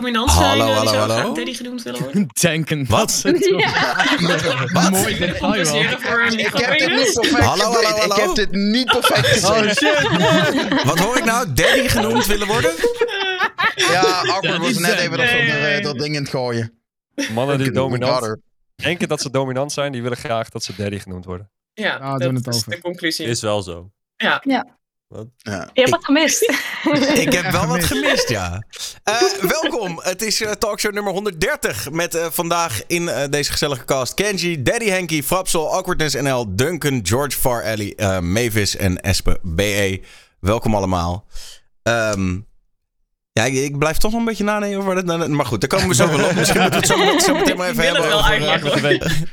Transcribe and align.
dominant 0.00 0.30
zijn. 0.30 0.44
Hallo, 0.44 0.66
eh, 0.66 0.76
hallo, 0.76 0.90
hallo? 0.90 1.14
graag 1.14 1.34
Daddy 1.34 1.54
genoemd 1.54 1.82
willen 1.82 2.02
worden. 2.02 2.28
Denken. 2.40 2.86
Wat? 2.96 3.22
Wat? 4.72 4.90
Mooi 4.90 5.18
detail 5.18 6.32
Ik 6.32 6.46
heb 6.52 6.78
dit 6.78 6.88
niet 6.96 7.12
perfect 7.20 7.44
Hallo, 7.44 7.62
hallo, 7.64 7.78
gedate. 7.78 8.04
Ik 8.04 8.12
hallo. 8.12 8.26
heb 8.26 8.34
dit 8.34 8.52
niet 8.52 8.86
perfect 8.86 9.44
Oh 9.44 9.56
gezegd. 9.58 9.76
shit. 9.78 10.84
Wat 10.88 10.98
hoor 10.98 11.16
ik 11.16 11.24
nou? 11.24 11.52
Daddy 11.52 11.88
genoemd 11.88 12.26
willen 12.26 12.46
worden? 12.46 12.70
Ja, 13.76 14.22
Ja, 14.40 14.58
was 14.58 14.78
net 14.78 14.98
even 14.98 15.16
dat, 15.18 15.26
Nee, 15.26 15.80
dat, 15.80 15.98
ding 15.98 16.14
in 16.14 16.20
het 16.22 16.30
gooien. 16.30 16.72
Mannen 17.32 17.58
die 17.58 17.70
dominant 17.70 18.36
denken 18.76 19.08
dat 19.08 19.20
ze 19.20 19.30
dominant 19.30 19.72
zijn, 19.72 19.92
die 19.92 20.02
willen 20.02 20.16
graag 20.16 20.48
dat 20.48 20.64
ze 20.64 20.72
daddy 20.76 20.98
genoemd 20.98 21.24
worden. 21.24 21.50
Ja, 21.74 21.96
Ah, 21.96 22.18
dat 22.18 22.32
het 22.32 22.46
is 22.46 22.56
over. 22.56 22.70
de 22.70 22.80
conclusie. 22.80 23.26
Is 23.26 23.40
wel 23.40 23.62
zo. 23.62 23.90
Ja. 24.16 24.42
Ja. 24.44 24.78
Je 25.42 25.60
hebt 25.72 25.90
wat 25.90 26.04
gemist. 26.04 26.42
Ik 27.24 27.32
heb 27.32 27.50
wel 27.50 27.66
wat 27.66 27.84
gemist. 27.84 28.28
ja. 28.28 28.62
Eh, 29.04 29.22
welkom. 29.48 30.00
Het 30.02 30.22
is 30.22 30.40
eh, 30.40 30.50
talkshow 30.52 30.92
nummer 30.94 31.12
130. 31.12 31.90
Met 31.90 32.14
eh, 32.14 32.26
vandaag 32.30 32.82
in 32.86 33.08
eh, 33.08 33.28
deze 33.30 33.50
gezellige 33.52 33.84
cast 33.84 34.14
Kenji, 34.14 34.62
Daddy 34.62 34.88
Henky, 34.88 35.22
Frapsel, 35.22 35.72
Awkwardness 35.72 36.14
NL, 36.14 36.56
Duncan, 36.56 37.00
George 37.02 37.38
Far 37.38 37.62
Alley, 37.64 37.92
eh, 37.96 38.18
Mavis 38.18 38.76
en 38.76 39.00
Espe 39.00 39.38
BE. 39.42 40.00
Welkom 40.40 40.74
allemaal. 40.74 41.26
Ehm, 41.82 42.38
ja, 43.32 43.44
ik, 43.44 43.54
ik 43.54 43.78
blijf 43.78 43.96
toch 43.96 44.10
nog 44.10 44.20
een 44.20 44.26
beetje 44.26 44.44
nadenken 44.44 44.78
over 44.78 44.96
het. 44.96 45.28
Maar 45.28 45.46
goed, 45.46 45.60
daar 45.60 45.70
komen 45.70 45.88
we 45.88 45.94
zo 45.94 46.08
wel 46.16 46.28
op. 46.28 46.34
Misschien 46.34 46.60
moeten 46.60 46.80
we 46.96 47.04
het 47.04 47.22
zo, 47.22 47.32
zo 47.32 47.34
meteen 47.34 47.56
maar 47.56 47.68
even 47.68 47.84
Ik 47.84 47.90
wil 47.92 48.02
hebben. 48.02 48.18
het 48.18 48.26
wel 48.26 48.48
over, 48.48 48.48
uitleggen. 48.48 49.08
hoor. 49.08 49.28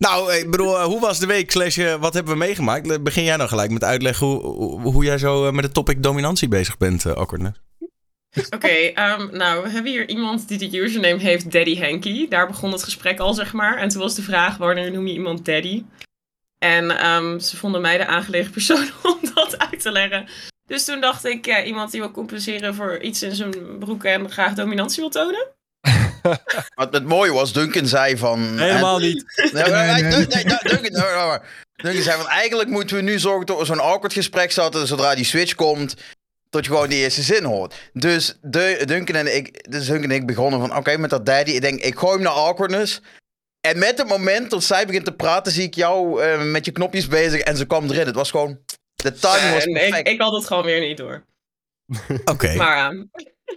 Nou, 0.00 0.32
ik 0.32 0.50
bedoel, 0.50 0.78
eh, 0.78 0.84
hoe 0.84 1.00
was 1.00 1.18
de 1.18 1.26
week? 1.26 1.54
Eh, 1.54 1.94
wat 1.94 2.14
hebben 2.14 2.32
we 2.32 2.38
meegemaakt? 2.38 3.02
Begin 3.02 3.24
jij 3.24 3.36
nou 3.36 3.48
gelijk 3.48 3.70
met 3.70 3.84
uitleggen 3.84 4.26
hoe, 4.26 4.80
hoe, 4.80 5.04
jij 5.04 5.18
zo 5.18 5.46
eh, 5.46 5.52
met 5.52 5.64
het 5.64 5.74
topic 5.74 6.02
dominantie 6.02 6.48
bezig 6.48 6.76
bent, 6.76 7.04
uh? 7.04 7.22
Oké, 8.50 8.68
ehm, 8.68 9.36
nou, 9.36 9.62
we 9.62 9.68
hebben 9.68 9.92
hier 9.92 10.08
iemand 10.08 10.48
die 10.48 10.58
de 10.58 10.78
username 10.78 11.20
heeft 11.20 11.52
Daddy 11.52 11.80
Hanky. 11.80 12.28
Daar 12.28 12.46
begon 12.46 12.72
het 12.72 12.84
gesprek 12.84 13.18
al, 13.18 13.34
zeg 13.34 13.52
maar. 13.52 13.76
En 13.76 13.88
toen 13.88 14.00
was 14.00 14.14
de 14.14 14.22
vraag, 14.22 14.56
wanneer 14.56 14.92
noem 14.92 15.06
je 15.06 15.12
iemand 15.12 15.44
Daddy? 15.44 15.84
En 16.58 16.90
ehm, 16.90 17.38
ze 17.38 17.56
vonden 17.56 17.80
mij 17.80 17.96
de 17.96 18.06
aangelegen 18.06 18.50
persoon 18.50 18.88
om 19.12 19.18
dat 19.34 19.58
uit 19.58 19.80
te 19.80 19.92
leggen. 19.92 20.28
Dus 20.66 20.84
toen 20.84 21.00
dacht 21.00 21.24
ik, 21.24 21.64
iemand 21.64 21.90
die 21.90 22.00
wil 22.00 22.10
compenseren 22.10 22.74
voor 22.74 23.00
iets 23.00 23.22
in 23.22 23.34
zijn 23.34 23.78
broek 23.78 24.04
en 24.04 24.30
graag 24.30 24.54
dominantie 24.54 25.00
wil 25.00 25.10
tonen. 25.10 25.48
Wat 26.74 26.92
het 26.92 27.04
mooie 27.04 27.32
was, 27.32 27.52
Duncan 27.52 27.86
zei 27.86 28.16
van... 28.16 28.58
Helemaal 28.58 28.98
niet. 28.98 29.24
Nee, 29.52 29.62
nee, 29.62 29.72
Nee, 29.72 30.02
nee, 30.02 30.02
nee. 30.02 30.26
nee, 30.26 30.44
nee, 30.44 31.40
Duncan, 31.82 32.02
zei 32.02 32.16
van 32.16 32.28
eigenlijk 32.28 32.68
moeten 32.68 32.96
we 32.96 33.02
nu 33.02 33.18
zorgen 33.18 33.46
dat 33.46 33.58
we 33.58 33.64
zo'n 33.64 33.80
awkward 33.80 34.12
gesprek 34.12 34.50
starten. 34.50 34.86
Zodra 34.86 35.14
die 35.14 35.24
switch 35.24 35.54
komt, 35.54 35.96
tot 36.50 36.64
je 36.64 36.70
gewoon 36.70 36.88
die 36.88 36.98
eerste 36.98 37.22
zin 37.22 37.44
hoort. 37.44 37.74
Dus 37.92 38.38
de, 38.42 38.82
Duncan 38.86 39.16
en 39.16 39.36
ik, 39.36 39.70
dus 39.70 39.86
Duncan 39.86 40.10
en 40.10 40.16
ik 40.16 40.26
begonnen 40.26 40.60
van 40.60 40.76
oké, 40.76 40.96
met 40.96 41.10
dat 41.10 41.26
daddy. 41.26 41.50
Ik 41.50 41.60
denk, 41.60 41.80
ik 41.80 41.98
gooi 41.98 42.14
hem 42.14 42.22
naar 42.22 42.32
awkwardness. 42.32 43.00
En 43.60 43.78
met 43.78 43.98
het 43.98 44.08
moment 44.08 44.50
dat 44.50 44.64
zij 44.64 44.86
begint 44.86 45.04
te 45.04 45.12
praten, 45.12 45.52
zie 45.52 45.62
ik 45.62 45.74
jou 45.74 46.22
eh, 46.22 46.42
met 46.42 46.64
je 46.64 46.70
knopjes 46.70 47.08
bezig 47.08 47.40
en 47.40 47.56
ze 47.56 47.66
kwam 47.66 47.90
erin. 47.90 48.06
Het 48.06 48.14
was 48.14 48.30
gewoon, 48.30 48.58
de 48.94 49.12
timing 49.12 49.52
was 49.52 49.64
ik, 49.64 49.72
perfect. 49.72 50.08
ik 50.08 50.20
had 50.20 50.32
het 50.32 50.46
gewoon 50.46 50.64
weer 50.64 50.80
niet 50.80 50.96
door. 50.96 51.24
Oké. 52.24 52.54
Maar, 52.54 52.94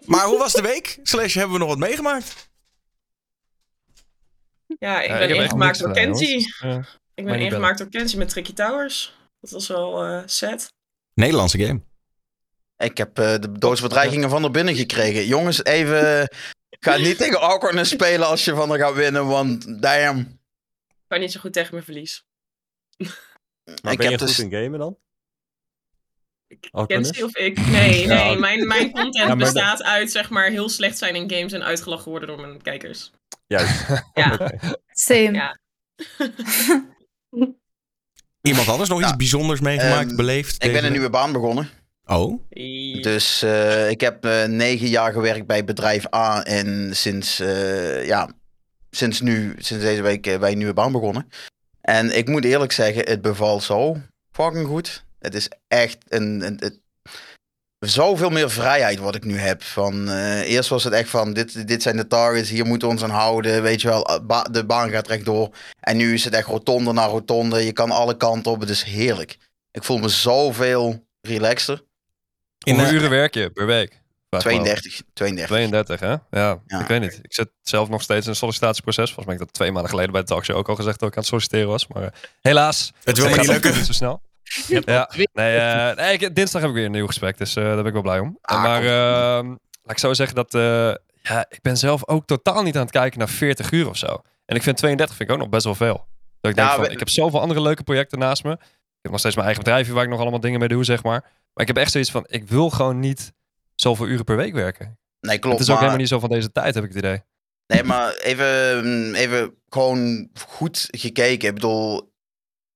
Maar 0.06 0.20
ehm, 0.20 0.30
hoe 0.30 0.38
was 0.38 0.54
de 0.54 0.62
week? 0.62 1.00
Slash, 1.04 1.34
hebben 1.34 1.54
we 1.54 1.60
nog 1.60 1.68
wat 1.68 1.78
meegemaakt? 1.78 2.52
Ja, 4.84 5.02
ik 5.02 5.10
ben 5.10 5.36
ingemaakt 5.36 5.80
door 5.80 5.94
Kenzie. 5.94 6.38
Ik 7.16 7.24
Maar 7.24 7.38
ben 7.38 7.40
ingemaakt 7.40 7.78
door 7.78 7.90
Kenzie 7.90 8.18
met 8.18 8.30
Tricky 8.30 8.54
Towers. 8.54 9.16
Dat 9.40 9.50
was 9.50 9.68
wel 9.68 10.04
eh 10.06 10.22
sad. 10.26 10.74
Nederlandse 11.14 11.60
game. 11.60 11.82
Ik 12.78 12.98
heb 12.98 13.20
eh, 13.20 13.40
de 13.40 13.52
doodsbedreigingen 13.52 14.30
van 14.30 14.44
er 14.44 14.52
binnen 14.52 14.76
gekregen. 14.76 15.26
Jongens, 15.26 15.64
even... 15.64 16.30
Ga 16.80 16.98
niet 16.98 17.18
tegen 17.18 17.42
awkwardness 17.42 17.92
spelen 17.92 18.28
als 18.28 18.46
je 18.46 18.56
van 18.56 18.72
er 18.72 18.80
gaat 18.80 18.94
winnen, 18.94 19.28
want 19.28 19.82
damn. 19.82 20.20
Ik 20.90 21.06
kan 21.08 21.20
niet 21.20 21.32
zo 21.32 21.40
goed 21.40 21.54
tegen 21.54 21.74
mijn 21.74 21.86
verlies. 21.86 22.26
Maar 23.82 23.92
ik 23.92 23.98
ben 23.98 24.06
je 24.06 24.12
heb 24.12 24.20
goed 24.20 24.28
dus... 24.28 24.40
in 24.40 24.52
gamen 24.52 24.80
dan? 24.80 24.98
Kenzie 26.86 27.24
of 27.26 27.36
ik? 27.38 27.66
Nee, 27.68 27.72
nee. 28.08 28.08
Ja. 28.08 28.34
Mijn, 28.36 28.68
mijn 28.68 28.92
content 28.92 29.16
Ja, 29.16 29.26
maar 29.28 29.38
dat- 29.38 29.54
bestaat 29.54 29.84
uit 29.84 30.12
zeg 30.12 30.30
maar 30.30 30.50
heel 30.50 30.70
slecht 30.70 30.98
zijn 30.98 31.16
in 31.16 31.30
games 31.32 31.52
en 31.54 31.64
uitgelachen 31.64 32.10
worden 32.12 32.28
door 32.28 32.40
mijn 32.42 32.62
kijkers. 32.62 33.12
Juist. 33.48 33.86
Ja, 34.14 34.52
Same. 34.92 35.32
Ja. 35.32 35.58
Iemand 38.42 38.68
anders 38.70 38.90
nog 38.90 39.00
iets 39.00 39.10
Ja. 39.10 39.16
bijzonders 39.16 39.60
meegemaakt, 39.60 40.08
Ehm, 40.08 40.16
beleefd? 40.16 40.64
Ik 40.64 40.72
ben 40.72 40.86
een 40.86 40.92
nieuwe 40.92 41.10
baan 41.10 41.32
begonnen. 41.32 41.70
Oh, 42.06 42.42
Dus 43.02 43.42
eh, 43.42 43.90
ik 43.90 44.02
heb 44.02 44.26
eh, 44.26 44.44
negen 44.46 44.88
jaar 44.88 45.12
gewerkt 45.12 45.48
bij 45.48 45.64
bedrijf 45.66 46.14
A. 46.16 46.44
En 46.44 46.96
sinds, 46.96 47.40
eh, 47.40 48.06
ja, 48.06 48.30
sinds 48.92 49.22
nu, 49.22 49.56
sinds 49.58 49.84
deze 49.84 50.02
week 50.02 50.40
bij 50.40 50.52
een 50.52 50.58
nieuwe 50.58 50.74
baan 50.74 50.92
begonnen. 50.92 51.30
En 51.82 52.18
ik 52.18 52.28
moet 52.28 52.46
eerlijk 52.46 52.72
zeggen, 52.72 53.06
het 53.06 53.22
bevalt 53.22 53.64
zo 53.64 53.98
fucking 54.32 54.68
goed. 54.68 55.06
Het 55.24 55.36
is 55.36 55.50
echt 55.68 55.98
een, 56.08 56.42
een, 56.46 56.58
het- 56.60 56.82
zoveel 57.80 58.30
meer 58.30 58.50
vrijheid 58.52 59.00
wat 59.00 59.16
ik 59.16 59.24
nu 59.24 59.38
heb. 59.38 59.64
Van, 59.64 60.10
eh, 60.10 60.40
eerst 60.52 60.70
was 60.70 60.84
het 60.84 60.94
echt 60.94 61.10
van, 61.10 61.34
dit, 61.34 61.68
dit 61.68 61.82
zijn 61.82 61.98
de 61.98 62.08
targets, 62.08 62.50
hier 62.50 62.66
moeten 62.66 62.88
we 62.88 62.94
ons 62.94 63.04
aan 63.04 63.10
houden. 63.10 63.62
Weet 63.62 63.82
je 63.82 63.88
wel, 63.88 64.20
ba- 64.24 64.44
de 64.44 64.66
baan 64.66 64.90
gaat 64.90 65.08
rechtdoor. 65.08 65.50
En 65.80 65.98
nu 65.98 66.14
is 66.14 66.24
het 66.26 66.34
echt 66.34 66.48
rotonde 66.48 66.94
naar 66.94 67.10
rotonde. 67.10 67.66
Je 67.66 67.72
kan 67.74 67.92
alle 67.92 68.18
kanten 68.18 68.52
op, 68.52 68.60
het 68.60 68.70
is 68.70 68.84
heerlijk. 68.84 69.38
Ik 69.72 69.84
voel 69.84 69.98
me 69.98 70.10
zoveel 70.10 71.06
relaxer. 71.22 71.84
in, 72.66 72.74
Hoeveel 72.74 72.92
eh, 72.94 72.98
uren 73.00 73.10
werk 73.10 73.34
je 73.34 73.50
per 73.50 73.66
week? 73.66 74.02
Vraag 74.30 74.44
me 74.46 74.52
af. 74.60 74.64
32, 74.66 75.02
32. 75.14 75.56
32, 75.56 76.00
hè? 76.00 76.40
Ja, 76.40 76.62
Ja. 76.68 76.80
ik 76.82 76.88
weet 76.88 77.02
niet. 77.02 77.20
Ik 77.22 77.34
zit 77.34 77.50
zelf 77.62 77.90
nog 77.90 78.02
steeds 78.02 78.24
in 78.26 78.30
een 78.32 78.38
sollicitatieproces. 78.38 79.06
Volgens 79.06 79.26
mij 79.26 79.34
heb 79.36 79.44
ik 79.44 79.50
dat 79.52 79.58
twee 79.58 79.72
maanden 79.72 79.90
geleden 79.92 80.12
bij 80.12 80.22
de 80.22 80.28
talkshow 80.28 80.58
ook 80.58 80.70
al 80.70 80.76
gezegd 80.76 81.00
dat 81.00 81.08
ik 81.10 81.14
aan 81.16 81.20
het 81.22 81.30
solliciteren 81.30 81.68
was. 81.68 81.88
Maar 81.88 82.04
eh, 82.04 82.10
helaas. 82.42 82.92
het 83.04 83.18
wil 83.18 83.30
me 83.30 83.38
niet 83.38 83.48
lukken. 83.48 83.76
Niet 83.76 83.86
zo 83.86 83.94
snel. 83.94 84.22
Ja, 84.68 85.10
nee, 85.34 85.58
eh, 85.58 85.96
nee 85.96 86.18
ik- 86.18 86.36
dinsdag 86.36 86.62
heb 86.62 86.70
ik 86.70 86.76
weer 86.76 86.86
een 86.86 86.92
nieuw 86.92 87.08
gesprek, 87.08 87.38
dus 87.38 87.56
eh, 87.56 87.64
daar 87.64 87.76
ben 87.76 87.86
ik 87.86 87.94
wel 87.94 88.02
blij 88.02 88.20
om. 88.20 88.38
Ah, 88.42 88.64
maar 88.64 88.82
ehm, 88.84 89.48
laat 89.48 89.92
ik 89.92 89.98
zo 89.98 90.14
zeggen 90.14 90.36
dat 90.36 90.54
eh, 90.54 90.94
ja, 91.22 91.46
ik 91.50 91.62
ben 91.62 91.78
zelf 91.78 92.08
ook 92.08 92.26
totaal 92.26 92.64
niet 92.64 92.76
aan 92.76 92.82
het 92.82 92.92
kijken 92.92 93.20
naar 93.20 93.30
40 93.30 93.72
uur 93.72 93.90
of 93.90 93.98
zo. 93.98 94.22
En 94.46 94.56
ik 94.56 94.64
vind 94.64 94.78
32 94.78 95.16
vind 95.16 95.30
ik 95.30 95.36
ook 95.36 95.42
nog 95.42 95.52
best 95.52 95.64
wel 95.66 95.76
veel. 95.76 96.08
Dat 96.42 96.52
ik 96.52 96.58
denk 96.58 96.68
Ja, 96.70 96.76
van, 96.76 96.84
we- 96.84 96.90
ik 96.92 97.00
heb 97.00 97.10
zoveel 97.10 97.42
andere 97.42 97.62
leuke 97.62 97.84
projecten 97.84 98.20
naast 98.20 98.44
me. 98.44 98.52
Ik 98.52 99.10
heb 99.10 99.12
nog 99.12 99.20
steeds 99.20 99.36
mijn 99.36 99.48
eigen 99.48 99.64
bedrijfje 99.64 99.94
waar 99.94 100.04
ik 100.04 100.10
nog 100.10 100.20
allemaal 100.20 100.40
dingen 100.40 100.60
mee 100.60 100.68
doe, 100.68 100.84
zeg 100.84 101.04
maar. 101.04 101.22
Maar 101.54 101.66
ik 101.66 101.68
heb 101.68 101.78
echt 101.78 101.92
zoiets 101.92 102.12
van, 102.12 102.24
ik 102.28 102.48
wil 102.48 102.70
gewoon 102.70 103.00
niet 103.00 103.34
zoveel 103.76 104.08
uren 104.08 104.26
per 104.26 104.36
week 104.36 104.54
werken. 104.54 104.98
Nee, 105.20 105.40
klopt. 105.40 105.58
het 105.60 105.68
is 105.68 105.74
ook 105.74 105.80
maar, 105.82 105.90
helemaal 105.90 105.98
niet 105.98 106.08
zo 106.08 106.20
van 106.20 106.30
deze 106.30 106.52
tijd, 106.52 106.76
heb 106.76 106.84
ik 106.84 106.90
het 106.90 106.98
idee. 106.98 107.22
Nee, 107.68 107.84
maar 107.84 108.14
even, 108.14 108.80
mm, 108.86 109.14
even 109.14 109.56
gewoon 109.70 110.30
goed 110.48 110.88
gekeken. 110.92 111.48
Ik 111.48 111.54
bedoel, 111.54 112.13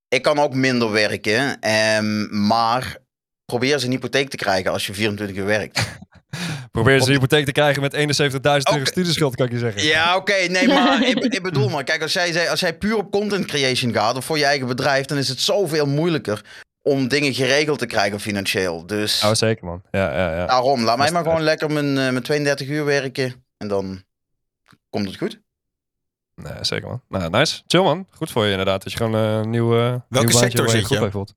ik 0.07 0.22
kan 0.22 0.40
ook 0.40 0.53
minder 0.53 0.91
werken. 0.91 1.59
ehm, 1.59 2.45
maar 2.47 2.97
probeer 3.45 3.73
eens 3.73 3.84
een 3.84 3.91
hypotheek 3.91 4.29
te 4.29 4.38
krijgen 4.38 4.72
als 4.72 4.85
je 4.88 4.94
24 4.94 5.38
uur 5.38 5.45
werkt. 5.45 5.79
Probeer 6.72 6.94
eens 6.95 7.06
een 7.07 7.13
hypotheek 7.13 7.45
te 7.45 7.51
krijgen 7.51 7.81
met 7.81 7.94
71.000 7.94 8.01
euro 8.72 8.85
studieschuld, 8.85 9.35
kan 9.35 9.45
ik 9.45 9.51
je 9.51 9.57
zeggen. 9.57 9.84
Ja, 9.84 10.16
oké. 10.16 10.34
nee, 10.34 10.68
maar 10.68 11.03
ik, 11.09 11.18
ik 11.18 11.44
bedoel 11.44 11.69
maar. 11.69 11.84
Kijk, 11.84 12.01
als 12.01 12.13
jij, 12.13 12.31
zei- 12.31 12.47
als 12.47 12.59
jij 12.59 12.78
puur 12.78 12.95
op 12.97 13.12
content 13.12 13.45
creation 13.45 13.94
gaat 13.94 14.16
of 14.18 14.25
voor 14.25 14.38
je 14.38 14.45
eigen 14.45 14.68
bedrijf, 14.68 15.06
dan 15.06 15.18
is 15.18 15.28
het 15.29 15.40
zoveel 15.40 15.85
moeilijker 15.85 16.41
om 16.81 17.07
dingen 17.07 17.34
geregeld 17.34 17.79
te 17.79 17.85
krijgen 17.85 18.19
financieel. 18.19 18.85
Dus 18.85 19.24
Oh, 19.24 19.31
zeker 19.34 19.66
man. 19.66 19.81
Ja, 19.91 20.13
ja, 20.18 20.35
ja. 20.35 20.45
daarom, 20.45 20.84
laat 20.84 20.97
mij 20.97 21.12
maar 21.12 21.24
gewoon 21.24 21.41
lekker 21.41 21.72
mijn, 21.72 21.88
eh, 21.97 22.09
mijn 22.09 22.22
32 22.24 22.68
uur 22.68 22.85
werken. 22.85 23.45
En 23.57 23.68
dan 23.68 24.03
komt 24.89 25.07
het 25.07 25.18
goed. 25.18 25.39
Nee, 26.42 26.53
zeker 26.62 26.88
man. 26.88 27.02
Nou, 27.09 27.30
nice. 27.30 27.62
Chill 27.68 27.81
man. 27.81 28.08
Goed 28.12 28.31
voor 28.31 28.46
je 28.46 28.52
inderdaad. 28.52 28.84
Dat 28.84 28.92
je 28.92 28.98
gewoon 28.98 29.16
eh, 29.16 29.38
een 29.38 29.50
nieuw, 29.50 29.78
eh, 29.80 29.90
nieuw 29.90 30.02
baantje 30.09 30.38
sector 30.38 30.66
waar 30.66 30.75
je 30.75 30.80
zit 30.80 30.88
goed 30.88 30.96
je? 30.98 31.02
bij 31.02 31.12
voelt. 31.12 31.34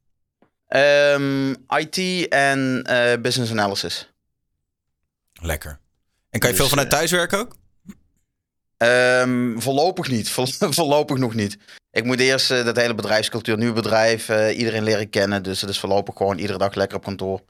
Ehm, 0.69 1.51
IT 1.79 2.29
en 2.29 2.83
eh, 2.87 3.21
business 3.21 3.53
analysis. 3.53 4.13
Lekker. 5.43 5.79
En 6.31 6.41
kan 6.41 6.51
je 6.51 6.57
Dus, 6.57 6.57
veel 6.57 6.69
vanuit 6.69 6.93
eh, 6.93 6.99
thuis 6.99 7.11
werken 7.11 7.39
ook? 7.39 7.57
Ehm, 8.77 9.59
voorlopig 9.59 10.09
niet. 10.09 10.31
Voor- 10.35 10.49
voorlopig 10.75 11.17
nog 11.17 11.35
niet. 11.35 11.59
Ik 11.91 12.05
moet 12.05 12.21
eerst 12.21 12.51
eh, 12.51 12.65
dat 12.65 12.77
hele 12.77 12.95
bedrijfscultuur, 12.95 13.59
nieuw 13.59 13.73
bedrijf, 13.73 14.29
eh, 14.29 14.59
iedereen 14.59 14.83
leren 14.83 15.11
kennen. 15.11 15.43
Dus 15.43 15.61
het 15.61 15.71
is 15.71 15.79
voorlopig 15.81 16.17
gewoon 16.17 16.39
iedere 16.39 16.59
dag 16.59 16.75
lekker 16.75 16.97
op 16.97 17.05
kantoor. 17.05 17.41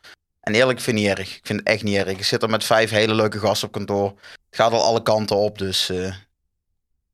En 0.40 0.54
eerlijk, 0.54 0.78
ik 0.78 0.84
vind 0.84 0.98
het 0.98 1.06
niet 1.08 1.18
erg. 1.18 1.36
Ik 1.36 1.46
vind 1.46 1.58
het 1.58 1.68
echt 1.68 1.82
niet 1.82 1.96
erg. 1.96 2.08
Ik 2.08 2.24
zit 2.24 2.42
er 2.42 2.50
met 2.50 2.64
vijf 2.64 2.90
hele 2.90 3.14
leuke 3.14 3.38
gasten 3.38 3.66
op 3.68 3.74
kantoor. 3.74 4.08
Het 4.30 4.60
gaat 4.60 4.72
al 4.72 4.82
alle 4.84 5.02
kanten 5.02 5.36
op, 5.36 5.58
dus 5.58 5.88
eh, 5.90 6.14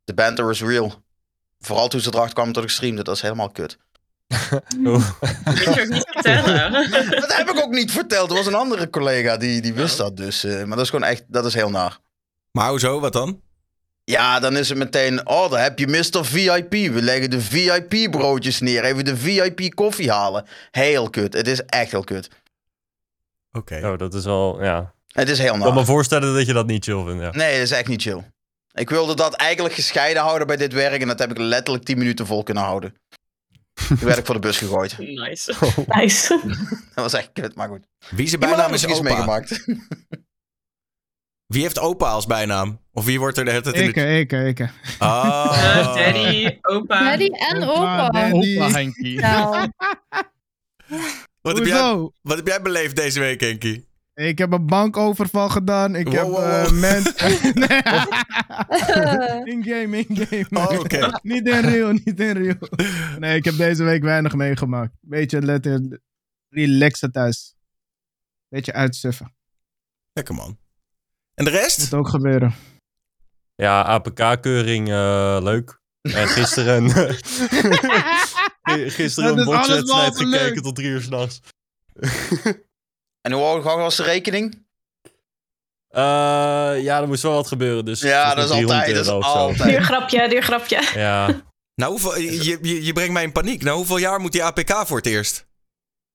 de 0.06 0.14
banter 0.14 0.50
is 0.50 0.62
real. 0.62 1.02
Vooral 1.58 1.88
toen 1.88 2.00
ze 2.00 2.08
erachter 2.12 2.34
kwamen 2.34 2.52
dat 2.52 2.62
ik 2.62 2.70
streamde, 2.70 3.02
dat 3.02 3.14
is 3.16 3.22
helemaal 3.22 3.50
kut. 3.50 3.78
Moet 4.78 5.02
je 5.74 5.80
ook 5.80 5.88
niet 5.88 6.06
vertellen. 6.10 6.72
Dat 7.20 7.36
heb 7.36 7.48
ik 7.50 7.56
ook 7.64 7.70
niet 7.72 7.90
verteld. 7.90 8.30
Er 8.30 8.36
was 8.36 8.46
een 8.46 8.54
andere 8.54 8.90
collega 8.90 9.36
die, 9.36 9.60
die 9.60 9.74
wist 9.74 9.96
dat. 9.96 10.16
Dus, 10.16 10.44
eh, 10.44 10.56
maar 10.56 10.76
dat 10.76 10.84
is 10.84 10.90
gewoon 10.90 11.08
echt, 11.08 11.24
dat 11.28 11.44
is 11.46 11.54
heel 11.54 11.70
naar. 11.70 11.98
Maar 12.52 12.68
hoezo, 12.68 13.00
wat 13.00 13.12
dan? 13.12 13.40
Ja, 14.04 14.40
dan 14.40 14.56
is 14.56 14.68
het 14.68 14.78
meteen, 14.78 15.26
oh, 15.28 15.50
daar 15.50 15.62
heb 15.62 15.78
je 15.78 15.86
Mr. 15.86 16.24
VIP. 16.24 16.70
We 16.70 17.02
leggen 17.02 17.30
de 17.30 17.40
VIP 17.40 18.10
broodjes 18.10 18.60
neer. 18.60 18.84
Even 18.84 19.04
de 19.04 19.16
VIP 19.16 19.74
koffie 19.74 20.10
halen. 20.10 20.46
Heel 20.70 21.10
kut. 21.10 21.32
Het 21.34 21.48
is 21.48 21.62
echt 21.64 21.90
heel 21.90 22.04
kut. 22.04 22.28
Oké. 23.52 23.80
Oh, 23.84 23.98
dat 23.98 24.14
is 24.14 24.24
wel, 24.24 24.62
ja. 24.62 24.94
Het 25.06 25.28
is 25.28 25.38
heel 25.38 25.54
Ik 25.54 25.60
kan 25.60 25.68
me 25.68 25.74
naar. 25.74 25.84
voorstellen 25.84 26.34
dat 26.34 26.46
je 26.46 26.52
dat 26.52 26.66
niet 26.66 26.84
chill 26.84 27.04
vindt. 27.04 27.22
Ja. 27.22 27.30
Nee, 27.30 27.52
dat 27.52 27.62
is 27.62 27.70
echt 27.70 27.88
niet 27.88 28.02
chill. 28.02 28.22
Ik 28.76 28.90
wilde 28.90 29.14
dat 29.14 29.34
eigenlijk 29.34 29.74
gescheiden 29.74 30.22
houden 30.22 30.46
bij 30.46 30.56
dit 30.56 30.72
werk 30.72 31.00
en 31.00 31.08
dat 31.08 31.18
heb 31.18 31.30
ik 31.30 31.38
letterlijk 31.38 31.84
10 31.84 31.98
minuten 31.98 32.26
vol 32.26 32.42
kunnen 32.42 32.62
houden. 32.62 32.94
Toen 33.88 33.98
werd 33.98 34.18
ik 34.18 34.26
voor 34.26 34.34
de 34.34 34.40
bus 34.40 34.58
gegooid. 34.58 34.98
Nice. 35.24 35.54
Nice. 35.86 36.40
Dat 36.94 37.04
was 37.04 37.12
echt 37.12 37.30
kut, 37.32 37.54
maar 37.54 37.68
goed. 37.68 37.86
Wie 38.10 38.28
zijn 38.28 38.40
bijnaam 38.40 38.72
is 38.72 38.86
opa? 38.86 39.02
meegemaakt. 39.02 39.64
Wie 41.46 41.62
heeft 41.62 41.78
opa 41.78 42.10
als 42.10 42.26
bijnaam? 42.26 42.80
Of 42.92 43.04
wie 43.04 43.18
wordt 43.18 43.38
er 43.38 43.44
de 43.44 43.50
hele 43.50 43.62
tijd 43.62 43.74
in 43.74 43.88
Ik, 43.88 43.94
de... 43.94 44.18
ik, 44.18 44.32
ik. 44.58 44.70
Ah. 44.98 45.78
Eh, 45.78 45.94
daddy, 45.94 46.58
opa. 46.62 47.08
Daddy 47.08 47.28
en 47.32 47.62
Opa, 47.62 48.06
opa. 48.06 48.30
Opa 48.30 48.70
Henkie. 48.70 49.20
Nou, 49.20 49.70
Wat, 51.40 51.58
heb 51.58 51.66
jij, 51.66 52.10
wat 52.22 52.36
heb 52.36 52.46
jij 52.46 52.62
beleefd 52.62 52.96
deze 52.96 53.20
week, 53.20 53.40
Henkie? 53.40 53.88
Ik 54.16 54.38
heb 54.38 54.52
een 54.52 54.66
bankoverval 54.66 55.48
gedaan. 55.48 55.94
Ik 55.96 56.04
Wow, 56.08 56.14
heb 56.16 56.24
wow, 56.24 56.44
eh, 56.44 56.64
wow. 56.64 56.78
mensen... 56.80 57.14
eh, 57.68 59.40
in-game, 59.52 59.98
in-game. 59.98 60.46
Oh, 60.50 60.78
oké. 60.78 61.10
niet 61.22 61.48
in 61.48 61.60
real, 61.60 61.92
niet 61.92 62.20
in 62.20 62.36
real. 62.36 62.56
Nee, 63.18 63.36
ik 63.36 63.44
heb 63.44 63.56
deze 63.56 63.84
week 63.84 64.02
weinig 64.02 64.34
meegemaakt. 64.34 64.92
Beetje 65.00 65.42
letter 65.42 66.00
relaxen 66.48 67.12
thuis. 67.12 67.54
Beetje 68.48 68.72
uitsuffen. 68.72 69.34
Lekker 70.12 70.34
man. 70.34 70.58
En 71.34 71.44
de 71.44 71.50
rest? 71.50 71.78
Moet 71.78 71.94
ook 71.94 72.08
gebeuren. 72.08 72.54
Ja, 73.54 73.82
APK-keuring, 73.82 74.88
eh, 74.88 75.38
leuk. 75.42 75.80
En 76.00 76.28
gisteren, 76.28 76.90
gisteren 78.90 79.36
Dat 79.36 79.46
een 79.68 79.84
leuk. 79.84 80.16
gekeken 80.16 80.62
tot 80.62 80.74
drie 80.74 80.88
uur 80.88 81.02
s'nachts. 81.02 81.40
En 83.26 83.32
hoe 83.32 83.42
hoog 83.42 83.62
was 83.64 83.96
de 83.96 84.02
rekening? 84.02 84.66
Eh 85.88 86.02
ja, 86.82 87.00
er 87.00 87.06
moest 87.08 87.22
wel 87.22 87.32
wat 87.32 87.46
gebeuren. 87.46 87.84
Dus 87.84 88.00
Ja, 88.00 88.34
dat 88.34 88.44
is 88.44 88.50
altijd. 88.50 88.84
300 88.84 88.94
Dat 88.94 89.04
is 89.04 89.28
altijd. 89.28 89.68
duur 89.68 89.82
grapje, 89.82 90.28
duur 90.28 90.42
grapje. 90.42 90.90
Ja, 90.94 91.42
Nou, 91.74 91.90
hoeveel, 91.90 92.18
je, 92.18 92.58
je, 92.62 92.84
je 92.84 92.92
brengt 92.92 93.12
mij 93.12 93.22
in 93.22 93.32
paniek. 93.32 93.62
Nou, 93.62 93.76
hoeveel 93.76 93.96
jaar 93.96 94.20
moet 94.20 94.32
die 94.32 94.44
APK 94.44 94.70
voor 94.86 94.96
het 94.96 95.06
eerst? 95.06 95.46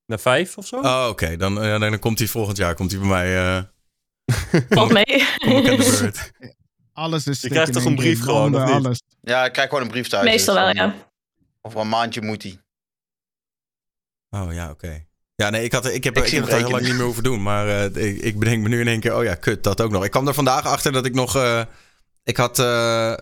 naar 0.06 0.20
vijf 0.20 0.58
of 0.58 0.66
zo? 0.66 0.76
Oh, 0.80 1.06
oké. 1.10 1.36
Dan, 1.36 1.62
eh, 1.62 1.80
dan 1.80 1.98
komt 1.98 2.18
hij 2.18 2.28
volgend 2.28 2.56
jaar 2.56 2.74
komt 2.74 2.90
hij 2.90 3.00
bij 3.00 3.08
mij 3.08 3.36
eh 3.36 3.62
Valt 4.68 4.92
mee. 4.92 5.26
Alles 6.92 7.26
is 7.26 7.40
Je 7.40 7.48
krijgt 7.48 7.72
toch 7.72 7.84
een 7.84 7.94
brief 7.94 8.20
gewoon, 8.22 8.54
of 8.54 8.64
niet? 8.64 8.74
alles. 8.74 9.02
Ja, 9.20 9.44
ik 9.44 9.52
krijg 9.52 9.68
gewoon 9.68 9.84
een 9.84 9.90
brief 9.90 10.08
thuis. 10.08 10.24
Meestal 10.24 10.54
dus 10.54 10.64
wel, 10.64 10.74
dan- 10.74 10.86
ja. 10.86 10.94
Over 11.62 11.80
een 11.80 11.88
maandje 11.88 12.22
moet 12.22 12.42
hij. 12.42 12.58
Oh 14.30 14.52
ja, 14.52 14.70
oké. 14.70 15.06
Ja, 15.42 15.50
nee, 15.50 15.64
ik, 15.64 15.72
had, 15.72 15.86
ik 15.86 16.04
heb, 16.04 16.16
Ik 16.16 16.24
ik 16.24 16.30
heb 16.32 16.42
het 16.44 16.52
al 16.52 16.58
heel 16.58 16.70
lang 16.70 16.82
niet 16.84 16.94
meer 16.94 17.04
hoeven 17.04 17.22
doen. 17.22 17.42
Maar 17.42 17.68
eh, 17.68 18.06
ik, 18.06 18.20
ik 18.20 18.38
bedenk 18.38 18.62
me 18.62 18.68
nu 18.68 18.80
in 18.80 18.88
één 18.88 19.00
keer, 19.00 19.16
oh 19.16 19.24
ja, 19.24 19.34
kut, 19.34 19.62
dat 19.62 19.80
ook 19.80 19.90
nog. 19.90 20.04
Ik 20.04 20.10
kwam 20.10 20.28
er 20.28 20.34
vandaag 20.34 20.66
achter 20.66 20.92
dat 20.92 21.04
ik 21.06 21.14
nog... 21.14 21.36
eh, 21.36 21.60
ik 22.24 22.36
had, 22.36 22.58
eh, 22.58 23.12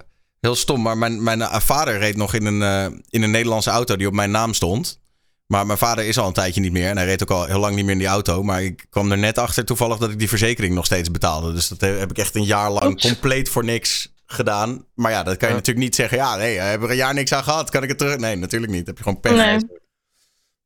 heel 0.41 0.55
stom, 0.55 0.83
maar 0.83 0.99
mijn, 0.99 1.23
mijn 1.23 1.43
vader 1.61 1.99
reed 1.99 2.17
nog 2.17 2.35
in 2.35 2.47
een, 2.47 2.63
eh, 2.63 2.99
in 3.09 3.23
een 3.23 3.31
Nederlandse 3.31 3.71
auto 3.71 3.97
die 3.97 4.07
op 4.07 4.13
mijn 4.15 4.31
naam 4.31 4.55
stond. 4.55 4.99
Maar 5.47 5.67
mijn 5.67 5.79
vader 5.79 6.05
is 6.05 6.19
al 6.19 6.27
een 6.27 6.33
tijdje 6.33 6.61
niet 6.61 6.73
meer. 6.73 6.89
En 6.89 6.97
hij 6.97 7.07
reed 7.07 7.23
ook 7.23 7.31
al 7.31 7.45
heel 7.47 7.59
lang 7.59 7.75
niet 7.75 7.85
meer 7.85 7.93
in 7.93 7.99
die 7.99 8.07
auto. 8.07 8.43
Maar 8.43 8.63
ik 8.63 8.87
kwam 8.91 9.11
er 9.11 9.19
net 9.19 9.39
achter 9.39 9.65
toevallig 9.65 9.99
dat 9.99 10.11
ik 10.11 10.19
die 10.19 10.29
verzekering 10.29 10.75
nog 10.75 10.85
steeds 10.85 11.11
betaalde. 11.11 11.53
Dus 11.53 11.69
dat 11.69 11.81
heb 11.81 12.11
ik 12.11 12.19
echt 12.19 12.35
een 12.35 12.45
jaar 12.45 12.71
lang 12.71 12.85
Oeps. 12.91 13.03
compleet 13.03 13.49
voor 13.49 13.65
niks 13.65 14.13
gedaan. 14.27 14.85
Maar 14.95 15.11
ja, 15.11 15.23
dat 15.23 15.37
kan 15.37 15.49
je 15.49 15.55
Ja. 15.55 15.61
natuurlijk 15.61 15.85
niet 15.87 15.95
zeggen. 15.95 16.19
Ja, 16.19 16.37
nee, 16.37 16.59
heb 16.59 16.83
er 16.83 16.91
een 16.91 16.97
jaar 16.97 17.15
niks 17.15 17.33
aan 17.33 17.43
gehad. 17.45 17.71
Kan 17.71 17.83
ik 17.83 17.89
het 17.89 17.99
terug? 17.99 18.17
Nee, 18.19 18.37
natuurlijk 18.37 18.73
niet. 18.73 18.87
Heb 18.87 18.97
je 18.97 19.03
gewoon 19.03 19.21
pech. 19.21 19.33
Nee. 19.33 19.59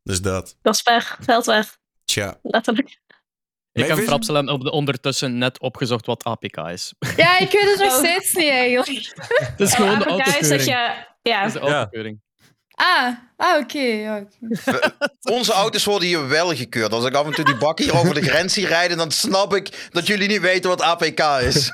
Dus 0.05 0.21
dat. 0.21 0.57
Dat 0.63 0.75
is 0.75 0.83
weg. 0.83 1.19
Veld 1.21 1.45
weg. 1.47 1.77
Tja. 2.05 2.39
Letterlijk. 2.43 3.01
Ik 3.73 3.81
heb 3.83 3.89
Mavis? 3.89 4.05
Frapsel 4.05 4.37
en 4.37 4.49
op 4.49 4.63
de 4.63 4.71
ondertussen 4.71 5.39
net 5.39 5.61
opgezocht 5.61 6.07
wat 6.07 6.25
APK 6.25 6.57
is. 6.57 6.95
Ja, 7.17 7.39
ik 7.39 7.51
weet 7.51 7.71
het 7.71 7.79
nog 7.79 7.93
steeds 7.93 8.33
niet 8.33 8.49
eigenlijk. 8.49 9.13
Het 9.39 9.61
is 9.61 9.75
gewoon 9.75 9.99
de 9.99 10.07
APK 10.07 10.27
is 10.27 10.49
dat 10.49 10.51
autokeuring. 10.51 10.65
je... 10.65 11.31
Ja. 11.31 11.39
Dat 11.43 11.47
is 11.47 11.53
de 11.53 11.59
autokeuring. 11.59 12.23
Ah, 12.71 13.15
ah 13.37 13.59
oké. 13.61 13.79
ja. 13.79 14.25
Onze 15.23 15.53
auto's 15.53 15.85
worden 15.85 16.09
hier 16.09 16.29
wel 16.29 16.55
gekeurd. 16.55 16.93
Als 16.93 17.05
ik 17.05 17.15
af 17.15 17.27
en 17.27 17.33
toe 17.33 17.45
die 17.45 17.57
bak 17.57 17.79
hier 17.79 17.97
over 17.97 18.15
de 18.15 18.23
grens 18.23 18.53
zie 18.53 18.67
rijden, 18.67 18.97
dan 18.97 19.11
snap 19.11 19.55
ik 19.55 19.89
dat 19.91 20.07
jullie 20.07 20.29
niet 20.29 20.41
weten 20.41 20.71
wat 20.71 20.81
APK 20.81 21.21
is. 21.21 21.73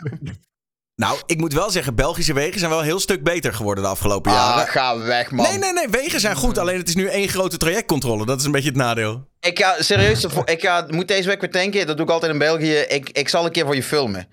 Nou, 1.00 1.18
ik 1.26 1.38
moet 1.38 1.52
wel 1.52 1.70
zeggen, 1.70 1.94
Belgische 1.94 2.32
wegen 2.32 2.58
zijn 2.58 2.70
wel 2.70 2.78
een 2.78 2.84
heel 2.84 3.00
stuk 3.00 3.22
beter 3.22 3.54
geworden 3.54 3.84
de 3.84 3.90
afgelopen 3.90 4.30
Ah, 4.32 4.36
jaren. 4.38 4.66
ga 4.66 4.98
weg, 4.98 5.30
man. 5.30 5.46
Nee, 5.48 5.58
nee, 5.58 5.72
nee, 5.72 5.88
wegen 5.88 6.20
zijn 6.20 6.36
goed. 6.36 6.58
Alleen 6.58 6.76
het 6.78 6.88
is 6.88 6.94
nu 6.94 7.06
één 7.06 7.28
grote 7.28 7.56
trajectcontrole. 7.56 8.26
Dat 8.26 8.38
is 8.40 8.44
een 8.44 8.52
beetje 8.52 8.68
het 8.68 8.76
nadeel. 8.78 9.28
Ik 9.40 9.58
ga 9.58 9.74
serieus, 9.82 10.24
ik 10.44 10.60
ga, 10.60 10.86
moet 10.90 11.08
deze 11.08 11.28
week 11.28 11.40
weer 11.40 11.50
tanken. 11.50 11.86
Dat 11.86 11.96
doe 11.96 12.06
ik 12.06 12.12
altijd 12.12 12.32
in 12.32 12.38
België. 12.38 12.72
Ik, 12.74 13.08
ik 13.10 13.28
zal 13.28 13.44
een 13.44 13.52
keer 13.52 13.64
voor 13.64 13.74
je 13.74 13.82
filmen. 13.82 14.28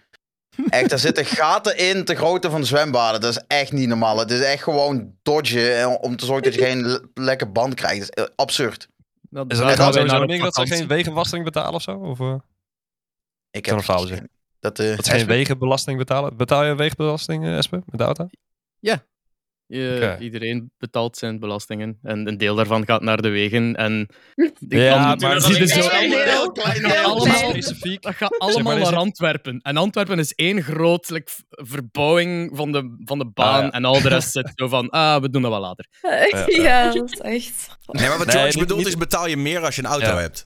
Echt, 0.69 0.89
daar 0.89 0.99
zitten 0.99 1.25
gaten 1.25 1.77
in 1.77 2.05
te 2.05 2.15
grootte 2.15 2.49
van 2.49 2.65
zwembaden. 2.65 3.21
Dat 3.21 3.31
is 3.31 3.43
echt 3.47 3.71
niet 3.71 3.87
normaal. 3.87 4.17
Het 4.17 4.31
is 4.31 4.41
echt 4.41 4.63
gewoon 4.63 5.13
dodgen 5.23 5.79
eh, 5.79 5.93
om 6.01 6.15
te 6.15 6.25
zorgen 6.25 6.43
dat 6.43 6.53
je 6.53 6.61
geen 6.61 6.85
le- 6.85 7.01
lekker 7.13 7.51
band 7.51 7.73
krijgt. 7.73 7.99
Dat 7.99 8.17
is 8.17 8.23
eh, 8.23 8.31
absurd. 8.35 8.87
Dat 9.29 9.51
Is 9.51 9.57
een 9.59 9.65
op 10.21 10.27
ding 10.27 10.43
dat 10.43 10.55
ze 10.55 10.67
geen 10.67 10.87
wegenbelasting 10.87 11.43
betalen 11.43 11.73
of 11.73 11.81
zo? 11.81 11.91
Of 11.91 12.19
eh, 12.19 12.33
Ik 13.51 13.67
zeg. 13.67 13.85
geen- 13.85 14.29
Dat, 14.75 14.79
eh, 14.79 14.95
dat 14.95 15.05
ze 15.05 15.11
geen 15.11 15.19
Espen? 15.19 15.35
wegenbelasting 15.35 15.97
betalen? 15.97 16.37
Betaal 16.37 16.63
je 16.65 16.75
wegenbelasting, 16.75 17.43
eh, 17.43 17.57
Espe, 17.57 17.75
met 17.85 17.97
de 17.99 18.03
auto? 18.03 18.27
Je, 19.69 19.93
Oké. 19.95 20.17
Iedereen 20.23 20.71
betaalt 20.77 21.17
zijn 21.17 21.39
belastingen. 21.39 21.99
En 22.01 22.27
een 22.27 22.37
deel 22.37 22.55
daarvan 22.55 22.85
gaat 22.85 23.01
naar 23.01 23.21
de 23.21 23.29
wegen. 23.29 23.75
En 23.75 24.07
Ja, 24.69 25.15
maar 25.15 25.35
je 25.35 25.59
is 25.59 25.73
Heel, 25.73 25.89
heel, 25.89 26.19
heel 26.19 26.51
klein 26.51 26.85
heel 26.85 27.03
allemaal 27.03 27.35
klein. 27.35 27.49
specifiek. 27.63 28.01
Dat 28.01 28.15
gaat 28.15 28.37
allemaal 28.39 28.77
naar 28.77 28.95
Antwerpen. 28.95 29.59
En 29.61 29.77
Antwerpen 29.77 30.19
is 30.19 30.33
één 30.33 30.61
groot 30.63 31.09
like, 31.09 31.31
v- 31.31 31.39
verbouwing 31.49 32.49
van 32.57 32.71
de, 32.71 33.01
van 33.05 33.17
de 33.17 33.25
baan. 33.33 33.55
Ah, 33.57 33.63
ja. 33.63 33.71
En 33.71 33.85
al 33.85 34.01
de 34.01 34.09
rest 34.09 34.31
zit 34.37 34.51
zo 34.55 34.67
van, 34.67 34.89
ah, 34.89 35.21
we 35.21 35.29
doen 35.29 35.41
dat 35.41 35.51
wel 35.51 35.59
later. 35.61 35.85
Ja, 36.47 36.93
dat 36.93 37.11
is 37.11 37.19
echt... 37.19 37.67
Nee, 37.85 38.07
maar 38.07 38.17
wat 38.17 38.27
Nee, 38.27 38.35
George 38.35 38.47
niet- 38.57 38.59
bedoelt 38.59 38.79
niet- 38.79 38.87
is 38.87 38.97
betaal 38.97 39.27
je 39.27 39.37
meer 39.37 39.59
als 39.65 39.75
je 39.75 39.81
een 39.83 39.89
auto 39.89 40.05
Ja. 40.07 40.17
hebt. 40.19 40.43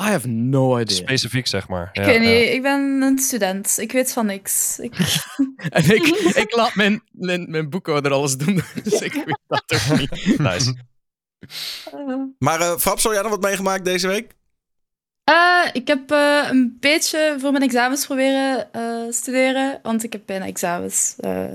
I 0.00 0.10
have 0.10 0.28
no 0.28 0.78
idea. 0.78 0.96
Specifiek, 0.96 1.46
zeg 1.46 1.68
maar. 1.68 1.88
Ik 1.92 2.00
Ja, 2.00 2.06
weet 2.06 2.22
ja. 2.22 2.28
niet, 2.28 2.48
ik 2.48 2.62
ben 2.62 2.80
een 3.02 3.18
student. 3.18 3.78
Ik 3.78 3.92
weet 3.92 4.12
van 4.12 4.26
niks. 4.26 4.78
Ik... 4.78 4.94
En 5.70 5.84
ik, 5.94 6.06
ik 6.44 6.54
laat 6.56 6.74
mijn, 6.74 7.02
mijn, 7.12 7.50
mijn 7.50 7.70
boekhouder 7.70 8.12
alles 8.12 8.36
doen. 8.36 8.62
Dus 8.84 9.00
ik 9.00 9.12
weet 9.12 9.38
dat 9.48 9.62
toch 9.66 9.98
niet. 9.98 10.38
Nice. 10.38 10.74
eh, 11.92 12.14
Maar 12.38 12.60
uh, 12.60 12.76
Frap, 12.76 13.00
zou 13.00 13.14
jij 13.14 13.22
nog 13.22 13.32
wat 13.32 13.40
meegemaakt 13.42 13.84
deze 13.84 14.06
week? 14.06 14.32
Eh, 15.24 15.66
ik 15.72 15.86
heb 15.86 16.10
eh, 16.10 16.46
een 16.50 16.76
beetje 16.80 17.36
voor 17.38 17.50
mijn 17.50 17.62
examens 17.64 18.06
proberen 18.06 18.72
eh 18.72 19.02
studeren, 19.10 19.78
want 19.82 20.02
ik 20.04 20.12
heb 20.12 20.22
bijna 20.26 20.44
examens. 20.46 21.14
Eh, 21.18 21.54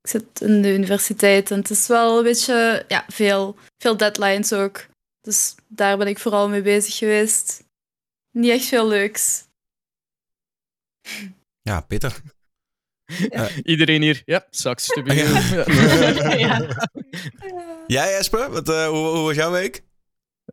ik 0.00 0.10
zit 0.10 0.40
in 0.40 0.62
de 0.62 0.74
universiteit 0.74 1.50
en 1.50 1.58
het 1.58 1.70
is 1.70 1.86
wel 1.86 2.18
een 2.18 2.24
beetje 2.24 2.84
ja, 2.88 3.04
veel, 3.08 3.56
veel 3.78 3.96
deadlines 3.96 4.52
ook. 4.52 4.86
Dus 5.20 5.54
daar 5.68 5.96
ben 5.98 6.06
ik 6.06 6.18
vooral 6.18 6.48
mee 6.48 6.62
bezig 6.62 6.96
geweest. 6.96 7.64
Niet 8.36 8.50
echt 8.50 8.64
veel 8.64 8.88
leuks. 8.88 9.44
Ja, 11.62 11.80
pittig. 11.80 12.22
Iedereen 13.62 14.02
hier, 14.02 14.22
ja, 14.24 14.46
sucks 14.50 14.86
to 14.86 15.02
be 15.02 15.14
Ja. 15.14 16.36
ja. 16.36 16.58
Jij, 17.96 18.16
Espe? 18.16 18.48
Wat, 18.50 18.68
eh, 18.68 18.86
hoe, 18.88 19.06
hoe 19.06 19.24
was 19.26 19.34
jouw 19.34 19.50
week? 19.50 19.82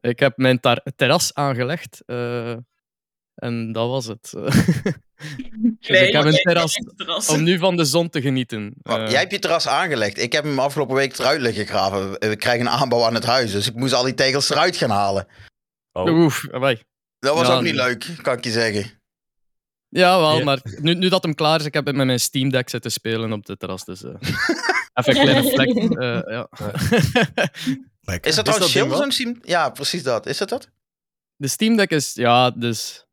Ik 0.01 0.19
heb 0.19 0.37
mijn 0.37 0.59
tar- 0.59 0.83
terras 0.95 1.33
aangelegd. 1.33 2.01
eh, 2.05 2.55
en 3.35 3.71
dat 3.71 3.89
was 3.89 4.05
het. 4.05 4.29
dus 5.79 5.99
ik 6.01 6.13
heb 6.13 6.25
een 6.25 6.33
terras 6.33 6.73
terras. 6.95 7.29
om 7.29 7.43
nu 7.43 7.57
van 7.57 7.75
de 7.75 7.85
zon 7.85 8.09
te 8.09 8.21
genieten. 8.21 8.73
Eh, 8.81 8.95
Jij 9.09 9.19
hebt 9.19 9.31
je 9.31 9.39
terras 9.39 9.67
aangelegd. 9.67 10.17
Ik 10.17 10.31
heb 10.31 10.43
hem 10.43 10.59
afgelopen 10.59 10.95
week 10.95 11.17
eruit 11.17 11.41
liggen 11.41 11.65
graven. 11.65 12.11
We 12.11 12.35
krijgen 12.35 12.65
een 12.65 12.71
aanbouw 12.71 13.03
aan 13.03 13.13
het 13.13 13.25
huis. 13.25 13.51
Dus 13.51 13.67
ik 13.67 13.75
moest 13.75 13.93
al 13.93 14.03
die 14.03 14.13
tegels 14.13 14.49
eruit 14.49 14.75
gaan 14.77 14.89
halen. 14.89 15.27
Oh. 15.91 16.23
Oef, 16.23 16.49
amai. 16.51 16.81
Dat 17.23 17.35
was 17.35 17.47
Ja, 17.47 17.55
ook 17.55 17.61
niet 17.63 17.75
leuk, 17.75 18.15
kan 18.21 18.37
ik 18.37 18.43
je 18.43 18.51
zeggen. 18.51 18.91
Ja, 19.89 20.19
wel, 20.19 20.37
Ja. 20.37 20.43
maar 20.43 20.61
nu, 20.81 20.93
nu 20.93 21.09
dat 21.09 21.23
hem 21.23 21.35
klaar 21.35 21.59
is, 21.59 21.65
ik 21.65 21.73
heb 21.73 21.85
met 21.85 21.95
mijn 21.95 22.19
Steam 22.19 22.49
Deck 22.49 22.69
zitten 22.69 22.91
spelen 22.91 23.33
op 23.33 23.45
de 23.45 23.57
terras. 23.57 23.85
Dus, 23.85 24.03
eh, 24.03 24.09
even 24.93 25.17
een 25.17 25.21
kleine 25.23 25.49
vlek. 25.49 25.69
eh, 25.99 26.33
ja. 26.33 26.47
Lekker. 28.01 28.29
Is 28.29 28.35
dat 28.35 28.45
trouwens 28.45 28.71
chill, 28.71 28.89
zo'n 28.95 29.11
Steam? 29.11 29.37
Ja, 29.41 29.69
precies 29.69 30.03
dat. 30.03 30.25
Is 30.25 30.37
dat 30.37 30.49
dat? 30.49 30.69
De 31.35 31.47
Steam 31.47 31.75
Deck 31.75 31.89
is, 31.91 32.13
ja, 32.13 32.51
dus 32.51 33.05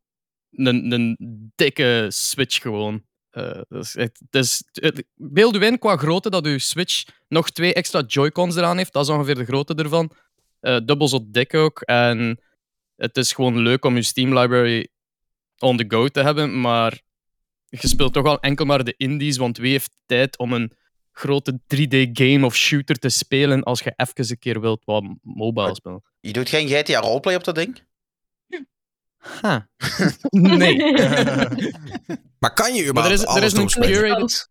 een, 0.51 0.91
een 0.91 1.17
dikke 1.55 2.05
Switch 2.09 2.61
gewoon. 2.61 3.03
Eh, 3.29 3.61
dus 3.67 3.93
het, 3.93 4.21
het 4.29 4.63
het, 4.71 5.03
beeld 5.15 5.55
u 5.55 5.63
in 5.65 5.79
qua 5.79 5.97
grootte 5.97 6.29
dat 6.29 6.45
uw 6.45 6.57
Switch 6.57 7.03
nog 7.27 7.49
twee 7.49 7.73
extra 7.73 8.01
Joy-Cons 8.07 8.55
eraan 8.55 8.77
heeft. 8.77 8.93
Dat 8.93 9.03
is 9.03 9.09
ongeveer 9.09 9.35
de 9.35 9.45
grootte 9.45 9.75
ervan. 9.75 10.11
Eh, 10.59 10.77
dubbel 10.85 11.07
zo 11.07 11.19
dik 11.27 11.53
ook. 11.53 11.81
En 11.81 12.39
het 13.01 13.17
is 13.17 13.33
gewoon 13.33 13.57
leuk 13.57 13.85
om 13.85 13.95
je 13.95 14.01
Steam 14.03 14.37
library 14.39 14.87
on 15.59 15.77
the 15.77 15.85
go 15.87 16.07
te 16.07 16.21
hebben, 16.23 16.61
maar 16.61 17.01
je 17.65 17.87
speelt 17.87 18.13
toch 18.13 18.25
al 18.25 18.39
enkel 18.39 18.65
maar 18.65 18.83
de 18.83 18.93
indies, 18.97 19.37
want 19.37 19.57
wie 19.57 19.71
heeft 19.71 19.91
tijd 20.05 20.37
om 20.37 20.53
een 20.53 20.71
grote 21.11 21.59
3D-game 21.75 22.45
of 22.45 22.55
shooter 22.55 22.95
te 22.95 23.09
spelen 23.09 23.63
als 23.63 23.79
je 23.79 23.93
even 23.95 24.29
een 24.29 24.39
keer 24.39 24.61
wilt 24.61 24.85
wat 24.85 25.03
mobile 25.21 25.75
spelen? 25.75 26.03
Je 26.19 26.33
doet 26.33 26.49
geen 26.49 26.67
GTA 26.67 26.99
roleplay 26.99 27.35
op 27.35 27.43
dat 27.43 27.55
ding? 27.55 27.83
Huh. 29.41 29.57
nee. 30.59 30.77
Maar 32.39 32.53
kan 32.53 32.73
je 32.73 32.81
Maar 32.81 32.89
überhaupt 32.89 33.05
er 33.07 33.11
is, 33.13 33.21
er 33.21 33.27
alles 33.27 33.53
is 33.53 33.59
een 33.59 33.69
spelen? 33.69 33.91
curated... 33.91 34.49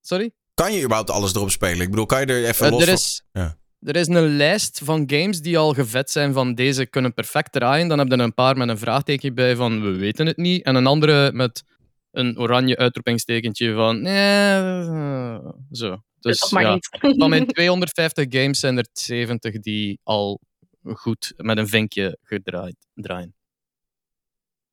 Sorry? 0.00 0.30
Kan 0.54 0.72
je 0.72 0.82
überhaupt 0.82 1.10
alles 1.10 1.34
erop 1.34 1.50
spelen? 1.50 1.80
Ik 1.80 1.90
bedoel, 1.90 2.06
kan 2.06 2.20
je 2.20 2.26
er 2.26 2.44
even 2.44 2.66
Eh, 2.66 2.72
los 2.72 2.80
er, 2.80 2.86
van- 2.86 2.94
is, 2.96 3.24
Ja. 3.32 3.56
Er 3.84 3.96
is 3.96 4.06
een 4.06 4.36
lijst 4.36 4.80
van 4.84 5.04
games 5.06 5.40
die 5.40 5.58
al 5.58 5.74
gevet 5.74 6.10
zijn 6.10 6.32
van 6.32 6.54
deze 6.54 6.86
kunnen 6.86 7.14
perfect 7.14 7.52
draaien. 7.52 7.88
Dan 7.88 7.98
heb 7.98 8.08
je 8.08 8.18
een 8.18 8.34
paar 8.34 8.56
met 8.56 8.68
een 8.68 8.78
vraagteken 8.78 9.34
bij 9.34 9.56
van 9.56 9.82
we 9.82 9.96
weten 9.96 10.26
het 10.26 10.36
niet. 10.36 10.64
En 10.64 10.74
een 10.74 10.86
andere 10.86 11.32
met 11.32 11.64
een 12.10 12.38
oranje 12.38 12.76
uitroepingstekentje 12.76 13.74
van 13.74 14.02
nee, 14.02 14.56
eh, 14.56 15.48
zo. 15.70 16.02
Dus 16.20 16.50
ja, 16.50 16.78
van 16.98 17.28
mijn 17.28 17.46
250 17.52 18.26
games 18.28 18.60
zijn 18.60 18.78
er 18.78 18.86
70 18.92 19.60
die 19.60 20.00
al 20.02 20.40
goed 20.82 21.32
met 21.36 21.58
een 21.58 21.68
vinkje 21.68 22.18
gedraaid 22.22 22.76
draaien. 22.94 23.34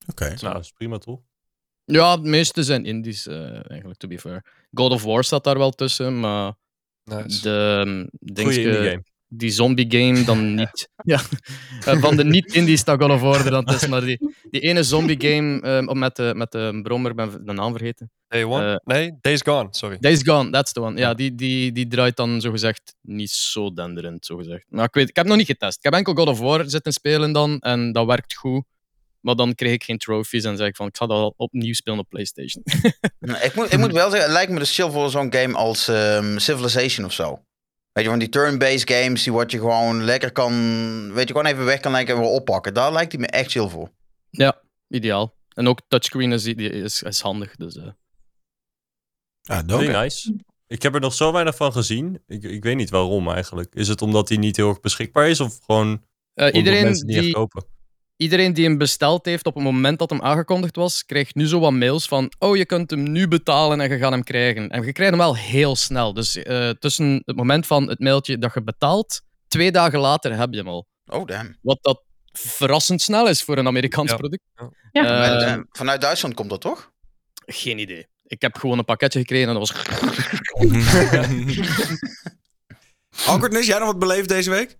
Oké. 0.08 0.26
Nou, 0.26 0.54
dat 0.54 0.64
is 0.64 0.72
prima 0.72 0.98
toch? 0.98 1.20
Ja, 1.84 2.18
de 2.18 2.30
meeste 2.30 2.64
zijn 2.64 2.86
indies 2.86 3.28
eh, 3.28 3.70
eigenlijk, 3.70 4.00
to 4.00 4.08
be 4.08 4.20
fair. 4.20 4.68
God 4.74 4.92
of 4.92 5.04
War 5.04 5.24
staat 5.24 5.44
daar 5.44 5.58
wel 5.58 5.72
tussen, 5.72 6.20
maar 6.20 6.54
Nice. 7.04 7.42
de 7.42 7.84
Goeie 7.84 8.10
dingske- 8.20 8.62
indie 8.62 8.90
game. 8.90 9.04
die 9.28 9.50
zombie 9.52 9.86
game 9.90 10.24
dan 10.24 10.54
niet. 10.56 10.90
ja. 11.04 11.20
Eh, 11.86 11.98
van 12.02 12.16
de 12.16 12.24
niet-indies 12.24 12.80
staat 12.80 13.02
God 13.02 13.12
of 13.12 13.22
War 13.22 13.50
dan 13.50 13.66
tussen, 13.66 13.90
maar 13.90 14.02
die, 14.06 14.34
die 14.50 14.62
ene 14.62 14.84
zombie 14.84 15.22
game 15.22 15.62
eh, 15.62 15.94
met, 15.94 16.16
de, 16.16 16.34
met 16.36 16.52
de 16.52 16.80
brommer, 16.84 17.12
ik 17.12 17.18
ben 17.18 17.46
de 17.46 17.54
naam 17.54 17.72
vergeten. 17.72 18.12
Day 18.28 18.44
One? 18.44 18.72
Eh, 18.72 18.76
nee, 18.84 19.18
Days 19.22 19.42
Gone, 19.42 19.68
sorry. 19.72 19.98
Days 20.00 20.24
Gone, 20.24 20.50
that's 20.50 20.72
the 20.72 20.82
one. 20.82 21.00
Ja, 21.00 21.14
die, 21.14 21.36
die, 21.36 21.72
die 21.72 21.88
draait 21.88 22.16
dan 22.16 22.42
zogezegd 22.42 22.96
niet 23.02 23.30
zo 23.30 23.74
denderend, 23.74 24.26
zogezegd. 24.26 24.66
Maar 24.70 24.86
ik 24.86 24.94
weet, 24.94 25.10
ik 25.10 25.16
heb 25.16 25.26
nog 25.26 25.38
niet 25.38 25.46
getest. 25.46 25.78
Ik 25.78 25.84
heb 25.84 25.94
enkel 25.94 26.14
God 26.14 26.28
of 26.28 26.40
War 26.40 26.70
zitten 26.70 26.94
spelen 26.94 27.32
dan, 27.32 27.60
en 27.60 27.92
dat 27.92 28.06
werkt 28.06 28.36
goed. 28.36 28.64
Maar 29.22 29.36
dan 29.36 29.56
kreeg 29.56 29.74
ik 29.74 29.84
geen 29.84 29.98
trophies 29.98 30.44
en 30.44 30.58
zei 30.58 30.70
ik 30.70 30.76
van, 30.76 30.88
ik 30.88 30.98
ga 30.98 31.06
dat 31.06 31.18
al 31.18 31.34
opnieuw 31.38 31.74
spelen 31.74 32.00
op 32.00 32.10
PlayStation. 32.10 32.64
Nou, 33.20 33.44
Ik 33.44 33.56
moet, 33.56 33.74
ik 33.74 33.80
moet 33.80 33.92
wel 33.92 34.10
zeggen, 34.10 34.22
het 34.30 34.32
lijkt 34.32 34.52
me 34.52 34.60
dus 34.60 34.76
chill 34.76 34.90
voor 34.90 35.10
zo'n 35.10 35.34
game 35.34 35.54
als 35.54 35.88
ehm, 35.88 36.38
Civilization 36.38 37.06
of 37.06 37.14
zo. 37.14 37.44
Weet 37.92 38.04
je, 38.04 38.10
van 38.10 38.20
die 38.20 38.30
turn-based 38.30 38.90
games, 38.90 39.24
die 39.24 39.34
wat 39.34 39.52
je 39.52 39.58
gewoon 39.60 40.04
lekker 40.04 40.32
kan, 40.32 40.52
weet 41.14 41.28
je, 41.28 41.34
gewoon 41.34 41.52
even 41.52 41.66
weg 41.66 41.80
kan 41.80 41.92
lijken 41.92 42.16
en 42.16 42.22
weer 42.22 42.30
oppakken. 42.30 42.74
Daar 42.74 42.92
lijkt 42.92 43.12
hij 43.12 43.22
me 43.22 43.28
echt 43.28 43.52
chill 43.52 43.68
voor. 43.70 43.90
ja, 44.30 44.62
ideaal. 44.88 45.36
En 45.54 45.68
ook 45.68 45.80
touchscreen 45.88 46.32
is, 46.32 46.46
is, 46.46 47.04
is 47.04 47.20
handig, 47.20 47.56
dus... 47.56 47.76
eh. 47.78 47.88
Ah, 49.42 49.80
nice. 49.80 50.36
Ik 50.68 50.82
heb 50.82 50.94
er 50.94 51.00
nog 51.02 51.14
zo 51.14 51.32
weinig 51.32 51.56
van 51.56 51.72
gezien. 51.72 52.24
Ik, 52.28 52.44
ik 52.44 52.64
weet 52.64 52.76
niet 52.76 52.90
waarom 52.90 53.30
eigenlijk. 53.30 53.76
Is 53.76 53.88
het 53.88 54.02
omdat 54.02 54.30
hij 54.30 54.38
niet 54.38 54.56
heel 54.58 54.70
erg 54.70 54.80
beschikbaar 54.80 55.30
is? 55.30 55.40
Of 55.40 55.60
gewoon 55.66 56.06
omdat 56.34 56.56
iedereen, 56.56 56.84
mensen 56.84 57.00
het 57.00 57.08
niet 57.08 57.16
echt 57.16 57.26
die, 57.26 57.34
kopen? 57.34 57.66
Iedereen 58.22 58.54
die 58.54 58.66
hem 58.66 58.78
besteld 58.78 59.26
heeft 59.26 59.46
op 59.46 59.54
het 59.56 59.64
moment 59.64 60.00
dat 60.00 60.10
hem 60.10 60.22
aangekondigd 60.22 60.76
was, 60.76 61.06
krijgt 61.06 61.36
nu 61.36 61.48
zo 61.48 61.60
wat 61.60 61.72
mails 61.72 62.08
van 62.08 62.32
oh, 62.40 62.58
je 62.58 62.66
kunt 62.66 62.90
hem 62.90 63.12
nu 63.12 63.28
betalen 63.28 63.82
en 63.82 63.90
je 63.92 63.98
gaat 63.98 64.12
hem 64.12 64.24
krijgen. 64.24 64.70
En 64.70 64.86
je 64.86 64.92
krijgt 64.92 65.14
hem 65.14 65.22
wel 65.22 65.36
heel 65.36 65.76
snel. 65.76 66.14
Dus 66.14 66.36
eh, 66.36 66.70
tussen 66.70 67.22
het 67.26 67.36
moment 67.36 67.68
van 67.68 67.90
het 67.90 68.00
mailtje 68.00 68.38
dat 68.38 68.54
je 68.54 68.64
betaalt, 68.64 69.22
twee 69.48 69.72
dagen 69.72 70.00
later 70.00 70.38
heb 70.38 70.52
je 70.52 70.58
hem 70.58 70.68
al. 70.68 70.88
Oh, 71.06 71.26
damn. 71.26 71.58
Wat 71.62 71.78
dat 71.82 72.04
verrassend 72.32 73.02
snel 73.02 73.28
is 73.28 73.44
voor 73.44 73.58
een 73.58 73.68
Amerikaans 73.68 74.10
Ja. 74.12 74.16
product. 74.18 74.44
Ja. 74.56 74.70
Eh, 74.92 75.28
En, 75.52 75.58
eh, 75.58 75.64
vanuit 75.72 76.02
Duitsland 76.02 76.34
komt 76.34 76.50
dat 76.50 76.62
toch? 76.62 76.92
geen 77.46 77.78
idee. 77.80 78.08
Ik 78.24 78.42
heb 78.42 78.58
gewoon 78.58 78.78
een 78.78 78.86
pakketje 78.86 79.20
gekregen 79.20 79.48
en 79.48 79.54
dat 79.60 79.68
was... 79.70 79.86
Awkwardness, 83.28 83.68
jij 83.68 83.78
nog 83.78 83.88
wat 83.88 84.00
beleefd 84.00 84.30
deze 84.30 84.50
week? 84.50 84.78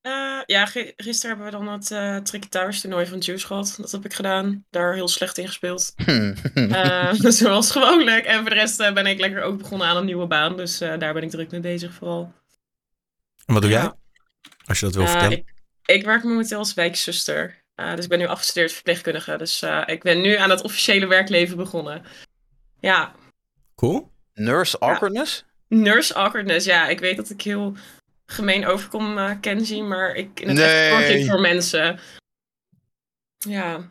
Eh, 0.00 0.40
ja, 0.46 0.66
gi- 0.66 0.92
gisteren 0.96 1.36
hebben 1.36 1.58
we 1.60 1.64
dan 1.64 1.74
het 1.74 1.90
eh 1.90 2.16
Tricky 2.16 2.48
Towers 2.48 2.80
toernooi 2.80 3.06
van 3.06 3.18
Juice 3.18 3.46
gehad. 3.46 3.74
Dat 3.80 3.92
heb 3.92 4.04
ik 4.04 4.12
gedaan. 4.14 4.64
Daar 4.70 4.94
heel 4.94 5.08
slecht 5.08 5.38
in 5.38 5.46
gespeeld. 5.46 5.92
Eh, 6.54 7.12
zoals 7.40 7.70
gewoonlijk. 7.70 8.24
En 8.24 8.40
voor 8.40 8.48
de 8.48 8.54
rest 8.54 8.80
eh, 8.80 8.92
ben 8.92 9.06
ik 9.06 9.20
lekker 9.20 9.42
ook 9.42 9.58
begonnen 9.58 9.86
aan 9.86 9.96
een 9.96 10.04
nieuwe 10.04 10.26
baan. 10.26 10.56
Dus 10.56 10.80
eh, 10.80 10.98
daar 10.98 11.12
ben 11.14 11.22
ik 11.22 11.30
druk 11.30 11.50
mee 11.50 11.60
bezig 11.60 11.92
vooral. 11.94 12.32
En 13.46 13.54
wat 13.54 13.62
doe 13.62 13.70
jij? 13.70 13.80
Ja. 13.82 13.96
Als 14.66 14.78
je 14.80 14.84
dat 14.86 14.94
wil 14.94 15.04
Eh, 15.04 15.10
vertellen. 15.10 15.38
ik, 15.38 15.52
ik 15.84 16.04
werk 16.04 16.22
momenteel 16.24 16.58
als 16.58 16.74
wijkzuster. 16.74 17.62
Eh, 17.74 17.94
dus 17.94 18.04
ik 18.04 18.10
ben 18.10 18.18
nu 18.18 18.26
afgestudeerd 18.26 18.72
verpleegkundige. 18.72 19.36
Dus 19.36 19.62
eh, 19.62 19.82
ik 19.86 20.02
ben 20.02 20.20
nu 20.20 20.34
aan 20.36 20.50
het 20.50 20.62
officiële 20.62 21.06
werkleven 21.06 21.56
begonnen. 21.56 22.02
Ja, 22.80 23.14
Cool. 23.74 24.12
Nurse 24.34 24.78
awkwardness? 24.78 25.44
nurse 25.68 26.14
awkwardness. 26.14 26.64
Ja, 26.66 26.88
ik 26.88 27.00
weet 27.00 27.16
dat 27.16 27.30
ik 27.30 27.42
heel 27.42 27.76
gemeen 28.30 28.66
overkom, 28.66 29.18
eh 29.18 29.30
Kenzie. 29.40 29.82
Maar 29.82 30.14
ik, 30.14 30.40
in 30.40 30.48
het 30.48 30.58
echt 30.58 30.68
Nee. 30.68 30.90
zorg 30.90 31.08
ik 31.08 31.26
voor 31.30 31.40
mensen. 31.40 31.98
Ja. 33.38 33.90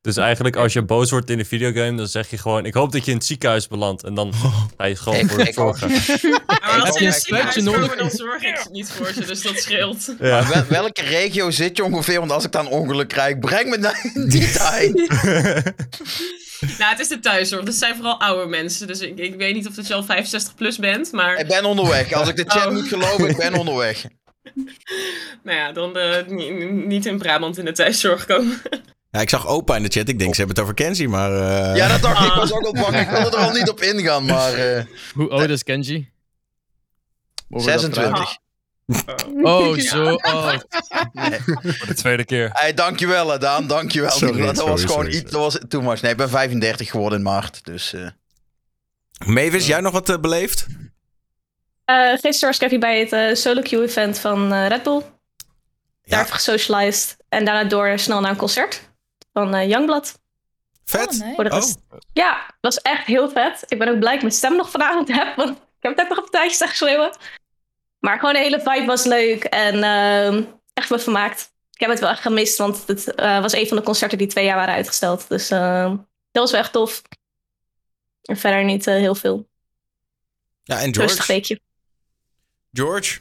Dus 0.00 0.16
eigenlijk 0.16 0.56
als 0.56 0.72
je 0.72 0.82
boos 0.82 1.10
wordt 1.10 1.30
in 1.30 1.38
een 1.38 1.46
videogame, 1.46 1.96
dan 1.96 2.06
zeg 2.06 2.30
je 2.30 2.38
gewoon... 2.38 2.64
Ik 2.66 2.74
hoop 2.74 2.92
dat 2.92 3.04
je 3.04 3.10
in 3.10 3.16
het 3.16 3.26
ziekenhuis 3.26 3.68
belandt. 3.68 4.04
En 4.04 4.14
dan 4.14 4.32
ga 4.76 4.84
je 4.84 4.96
gewoon 4.96 5.28
voor 5.28 5.40
ook. 5.46 5.52
zorgen. 5.78 5.90
Maar 6.46 6.80
als 6.80 6.94
je 6.94 7.00
in 7.00 7.06
een 7.06 7.12
het 7.12 7.22
ziekenhuis 7.22 7.22
spuitje 7.22 7.62
nodig? 7.62 7.80
komen, 7.80 7.98
dan 7.98 8.10
zorg 8.10 8.42
ik 8.42 8.68
niet 8.70 8.90
voor 8.90 9.12
ze. 9.12 9.24
Dus 9.26 9.42
dat 9.42 9.56
scheelt. 9.58 10.14
Ja. 10.18 10.48
Wel- 10.48 10.66
welke 10.68 11.02
regio 11.02 11.50
zit 11.50 11.76
je 11.76 11.84
ongeveer? 11.84 12.18
Want 12.18 12.30
als 12.32 12.44
ik 12.44 12.52
dan 12.52 12.66
ongeluk 12.68 13.08
krijg, 13.08 13.38
breng 13.38 13.68
me 13.70 13.76
naar 13.76 14.00
die 14.28 14.50
tijd. 14.58 14.92
Nou, 16.78 16.90
het 16.90 17.00
is 17.00 17.08
de 17.08 17.20
thuiszorg. 17.20 17.60
Dus 17.64 17.74
het 17.74 17.82
zijn 17.82 17.94
vooral 17.96 18.20
oude 18.20 18.48
mensen. 18.48 18.86
Dus 18.86 19.00
ik, 19.00 19.18
ik 19.18 19.34
weet 19.34 19.54
niet 19.54 19.66
of 19.68 19.74
dat 19.74 19.86
je 19.86 19.94
al 19.94 20.02
65 20.04 20.54
plus 20.54 20.78
bent. 20.78 21.12
Maar 21.12 21.36
Ik 21.38 21.46
ben 21.46 21.64
onderweg. 21.64 22.12
Als 22.12 22.28
ik 22.28 22.36
de 22.36 22.44
chat 22.46 22.66
Oh. 22.66 22.72
moet 22.72 22.88
geloven, 22.88 23.28
ik 23.28 23.36
ben 23.36 23.54
onderweg. 23.54 24.04
nou 25.44 25.58
ja, 25.58 25.72
dan 25.72 25.96
eh, 25.98 26.26
ni- 26.26 26.64
niet 26.70 27.06
in 27.06 27.18
Brabant 27.18 27.58
in 27.58 27.64
de 27.64 27.72
thuiszorg 27.72 28.26
komen. 28.26 28.62
Ja, 29.10 29.20
ik 29.20 29.28
zag 29.28 29.46
opa 29.46 29.76
in 29.76 29.82
de 29.82 29.88
chat. 29.88 30.08
Ik 30.08 30.18
denk, 30.18 30.34
ze 30.34 30.36
hebben 30.40 30.56
het 30.56 30.64
over 30.64 30.74
Kenzie, 30.84 31.08
maar... 31.08 31.32
eh, 31.32 31.76
Ja, 31.76 31.88
dat 31.88 32.02
dacht 32.02 32.18
ik. 32.20 32.26
Ik 32.26 32.30
Ah. 32.32 32.36
was 32.38 32.52
ook 32.52 32.64
al 32.64 32.72
bang. 32.72 32.96
Ik 33.00 33.08
wilde 33.08 33.36
er 33.36 33.42
al 33.42 33.52
niet 33.52 33.68
op 33.70 33.80
ingaan, 33.80 34.24
maar... 34.24 34.52
eh, 34.54 34.84
Hoe 35.14 35.28
oud 35.30 35.48
is 35.50 35.62
Kenji? 35.62 36.10
Mogen 37.48 37.66
we 37.66 37.72
dat 37.72 37.80
26. 37.80 38.36
Vragen? 38.86 39.44
Oh, 39.44 39.76
zo 39.92 40.14
oud. 40.14 40.66
Voor 41.78 41.86
de 41.86 41.94
tweede 41.94 42.24
keer. 42.24 42.50
Hey, 42.52 42.74
dankjewel, 42.74 43.38
Daan. 43.38 43.66
Dankjewel. 43.66 44.10
Sorry, 44.10 44.40
dat 44.46 44.56
sorry, 44.56 44.70
was 44.70 44.80
gewoon 44.84 45.02
sorry, 45.04 45.16
iets... 45.16 45.30
Dat 45.30 45.40
was 45.40 45.58
too 45.68 45.80
much. 45.82 46.00
Nee, 46.02 46.10
ik 46.10 46.16
ben 46.16 46.28
35 46.30 46.90
geworden 46.90 47.18
in 47.18 47.24
maart. 47.24 47.64
Dus... 47.64 47.92
eh, 47.92 48.06
Mavis, 49.26 49.66
jij 49.66 49.80
nog 49.80 49.92
wat 49.92 50.08
eh, 50.08 50.18
beleefd? 50.18 50.66
Eh, 51.84 52.10
gisteren 52.10 52.40
was 52.48 52.56
ik 52.56 52.62
even 52.62 52.80
bij 52.80 53.06
het 53.10 53.38
solo 53.38 53.60
queue 53.60 53.82
event 53.84 54.18
van 54.18 54.54
Red 54.66 54.82
Bull. 54.82 55.00
Daar 55.00 56.18
Ja. 56.18 56.20
even 56.20 56.34
gesocialized. 56.34 57.16
En 57.28 57.44
daarna 57.44 57.64
door 57.68 57.98
snel 57.98 58.20
naar 58.20 58.30
een 58.30 58.36
concert 58.36 58.90
van 59.32 59.54
eh, 59.54 59.68
Youngblood. 59.68 60.18
Vet? 60.84 61.08
Oh, 61.12 61.18
nee. 61.18 61.34
Voor 61.34 61.44
de 61.44 61.50
Oh. 61.50 61.62
Ja, 62.12 62.32
dat 62.60 62.74
was 62.74 62.78
echt 62.80 63.06
heel 63.06 63.30
vet. 63.30 63.62
Ik 63.66 63.78
ben 63.78 63.88
ook 63.88 63.98
blij 63.98 64.04
dat 64.08 64.14
ik 64.14 64.20
mijn 64.22 64.32
stem 64.34 64.56
nog 64.56 64.70
vanavond 64.70 65.08
heb. 65.08 65.36
Want 65.36 65.50
ik 65.50 65.56
heb 65.80 65.92
het 65.92 66.00
ook 66.02 66.08
nog 66.08 66.18
op 66.18 66.24
een 66.24 66.30
tijdje 66.30 66.54
staan 66.54 66.68
geschreeuwen. 66.68 67.16
Maar 68.02 68.18
gewoon 68.18 68.34
de 68.34 68.40
hele 68.40 68.60
vibe 68.60 68.86
was 68.86 69.04
leuk. 69.04 69.44
En 69.44 69.82
ehm, 69.82 70.42
echt 70.74 70.90
me 70.90 70.98
vermaakt. 70.98 71.52
Ik 71.70 71.80
heb 71.80 71.90
het 71.90 72.00
wel 72.00 72.08
echt 72.10 72.20
gemist. 72.20 72.58
Want 72.58 72.86
het 72.86 73.14
eh, 73.14 73.40
was 73.40 73.52
een 73.52 73.66
van 73.68 73.76
de 73.76 73.82
concerten 73.82 74.18
die 74.18 74.26
twee 74.26 74.44
jaar 74.44 74.56
waren 74.56 74.74
uitgesteld. 74.74 75.28
Dus 75.28 75.50
ehm, 75.50 75.88
dat 76.30 76.42
was 76.42 76.50
wel 76.50 76.60
echt 76.60 76.72
tof. 76.72 77.02
En 78.22 78.36
verder 78.36 78.64
niet 78.64 78.86
eh, 78.86 78.94
heel 78.94 79.14
veel. 79.14 79.48
Ja, 80.62 80.80
en 80.80 80.84
Rustig 80.92 81.06
George? 81.14 81.32
weekje. 81.32 81.60
George? 82.72 83.20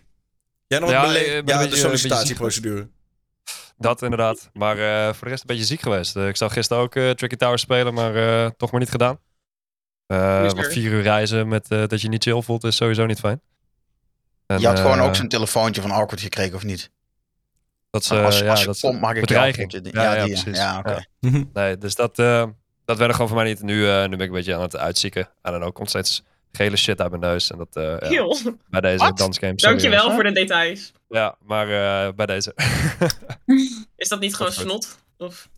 Jij 0.68 0.80
nog 0.80 0.90
Ja, 0.90 1.04
een 1.04 1.08
Ja, 1.12 1.14
beetje- 1.20 1.44
de 1.44 1.52
een 1.54 1.60
beetje 1.60 1.76
sollicitatieprocedure. 1.78 2.90
Dat 3.78 4.02
inderdaad. 4.02 4.50
Maar 4.54 4.78
eh, 4.78 5.14
voor 5.14 5.24
de 5.24 5.30
rest 5.30 5.42
een 5.42 5.48
beetje 5.48 5.64
ziek 5.66 5.82
geweest. 5.82 6.16
Eh, 6.16 6.28
ik 6.28 6.36
zou 6.38 6.52
gisteren 6.52 6.84
ook 6.84 6.96
eh, 6.96 7.10
Tricky 7.10 7.36
Tower 7.36 7.60
spelen, 7.60 7.94
maar 7.94 8.16
eh, 8.16 8.50
toch 8.58 8.72
maar 8.72 8.80
niet 8.80 8.92
gedaan. 8.92 9.20
Eh 10.08 10.42
want 10.52 10.68
vier 10.68 10.92
uur 10.92 11.02
reizen 11.02 11.48
met 11.48 11.68
eh, 11.72 11.88
dat 11.88 12.02
je 12.02 12.08
niet 12.10 12.24
chill 12.24 12.42
voelt 12.42 12.64
is 12.64 12.76
sowieso 12.76 13.06
niet 13.06 13.20
fijn. 13.20 13.42
En, 14.52 14.60
je 14.60 14.68
had 14.68 14.80
gewoon 14.80 15.00
eh, 15.00 15.06
ook 15.06 15.16
zo'n 15.16 15.28
telefoontje 15.28 15.82
van 15.82 15.92
Awkward 15.92 16.22
gekregen, 16.22 16.56
of 16.56 16.64
niet? 16.64 16.92
Dat 17.90 18.04
ze, 18.04 18.22
als, 18.22 18.40
ja, 18.40 18.50
als 18.50 18.60
je 18.60 18.66
dat 18.66 18.80
komt, 18.80 19.02
mag 19.02 19.14
ik 19.14 19.22
bedreiging. 19.22 19.72
je. 19.72 19.80
Ja, 19.84 20.04
Ja, 20.04 20.16
ja, 20.16 20.24
die, 20.24 20.42
precies. 20.42 20.58
Ja, 20.58 20.78
oké. 20.80 20.92
Ja. 20.92 21.06
Mhm. 21.20 21.44
Nee, 21.54 21.78
dus 21.78 21.96
dat, 21.96 22.20
eh 22.20 22.44
dat 22.86 22.98
werd 22.98 23.10
er 23.10 23.16
gewoon 23.16 23.28
voor 23.28 23.38
mij 23.38 23.48
niet. 23.48 23.62
Nu, 23.62 23.88
eh, 23.90 24.02
nu 24.02 24.10
ben 24.10 24.20
ik 24.20 24.28
een 24.28 24.32
beetje 24.32 24.56
aan 24.56 24.62
het 24.62 24.78
uitzieken. 24.78 25.30
En 25.42 25.52
dan 25.52 25.64
ook 25.64 25.76
komt 25.76 25.90
steeds 25.90 26.24
gele 26.52 26.76
shit 26.78 27.02
uit 27.02 27.10
mijn 27.10 27.22
neus. 27.22 27.52
En 27.52 27.58
dat 27.58 27.76
eh, 27.76 27.84
ja, 27.84 28.08
Heel. 28.08 28.38
bij 28.70 28.82
deze 28.82 28.98
Wat? 28.98 29.18
dansgame. 29.18 29.54
sorry, 29.56 29.78
Dankjewel 29.78 30.12
voor 30.12 30.24
de 30.24 30.32
details. 30.32 30.92
Ja, 31.10 31.36
maar 31.46 31.70
eh, 31.70 32.14
bij 32.14 32.26
deze. 32.26 32.56
Is 33.96 34.08
dat 34.10 34.20
niet 34.20 34.36
gewoon 34.36 34.52
snot? 34.52 34.98
Of... 35.18 35.50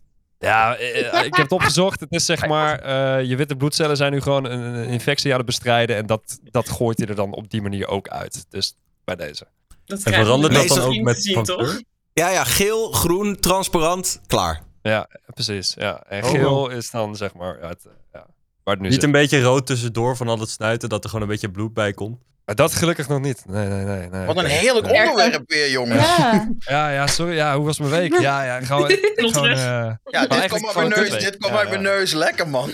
Ja, 0.44 0.76
eh, 0.76 1.18
eh, 1.18 1.24
ik 1.24 1.34
heb 1.34 1.42
het 1.42 1.52
opgezocht. 1.52 2.00
Het 2.00 2.12
is 2.12 2.24
zeg 2.24 2.46
maar, 2.46 2.78
eh, 2.78 3.24
je 3.28 3.36
witte 3.36 3.56
bloedcellen 3.56 3.96
zijn 3.96 4.12
nu 4.12 4.20
gewoon 4.20 4.44
een, 4.44 4.60
een 4.60 4.88
infectie 4.88 5.30
aan 5.30 5.36
het 5.36 5.46
bestrijden. 5.46 5.96
En 5.96 6.06
dat, 6.06 6.38
dat 6.42 6.68
gooit 6.68 6.98
hij 6.98 7.08
er 7.08 7.14
dan 7.14 7.32
op 7.32 7.50
die 7.50 7.62
manier 7.62 7.88
ook 7.88 8.08
uit. 8.08 8.46
Dus 8.48 8.76
bij 9.04 9.16
deze. 9.16 9.46
Dat 9.84 10.02
En 10.02 10.12
verandert 10.12 10.54
dat 10.54 10.68
dan 10.68 10.80
ook 10.80 11.00
met 11.00 11.22
zien, 11.22 11.34
van 11.34 11.44
toch? 11.44 11.56
kleur? 11.56 11.82
Ja, 12.12 12.28
ja, 12.28 12.44
geel, 12.44 12.92
groen, 12.92 13.40
transparant, 13.40 14.20
klaar. 14.26 14.60
Ja, 14.82 15.08
precies. 15.34 15.74
Ja. 15.78 16.02
En 16.08 16.24
Oh, 16.24 16.30
geel 16.30 16.68
is 16.70 16.90
dan 16.90 17.16
zeg 17.16 17.34
maar, 17.34 17.58
ja, 17.60 17.68
het, 17.68 17.84
eh, 17.84 17.92
ja, 18.12 18.26
waar 18.64 18.74
het 18.74 18.78
nu 18.78 18.84
Niet 18.88 18.94
zit. 18.94 19.02
een 19.02 19.10
beetje 19.12 19.42
rood 19.42 19.66
tussendoor 19.66 20.16
van 20.16 20.28
al 20.28 20.38
het 20.38 20.50
snuiten, 20.50 20.88
dat 20.88 21.02
er 21.04 21.10
gewoon 21.10 21.24
een 21.24 21.30
beetje 21.30 21.50
bloed 21.50 21.74
bij 21.74 21.92
komt. 21.92 22.18
Maar 22.44 22.54
dat 22.54 22.74
gelukkig 22.74 23.08
nog 23.08 23.20
niet. 23.20 23.42
Nee, 23.46 23.66
nee, 23.68 23.84
nee. 23.84 24.08
nee. 24.08 24.26
Wat 24.26 24.36
een 24.36 24.44
heerlijk 24.44 24.86
Nee. 24.86 25.08
onderwerp 25.08 25.42
weer, 25.50 25.70
jongens. 25.70 26.16
Ja. 26.16 26.48
Ja, 26.58 26.90
ja, 26.90 27.06
sorry. 27.06 27.34
Ja, 27.34 27.56
hoe 27.56 27.64
was 27.64 27.78
mijn 27.78 27.90
week? 27.90 28.20
Ja, 28.20 28.44
ja, 28.44 28.60
gewoon... 28.60 28.90
gewoon 29.14 29.48
eh, 29.48 29.92
Ja, 30.04 30.26
dit 30.26 30.48
komt 30.48 30.66
uit 30.66 30.74
mijn 30.74 30.88
neus. 30.88 31.10
Dit 31.10 31.36
komt 31.36 31.52
Ja, 31.52 31.58
uit 31.58 31.68
ja. 31.68 31.80
mijn 31.80 31.82
neus. 31.82 32.12
Lekker, 32.12 32.48
man. 32.48 32.70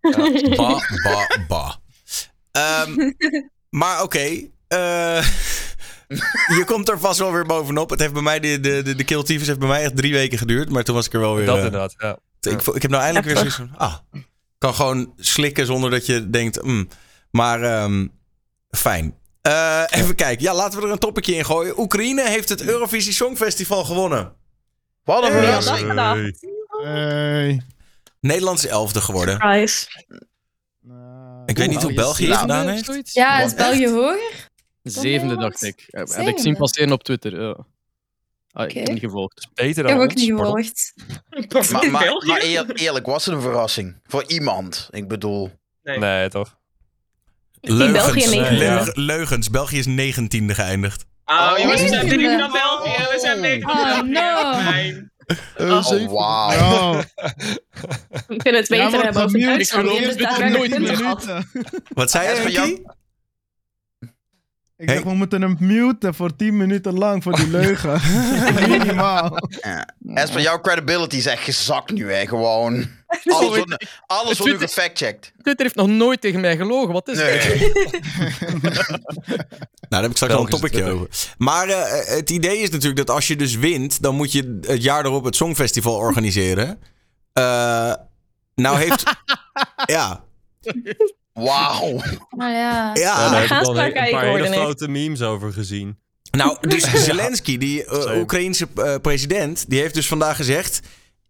Ba, 0.56 0.80
ba, 1.02 1.26
ba. 1.48 1.76
Ehm, 2.52 3.12
maar 3.70 4.02
oké. 4.02 4.48
Eh, 4.68 5.26
je 6.58 6.62
komt 6.66 6.88
er 6.88 7.00
vast 7.00 7.18
wel 7.18 7.32
weer 7.32 7.46
bovenop. 7.46 7.90
Het 7.90 8.00
heeft 8.00 8.12
bij 8.12 8.22
mij, 8.22 8.40
de, 8.40 8.60
de, 8.60 8.82
de, 8.82 8.94
de 8.94 9.04
Kill 9.04 9.22
Typhus 9.22 9.46
heeft 9.46 9.58
bij 9.58 9.68
mij 9.68 9.82
echt 9.82 9.96
drie 9.96 10.12
weken 10.12 10.38
geduurd. 10.38 10.70
Maar 10.70 10.84
toen 10.84 10.94
was 10.94 11.06
ik 11.06 11.12
er 11.12 11.20
wel 11.20 11.34
weer... 11.34 11.46
Dat 11.46 11.58
eh, 11.58 11.64
inderdaad, 11.64 11.94
ja. 11.98 12.18
ik, 12.40 12.62
ik 12.62 12.82
heb 12.82 12.90
nou 12.90 13.02
eindelijk 13.02 13.26
weer 13.26 13.36
zoiets 13.36 13.56
van... 13.56 13.70
Ah, 13.76 13.94
ik 14.12 14.26
kan 14.58 14.74
gewoon 14.74 15.12
slikken 15.16 15.66
zonder 15.66 15.90
dat 15.90 16.06
je 16.06 16.30
denkt... 16.30 16.62
mm. 16.62 16.88
maar 17.30 17.62
ehm, 17.62 18.06
fijn. 18.70 19.14
Eh, 19.42 19.82
even 19.90 20.14
kijken. 20.14 20.44
Ja, 20.44 20.54
laten 20.54 20.78
we 20.78 20.86
er 20.86 20.92
een 20.92 20.98
topicje 20.98 21.34
in 21.34 21.44
gooien. 21.44 21.78
Oekraïne 21.80 22.28
heeft 22.28 22.48
het 22.48 22.62
Eurovisie 22.62 23.12
Songfestival 23.12 23.84
gewonnen. 23.84 24.32
Wat 25.04 25.24
een 25.24 25.32
verrassing. 25.32 25.94
Hey. 25.94 26.34
Hey. 26.82 27.62
Nederland 28.20 28.58
is 28.58 28.66
elfde 28.66 29.00
geworden. 29.00 29.34
Surprise. 29.34 29.86
Ik 31.46 31.58
weet 31.58 31.68
niet 31.68 31.82
hoe 31.82 31.94
België 31.94 32.28
het 32.28 32.36
gedaan 32.36 32.68
heeft. 32.68 33.12
Ja, 33.12 33.40
is 33.40 33.54
België 33.54 33.88
hoger? 33.88 34.45
Zevende, 34.90 35.36
dacht 35.36 35.62
ik. 35.62 35.84
Heb 35.90 36.08
ik 36.28 36.38
zien 36.38 36.56
passeren 36.56 36.92
op 36.92 37.02
Twitter. 37.02 37.40
Ja. 37.42 37.48
Ah, 38.52 38.64
ik 38.64 38.70
Oké. 38.70 38.78
heb 38.78 38.88
niet 38.88 38.98
gevolgd. 39.00 39.48
Beter 39.54 39.68
Ik 39.68 39.74
dan 39.74 39.86
heb 39.86 39.96
ook 40.10 40.10
ons, 40.16 40.22
niet 40.22 40.34
pardon. 40.36 40.64
gevolgd. 40.64 40.94
Maar, 41.72 41.90
maar, 41.90 42.24
maar 42.26 42.42
eer- 42.42 42.70
eerlijk, 42.74 43.06
was 43.06 43.24
het 43.24 43.34
een 43.34 43.40
verrassing? 43.40 44.00
Voor 44.06 44.24
iemand, 44.26 44.88
ik 44.90 45.08
bedoel. 45.08 45.50
Nee. 45.82 45.98
Nee, 45.98 46.28
toch? 46.28 46.56
In 47.60 47.76
België 47.76 48.28
Leugens. 48.28 48.58
Leug- 48.58 48.94
leugens. 48.94 49.50
België 49.50 49.78
is 49.78 49.86
negentiende 49.86 50.54
geëindigd. 50.54 51.04
Oh, 51.24 51.52
jongens, 51.58 51.82
we 51.82 51.88
zijn 51.88 52.08
drie 52.08 52.38
van 52.38 52.52
België. 52.52 53.02
We 53.12 53.18
zijn 53.20 53.62
van 53.62 53.70
Oh, 53.70 53.84
België. 53.84 54.10
no. 54.10 54.52
Fijn. 54.70 55.12
Oh, 55.58 56.12
wauw. 56.12 56.50
Oh, 56.58 56.98
We 58.26 58.36
kunnen 58.36 58.60
het 58.60 58.68
beter 58.68 59.02
hebben 59.02 59.22
over 59.22 59.30
gemute. 59.30 59.46
Duitsland. 59.46 59.88
Die 59.88 59.96
Ik 59.98 60.04
hebben 60.04 60.16
geloof 60.16 60.38
daar 60.38 60.48
het 60.48 60.56
nooit 60.58 60.70
punten 60.70 60.96
gehad. 60.96 61.26
Wat 61.88 62.10
zei 62.10 62.42
je, 62.42 62.50
Jan? 62.50 62.95
Ik 64.78 64.90
zeg, 64.90 65.02
we 65.02 65.14
moeten 65.14 65.42
hem 65.42 65.56
muten 65.60 66.14
voor 66.14 66.36
10 66.36 66.56
minuten 66.56 66.94
lang 66.98 67.22
voor 67.22 67.36
die 67.36 67.48
leugen. 67.58 68.00
Minimaal. 68.68 69.38
Ja. 69.62 69.88
Esper, 70.14 70.40
jouw 70.40 70.60
credibility 70.60 71.16
is 71.16 71.26
echt 71.26 71.42
gezakt 71.42 71.90
nu, 71.92 72.12
hè. 72.12 72.26
Gewoon. 72.26 72.74
Alles 73.24 73.48
wordt, 73.48 73.86
alles 74.06 74.38
wordt 74.38 74.38
nu 74.38 74.56
Twitter- 74.56 74.68
gefactcheckt. 74.68 75.32
Twitter 75.42 75.64
heeft 75.64 75.74
nog 75.76 75.86
nooit 75.88 76.20
tegen 76.20 76.40
mij 76.40 76.56
gelogen. 76.56 76.92
Wat 76.92 77.08
is 77.08 77.16
Nee. 77.16 77.38
het? 77.38 77.72
Nou, 79.22 79.38
daar 79.88 80.02
heb 80.02 80.10
ik 80.10 80.16
straks 80.16 80.34
al 80.34 80.40
een 80.40 80.46
topicje 80.48 80.84
over. 80.84 81.08
Maar 81.38 81.68
eh, 81.68 82.16
het 82.16 82.30
idee 82.30 82.58
is 82.58 82.70
natuurlijk 82.70 83.06
dat 83.06 83.10
als 83.16 83.26
je 83.26 83.36
dus 83.36 83.54
wint, 83.56 84.02
dan 84.02 84.14
moet 84.14 84.32
je 84.32 84.58
het 84.66 84.82
jaar 84.82 85.04
erop 85.04 85.24
het 85.24 85.36
Songfestival 85.36 85.94
organiseren. 85.96 86.78
Eh, 87.32 87.92
nou 88.54 88.78
heeft... 88.78 89.04
ja. 89.84 90.24
Wauw. 91.36 92.00
Maar 92.30 92.52
ja. 92.62 92.90
Ja. 92.94 92.94
Ja, 92.94 93.30
daar 93.30 93.48
heb 93.48 93.86
ik 93.86 93.96
een, 93.96 94.10
paar 94.10 94.24
hele 94.24 94.48
foute 94.48 94.88
memes 94.88 95.22
over 95.22 95.52
gezien. 95.52 95.98
Nou, 96.30 96.56
dus 96.60 96.82
Zelensky, 97.04 97.58
die 97.58 97.84
eh. 97.84 98.18
Oekraïense 98.18 98.68
eh, 98.74 98.94
president, 99.02 99.64
die 99.68 99.80
heeft 99.80 99.94
dus 99.94 100.08
vandaag 100.08 100.36
gezegd... 100.36 100.80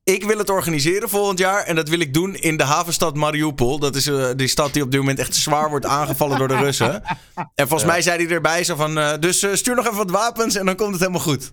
Ik 0.05 0.25
wil 0.25 0.39
het 0.39 0.51
organiseren 0.51 1.09
volgend 1.09 1.39
jaar 1.39 1.63
en 1.63 1.75
dat 1.75 1.89
wil 1.89 2.01
ik 2.01 2.15
doen 2.15 2.35
in 2.35 2.57
de 2.57 2.65
havenstad 2.65 3.15
Mariupol. 3.15 3.79
Dat 3.79 3.95
is 3.95 4.07
eh, 4.07 4.29
die 4.37 4.49
stad 4.49 4.73
die 4.73 4.83
op 4.83 4.91
dit 4.91 5.01
moment 5.01 5.19
echt 5.19 5.35
zwaar 5.35 5.71
wordt 5.71 5.87
aangevallen 5.87 6.39
door 6.39 6.49
de 6.49 6.57
Russen. 6.57 7.03
En 7.55 7.69
volgens 7.69 7.91
mij 7.91 8.03
zei 8.03 8.25
hij 8.25 8.35
erbij 8.35 8.65
zo 8.65 8.75
van... 8.75 9.21
dus 9.21 9.43
eh, 9.43 9.55
stuur 9.55 9.75
nog 9.75 9.85
even 9.85 9.97
wat 9.97 10.11
wapens 10.11 10.55
en 10.55 10.67
dan 10.67 10.77
komt 10.77 10.91
het 10.91 11.01
helemaal 11.01 11.21
goed. 11.21 11.53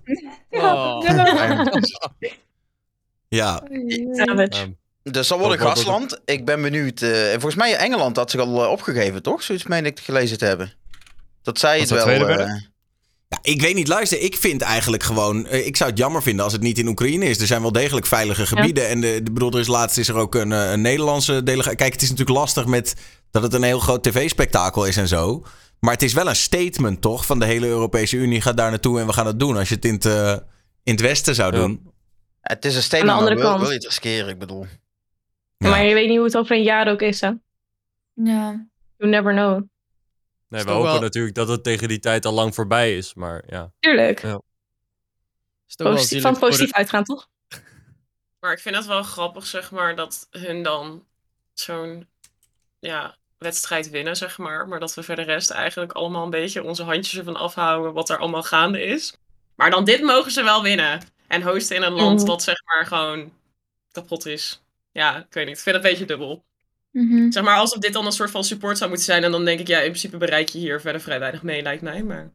Oh. 0.50 1.04
Ja, 3.28 3.64
Savage. 4.12 4.76
Dus 5.04 5.28
dat 5.28 5.40
wordt 5.40 5.54
een 5.54 5.68
gastland. 5.68 6.20
Ik 6.26 6.46
ben 6.46 6.62
benieuwd. 6.62 7.02
eh, 7.02 7.30
volgens 7.32 7.56
mij 7.56 7.76
Engeland 7.76 8.16
had 8.16 8.32
zich 8.32 8.40
al 8.40 8.64
eh, 8.64 8.70
opgegeven, 8.70 9.22
toch? 9.24 9.44
Zoiets 9.44 9.66
meen 9.66 9.86
ik 9.86 10.00
gelezen 10.00 10.38
te 10.38 10.46
hebben. 10.46 10.74
Dat 11.42 11.60
zij 11.60 11.80
het 11.80 11.90
wel... 11.90 12.08
eh? 12.08 12.48
Ja, 13.28 13.40
ik 13.42 13.62
weet 13.62 13.76
niet, 13.76 13.88
luister, 13.88 14.20
ik 14.20 14.36
vind 14.36 14.62
eigenlijk 14.62 15.04
gewoon... 15.04 15.48
ik 15.48 15.78
zou 15.78 15.90
het 15.90 16.00
jammer 16.00 16.22
vinden 16.24 16.44
als 16.44 16.54
het 16.54 16.62
niet 16.62 16.78
in 16.78 16.88
Oekraïne 16.88 17.26
is. 17.26 17.40
Er 17.40 17.48
zijn 17.48 17.62
wel 17.62 17.72
degelijk 17.72 18.06
veilige 18.06 18.46
gebieden. 18.46 18.88
En 18.88 19.02
de, 19.02 19.20
de 19.24 19.32
bedoel, 19.32 19.52
er 19.52 19.60
is 19.60 19.68
laatst 19.68 19.98
is 19.98 20.08
er 20.08 20.16
ook 20.16 20.36
een, 20.36 20.52
eh, 20.52 20.72
een 20.72 20.82
Nederlandse 20.82 21.44
delegatie. 21.44 21.78
Kijk, 21.78 21.94
het 21.94 22.02
is 22.02 22.10
natuurlijk 22.10 22.38
lastig 22.38 22.66
met 22.66 22.96
dat 23.32 23.44
het 23.44 23.54
een 23.54 23.64
heel 23.64 23.80
groot 23.80 24.04
tv-spektakel 24.04 24.86
is 24.86 24.98
en 24.98 25.08
zo. 25.08 25.44
Maar 25.80 25.94
het 25.94 26.02
is 26.02 26.14
wel 26.14 26.28
een 26.30 26.36
statement, 26.36 27.02
toch? 27.02 27.26
Van 27.26 27.40
de 27.40 27.46
hele 27.46 27.68
Europese 27.68 28.16
Unie 28.18 28.42
gaat 28.42 28.58
daar 28.58 28.70
naartoe 28.70 29.00
en 29.00 29.06
we 29.08 29.14
gaan 29.14 29.26
het 29.28 29.40
doen. 29.40 29.58
Als 29.58 29.70
je 29.70 29.76
het 29.76 29.86
in 29.86 29.94
het, 29.94 30.06
in 30.84 30.92
het 30.94 31.02
Westen 31.02 31.36
zou 31.36 31.54
Ja. 31.54 31.60
doen. 31.60 31.92
het 32.42 32.66
is 32.66 32.76
een 32.76 32.84
statement, 32.84 33.12
Aan 33.12 33.18
de 33.18 33.24
andere 33.30 33.42
wil, 33.42 33.50
kant. 33.52 33.62
wil 33.62 33.70
je 33.70 33.76
het 33.76 33.86
riskeren, 33.86 34.30
ik 34.30 34.40
bedoel. 34.40 34.66
Ja. 35.64 35.70
Maar 35.70 35.84
je 35.84 35.94
weet 35.94 36.08
niet 36.08 36.16
hoe 36.18 36.26
het 36.26 36.38
over 36.38 36.56
een 36.56 36.64
jaar 36.64 36.88
ook 36.88 37.02
is, 37.02 37.22
hè? 37.22 37.32
Ja. 38.14 38.68
You 38.98 39.10
never 39.12 39.32
know. 39.34 39.62
Nee, 40.48 40.64
we 40.64 40.72
hopen 40.72 40.92
wel- 40.92 41.00
natuurlijk 41.02 41.36
dat 41.36 41.48
het 41.48 41.64
tegen 41.64 41.88
die 41.88 42.00
tijd 42.00 42.26
al 42.26 42.34
lang 42.34 42.54
voorbij 42.56 42.98
is. 42.98 43.14
Maar 43.14 43.44
ja. 43.48 43.72
Tuurlijk. 43.80 44.22
Ja. 44.22 44.42
Positief, 45.78 46.22
van 46.22 46.40
positief 46.40 46.70
de- 46.72 46.76
uitgaan, 46.78 47.04
toch? 47.04 47.28
Maar 48.40 48.52
ik 48.52 48.60
vind 48.60 48.76
het 48.76 48.86
wel 48.86 49.04
grappig, 49.04 49.46
zeg 49.46 49.72
maar, 49.72 49.96
dat 49.96 50.28
hun 50.32 50.64
dan 50.64 51.06
zo'n 51.54 52.08
ja, 52.80 53.16
wedstrijd 53.38 53.90
winnen, 53.90 54.16
zeg 54.16 54.38
maar. 54.38 54.68
Maar 54.68 54.80
dat 54.80 54.94
we 54.94 55.04
voor 55.04 55.16
de 55.16 55.22
rest 55.22 55.50
eigenlijk 55.50 55.92
allemaal 55.92 56.24
een 56.24 56.30
beetje 56.30 56.64
onze 56.64 56.84
handjes 56.84 57.18
ervan 57.18 57.36
afhouden 57.36 57.94
wat 57.94 58.10
er 58.10 58.18
allemaal 58.18 58.44
gaande 58.44 58.82
is. 58.82 59.18
Maar 59.56 59.72
dan 59.72 59.84
dit 59.86 60.02
mogen 60.02 60.32
ze 60.32 60.44
wel 60.44 60.64
winnen. 60.64 61.02
En 61.28 61.42
hosten 61.42 61.76
in 61.76 61.82
een 61.82 61.92
land 61.94 62.20
Mhm. 62.20 62.28
dat 62.28 62.44
zeg 62.44 62.56
maar 62.66 62.86
gewoon 62.86 63.32
kapot 63.92 64.26
is. 64.26 64.63
Ja, 64.94 65.18
ik 65.18 65.26
weet 65.34 65.46
niet. 65.46 65.58
Ik 65.58 65.62
vind 65.64 65.76
het 65.76 65.86
een 65.86 65.92
beetje 65.92 66.06
dubbel. 66.06 66.44
Mhm. 66.92 67.32
Zeg 67.32 67.44
maar, 67.44 67.58
alsof 67.58 67.80
dit 67.80 67.94
dan 67.94 68.06
een 68.06 68.12
soort 68.12 68.32
van 68.32 68.44
support 68.44 68.78
zou 68.78 68.90
moeten 68.90 69.08
zijn. 69.08 69.24
En 69.24 69.32
dan 69.32 69.46
denk 69.46 69.60
ik, 69.60 69.68
ja, 69.68 69.78
in 69.78 69.88
principe 69.90 70.18
bereik 70.18 70.50
je 70.50 70.58
hier 70.60 70.82
verder 70.82 71.02
vrij 71.02 71.20
weinig 71.20 71.44
mee, 71.44 71.62
lijkt 71.62 71.82
mij. 71.82 72.04
Maar 72.04 72.32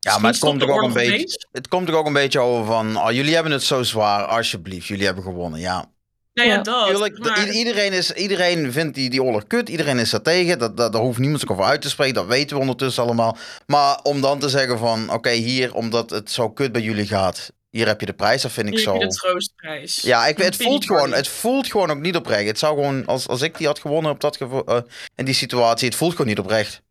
Ja, 0.00 0.18
maar 0.18 0.30
het 0.30 0.40
komt, 0.40 0.62
er 0.62 0.70
ook 0.70 0.82
een 0.82 0.92
beetje, 0.92 1.12
opeens. 1.12 1.46
het 1.52 1.68
komt 1.68 1.88
er 1.88 1.94
ook 1.94 2.06
een 2.06 2.12
beetje 2.12 2.38
over 2.40 2.66
van... 2.66 2.96
Oh, 2.96 3.10
jullie 3.12 3.34
hebben 3.34 3.52
het 3.52 3.62
zo 3.62 3.82
zwaar, 3.82 4.24
alsjeblieft. 4.24 4.86
Jullie 4.86 5.04
hebben 5.06 5.24
gewonnen, 5.24 5.60
ja. 5.60 5.90
nou 6.32 6.48
ja, 6.48 6.54
Ja. 6.54 6.62
dat. 6.62 6.86
Tuurlijk, 6.86 7.18
maar- 7.18 7.46
i- 7.48 7.50
iedereen, 7.50 7.92
is, 7.92 8.12
iedereen 8.12 8.72
vindt 8.72 8.94
die, 8.94 9.10
die 9.10 9.22
oorlog 9.22 9.46
kut. 9.46 9.68
Iedereen 9.68 9.98
is 9.98 10.10
daar 10.10 10.22
tegen. 10.22 10.58
Dat, 10.58 10.76
dat, 10.76 10.92
daar 10.92 11.02
hoeft 11.02 11.18
niemand 11.18 11.40
zich 11.40 11.50
over 11.50 11.64
uit 11.64 11.82
te 11.82 11.88
spreken. 11.88 12.14
Dat 12.14 12.26
weten 12.26 12.56
we 12.56 12.62
ondertussen 12.62 13.02
allemaal. 13.02 13.36
Maar 13.66 14.00
om 14.02 14.20
dan 14.20 14.38
te 14.38 14.48
zeggen 14.48 14.78
van... 14.78 15.12
Oké, 15.12 15.30
hier, 15.30 15.74
omdat 15.74 16.10
het 16.10 16.30
zo 16.30 16.50
kut 16.50 16.72
bij 16.72 16.82
jullie 16.82 17.06
gaat... 17.06 17.52
Hier 17.70 17.86
heb 17.86 18.00
je 18.00 18.06
de 18.06 18.12
prijs. 18.12 18.42
Dat 18.42 18.52
vind 18.52 18.66
ik 18.66 18.74
Hier 18.74 18.82
zo... 18.82 18.92
heb 18.92 19.00
je 19.00 19.08
de 19.08 19.14
troostprijs. 19.14 20.00
Ja, 20.00 20.26
ik, 20.26 20.38
het, 20.38 20.56
voelt 20.56 20.84
gewoon, 20.84 21.12
het 21.12 21.28
voelt 21.28 21.70
gewoon 21.70 21.90
ook 21.90 21.98
niet 21.98 22.16
oprecht. 22.16 22.46
Het 22.46 22.58
zou 22.58 22.74
gewoon... 22.74 23.06
Als, 23.06 23.28
als 23.28 23.42
ik 23.42 23.58
die 23.58 23.66
had 23.66 23.78
gewonnen 23.78 24.10
op 24.10 24.20
dat 24.20 24.36
gevo- 24.36 24.64
eh, 24.64 24.80
in 25.14 25.24
die 25.24 25.34
situatie... 25.34 25.88
Het 25.88 25.96
voelt 25.96 26.10
gewoon 26.12 26.26
niet 26.26 26.38
oprecht. 26.38 26.82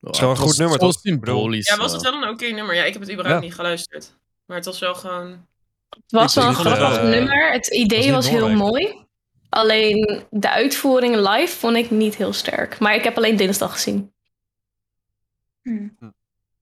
Ja, 0.00 0.10
is 0.10 0.20
wel 0.20 0.28
een 0.28 0.34
het 0.34 0.44
goed 0.44 0.48
was 0.48 0.58
nummer, 0.58 0.78
toch? 0.78 0.98
Symbolisch. 1.00 1.68
Ja, 1.68 1.76
was 1.76 1.92
het 1.92 2.02
wel 2.02 2.12
een 2.22 2.28
oké 2.28 2.46
nummer? 2.46 2.74
Ja, 2.74 2.84
ik 2.84 2.92
heb 2.92 3.02
het 3.02 3.10
überhaupt 3.10 3.40
Ja. 3.40 3.46
niet 3.46 3.54
geluisterd. 3.54 4.14
Maar 4.46 4.56
het 4.56 4.66
was 4.66 4.78
wel 4.78 4.94
gewoon... 4.94 5.46
Het 5.88 6.12
was 6.12 6.34
wel 6.34 6.44
een 6.44 6.50
het, 6.50 6.60
grappig 6.60 6.98
eh, 6.98 7.08
nummer. 7.08 7.52
Het 7.52 7.66
idee 7.66 8.02
niet 8.04 8.10
was 8.10 8.28
heel 8.28 8.48
mooi. 8.48 9.06
Alleen 9.48 10.24
de 10.30 10.50
uitvoering 10.50 11.16
live 11.16 11.56
vond 11.56 11.76
ik 11.76 11.90
niet 11.90 12.16
heel 12.16 12.32
sterk. 12.32 12.78
Maar 12.78 12.94
ik 12.94 13.04
heb 13.04 13.16
alleen 13.16 13.36
dinsdag 13.36 13.72
gezien. 13.72 14.12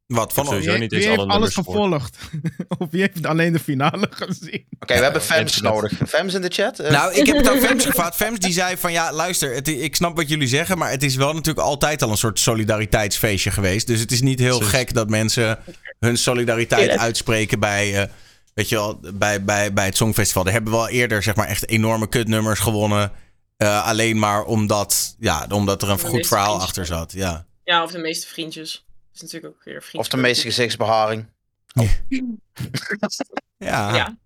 Wat 0.06 0.32
van 0.32 0.44
Sowieso 0.44 0.70
Wie, 0.70 0.80
niet 0.80 0.90
heeft 0.90 1.18
alle 1.18 1.26
alles 1.26 1.54
gevolgd? 1.54 2.16
of 2.78 2.88
wie 2.90 3.00
heeft 3.00 3.26
alleen 3.26 3.52
de 3.52 3.58
finale 3.58 4.06
gezien? 4.10 4.66
Oké, 4.80 4.94
we 4.94 5.02
hebben 5.02 5.22
Fems 5.22 5.56
internet. 5.56 5.72
nodig. 5.72 6.08
Fems 6.08 6.34
in 6.34 6.40
de 6.40 6.48
chat? 6.48 6.78
Eh, 6.78 6.90
Nou, 6.90 7.14
ik 7.14 7.26
heb 7.26 7.36
het 7.36 7.48
aan 7.48 7.58
Fems 7.60 7.84
gevraagd. 7.84 8.16
Fems 8.16 8.38
die 8.38 8.52
zei 8.52 8.76
van 8.76 8.92
ja, 8.92 9.12
luister, 9.12 9.54
het, 9.54 9.68
ik 9.68 9.96
snap 9.96 10.16
wat 10.16 10.28
jullie 10.28 10.48
zeggen, 10.48 10.78
maar 10.78 10.90
het 10.90 11.02
is 11.02 11.16
wel 11.16 11.32
natuurlijk 11.32 11.66
altijd 11.66 12.02
al 12.02 12.10
een 12.10 12.16
soort 12.16 12.38
solidariteitsfeestje 12.38 13.50
geweest. 13.50 13.86
Dus 13.86 14.00
het 14.00 14.12
is 14.12 14.20
niet 14.20 14.38
heel 14.38 14.60
gek 14.60 14.94
dat 14.94 15.08
mensen 15.10 15.58
hun 16.00 16.16
solidariteit 16.18 16.98
uitspreken 16.98 17.60
bij, 17.60 18.02
eh, 18.02 18.08
weet 18.54 18.68
je 18.68 18.74
wel, 18.74 19.00
bij, 19.14 19.44
bij, 19.44 19.72
bij 19.72 19.84
het 19.84 19.96
Songfestival. 19.96 20.44
Daar 20.44 20.52
hebben 20.52 20.72
we 20.72 20.78
al 20.78 20.88
eerder 20.88 21.22
zeg 21.22 21.34
maar 21.34 21.48
echt 21.48 21.68
enorme 21.68 22.08
kutnummers 22.08 22.60
gewonnen. 22.60 23.12
eh, 23.56 23.86
alleen 23.86 24.18
maar 24.18 24.44
omdat, 24.44 25.16
ja, 25.18 25.46
omdat 25.50 25.82
er 25.82 25.90
een 25.90 25.96
De 25.96 26.06
goed 26.06 26.26
verhaal 26.26 26.60
achter 26.60 26.86
zat. 26.86 27.12
Ja. 27.12 27.46
Ja, 27.64 27.82
of 27.82 27.90
de 27.90 27.98
meeste 27.98 28.26
vriendjes. 28.26 28.85
Dat 29.16 29.24
is 29.24 29.32
natuurlijk 29.32 29.60
ook 29.60 29.64
weer 29.64 29.82
vriendjes. 29.82 30.00
of 30.00 30.08
de 30.08 30.16
meeste 30.16 30.42
gezichtsbeharing. 30.42 31.26
Ja. 33.58 33.94
Ja. 33.94 34.16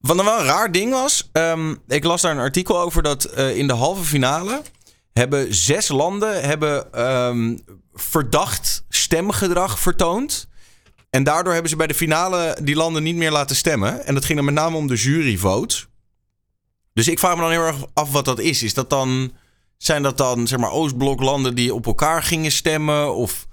Wat 0.00 0.16
dan 0.16 0.24
wel 0.24 0.38
een 0.38 0.46
raar 0.46 0.72
ding 0.72 0.92
was, 0.92 1.28
ehm, 1.32 1.74
ik 1.86 2.04
las 2.04 2.22
daar 2.22 2.32
een 2.32 2.38
artikel 2.38 2.80
over 2.80 3.02
dat 3.02 3.24
eh, 3.24 3.56
in 3.56 3.66
de 3.66 3.72
halve 3.72 4.04
finale 4.04 4.62
hebben 5.12 5.54
zes 5.54 5.88
landen 5.88 6.42
hebben, 6.42 6.92
ehm, 6.92 7.56
verdacht 7.92 8.84
stemgedrag 8.88 9.78
vertoond. 9.78 10.48
En 11.10 11.24
daardoor 11.24 11.52
hebben 11.52 11.70
ze 11.70 11.76
bij 11.76 11.86
de 11.86 11.94
finale 11.94 12.58
die 12.62 12.76
landen 12.76 13.02
niet 13.02 13.16
meer 13.16 13.30
laten 13.30 13.56
stemmen. 13.56 14.06
En 14.06 14.14
dat 14.14 14.24
ging 14.24 14.36
dan 14.36 14.46
met 14.46 14.54
name 14.54 14.76
om 14.76 14.86
de 14.86 14.96
juryvote. 14.96 15.86
Dus 16.92 17.08
ik 17.08 17.18
vraag 17.18 17.34
me 17.34 17.40
dan 17.40 17.50
heel 17.50 17.66
erg 17.66 17.84
af 17.94 18.12
wat 18.12 18.24
dat 18.24 18.38
is. 18.38 18.62
Is 18.62 18.74
dat 18.74 18.90
dan, 18.90 19.32
zijn 19.76 20.02
dat 20.02 20.18
dan 20.18 20.46
zeg 20.46 20.58
maar 20.58 20.70
Oostbloklanden 20.70 21.54
die 21.54 21.74
op 21.74 21.86
elkaar 21.86 22.22
gingen 22.22 22.52
stemmen? 22.52 23.14
Of 23.14 23.46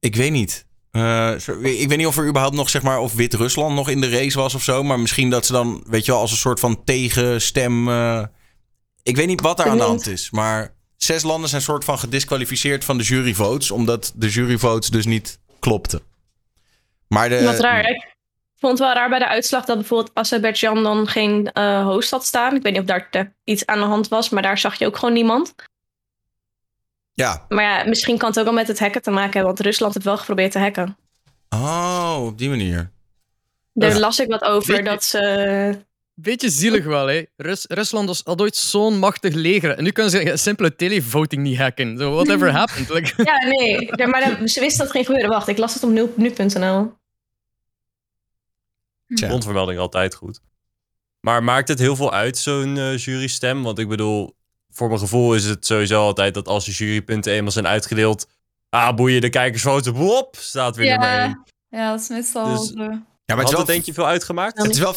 Ik 0.00 0.16
weet 0.16 0.32
niet. 0.32 0.66
Eh, 0.90 1.32
ik 1.62 1.88
weet 1.88 1.96
niet 1.96 2.06
of 2.06 2.16
er 2.16 2.28
überhaupt 2.28 2.56
nog, 2.56 2.70
zeg 2.70 2.82
maar, 2.82 2.98
of 2.98 3.14
Wit-Rusland 3.14 3.74
nog 3.74 3.88
in 3.88 4.00
de 4.00 4.08
race 4.08 4.38
was 4.38 4.54
of 4.54 4.62
zo. 4.62 4.82
Maar 4.82 5.00
misschien 5.00 5.30
dat 5.30 5.46
ze 5.46 5.52
dan, 5.52 5.84
weet 5.86 6.04
je 6.04 6.12
wel, 6.12 6.20
als 6.20 6.30
een 6.30 6.36
soort 6.36 6.60
van 6.60 6.84
tegenstem. 6.84 7.88
eh, 7.88 8.22
ik 9.02 9.16
weet 9.16 9.26
niet 9.26 9.40
wat 9.40 9.56
daar 9.56 9.68
aan 9.68 9.76
de 9.76 9.82
hand 9.82 10.06
is. 10.06 10.30
Maar 10.30 10.74
zes 10.96 11.22
landen 11.22 11.48
zijn 11.48 11.62
soort 11.62 11.84
van 11.84 11.98
gedisqualificeerd 11.98 12.84
van 12.84 12.98
de 12.98 13.04
juryvotes. 13.04 13.70
Omdat 13.70 14.12
de 14.16 14.28
juryvotes 14.28 14.90
dus 14.90 15.06
niet 15.06 15.38
klopten. 15.58 16.00
Maar 17.08 17.28
de. 17.28 17.44
Wat 17.44 17.60
raar. 17.60 17.88
Ik 17.88 18.66
vond 18.68 18.78
het 18.78 18.86
wel 18.88 18.96
raar 18.96 19.08
bij 19.08 19.18
de 19.18 19.28
uitslag 19.28 19.64
dat 19.64 19.76
bijvoorbeeld 19.76 20.14
Azerbeidzjan 20.14 20.82
dan 20.82 21.06
geen 21.06 21.52
eh, 21.52 21.84
host 21.84 22.10
had 22.10 22.24
staan. 22.24 22.56
Ik 22.56 22.62
weet 22.62 22.72
niet 22.72 22.80
of 22.80 22.86
daar 22.86 23.34
iets 23.44 23.66
aan 23.66 23.78
de 23.78 23.84
hand 23.84 24.08
was, 24.08 24.28
maar 24.28 24.42
daar 24.42 24.58
zag 24.58 24.78
je 24.78 24.86
ook 24.86 24.96
gewoon 24.96 25.14
niemand. 25.14 25.54
Ja. 27.20 27.44
Maar 27.48 27.64
ja, 27.64 27.84
misschien 27.88 28.18
kan 28.18 28.28
het 28.28 28.38
ook 28.38 28.44
wel 28.44 28.54
met 28.54 28.68
het 28.68 28.78
hacken 28.78 29.02
te 29.02 29.10
maken 29.10 29.32
hebben, 29.32 29.44
want 29.44 29.60
Rusland 29.60 29.94
heeft 29.94 30.06
wel 30.06 30.16
geprobeerd 30.16 30.52
te 30.52 30.58
hacken. 30.58 30.96
Oh, 31.48 32.18
op 32.26 32.38
die 32.38 32.48
manier. 32.48 32.90
Daar 33.72 33.90
Ja. 33.90 33.98
las 33.98 34.18
ik 34.18 34.28
wat 34.28 34.42
over, 34.42 34.68
Weet 34.74 34.76
je- 34.84 34.90
dat 34.90 35.04
ze... 35.04 35.78
Beetje 36.14 36.50
zielig 36.50 36.84
wel, 36.84 37.06
hè. 37.06 37.22
Rus- 37.36 37.66
Rusland 37.68 38.06
was 38.08 38.24
al 38.24 38.36
ooit 38.38 38.56
zo'n 38.56 38.98
machtig 38.98 39.34
leger. 39.34 39.76
En 39.76 39.84
nu 39.84 39.90
kunnen 39.90 40.12
ze 40.12 40.30
een 40.30 40.38
simpele 40.38 40.76
televoting 40.76 41.42
niet 41.42 41.58
hacken. 41.58 41.98
So 41.98 42.10
whatever 42.14 42.50
happened. 42.60 42.88
Like, 42.88 43.22
Ja, 43.22 43.36
nee, 43.46 44.06
maar 44.06 44.22
ze 44.48 44.60
wisten 44.60 44.60
dat 44.60 44.78
het 44.78 44.90
ging 44.90 45.06
gebeuren. 45.06 45.30
Wacht, 45.30 45.48
ik 45.48 45.58
las 45.58 45.74
het 45.74 45.82
op 45.82 45.90
nu- 45.90 46.10
nu.nl. 46.16 46.92
Bondvermelding 49.28 49.78
altijd 49.78 50.14
goed. 50.14 50.40
Maar 51.20 51.44
maakt 51.44 51.68
het 51.68 51.78
heel 51.78 51.96
veel 51.96 52.12
uit, 52.12 52.38
zo'n 52.38 52.76
eh, 52.78 52.96
jurystem? 52.96 53.62
Want 53.62 53.78
ik 53.78 53.88
bedoel, 53.88 54.34
voor 54.70 54.88
mijn 54.88 55.00
gevoel 55.00 55.34
is 55.34 55.44
het 55.44 55.66
sowieso 55.66 56.00
altijd 56.02 56.34
dat 56.34 56.48
als 56.48 56.64
de 56.64 56.72
jurypunten 56.72 57.32
eenmaal 57.32 57.52
zijn 57.52 57.66
uitgedeeld... 57.66 58.26
Ah, 58.68 58.94
boeien, 58.94 59.20
de 59.20 59.28
kijkersfoto, 59.28 59.92
wop, 59.92 60.36
staat 60.38 60.76
weer 60.76 60.90
nummer 60.90 61.08
één. 61.18 61.42
Ja, 61.68 61.78
ja, 61.78 61.90
dat 61.90 62.00
is 62.00 62.08
meestal 62.08 62.56
Dus- 62.60 62.68
zo. 62.68 62.82
Ja, 63.24 63.36
maar 63.36 63.44
het 63.44 63.58
is 63.58 63.64
denk 63.64 63.66
wel, 63.66 63.82
je 63.84 63.92
veel 63.92 64.06
uitgemaakt? 64.06 64.62
het 64.62 64.70
is 64.70 64.78
wel 64.78 64.94
50-50, 64.94 64.96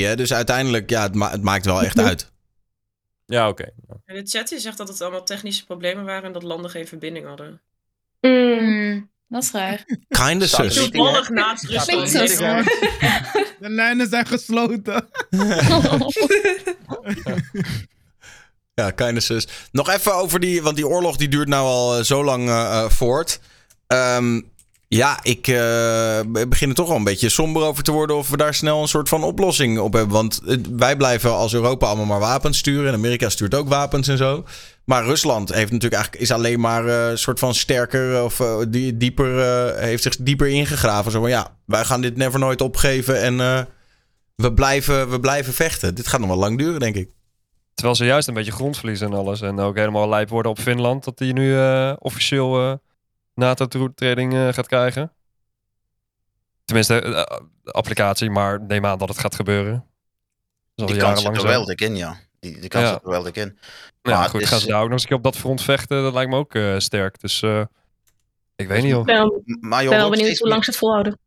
hè? 0.00 0.16
Dus 0.16 0.32
uiteindelijk, 0.32 0.90
ja, 0.90 1.02
het, 1.02 1.14
ma- 1.14 1.30
het 1.30 1.42
maakt 1.42 1.64
wel 1.64 1.82
echt 1.82 1.98
uit. 2.08 2.32
Ja, 3.26 3.48
oké. 3.48 3.64
En 4.04 4.14
de 4.14 4.22
chat 4.24 4.48
die 4.48 4.58
zegt 4.58 4.76
dat 4.76 4.88
het 4.88 5.00
allemaal 5.00 5.24
technische 5.24 5.64
problemen 5.64 6.04
waren 6.04 6.24
en 6.24 6.32
dat 6.32 6.42
landen 6.42 6.70
geen 6.70 6.86
verbinding 6.86 7.26
hadden. 7.26 7.62
Mm. 8.20 8.58
Hmm, 8.58 9.10
dat 9.28 9.42
is 9.42 9.50
raar. 9.50 9.84
Kinda 10.08 10.46
sus. 10.46 10.74
Toevallig 10.74 11.28
naast 11.28 11.64
Rusland. 11.64 12.64
De 13.60 13.68
lijnen 13.68 14.08
zijn 14.08 14.26
gesloten. 14.26 15.08
Ja, 18.74 18.90
kinda 18.90 19.20
sus. 19.20 19.48
Nog 19.72 19.90
even 19.90 20.14
over 20.14 20.40
die, 20.40 20.62
want 20.62 20.76
die 20.76 20.88
oorlog 20.88 21.16
die 21.16 21.28
duurt 21.28 21.48
nou 21.48 21.66
al 21.66 21.96
eh, 21.96 22.04
zo 22.04 22.24
lang 22.24 22.48
eh, 22.48 22.78
eh, 22.78 22.90
voort. 22.90 23.40
Ehm, 23.86 24.40
ja, 24.88 25.18
ik 25.22 25.48
eh, 25.48 26.20
begin 26.48 26.68
er 26.68 26.74
toch 26.74 26.88
wel 26.88 26.96
een 26.96 27.04
beetje 27.04 27.28
somber 27.28 27.62
over 27.62 27.82
te 27.82 27.92
worden 27.92 28.16
of 28.16 28.28
we 28.30 28.36
daar 28.36 28.54
snel 28.54 28.82
een 28.82 28.88
soort 28.88 29.08
van 29.08 29.22
oplossing 29.22 29.78
op 29.78 29.92
hebben. 29.92 30.12
Want 30.12 30.40
wij 30.70 30.96
blijven 30.96 31.30
als 31.32 31.54
Europa 31.54 31.86
allemaal 31.86 32.06
maar 32.06 32.20
wapens 32.20 32.58
sturen. 32.58 32.88
En 32.88 32.94
Amerika 32.94 33.28
stuurt 33.28 33.54
ook 33.54 33.68
wapens 33.68 34.08
en 34.08 34.16
zo. 34.16 34.44
Maar 34.84 35.04
Rusland 35.04 35.48
heeft 35.54 35.72
natuurlijk 35.72 36.02
eigenlijk, 36.02 36.22
is 36.22 36.30
alleen 36.32 36.60
maar 36.60 36.86
een 36.86 37.18
soort 37.18 37.38
van 37.38 37.54
sterker 37.54 38.22
of 38.22 38.42
die, 38.68 38.96
dieper, 38.96 39.38
heeft 39.78 40.02
zich 40.02 40.16
dieper 40.16 40.48
ingegraven. 40.48 41.12
Zo 41.12 41.20
van 41.20 41.30
ja, 41.30 41.56
wij 41.66 41.84
gaan 41.84 42.00
dit 42.00 42.16
never 42.16 42.38
nooit 42.38 42.60
opgeven 42.60 43.20
en 43.20 43.36
we, 44.34 44.52
blijven, 44.54 45.10
we 45.10 45.20
blijven 45.20 45.52
vechten. 45.52 45.94
Dit 45.94 46.06
gaat 46.06 46.20
nog 46.20 46.28
wel 46.28 46.38
lang 46.38 46.58
duren, 46.58 46.80
denk 46.80 46.96
ik. 46.96 47.10
Terwijl 47.82 47.94
ze 48.02 48.04
juist 48.04 48.28
een 48.28 48.34
beetje 48.34 48.52
grond 48.52 48.76
verliezen 48.78 49.06
en 49.06 49.18
alles. 49.18 49.40
En 49.40 49.58
ook 49.60 49.76
helemaal 49.76 50.08
lijp 50.08 50.28
worden 50.28 50.50
op 50.50 50.58
Finland. 50.58 51.04
Dat 51.04 51.18
die 51.18 51.32
nu 51.32 51.56
eh, 51.58 51.92
officieel 51.98 52.60
eh 52.70 52.74
NATO-toetreding 53.34 54.34
eh, 54.34 54.48
gaat 54.52 54.66
krijgen. 54.66 55.12
Tenminste, 56.64 57.00
de 57.62 57.72
applicatie. 57.72 58.30
Maar 58.30 58.60
neem 58.60 58.86
aan 58.86 58.98
dat 58.98 59.08
het 59.08 59.18
gaat 59.18 59.34
gebeuren. 59.34 59.86
Dat 60.74 60.88
Die 60.88 60.96
kans 60.96 61.22
zit 61.22 61.36
er 61.36 61.42
wel 61.42 61.64
dik 61.64 61.80
in, 61.80 61.96
ja. 61.96 62.16
Die, 62.40 62.60
die 62.60 62.68
kans 62.68 62.84
Ja. 62.84 62.92
zit 62.92 63.02
er 63.02 63.10
wel 63.10 63.22
dik 63.22 63.36
in. 63.36 63.58
Ja, 64.02 64.18
Maar 64.18 64.28
goed, 64.28 64.40
het 64.40 64.48
gaan 64.48 64.60
ze 64.60 64.66
daar 64.66 64.76
ook 64.78 64.82
nog 64.84 64.92
eens 64.92 65.02
een 65.02 65.08
keer 65.08 65.16
op 65.16 65.22
dat 65.22 65.36
front 65.36 65.62
vechten? 65.62 66.02
Dat 66.02 66.12
lijkt 66.12 66.30
me 66.30 66.36
ook 66.36 66.54
eh, 66.54 66.78
sterk. 66.78 67.20
Dus 67.20 67.42
eh, 67.42 67.60
ik 68.56 68.68
weet 68.68 68.82
niet 68.82 68.90
Ik 68.90 68.94
hoor. 68.94 69.04
ben 69.04 69.16
wel, 69.16 69.42
Maar 69.60 69.82
je 69.82 69.88
ben 69.88 69.98
wel 69.98 70.10
benieuwd 70.10 70.38
hoe 70.38 70.48
lang 70.48 70.64
ze 70.64 70.70
het 70.70 70.78
volhouden. 70.78 71.18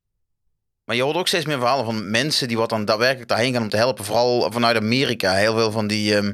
Maar 0.85 0.95
je 0.95 1.01
hoort 1.03 1.15
ook 1.15 1.27
steeds 1.27 1.45
meer 1.45 1.57
verhalen 1.57 1.85
van 1.85 2.09
mensen 2.11 2.47
die 2.47 2.57
wat 2.57 2.69
dan 2.69 2.85
daadwerkelijk 2.85 3.27
daarheen 3.29 3.53
gaan 3.53 3.61
om 3.63 3.69
te 3.69 3.77
helpen. 3.77 4.05
Vooral 4.05 4.51
vanuit 4.51 4.77
Amerika. 4.77 5.33
Heel 5.33 5.53
veel 5.57 5.71
van 5.71 5.87
die. 5.87 6.15
ehm, 6.15 6.33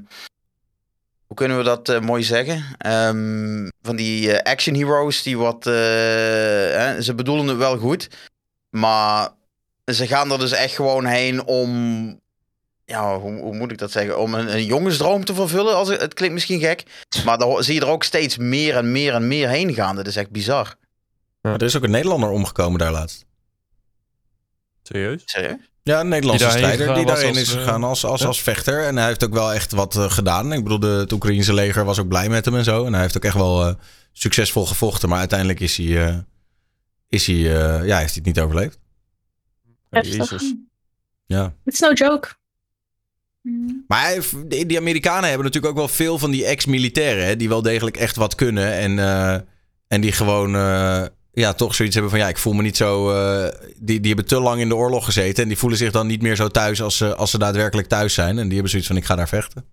hoe 1.28 1.36
kunnen 1.36 1.58
we 1.58 1.64
dat 1.64 1.90
eh, 1.90 2.00
mooi 2.00 2.24
zeggen? 2.24 2.64
Ehm, 2.78 3.70
van 3.82 3.96
die 3.96 4.32
eh, 4.34 4.52
action 4.52 4.76
heroes 4.76 5.24
die 5.24 5.38
wat. 5.38 5.68
eh, 5.68 5.74
hè, 5.74 7.02
ze 7.02 7.16
bedoelen 7.16 7.48
het 7.48 7.58
wel 7.58 7.78
goed. 7.78 8.08
Maar 8.70 9.30
ze 9.94 10.08
gaan 10.08 10.32
er 10.32 10.40
dus 10.40 10.52
echt 10.52 10.76
gewoon 10.76 11.06
heen 11.06 11.46
om. 11.46 12.20
Ja, 12.86 13.20
hoe, 13.20 13.40
hoe 13.40 13.56
moet 13.56 13.72
ik 13.72 13.78
dat 13.78 13.92
zeggen? 13.92 14.20
Om 14.20 14.34
een, 14.34 14.54
een 14.54 14.66
jongensdroom 14.66 15.26
te 15.26 15.34
vervullen. 15.34 15.76
Als 15.76 15.88
het, 15.90 16.02
het 16.02 16.14
klinkt 16.14 16.34
misschien 16.36 16.60
gek. 16.60 16.84
Maar 17.26 17.38
dan 17.38 17.64
zie 17.64 17.74
je 17.74 17.82
er 17.82 17.88
ook 17.88 18.04
steeds 18.04 18.38
meer 18.38 18.76
en 18.76 18.92
meer 18.92 19.14
en 19.14 19.28
meer 19.28 19.50
heen 19.50 19.74
gaan. 19.74 19.96
Dat 19.96 20.08
is 20.08 20.16
echt 20.16 20.30
bizar. 20.32 20.76
Maar 21.42 21.54
er 21.54 21.62
is 21.64 21.76
ook 21.78 21.84
een 21.84 21.92
Nederlander 21.92 22.30
omgekomen 22.30 22.80
daar 22.80 22.92
laatst. 22.92 23.26
Serieus? 24.92 25.22
Serieus? 25.26 25.70
Ja, 25.84 26.00
een 26.00 26.08
Nederlandse 26.08 26.46
Die 26.46 26.58
strijder 26.58 26.94
die 26.96 27.06
daarin 27.06 27.28
als, 27.28 27.38
is 27.38 27.54
eh, 27.54 27.60
gegaan 27.60 27.84
als, 27.84 28.06
als, 28.06 28.22
ja. 28.22 28.28
als 28.28 28.42
vechter. 28.42 28.86
En 28.86 28.98
hij 28.98 29.08
heeft 29.08 29.24
ook 29.24 29.34
wel 29.34 29.54
echt 29.54 29.72
wat 29.72 29.96
eh, 29.96 30.12
gedaan. 30.12 30.54
Ik 30.54 30.64
bedoel, 30.64 30.80
de, 30.80 30.88
het 30.88 31.12
Oekraïnse 31.12 31.54
leger 31.54 31.86
was 31.86 32.00
ook 32.00 32.08
blij 32.08 32.30
met 32.30 32.46
hem 32.46 32.56
en 32.56 32.64
zo. 32.64 32.86
En 32.86 32.94
hij 32.94 33.02
heeft 33.02 33.18
ook 33.18 33.26
echt 33.26 33.36
wel 33.36 33.68
eh, 33.68 33.74
succesvol 34.12 34.66
gevochten. 34.66 35.10
Maar 35.10 35.20
uiteindelijk 35.20 35.60
is 35.60 35.78
hij, 35.78 36.08
eh, 36.08 36.18
is 37.10 37.28
hij, 37.28 37.36
eh, 37.36 37.88
ja, 37.88 37.98
heeft 37.98 38.14
hij 38.14 38.24
het 38.24 38.26
niet 38.26 38.40
overleefd. 38.40 38.80
Jezus. 39.90 40.54
Ja. 41.26 41.54
It's 41.66 41.80
no 41.80 41.94
joke. 41.94 42.30
Maar 43.88 44.18
die, 44.48 44.78
Amerikanen 44.78 45.30
hebben 45.30 45.46
natuurlijk 45.46 45.74
ook 45.74 45.80
wel 45.80 45.96
veel 45.96 46.18
van 46.18 46.32
die 46.32 46.46
ex-militairen. 46.46 47.26
hè, 47.26 47.36
Die 47.36 47.50
wel 47.50 47.62
degelijk 47.62 47.98
echt 47.98 48.16
wat 48.16 48.36
kunnen. 48.36 48.74
En, 48.74 49.00
eh, 49.00 49.40
en 49.88 50.02
die 50.02 50.12
gewoon 50.12 50.56
eh, 50.56 51.06
ja, 51.34 51.54
toch 51.54 51.76
zoiets 51.76 51.94
hebben 51.96 52.12
van... 52.12 52.22
Ja, 52.22 52.28
ik 52.28 52.38
voel 52.38 52.54
me 52.54 52.62
niet 52.62 52.78
zo... 52.78 53.12
eh, 53.12 53.48
die, 53.78 54.00
die 54.00 54.08
hebben 54.08 54.26
te 54.26 54.40
lang 54.40 54.62
in 54.62 54.68
de 54.70 54.76
oorlog 54.76 55.06
gezeten. 55.06 55.44
En 55.44 55.50
die 55.50 55.58
voelen 55.58 55.78
zich 55.78 55.92
dan 55.92 56.08
niet 56.08 56.22
meer 56.22 56.36
zo 56.36 56.48
thuis 56.48 56.82
als 56.82 56.98
ze, 56.98 57.16
als 57.16 57.32
ze 57.32 57.38
daadwerkelijk 57.38 57.88
thuis 57.88 58.14
zijn. 58.14 58.38
En 58.38 58.44
die 58.44 58.52
hebben 58.54 58.70
zoiets 58.70 58.88
van 58.88 58.98
ik 58.98 59.06
ga 59.06 59.16
daar 59.16 59.28
vechten. 59.28 59.66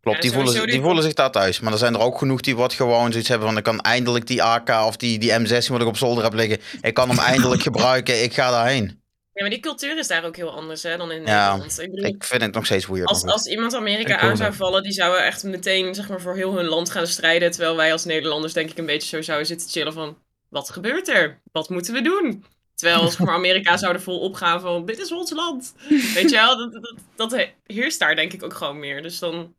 Klopt, 0.00 0.22
Ja, 0.22 0.30
die, 0.30 0.32
voelen, 0.40 0.66
die- 0.66 0.80
voelen 0.80 1.02
zich 1.02 1.12
daar 1.14 1.30
thuis. 1.30 1.60
Maar 1.60 1.72
er 1.72 1.78
zijn 1.78 1.94
er 1.94 2.00
ook 2.00 2.18
genoeg 2.18 2.40
die 2.40 2.56
wat 2.56 2.72
gewoon 2.72 3.10
zoiets 3.12 3.28
hebben 3.28 3.48
van... 3.48 3.56
ik 3.56 3.62
kan 3.62 3.80
eindelijk 3.80 4.26
die 4.26 4.42
AK 4.42 4.68
of 4.86 4.96
die, 4.96 5.18
die 5.18 5.30
M16 5.32 5.66
wat 5.68 5.80
ik 5.80 5.86
op 5.86 5.96
zolder 5.96 6.24
heb 6.24 6.34
liggen... 6.34 6.58
ik 6.80 6.94
kan 6.94 7.08
hem 7.08 7.18
eindelijk 7.18 7.62
gebruiken, 7.70 8.22
ik 8.22 8.34
ga 8.34 8.50
daarheen. 8.50 9.00
Ja, 9.32 9.42
maar 9.42 9.50
die 9.50 9.60
cultuur 9.60 9.98
is 9.98 10.06
daar 10.08 10.24
ook 10.24 10.36
heel 10.36 10.50
anders 10.56 10.82
hè, 10.82 10.96
dan 10.96 11.12
in 11.12 11.22
Ja, 11.26 11.46
Nederland. 11.48 11.80
Ik 11.80 11.90
bedoel, 11.90 12.04
Ik 12.10 12.24
vind 12.24 12.42
het 12.42 12.54
nog 12.54 12.64
steeds 12.64 12.86
weird. 12.86 13.08
als, 13.08 13.24
als 13.24 13.46
iemand 13.46 13.74
Amerika 13.74 14.14
Ik 14.14 14.20
aan 14.20 14.36
zou 14.36 14.54
vallen, 14.54 14.82
die 14.82 14.92
zouden 14.92 15.24
echt 15.24 15.42
meteen 15.44 15.94
zeg 15.94 16.08
maar, 16.08 16.20
voor 16.20 16.34
heel 16.34 16.54
hun 16.56 16.64
land 16.66 16.90
gaan 16.90 17.06
strijden. 17.06 17.50
Terwijl 17.50 17.76
wij 17.76 17.92
als 17.92 18.04
Nederlanders 18.04 18.52
denk 18.52 18.70
ik 18.70 18.78
een 18.78 18.86
beetje 18.86 19.08
zo 19.16 19.22
zouden 19.22 19.46
zitten 19.46 19.68
chillen 19.70 19.92
van... 19.92 20.16
Wat 20.56 20.70
gebeurt 20.70 21.08
er? 21.08 21.40
Wat 21.52 21.68
moeten 21.68 21.94
we 21.94 22.02
doen? 22.02 22.44
Terwijl 22.74 23.08
zeg 23.10 23.18
maar, 23.18 23.34
Amerika 23.34 23.76
zou 23.76 23.94
er 23.94 24.00
vol 24.00 24.20
opgaan 24.20 24.60
van... 24.60 24.86
Dit 24.86 24.98
is 24.98 25.12
ons 25.12 25.30
land. 25.30 25.74
Weet 26.14 26.30
je 26.30 26.36
wel? 26.36 26.56
Dat, 26.56 26.72
dat, 26.72 26.94
dat 27.14 27.30
he- 27.30 27.54
heerst 27.66 27.98
daar 27.98 28.14
denk 28.16 28.32
ik 28.32 28.42
ook 28.42 28.54
gewoon 28.54 28.78
meer. 28.78 29.02
Dus 29.02 29.18
dan... 29.18 29.54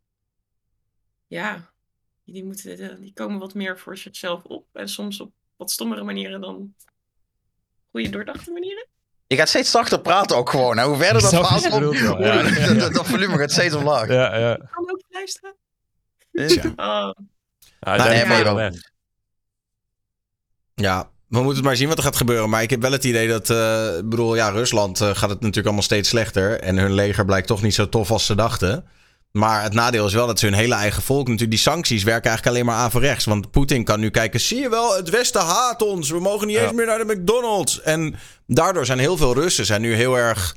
Ja. 1.28 1.72
Die, 2.26 2.46
moeten, 2.46 2.80
eh, 2.80 2.96
die 3.00 3.14
komen 3.14 3.40
wat 3.40 3.54
meer 3.54 3.80
voor 3.80 3.98
zichzelf 3.98 4.44
op. 4.44 4.66
En 4.74 4.90
soms 4.90 5.20
op 5.20 5.32
wat 5.56 5.72
stommere 5.72 6.04
manieren 6.04 6.42
dan... 6.42 6.74
Goede 7.92 8.10
doordachte 8.10 8.52
manieren. 8.52 8.88
Je 9.28 9.36
gaat 9.36 9.50
steeds 9.50 9.72
zachter 9.72 10.02
praten 10.02 10.38
ook 10.38 10.50
gewoon. 10.50 10.78
Hè? 10.78 10.86
Hoe 10.86 10.98
verder 10.98 11.22
dat 11.22 11.32
ja. 11.32 11.40
Ja, 11.40 12.18
ja, 12.20 12.48
ja. 12.48 12.74
dat, 12.74 12.94
dat 12.94 13.08
volume 13.08 13.38
gaat 13.38 13.52
steeds 13.52 13.76
omlaag. 13.76 14.08
Ja, 14.08 14.38
ja. 14.38 14.56
Kan 14.56 14.92
ook 14.92 15.04
luisteren. 15.10 15.56
Tja. 16.32 16.74
Oh. 16.76 17.12
Ja, 17.80 17.96
nee, 17.96 18.26
maar 18.26 18.28
ben 18.28 18.38
je 18.38 18.44
wel. 18.44 18.44
wel 18.44 18.56
weg. 18.56 18.96
Ja, 20.82 21.10
we 21.30 21.42
moeten 21.42 21.64
maar 21.64 21.76
zien 21.76 21.88
wat 21.88 21.98
er 21.98 22.04
gaat 22.04 22.16
gebeuren. 22.16 22.50
Maar 22.50 22.62
ik 22.62 22.70
heb 22.70 22.82
wel 22.82 22.92
het 22.92 23.04
idee 23.04 23.28
dat, 23.28 23.50
eh, 23.50 23.98
ik 23.98 24.10
bedoel, 24.10 24.36
ja, 24.36 24.50
Rusland 24.50 25.02
eh, 25.02 25.08
gaat 25.08 25.30
het 25.30 25.40
natuurlijk 25.40 25.66
allemaal 25.66 25.84
steeds 25.84 26.10
slechter. 26.10 26.60
En 26.60 26.78
hun 26.78 26.94
leger 26.94 27.26
blijkt 27.26 27.48
toch 27.48 27.62
niet 27.62 27.74
zo 27.74 27.90
tof 27.90 28.12
als 28.12 28.26
ze 28.26 28.36
dachten. 28.36 28.86
Maar 29.32 29.64
het 29.64 29.74
nadeel 29.74 30.06
is 30.06 30.14
wel 30.14 30.28
dat 30.28 30.40
ze 30.40 30.46
hun 30.46 30.56
hele 30.56 30.76
eigen 30.76 31.02
volk 31.04 31.24
natuurlijk... 31.24 31.52
Die 31.52 31.60
sancties 31.60 32.04
werken 32.04 32.30
eigenlijk 32.30 32.56
alleen 32.56 32.68
maar 32.70 32.86
averechts. 32.86 33.26
Want 33.26 33.52
Poetin 33.52 33.84
kan 33.84 34.00
nu 34.00 34.10
kijken, 34.10 34.40
zie 34.40 34.60
je 34.60 34.70
wel, 34.70 34.96
het 34.96 35.10
Westen 35.10 35.42
haat 35.42 35.82
ons. 35.82 36.10
We 36.10 36.20
mogen 36.20 36.48
niet 36.48 36.56
Ja. 36.56 36.64
eens 36.64 36.74
meer 36.74 36.86
naar 36.86 37.08
de 37.08 37.14
McDonald's. 37.16 37.82
En 37.82 38.16
daardoor 38.48 38.86
zijn 38.86 39.00
heel 39.00 39.18
veel 39.18 39.34
Russen 39.34 39.66
zijn 39.66 39.82
nu 39.82 39.94
heel 39.94 40.18
erg 40.18 40.56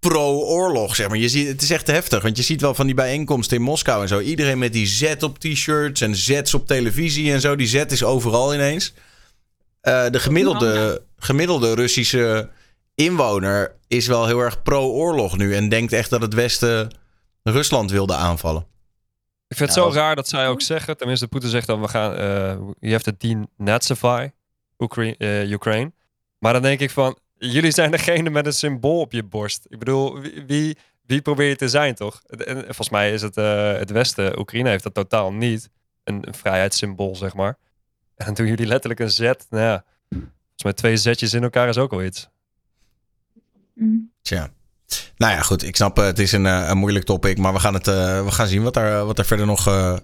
pro-oorlog, 0.00 0.96
zeg 0.96 1.08
maar. 1.08 1.18
Je 1.18 1.28
ziet, 1.28 1.48
het 1.48 1.62
is 1.62 1.70
echt 1.70 1.86
heftig, 1.86 2.22
want 2.22 2.36
je 2.36 2.42
ziet 2.42 2.60
wel 2.60 2.74
van 2.74 2.86
die 2.86 2.94
bijeenkomsten 2.94 3.56
in 3.56 3.62
Moskou 3.62 4.02
en 4.02 4.08
zo. 4.08 4.20
Iedereen 4.20 4.58
met 4.58 4.72
die 4.72 4.86
Z 4.86 5.14
op 5.20 5.38
t-shirts 5.38 6.00
en 6.00 6.16
Z's 6.16 6.54
op 6.54 6.66
televisie 6.66 7.32
en 7.32 7.40
zo. 7.40 7.56
Die 7.56 7.66
Z 7.66 7.74
is 7.88 8.04
overal 8.04 8.54
ineens. 8.54 8.92
Eh, 9.80 10.10
de 10.10 10.20
gemiddelde, 10.20 11.02
gemiddelde 11.16 11.74
Russische 11.74 12.48
inwoner 12.94 13.74
is 13.86 14.06
wel 14.06 14.26
heel 14.26 14.38
erg 14.40 14.62
pro-oorlog 14.62 15.36
nu. 15.36 15.54
En 15.54 15.68
denkt 15.68 15.92
echt 15.92 16.10
dat 16.10 16.22
het 16.22 16.34
Westen 16.34 16.96
Rusland 17.42 17.90
wilde 17.90 18.14
aanvallen. 18.14 18.66
Ik 19.48 19.56
vind 19.56 19.68
het 19.68 19.78
zo 19.78 19.84
dat- 19.84 19.94
raar 19.94 20.16
dat 20.16 20.28
zij 20.28 20.48
ook 20.48 20.60
zeggen, 20.62 20.96
tenminste 20.96 21.28
Poetin 21.28 21.50
zegt 21.50 21.66
dan, 21.66 21.80
we 21.80 21.88
gaan, 21.88 22.14
eh 22.14 22.56
je 22.80 22.92
have 22.92 23.12
to 23.16 23.36
denazify. 23.56 24.28
Ukraine. 25.48 25.92
Maar 26.38 26.52
dan 26.52 26.62
denk 26.62 26.80
ik 26.80 26.90
van, 26.90 27.18
jullie 27.38 27.72
zijn 27.72 27.90
degene 27.90 28.30
met 28.30 28.46
een 28.46 28.52
symbool 28.52 29.00
op 29.00 29.12
je 29.12 29.22
borst. 29.22 29.66
Ik 29.68 29.78
bedoel, 29.78 30.20
wie, 30.20 30.44
wie, 30.46 30.76
wie 31.06 31.22
probeer 31.22 31.48
je 31.48 31.56
te 31.56 31.68
zijn, 31.68 31.94
toch? 31.94 32.22
En, 32.26 32.46
en 32.46 32.64
volgens 32.64 32.90
mij 32.90 33.12
is 33.12 33.22
het 33.22 33.36
eh, 33.36 33.72
het 33.72 33.90
Westen, 33.90 34.38
Oekraïne 34.38 34.68
heeft 34.68 34.82
dat 34.82 34.94
totaal 34.94 35.32
niet. 35.32 35.70
Een, 36.04 36.26
een 36.28 36.34
vrijheidssymbool, 36.34 37.16
zeg 37.16 37.34
maar. 37.34 37.58
En 38.26 38.34
doen 38.34 38.46
jullie 38.46 38.66
letterlijk 38.66 39.00
een 39.00 39.10
zet. 39.10 39.46
Nou 39.50 39.62
ja, 39.64 39.84
volgens 40.08 40.62
mij 40.62 40.72
twee 40.72 40.96
zetjes 40.96 41.34
in 41.34 41.42
elkaar 41.42 41.68
is 41.68 41.78
ook 41.78 41.90
wel 41.90 42.02
iets. 42.02 42.28
Mm. 43.74 44.12
Tja. 44.22 44.50
Nou 45.16 45.32
ja, 45.32 45.40
goed. 45.42 45.62
Ik 45.62 45.76
snap, 45.76 45.98
eh, 45.98 46.04
het 46.04 46.18
is 46.18 46.32
een, 46.32 46.46
eh, 46.46 46.68
een 46.68 46.78
moeilijk 46.78 47.04
topic. 47.04 47.38
Maar 47.38 47.52
we 47.52 47.58
gaan, 47.58 47.74
het, 47.74 47.88
eh, 47.88 48.24
we 48.24 48.30
gaan 48.30 48.46
zien 48.46 48.62
wat 48.62 48.76
er, 48.76 49.04
wat 49.04 49.18
er 49.18 49.24
verder 49.24 49.46
nog 49.46 49.66
eh, 49.66 49.96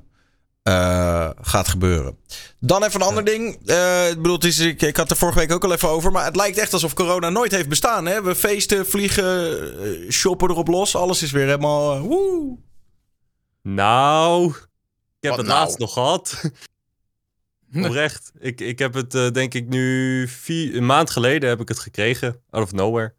eh, 0.63 1.31
gaat 1.41 1.69
gebeuren. 1.69 2.19
Dan 2.61 2.85
even 2.85 3.01
een 3.01 3.07
ander 3.07 3.25
ding. 3.25 3.67
Eh, 3.67 4.09
ik 4.11 4.17
bedoel, 4.17 4.35
het 4.35 4.45
is, 4.45 4.59
ik, 4.59 4.83
ik 4.83 4.97
had 4.97 5.11
er 5.11 5.17
vorige 5.17 5.39
week 5.39 5.53
ook 5.53 5.65
al 5.65 5.73
even 5.73 5.89
over. 5.89 6.13
Maar 6.13 6.25
het 6.25 6.37
lijkt 6.37 6.59
echt 6.59 6.73
alsof 6.73 6.95
corona 6.95 7.31
nooit 7.31 7.53
heeft 7.53 7.69
bestaan. 7.69 8.07
Hè? 8.07 8.23
We 8.23 8.35
feesten, 8.35 8.87
vliegen, 8.87 10.13
shoppen 10.13 10.51
erop 10.51 10.69
los. 10.69 10.97
Alles 10.97 11.23
is 11.23 11.31
weer 11.31 11.45
helemaal... 11.45 12.01
woe. 12.01 12.57
Nou, 13.63 14.47
ik 14.49 14.57
heb 15.21 15.31
Wat 15.31 15.39
het 15.39 15.49
nou? 15.49 15.61
laatst 15.61 15.79
nog 15.79 15.93
gehad. 15.93 16.41
Oprecht. 17.85 18.33
Ik, 18.39 18.61
ik 18.61 18.79
heb 18.79 18.95
het 18.95 19.15
eh, 19.15 19.31
denk 19.31 19.55
ik 19.55 19.69
nu 19.69 20.29
vier, 20.29 20.77
een 20.77 20.87
maand 20.87 21.11
geleden 21.11 21.49
heb 21.49 21.61
ik 21.61 21.69
het 21.69 21.79
gekregen. 21.79 22.41
Out 22.51 22.65
of 22.65 22.73
nowhere. 22.73 23.15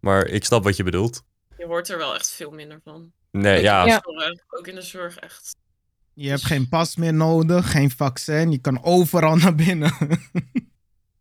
Maar 0.00 0.26
ik 0.26 0.44
snap 0.44 0.64
wat 0.64 0.76
je 0.76 0.82
bedoelt. 0.82 1.24
Je 1.58 1.66
hoort 1.66 1.88
er 1.88 1.98
wel 1.98 2.14
echt 2.14 2.30
veel 2.30 2.50
minder 2.50 2.80
van. 2.84 3.12
Nee, 3.30 3.56
Ook 3.56 3.62
ja. 3.62 3.88
zorg, 3.88 4.32
Ook 4.48 4.66
in 4.66 4.74
de 4.74 4.82
zorg 4.82 5.16
echt. 5.16 5.56
Je 6.14 6.28
hebt 6.28 6.44
geen 6.44 6.68
pas 6.68 6.96
meer 6.96 7.14
nodig, 7.14 7.70
geen 7.70 7.90
vaccin. 7.90 8.50
Je 8.50 8.58
kan 8.58 8.84
overal 8.84 9.36
naar 9.42 9.54
binnen. 9.54 9.94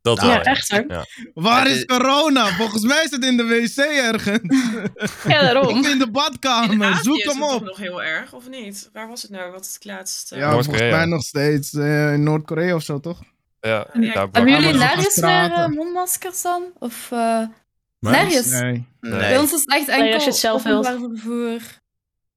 Dat 0.01 0.17
Nou, 0.17 0.27
wel, 0.29 0.37
ja, 0.37 0.43
echt 0.43 0.71
hoor. 0.71 0.83
Ja. 0.87 1.05
Waar 1.33 1.67
is 1.67 1.85
corona? 1.85 2.45
Volgens 2.47 2.83
mij 2.83 3.03
is 3.03 3.11
het 3.11 3.25
in 3.25 3.37
de 3.37 3.43
wc 3.45 3.77
ergens. 3.77 4.39
Ja, 5.27 5.41
daarom. 5.41 5.79
Of 5.79 5.87
in 5.87 5.99
de 5.99 6.11
badkamer. 6.11 6.95
Zoek 7.01 7.23
hem 7.23 7.43
op. 7.43 7.63
nog 7.63 7.77
heel 7.77 8.03
erg, 8.03 8.33
of 8.33 8.49
niet? 8.49 8.89
Waar 8.93 9.07
was 9.07 9.21
het 9.21 9.31
nou? 9.31 9.51
Wat 9.51 9.65
is 9.65 9.73
het 9.73 9.85
laatste? 9.85 10.35
Ja, 10.35 10.51
volgens 10.51 10.77
mij 10.79 11.05
nog 11.05 11.21
steeds 11.21 11.73
eh, 11.73 12.13
in 12.13 12.23
Noord-Korea 12.23 12.75
of 12.75 12.83
zo, 12.83 12.99
toch? 12.99 13.19
Ja, 13.59 13.87
Ja, 13.93 14.27
Hebben 14.31 14.51
jullie 14.61 14.73
nergens 14.77 15.15
meer 15.19 15.51
eh, 15.51 15.67
mondmaskers 15.67 16.41
dan? 16.41 16.63
Of 16.79 17.11
eh, 17.11 17.17
Maar- 17.19 17.49
nergens? 17.99 18.49
Nee. 18.51 18.85
Bij 18.99 19.11
Nee. 19.29 19.39
ons 19.39 19.53
is 19.53 19.59
het 19.59 19.69
echt 19.73 19.87
Nee, 19.87 19.95
enkel 19.97 20.13
als 20.13 20.23
je 20.23 20.29
het 20.29 20.39
zelf 20.39 20.61
vervoer. 20.61 21.59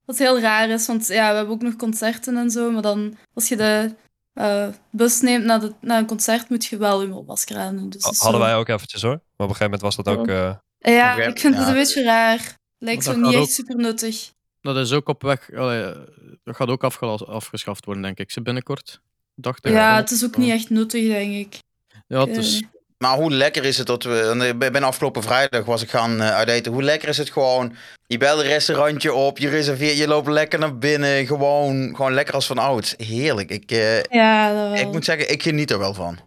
Wat 0.05 0.19
heel 0.19 0.41
raar 0.41 0.69
is, 0.69 0.87
want 0.87 1.07
ja, 1.07 1.31
we 1.31 1.37
hebben 1.37 1.55
ook 1.55 1.63
nog 1.63 1.77
concerten 1.77 2.37
en 2.37 2.51
zo. 2.51 2.71
Maar 2.71 2.83
dan, 2.83 3.17
als 3.35 3.49
je 3.49 3.57
de 3.57 3.95
eh, 4.35 4.69
bus 4.91 5.21
neemt 5.21 5.45
naar, 5.45 5.61
de, 5.61 5.73
naar 5.81 5.99
een 5.99 6.07
concert, 6.07 6.49
moet 6.49 6.65
je 6.65 6.77
wel 6.77 7.03
je 7.03 7.09
mondmasker 7.09 7.57
aan 7.57 7.77
doen. 7.77 7.89
Dus 7.91 8.03
hadden 8.03 8.33
zo- 8.33 8.39
wij 8.39 8.55
ook 8.57 8.69
eventjes 8.69 9.03
hoor. 9.03 9.11
Maar 9.11 9.21
op 9.21 9.39
een 9.39 9.57
gegeven 9.57 9.65
moment 9.65 9.83
was 9.83 9.97
dat 9.97 10.09
ook... 10.09 10.29
eh, 10.29 10.55
Ja, 10.95 11.13
Oké, 11.13 11.23
ik 11.29 11.39
vind 11.39 11.57
het 11.57 11.69
een 11.69 11.75
beetje 11.75 12.03
raar. 12.03 12.59
Lijkt 12.79 13.05
zo 13.05 13.17
niet 13.17 13.33
echt 13.33 13.43
ook- 13.43 13.49
super 13.49 13.77
nuttig. 13.77 14.33
Dat 14.61 14.77
is 14.77 14.93
ook 14.93 15.09
op 15.09 15.23
weg. 15.23 15.55
allee, 15.55 15.83
eh, 15.83 16.01
dat 16.45 16.57
gaat 16.57 16.69
ook 16.69 16.85
afgeschaft 16.85 17.85
worden, 17.85 18.03
denk 18.03 18.19
ik. 18.19 18.31
Ze 18.31 18.43
binnenkort. 18.43 19.01
Dacht 19.35 19.67
ik. 19.67 19.73
Ja, 19.73 19.97
het 19.97 20.11
is 20.11 20.25
ook 20.25 20.37
niet 20.37 20.51
echt 20.51 20.71
nuttig, 20.71 21.07
denk 21.07 21.35
ik. 21.35 21.59
Ja, 22.07 22.27
het 22.27 22.37
is, 22.37 22.61
Eh, 22.61 22.69
Maar 23.05 23.17
hoe 23.17 23.31
lekker 23.31 23.65
is 23.65 23.79
het 23.79 23.87
dat 23.87 24.03
we. 24.03 24.55
ik 24.61 24.73
Ben 24.73 24.83
afgelopen 24.83 25.23
vrijdag 25.23 25.65
was 25.65 25.83
ik 25.83 25.91
gaan 25.91 26.21
eh, 26.21 26.31
uit 26.31 26.49
eten. 26.49 26.73
Hoe 26.73 26.83
lekker 26.83 27.09
is 27.09 27.19
het 27.19 27.31
gewoon. 27.31 27.75
Je 28.07 28.19
belt 28.19 28.41
een 28.41 28.47
restaurantje 28.47 29.15
op, 29.15 29.39
je 29.39 29.49
reserveert, 29.49 29.99
je 29.99 30.09
loopt 30.09 30.29
lekker 30.29 30.59
naar 30.59 30.79
binnen. 30.79 31.27
Gewoon, 31.27 31.97
gewoon 31.97 32.13
lekker 32.13 32.35
als 32.35 32.47
van 32.47 32.59
ouds. 32.59 32.95
Heerlijk. 32.97 33.51
Ik, 33.51 33.71
eh, 33.71 34.03
ja, 34.03 34.49
dat 34.49 34.71
wel. 34.71 34.87
ik 34.87 34.93
moet 34.93 35.05
zeggen, 35.05 35.31
ik 35.31 35.43
geniet 35.43 35.71
er 35.71 35.79
wel 35.79 35.95
van. 35.95 36.19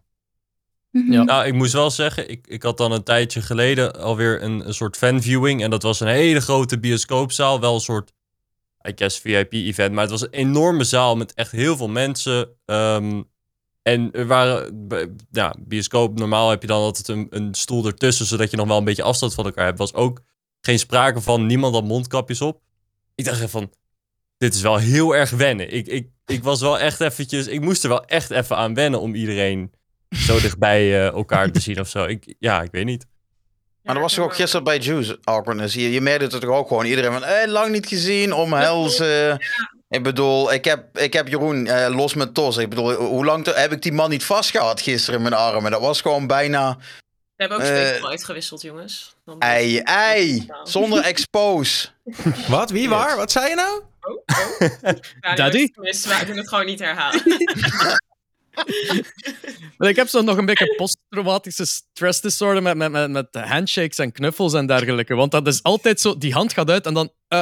Mhm. 0.91 1.11
Ja. 1.11 1.23
Nou, 1.23 1.45
ik 1.45 1.53
moest 1.53 1.73
wel 1.73 1.91
zeggen, 1.91 2.29
ik, 2.29 2.47
ik 2.47 2.63
had 2.63 2.77
dan 2.77 2.91
een 2.91 3.03
tijdje 3.03 3.41
geleden 3.41 4.01
alweer 4.01 4.43
een, 4.43 4.67
een 4.67 4.73
soort 4.73 4.97
fanviewing. 4.97 5.63
En 5.63 5.69
dat 5.69 5.83
was 5.83 5.99
een 5.99 6.07
hele 6.07 6.41
grote 6.41 6.79
bioscoopzaal. 6.79 7.59
Wel 7.59 7.73
een 7.73 7.79
soort, 7.79 8.11
I 8.87 8.91
guess, 8.95 9.19
VIP-event. 9.19 9.91
Maar 9.91 10.01
het 10.01 10.11
was 10.11 10.21
een 10.21 10.31
enorme 10.31 10.83
zaal 10.83 11.15
met 11.15 11.33
echt 11.33 11.51
heel 11.51 11.77
veel 11.77 11.89
mensen. 11.89 12.49
Ehm, 12.65 13.21
en 13.87 14.09
er 14.11 14.27
waren, 14.27 14.87
bij- 14.87 15.07
ja, 15.31 15.55
bioscoop, 15.59 16.17
normaal 16.19 16.49
heb 16.49 16.61
je 16.61 16.67
dan 16.67 16.81
altijd 16.81 17.07
een, 17.07 17.27
een 17.29 17.53
stoel 17.53 17.85
ertussen, 17.85 18.25
zodat 18.25 18.51
je 18.51 18.57
nog 18.57 18.67
wel 18.67 18.77
een 18.77 18.83
beetje 18.83 19.03
afstand 19.03 19.33
van 19.33 19.45
elkaar 19.45 19.65
hebt. 19.65 19.77
Was 19.77 19.93
ook 19.93 20.21
geen 20.61 20.79
sprake 20.79 21.21
van, 21.21 21.45
niemand 21.45 21.73
had 21.73 21.83
mondkapjes 21.83 22.41
op. 22.41 22.61
Ik 23.15 23.25
dacht 23.25 23.37
even 23.37 23.49
van, 23.49 23.71
dit 24.37 24.53
is 24.53 24.61
wel 24.61 24.77
heel 24.77 25.15
erg 25.15 25.29
wennen. 25.29 25.73
Ik, 25.73 25.87
ik, 25.87 26.07
ik 26.25 26.43
was 26.43 26.61
wel 26.61 26.79
echt 26.79 26.99
eventjes, 27.01 27.47
ik 27.47 27.61
moest 27.61 27.83
er 27.83 27.89
wel 27.89 28.05
echt 28.05 28.29
even 28.31 28.57
aan 28.57 28.73
wennen 28.73 28.99
om 29.01 29.15
iedereen 29.15 29.71
zo 30.09 30.39
dichtbij 30.41 30.81
eh, 30.81 31.05
elkaar 31.07 31.51
te 31.51 31.59
zien 31.59 31.79
of 31.79 31.87
zo. 31.89 32.03
Ik, 32.05 32.35
ja, 32.39 32.61
ik 32.61 32.71
weet 32.71 32.85
niet. 32.85 33.05
Maar 33.83 33.93
dat 33.95 34.03
was 34.03 34.13
toch 34.13 34.25
ook 34.25 34.35
gisteren 34.35 34.63
bij 34.63 34.77
Juice 34.77 35.17
awkwardness. 35.23 35.73
Je, 35.73 35.91
je 35.91 36.01
merkte 36.01 36.23
het 36.37 36.41
toch 36.41 36.49
ook 36.55 36.67
gewoon. 36.67 36.85
Iedereen 36.85 37.11
van, 37.11 37.23
eh, 37.23 37.47
lang 37.51 37.71
niet 37.71 37.87
gezien, 37.87 38.33
omhelzen. 38.33 39.39
Ik 39.89 40.03
bedoel, 40.03 40.53
ik 40.53 40.65
heb, 40.65 40.97
ik 40.97 41.13
heb 41.13 41.27
Jeroen 41.27 41.67
eh, 41.67 41.95
los 41.95 42.13
met 42.13 42.33
Tos. 42.33 42.57
Ik 42.57 42.69
bedoel, 42.69 42.93
hoe 42.93 43.25
lang 43.25 43.43
te- 43.43 43.53
heb 43.53 43.71
ik 43.71 43.81
die 43.81 43.91
man 43.91 44.09
niet 44.09 44.23
vastgehad 44.23 44.81
gisteren 44.81 45.15
in 45.15 45.21
mijn 45.29 45.41
armen? 45.41 45.71
Dat 45.71 45.81
was 45.81 46.01
gewoon 46.01 46.27
bijna 46.27 46.77
We 46.77 46.83
hebben 47.35 47.57
ook 47.57 47.63
speelgoed 47.65 48.09
uitgewisseld, 48.09 48.61
jongens. 48.61 49.15
Dan 49.25 49.39
ei, 49.39 49.79
ei. 49.79 50.45
Zonder 50.63 51.03
expose. 51.03 51.87
Wat? 52.47 52.69
Wie? 52.69 52.89
Waar? 52.89 53.15
Wat 53.17 53.31
zei 53.31 53.49
je 53.49 53.55
nou? 53.55 53.81
Oh, 54.01 54.15
oh. 54.15 54.89
Ja, 55.21 55.35
Daddy? 55.43 55.67
wij 56.03 56.25
doen 56.25 56.37
het 56.37 56.49
gewoon 56.49 56.65
niet 56.65 56.79
herhalen. 56.79 57.21
Maar 59.77 59.89
ik 59.89 59.95
heb 59.95 60.07
zo 60.07 60.21
nog 60.21 60.37
een 60.37 60.45
beetje 60.45 60.75
posttraumatische 60.75 61.65
stress 61.65 62.21
disorder 62.21 62.61
met, 62.63 62.75
met, 62.75 62.91
met, 62.91 63.09
met 63.11 63.27
handshakes 63.35 63.97
en 63.97 64.11
knuffels 64.11 64.53
en 64.53 64.65
dergelijke. 64.65 65.15
Want 65.15 65.31
dat 65.31 65.47
is 65.47 65.63
altijd 65.63 66.01
zo, 66.01 66.17
die 66.17 66.33
hand 66.33 66.53
gaat 66.53 66.69
uit 66.69 66.85
en 66.85 66.93
dan... 66.93 67.11
eh 67.27 67.41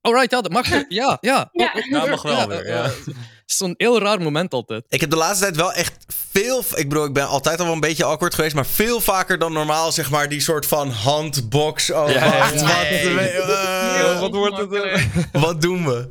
alright, 0.00 0.30
ja, 0.30 0.40
dat 0.40 0.52
mag. 0.52 0.66
Ja, 0.88 1.18
ja. 1.20 1.48
Ja. 1.52 1.72
Oh, 1.74 1.74
oh, 1.76 1.84
Ja, 1.90 2.06
mag 2.06 2.22
wel 2.22 2.48
weer, 2.48 2.66
ja. 2.66 2.82
Het 2.82 3.04
is 3.46 3.56
zo'n 3.56 3.74
heel 3.76 3.98
raar 4.00 4.20
moment 4.22 4.52
altijd. 4.52 4.84
Ik 4.88 5.00
heb 5.00 5.10
de 5.10 5.16
laatste 5.16 5.44
tijd 5.44 5.56
wel 5.56 5.72
echt 5.72 5.94
veel. 6.32 6.64
Ik 6.74 6.88
bedoel, 6.88 7.04
ik 7.04 7.12
ben 7.12 7.26
altijd 7.28 7.58
al 7.58 7.64
wel 7.64 7.74
een 7.74 7.80
beetje 7.80 8.04
awkward 8.04 8.34
geweest. 8.34 8.54
Maar 8.54 8.66
veel 8.66 9.00
vaker 9.00 9.38
dan 9.38 9.52
normaal, 9.52 9.92
zeg 9.92 10.10
maar, 10.10 10.28
die 10.28 10.40
soort 10.40 10.66
van 10.66 10.90
handbox. 10.90 11.90
Oh, 11.90 12.10
Ja, 12.10 12.38
wacht, 12.38 12.60
ja, 12.60 12.66
wat, 12.66 12.88
nee. 12.90 13.28
eh, 13.28 14.20
wat 14.20 14.30
wordt 14.32 14.56
het, 14.56 14.72
eh? 14.72 15.04
wat 15.32 15.60
doen 15.60 15.84
we? 15.86 16.08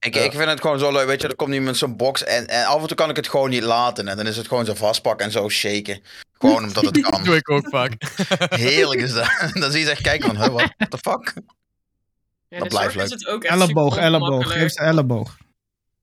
Ik, 0.00 0.16
ik 0.16 0.32
vind 0.32 0.44
het 0.44 0.60
gewoon 0.60 0.78
zo 0.78 0.92
leuk, 0.92 1.06
weet 1.06 1.20
je, 1.22 1.28
er 1.28 1.36
komt 1.36 1.50
iemand 1.50 1.68
met 1.70 1.76
zo'n 1.78 1.96
box 1.96 2.24
en, 2.24 2.46
en 2.46 2.64
af 2.64 2.80
en 2.80 2.86
toe 2.86 2.96
kan 2.96 3.10
ik 3.10 3.16
het 3.16 3.28
gewoon 3.28 3.50
niet 3.50 3.62
laten. 3.62 4.08
En 4.08 4.16
dan 4.16 4.26
is 4.26 4.36
het 4.36 4.48
gewoon 4.48 4.64
zo 4.64 4.74
vastpakken 4.74 5.26
en 5.26 5.32
zo 5.32 5.48
shaken. 5.48 6.02
Gewoon 6.38 6.62
omdat 6.64 6.84
het 6.84 6.94
Dat 7.02 7.04
doe 7.12 7.24
kan. 7.24 7.34
ik 7.34 7.50
ook 7.50 7.68
vaak. 7.70 7.92
Heerlijk 8.48 9.00
is 9.00 9.12
dat. 9.12 9.28
Dan 9.60 9.70
zie 9.70 9.80
je 9.80 9.84
ze 9.86 9.90
echt 9.90 10.02
kijken 10.02 10.26
van, 10.28 10.36
huh, 10.42 10.52
what 10.54 10.72
the 10.90 10.98
fuck? 10.98 11.32
Ja, 12.48 12.58
Dat 12.58 12.68
blijft 12.68 12.94
leuk. 12.94 13.10
het 13.10 13.26
ook 13.26 13.44
echt 13.44 13.54
Elleboog, 13.54 13.96
elleboog. 13.96 14.52
Geef 14.52 14.70
ze 14.70 14.80
elleboog. 14.80 15.36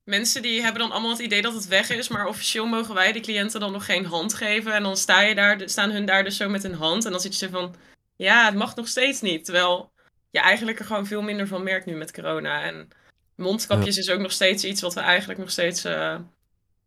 Mensen 0.03 0.41
die 0.41 0.62
hebben 0.62 0.81
dan 0.81 0.91
allemaal 0.91 1.10
het 1.10 1.19
idee 1.19 1.41
dat 1.41 1.53
het 1.53 1.67
weg 1.67 1.89
is, 1.89 2.08
maar 2.08 2.27
officieel 2.27 2.65
mogen 2.65 2.93
wij 2.93 3.12
de 3.12 3.19
cliënten 3.19 3.60
dan 3.60 3.71
nog 3.71 3.86
geen 3.86 4.05
hand 4.05 4.34
geven. 4.34 4.73
En 4.73 4.84
dan 4.84 4.97
sta 4.97 5.21
je 5.21 5.36
daar, 5.36 5.62
staan 5.69 5.91
hun 5.91 6.05
daar 6.05 6.23
dus 6.23 6.38
zo 6.38 6.49
met 6.49 6.63
een 6.63 6.73
hand. 6.73 7.05
En 7.05 7.12
dan 7.12 7.19
zit 7.19 7.39
je 7.39 7.45
zo 7.45 7.51
van, 7.51 7.75
ja, 8.15 8.45
het 8.45 8.55
mag 8.55 8.75
nog 8.75 8.88
steeds 8.88 9.21
niet. 9.21 9.45
Terwijl 9.45 9.91
je 10.29 10.39
eigenlijk 10.39 10.79
er 10.79 10.86
gewoon 10.86 11.05
veel 11.05 11.21
minder 11.21 11.47
van 11.47 11.63
merkt 11.63 11.86
nu 11.86 11.95
met 11.95 12.12
corona. 12.13 12.62
En 12.63 12.88
mondkapjes 13.36 13.97
is 13.97 14.10
ook 14.10 14.19
nog 14.19 14.31
steeds 14.31 14.63
iets 14.63 14.81
wat 14.81 14.93
we 14.93 14.99
eigenlijk 14.99 15.39
nog 15.39 15.51
steeds 15.51 15.84
eh, 15.84 16.19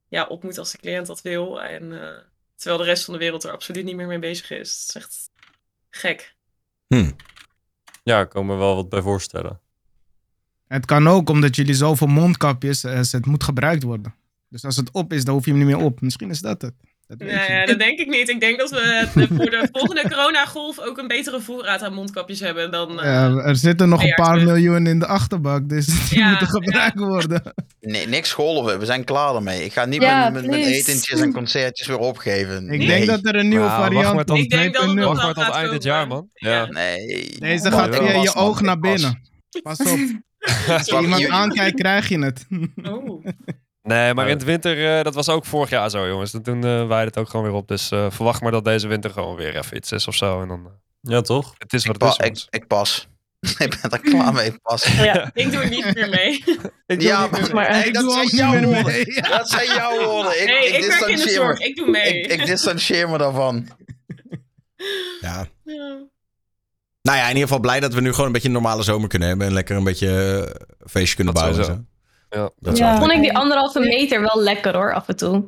ja, 0.08 0.24
op 0.24 0.42
moeten 0.42 0.60
als 0.60 0.72
de 0.72 0.78
cliënt 0.78 1.06
dat 1.06 1.22
wil. 1.22 1.62
En, 1.62 2.02
eh, 2.02 2.22
terwijl 2.56 2.80
de 2.80 2.88
rest 2.88 3.04
van 3.04 3.14
de 3.14 3.20
wereld 3.20 3.44
er 3.44 3.52
absoluut 3.52 3.84
niet 3.84 3.96
meer 3.96 4.06
mee 4.06 4.18
bezig 4.18 4.50
is. 4.50 4.58
Het 4.86 4.88
is 4.88 4.94
echt 4.94 5.30
gek. 5.90 6.34
Ja, 8.08 8.20
ik 8.20 8.28
kan 8.28 8.46
me 8.46 8.54
wel 8.54 8.74
wat 8.74 8.88
bij 8.88 9.02
voorstellen. 9.02 9.60
Het 10.66 10.84
kan 10.84 11.08
ook 11.08 11.30
omdat 11.30 11.56
jullie 11.56 11.74
zoveel 11.74 12.06
mondkapjes, 12.06 12.84
eh, 12.84 13.00
het 13.10 13.26
moet 13.26 13.44
gebruikt 13.44 13.82
worden. 13.82 14.14
Dus 14.48 14.64
als 14.64 14.76
het 14.76 14.90
op 14.90 15.12
is, 15.12 15.24
dan 15.24 15.34
hoef 15.34 15.44
je 15.44 15.50
hem 15.50 15.60
niet 15.60 15.68
meer 15.68 15.84
op. 15.84 16.00
Misschien 16.00 16.30
is 16.30 16.40
dat 16.40 16.62
het. 16.62 16.74
Dat 17.08 17.28
Ja, 17.30 17.60
je 17.60 17.66
dat 17.66 17.78
denk 17.78 17.98
ik 17.98 18.06
niet. 18.08 18.28
Ik 18.28 18.40
denk 18.40 18.58
dat 18.58 18.70
we 18.70 19.06
de- 19.14 19.26
voor 19.34 19.50
de 19.50 19.68
volgende 19.72 20.08
coronagolf 20.08 20.78
ook 20.80 20.98
een 20.98 21.06
betere 21.08 21.40
voorraad 21.40 21.82
aan 21.82 21.92
mondkapjes 21.94 22.40
hebben 22.40 22.70
dan... 22.70 23.00
eh, 23.00 23.04
Ja, 23.04 23.28
er 23.36 23.56
zitten 23.56 23.88
nog 23.88 24.02
een 24.02 24.14
paar 24.14 24.32
terug. 24.32 24.44
miljoen 24.44 24.86
in 24.86 24.98
de 24.98 25.06
achterbak, 25.06 25.68
dus 25.68 25.86
die 26.08 26.18
Ja, 26.18 26.28
moeten 26.28 26.46
gebruikt 26.48 26.98
worden. 26.98 27.42
Nee, 27.80 28.06
niks 28.06 28.32
golven, 28.32 28.78
we 28.78 28.84
zijn 28.84 29.04
klaar 29.04 29.34
ermee. 29.34 29.64
Ik 29.64 29.72
ga 29.72 29.84
niet 29.84 30.02
Ja, 30.02 30.30
met, 30.30 30.46
met, 30.46 30.64
etentjes 30.64 31.20
en 31.20 31.32
concertjes 31.32 31.86
weer 31.86 31.98
opgeven. 31.98 32.70
Ik 32.70 32.78
nee. 32.78 32.86
denk 32.86 33.06
dat 33.06 33.26
er 33.26 33.34
een 33.36 33.48
nieuwe 33.48 33.66
Nou, 33.66 33.82
variant 33.82 34.24
komt, 34.24 34.38
Ik 34.42 34.50
denk 34.50 34.74
dat 34.74 34.82
het 34.82 34.90
2.0. 34.92 34.96
nog 34.98 35.22
Wacht 35.22 35.36
maar 35.36 35.46
tot 35.46 35.54
eind 35.54 35.70
dit 35.70 35.82
jaar, 35.82 36.06
man. 36.06 36.28
Ja. 36.34 36.66
Nee. 36.66 37.36
Deze 37.38 37.66
Oh, 37.68 37.72
gaat 37.74 37.94
je 37.94 38.12
man, 38.12 38.34
oog 38.34 38.60
naar 38.60 38.78
binnen. 38.78 39.20
Pas 39.62 39.78
op. 39.80 39.98
Als 40.68 40.86
je 40.86 40.98
iemand 41.00 41.20
Je- 41.20 41.30
aankijkt, 41.30 41.76
krijg 41.80 42.08
je 42.08 42.18
het. 42.18 42.46
Oh. 42.82 43.24
Nee, 43.88 44.14
maar 44.14 44.24
in 44.29 44.35
het 44.35 44.44
winter, 44.44 44.96
eh, 44.98 45.05
dat 45.05 45.14
was 45.14 45.29
ook 45.29 45.44
vorig 45.44 45.70
jaar 45.70 45.90
zo, 45.90 46.09
jongens. 46.09 46.35
Toen 46.42 46.64
uh, 46.66 46.87
waaide 46.87 47.07
het 47.07 47.16
ook 47.18 47.29
gewoon 47.29 47.44
weer 47.46 47.55
op. 47.55 47.68
Dus 47.68 47.90
eh, 47.90 48.07
verwacht 48.11 48.40
maar 48.42 48.51
dat 48.53 48.64
deze 48.64 48.88
winter 48.88 49.11
gewoon 49.11 49.37
weer 49.37 49.57
even 49.57 49.77
iets 49.77 49.92
is 49.92 50.07
of 50.09 50.14
zo. 50.14 50.42
En 50.42 50.48
dan, 50.48 50.66
eh, 50.66 50.72
Ja, 51.12 51.20
toch? 51.20 51.55
het 51.59 51.72
is 51.72 51.87
wat 51.87 51.96
Ik, 51.96 52.03
het 52.24 52.37
is, 52.37 52.46
ik, 52.51 52.55
ik 52.62 52.66
pas. 52.66 53.09
ik 53.59 53.79
ben 53.83 53.90
er 53.90 53.98
klaar 54.01 54.33
mee 54.33 54.59
pas. 54.62 54.85
Ja. 54.87 55.31
Ik 55.35 55.53
doe 55.53 55.64
niet 55.64 55.94
meer 55.94 56.09
mee. 56.09 56.33
Ik 56.87 57.01
doe 57.01 57.03
Ja, 57.09 57.22
niet 57.22 57.31
meer- 57.40 57.55
Maar, 57.55 57.87
Ik 57.87 57.94
dat 57.94 58.03
doe 58.03 58.12
zijn 58.12 58.24
ook 58.24 58.31
niet 58.33 58.40
jouw 58.40 58.51
meer 58.53 58.64
woorden. 58.64 58.85
mee. 58.85 59.05
Dat 59.22 59.48
zijn 59.51 59.66
jouw 59.66 60.05
woorden. 60.05 60.40
Ik, 60.42 60.46
nee, 60.48 60.68
ik, 60.68 60.74
ik, 60.74 60.90
werk 60.90 61.07
in 61.09 61.16
de 61.16 61.29
zorg. 61.31 61.59
me. 61.59 61.64
Ik 61.64 61.77
doe 61.77 61.90
mee. 61.90 62.20
Ik, 62.22 62.33
ik 62.33 62.46
distancieer 62.46 63.09
me 63.09 63.18
daarvan. 63.18 63.68
Ja. 65.20 65.46
Ja. 65.64 66.07
Nou 67.03 67.18
ja, 67.18 67.22
in 67.22 67.29
ieder 67.29 67.42
geval 67.42 67.61
blij 67.61 67.81
dat 67.81 67.94
we 67.94 68.01
nu 68.01 68.11
gewoon 68.11 68.27
een 68.27 68.33
beetje 68.33 68.48
een 68.48 68.55
normale 68.55 68.83
zomer 68.83 69.09
kunnen 69.09 69.29
hebben. 69.29 69.46
En 69.46 69.53
lekker 69.53 69.77
een 69.77 69.85
beetje 69.85 70.09
eh, 70.46 70.88
feestje 70.90 71.16
kunnen 71.16 71.35
Dat 71.35 71.42
bouwen. 71.42 71.88
Ja. 72.30 72.50
Dat 72.58 72.76
Ja. 72.78 72.98
vond 72.98 73.12
ik 73.12 73.20
die 73.20 73.36
anderhalve 73.36 73.80
meter 73.80 74.20
wel 74.20 74.40
lekker 74.42 74.74
hoor, 74.76 74.94
af 74.94 75.08
en 75.08 75.16
toe. 75.16 75.44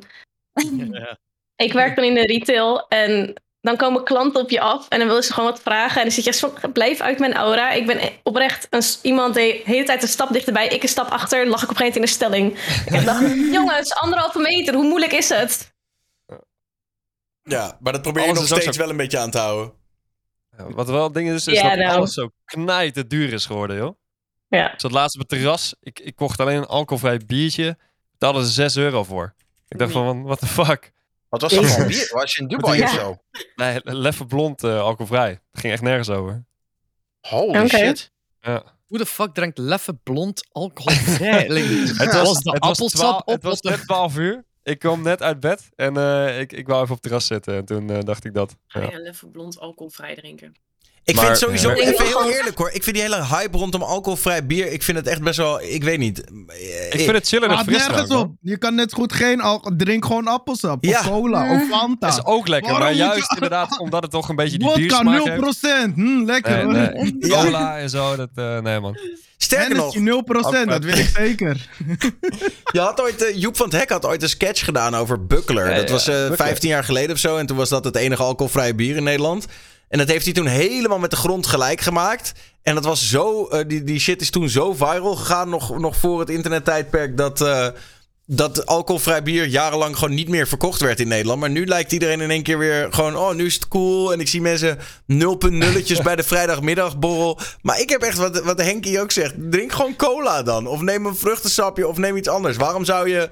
Ja. 0.91 1.17
Ik 1.65 1.73
werk 1.73 1.95
dan 1.95 2.05
in 2.05 2.13
de 2.13 2.25
retail 2.25 2.87
en 2.87 3.33
dan 3.61 3.77
komen 3.77 4.03
klanten 4.03 4.41
op 4.41 4.49
je 4.49 4.59
af 4.61 4.87
en 4.89 4.99
dan 4.99 5.07
willen 5.07 5.23
ze 5.23 5.33
gewoon 5.33 5.49
wat 5.49 5.61
vragen. 5.61 5.97
En 5.97 6.03
dan 6.03 6.11
zit 6.11 6.23
je 6.23 6.31
zo, 6.33 6.53
blijf 6.73 6.99
uit 7.01 7.19
mijn 7.19 7.33
aura. 7.33 7.71
Ik 7.71 7.85
ben 7.87 7.99
oprecht 8.23 8.67
een, 8.69 8.81
iemand 9.01 9.35
die 9.35 9.53
de 9.53 9.61
hele 9.65 9.85
tijd 9.85 10.01
een 10.01 10.07
stap 10.07 10.33
dichterbij, 10.33 10.67
ik 10.67 10.83
een 10.83 10.89
stap 10.89 11.09
achter, 11.09 11.47
lag 11.47 11.63
ik 11.63 11.69
op 11.69 11.79
een 11.79 11.85
gegeven 11.91 12.01
moment 12.01 12.21
in 12.23 12.29
de 12.29 12.47
stelling. 12.57 12.99
Ik 12.99 13.05
dacht, 13.05 13.35
jongens, 13.57 13.93
anderhalve 13.95 14.39
meter, 14.39 14.73
hoe 14.73 14.83
moeilijk 14.87 15.11
is 15.11 15.29
het? 15.29 15.73
Ja, 17.43 17.77
maar 17.79 17.93
dat 17.93 18.01
probeer 18.01 18.21
je 18.23 18.27
Alles 18.29 18.49
nog 18.49 18.59
steeds 18.59 18.75
zo- 18.75 18.81
wel 18.81 18.91
een 18.91 18.97
beetje 18.97 19.17
aan 19.19 19.31
te 19.31 19.37
houden. 19.37 19.73
Ja, 20.57 20.69
Wat 20.71 20.87
wel 20.89 21.03
het 21.03 21.13
ding 21.13 21.29
is, 21.29 21.47
is 21.47 21.61
dat 21.61 21.75
nou. 21.75 21.95
alles 21.97 22.13
zo 22.13 22.29
knijt 22.45 23.09
duur 23.09 23.33
is 23.33 23.45
geworden, 23.45 23.75
joh. 23.77 23.95
Ja. 24.57 24.73
Ik 24.73 24.79
zat 24.79 24.91
laatst 24.91 25.15
op 25.15 25.21
het 25.21 25.29
terras. 25.29 25.75
Ik, 25.81 25.99
ik 25.99 26.15
kocht 26.15 26.39
alleen 26.39 26.57
een 26.57 26.65
alcoholvrij 26.65 27.19
biertje. 27.25 27.77
Daar 28.17 28.29
hadden 28.31 28.45
ze 28.45 28.53
6 28.53 28.75
euro 28.75 29.03
voor. 29.03 29.33
Ik 29.67 29.77
dacht 29.77 29.91
van, 29.91 30.23
what 30.23 30.39
the 30.39 30.45
fuck? 30.45 30.91
Wat 31.29 31.41
was 31.41 31.53
dat 31.53 31.65
voor 31.65 31.85
bier? 31.85 32.09
Was 32.13 32.33
je 32.33 32.41
in 32.41 32.47
Dubai 32.47 32.77
Ja. 32.77 32.83
of 32.83 32.91
zo? 32.91 33.17
Nee, 33.55 33.79
leffe 33.83 34.25
blond 34.25 34.63
eh, 34.63 34.79
alcoholvrij. 34.81 35.29
Het 35.29 35.59
ging 35.59 35.73
echt 35.73 35.81
nergens 35.81 36.09
over. 36.09 36.45
Holy 37.21 37.67
shit. 37.67 38.11
Ja. 38.41 38.63
Hoe 38.87 38.97
de 38.97 39.05
fuck 39.05 39.33
drinkt 39.33 39.57
leffe 39.57 39.93
blond 39.93 40.47
alcoholvrij? 40.51 41.45
Het 41.97 42.13
was, 42.13 42.27
was, 42.27 42.39
de 42.39 42.51
het 42.51 42.59
appelsap 42.59 43.19
op? 43.19 43.33
het 43.33 43.43
was 43.43 43.61
net 43.61 43.81
12 43.81 44.17
uur. 44.17 44.45
Ik 44.63 44.79
kwam 44.79 45.01
net 45.01 45.21
uit 45.21 45.39
bed 45.39 45.69
en 45.75 45.97
eh, 45.97 46.39
ik, 46.39 46.53
ik 46.53 46.67
wou 46.67 46.81
even 46.81 46.95
op 46.95 47.01
het 47.01 47.01
terras 47.01 47.25
zitten. 47.25 47.55
En 47.55 47.65
toen 47.65 47.89
eh, 47.89 47.99
dacht 47.99 48.25
ik 48.25 48.33
dat. 48.33 48.55
Ja. 48.67 48.81
Ja. 48.81 48.89
Ja, 48.89 49.13
blond 49.31 49.59
alcoholvrij 49.59 50.15
drinken. 50.15 50.55
Ik 51.03 51.15
Maar- 51.15 51.25
vind 51.25 51.37
sowieso, 51.37 51.69
Ja. 51.69 51.75
even 51.75 52.05
heel 52.05 52.31
eerlijk 52.31 52.57
hoor. 52.57 52.69
Ik 52.73 52.83
vind 52.83 52.95
die 52.95 53.05
hele 53.05 53.25
hype 53.25 53.57
rondom 53.57 53.81
alcoholvrij 53.81 54.45
bier. 54.45 54.71
Ik 54.71 54.83
vind 54.83 54.97
het 54.97 55.07
echt 55.07 55.21
best 55.21 55.37
wel, 55.37 55.61
ik 55.61 55.83
weet 55.83 55.97
niet. 55.99 56.19
Ik 56.89 56.99
vind 56.99 57.11
het 57.11 57.27
chiller 57.27 57.47
dan 57.49 57.63
frisdrank. 57.63 57.89
nergens 57.91 58.09
hoor. 58.11 58.21
op. 58.23 58.31
Je 58.41 58.57
kan 58.57 58.75
net 58.75 58.93
goed 58.93 59.13
geen 59.13 59.41
alcohol... 59.41 59.77
Drink 59.77 60.05
gewoon 60.05 60.27
appelsap. 60.27 60.83
Ja. 60.83 60.99
Of 60.99 61.07
cola. 61.07 61.53
Of 61.53 61.67
Fanta. 61.69 62.07
Het 62.07 62.15
is 62.17 62.25
ook 62.25 62.47
lekker, 62.47 62.71
Waarom 62.71 62.87
maar 62.87 62.97
je- 62.97 63.03
juist 63.03 63.33
inderdaad 63.33 63.79
omdat 63.85 64.01
het 64.01 64.11
toch 64.11 64.29
een 64.29 64.35
beetje 64.35 64.57
die 64.57 64.67
Vodka 64.67 64.81
biersmaak 64.81 65.23
heeft. 65.23 65.39
0%. 65.89 65.93
Hm, 65.95 66.23
lekker 66.25 66.51
Nee, 66.51 66.63
hoor. 66.63 66.73
nee. 66.73 67.27
Cola 67.43 67.77
en 67.77 67.89
zo, 67.89 68.15
dat, 68.15 68.29
eh, 68.35 68.59
nee 68.59 68.79
man. 68.79 68.97
Sterker 69.37 69.75
nog, 69.75 69.93
Hennessy 69.93 70.21
0%, 70.63 70.69
dat 70.69 70.83
weet 70.83 70.97
ik 70.97 71.09
zeker. 71.15 71.67
je 72.73 72.79
had 72.79 73.01
ooit, 73.01 73.23
eh, 73.25 73.35
Joep 73.41 73.57
van 73.57 73.65
het 73.65 73.75
Hek 73.75 73.89
had 73.89 74.05
ooit 74.05 74.23
een 74.23 74.29
sketch 74.29 74.65
gedaan 74.65 74.95
over 74.95 75.25
Buckler. 75.25 75.69
Ja, 75.69 75.75
dat 75.75 75.87
ja, 75.87 75.93
was 75.93 76.07
eh, 76.07 76.15
Buckler. 76.15 76.37
15 76.37 76.69
jaar 76.69 76.83
geleden 76.83 77.11
of 77.11 77.17
zo. 77.17 77.37
En 77.37 77.45
toen 77.45 77.57
was 77.57 77.69
dat 77.69 77.83
het 77.83 77.95
enige 77.95 78.23
alcoholvrije 78.23 78.75
bier 78.75 78.95
in 78.95 79.03
Nederland. 79.03 79.45
En 79.91 79.97
dat 79.97 80.07
heeft 80.07 80.25
hij 80.25 80.33
toen 80.33 80.45
helemaal 80.45 80.99
met 80.99 81.09
de 81.09 81.15
grond 81.15 81.47
gelijk 81.47 81.81
gemaakt. 81.81 82.33
En 82.63 82.75
dat 82.75 82.85
was 82.85 83.09
zo, 83.09 83.47
eh, 83.47 83.67
die, 83.67 83.83
die 83.83 83.99
shit 83.99 84.21
is 84.21 84.29
toen 84.29 84.49
zo 84.49 84.73
viral 84.73 85.15
gegaan, 85.15 85.49
nog, 85.49 85.79
nog 85.79 85.95
voor 85.95 86.19
het 86.19 86.29
internettijdperk, 86.29 87.17
dat, 87.17 87.41
eh, 87.41 87.67
dat 88.25 88.65
alcoholvrij 88.65 89.23
bier 89.23 89.45
jarenlang 89.47 89.97
gewoon 89.97 90.13
niet 90.13 90.27
meer 90.27 90.47
verkocht 90.47 90.81
werd 90.81 90.99
in 90.99 91.07
Nederland. 91.07 91.39
Maar 91.39 91.49
nu 91.49 91.65
lijkt 91.65 91.91
iedereen 91.91 92.21
in 92.21 92.31
één 92.31 92.43
keer 92.43 92.57
weer 92.57 92.87
gewoon, 92.93 93.15
oh, 93.15 93.33
nu 93.33 93.45
is 93.45 93.53
het 93.53 93.67
cool. 93.67 94.13
En 94.13 94.19
ik 94.19 94.27
zie 94.27 94.41
mensen 94.41 94.77
0.0'tjes 95.07 96.01
bij 96.09 96.15
de 96.15 96.23
vrijdagmiddagborrel. 96.23 97.39
Maar 97.61 97.79
ik 97.79 97.89
heb 97.89 98.01
echt, 98.01 98.17
wat, 98.17 98.43
wat 98.43 98.61
Henkie 98.61 99.01
ook 99.01 99.11
zegt, 99.11 99.33
drink 99.37 99.71
gewoon 99.71 99.95
cola 99.95 100.43
dan. 100.43 100.67
Of 100.67 100.81
neem 100.81 101.05
een 101.05 101.15
vruchtensapje 101.15 101.87
of 101.87 101.97
neem 101.97 102.17
iets 102.17 102.27
anders. 102.27 102.57
Waarom 102.57 102.85
zou 102.85 103.09
je... 103.09 103.29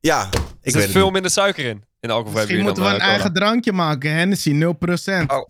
Ja, 0.00 0.28
ik 0.62 0.74
Er 0.74 0.80
zit 0.80 0.90
veel 0.90 1.10
minder 1.10 1.30
suiker 1.30 1.64
in, 1.64 1.82
in 2.00 2.10
alcoholvrij 2.10 2.46
bier 2.46 2.56
Misschien 2.56 2.64
moeten 2.64 2.82
we 2.82 2.88
een 2.88 3.08
eh, 3.08 3.14
eigen 3.14 3.32
drankje 3.32 3.72
maken. 3.72 4.12
Hennessy 4.12 4.52
0%. 4.52 4.56
Oh, 4.56 4.74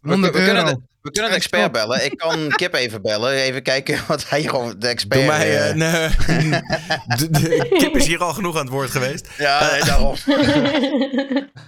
we, 0.00 0.08
100 0.08 0.34
we 0.34 0.42
kunnen, 0.44 0.64
euro. 0.64 0.82
We 1.08 1.14
kunnen 1.14 1.30
de 1.30 1.36
expert 1.36 1.72
bellen. 1.72 2.04
Ik 2.04 2.16
kan 2.16 2.48
Kip 2.56 2.74
even 2.74 3.02
bellen. 3.02 3.32
Even 3.32 3.62
kijken 3.62 4.00
wat 4.08 4.28
hij 4.28 4.42
gewoon, 4.42 4.74
de 4.78 4.88
expert... 4.88 5.20
Doe 5.20 5.28
mij... 5.28 5.48
eh, 5.48 5.70
eh, 5.70 5.76
nee. 5.76 6.60
de, 7.18 7.30
de 7.30 7.76
kip 7.78 7.96
is 7.96 8.06
hier 8.06 8.22
al 8.22 8.32
genoeg 8.32 8.54
aan 8.56 8.60
het 8.64 8.70
woord 8.70 8.90
geweest. 8.90 9.28
ja, 9.36 9.70
nee, 9.70 9.82
daarom. 9.84 10.14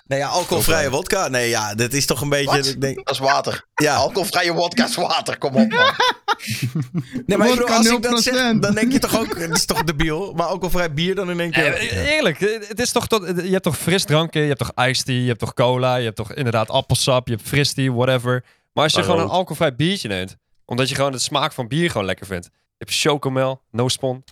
Nee, 0.07 0.19
ja, 0.19 0.27
alcoholvrije 0.29 0.91
wodka. 0.91 1.29
Nee, 1.29 1.49
ja, 1.49 1.75
dat 1.75 1.93
is 1.93 2.07
toch 2.07 2.21
een 2.21 2.29
beetje... 2.29 2.57
Wat? 2.57 2.67
Ik 2.67 2.81
denk, 2.81 2.97
Dat 2.97 3.11
is 3.15 3.19
water. 3.19 3.65
ja. 3.75 3.95
Alcoholvrije 3.95 4.53
wodka 4.53 4.85
is 4.85 4.95
water. 4.95 5.39
Kom 5.39 5.55
op, 5.55 5.69
man. 5.69 5.95
Nee, 7.27 7.39
maar 7.39 7.65
als 7.65 7.89
ik 7.89 8.03
dat 8.03 8.23
zeg, 8.23 8.35
0%. 8.55 8.59
dan 8.59 8.75
denk 8.75 8.93
je 8.93 8.99
toch 8.99 9.19
ook... 9.19 9.39
Het 9.39 9.57
is 9.57 9.65
toch 9.65 9.85
debiel? 9.85 10.33
Maar 10.33 10.47
alcoholvrij 10.47 10.93
bier 10.93 11.15
dan 11.15 11.31
in 11.31 11.41
één 11.41 11.51
keer... 11.51 11.75
Eh, 11.75 12.15
Eerlijk, 12.15 12.41
eh, 12.41 12.69
het 12.69 12.81
is 12.81 12.93
toch 12.93 13.07
tot, 13.07 13.23
je 13.27 13.51
hebt 13.51 13.63
toch 13.63 13.79
frisdranken, 13.79 14.41
je 14.41 14.47
hebt 14.47 14.59
toch 14.59 14.87
iced 14.87 15.05
tea, 15.05 15.21
je 15.21 15.27
hebt 15.27 15.39
toch 15.39 15.55
cola, 15.55 15.97
je 15.97 16.05
hebt 16.05 16.17
toch 16.17 16.33
inderdaad 16.33 16.69
appelsap, 16.71 17.29
je 17.29 17.35
hebt 17.35 17.49
fris 17.49 17.73
tea, 17.73 17.93
whatever. 17.93 18.45
Maar 18.73 18.85
als 18.85 18.93
je 18.95 19.03
gewoon 19.03 19.21
een 19.21 19.29
alcoholvrij 19.29 19.75
biertje 19.77 20.09
neemt, 20.09 20.37
omdat 20.65 20.89
je 20.89 20.95
gewoon 20.95 21.13
de 21.13 21.19
smaak 21.19 21.53
van 21.53 21.69
bier 21.69 21.91
gewoon 21.91 22.07
lekker 22.07 22.27
vindt. 22.27 22.45
Je 22.53 22.87
hebt 22.87 22.95
chocomel, 22.95 23.63
no 23.71 23.89
spon. 23.89 24.25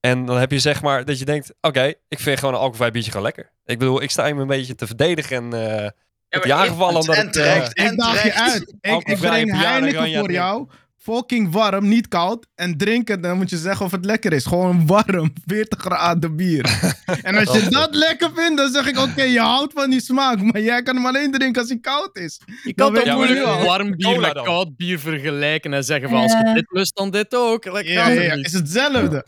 En 0.00 0.26
dan 0.26 0.36
heb 0.38 0.50
je 0.50 0.58
zeg 0.58 0.82
maar 0.82 1.04
dat 1.04 1.18
je 1.18 1.24
denkt, 1.24 1.52
oké, 1.60 1.92
ik 2.08 2.18
vind 2.18 2.38
gewoon 2.38 2.54
een 2.54 2.60
alcoholvrij 2.60 2.90
biertje 2.90 3.10
gewoon 3.10 3.26
lekker. 3.26 3.52
Ik 3.64 3.78
bedoel, 3.78 4.02
ik 4.02 4.10
sta 4.10 4.24
hem 4.24 4.38
een 4.38 4.46
beetje 4.46 4.74
te 4.74 4.86
verdedigen 4.86 5.36
en 5.36 5.52
eh 5.52 5.60
Ja, 5.68 6.40
heb 6.40 6.48
maar 6.48 6.58
je 6.58 6.64
ik- 6.64 6.68
aangevallen 6.70 7.00
omdat 7.00 7.16
En 7.16 7.26
ik... 7.26 7.32
terecht. 7.32 7.74
eh, 7.74 7.84
Ik 7.84 7.98
daag 7.98 8.22
je 8.22 8.34
uit. 8.34 8.74
Ik, 8.80 9.02
ik 9.08 9.18
breng 9.18 9.62
Heineken 9.62 9.98
voor 9.98 10.08
drink. 10.12 10.30
jou. 10.30 10.68
Fucking 11.04 11.52
warm, 11.52 11.88
niet 11.88 12.08
koud. 12.08 12.46
En 12.54 12.76
drinken, 12.76 13.20
dan 13.20 13.36
moet 13.36 13.50
je 13.50 13.56
zeggen 13.56 13.86
of 13.86 13.92
het 13.92 14.04
lekker 14.04 14.32
is. 14.32 14.46
Gewoon 14.46 14.86
warm, 14.86 15.32
40 15.46 15.80
graden 15.80 16.36
bier. 16.36 16.92
en 17.22 17.36
als 17.36 17.62
je 17.62 17.68
dat 17.70 17.94
lekker 17.94 18.30
vindt, 18.34 18.56
dan 18.56 18.70
zeg 18.72 18.86
ik: 18.86 18.98
Oké, 18.98 19.22
je 19.22 19.40
houdt 19.40 19.72
van 19.72 19.90
die 19.90 20.00
smaak. 20.00 20.42
Maar 20.42 20.60
jij 20.60 20.82
kan 20.82 20.96
hem 20.96 21.06
alleen 21.06 21.32
drinken 21.32 21.60
als 21.60 21.70
hij 21.70 21.78
koud 21.80 22.16
is. 22.16 22.40
Je 22.62 22.74
kan 22.74 22.94
toch 22.94 23.14
moeilijk 23.14 23.44
wel. 23.44 23.64
warm 23.64 23.96
bier 23.96 24.20
met 24.20 24.42
koud 24.42 24.76
bier 24.76 24.98
vergelijken 24.98 25.72
en 25.74 25.84
zeggen 25.84 26.08
van 26.08 26.18
als 26.22 26.32
je 26.32 26.52
dit 26.54 26.66
lust, 26.68 26.96
dan 26.96 27.10
dit 27.10 27.34
ook. 27.34 27.64
Like, 27.64 27.90
Ja, 27.90 28.08
is 28.32 28.52
hetzelfde. 28.52 29.26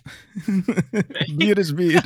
bier 1.36 1.58
is 1.58 1.74
bier. 1.74 2.04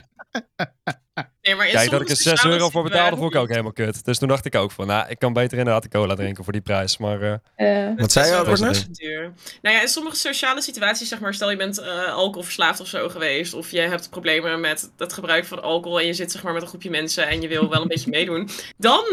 Nee, 1.50 1.58
maar 1.58 1.68
in 1.68 1.74
Kijk, 1.74 1.90
dat 1.90 2.00
ik 2.00 2.08
er 2.08 2.16
6 2.16 2.28
sociale 2.28 2.54
euro 2.54 2.70
voor 2.70 2.82
betaalde, 2.82 3.16
vond 3.16 3.34
ik 3.34 3.40
ook 3.40 3.48
helemaal 3.48 3.72
kut. 3.72 4.04
Dus 4.04 4.18
toen 4.18 4.28
dacht 4.28 4.44
ik 4.44 4.54
ook 4.54 4.70
van, 4.70 4.86
nou, 4.86 5.08
ik 5.08 5.18
kan 5.18 5.32
beter 5.32 5.58
inderdaad 5.58 5.82
de 5.82 5.88
cola 5.88 6.14
drinken 6.14 6.44
voor 6.44 6.52
die 6.52 6.62
prijs. 6.62 6.98
Maar 6.98 7.22
eh, 7.22 7.88
Eh, 7.88 7.96
Wat 7.96 8.12
zei 8.12 8.36
je, 8.36 8.66
best 8.66 8.98
duur. 8.98 9.32
Nou 9.62 9.74
ja, 9.76 9.82
in 9.82 9.88
sommige 9.88 10.16
sociale 10.16 10.62
situaties, 10.62 11.08
zeg 11.08 11.20
maar, 11.20 11.34
stel 11.34 11.50
je 11.50 11.56
bent 11.56 11.78
eh, 11.78 12.12
alcoholverslaafd 12.14 12.80
of 12.80 12.86
zo 12.86 13.08
geweest, 13.08 13.54
of 13.54 13.70
je 13.70 13.80
hebt 13.80 14.10
problemen 14.10 14.60
met 14.60 14.90
het 14.96 15.12
gebruik 15.12 15.44
van 15.44 15.62
alcohol 15.62 16.00
en 16.00 16.06
je 16.06 16.14
zit 16.14 16.32
zeg 16.32 16.42
maar 16.42 16.52
met 16.52 16.62
een 16.62 16.68
groepje 16.68 16.90
mensen 16.90 17.28
en 17.28 17.40
je 17.40 17.48
wil 17.48 17.68
wel 17.68 17.82
een 17.82 17.88
beetje 17.94 18.10
meedoen, 18.10 18.48
dan 18.76 19.04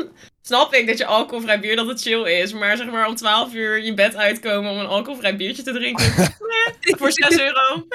snap 0.41 0.73
ik 0.73 0.88
dat 0.88 0.97
je 0.97 1.06
alcoholvrij 1.06 1.60
bier 1.60 1.76
dat 1.76 1.88
het 1.88 2.02
chill 2.02 2.23
is, 2.41 2.54
maar 2.54 2.78
zeg 2.78 2.91
maar 2.91 3.08
om 3.08 3.15
12 3.15 3.54
uur 3.54 3.84
je 3.84 3.93
bed 3.93 4.15
uitkomen 4.15 4.71
om 4.71 4.78
een 4.78 4.86
alcoholvrij 4.88 5.36
biertje 5.36 5.63
te 5.63 5.73
drinken, 5.73 6.13
voor 7.00 7.12
6 7.12 7.39
euro. 7.39 7.86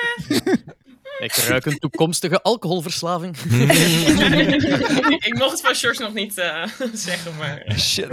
Ik 1.23 1.33
ruik 1.35 1.67
een 1.67 1.79
toekomstige 1.79 2.43
alcoholverslaving. 2.43 3.37
ik 5.29 5.35
mocht 5.39 5.51
het 5.51 5.61
van 5.61 5.75
George 5.75 6.03
nog 6.03 6.13
niet 6.13 6.39
eh, 6.39 6.65
zeggen, 6.93 7.37
maar... 7.39 7.65
shit, 7.79 8.09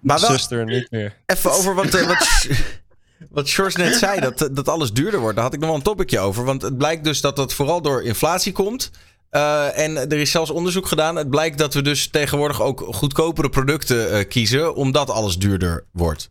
Maar 0.00 0.20
wel 0.20 0.30
zuster, 0.30 0.64
niet 0.64 0.90
meer. 0.90 1.16
even 1.26 1.50
over 1.52 1.74
wat, 1.74 1.94
eh, 1.94 2.06
wat, 2.06 2.46
wat 3.30 3.48
Sjors 3.48 3.76
net 3.76 3.94
zei, 3.94 4.20
dat, 4.20 4.48
dat 4.52 4.68
alles 4.68 4.92
duurder 4.92 5.20
wordt. 5.20 5.34
Daar 5.34 5.44
had 5.44 5.54
ik 5.54 5.60
nog 5.60 5.68
wel 5.68 5.78
een 5.78 5.84
topicje 5.84 6.18
over. 6.18 6.44
Want 6.44 6.62
het 6.62 6.78
blijkt 6.78 7.04
dus 7.04 7.20
dat 7.20 7.36
dat 7.36 7.52
vooral 7.54 7.82
door 7.82 8.02
inflatie 8.02 8.52
komt. 8.52 8.90
Eh, 9.30 9.78
en 9.78 9.96
er 9.96 10.12
is 10.18 10.30
zelfs 10.30 10.50
onderzoek 10.50 10.86
gedaan. 10.86 11.16
Het 11.16 11.30
blijkt 11.30 11.58
dat 11.58 11.74
we 11.74 11.82
dus 11.82 12.08
tegenwoordig 12.08 12.62
ook 12.62 12.80
goedkopere 12.94 13.48
producten 13.48 14.12
eh, 14.12 14.28
kiezen, 14.28 14.74
omdat 14.74 15.10
alles 15.10 15.36
duurder 15.38 15.84
wordt. 15.92 16.30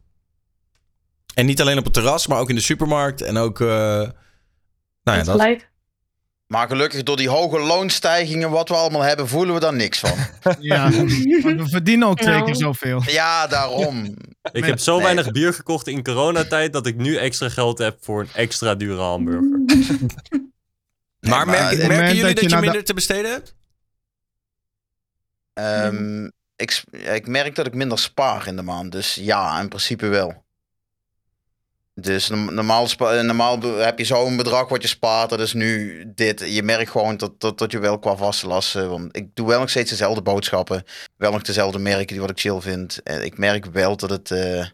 En 1.34 1.46
niet 1.46 1.62
alleen 1.62 1.78
op 1.78 1.84
het 1.84 1.94
terras, 1.94 2.28
maar 2.28 2.39
ook 2.39 2.50
in 2.50 2.56
de 2.56 2.62
supermarkt. 2.62 3.22
En 3.22 3.38
ook. 3.38 3.62
eh, 3.62 3.68
nou 3.68 4.12
ja, 5.04 5.24
Dat 5.24 5.26
dat. 5.26 5.42
gelijk. 5.42 5.68
Maar 6.50 6.68
gelukkig 6.68 7.04
door 7.04 7.18
die 7.18 7.30
hoge 7.30 7.60
loonstijgingen 7.60 8.50
wat 8.50 8.70
we 8.70 8.76
allemaal 8.76 9.02
hebben, 9.02 9.28
voelen 9.28 9.54
we 9.54 9.60
daar 9.60 9.74
niks 9.76 10.00
van. 10.00 10.12
Ja, 10.60 10.90
we 10.90 11.66
verdienen 11.70 12.08
ook 12.08 12.18
twee 12.20 12.44
keer 12.44 12.56
zoveel. 12.56 13.02
Ja, 13.06 13.48
daarom. 13.48 14.16
Ik 14.52 14.66
heb 14.66 14.80
zo 14.80 14.94
Nee. 14.96 15.04
weinig 15.04 15.32
bier 15.32 15.54
gekocht 15.54 15.88
in 15.88 16.04
coronatijd 16.04 16.74
dat 16.74 16.86
ik 16.88 16.96
nu 16.96 17.16
extra 17.18 17.50
geld 17.50 17.78
heb 17.78 17.98
voor 18.02 18.22
een 18.22 18.30
extra 18.34 18.76
dure 18.76 19.02
hamburger. 19.02 19.41
Maar, 21.20 21.30
maar 21.30 21.45
merken, 21.47 21.78
jullie 21.78 22.22
dat 22.24 22.36
dat 22.36 22.43
je 22.43 22.50
de- 22.50 22.60
minder 22.60 22.84
te 22.84 22.93
besteden 22.93 23.32
hebt? 23.32 23.56
Ehm, 25.54 26.26
ik, 26.56 26.84
ik 26.91 27.28
merk 27.28 27.56
dat 27.56 27.68
ik 27.68 27.74
minder 27.74 28.00
spaar 28.00 28.47
in 28.47 28.56
de 28.56 28.62
maand. 28.62 28.91
Dus 28.91 29.16
ja, 29.16 29.60
in 29.62 29.68
principe 29.68 30.08
wel. 30.08 30.43
Dus 32.02 32.28
norm- 32.30 32.54
normaal, 32.54 32.88
eh, 32.97 33.22
normaal 33.22 33.62
heb 33.62 33.97
je 33.97 34.06
zo'n 34.06 34.38
bedrag 34.38 34.70
wat 34.70 34.82
je 34.82 34.88
spaart. 34.88 35.30
Dat 35.30 35.39
is 35.39 35.54
nu 35.54 36.04
dit. 36.16 36.54
Je 36.56 36.64
merkt 36.64 36.89
gewoon 36.91 37.18
dat, 37.18 37.39
dat, 37.41 37.58
dat 37.58 37.72
je 37.72 37.80
wel 37.80 38.00
qua 38.00 38.16
vaste 38.16 38.47
lasten... 38.47 38.89
Want 38.89 39.16
ik 39.18 39.36
doe 39.36 39.47
wel 39.47 39.60
nog 39.60 39.70
steeds 39.70 39.89
dezelfde 39.89 40.22
boodschappen. 40.22 40.84
Wel 41.18 41.32
nog 41.32 41.41
dezelfde 41.41 41.80
merken 41.80 42.08
die 42.08 42.20
wat 42.20 42.30
ik 42.30 42.39
chill 42.39 42.60
vind. 42.62 43.04
En 43.04 43.26
ik 43.26 43.38
merk 43.38 43.66
wel 43.66 43.97
dat 43.97 44.10
het... 44.10 44.32
eh, 44.32 44.66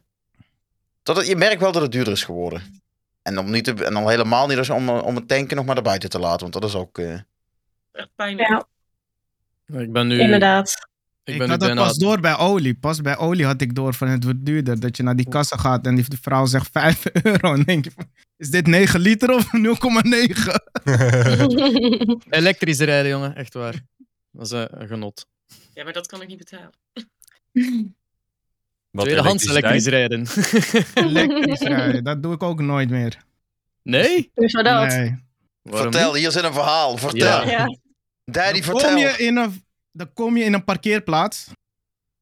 dat 1.04 1.16
het 1.18 1.28
je 1.28 1.36
merkt 1.36 1.62
wel 1.62 1.72
dat 1.72 1.82
het 1.82 1.92
duurder 1.92 2.14
is 2.14 2.24
geworden. 2.24 2.82
En, 3.22 3.38
om 3.40 3.52
niet 3.52 3.64
te, 3.64 3.86
en 3.86 3.94
dan 3.94 4.10
helemaal 4.10 4.48
niet 4.48 4.58
als 4.58 4.70
om, 4.70 4.90
om 4.90 5.16
het 5.16 5.28
tanken 5.28 5.56
nog 5.56 5.66
maar 5.66 5.76
naar 5.76 5.84
buiten 5.84 6.10
te 6.10 6.20
laten. 6.20 6.40
Want 6.40 6.54
dat 6.54 6.64
is 6.64 6.76
ook... 6.76 6.98
eh, 6.98 7.14
Echt 7.92 8.10
pijnlijk. 8.16 8.50
Ja, 8.50 9.80
Ik 9.80 9.92
ben 9.92 10.08
nu, 10.08 10.20
inderdaad. 10.20 10.88
Ik 11.26 11.34
Ik, 11.34 11.38
ben 11.38 11.48
nu 11.48 11.54
had 11.54 11.60
dat 11.60 11.76
pas 11.76 11.98
door 11.98 12.20
bij 12.20 12.38
olie. 12.38 12.74
Pas 12.76 13.02
bij 13.02 13.18
olie 13.18 13.46
had 13.46 13.62
ik 13.62 13.76
door 13.76 13.94
van 13.94 14.08
het 14.08 14.24
wordt 14.24 14.46
duurder. 14.46 14.80
Dat 14.80 14.98
je 14.98 15.04
naar 15.04 15.16
die 15.16 15.30
kassa 15.30 15.58
gaat 15.58 15.86
en 15.86 15.96
die 15.96 16.06
vrouw 16.22 16.46
zegt 16.46 16.70
5 16.72 17.06
euro. 17.24 17.54
En 17.54 17.64
denk 17.64 17.84
je 17.84 17.92
van, 17.96 18.06
is 18.38 18.50
dit 18.50 18.68
9 18.68 19.00
liter 19.00 19.34
of 19.34 19.46
0,9? 19.54 19.54
Elektrisch 22.30 22.80
rijden, 22.80 23.12
jongen. 23.12 23.36
Echt 23.36 23.54
waar. 23.54 23.82
Dat 24.32 24.46
is 24.46 24.52
eh, 24.52 24.64
een 24.70 24.88
genot. 24.88 25.28
Ja, 25.74 25.84
maar 25.84 25.94
dat 25.94 26.08
kan 26.08 26.22
ik 26.22 26.28
niet 26.28 26.38
betalen. 26.38 26.72
Tweedehands 28.92 29.48
elektrisch 29.48 29.86
rijden. 29.86 30.28
Elektrisch 30.94 31.60
rijden, 31.60 32.04
dat 32.04 32.24
doe 32.24 32.34
ik 32.34 32.44
ook 32.44 32.62
nooit 32.62 32.90
meer. 32.90 33.18
nee? 33.84 34.32
Hoezo 34.34 34.62
dat? 34.62 34.88
Nee. 34.88 35.24
Waarom 35.62 35.92
vertel, 35.92 36.12
niet? 36.12 36.22
hier 36.22 36.32
zit 36.32 36.44
een 36.44 36.54
verhaal. 36.54 36.98
Vertel. 36.98 37.28
Ja. 37.28 37.50
Ja. 37.50 37.78
Daddy, 38.26 38.62
Dan 38.62 38.70
kom, 38.72 38.80
vertel. 38.80 38.98
je 38.98 39.18
in 39.18 39.38
een, 39.38 39.64
dan 39.96 40.14
kom 40.14 40.38
je 40.38 40.44
in 40.44 40.54
een 40.54 40.64
parkeerplaats. 40.64 41.48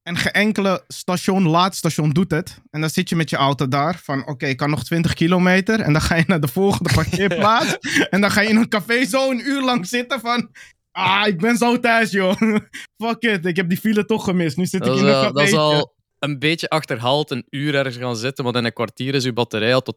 En 0.04 0.18
geen 0.18 0.32
enkele 0.32 0.84
station, 0.88 1.48
laadstation 1.48 2.10
doet 2.10 2.32
het. 2.32 2.58
En 2.70 2.82
dan 2.82 2.90
zit 2.90 3.10
je 3.10 3.16
met 3.16 3.30
je 3.30 3.36
auto 3.36 3.68
daar. 3.68 4.00
Van 4.04 4.28
oké, 4.28 4.46
ik 4.46 4.58
kan 4.58 4.70
nog 4.70 4.84
20 4.84 5.14
kilometer. 5.14 5.80
En 5.80 5.94
dan 5.94 6.02
ga 6.02 6.16
je 6.16 6.24
naar 6.28 6.40
de 6.40 6.48
volgende 6.48 6.94
parkeerplaats. 7.04 7.78
en 8.10 8.22
dan 8.22 8.32
ga 8.32 8.42
je 8.42 8.50
in 8.50 8.56
een 8.56 8.70
café 8.70 9.06
zo 9.06 9.32
een 9.32 9.48
uur 9.48 9.62
lang 9.62 9.88
zitten 9.88 10.20
van... 10.20 10.50
Ah, 10.92 11.28
ik 11.28 11.40
ben 11.40 11.58
zo 11.58 11.80
thuis, 11.80 12.12
joh. 12.12 12.42
Fuck 13.04 13.22
it, 13.24 13.46
ik 13.46 13.56
heb 13.56 13.70
die 13.70 13.78
file 13.78 14.06
toch 14.06 14.24
gemist. 14.24 14.58
Nu 14.58 14.66
zit 14.66 14.84
Dat 14.84 14.96
ik 14.96 15.02
in 15.02 15.08
een 15.08 15.14
café. 15.14 15.32
dat 15.34 15.44
is 15.48 15.54
al 15.54 15.94
een 16.20 16.40
beetje 16.40 16.70
achterhaald 16.70 17.32
een 17.32 17.46
uur 17.50 17.76
ergens 17.76 17.98
gaan 17.98 18.16
zitten, 18.16 18.44
want 18.44 18.56
in 18.56 18.66
een 18.66 18.74
kwartier 18.74 19.16
is 19.16 19.26
uw 19.26 19.34
batterij 19.34 19.74
al 19.74 19.82
tot 19.82 19.96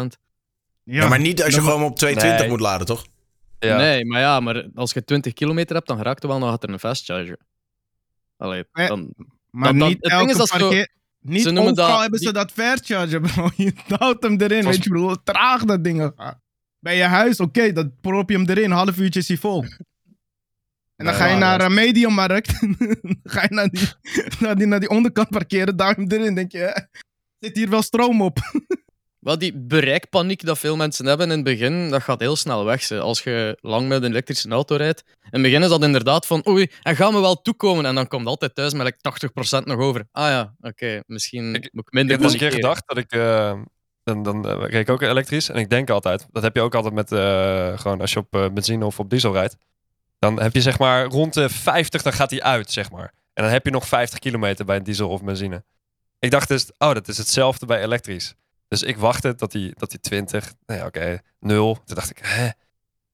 80%. 0.00 0.02
Ja, 0.84 1.08
maar 1.08 1.20
niet 1.20 1.42
als 1.42 1.54
je 1.54 1.60
gewoon 1.60 1.82
op 1.82 1.96
220 1.96 2.40
Nee. 2.40 2.48
moet 2.48 2.60
laden, 2.60 2.86
toch? 2.86 3.04
Ja. 3.66 3.76
Nee, 3.76 4.04
maar 4.06 4.20
ja, 4.20 4.40
maar 4.40 4.68
als 4.74 4.92
je 4.92 5.04
20 5.04 5.32
kilometer 5.32 5.74
hebt, 5.76 5.88
dan 5.88 6.02
raakt 6.02 6.22
er 6.22 6.28
wel 6.28 6.38
nog 6.38 6.50
achter 6.50 6.70
een 6.70 6.78
fast 6.78 7.04
charger. 7.04 7.38
Allee, 8.36 8.64
dan... 8.72 9.14
Maar 9.50 9.70
dat- 9.70 9.78
dat- 9.80 9.88
niet 9.88 9.96
het 10.00 10.10
ding 10.10 10.20
elke 10.20 10.30
is 10.32 10.38
als 10.38 10.50
je- 10.52 10.58
parkeer... 10.58 10.88
Niet 11.20 11.42
ze 11.42 11.50
noemen 11.50 11.70
overal 11.72 11.90
dat- 11.90 12.00
hebben 12.00 12.18
ze 12.18 12.24
die- 12.24 12.34
dat 12.34 12.52
vercharger, 12.52 13.20
bro. 13.32 13.48
Je 13.56 13.72
duwt 13.86 14.22
hem 14.22 14.40
erin, 14.40 14.64
weet 14.64 14.82
je, 14.84 14.90
bro. 14.90 15.00
hoe 15.00 15.22
Traag 15.22 15.64
dat 15.64 15.84
ding 15.84 16.12
gaat. 16.16 16.38
Bij 16.78 16.96
je 16.96 17.02
huis, 17.02 17.40
oké, 17.40 17.72
dat 17.72 18.00
prop 18.00 18.30
je 18.30 18.36
hem 18.36 18.48
erin. 18.48 18.64
Een 18.64 18.70
half 18.70 18.98
uurtje 18.98 19.20
is 19.20 19.28
hij 19.28 19.36
vol. 19.36 19.64
En 20.96 21.04
dan 21.04 21.14
ga 21.14 21.26
je 21.26 21.36
naar 21.36 21.58
dat- 21.58 21.66
een 21.68 21.74
mediummarkt. 21.74 22.60
dan 22.60 23.16
ga 23.22 23.42
je 23.42 23.48
naar 23.54 23.68
die, 23.68 23.88
naar, 24.40 24.56
die, 24.56 24.66
naar 24.66 24.80
die 24.80 24.88
onderkant 24.88 25.28
parkeren, 25.30 25.76
duw 25.76 25.86
hem 25.86 26.04
erin. 26.10 26.34
denk 26.34 26.52
je, 26.52 26.58
hè, 26.58 26.80
zit 27.38 27.56
hier 27.56 27.68
wel 27.68 27.82
stroom 27.82 28.22
op? 28.22 28.38
Wel, 29.22 29.38
die 29.38 29.52
bereikpaniek 29.56 30.44
dat 30.46 30.58
veel 30.58 30.76
mensen 30.76 31.06
hebben 31.06 31.26
in 31.30 31.32
het 31.36 31.44
begin, 31.44 31.90
dat 31.90 32.02
gaat 32.02 32.20
heel 32.20 32.36
snel 32.36 32.64
weg. 32.64 32.82
Ze. 32.82 33.00
Als 33.00 33.22
je 33.22 33.58
lang 33.60 33.88
met 33.88 34.02
een 34.02 34.10
elektrische 34.10 34.48
auto 34.48 34.76
rijdt. 34.76 35.02
In 35.06 35.28
het 35.30 35.42
begin 35.42 35.62
is 35.62 35.68
dat 35.68 35.82
inderdaad 35.82 36.26
van, 36.26 36.48
oei, 36.48 36.70
en 36.82 36.96
gaan 36.96 37.12
we 37.14 37.20
wel 37.20 37.42
toekomen? 37.42 37.86
En 37.86 37.94
dan 37.94 38.08
komt 38.08 38.26
altijd 38.26 38.54
thuis 38.54 38.72
met 38.72 38.82
like, 38.84 38.98
80% 39.60 39.64
nog 39.64 39.78
over. 39.78 40.04
Ah 40.12 40.28
ja, 40.28 40.54
oké, 40.60 41.02
misschien 41.06 41.54
Ik- 41.54 41.68
moet 41.72 41.82
ik 41.82 41.86
Ik 41.86 41.92
minder 41.92 42.14
heb 42.14 42.24
eens 42.24 42.32
een 42.32 42.38
keer 42.38 42.52
gedacht 42.52 42.82
dat 42.86 42.96
ik. 42.98 43.12
eh, 43.12 43.60
dan 44.04 44.22
dan 44.22 44.46
reed 44.46 44.74
ik 44.80 44.90
ook 44.90 45.02
elektrisch. 45.02 45.48
En 45.48 45.56
ik 45.56 45.70
denk 45.70 45.90
altijd. 45.90 46.26
Dat 46.30 46.42
heb 46.42 46.54
je 46.54 46.60
ook 46.62 46.74
altijd 46.74 46.94
met. 46.94 47.12
eh, 47.12 47.78
gewoon 47.78 48.00
als 48.00 48.12
je 48.12 48.18
op 48.18 48.50
benzine 48.54 48.84
of 48.86 48.98
op 48.98 49.10
diesel 49.10 49.32
rijdt. 49.32 49.56
Dan 50.18 50.40
heb 50.40 50.54
je 50.54 50.60
zeg 50.60 50.78
maar 50.78 51.04
rond 51.06 51.34
de 51.34 51.48
50, 51.48 52.02
dan 52.02 52.12
gaat 52.12 52.30
hij 52.30 52.42
uit, 52.42 52.70
zeg 52.70 52.90
maar. 52.90 53.12
En 53.34 53.42
dan 53.42 53.52
heb 53.52 53.64
je 53.64 53.70
nog 53.70 53.88
50 53.88 54.18
kilometer 54.18 54.64
bij 54.64 54.76
een 54.76 54.82
diesel 54.82 55.08
of 55.08 55.22
benzine. 55.24 55.64
Ik 56.18 56.30
dacht 56.30 56.48
dus, 56.48 56.70
oh, 56.78 56.92
dat 56.92 57.08
is 57.08 57.18
hetzelfde 57.18 57.66
bij 57.66 57.82
elektrisch. 57.82 58.34
Dus 58.72 58.82
ik 58.82 58.96
wachtte 58.96 59.34
dat 59.34 59.52
hij 59.52 59.72
dat 59.76 59.90
die 59.90 60.00
20, 60.00 60.52
nou 60.66 60.80
ja, 60.80 60.86
oké, 60.86 61.18
0. 61.40 61.74
Toen 61.84 61.94
dacht 61.94 62.10
ik, 62.10 62.18
hè? 62.22 62.48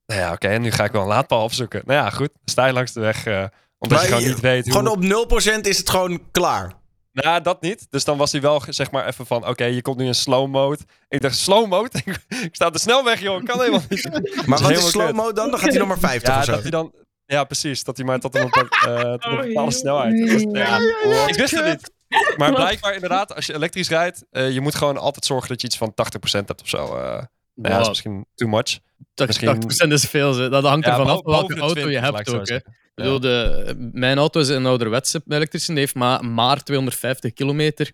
Nou 0.06 0.20
ja, 0.20 0.32
oké, 0.32 0.48
en 0.48 0.62
nu 0.62 0.70
ga 0.70 0.84
ik 0.84 0.92
wel 0.92 1.02
een 1.02 1.09
laadpaal 1.09 1.42
opzoeken. 1.42 1.82
Nou 1.84 1.98
ja, 2.04 2.11
goed. 2.11 2.30
Sta 2.44 2.66
je 2.66 2.72
langs 2.72 2.92
de 2.92 3.00
weg, 3.00 3.26
eh, 3.26 3.44
omdat 3.78 3.98
Maar 3.98 4.09
je 4.09 4.14
gewoon 4.14 4.28
niet 4.28 4.40
weet 4.40 4.64
hoe... 4.64 4.72
Gewoon 4.72 4.88
op 5.20 5.30
0% 5.61 5.61
is 5.61 5.78
het 5.78 5.90
gewoon 5.90 6.20
klaar. 6.30 6.72
Nou, 7.12 7.40
dat 7.42 7.61
niet. 7.61 7.86
Dus 7.90 8.04
dan 8.04 8.16
was 8.18 8.32
hij 8.32 8.40
wel 8.40 8.62
zeg 8.68 8.90
maar 8.90 9.06
even 9.06 9.26
van, 9.26 9.46
oké, 9.48 9.64
je 9.64 9.82
komt 9.82 9.96
nu 9.96 10.06
in 10.06 10.14
slow 10.14 10.48
mode. 10.50 10.78
Ik 11.09 11.20
dacht, 11.20 11.36
slow 11.36 11.68
mode? 11.68 11.90
ik 12.48 12.48
sta 12.54 12.66
op 12.66 12.72
de 12.72 12.78
snelweg, 12.78 13.20
joh. 13.20 13.40
Ik 13.40 13.44
kan 13.46 13.59
helemaal 13.61 13.82
niet. 13.88 14.09
Maar 14.46 14.61
wat 14.62 14.70
is 14.70 14.90
slow 14.90 15.06
kut. 15.06 15.14
mode 15.16 15.32
dan? 15.32 15.50
Dan 15.50 15.59
gaat 15.59 15.68
hij 15.68 15.78
nog 15.78 15.88
maar 15.88 15.98
50 15.98 16.28
Ja, 16.32 16.38
of 16.38 16.44
zo. 16.44 16.52
dat 16.52 16.62
hij 16.62 16.70
dan... 16.70 16.92
Ja, 17.26 17.44
precies. 17.44 17.84
Dat 17.84 17.96
hij 17.96 18.06
maar 18.06 18.20
tot 18.20 18.34
een, 18.34 18.42
bepa- 18.50 18.86
eh, 18.86 19.12
tot 19.12 19.24
een 19.24 19.30
Oh, 19.30 19.36
bepaalde 19.36 19.52
joh. 19.52 19.70
snelheid. 19.70 20.46
Ja. 20.52 20.78
Ik 21.26 21.34
wist 21.34 21.54
het 21.54 21.64
niet. 21.64 21.90
Maar 22.36 22.52
blijkbaar 22.54 22.94
inderdaad, 22.94 23.34
als 23.34 23.46
je 23.46 23.54
elektrisch 23.54 23.88
rijdt, 23.88 24.24
eh, 24.30 24.52
je 24.52 24.61
moet 24.61 24.74
gewoon 24.74 24.96
altijd 24.98 25.24
zorgen 25.24 25.48
dat 25.48 25.61
je 25.61 25.66
iets 25.66 25.76
van 25.76 25.94
80% 25.94 26.48
hebt 26.48 26.61
of 26.62 26.68
zo. 26.68 26.84
eh. 26.84 26.92
nou 26.92 27.24
ja, 27.54 27.68
dat 27.70 27.80
is 27.80 27.88
misschien 27.88 28.26
too 28.34 28.48
much. 28.48 28.78
Dat 29.14 29.26
Misschien- 29.26 29.48
80% 29.48 29.92
is 29.92 30.04
veel. 30.04 30.32
ze. 30.32 30.48
Dat 30.48 30.64
hangt 30.64 30.86
Ja, 30.86 30.90
ervan 30.90 31.06
af 31.06 31.20
welke 31.22 31.54
auto 31.61 31.80
je 31.80 31.86
20, 31.86 32.00
laat 32.02 32.14
hebt 32.14 32.28
ook. 32.28 32.34
Hè. 32.34 32.40
Ik 32.40 32.46
zeggen. 32.46 32.76
bedoel, 32.94 33.20
de, 33.20 33.74
mijn 33.92 34.18
auto 34.18 34.40
is 34.40 34.48
een 34.48 34.66
ouderwetse 34.66 35.22
elektrische. 35.28 35.70
Die 35.70 35.80
heeft 35.80 35.94
maar, 35.94 36.24
maar 36.24 36.62
250 36.62 37.32
kilometer 37.32 37.92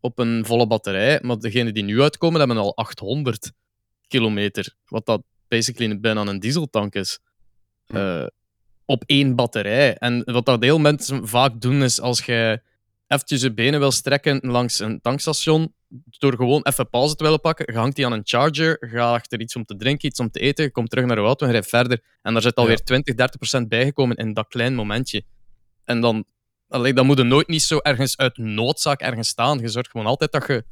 op 0.00 0.18
een 0.18 0.44
volle 0.46 0.66
batterij. 0.66 1.18
Maar 1.22 1.38
degene 1.38 1.72
die 1.72 1.82
nu 1.84 2.02
uitkomen, 2.02 2.38
hebben 2.38 2.56
al 2.58 2.76
800 2.76 3.52
kilometer. 4.08 4.74
Wat 4.86 5.06
dat 5.06 5.22
basically 5.48 6.00
bijna 6.00 6.20
een 6.20 6.40
dieseltank 6.40 6.94
is. 6.94 7.18
Eh, 7.86 8.26
op 8.84 9.02
één 9.06 9.34
batterij. 9.34 9.96
En 9.96 10.22
wat 10.24 10.46
dat 10.46 10.62
heel 10.62 10.78
mensen 10.78 11.28
vaak 11.28 11.60
doen, 11.60 11.82
is 11.82 12.00
als 12.00 12.24
je 12.24 12.62
eventjes 13.06 13.42
je 13.42 13.54
benen 13.54 13.80
wil 13.80 13.90
strekken 13.92 14.40
langs 14.42 14.78
een 14.78 15.00
tankstation, 15.00 15.74
door 16.18 16.36
gewoon 16.36 16.62
even 16.62 16.88
pauze 16.88 17.14
te 17.14 17.24
willen 17.24 17.40
pakken, 17.40 17.72
je 17.72 17.78
hangt 17.78 17.96
die 17.96 18.06
aan 18.06 18.12
een 18.12 18.20
charger, 18.24 18.76
je 18.80 18.88
gaat 18.88 19.14
achter 19.14 19.40
iets 19.40 19.56
om 19.56 19.64
te 19.64 19.76
drinken, 19.76 20.08
iets 20.08 20.20
om 20.20 20.30
te 20.30 20.40
eten, 20.40 20.64
je 20.64 20.70
komt 20.70 20.90
terug 20.90 21.04
naar 21.04 21.18
je 21.18 21.24
auto 21.24 21.46
en 21.46 21.52
rijdt 21.52 21.68
verder. 21.68 22.02
En 22.22 22.32
daar 22.32 22.42
zit 22.42 22.54
alweer 22.54 22.82
20, 22.82 23.14
30 23.14 23.36
procent 23.36 23.68
bijgekomen 23.68 24.16
in 24.16 24.32
dat 24.34 24.48
klein 24.48 24.74
momentje. 24.74 25.24
En 25.84 26.00
dan, 26.00 26.24
allee, 26.68 26.92
dan 26.92 27.06
moet 27.06 27.18
je 27.18 27.24
nooit 27.24 27.48
niet 27.48 27.62
zo 27.62 27.78
ergens 27.78 28.16
uit 28.16 28.36
noodzaak 28.36 29.00
ergens 29.00 29.28
staan. 29.28 29.58
Je 29.58 29.68
zorgt 29.68 29.90
gewoon 29.90 30.06
altijd 30.06 30.32
dat 30.32 30.46
je 30.46 30.64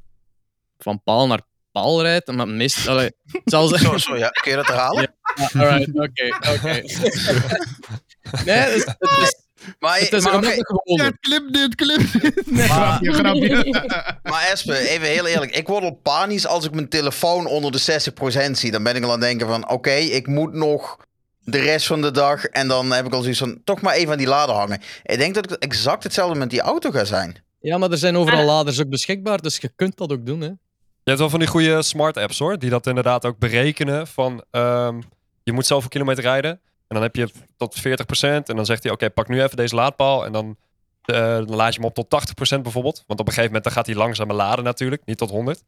van 0.79 1.03
paal 1.03 1.27
naar 1.27 1.43
paal 1.73 2.03
rijdt. 2.03 2.33
Maar 2.33 2.49
meest, 2.49 2.89
allee, 2.89 3.13
zelfs, 3.45 3.81
Zo, 3.81 3.99
zo, 3.99 4.17
ja. 4.17 4.29
Kun 4.29 4.51
je 4.51 4.57
dat 4.57 4.67
herhalen? 4.67 5.15
ja, 5.35 5.61
alright, 5.61 5.95
oké, 5.95 6.27
oké. 6.53 6.83
Nee, 8.45 8.57
het 8.57 8.75
is, 8.75 9.42
Maar, 9.79 9.99
het 9.99 10.13
is 10.13 10.25
maar, 10.25 10.33
gewoonte. 10.43 11.03
Ja, 11.03 11.13
clip 11.21 11.53
dit, 11.53 11.75
clip 11.75 12.13
dit. 12.23 12.51
Nee, 12.51 12.69
Maar- 12.69 12.99
grapje, 13.03 13.13
grapje. 13.13 14.19
maar 14.31 14.49
Espe, 14.53 14.89
even 14.89 15.09
heel 15.09 15.27
eerlijk. 15.27 15.57
Ik 15.57 15.67
word 15.67 15.85
al 15.85 15.99
panisch 16.03 16.47
als 16.47 16.65
ik 16.65 16.73
mijn 16.73 16.89
telefoon 16.89 17.47
onder 17.47 17.73
de 17.73 18.11
60% 18.49 18.51
zie. 18.51 18.71
Dan 18.71 18.83
ben 18.83 18.97
ik 18.97 19.03
al 19.03 19.13
aan 19.13 19.19
het 19.19 19.29
denken 19.29 19.47
van... 19.47 19.69
Oké, 19.69 19.93
ik 19.93 20.27
moet 20.27 20.53
nog 20.53 20.97
de 21.39 21.59
rest 21.59 21.87
van 21.87 22.03
de 22.03 22.11
dag... 22.11 22.45
En 22.45 22.69
dan 22.69 22.93
heb 22.93 23.07
ik 23.07 23.13
al 23.13 23.21
zoiets 23.23 23.39
van... 23.39 23.61
Toch 23.65 23.81
maar 23.81 23.95
even 23.95 24.13
aan 24.13 24.19
die 24.19 24.27
lader 24.27 24.55
hangen. 24.55 24.81
Ik 25.03 25.19
denk 25.19 25.35
dat 25.35 25.51
het 25.51 25.59
exact 25.59 26.03
hetzelfde 26.03 26.39
met 26.39 26.51
die 26.51 26.61
auto 26.61 26.91
gaat 26.91 27.07
zijn. 27.07 27.37
Ja, 27.61 27.79
maar 27.79 27.91
er 27.91 27.99
zijn 27.99 28.17
overal 28.17 28.45
laders 28.45 28.81
ook 28.81 28.89
beschikbaar, 28.89 29.41
dus 29.41 29.57
je 29.57 29.73
kunt 29.77 29.97
dat 29.97 30.13
ook 30.13 30.27
doen. 30.27 30.41
Hè. 30.41 30.47
Je 30.47 31.11
hebt 31.11 31.19
wel 31.19 31.31
van 31.31 31.39
die 31.39 31.49
goede 31.49 31.83
smart 31.83 32.17
apps 32.17 32.39
hoor, 32.39 32.59
die 32.59 32.71
dat 32.71 32.87
inderdaad 32.87 33.25
ook 33.25 33.39
berekenen 33.39 34.07
van 34.07 34.45
ehm, 34.51 35.01
je 35.43 35.53
moet 35.53 35.67
zoveel 35.67 35.89
kilometer 35.89 36.23
rijden 36.23 36.61
en 36.93 37.01
dan 37.01 37.03
heb 37.03 37.17
je 37.17 37.31
tot 37.57 37.81
40% 37.81 37.83
en 38.21 38.57
dan 38.57 38.67
zegt 38.67 38.83
hij 38.83 38.93
oké 38.93 39.11
pak 39.11 39.29
nu 39.29 39.43
even 39.43 39.57
deze 39.57 39.75
laadpaal 39.75 40.25
en 40.25 40.33
dan, 40.33 40.57
eh, 41.03 41.17
dan 41.17 41.55
laad 41.55 41.75
je 41.75 41.81
hem 41.81 41.89
op 41.89 41.95
tot 41.95 42.11
80% 42.11 42.63
bijvoorbeeld, 42.63 43.05
want 43.07 43.21
op 43.21 43.27
een 43.27 43.33
gegeven 43.33 43.45
moment 43.45 43.65
dan 43.65 43.73
gaat 43.73 43.87
hij 43.87 43.95
langzamer 43.95 44.37
laden 44.37 44.65
natuurlijk, 44.65 45.03
niet 45.05 45.19
tot 45.19 45.31
100 45.31 45.63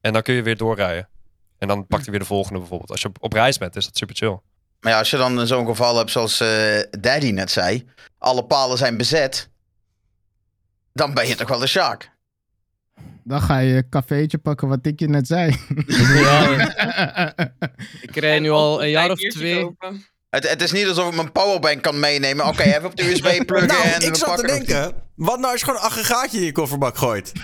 en 0.00 0.12
dan 0.12 0.22
kun 0.22 0.34
je 0.34 0.42
weer 0.42 0.56
doorrijden 0.56 1.08
en 1.58 1.68
dan 1.68 1.86
pakt 1.86 2.02
hij 2.02 2.10
weer 2.10 2.20
de 2.20 2.26
volgende 2.26 2.58
bijvoorbeeld. 2.58 2.90
Als 2.90 3.02
je 3.02 3.08
op, 3.08 3.16
op 3.20 3.32
reis 3.32 3.58
bent 3.58 3.76
is 3.76 3.84
dat 3.84 3.96
super 3.96 4.16
chill. 4.16 4.38
Maar 4.80 4.92
ja, 4.92 4.98
als 4.98 5.10
je 5.10 5.16
dan 5.16 5.46
zo'n 5.46 5.66
geval 5.66 5.96
hebt 5.96 6.10
zoals 6.10 6.40
eh, 6.40 6.80
Daddy 6.90 7.30
net 7.30 7.50
zei... 7.50 7.88
Alle 8.18 8.44
palen 8.44 8.78
zijn 8.78 8.96
bezet... 8.96 9.50
Dan 10.92 11.14
ben 11.14 11.28
je 11.28 11.34
toch 11.34 11.48
wel 11.48 11.58
de 11.58 11.66
Sjaak. 11.66 12.10
Dan 13.24 13.40
ga 13.40 13.58
je 13.58 13.74
een 13.74 13.88
cafeetje 13.88 14.38
pakken 14.38 14.68
wat 14.68 14.86
ik 14.86 15.00
je 15.00 15.08
net 15.08 15.26
zei. 15.26 15.50
Ik 18.06 18.16
rij 18.16 18.38
nu 18.38 18.50
al 18.50 18.82
een 18.82 18.90
jaar 18.90 19.10
of 19.10 19.18
twee. 19.18 19.62
kopen. 19.62 20.06
Het, 20.36 20.48
het 20.48 20.62
is 20.62 20.72
niet 20.72 20.86
alsof 20.88 21.08
ik 21.08 21.14
mijn 21.14 21.32
powerbank 21.32 21.82
kan 21.82 22.00
meenemen. 22.00 22.46
Oké, 22.46 22.62
even 22.62 22.84
op 22.84 22.96
de 22.96 23.08
USB 23.10 23.44
pluggen 23.46 23.68
Nou, 23.68 23.82
en 23.88 24.00
ik 24.00 24.08
we 24.10 24.16
zat 24.16 24.36
te 24.38 24.46
denken, 24.46 24.92
wat 25.14 25.38
nou 25.38 25.50
als 25.52 25.60
je 25.60 25.66
gewoon 25.66 25.80
een 25.80 25.86
aggregaatje 25.86 26.38
in 26.38 26.44
je 26.44 26.52
kofferbak 26.52 26.96
gooit? 26.96 27.32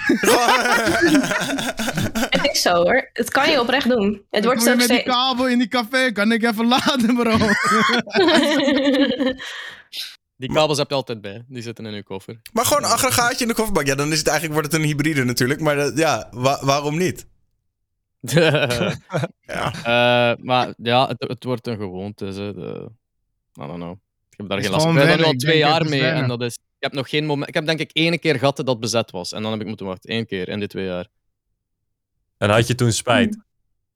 Het 2.30 2.48
is 2.52 2.62
zo 2.62 2.72
hoor. 2.74 3.10
Het 3.12 3.30
kan 3.30 3.50
je 3.50 3.60
oprecht 3.60 3.88
doen. 3.88 4.22
Het 4.30 4.44
wordt 4.44 4.62
zo 4.62 4.76
met 4.76 4.88
die 4.88 5.02
kabel 5.02 5.48
in 5.48 5.58
die 5.58 5.68
café, 5.68 6.12
kan 6.12 6.32
ik 6.32 6.42
even 6.42 6.66
laden, 6.68 7.14
bro. 7.16 7.36
Die 10.36 10.52
kabels 10.52 10.78
heb 10.78 10.88
je 10.88 10.94
altijd 10.94 11.20
bij, 11.20 11.44
die 11.48 11.62
zitten 11.62 11.86
in 11.86 11.92
je 11.94 12.02
koffer. 12.02 12.40
maar 12.52 12.64
gewoon 12.66 12.84
een 12.84 12.90
aggregaatje 12.90 13.38
in 13.42 13.48
de 13.48 13.54
kofferbak. 13.54 13.86
Ja, 13.86 13.94
dan 13.94 14.12
is 14.12 14.18
het 14.18 14.26
eigenlijk 14.28 14.58
wordt 14.60 14.72
het 14.72 14.82
een 14.82 14.88
hybride 14.88 15.24
natuurlijk. 15.24 15.60
Maar 15.60 15.76
dat- 15.76 15.98
ja, 15.98 16.28
wa- 16.30 16.58
waarom 16.62 16.96
niet? 16.96 17.26
Eh, 19.84 20.32
maar 20.38 20.74
ja, 20.76 21.08
het, 21.08 21.24
het 21.28 21.44
wordt 21.44 21.66
een 21.66 21.76
gewoonte. 21.76 22.24
Hè, 22.24 22.52
de, 22.52 22.88
I 23.60 23.66
don't 23.66 23.74
know. 23.74 23.96
Ik 24.30 24.38
heb 24.38 24.48
daar 24.48 24.60
geen 24.60 24.70
last 24.70 24.84
van. 24.84 24.96
Ik 24.96 25.02
ben 25.02 25.08
er 25.08 25.18
nu 25.18 25.24
al 25.24 25.32
twee 25.32 25.58
jaar 25.58 25.88
mee. 25.88 26.02
En 26.02 26.28
dat 26.28 26.42
is, 26.42 26.54
ik 26.54 26.60
heb 26.78 26.92
nog 26.92 27.08
geen 27.08 27.26
moment. 27.26 27.48
Ik 27.48 27.54
heb 27.54 27.66
denk 27.66 27.78
ik 27.78 27.90
één 27.92 28.18
keer 28.18 28.38
gehad 28.38 28.56
dat 28.56 28.80
bezet 28.80 29.10
was. 29.10 29.32
En 29.32 29.42
dan 29.42 29.50
heb 29.52 29.60
ik 29.60 29.66
moeten 29.66 29.86
wachten. 29.86 30.12
Eén 30.12 30.26
keer 30.26 30.48
in 30.48 30.58
die 30.58 30.68
twee 30.68 30.84
jaar. 30.84 31.08
En 32.38 32.50
had 32.50 32.66
je 32.66 32.74
toen 32.74 32.92
spijt? 32.92 33.38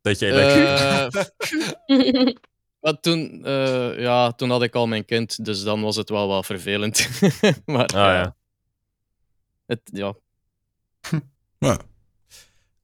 Dat 0.01 0.18
je 0.18 0.27
Eh, 0.27 1.09
maar 2.81 3.01
toen, 3.01 3.45
eh, 3.45 3.99
ja, 3.99 4.33
toen 4.33 4.51
had 4.51 4.62
ik 4.62 4.74
al 4.74 4.87
mijn 4.87 5.05
kind, 5.05 5.45
dus 5.45 5.62
dan 5.62 5.81
was 5.83 5.97
het 5.97 6.09
wel 6.09 6.29
wat 6.29 6.47
vervelend. 6.47 7.09
maar 7.64 7.87
Ah, 7.87 7.95
ja. 7.95 8.37
Het, 9.66 9.81
ja. 9.85 10.14
Ja. 11.59 11.79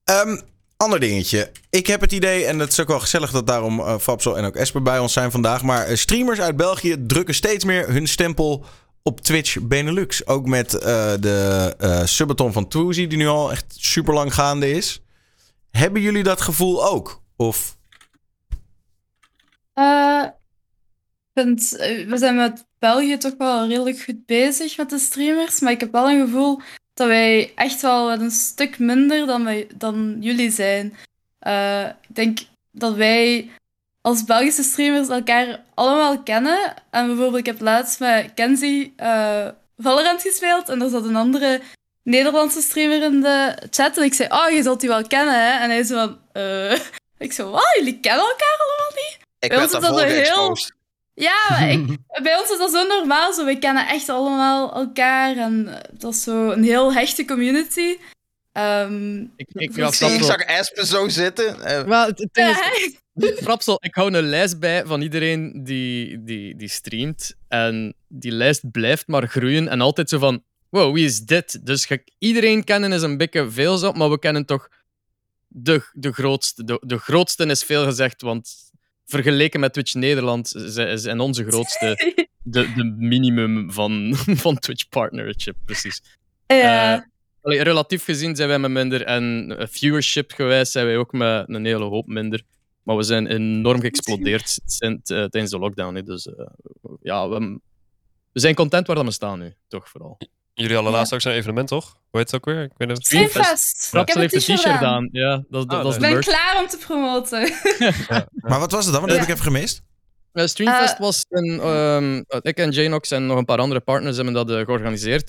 Ehm, 0.04 0.40
ander 0.82 1.00
dingetje. 1.00 1.50
Ik 1.70 1.86
heb 1.86 2.00
het 2.00 2.12
idee, 2.12 2.44
en 2.44 2.58
het 2.58 2.72
is 2.72 2.80
ook 2.80 2.88
wel 2.88 3.00
gezellig 3.00 3.30
dat 3.30 3.46
daarom 3.46 3.80
eh 3.80 3.98
Fabsel 3.98 4.36
en 4.38 4.44
ook 4.44 4.56
Esper 4.56 4.82
bij 4.82 4.98
ons 4.98 5.12
zijn 5.12 5.30
vandaag. 5.30 5.62
Maar 5.62 5.86
eh, 5.86 5.96
streamers 5.96 6.40
uit 6.40 6.56
België 6.56 6.96
drukken 7.06 7.34
steeds 7.34 7.64
meer 7.64 7.88
hun 7.88 8.06
stempel 8.06 8.64
op 9.02 9.20
Twitch 9.20 9.58
Benelux. 9.60 10.26
Ook 10.26 10.46
met 10.46 10.74
eh, 10.74 11.12
de 11.20 12.02
subathon 12.04 12.52
van 12.52 12.68
Toozy, 12.68 13.06
die 13.06 13.18
nu 13.18 13.26
al 13.26 13.50
echt 13.50 13.74
super 13.78 14.14
lang 14.14 14.34
gaande 14.34 14.70
is. 14.70 15.02
Hebben 15.70 16.02
jullie 16.02 16.22
dat 16.22 16.40
gevoel 16.40 16.86
ook? 16.86 17.22
Of 17.36 17.76
ik 21.34 21.42
vind, 21.42 21.70
we 22.08 22.14
zijn 22.14 22.36
met 22.36 22.66
België 22.78 23.16
toch 23.16 23.34
wel 23.38 23.66
redelijk 23.68 24.00
goed 24.00 24.26
bezig 24.26 24.76
met 24.76 24.90
de 24.90 24.98
streamers, 24.98 25.60
maar 25.60 25.72
ik 25.72 25.80
heb 25.80 25.92
wel 25.92 26.10
een 26.10 26.26
gevoel 26.26 26.60
dat 27.02 27.10
wij 27.10 27.52
echt 27.54 27.82
wel 27.82 28.12
een 28.12 28.30
stuk 28.30 28.78
minder 28.78 29.26
dan, 29.26 29.44
wij, 29.44 29.66
dan 29.74 30.16
jullie 30.20 30.50
zijn. 30.50 30.96
Eh, 31.38 31.86
ik 31.86 32.14
denk 32.14 32.38
dat 32.70 32.94
wij 32.94 33.50
als 34.00 34.24
Belgische 34.24 34.62
streamers 34.62 35.08
elkaar 35.08 35.64
allemaal 35.74 36.22
kennen. 36.22 36.74
En 36.90 37.06
bijvoorbeeld, 37.06 37.38
ik 37.38 37.46
heb 37.46 37.60
laatst 37.60 38.00
met 38.00 38.34
Kenzie 38.34 38.92
eh, 38.96 39.48
Valorant 39.76 40.22
gespeeld 40.22 40.68
en 40.68 40.82
er 40.82 40.90
zat 40.90 41.04
een 41.04 41.16
andere 41.16 41.60
Nederlandse 42.02 42.60
streamer 42.60 43.02
in 43.02 43.20
de 43.20 43.56
chat 43.70 43.96
en 43.96 44.02
ik 44.02 44.14
zei, 44.14 44.28
oh, 44.32 44.50
je 44.50 44.62
zult 44.62 44.80
die 44.80 44.88
wel 44.88 45.06
kennen, 45.06 45.34
hè? 45.34 45.58
En 45.58 45.70
hij 45.70 45.82
zei 45.82 45.98
van, 46.00 46.18
eh... 46.32 46.78
Ik 47.18 47.32
zei, 47.32 47.48
wat, 47.48 47.74
jullie 47.78 48.00
kennen 48.00 48.24
elkaar 48.24 48.56
allemaal 48.58 48.92
niet? 48.94 49.18
Ik 49.38 49.50
werd 49.50 49.70
daarvoor 49.70 50.00
heel-. 50.00 50.80
Ja, 51.14 51.58
ik, 51.58 51.86
bij 52.22 52.38
ons 52.38 52.50
is 52.50 52.58
dat 52.58 52.70
zo 52.70 52.86
normaal. 52.86 53.32
Zo. 53.32 53.44
We 53.44 53.58
kennen 53.58 53.88
echt 53.88 54.08
allemaal 54.08 54.74
elkaar. 54.74 55.36
En 55.36 55.68
eh, 55.68 55.80
dat 55.98 56.12
is 56.14 56.22
zo 56.22 56.50
een 56.50 56.62
heel 56.64 56.92
hechte 56.94 57.24
community. 57.24 57.96
Ehm, 58.52 59.20
Ik, 59.36 59.48
ik, 59.52 59.72
Frapsel, 59.72 60.08
zag 60.22 60.36
Espen 60.36 60.86
zo 60.86 61.08
zitten. 61.08 61.60
eh, 61.64 61.82
Wel, 61.82 62.06
het, 62.06 62.18
het 62.18 62.28
ding 62.34 62.48
is, 62.48 62.96
ja, 63.14 63.32
Frapsel, 63.42 63.76
ik 63.80 63.94
hou 63.94 64.12
een 64.14 64.22
lijst 64.28 64.58
bij 64.60 64.86
van 64.86 65.00
iedereen 65.02 65.64
die, 65.64 66.22
die, 66.24 66.56
die 66.56 66.68
streamt. 66.68 67.34
En 67.48 67.94
die 68.08 68.32
lijst 68.32 68.70
blijft 68.70 69.06
maar 69.06 69.28
groeien. 69.28 69.68
En 69.68 69.80
altijd 69.80 70.08
zo 70.08 70.18
van, 70.18 70.42
wow, 70.68 70.94
wie 70.94 71.04
is 71.04 71.20
dit? 71.20 71.66
Dus 71.66 71.86
ga 71.86 71.94
ik- 71.94 72.10
iedereen 72.18 72.64
kennen 72.64 72.92
is 72.92 73.02
een 73.02 73.16
beetje 73.16 73.50
veel 73.50 73.76
zo, 73.76 73.92
maar 73.92 74.10
we 74.10 74.18
kennen 74.18 74.46
toch 74.46 74.68
de, 75.48 75.82
de 75.92 76.12
grootste. 76.12 76.64
De, 76.64 76.80
de 76.86 76.98
grootste 76.98 77.46
is 77.46 77.62
veel 77.64 77.84
gezegd, 77.84 78.22
want 78.22 78.70
vergeleken 79.04 79.60
met 79.60 79.72
Twitch 79.72 79.94
Nederland 79.94 80.52
zijn 80.94 81.20
onze 81.20 81.44
grootste 81.44 81.96
de, 82.42 82.72
de 82.72 82.84
minimum 82.84 83.72
van, 83.72 84.12
van 84.44 84.58
Twitch 84.58 84.88
partnership, 84.88 85.56
precies. 85.64 86.02
ja. 86.46 86.94
Eh, 86.96 87.02
Allee, 87.42 87.62
relatief 87.62 88.04
gezien 88.04 88.36
zijn 88.36 88.48
wij 88.48 88.58
met 88.58 88.70
minder 88.70 89.04
en 89.04 89.54
eh, 89.58 89.66
viewership 89.70 90.32
gewijs 90.32 90.70
zijn 90.70 90.86
wij 90.86 90.96
ook 90.96 91.12
met 91.12 91.48
een 91.48 91.64
hele 91.64 91.84
hoop 91.84 92.06
minder. 92.06 92.42
Maar 92.82 92.96
we 92.96 93.02
zijn 93.02 93.26
enorm 93.26 93.80
geëxplodeerd 93.80 94.60
sinds, 94.64 95.10
eh, 95.10 95.24
tijdens 95.24 95.50
de 95.50 95.58
lockdown. 95.58 95.94
hè. 95.94 96.02
Dus 96.02 96.28
ja, 97.02 97.28
we, 97.28 97.60
we 98.32 98.40
zijn 98.40 98.54
content 98.54 98.86
waar 98.86 99.04
we 99.04 99.10
staan 99.10 99.38
nu, 99.38 99.54
toch 99.68 99.88
vooral. 99.88 100.18
Jullie 100.54 100.74
hadden 100.74 100.92
laatst 100.92 101.14
ook 101.14 101.20
zo'n 101.20 101.32
evenement, 101.32 101.68
toch? 101.68 101.84
Hoe 102.10 102.20
heet 102.20 102.30
het 102.30 102.34
ook 102.34 102.44
weer? 102.54 102.62
Ik 102.62 102.70
weet 102.76 102.88
het. 102.88 103.06
Streamfest. 103.06 103.76
Ik 103.76 103.88
Frapsel 103.88 104.20
heb 104.20 104.30
heeft 104.30 104.48
een 104.48 104.56
t-shirt 104.56 104.82
aan. 104.82 105.08
Ja, 105.12 105.36
dat, 105.48 105.70
dat, 105.70 105.82
dat 105.82 105.86
is 105.86 105.94
Ik 105.94 106.00
ben 106.00 106.20
klaar 106.20 106.56
om 106.60 106.68
te 106.68 106.76
promoten. 106.76 107.52
Maar 108.50 108.58
wat 108.60 108.72
was 108.72 108.84
het 108.84 108.92
dan? 108.94 109.02
Want 109.02 109.12
dat 109.12 109.20
heb 109.20 109.22
ik 109.22 109.28
even 109.28 109.52
gemist. 109.52 109.82
Eh, 110.32 110.46
Streamfest 110.46 110.92
Eh, 110.94 111.00
was 111.00 111.24
een. 111.28 111.60
ehm, 111.60 112.22
ik 112.40 112.56
en 112.56 112.70
Janox 112.70 113.10
en 113.10 113.26
nog 113.26 113.38
een 113.38 113.44
paar 113.44 113.58
andere 113.58 113.80
partners 113.80 114.16
hebben 114.16 114.34
dat 114.34 114.50
eh, 114.50 114.64
georganiseerd. 114.64 115.28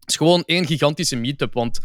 Het 0.00 0.10
is 0.10 0.16
gewoon 0.16 0.42
één 0.46 0.66
gigantische 0.66 1.16
meetup. 1.16 1.54
Want 1.54 1.80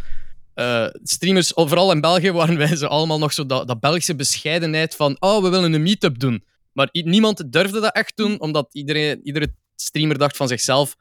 eh, 0.54 0.88
streamers, 1.04 1.52
vooral 1.56 1.92
in 1.92 2.02
België, 2.02 2.32
waren 2.32 2.58
wij 2.58 2.76
zo 2.76 2.86
allemaal 2.86 3.20
nog 3.20 3.34
zo 3.34 3.46
dat, 3.46 3.68
dat 3.68 3.80
Belgische 3.80 4.16
bescheidenheid 4.16 4.96
van. 4.96 5.16
Oh, 5.20 5.44
we 5.44 5.50
willen 5.50 5.74
een 5.74 5.84
meetup 5.84 6.20
doen. 6.20 6.44
Maar 6.74 6.90
niemand 6.92 7.52
durfde 7.52 7.80
dat 7.80 7.96
echt 7.96 8.18
doen, 8.18 8.40
omdat 8.40 8.68
iedereen, 8.72 9.20
iedere 9.24 9.56
streamer 9.76 10.18
dacht 10.18 10.38
van 10.38 10.48
zichzelf. 10.48 10.96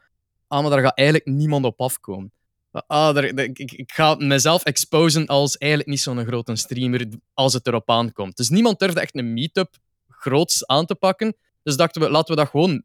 Ah, 0.51 0.61
maar 0.61 0.71
daar 0.71 0.83
gaat 0.83 0.97
eigenlijk 0.97 1.29
niemand 1.29 1.65
op 1.65 1.81
afkomen. 1.81 2.33
Ah, 2.71 3.15
daar, 3.15 3.25
ik, 3.25 3.59
ik 3.59 3.93
ga 3.93 4.15
mezelf 4.15 4.65
exposen 4.65 5.27
als 5.27 5.57
eigenlijk 5.57 5.91
niet 5.91 6.01
zo'n 6.01 6.27
grote 6.27 6.57
streamer 6.57 7.07
als 7.35 7.53
het 7.53 7.67
erop 7.67 7.91
aankomt. 7.91 8.37
Dus 8.37 8.49
niemand 8.49 8.79
durfde 8.79 9.01
echt 9.01 9.17
een 9.17 9.33
meetup 9.33 9.77
groots 10.09 10.67
aan 10.67 10.87
te 10.87 10.95
pakken. 10.95 11.37
Dus 11.63 11.77
dachten 11.77 12.03
we, 12.03 12.11
laten 12.11 12.35
we 12.35 12.41
dat 12.41 12.51
gewoon 12.51 12.83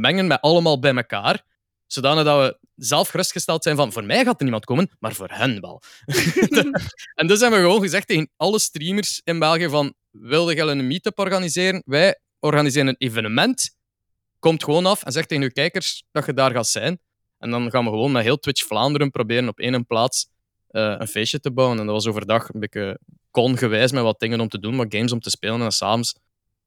mengen 0.00 0.26
met 0.26 0.40
allemaal 0.40 0.78
bij 0.78 0.94
elkaar. 0.94 1.44
Zodanig 1.86 2.24
dat 2.24 2.38
we 2.38 2.58
zelf 2.76 3.08
gerustgesteld 3.08 3.62
zijn 3.62 3.76
van, 3.76 3.92
voor 3.92 4.04
mij 4.04 4.24
gaat 4.24 4.36
er 4.36 4.42
niemand 4.42 4.64
komen, 4.64 4.90
maar 4.98 5.14
voor 5.14 5.30
hen 5.30 5.60
wel. 5.60 5.82
en 7.20 7.26
dus 7.26 7.40
hebben 7.40 7.58
we 7.58 7.66
gewoon 7.66 7.80
gezegd 7.80 8.06
tegen 8.06 8.30
alle 8.36 8.58
streamers 8.58 9.20
in 9.24 9.38
België 9.38 9.68
van, 9.68 9.94
wilde 10.10 10.54
jij 10.54 10.66
een 10.66 10.86
meetup 10.86 11.18
organiseren? 11.18 11.82
Wij 11.86 12.20
organiseren 12.38 12.88
een 12.88 12.96
evenement. 12.98 13.76
Komt 14.46 14.64
gewoon 14.64 14.86
af 14.86 15.02
en 15.02 15.12
zeg 15.12 15.26
tegen 15.26 15.44
uw 15.44 15.50
kijkers 15.50 16.04
dat 16.12 16.26
je 16.26 16.32
daar 16.32 16.50
gaat 16.50 16.68
zijn. 16.68 17.00
En 17.38 17.50
dan 17.50 17.70
gaan 17.70 17.84
we 17.84 17.90
gewoon 17.90 18.12
met 18.12 18.22
heel 18.22 18.38
Twitch 18.38 18.64
Vlaanderen 18.64 19.10
proberen 19.10 19.48
op 19.48 19.58
één 19.58 19.86
plaats 19.86 20.28
eh, 20.68 20.94
een 20.98 21.06
feestje 21.06 21.40
te 21.40 21.52
bouwen. 21.52 21.78
En 21.78 21.86
dat 21.86 21.94
was 21.94 22.06
overdag 22.06 22.48
een 22.54 22.60
beetje 22.60 22.98
con-gewijs 23.30 23.92
met 23.92 24.02
wat 24.02 24.20
dingen 24.20 24.40
om 24.40 24.48
te 24.48 24.58
doen, 24.58 24.76
wat 24.76 24.86
games 24.88 25.12
om 25.12 25.20
te 25.20 25.30
spelen. 25.30 25.60
En 25.60 25.72
s'avonds 25.72 26.18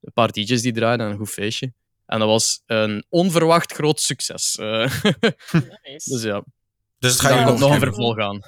een 0.02 0.14
paar 0.14 0.32
DJ's 0.32 0.62
die 0.62 0.74
draaiden 0.74 1.06
en 1.06 1.12
een 1.12 1.18
goed 1.18 1.30
feestje. 1.30 1.74
En 2.06 2.20
dat 2.20 2.28
was 2.28 2.62
een 2.66 3.06
onverwacht 3.10 3.74
groot 3.74 4.00
succes. 4.00 4.56
Eh, 4.56 5.02
dus 6.12 6.24
ja, 6.24 6.44
Dus 6.98 7.12
het 7.12 7.22
ga 7.22 7.30
daar 7.30 7.40
je 7.40 7.46
komt 7.46 7.60
nog 7.60 7.74
een 7.74 7.80
vervolg 7.80 8.18
aan. 8.20 8.42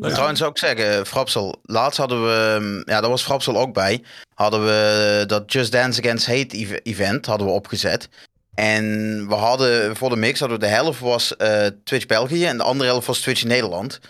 Maar 0.00 0.12
Trouwens 0.12 0.42
ook 0.42 0.58
zeggen, 0.58 1.06
Frapsel, 1.06 1.60
laatst 1.62 1.98
hadden 1.98 2.24
we, 2.24 2.56
mm, 2.60 2.82
ja, 2.84 3.00
daar 3.00 3.10
was 3.10 3.22
Frapsel 3.22 3.56
ook 3.58 3.74
bij, 3.74 4.02
hadden 4.34 4.64
we 4.64 5.24
dat 5.26 5.52
Just 5.52 5.72
Dance 5.72 6.00
Against 6.00 6.26
Hate 6.26 6.56
ev- 6.56 6.78
event 6.82 7.26
hadden 7.26 7.46
we 7.46 7.52
opgezet. 7.52 8.08
En 8.54 8.84
we 9.28 9.34
hadden 9.34 9.96
voor 9.96 10.08
de 10.10 10.16
mix, 10.16 10.40
hadden 10.40 10.58
we 10.58 10.64
de 10.64 10.70
helft 10.70 11.00
was 11.00 11.36
eh, 11.36 11.66
Twitch 11.84 12.06
België 12.06 12.44
en 12.46 12.56
de 12.56 12.62
andere 12.62 12.90
helft 12.90 13.06
was 13.06 13.20
Twitch 13.20 13.44
Nederland. 13.44 14.00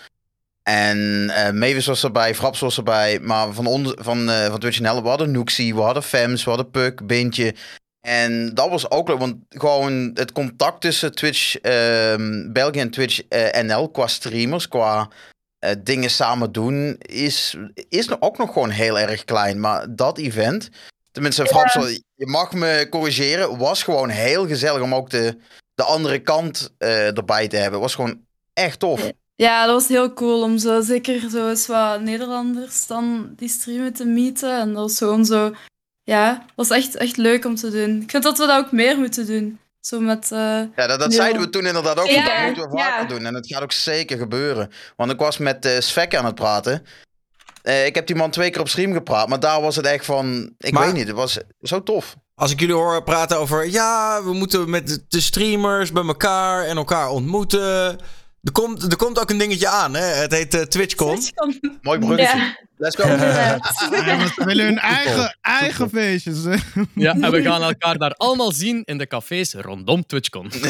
En 0.63 1.31
eh 1.31 1.51
Mavis 1.53 1.87
was 1.87 2.05
erbij, 2.05 2.35
Fraps 2.35 2.61
was 2.61 2.77
erbij, 2.77 3.19
maar 3.21 3.53
van, 3.53 3.67
ons, 3.67 3.93
van, 3.97 4.31
eh, 4.31 4.47
van 4.47 4.59
Twitch 4.59 4.81
NL, 4.81 5.03
we 5.03 5.09
hadden 5.09 5.31
Noxie, 5.31 5.75
we 5.75 5.81
hadden 5.81 6.03
Fems, 6.03 6.45
we 6.45 6.51
hadden 6.51 6.71
Puck, 6.71 7.07
Bintje. 7.07 7.55
En 8.01 8.55
dat 8.55 8.69
was 8.69 8.91
ook 8.91 9.09
leuk, 9.09 9.19
want 9.19 9.37
gewoon 9.49 10.11
het 10.15 10.33
contact 10.33 10.81
tussen 10.81 11.15
Twitch 11.15 11.57
ehm, 11.57 12.53
België 12.53 12.79
en 12.81 12.91
Twitch 12.91 13.21
eh, 13.29 13.63
NL 13.63 13.89
qua 13.89 14.07
streamers, 14.07 14.69
qua 14.69 15.09
eh, 15.65 15.75
dingen 15.83 16.11
samen 16.11 16.53
doen, 16.53 16.97
is, 16.99 17.57
is 17.89 18.21
ook 18.21 18.39
nog 18.39 18.53
gewoon 18.53 18.71
heel 18.71 18.99
erg 18.99 19.25
klein. 19.25 19.61
Maar 19.61 19.87
dat 19.95 20.19
event, 20.19 20.69
tenminste, 21.13 21.47
Frapsel, 21.47 21.89
je 21.89 22.27
mag 22.27 22.53
me 22.53 22.87
corrigeren, 22.91 23.59
was 23.59 23.83
gewoon 23.83 24.09
heel 24.09 24.47
gezellig 24.47 24.83
om 24.83 24.95
ook 24.95 25.11
de, 25.11 25.37
de 25.75 25.83
andere 25.83 26.19
kant 26.19 26.75
eh, 26.79 27.17
erbij 27.17 27.49
te 27.49 27.57
hebben. 27.57 27.81
was 27.81 27.95
gewoon 27.95 28.21
echt 28.53 28.79
tof. 28.79 29.11
Ja, 29.35 29.67
dat 29.67 29.75
was 29.75 29.89
heel 29.89 30.13
cool 30.13 30.43
om 30.43 30.59
zo 30.59 30.81
zeker 30.81 31.31
zo 31.31 31.49
eens 31.49 31.67
wat 31.67 32.01
Nederlanders 32.01 32.87
dan 32.87 33.33
die 33.37 33.49
streamen 33.49 33.93
te 33.93 34.05
meeten. 34.05 34.59
En 34.59 34.73
dat 34.73 34.83
was 34.83 34.99
gewoon 34.99 35.25
zo... 35.25 35.55
Ja, 36.03 36.33
dat 36.35 36.69
was 36.69 36.71
echt, 36.71 36.97
echt 36.97 37.17
leuk 37.17 37.45
om 37.45 37.55
te 37.55 37.71
doen. 37.71 38.03
Ik 38.03 38.11
vind 38.11 38.23
dat 38.23 38.39
we 38.39 38.47
dat 38.47 38.65
ook 38.65 38.73
meer 38.73 38.99
moeten 38.99 39.27
doen. 39.27 39.59
Zo 39.87 40.01
met... 40.01 40.33
eh, 40.33 40.39
Ja, 40.77 40.87
dat, 40.87 40.99
dat 40.99 41.15
zeiden 41.15 41.41
we 41.43 41.51
toen 41.51 41.67
inderdaad 41.67 41.99
ook. 42.01 42.07
Ja, 42.07 42.37
dat 42.37 42.47
moeten 42.47 42.71
we 42.71 42.79
vaker 42.79 43.03
ja. 43.03 43.09
doen. 43.09 43.27
En 43.27 43.35
het 43.35 43.47
gaat 43.47 43.63
ook 43.63 43.73
zeker 43.73 44.19
gebeuren. 44.19 44.71
Want 44.97 45.11
ik 45.13 45.19
was 45.19 45.39
met 45.39 45.65
eh 45.65 45.81
Svek 45.81 46.15
aan 46.17 46.25
het 46.25 46.35
praten. 46.35 46.87
Eh, 47.63 47.87
ik 47.87 47.95
heb 47.95 48.07
die 48.07 48.17
man 48.17 48.31
twee 48.31 48.51
keer 48.51 48.61
op 48.61 48.69
stream 48.69 48.93
gepraat. 48.93 49.29
Maar 49.29 49.41
daar 49.41 49.61
was 49.61 49.77
het 49.77 49.87
echt 49.87 50.05
van... 50.05 50.55
Ik 50.59 50.73
Maar- 50.73 50.85
weet 50.85 50.95
niet, 50.95 51.07
het 51.07 51.17
was 51.17 51.39
zo 51.63 51.83
tof. 51.83 52.17
Als 52.35 52.51
ik 52.53 52.61
jullie 52.61 52.75
hoor 52.75 53.03
praten 53.03 53.39
over... 53.39 53.67
Ja, 53.71 54.23
we 54.25 54.33
moeten 54.33 54.71
met 54.71 55.05
de 55.09 55.21
streamers 55.21 55.93
bij 55.93 56.05
elkaar 56.05 56.65
en 56.65 56.77
elkaar 56.77 57.09
ontmoeten. 57.09 57.99
Er 58.45 58.53
komt, 58.53 58.83
er 58.83 58.97
komt 58.97 59.19
ook 59.21 59.31
een 59.31 59.39
dingetje 59.39 59.69
aan, 59.69 59.95
hè? 59.95 60.05
Het 60.05 60.33
heet 60.33 60.55
eh, 60.55 60.61
TwitchCon. 60.61 61.19
Mooi 61.83 61.99
bruggetje. 61.99 62.37
Ja. 62.37 62.59
Let's 62.77 62.97
go. 62.97 63.09
Ja, 63.09 63.59
ze 64.35 64.45
willen 64.45 64.65
hun 64.65 64.79
eigen, 64.79 65.39
eigen 65.41 65.91
feestjes. 65.91 66.45
hè. 66.45 66.57
Ja, 66.95 67.13
en 67.13 67.31
we 67.31 67.43
gaan 67.43 67.63
elkaar 67.63 67.99
daar 67.99 68.15
allemaal 68.15 68.53
zien 68.53 68.83
in 68.85 68.99
de 68.99 69.07
cafés 69.07 69.55
rondom 69.55 70.07
TwitchCon. 70.07 70.51
Ja, 70.53 70.63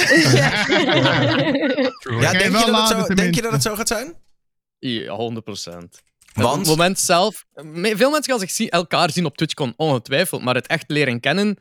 denk, 2.33 2.57
je 2.57 2.64
dat 2.66 2.89
het 2.89 3.07
zo, 3.07 3.14
denk 3.14 3.35
je 3.35 3.43
dat 3.43 3.53
het 3.53 3.62
zo 3.62 3.75
gaat 3.75 3.89
zijn? 3.89 4.14
Ja, 4.79 5.12
100 5.14 5.45
procent. 5.45 6.01
Want? 6.33 6.53
Op 6.53 6.59
het 6.59 6.68
moment 6.68 6.99
zelf... 6.99 7.45
Veel 7.72 8.11
mensen 8.11 8.31
gaan 8.31 8.39
zich 8.39 8.51
zien, 8.51 8.68
elkaar 8.68 9.11
zien 9.11 9.25
op 9.25 9.37
TwitchCon, 9.37 9.75
ongetwijfeld. 9.77 10.43
Maar 10.43 10.55
het 10.55 10.66
echt 10.66 10.85
leren 10.87 11.20
kennen 11.20 11.59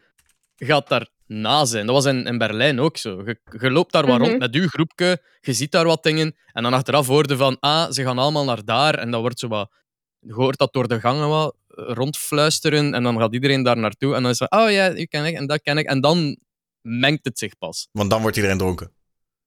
gaat 0.56 0.90
daarna 1.28 1.66
zijn. 1.66 1.86
Dat 1.86 1.96
was 1.96 2.06
in, 2.06 2.26
in 2.26 2.38
Berlijn 2.38 2.80
ook 2.80 2.98
zo. 2.98 3.22
Je, 3.26 3.40
je 3.60 3.72
loopt 3.72 3.92
daar 3.92 4.06
wat 4.06 4.18
Mhm. 4.20 4.28
rond 4.28 4.40
met 4.40 4.54
je 4.54 4.68
groepje, 4.68 5.22
je 5.42 5.54
ziet 5.54 5.72
daar 5.72 5.86
wat 5.86 6.04
dingen. 6.04 6.36
En 6.54 6.64
dan 6.64 6.74
achteraf 6.74 7.08
hoorde 7.08 7.38
van, 7.38 7.58
ah, 7.60 7.92
ze 7.92 8.04
gaan 8.04 8.18
allemaal 8.18 8.46
naar 8.46 8.66
daar. 8.66 8.96
En 8.96 9.12
dat 9.12 9.22
wordt 9.22 9.40
zo 9.40 9.48
wat 9.48 9.72
Je 10.20 10.34
hoort 10.34 10.58
dat 10.58 10.74
door 10.74 10.88
de 10.88 11.00
gangen 11.00 11.30
wat 11.30 11.56
rondfluisteren 11.68 12.94
en 12.94 13.04
dan 13.04 13.18
gaat 13.20 13.34
iedereen 13.34 13.64
daar 13.64 13.78
naartoe 13.78 14.16
en 14.16 14.22
dan 14.22 14.32
is 14.32 14.40
het 14.40 14.52
oh 14.52 14.72
ja, 14.72 14.90
die 14.90 15.08
ken 15.08 15.26
ik 15.26 15.36
en 15.36 15.48
dat 15.48 15.62
ken 15.62 15.78
ik. 15.78 15.86
En 15.86 16.02
dan 16.02 16.38
mengt 16.82 17.26
het 17.26 17.40
zich 17.40 17.58
pas. 17.58 17.88
Want 17.92 18.10
dan 18.10 18.22
wordt 18.22 18.36
iedereen 18.36 18.58
dronken. 18.58 18.92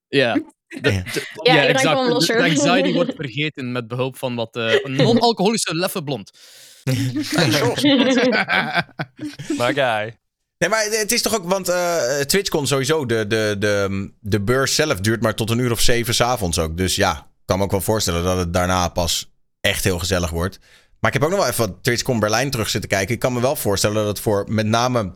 Ja. 0.08 0.34
De- 0.80 0.92
Ja. 0.92 1.02
de- 1.02 1.40
Ja, 1.42 1.52
iedereen 1.68 1.74
kwam 1.76 2.08
De- 2.18 2.42
anxiety 2.42 2.92
wordt 2.92 3.14
vergeten 3.14 3.72
met 3.72 3.88
behulp 3.88 4.16
van 4.16 4.34
wat 4.34 4.56
eh, 4.56 4.84
non-alcoholische 5.04 5.74
leffe 5.74 6.02
blond. 6.02 6.30
Maar 9.58 9.72
guy. 9.74 10.18
Nee, 10.58 10.68
maar 10.68 10.84
het 10.84 11.12
is 11.12 11.22
toch 11.22 11.34
ook, 11.34 11.44
want 11.44 11.68
eh 11.68 12.20
TwitchCon 12.20 12.66
sowieso, 12.66 13.06
de, 13.06 13.26
de, 13.26 13.56
de, 13.58 14.10
de 14.20 14.40
beurs 14.40 14.74
zelf 14.74 15.00
duurt 15.00 15.22
maar 15.22 15.34
tot 15.34 15.50
een 15.50 15.58
uur 15.58 15.70
of 15.72 15.80
zeven 15.80 16.14
s'avonds 16.14 16.58
ook. 16.58 16.76
Dus 16.76 16.96
ja, 16.96 17.18
ik 17.18 17.42
kan 17.44 17.58
me 17.58 17.64
ook 17.64 17.70
wel 17.70 17.80
voorstellen 17.80 18.24
dat 18.24 18.36
het 18.36 18.52
daarna 18.52 18.88
pas 18.88 19.32
echt 19.60 19.84
heel 19.84 19.98
gezellig 19.98 20.30
wordt. 20.30 20.58
Maar 21.00 21.14
ik 21.14 21.20
heb 21.20 21.22
ook 21.22 21.36
nog 21.36 21.44
wel 21.44 21.48
even 21.48 21.66
wat 21.66 21.82
TwitchCon 21.82 22.20
Berlijn 22.20 22.50
terug 22.50 22.68
zitten 22.68 22.90
kijken. 22.90 23.14
Ik 23.14 23.20
kan 23.20 23.32
me 23.32 23.40
wel 23.40 23.56
voorstellen 23.56 23.96
dat 23.96 24.06
het 24.06 24.20
voor 24.20 24.44
met 24.48 24.66
name 24.66 25.12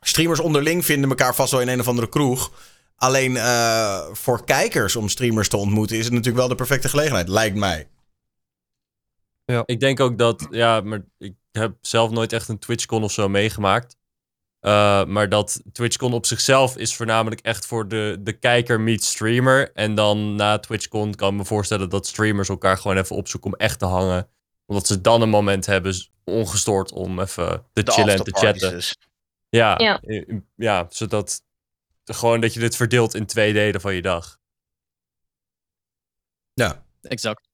streamers 0.00 0.40
onderling 0.40 0.84
vinden 0.84 1.10
elkaar 1.10 1.34
vast 1.34 1.50
wel 1.50 1.60
in 1.60 1.68
een 1.68 1.80
of 1.80 1.88
andere 1.88 2.08
kroeg. 2.08 2.52
Alleen 2.96 3.36
eh, 3.36 4.06
voor 4.12 4.44
kijkers 4.44 4.96
om 4.96 5.08
streamers 5.08 5.48
te 5.48 5.56
ontmoeten 5.56 5.96
is 5.96 6.04
het 6.04 6.12
natuurlijk 6.12 6.38
wel 6.38 6.48
de 6.48 6.54
perfecte 6.54 6.88
gelegenheid, 6.88 7.28
lijkt 7.28 7.56
mij. 7.56 7.88
Ik 9.64 9.80
denk 9.80 10.00
ook 10.00 10.18
dat, 10.18 10.46
ja, 10.50 10.80
maar 10.80 11.04
ik 11.18 11.34
heb 11.52 11.74
zelf 11.80 12.10
nooit 12.10 12.32
echt 12.32 12.48
een 12.48 12.58
TwitchCon 12.58 13.02
of 13.02 13.12
zo 13.12 13.28
meegemaakt. 13.28 13.96
Uh, 14.60 15.04
maar 15.04 15.28
dat 15.28 15.62
TwitchCon 15.72 16.12
op 16.12 16.26
zichzelf 16.26 16.76
is 16.76 16.96
voornamelijk 16.96 17.40
echt 17.40 17.66
voor 17.66 17.88
de, 17.88 18.16
de 18.20 18.32
kijker 18.32 18.80
meet 18.80 19.04
streamer. 19.04 19.72
En 19.72 19.94
dan 19.94 20.34
na 20.34 20.58
TwitchCon 20.58 21.14
kan 21.14 21.30
ik 21.32 21.38
me 21.38 21.44
voorstellen 21.44 21.88
dat 21.88 22.06
streamers 22.06 22.48
elkaar 22.48 22.76
gewoon 22.78 22.96
even 22.96 23.16
opzoeken 23.16 23.52
om 23.52 23.56
echt 23.58 23.78
te 23.78 23.84
hangen. 23.84 24.28
Omdat 24.66 24.86
ze 24.86 25.00
dan 25.00 25.22
een 25.22 25.28
moment 25.28 25.66
hebben, 25.66 25.94
ongestoord, 26.24 26.92
om 26.92 27.20
even 27.20 27.66
te 27.72 27.82
De 27.82 27.92
chillen 27.92 28.14
en 28.14 28.24
te 28.24 28.36
chatten. 28.38 28.70
dus. 28.70 28.96
Ja, 29.48 30.00
Ja. 30.56 30.86
zodat 30.90 31.42
gewoon 32.04 32.40
dat 32.40 32.54
je 32.54 32.60
dit 32.60 32.76
verdeelt 32.76 33.14
in 33.14 33.26
twee 33.26 33.52
delen 33.52 33.80
van 33.80 33.94
je 33.94 34.02
dag. 34.02 34.38
Ja, 36.54 36.84
Exact. 37.02 37.48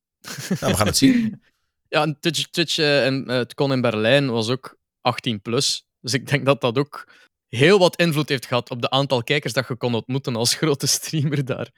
nou, 0.61 0.73
we 0.73 0.77
gaan 0.77 0.87
het 0.87 0.97
zien. 0.97 1.41
Ja, 1.89 2.03
en 2.03 2.21
Twitch, 2.21 2.47
Twitch 2.47 2.79
eh, 2.79 3.07
en 3.07 3.27
eh, 3.29 3.37
het 3.37 3.55
kon 3.55 3.73
in 3.73 3.81
Berlijn 3.81 4.31
was 4.31 4.49
ook 4.49 4.79
18 5.01 5.41
plus. 5.43 5.86
Dus 6.07 6.15
ik 6.15 6.29
denk 6.29 6.47
dat 6.47 6.61
dat 6.61 6.79
ook 6.79 7.09
heel 7.49 7.79
wat 7.79 7.97
invloed 7.97 8.29
heeft 8.29 8.47
gehad 8.47 8.71
op 8.71 8.83
de 8.83 8.91
aantal 8.91 9.23
kijkers 9.23 9.53
dat 9.53 9.69
je 9.69 9.77
kon 9.77 9.95
ontmoeten 9.95 10.37
als 10.37 10.55
grote 10.61 10.87
streamer 10.87 11.45
daar. 11.45 11.71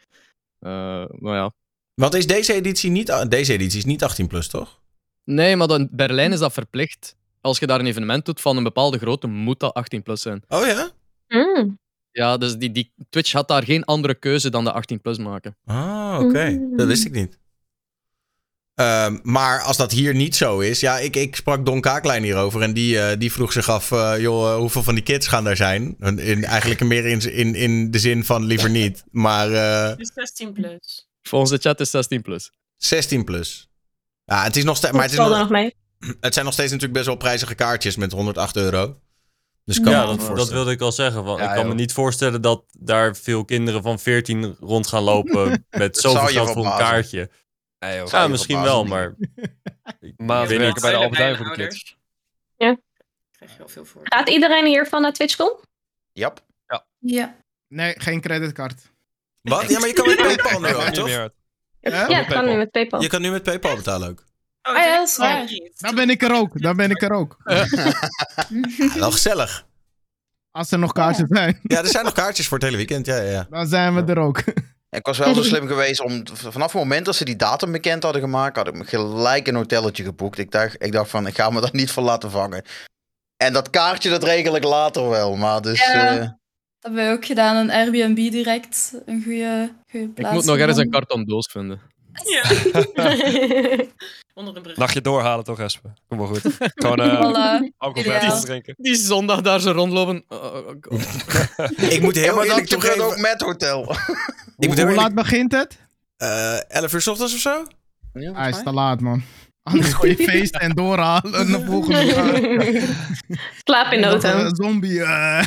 Eh, 0.58 1.04
maar 1.18 1.34
ja. 1.36 1.52
Want 1.94 2.14
is 2.14 2.26
deze 2.26 2.52
editie 2.52 2.90
niet, 2.90 3.30
deze 3.30 3.52
editie 3.52 3.78
is 3.78 3.84
niet 3.84 4.02
18 4.02 4.26
plus, 4.26 4.48
toch? 4.48 4.80
Nee, 5.24 5.56
maar 5.56 5.66
dan, 5.66 5.80
in 5.80 5.88
Berlijn 5.90 6.32
is 6.32 6.38
dat 6.38 6.52
verplicht. 6.52 7.16
Als 7.40 7.58
je 7.58 7.66
daar 7.66 7.80
een 7.80 7.86
evenement 7.86 8.24
doet 8.24 8.40
van 8.40 8.56
een 8.56 8.62
bepaalde 8.62 8.98
grootte, 8.98 9.26
moet 9.26 9.60
dat 9.60 9.74
18 9.74 10.02
plus 10.02 10.22
zijn. 10.22 10.42
Oh 10.48 10.66
ja? 10.66 10.90
Mm. 11.28 11.78
Ja, 12.10 12.36
dus 12.36 12.56
die, 12.56 12.72
die, 12.72 12.92
Twitch 13.08 13.32
had 13.32 13.48
daar 13.48 13.62
geen 13.62 13.84
andere 13.84 14.14
keuze 14.14 14.50
dan 14.50 14.64
de 14.64 14.72
18 14.72 15.00
plus 15.00 15.18
maken. 15.18 15.56
Ah, 15.64 16.18
oké. 16.22 16.48
Mm. 16.48 16.76
Dat 16.76 16.86
wist 16.86 17.04
ik 17.04 17.12
niet. 17.12 17.38
Ehm, 18.78 19.18
maar 19.22 19.62
als 19.62 19.76
dat 19.76 19.92
hier 19.92 20.14
niet 20.14 20.36
zo 20.36 20.58
is, 20.58 20.80
ja, 20.80 20.98
ik, 20.98 21.16
ik 21.16 21.36
sprak 21.36 21.64
Don 21.66 21.80
Kaaklijn 21.80 22.22
hierover 22.22 22.62
en 22.62 22.72
die, 22.72 23.00
eh, 23.00 23.18
die 23.18 23.32
vroeg 23.32 23.52
zich 23.52 23.68
af, 23.68 23.90
eh, 23.92 24.14
joh, 24.18 24.50
eh, 24.52 24.56
hoeveel 24.56 24.82
van 24.82 24.94
die 24.94 25.02
kids 25.04 25.26
gaan 25.26 25.44
daar 25.44 25.56
zijn? 25.56 25.96
In, 26.00 26.18
in- 26.18 26.44
eigenlijk 26.44 26.80
meer 26.80 27.06
in, 27.06 27.32
in, 27.32 27.54
in 27.54 27.90
de 27.90 27.98
zin 27.98 28.24
van 28.24 28.44
liever 28.44 28.70
niet, 28.70 29.04
maar 29.10 29.52
eh, 29.52 29.96
Dus 29.96 30.10
16 30.14 30.52
plus. 30.52 31.08
Volgens 31.22 31.50
de 31.50 31.58
chat 31.58 31.80
is 31.80 31.90
16 31.90 32.22
plus. 32.22 32.50
16 32.76 33.24
plus. 33.24 33.68
Ja, 34.24 34.42
het 34.42 34.56
is 34.56 34.64
nog 34.64 34.76
steeds, 34.76 34.92
maar 34.92 35.02
het, 35.02 35.12
is 35.12 35.18
er 35.18 35.28
nog, 35.28 35.38
nog 35.38 35.48
mee. 35.50 35.74
het 36.20 36.32
zijn 36.34 36.44
nog 36.44 36.54
steeds 36.54 36.70
natuurlijk 36.70 36.98
best 36.98 37.06
wel 37.06 37.16
prijzige 37.16 37.54
kaartjes 37.54 37.96
met 37.96 38.12
108 38.12 38.56
euro. 38.56 39.00
Dus 39.64 39.80
kan 39.80 39.92
Ja, 39.92 40.06
dat, 40.06 40.36
dat 40.36 40.50
wilde 40.50 40.70
ik 40.70 40.80
al 40.80 40.92
zeggen. 40.92 41.24
Want 41.24 41.40
Ja, 41.40 41.48
ik 41.48 41.54
kan 41.56 41.68
me 41.68 41.74
niet 41.74 41.92
voorstellen 41.92 42.42
dat 42.42 42.64
daar 42.78 43.16
veel 43.16 43.44
kinderen 43.44 43.82
van 43.82 43.98
14 43.98 44.56
rond 44.60 44.86
gaan 44.86 45.02
lopen 45.02 45.66
met 45.70 45.96
zoveel 45.96 46.26
geld 46.28 46.50
voor 46.50 46.64
een 46.66 46.76
kaartje. 46.78 47.30
Nee, 47.78 47.96
joh. 47.96 48.06
Zou 48.06 48.16
Ja, 48.16 48.22
je 48.22 48.28
misschien 48.28 48.62
wel, 48.62 48.84
maar 48.84 49.14
weet 49.98 50.16
werken 50.18 50.66
niet. 50.66 50.80
bij 50.80 50.90
de 50.90 50.96
Albert 50.96 51.36
voor 51.36 51.46
de 51.46 51.52
kids. 51.54 51.96
Ja. 52.56 52.76
krijg 53.32 53.56
je 53.56 53.62
veel 53.66 53.84
voor. 53.84 54.00
Gaat 54.04 54.28
iedereen 54.28 54.66
hiervan 54.66 55.02
naar 55.02 55.12
TwitchCon? 55.12 55.56
Jap. 56.12 56.46
Ja. 56.98 57.36
Nee, 57.68 57.94
geen 58.00 58.20
creditcard. 58.20 58.90
Wat? 59.40 59.68
Ja, 59.68 59.78
maar 59.78 59.88
je 59.88 59.94
kan 59.94 60.06
met 60.06 60.16
PayPal 60.16 60.60
nu 60.60 60.74
ook, 60.74 60.82
toch? 60.82 61.08
Ja, 61.80 62.06
het 62.06 62.26
kan 62.26 62.44
nu 62.44 62.56
met 62.56 62.70
PayPal. 62.70 63.02
Je 63.02 63.08
kan 63.08 63.20
nu 63.20 63.30
met 63.30 63.42
PayPal 63.42 63.76
betalen 63.76 64.08
ook. 64.08 64.24
Oh, 64.62 64.74
Ah 64.74 64.82
ja, 64.84 64.96
dat 64.96 65.08
is 65.08 65.16
waar. 65.16 65.42
oh. 65.42 65.48
Dan 65.76 65.94
ben 65.94 66.10
ik 66.10 66.22
er 66.22 66.34
ook. 66.34 66.60
Dan 66.62 66.76
ben 66.76 66.90
ik 66.90 67.02
er 67.02 67.12
ook. 67.12 67.36
Ja, 67.44 67.64
wel 68.94 69.10
gezellig. 69.18 69.66
Als 70.50 70.70
er 70.70 70.78
nog 70.78 70.92
kaartjes 70.92 71.26
zijn, 71.28 71.60
Ja, 71.62 71.78
er 71.78 71.86
zijn 71.86 72.04
nog 72.04 72.12
kaartjes 72.12 72.48
voor 72.48 72.56
het 72.56 72.66
hele 72.66 72.76
weekend. 72.76 73.06
Ja, 73.06 73.16
ja, 73.16 73.30
ja. 73.30 73.46
dan 73.50 73.66
zijn 73.66 73.94
we 73.94 74.12
er 74.12 74.18
ook. 74.18 74.42
Ik 74.90 75.06
was 75.06 75.18
wel 75.18 75.34
zo 75.34 75.42
slim 75.52 75.66
geweest 75.66 76.00
om 76.00 76.22
vanaf 76.32 76.72
het 76.72 76.80
moment 76.82 77.04
dat 77.06 77.16
ze 77.16 77.24
die 77.24 77.36
datum 77.36 77.72
bekend 77.72 78.02
hadden 78.02 78.22
gemaakt, 78.22 78.56
had 78.56 78.68
ik 78.68 78.74
me 78.74 78.84
gelijk 78.84 79.46
een 79.46 79.54
hotelletje 79.54 80.04
geboekt. 80.04 80.38
Ik 80.38 80.50
dacht, 80.50 80.82
ik 80.82 80.92
dacht 80.92 81.10
van, 81.10 81.26
ik 81.26 81.34
ga 81.34 81.50
me 81.50 81.60
daar 81.60 81.70
niet 81.82 81.90
voor 81.90 82.02
laten 82.02 82.30
vangen. 82.30 82.64
En 83.36 83.52
dat 83.52 83.70
kaartje, 83.70 84.10
dat 84.10 84.22
regel 84.24 84.56
ik 84.56 84.64
later 84.64 85.08
wel. 85.08 85.36
Maar 85.36 85.62
dus, 85.62 85.80
Ja. 85.92 86.08
eh, 86.08 86.18
Dat 86.18 86.32
hebben 86.92 87.04
wij 87.04 87.12
ook 87.12 87.24
gedaan. 87.24 87.56
Een 87.56 87.70
Airbnb 87.70 88.30
direct. 88.30 88.92
Een 89.06 89.22
goede, 89.22 89.72
goede 89.90 90.06
Ik 90.06 90.14
plaats. 90.14 90.34
moet 90.34 90.44
nog 90.44 90.56
ergens 90.58 90.78
een 90.78 90.90
karton 90.90 91.24
doos 91.24 91.46
vinden. 91.52 91.80
Ja, 92.24 92.42
onder 94.34 94.56
een 94.56 94.62
brug. 94.62 94.76
Nachtje 94.76 95.00
doorhalen 95.00 95.44
toch, 95.44 95.58
Espen? 95.60 95.94
Kom 96.08 96.18
maar 96.18 96.26
goed. 96.26 96.40
Gewoon 96.74 97.00
eh 97.00 97.10
alcoholvrij 97.76 98.16
Ideaal. 98.16 98.40
drinken. 98.40 98.74
Die 98.78 98.94
zondag 98.94 99.40
daar 99.40 99.60
zo 99.60 99.70
rondlopen. 99.70 100.24
Oh, 100.28 100.44
oh, 100.44 100.66
oh. 100.88 101.00
Ik 101.94 102.02
moet 102.02 102.14
ja, 102.14 102.20
heel 102.22 102.34
maar 102.34 102.44
eerlijk 102.46 102.70
dat 102.70 102.80
toegeven... 102.80 103.04
ook 103.04 103.18
met 103.18 103.40
hotel. 103.40 103.96
Ik 104.58 104.68
moet 104.68 104.80
Hoe 104.82 104.94
laat 104.94 105.14
begint 105.14 105.52
het? 105.52 105.78
eh 106.16 106.70
11 106.70 106.92
uur 106.92 107.00
's 107.00 107.06
ochtends 107.06 107.34
of 107.34 107.40
zo? 107.40 107.64
Ja, 108.12 108.32
Hij 108.32 108.48
is 108.48 108.62
te 108.62 108.72
laat, 108.72 109.00
man. 109.00 109.22
Anders 109.62 109.92
gooi 109.92 110.14
je 110.18 110.24
feesten 110.24 110.60
en 110.60 110.70
doorhalen 110.70 111.50
naar 111.50 111.60
volgende. 111.66 112.82
Slaap 113.64 113.92
in 113.92 114.00
de 114.00 114.06
auto. 114.06 114.28
een 114.28 114.54
zombie. 114.56 115.02
eh. 115.02 115.46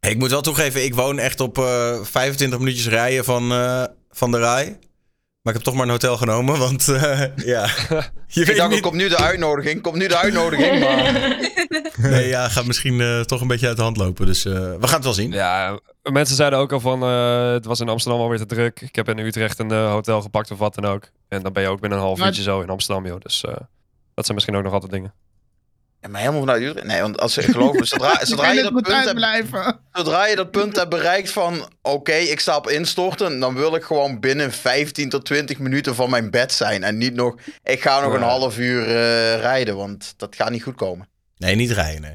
Ik 0.00 0.18
moet 0.18 0.30
wel 0.30 0.40
toegeven, 0.40 0.84
ik 0.84 0.94
woon 0.94 1.18
echt 1.18 1.40
op 1.40 1.58
eh 1.58 1.98
25 2.02 2.58
minuutjes 2.58 2.88
rijden 2.88 3.24
van, 3.24 3.52
eh, 3.52 3.84
van 4.10 4.30
de 4.30 4.38
rij. 4.38 4.78
Maar 5.44 5.54
ik 5.54 5.58
heb 5.58 5.68
toch 5.68 5.74
maar 5.78 5.84
een 5.84 5.90
hotel 6.00 6.16
genomen, 6.16 6.58
want 6.58 6.88
eh, 6.88 7.20
ja. 7.54 7.66
Je 8.26 8.40
Ik 8.40 8.46
weet 8.46 8.56
dacht, 8.56 8.70
niet. 8.70 8.80
komt 8.80 8.94
nu 8.94 9.08
de 9.08 9.16
uitnodiging, 9.16 9.82
komt 9.82 9.96
nu 9.96 10.06
de 10.08 10.16
uitnodiging. 10.16 10.80
Maar... 10.80 11.12
Nee, 12.10 12.28
ja, 12.28 12.48
gaat 12.48 12.64
misschien 12.66 13.00
eh, 13.00 13.20
toch 13.20 13.40
een 13.40 13.46
beetje 13.46 13.66
uit 13.66 13.76
de 13.76 13.82
hand 13.82 13.96
lopen. 13.96 14.26
Dus 14.26 14.44
eh, 14.44 14.52
we 14.52 14.86
gaan 14.86 14.94
het 14.94 15.04
wel 15.04 15.12
zien. 15.12 15.30
Ja, 15.32 15.78
mensen 16.02 16.36
zeiden 16.36 16.58
ook 16.58 16.72
al 16.72 16.80
van, 16.80 17.02
eh, 17.02 17.50
het 17.52 17.64
was 17.64 17.80
in 17.80 17.88
Amsterdam 17.88 18.20
alweer 18.20 18.38
te 18.38 18.46
druk. 18.46 18.80
Ik 18.80 18.94
heb 18.94 19.08
in 19.08 19.18
Utrecht 19.18 19.58
een 19.58 19.70
hotel 19.72 20.22
gepakt 20.22 20.50
of 20.50 20.58
wat 20.58 20.74
dan 20.74 20.84
ook. 20.84 21.08
En 21.28 21.42
dan 21.42 21.52
ben 21.52 21.62
je 21.62 21.68
ook 21.68 21.80
binnen 21.80 21.98
een 21.98 22.04
half 22.04 22.18
Maar- 22.18 22.26
uurtje 22.26 22.42
zo 22.42 22.60
in 22.60 22.68
Amsterdam, 22.68 23.06
joh. 23.06 23.20
Dus 23.20 23.44
eh, 23.44 23.50
dat 24.14 24.24
zijn 24.24 24.34
misschien 24.34 24.56
ook 24.56 24.62
nog 24.64 24.72
altijd 24.72 24.92
dingen. 24.92 25.12
Ja, 26.04 26.10
maar 26.10 26.20
helemaal 26.20 26.40
vanuit 26.40 26.62
Utrecht. 26.62 26.86
Nee, 26.86 27.00
want 27.00 27.20
als 27.20 27.32
ze 27.32 27.42
geloven, 27.42 27.86
zodra, 27.86 28.20
zodra, 28.24 28.50
je 28.50 28.62
dat 28.62 28.72
punt 28.72 28.86
hebt, 28.86 29.78
zodra 29.92 30.26
je 30.26 30.36
dat 30.36 30.50
punt 30.50 30.76
hebt 30.76 30.88
bereikt 30.88 31.30
van... 31.30 31.68
Oké, 31.82 32.12
ik 32.12 32.40
sta 32.40 32.56
op 32.56 32.68
instorten. 32.68 33.38
Dan 33.40 33.54
wil 33.54 33.74
ik 33.74 33.82
gewoon 33.82 34.20
binnen 34.20 34.52
15 34.52 35.08
tot 35.08 35.24
20 35.24 35.58
minuten 35.58 35.94
van 35.94 36.10
mijn 36.10 36.30
bed 36.30 36.52
zijn. 36.52 36.82
En 36.82 36.98
niet 36.98 37.14
nog... 37.14 37.36
Ik 37.62 37.82
ga 37.82 38.00
nog 38.00 38.12
een 38.12 38.22
half 38.22 38.58
uur 38.58 38.82
eh, 38.82 39.40
rijden, 39.40 39.76
want 39.76 40.14
dat 40.16 40.36
gaat 40.36 40.50
niet 40.50 40.62
goed 40.62 40.74
komen. 40.74 41.08
Nee, 41.36 41.54
niet 41.54 41.70
rijden, 41.70 42.00
nee. 42.00 42.14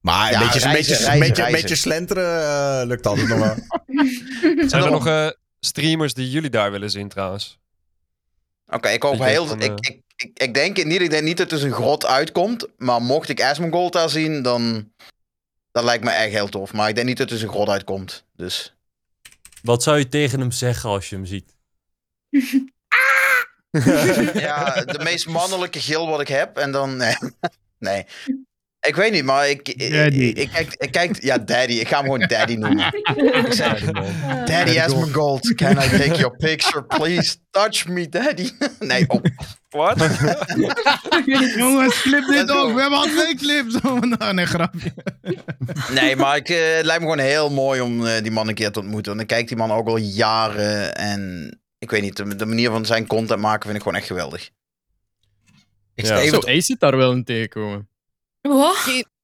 Maar 0.00 0.26
een 0.26 0.32
Ja, 0.32 0.38
beetje, 0.38 0.58
reizen, 0.58 0.72
beetje, 0.72 1.04
reizen, 1.04 1.18
beetje, 1.18 1.42
reizen. 1.42 1.60
beetje 1.60 1.76
slenteren 1.76 2.42
eh, 2.42 2.86
lukt 2.86 3.06
altijd 3.06 3.28
nog 3.28 3.38
wel. 3.38 3.54
Zijn 4.68 4.82
er 4.82 4.90
nog 4.90 5.06
eh, 5.06 5.28
streamers 5.60 6.14
die 6.14 6.30
jullie 6.30 6.50
daar 6.50 6.70
willen 6.70 6.90
zien 6.90 7.08
trouwens? 7.08 7.58
Oké, 8.66 8.88
ik 8.88 9.02
hoop 9.02 9.18
heel... 9.18 9.46
van, 9.46 9.60
ik, 9.60 9.70
eh, 9.70 9.94
ik, 9.94 10.00
ik, 10.20 10.30
ik 10.34 10.54
denk 10.54 10.76
het 10.76 10.86
niet. 10.86 11.00
Ik 11.00 11.10
denk 11.10 11.24
niet 11.24 11.36
dat 11.36 11.50
er 11.50 11.56
dus 11.56 11.66
een 11.66 11.72
grot 11.72 12.06
uitkomt. 12.06 12.66
Maar 12.76 13.02
mocht 13.02 13.28
ik 13.28 13.42
Asmongold 13.42 13.92
daar 13.92 14.10
zien, 14.10 14.42
dan... 14.42 14.92
Dat 15.72 15.84
lijkt 15.84 16.04
me 16.04 16.10
echt 16.10 16.32
heel 16.32 16.48
tof. 16.48 16.72
Maar 16.72 16.88
ik 16.88 16.94
denk 16.94 17.06
niet 17.06 17.16
dat 17.16 17.26
er 17.26 17.32
dus 17.32 17.42
een 17.42 17.48
grot 17.48 17.68
uitkomt. 17.68 18.24
Dus... 18.36 18.74
Wat 19.62 19.82
zou 19.82 19.98
je 19.98 20.08
tegen 20.08 20.40
hem 20.40 20.50
zeggen 20.50 20.90
als 20.90 21.08
je 21.08 21.16
hem 21.16 21.26
ziet? 21.26 21.54
Ja, 24.34 24.84
de 24.84 24.98
meest 25.02 25.28
mannelijke 25.28 25.80
gil 25.80 26.08
wat 26.08 26.20
ik 26.20 26.28
heb. 26.28 26.56
En 26.56 26.72
dan. 26.72 26.96
Nee. 26.98 27.16
nee. 27.78 28.06
Ik 28.80 28.96
weet 28.96 29.12
niet, 29.12 29.24
maar 29.24 29.48
ik. 29.48 29.68
Ik, 29.68 29.92
Daddy. 29.92 30.18
ik, 30.18 30.38
ik 30.38 30.50
kijk, 30.50 30.74
ik 30.74 30.90
kijk. 30.92 31.22
Ja, 31.22 31.38
daddy. 31.38 31.72
Ik 31.72 31.88
ga 31.88 31.96
hem 31.96 32.04
gewoon 32.04 32.28
daddy 32.28 32.54
noemen. 32.54 32.86
Ik 33.46 33.52
zeg, 33.52 33.84
daddy 34.44 34.80
Asmongold, 34.80 35.54
can 35.54 35.72
I 35.72 35.88
take 35.88 36.14
your 36.14 36.36
picture, 36.36 36.84
please? 36.84 37.36
Touch 37.50 37.88
me, 37.88 38.08
daddy. 38.08 38.50
nee, 38.78 39.04
oh. 39.08 39.22
Wat? 39.68 39.98
Jongens, 41.56 42.02
clip 42.02 42.26
dit 42.26 42.50
ook. 42.50 42.74
We 42.74 42.80
hebben 42.80 42.98
al 42.98 43.06
twee 43.06 43.36
clips. 43.36 43.80
Oh, 43.80 44.00
nou, 44.00 44.34
nee, 44.34 44.46
grapje. 44.46 44.92
Nee, 45.92 46.16
maar 46.16 46.36
ik, 46.36 46.48
eh, 46.48 46.76
het 46.76 46.84
lijkt 46.84 47.02
me 47.02 47.10
gewoon 47.10 47.18
heel 47.18 47.50
mooi 47.50 47.80
om 47.80 48.06
eh, 48.06 48.22
die 48.22 48.30
man 48.30 48.48
een 48.48 48.54
keer 48.54 48.70
te 48.70 48.80
ontmoeten. 48.80 49.10
Want 49.10 49.22
ik 49.22 49.36
kijk 49.36 49.48
die 49.48 49.56
man 49.56 49.72
ook 49.72 49.88
al 49.88 49.96
jaren. 49.96 50.94
En 50.94 51.50
ik 51.78 51.90
weet 51.90 52.02
niet, 52.02 52.16
de, 52.16 52.36
de 52.36 52.46
manier 52.46 52.70
van 52.70 52.86
zijn 52.86 53.06
content 53.06 53.40
maken 53.40 53.62
vind 53.62 53.76
ik 53.76 53.82
gewoon 53.82 53.98
echt 53.98 54.06
geweldig. 54.06 54.50
Ik 55.94 56.06
Ja. 56.06 56.26
Zo, 56.26 56.36
Ace 56.36 56.60
zit 56.60 56.80
daar 56.80 56.96
wel 56.96 57.12
in 57.12 57.24
tegenkomen. 57.24 57.89
Wat? 58.40 58.76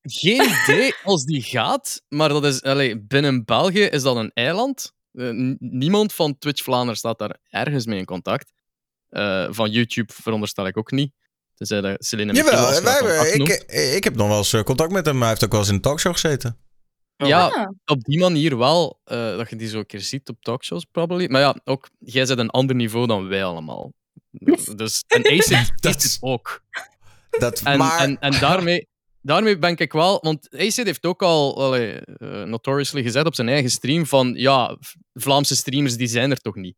Geen 0.03 0.43
idee 0.63 0.95
als 1.05 1.25
die 1.25 1.43
gaat, 1.43 2.03
maar 2.09 2.29
dat 2.29 2.45
is, 2.45 2.63
allee, 2.63 3.01
binnen 3.01 3.45
België 3.45 3.83
is 3.83 4.03
dat 4.03 4.17
een 4.17 4.31
eiland. 4.35 4.93
Eh, 5.13 5.29
niemand 5.59 6.13
van 6.15 6.39
Twitch 6.39 6.63
Vlaanderen 6.63 6.97
staat 6.97 7.19
daar 7.19 7.37
ergens 7.49 7.87
mee 7.87 7.99
in 7.99 8.05
contact. 8.05 8.53
Eh, 9.09 9.47
van 9.51 9.71
YouTube 9.71 10.13
veronderstel 10.13 10.67
ik 10.67 10.77
ook 10.79 10.91
niet. 10.91 11.13
Tenzij 11.55 11.81
dat 11.81 12.05
Celine 12.05 12.33
Jawel, 12.33 12.83
wij 12.83 13.31
ik, 13.33 13.49
ik 13.97 14.05
heb 14.05 14.17
nog 14.17 14.29
wel 14.29 14.37
eens 14.39 14.53
eh, 14.53 14.63
contact 14.63 14.93
met 14.93 15.07
hem. 15.07 15.21
Hij 15.21 15.29
heeft 15.29 15.45
ook 15.45 15.51
wel 15.51 15.61
eens 15.61 15.69
in 15.69 15.75
een 15.75 15.81
talkshow 15.81 16.13
gezeten. 16.13 16.59
Ja, 17.17 17.47
Ah. 17.47 17.69
op 17.85 18.05
die 18.05 18.19
manier 18.19 18.59
wel. 18.59 19.01
eh, 19.05 19.37
dat 19.37 19.51
je 19.51 19.57
die 19.57 19.69
zo 19.69 19.79
een 19.79 19.87
keer 19.87 20.01
ziet 20.01 20.29
op 20.29 20.37
talkshows, 20.41 20.85
probably. 20.91 21.27
Maar 21.31 21.41
ja, 21.41 21.57
ook, 21.65 21.89
jij 21.99 22.27
zit 22.27 22.39
een 22.39 22.51
ander 22.51 22.77
niveau 22.77 23.07
dan 23.07 23.29
wij 23.29 23.45
allemaal. 23.45 23.93
Dus, 24.77 25.05
en 25.07 25.27
Ace 25.27 25.51
Dat 25.51 25.93
heeft 25.93 26.05
is- 26.05 26.13
het 26.13 26.23
ook. 26.23 26.63
Dat, 27.31 27.61
En, 27.65 27.79
maar 27.79 27.99
en, 27.99 28.19
en 28.21 28.41
daarmee, 28.41 28.89
daarmee 29.27 29.59
ben 29.59 29.77
ik 29.77 29.93
wel... 29.93 30.19
Want 30.23 30.49
Ace 30.55 30.83
heeft 30.83 31.07
ook 31.07 31.23
al 31.23 31.63
allee, 31.63 32.01
eh, 32.01 32.43
notoriously 32.43 33.03
gezegd 33.03 33.27
op 33.27 33.35
zijn 33.35 33.49
eigen 33.49 33.71
stream 33.71 34.07
van 34.07 34.35
ja, 34.35 34.77
Vlaamse 35.13 35.57
streamers 35.57 35.97
die 35.97 36.07
zijn 36.07 36.31
er 36.31 36.41
toch 36.41 36.55
niet. 36.55 36.77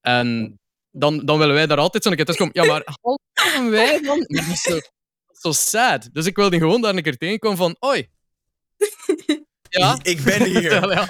En 0.00 0.58
dan, 0.90 1.24
dan 1.24 1.38
willen 1.38 1.54
wij 1.54 1.66
daar 1.66 1.78
altijd 1.78 2.02
zo'n 2.02 2.14
keer 2.14 2.24
tussen 2.24 2.52
komen. 2.52 2.68
Ja, 2.68 2.72
maar 2.72 2.82
halven 3.32 3.70
wij 3.70 4.00
dan? 4.00 4.18
Dat 4.18 4.46
is 4.46 4.62
zo, 4.62 4.78
zo 5.32 5.52
sad. 5.52 6.08
Dus 6.12 6.26
ik 6.26 6.36
wil 6.36 6.50
die 6.50 6.60
gewoon 6.60 6.80
daar 6.80 6.94
een 6.94 7.02
keer 7.02 7.16
tegenkomen 7.16 7.58
van 7.58 7.76
oi. 7.78 8.08
Ja? 9.68 9.98
ik 10.02 10.22
ben 10.24 10.44
hier. 10.52 10.62
Ja, 10.72 10.90
ja. 10.92 11.08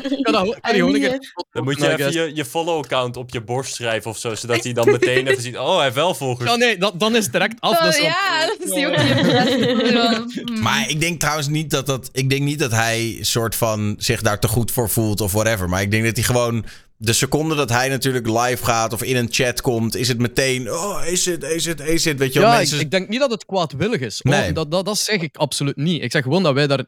Dan 1.52 1.64
moet 1.64 1.78
je 1.78 1.84
I 1.84 1.86
even 1.86 1.98
guess. 1.98 2.14
je, 2.14 2.30
je 2.34 2.44
follow-account 2.44 3.16
op 3.16 3.30
je 3.30 3.40
borst 3.40 3.74
schrijven 3.74 4.10
of 4.10 4.18
zo, 4.18 4.34
zodat 4.34 4.64
hij 4.64 4.72
dan 4.72 4.90
meteen 4.90 5.26
even 5.26 5.42
ziet, 5.42 5.56
oh, 5.58 5.74
hij 5.74 5.82
heeft 5.82 5.94
wel 5.94 6.14
volgers. 6.14 6.50
Ja, 6.50 6.56
nee, 6.56 6.78
dat, 6.78 7.00
dan 7.00 7.16
is 7.16 7.22
het 7.24 7.32
direct 7.32 7.60
af. 7.60 7.76
Oh, 7.76 7.84
dat 7.84 7.96
ja, 7.96 8.46
dat 8.46 8.56
is 8.60 8.70
die 8.70 8.86
ook 8.86 8.96
niet 8.96 10.60
Maar 10.62 10.90
ik 10.90 11.00
denk 11.00 11.20
trouwens 11.20 11.48
niet 11.48 11.70
dat 11.70 11.86
dat. 11.86 12.08
Ik 12.12 12.30
denk 12.30 12.42
niet 12.42 12.58
dat 12.58 12.70
hij 12.70 13.18
soort 13.20 13.54
van 13.54 13.94
zich 13.98 14.22
daar 14.22 14.40
te 14.40 14.48
goed 14.48 14.70
voor 14.70 14.90
voelt 14.90 15.20
of 15.20 15.32
whatever. 15.32 15.68
Maar 15.68 15.82
ik 15.82 15.90
denk 15.90 16.04
dat 16.04 16.14
hij 16.16 16.24
gewoon. 16.24 16.64
De 16.98 17.12
seconde 17.12 17.54
dat 17.54 17.68
hij 17.70 17.88
natuurlijk 17.88 18.26
live 18.26 18.64
gaat 18.64 18.92
of 18.92 19.02
in 19.02 19.16
een 19.16 19.28
chat 19.30 19.60
komt, 19.60 19.96
is 19.96 20.08
het 20.08 20.18
meteen. 20.18 20.72
Oh, 20.72 21.02
is 21.06 21.26
het, 21.26 21.42
is 21.42 21.64
het, 21.64 21.80
is 21.80 22.04
het. 22.04 22.18
Weet 22.18 22.32
je 22.32 22.40
wel, 22.40 22.48
Ja, 22.50 22.56
mensen. 22.56 22.76
ik, 22.76 22.82
ik 22.82 22.90
denk 22.90 23.08
niet 23.08 23.20
dat 23.20 23.30
het 23.30 23.44
kwaadwillig 23.46 24.00
is. 24.00 24.22
Oh, 24.22 24.32
Nee. 24.32 24.52
dat, 24.52 24.70
dat, 24.70 24.84
dat 24.84 24.98
zeg 24.98 25.20
ik 25.20 25.36
absoluut 25.36 25.76
niet. 25.76 26.02
Ik 26.02 26.10
zeg 26.12 26.22
gewoon 26.22 26.42
dat 26.42 26.54
wij 26.54 26.66
daar 26.66 26.84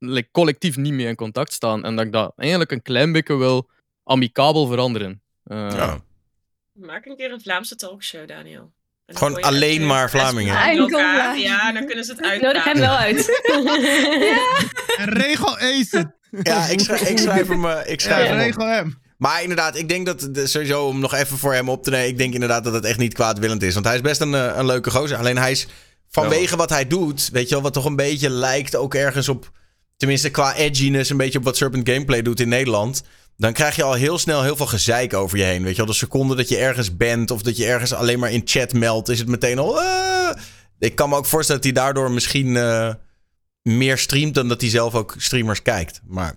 like, 0.00 0.28
collectief 0.32 0.76
niet 0.76 0.92
mee 0.92 1.06
in 1.06 1.14
contact 1.14 1.52
staan. 1.52 1.84
En 1.84 1.96
dat 1.96 2.04
ik 2.06 2.12
dat 2.12 2.32
eigenlijk 2.36 2.70
een 2.70 2.82
klein 2.82 3.12
beetje 3.12 3.36
wil 3.36 3.68
amicabel 4.04 4.66
veranderen. 4.66 5.22
Eh, 5.44 5.56
ja. 5.70 5.98
Maak 6.72 7.06
een 7.06 7.16
keer 7.16 7.32
een 7.32 7.40
Vlaamse 7.40 7.76
talkshow, 7.76 8.28
Daniel. 8.28 8.72
Gewoon 9.06 9.40
alleen 9.42 9.86
maar 9.86 10.10
Vlamingen. 10.10 10.54
Ja, 11.38 11.72
dan 11.72 11.86
kunnen 11.86 12.04
ze 12.04 12.12
het 12.12 12.22
uit. 12.22 12.40
nodig 12.46 12.64
hem 12.64 12.78
wel 12.78 12.96
uit. 12.96 13.40
Regel 15.20 15.58
Ace 15.58 15.96
het. 15.98 16.08
Ja, 16.42 16.66
ik 16.66 16.80
schrijf, 16.80 17.08
ik 17.08 17.18
schrijf 17.18 17.48
hem. 17.48 17.64
eh, 17.64 17.92
ik 17.92 18.00
schrijf 18.00 18.22
Ja, 18.22 18.26
hem 18.28 18.38
op. 18.38 18.44
regel 18.44 18.66
hem. 18.66 18.98
Maar 19.18 19.42
inderdaad, 19.42 19.76
ik 19.76 19.88
denk 19.88 20.06
dat 20.06 20.28
sowieso 20.48 20.86
om 20.86 21.00
nog 21.00 21.14
even 21.14 21.38
voor 21.38 21.52
hem 21.54 21.68
op 21.68 21.82
te 21.82 21.90
nemen. 21.90 22.08
Ik 22.08 22.18
denk 22.18 22.34
inderdaad 22.34 22.64
dat 22.64 22.72
het 22.74 22.84
echt 22.84 22.98
niet 22.98 23.14
kwaadwillend 23.14 23.62
is. 23.62 23.74
Want 23.74 23.86
hij 23.86 23.94
is 23.94 24.00
best 24.00 24.20
een, 24.20 24.34
eh, 24.34 24.52
een 24.56 24.66
leuke 24.66 24.90
gozer. 24.90 25.16
Alleen 25.18 25.38
hij 25.38 25.50
is 25.50 25.66
vanwege 26.08 26.56
wat 26.56 26.70
hij 26.70 26.86
doet, 26.86 27.28
weet 27.32 27.48
je 27.48 27.54
wel, 27.54 27.62
wat 27.62 27.72
toch 27.72 27.84
een 27.84 27.96
beetje 27.96 28.30
lijkt 28.30 28.76
ook 28.76 28.94
ergens 28.94 29.28
op. 29.28 29.50
Tenminste, 30.00 30.30
qua 30.30 30.54
edginess, 30.54 31.10
een 31.10 31.16
beetje 31.16 31.38
op 31.38 31.44
wat 31.44 31.56
Serpent 31.56 31.88
Gameplay 31.88 32.22
doet 32.22 32.40
in 32.40 32.48
Nederland. 32.48 33.02
Dan 33.36 33.52
krijg 33.52 33.76
je 33.76 33.82
al 33.82 33.92
heel 33.92 34.18
snel 34.18 34.42
heel 34.42 34.56
veel 34.56 34.66
gezeik 34.66 35.14
over 35.14 35.38
je 35.38 35.44
heen. 35.44 35.62
Weet 35.62 35.70
je 35.70 35.76
wel, 35.76 35.86
de 35.86 35.92
seconde 35.92 36.36
dat 36.36 36.48
je 36.48 36.56
ergens 36.56 36.96
bent 36.96 37.30
of 37.30 37.42
dat 37.42 37.56
je 37.56 37.66
ergens 37.66 37.92
alleen 37.92 38.18
maar 38.18 38.32
in 38.32 38.42
chat 38.44 38.72
meldt, 38.72 39.08
is 39.08 39.18
het 39.18 39.28
meteen 39.28 39.58
al. 39.58 39.80
"Ah." 39.80 40.36
Ik 40.78 40.94
kan 40.94 41.08
me 41.08 41.16
ook 41.16 41.26
voorstellen 41.26 41.62
dat 41.62 41.72
hij 41.72 41.82
daardoor 41.82 42.10
misschien 42.10 42.56
eh, 42.56 42.94
meer 43.62 43.98
streamt 43.98 44.34
dan 44.34 44.48
dat 44.48 44.60
hij 44.60 44.70
zelf 44.70 44.94
ook 44.94 45.14
streamers 45.18 45.62
kijkt. 45.62 46.00
Maar 46.06 46.34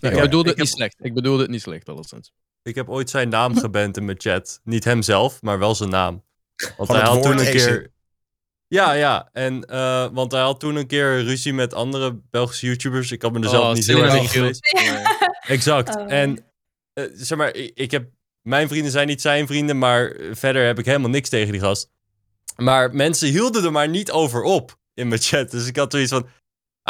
ik 0.00 0.14
Ja, 0.14 0.20
bedoelde 0.20 0.50
ik 0.50 0.56
het 0.56 0.64
niet 0.64 0.74
slecht. 0.74 0.96
Ik 0.98 1.14
bedoelde 1.14 1.42
het 1.42 1.50
niet 1.50 1.62
slecht, 1.62 1.88
alleszins. 1.88 2.32
Ik 2.62 2.74
heb 2.74 2.88
ooit 2.88 3.10
zijn 3.10 3.28
naam 3.28 3.58
geband 3.58 3.96
in 3.96 4.04
mijn 4.04 4.20
chat. 4.20 4.60
Niet 4.64 4.84
hemzelf, 4.84 5.42
maar 5.42 5.58
wel 5.58 5.74
zijn 5.74 5.90
naam. 5.90 6.22
Want 6.76 6.88
hij 6.88 7.00
had 7.00 7.22
toen 7.22 7.38
een 7.38 7.50
keer... 7.50 7.90
Ja, 8.70 8.92
ja. 8.92 9.28
En, 9.32 9.64
eh, 9.64 10.06
want 10.12 10.32
hij 10.32 10.40
had 10.40 10.60
toen 10.60 10.76
een 10.76 10.86
keer 10.86 11.22
ruzie 11.22 11.52
met 11.52 11.74
andere 11.74 12.20
Belgische 12.30 12.66
YouTubers. 12.66 13.12
Ik 13.12 13.22
had 13.22 13.32
me 13.32 13.40
er 13.40 13.48
zelf 13.48 13.64
Oh, 13.64 13.72
niet 13.72 13.86
heel 13.86 14.02
erg 14.04 14.34
in. 14.34 14.54
Exact. 15.56 15.96
Oh. 15.96 16.12
En 16.12 16.44
eh, 16.92 17.04
zeg 17.14 17.38
maar, 17.38 17.54
ik, 17.54 17.70
ik 17.74 17.90
heb... 17.90 18.08
Mijn 18.42 18.68
vrienden 18.68 18.92
zijn 18.92 19.06
niet 19.06 19.20
zijn 19.20 19.46
vrienden, 19.46 19.78
maar 19.78 20.16
verder 20.32 20.66
heb 20.66 20.78
ik 20.78 20.84
helemaal 20.84 21.10
niks 21.10 21.28
tegen 21.28 21.52
die 21.52 21.60
gast. 21.60 21.90
Maar 22.56 22.94
mensen 22.94 23.28
hielden 23.28 23.64
er 23.64 23.72
maar 23.72 23.88
niet 23.88 24.10
over 24.10 24.42
op 24.42 24.76
in 24.94 25.08
mijn 25.08 25.20
chat. 25.20 25.50
Dus 25.50 25.66
ik 25.66 25.76
had 25.76 25.92
zoiets 25.92 26.12
van... 26.12 26.26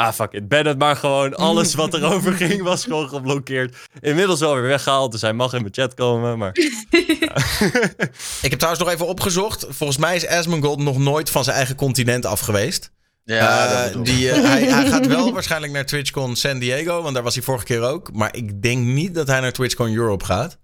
Ah, 0.07 0.13
fuck 0.13 0.33
it. 0.33 0.49
Ben 0.49 0.67
het 0.67 0.79
maar 0.79 0.97
gewoon. 0.97 1.35
Alles 1.35 1.75
wat 1.75 1.95
erover 1.95 2.33
ging 2.47 2.63
was 2.63 2.85
gewoon 2.85 3.09
geblokkeerd. 3.09 3.77
Inmiddels 4.01 4.41
wel 4.41 4.55
weer 4.55 4.63
weggehaald, 4.63 5.13
dus 5.13 5.21
hij 5.21 5.33
mag 5.33 5.53
in 5.53 5.61
mijn 5.61 5.75
chat 5.75 5.95
komen. 5.95 6.39
Maar 6.39 6.53
Ik 8.43 8.51
heb 8.51 8.59
trouwens 8.59 8.85
nog 8.85 8.93
even 8.93 9.07
opgezocht. 9.07 9.67
Volgens 9.69 9.99
mij 9.99 10.17
is 10.17 10.27
Asmongold 10.27 10.79
nog 10.79 10.99
nooit 10.99 11.31
van 11.31 11.45
zijn 11.45 11.57
eigen 11.57 11.75
continent 11.77 12.27
af 12.27 12.41
geweest. 12.41 12.91
Ja, 13.25 13.85
Eh, 13.85 14.03
die, 14.03 14.31
eh, 14.31 14.43
hij, 14.45 14.65
hij 14.65 14.87
gaat 14.87 15.07
wel 15.07 15.33
waarschijnlijk 15.33 15.73
naar 15.73 15.87
TwitchCon 15.87 16.37
San 16.37 16.59
Diego, 16.59 17.03
want 17.03 17.15
daar 17.15 17.23
was 17.23 17.35
hij 17.35 17.43
vorige 17.43 17.65
keer 17.65 17.83
ook. 17.83 18.13
Maar 18.13 18.37
ik 18.37 18.63
denk 18.63 18.85
niet 18.87 19.15
dat 19.15 19.27
hij 19.27 19.41
naar 19.41 19.53
TwitchCon 19.53 19.95
Europe 19.95 20.25
gaat. 20.25 20.59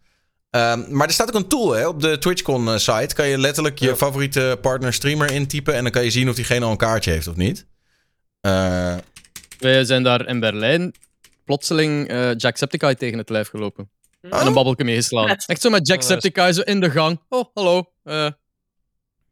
Ehm, 0.50 0.82
maar 0.88 1.06
er 1.06 1.12
staat 1.12 1.28
ook 1.28 1.34
een 1.34 1.48
tool 1.48 1.72
hè, 1.72 1.86
op 1.86 2.00
de 2.02 2.18
TwitchCon 2.18 2.68
eh, 2.68 2.76
site. 2.76 3.14
Kan 3.14 3.28
je 3.28 3.38
letterlijk 3.38 3.78
je 3.78 3.86
Ja. 3.88 3.96
favoriete 3.96 4.58
partner 4.60 4.92
streamer 4.92 5.30
intypen 5.32 5.74
en 5.74 5.82
dan 5.82 5.92
kan 5.92 6.04
je 6.04 6.10
zien 6.10 6.28
of 6.28 6.34
diegene 6.34 6.64
al 6.64 6.70
een 6.70 6.76
kaartje 6.76 7.10
heeft 7.10 7.26
of 7.28 7.36
niet. 7.36 7.66
Eh, 8.40 8.94
Wij 9.58 9.84
zijn 9.84 10.02
daar 10.02 10.28
in 10.28 10.40
Berlijn 10.40 10.94
plotseling 11.44 12.08
eh 12.08 12.30
Jacksepticeye 12.36 12.94
tegen 12.96 13.18
het 13.18 13.28
lijf 13.28 13.48
gelopen. 13.48 13.90
Oh. 14.22 14.40
En 14.40 14.46
een 14.46 14.52
babbelke 14.52 14.84
meegeslaan. 14.84 15.28
Vet. 15.28 15.44
Echt 15.46 15.60
zo 15.60 15.70
met 15.70 15.86
Jacksepticeye 15.86 16.52
zo 16.52 16.60
in 16.60 16.80
de 16.80 16.90
gang. 16.90 17.20
Oh, 17.28 17.44
hallo. 17.54 17.92
eh. 18.04 18.26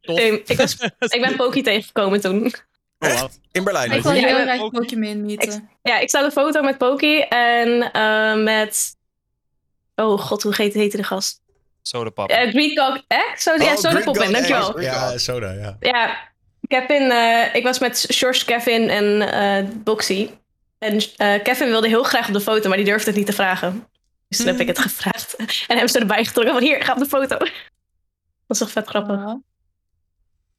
Ik, 0.01 0.57
was, 0.57 0.75
ik 1.15 1.21
ben 1.21 1.35
Poki 1.35 1.61
tegengekomen 1.61 2.21
toen. 2.21 2.53
Oh, 2.99 3.19
wow. 3.19 3.29
in 3.51 3.63
Berlijn. 3.63 3.91
Ik 3.91 4.01
wil 4.03 4.13
Ja, 4.13 4.27
heel 4.27 4.41
graag 4.41 4.59
ook. 4.59 4.71
Pokémon 4.73 5.25
meeten. 5.25 5.69
Ja, 5.83 5.99
ik 5.99 6.09
sta 6.09 6.23
een 6.23 6.31
foto 6.31 6.61
met 6.61 6.77
Poki 6.77 7.19
en 7.21 7.91
eh, 7.91 8.43
met... 8.43 8.95
Oh 9.95 10.19
god, 10.19 10.43
hoe 10.43 10.53
heet, 10.55 10.73
heette 10.73 10.97
de 10.97 11.03
gast? 11.03 11.41
Sodapap. 11.81 12.31
Uh, 12.31 12.37
Greek 12.49 12.75
Dog 12.75 13.01
Egg? 13.07 13.41
Zo, 13.41 13.53
ja, 13.53 13.63
Oh, 13.71 13.75
Soda 13.75 13.89
Greek 13.89 14.03
Poppin, 14.03 14.23
God 14.23 14.33
dankjewel. 14.33 14.79
Ja, 14.81 15.17
soda, 15.17 15.51
ja. 15.51 15.77
Ja, 15.79 16.31
Kevin, 16.67 17.11
eh, 17.11 17.55
ik 17.55 17.63
was 17.63 17.79
met 17.79 18.05
George, 18.07 18.45
Kevin 18.45 18.89
en 18.89 19.21
eh 19.31 19.65
Boxy. 19.83 20.29
En 20.79 20.99
eh, 21.17 21.43
Kevin 21.43 21.67
wilde 21.67 21.87
heel 21.87 22.03
graag 22.03 22.27
op 22.27 22.33
de 22.33 22.41
foto, 22.41 22.67
maar 22.67 22.77
die 22.77 22.85
durfde 22.85 23.05
het 23.09 23.15
niet 23.17 23.25
te 23.25 23.33
vragen. 23.33 23.87
Dus 24.27 24.37
toen 24.37 24.47
heb 24.47 24.59
ik 24.59 24.67
het 24.67 24.79
gevraagd. 24.79 25.35
En 25.67 25.77
hem 25.77 25.87
ze 25.87 25.99
erbij 25.99 26.25
getrokken 26.25 26.53
van 26.53 26.63
hier, 26.63 26.83
ga 26.83 26.93
op 26.93 26.99
de 26.99 27.05
foto. 27.05 27.37
Dat 28.47 28.57
is 28.57 28.57
toch 28.57 28.71
vet 28.71 28.87
grappig. 28.87 29.15
Ja. 29.15 29.41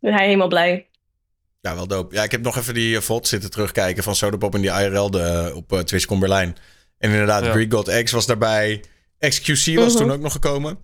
En 0.01 0.13
hij 0.15 0.25
helemaal 0.25 0.49
blij. 0.49 0.89
Ja, 1.61 1.75
wel 1.75 1.87
dope. 1.87 2.15
Ja, 2.15 2.23
ik 2.23 2.31
heb 2.31 2.43
nog 2.43 2.57
even 2.57 2.75
die 2.75 3.01
VOD 3.01 3.29
zitten 3.29 3.51
terugkijken 3.51 4.03
van 4.03 4.15
Sodapop 4.15 4.55
in 4.55 4.61
die 4.61 4.71
IRL 4.71 5.11
de, 5.11 5.53
op 5.55 5.73
uh, 5.73 5.79
TwitchCon 5.79 6.19
Berlijn. 6.19 6.57
En 6.99 7.11
inderdaad, 7.11 7.45
Ja. 7.45 7.51
Greek 7.51 7.73
God 7.73 8.03
X 8.03 8.13
was 8.13 8.27
daarbij. 8.27 8.85
XQC 9.19 9.75
was 9.75 9.93
Mhm. 9.93 10.03
toen 10.03 10.11
ook 10.13 10.21
nog 10.21 10.33
gekomen. 10.33 10.79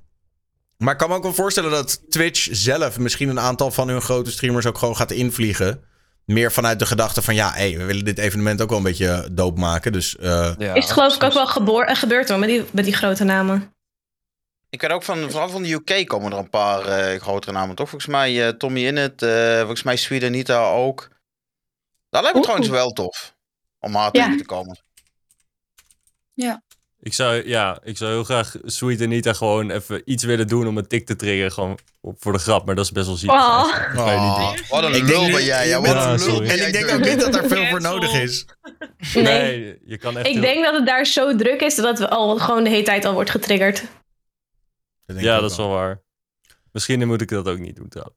Maar 0.82 0.92
ik 0.92 0.98
kan 0.98 1.08
me 1.08 1.14
ook 1.14 1.22
wel 1.22 1.34
voorstellen 1.34 1.70
dat 1.70 2.10
Twitch 2.10 2.48
zelf 2.50 2.98
misschien 2.98 3.28
een 3.28 3.40
aantal 3.40 3.70
van 3.70 3.88
hun 3.88 4.00
grote 4.00 4.30
streamers 4.30 4.66
ook 4.66 4.78
gewoon 4.78 4.96
gaat 4.96 5.10
invliegen. 5.10 5.84
Meer 6.24 6.52
vanuit 6.52 6.78
de 6.78 6.86
gedachte 6.86 7.22
van 7.22 7.34
ja, 7.34 7.50
hey, 7.52 7.76
we 7.78 7.84
willen 7.84 8.04
dit 8.04 8.18
evenement 8.18 8.60
ook 8.62 8.68
wel 8.68 8.78
een 8.78 8.84
beetje 8.84 9.28
doop 9.32 9.58
maken. 9.58 9.92
Dus 9.92 10.16
eh, 10.16 10.54
Ja, 10.58 10.74
is 10.74 10.84
het 10.84 10.92
geloof 10.92 11.14
ik 11.14 11.22
ook 11.22 11.32
wel 11.32 11.46
geboor, 11.46 11.84
eh, 11.84 11.96
gebeurd 11.96 12.28
hoor, 12.28 12.38
met 12.38 12.48
die, 12.48 12.64
met 12.72 12.84
die 12.84 12.94
grote 12.94 13.24
namen. 13.24 13.74
Ik 14.70 14.80
weet 14.80 14.90
ook 14.90 15.02
van, 15.02 15.30
vooral 15.30 15.48
van 15.48 15.62
de 15.62 15.72
UK 15.72 16.06
komen 16.08 16.32
er 16.32 16.38
een 16.38 16.50
paar 16.50 16.84
eh, 16.86 17.20
grotere 17.20 17.52
namen, 17.52 17.74
toch? 17.76 17.88
Volgens 17.88 18.10
mij 18.10 18.46
eh, 18.46 18.52
Tommy 18.54 18.86
Innit, 18.86 19.22
eh 19.22 19.58
volgens 19.58 19.82
mij 19.82 19.96
Swedenita 19.96 20.64
ook. 20.70 21.08
Dat 22.10 22.22
lijkt 22.22 22.26
me 22.26 22.34
Oeh. 22.34 22.42
trouwens 22.42 22.68
wel 22.68 22.90
tof, 22.90 23.34
om 23.78 23.94
haar 23.94 24.08
Ja. 24.12 24.22
tegen 24.24 24.36
te 24.38 24.44
komen. 24.44 24.78
Ik 27.04 27.14
zou, 27.14 27.48
ja, 27.48 27.78
ik 27.84 27.96
zou 27.96 28.10
heel 28.10 28.24
graag 28.24 28.54
Sweet 28.64 29.00
Anita 29.00 29.32
gewoon 29.32 29.70
even 29.70 30.02
iets 30.04 30.24
willen 30.24 30.46
doen 30.46 30.66
om 30.66 30.78
een 30.78 30.86
tik 30.86 31.06
te 31.06 31.16
triggeren. 31.16 31.52
Gewoon 31.52 31.78
op- 32.00 32.16
voor 32.22 32.32
de 32.32 32.38
grap, 32.38 32.66
maar 32.66 32.74
dat 32.74 32.84
is 32.84 32.92
best 32.92 33.06
wel 33.06 33.16
ziek. 33.16 33.30
Oh. 33.30 33.64
oh, 33.96 34.52
Wat 34.68 34.84
een 34.84 34.94
Ik 34.94 35.02
lul 35.02 35.24
nu- 35.24 35.32
ben 35.32 35.44
jij, 35.44 35.68
ja. 35.68 35.80
Wat 35.80 35.86
Ja, 35.90 36.02
een 36.04 36.08
lul 36.08 36.18
sorry. 36.18 36.46
ben 36.46 36.58
En 36.58 36.66
ik 36.66 36.72
denk 36.72 36.90
ook 36.90 37.00
niet 37.04 37.20
dat 37.20 37.32
daar 37.32 37.46
veel 37.46 37.66
voor 37.66 37.80
nodig 37.80 38.12
is. 38.20 38.46
Nee. 39.14 39.22
Nee, 39.24 39.78
je 39.84 39.98
kan 39.98 40.16
echt 40.16 40.26
Ik 40.26 40.32
heel- 40.32 40.42
denk 40.42 40.64
dat 40.64 40.74
het 40.74 40.86
daar 40.86 41.06
zo 41.06 41.36
druk 41.36 41.60
is 41.60 41.74
dat 41.74 41.98
het 41.98 42.10
al 42.10 42.38
gewoon 42.38 42.64
de 42.64 42.70
hele 42.70 42.82
tijd 42.82 43.04
al 43.04 43.12
wordt 43.12 43.30
getriggerd. 43.30 43.82
Dat 45.06 45.20
Ja, 45.20 45.40
dat 45.40 45.50
is 45.50 45.56
wel 45.56 45.68
waar. 45.68 46.02
Misschien 46.72 47.06
moet 47.06 47.20
ik 47.20 47.28
dat 47.28 47.48
ook 47.48 47.58
niet 47.58 47.76
doen 47.76 47.88
trouwens. 47.88 48.16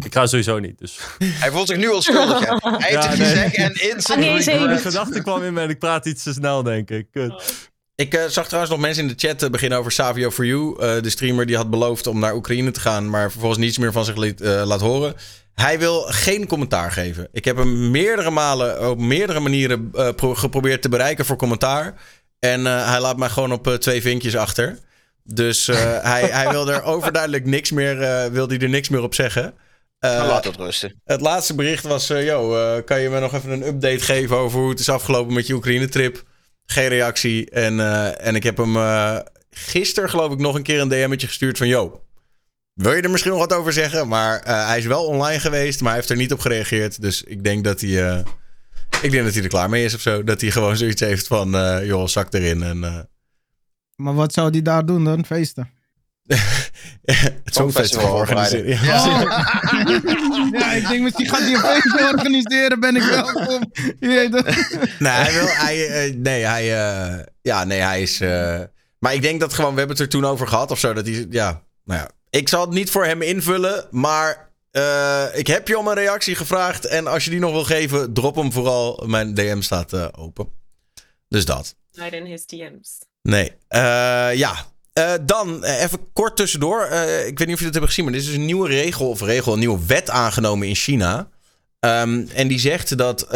Ik 0.00 0.12
ga 0.14 0.26
sowieso 0.26 0.58
niet, 0.58 0.78
dus... 0.78 0.98
Hij 1.24 1.50
voelt 1.50 1.68
zich 1.68 1.76
nu 1.76 1.90
al 1.90 2.02
schuldig, 2.02 2.40
hè. 2.40 2.46
Hij 2.70 2.90
heeft 2.90 2.92
Ja, 3.04 3.08
het 3.08 3.18
nee. 3.18 3.28
gezegd 3.28 3.56
en 3.56 3.72
Ah, 3.72 3.82
instant 3.94 4.20
nee. 4.20 4.58
Mijn 4.66 4.78
gedachte 4.78 5.22
kwam 5.22 5.42
in 5.42 5.52
me 5.52 5.60
en 5.60 5.68
ik 5.70 5.78
praat 5.78 6.06
iets 6.06 6.22
te 6.22 6.32
snel, 6.32 6.62
denk 6.62 6.90
ik. 6.90 7.06
Kut. 7.10 7.70
Ik 7.94 8.14
eh, 8.14 8.24
zag 8.26 8.44
trouwens 8.46 8.72
nog 8.72 8.80
mensen 8.82 9.02
in 9.02 9.08
de 9.16 9.26
chat 9.28 9.42
eh, 9.42 9.50
beginnen 9.50 9.78
over 9.78 9.92
Savio 9.92 10.30
for 10.30 10.46
You. 10.46 10.76
Eh, 10.80 11.02
de 11.02 11.10
streamer 11.10 11.46
die 11.46 11.56
had 11.56 11.70
beloofd 11.70 12.06
om 12.06 12.18
naar 12.18 12.34
Oekraïne 12.34 12.70
te 12.70 12.80
gaan, 12.80 13.10
maar 13.10 13.30
vervolgens 13.30 13.60
niets 13.60 13.78
meer 13.78 13.92
van 13.92 14.04
zich 14.04 14.16
liet, 14.16 14.40
eh, 14.40 14.62
laat 14.64 14.80
horen. 14.80 15.14
Hij 15.54 15.78
wil 15.78 16.00
geen 16.00 16.46
commentaar 16.46 16.92
geven. 16.92 17.28
Ik 17.32 17.44
heb 17.44 17.56
hem 17.56 17.90
meerdere 17.90 18.30
malen 18.30 18.90
op 18.90 18.98
meerdere 18.98 19.40
manieren 19.40 19.90
eh, 19.94 20.08
pro- 20.16 20.34
geprobeerd 20.34 20.82
te 20.82 20.88
bereiken 20.88 21.24
voor 21.24 21.36
commentaar. 21.36 21.94
En 22.38 22.66
eh, 22.66 22.88
hij 22.90 23.00
laat 23.00 23.16
mij 23.16 23.28
gewoon 23.28 23.52
op 23.52 23.66
twee 23.78 24.00
vinkjes 24.02 24.36
achter. 24.36 24.78
Dus 25.24 25.68
eh, 25.68 25.76
hij, 26.12 26.22
hij 26.22 26.48
wil 26.50 26.70
er 26.70 26.82
overduidelijk 26.82 27.44
niks 27.44 27.70
meer, 27.70 28.02
eh, 28.02 28.26
wil 28.30 28.48
hij 28.48 28.58
er 28.58 28.68
niks 28.68 28.88
meer 28.88 29.02
op 29.02 29.14
zeggen. 29.14 29.54
Eh, 29.98 30.10
Nou, 30.16 30.28
laat 30.28 30.44
het 30.44 30.56
rusten. 30.56 31.00
het 31.04 31.20
laatste 31.20 31.54
bericht 31.54 31.84
was: 31.84 32.10
eh, 32.10 32.24
yo, 32.26 32.56
eh, 32.76 32.84
kan 32.84 33.00
je 33.00 33.08
me 33.08 33.20
nog 33.20 33.34
even 33.34 33.50
een 33.50 33.66
update 33.66 34.00
geven 34.00 34.36
over 34.36 34.60
hoe 34.60 34.70
het 34.70 34.80
is 34.80 34.88
afgelopen 34.88 35.34
met 35.34 35.46
je 35.46 35.54
Oekraïne-trip? 35.54 36.22
Geen 36.64 36.88
reactie. 36.88 37.50
En, 37.50 37.80
eh, 37.80 38.26
en 38.26 38.34
ik 38.34 38.42
heb 38.42 38.56
hem 38.56 38.76
eh 38.76 39.18
gisteren, 39.50 40.10
geloof 40.10 40.32
ik, 40.32 40.38
nog 40.38 40.54
een 40.54 40.62
keer 40.62 40.80
een 40.80 40.88
DM'tje 40.88 41.26
gestuurd 41.26 41.58
van: 41.58 41.68
yo, 41.68 42.02
wil 42.72 42.92
je 42.92 43.02
er 43.02 43.10
misschien 43.10 43.30
nog 43.30 43.40
wat 43.40 43.52
over 43.52 43.72
zeggen? 43.72 44.08
Maar 44.08 44.40
eh, 44.40 44.66
hij 44.66 44.78
is 44.78 44.86
wel 44.86 45.04
online 45.04 45.40
geweest, 45.40 45.80
maar 45.80 45.88
hij 45.88 45.98
heeft 45.98 46.10
er 46.10 46.16
niet 46.16 46.32
op 46.32 46.40
gereageerd. 46.40 47.00
Dus 47.00 47.22
ik 47.22 47.44
denk 47.44 47.64
dat 47.64 47.80
hij, 47.80 48.24
ik 49.02 49.10
denk 49.10 49.24
dat 49.24 49.34
hij 49.34 49.42
er 49.42 49.48
klaar 49.48 49.68
mee 49.68 49.84
is 49.84 49.94
of 49.94 50.00
zo. 50.00 50.24
Dat 50.24 50.40
hij 50.40 50.50
gewoon 50.50 50.76
zoiets 50.76 51.00
heeft 51.00 51.26
van: 51.26 51.50
joh, 51.84 52.06
zak 52.06 52.32
erin. 52.34 52.62
En, 52.62 53.08
Maar 53.96 54.14
wat 54.14 54.32
zou 54.32 54.50
die 54.50 54.62
daar 54.62 54.86
doen 54.86 55.04
dan? 55.04 55.24
Feesten? 55.24 55.70
Het 57.02 57.32
Songfestival 57.44 58.14
organiseren. 58.14 58.84
Ja, 58.84 59.06
ja, 60.58 60.72
ik 60.72 60.88
denk 60.88 61.02
misschien 61.02 61.28
gaat 61.28 61.40
hij 61.40 61.52
een 61.52 61.58
feestje 61.60 62.08
organiseren, 62.12 62.80
ben 62.80 62.96
ik 62.96 63.02
welkom. 63.02 63.70
Je 64.00 64.08
weet 64.08 64.32
het. 64.34 64.78
Nee, 64.98 65.12
hij 65.12 65.32
wil. 65.32 65.46
Hij, 65.46 65.88
eh, 66.06 66.14
nee, 66.14 66.44
hij. 66.44 66.62
eh, 67.18 67.24
ja, 67.42 67.64
nee, 67.64 67.80
hij 67.80 68.02
is. 68.02 68.20
eh, 68.20 68.60
maar 68.98 69.14
ik 69.14 69.22
denk 69.22 69.40
dat 69.40 69.52
gewoon. 69.54 69.72
We 69.72 69.78
hebben 69.78 69.96
het 69.96 70.04
er 70.06 70.10
toen 70.12 70.24
over 70.24 70.48
gehad 70.48 70.70
of 70.70 70.78
zo. 70.78 70.92
Dat 70.92 71.06
hij. 71.06 71.26
Ja. 71.30 71.62
Nou 71.84 72.00
ja. 72.00 72.10
Ik 72.30 72.48
zal 72.48 72.60
het 72.60 72.70
niet 72.70 72.90
voor 72.90 73.04
hem 73.04 73.22
invullen. 73.22 73.86
Maar. 73.90 74.50
eh, 74.70 75.24
ik 75.32 75.46
heb 75.46 75.68
je 75.68 75.78
om 75.78 75.86
een 75.88 75.94
reactie 75.94 76.34
gevraagd. 76.34 76.84
En 76.86 77.06
als 77.06 77.24
je 77.24 77.30
die 77.30 77.40
nog 77.40 77.52
wil 77.52 77.64
geven, 77.64 78.12
drop 78.12 78.34
hem 78.36 78.52
vooral. 78.52 79.04
Mijn 79.06 79.34
DM 79.34 79.60
staat 79.60 79.92
eh, 79.92 80.06
open. 80.18 80.48
Dus 81.28 81.44
dat. 81.44 81.74
Right 81.92 82.12
in 82.12 82.24
his 82.24 82.46
DM's. 82.46 82.98
Nee. 83.22 83.52
Eh, 83.68 83.80
ja. 84.34 84.54
Eh, 84.92 85.12
dan 85.22 85.64
eh, 85.64 85.82
even 85.82 86.12
kort 86.12 86.36
tussendoor. 86.36 86.82
Eh, 86.82 87.26
ik 87.26 87.38
weet 87.38 87.46
niet 87.48 87.56
of 87.56 87.62
jullie 87.62 87.64
het 87.64 87.72
hebben 87.72 87.88
gezien, 87.88 88.04
maar 88.04 88.12
dit 88.12 88.22
is 88.22 88.28
dus 88.28 88.36
een 88.36 88.44
nieuwe 88.44 88.68
regel 88.68 89.08
of 89.08 89.20
regel, 89.20 89.52
een 89.52 89.58
nieuwe 89.58 89.86
wet 89.86 90.10
aangenomen 90.10 90.68
in 90.68 90.74
China. 90.74 91.28
Ehm, 91.80 92.24
en 92.34 92.48
die 92.48 92.58
zegt 92.58 92.98
dat 92.98 93.26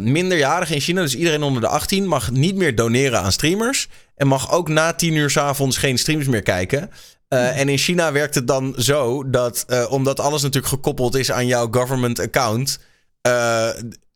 minderjarigen 0.00 0.74
in 0.74 0.80
China, 0.80 1.00
dus 1.00 1.16
iedereen 1.16 1.42
onder 1.42 1.60
de 1.60 1.68
18, 1.68 2.06
mag 2.06 2.30
niet 2.30 2.54
meer 2.56 2.74
doneren 2.74 3.20
aan 3.20 3.32
streamers. 3.32 3.88
En 4.16 4.26
mag 4.26 4.52
ook 4.52 4.68
na 4.68 4.92
10 4.92 5.14
uur 5.14 5.30
's 5.30 5.36
avonds 5.36 5.76
geen 5.76 5.98
streams 5.98 6.26
meer 6.26 6.42
kijken. 6.42 6.90
Eh, 7.28 7.60
En 7.60 7.68
in 7.68 7.78
China 7.78 8.12
werkt 8.12 8.34
het 8.34 8.46
dan 8.46 8.74
zo 8.76 9.30
dat, 9.30 9.66
omdat 9.88 10.20
alles 10.20 10.42
natuurlijk 10.42 10.72
gekoppeld 10.72 11.14
is 11.14 11.32
aan 11.32 11.46
jouw 11.46 11.68
government 11.70 12.18
account. 12.18 12.78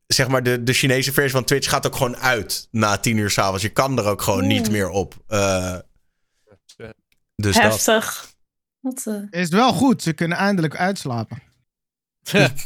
zeg 0.06 0.28
maar, 0.28 0.42
de, 0.42 0.62
de 0.62 0.72
Chinese 0.72 1.12
versie 1.12 1.32
van 1.32 1.44
Twitch 1.44 1.68
gaat 1.68 1.86
ook 1.86 1.96
gewoon 1.96 2.16
uit 2.16 2.68
na 2.70 2.96
10 2.96 3.16
uur 3.16 3.30
's 3.30 3.38
avonds. 3.38 3.62
Je 3.62 3.68
kan 3.68 3.98
er 3.98 4.04
ook 4.04 4.22
gewoon 4.22 4.46
niet 4.46 4.70
meer 4.70 4.88
op. 4.88 5.14
Dus 7.42 7.54
dat. 7.54 7.62
Heftig. 7.64 8.26
Wat, 8.80 9.02
eh, 9.06 9.40
Is 9.40 9.48
wel 9.48 9.72
goed, 9.72 10.02
ze 10.02 10.12
kunnen 10.12 10.36
eindelijk 10.38 10.76
uitslapen. 10.76 11.42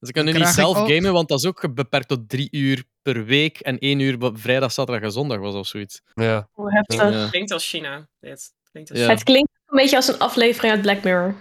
Ze 0.00 0.12
kunnen 0.12 0.34
niet 0.34 0.46
zelf 0.46 0.76
ook- 0.76 0.88
gamen, 0.90 1.12
want 1.12 1.28
dat 1.28 1.38
is 1.38 1.44
ook 1.46 1.74
beperkt 1.74 2.08
tot 2.08 2.28
drie 2.28 2.48
uur 2.50 2.84
per 3.02 3.24
week 3.24 3.58
en 3.60 3.78
één 3.78 4.00
uur 4.00 4.22
op 4.22 4.40
vrijdag, 4.40 4.72
zaterdag 4.72 5.02
en 5.04 5.12
zondag 5.12 5.38
was 5.38 5.54
of 5.54 5.66
zoiets. 5.66 6.00
Ja. 6.14 6.48
Hoe 6.52 6.72
heftig. 6.72 7.12
Ja. 7.12 7.28
Klinkt 7.28 7.50
als 7.50 7.68
China, 7.68 8.08
dit. 8.20 8.52
Klinkt 8.70 8.90
als 8.90 8.98
Ja. 8.98 9.08
Het 9.08 9.22
klinkt 9.22 9.50
een 9.66 9.76
beetje 9.76 9.96
als 9.96 10.08
een 10.08 10.18
aflevering 10.18 10.72
uit 10.72 10.82
Black 10.82 11.02
Mirror. 11.04 11.34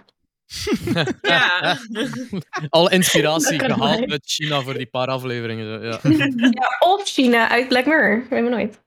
Ja. 1.22 1.78
Alle 2.70 2.92
inspiratie 2.92 3.60
gehaald 3.60 4.00
mij. 4.00 4.08
uit 4.10 4.26
China 4.26 4.62
voor 4.62 4.74
die 4.74 4.86
paar 4.86 5.08
afleveringen. 5.08 5.82
Ja. 5.82 6.00
Ja, 6.52 6.76
of 6.80 7.08
China 7.08 7.50
uit 7.50 7.68
Black 7.68 7.86
Mirror. 7.86 8.26
Weet 8.30 8.44
me 8.44 8.50
nooit. 8.50 8.80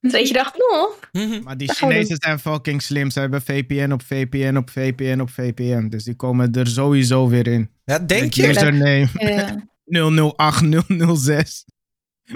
Dat 0.00 0.28
je 0.28 0.34
dacht, 0.34 0.54
oh, 0.70 1.42
Maar 1.42 1.56
die 1.56 1.72
Chinezen 1.72 2.16
zijn 2.18 2.38
fucking 2.38 2.82
slim. 2.82 3.10
Ze 3.10 3.20
hebben 3.20 3.42
VPN 3.42 3.92
op 3.92 4.02
VPN 4.02 4.56
op 4.56 4.70
VPN 4.70 5.20
op 5.20 5.30
VPN. 5.30 5.88
Dus 5.88 6.04
die 6.04 6.14
komen 6.14 6.52
er 6.52 6.66
sowieso 6.66 7.28
weer 7.28 7.46
in. 7.46 7.70
Ja, 7.84 7.98
denk 7.98 8.22
Met 8.22 8.34
je? 8.34 8.48
Username 8.48 9.08
ja. 9.12 9.68
008006. 10.36 11.64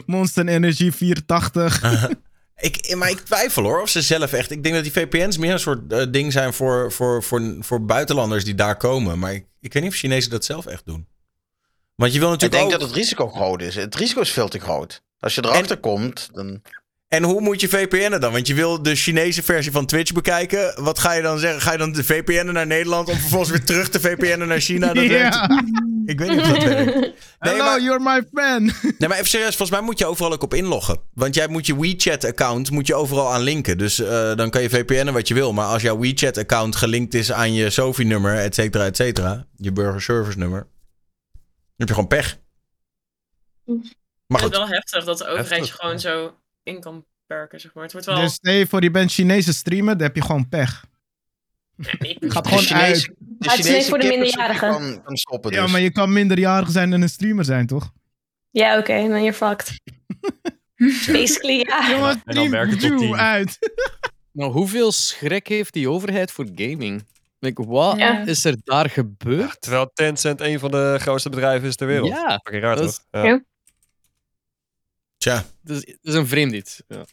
Monster 0.07 0.47
Energy 0.49 0.91
480. 0.91 1.83
Ik, 2.57 2.95
maar 2.97 3.11
ik 3.11 3.21
twijfel 3.21 3.62
hoor, 3.62 3.83
of 3.83 3.89
ze 3.89 4.03
zelf 4.03 4.33
echt... 4.33 4.51
Ik 4.51 4.62
denk 4.62 4.75
dat 4.75 4.85
die 4.85 4.93
VPN's 4.93 5.37
meer 5.37 5.53
een 5.53 5.59
soort 5.59 5.93
eh, 5.93 6.07
ding 6.11 6.33
zijn 6.33 6.53
voor, 6.53 6.93
voor, 6.93 7.23
voor, 7.23 7.57
voor 7.61 7.85
buitenlanders 7.85 8.45
die 8.45 8.55
daar 8.55 8.77
komen. 8.77 9.19
Maar 9.19 9.35
ik, 9.35 9.47
ik 9.61 9.73
weet 9.73 9.83
niet 9.83 9.93
of 9.93 9.99
Chinezen 9.99 10.31
dat 10.31 10.45
zelf 10.45 10.67
echt 10.67 10.87
doen. 10.87 11.07
Want 11.95 12.12
je 12.12 12.19
wil 12.19 12.33
Ik 12.33 12.41
natuurlijk 12.41 12.61
denk 12.61 12.75
ook... 12.75 12.81
dat 12.81 12.89
het 12.89 12.99
risico 12.99 13.29
groot 13.29 13.62
is. 13.62 13.75
Het 13.75 13.95
risico 13.95 14.21
is 14.21 14.31
veel 14.31 14.49
te 14.49 14.59
groot. 14.59 15.03
Als 15.19 15.35
je 15.35 15.45
erachter 15.45 15.77
komt, 15.77 16.29
dan... 16.33 16.62
En 17.15 17.23
hoe 17.23 17.41
moet 17.41 17.61
je 17.61 17.69
VPN'en 17.69 18.21
dan? 18.21 18.33
Want 18.33 18.47
je 18.47 18.55
wil 18.55 18.83
de 18.83 18.95
Chinese 18.95 19.43
versie 19.43 19.73
van 19.73 19.87
Twitch 19.87 20.12
bekijken. 20.12 20.83
Wat 20.85 20.99
ga 20.99 21.12
je 21.12 21.23
dan 21.23 21.39
zeggen? 21.39 21.61
Ga 21.61 21.73
je 21.73 21.79
dan 21.79 21.93
de 21.93 22.05
VPN'en 22.05 22.53
naar 22.53 22.67
Nederland... 22.67 23.09
om 23.09 23.17
vervolgens 23.17 23.51
weer 23.51 23.65
terug 23.65 23.89
te 23.89 24.01
VPN'en 24.01 24.49
naar 24.49 24.61
China? 24.61 24.93
Dat 24.93 25.07
werkt. 25.19 25.35
ja. 25.35 25.65
Ik 26.07 26.19
weet 26.19 26.29
niet 26.29 26.41
of 26.41 26.47
dat 26.49 26.62
werkt. 26.62 26.95
Nee, 26.95 27.12
Hello, 27.39 27.65
maar- 27.65 27.81
you're 27.81 28.01
my 28.03 28.23
friend. 28.33 28.73
Nee, 28.99 29.09
maar 29.09 29.19
even 29.19 29.29
serieus, 29.29 29.57
volgens 29.57 29.71
mij 29.71 29.81
moet 29.81 29.99
je 29.99 30.07
overal 30.07 30.33
ook 30.33 30.43
op 30.43 30.55
inloggen. 30.55 30.99
Want 31.12 31.35
jij 31.35 31.49
moet 31.49 31.67
je 31.67 31.79
WeChat-account 31.81 32.71
moet 32.71 32.87
je 32.87 32.95
overal 32.95 33.33
aan 33.33 33.41
linken. 33.43 33.79
Dus 33.79 33.99
eh, 34.01 34.35
dan 34.37 34.51
kan 34.51 34.62
je 34.62 34.69
VPN'en 34.71 35.12
wat 35.12 35.29
je 35.29 35.35
wil. 35.35 35.53
Maar 35.53 35.67
als 35.67 35.83
jouw 35.83 35.99
WeChat-account 35.99 36.77
gelinkt 36.77 37.15
is 37.15 37.33
aan 37.33 37.53
je 37.53 37.71
Sophie-nummer, 37.71 38.37
et 38.39 38.55
cetera, 38.55 38.85
et 38.85 38.97
cetera. 38.97 39.47
Je 39.57 39.73
burgerservice-nummer. 39.73 40.61
Dan 41.33 41.43
heb 41.77 41.89
je 41.89 41.95
gewoon 41.95 42.09
pech. 42.09 42.39
Maar 44.27 44.43
Het 44.43 44.53
is 44.53 44.59
wel 44.59 44.69
heftig 44.69 45.05
dat 45.05 45.19
de 45.19 45.27
overheid 45.27 45.67
je 45.67 45.73
gewoon 45.73 46.01
zo 46.01 46.35
in 46.65 46.81
kan 46.81 47.05
perken, 47.27 47.61
zeg 47.61 47.75
maar. 47.75 47.83
Het 47.83 47.93
wordt 47.93 48.07
wel... 48.07 48.17
Dus 48.17 48.39
je 48.41 48.67
voor, 48.67 48.83
je 48.83 48.91
bent 48.91 49.12
Chinese 49.12 49.53
streamer, 49.53 49.95
dan 49.97 50.07
heb 50.07 50.17
je 50.17 50.23
gewoon 50.23 50.49
pech. 50.49 50.85
Ja, 51.77 51.93
ik- 51.99 52.17
Gaat 52.33 52.47
gewoon 52.47 52.62
Chinese, 52.62 52.85
uit. 52.85 53.03
de 53.19 53.35
Maar 53.39 53.49
het 53.57 53.59
is 53.59 53.65
Chinese 53.65 53.73
niet 53.77 53.89
voor 53.89 53.99
de 53.99 54.07
minderjarigen. 54.09 54.71
Kan, 54.71 55.03
kan 55.03 55.17
stoppen 55.17 55.51
dus. 55.51 55.61
Ja, 55.61 55.67
maar 55.67 55.81
je 55.81 55.91
kan 55.93 56.12
minderjarig 56.12 56.71
zijn 56.71 56.93
en 56.93 57.03
een 57.03 57.09
streamer 57.09 57.45
zijn, 57.45 57.67
toch? 57.67 57.91
Ja, 58.51 58.79
oké, 58.79 58.93
dan 59.09 59.09
you're 59.11 59.33
fucked. 59.33 59.81
Basically, 61.12 61.59
ja. 61.59 62.17
En 62.25 62.35
dan 62.35 62.51
werkt 62.51 62.83
het 62.83 62.99
10. 62.99 63.17
uit. 63.17 63.59
Nou, 64.33 64.53
hoeveel 64.53 64.93
schrik 64.93 65.47
heeft 65.47 65.73
die 65.73 65.89
overheid 65.89 66.31
voor 66.33 66.47
gaming? 66.55 67.07
Like, 67.39 67.67
wat 67.67 67.97
Ja. 67.99 68.27
is 68.27 68.45
er 68.45 68.57
daar 68.65 68.91
gebeurd? 68.91 69.41
Ja, 69.51 69.57
terwijl 69.61 69.91
Tencent 69.95 70.41
een 70.41 70.59
van 70.59 70.71
de 70.71 70.97
grootste 71.01 71.29
bedrijven 71.31 71.69
is 71.69 71.77
ter 71.77 71.87
wereld. 71.87 72.09
Ja, 72.09 72.41
raar 72.43 72.61
dat 72.61 72.79
toch? 72.79 72.87
is- 72.87 73.01
Ja. 73.11 73.25
Ja. 73.25 73.43
Tja. 75.25 75.45
dat 75.62 75.77
is, 75.77 75.85
dat 75.85 76.12
is 76.12 76.14
een 76.14 76.27
vreemd 76.27 76.53
iets. 76.53 76.83
Ja. 76.89 77.05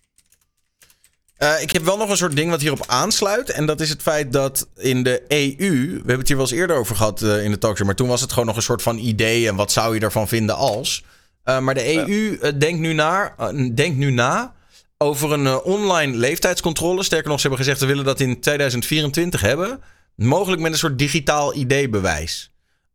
Eh, 1.37 1.61
ik 1.61 1.71
heb 1.71 1.83
wel 1.83 1.97
nog 1.97 2.09
een 2.09 2.17
soort 2.17 2.35
ding 2.35 2.49
wat 2.49 2.61
hierop 2.61 2.83
aansluit. 2.87 3.49
En 3.49 3.65
dat 3.65 3.81
is 3.81 3.89
het 3.89 4.01
feit 4.01 4.33
dat 4.33 4.67
in 4.75 5.03
de 5.03 5.23
EU. 5.27 5.87
We 5.87 5.95
hebben 5.95 6.17
het 6.17 6.27
hier 6.27 6.37
wel 6.37 6.45
eens 6.45 6.55
eerder 6.55 6.75
over 6.75 6.95
gehad 6.95 7.21
eh, 7.21 7.43
in 7.43 7.51
de 7.51 7.57
talkshow. 7.57 7.85
Maar 7.85 7.95
toen 7.95 8.07
was 8.07 8.21
het 8.21 8.31
gewoon 8.31 8.45
nog 8.45 8.55
een 8.55 8.61
soort 8.61 8.81
van 8.81 8.97
idee. 8.97 9.47
En 9.47 9.55
wat 9.55 9.71
zou 9.71 9.95
je 9.95 10.01
ervan 10.01 10.27
vinden 10.27 10.55
als. 10.55 11.03
Eh, 11.43 11.59
maar 11.59 11.73
de 11.73 11.95
EU 11.95 12.37
denkt, 12.57 12.79
nu 12.79 12.93
naar, 12.93 13.35
denkt 13.75 13.97
nu 13.97 14.11
na 14.11 14.55
over 14.97 15.31
een 15.31 15.61
online 15.61 16.17
leeftijdscontrole. 16.17 17.03
Sterker 17.03 17.29
nog, 17.29 17.39
ze 17.39 17.47
hebben 17.47 17.65
gezegd 17.65 17.81
we 17.81 17.87
willen 17.87 18.05
dat 18.05 18.19
in 18.19 18.41
2024 18.41 19.41
hebben. 19.41 19.81
Mogelijk 20.15 20.61
met 20.61 20.71
een 20.71 20.77
soort 20.77 20.99
digitaal 20.99 21.55
ID-bewijs. 21.55 22.51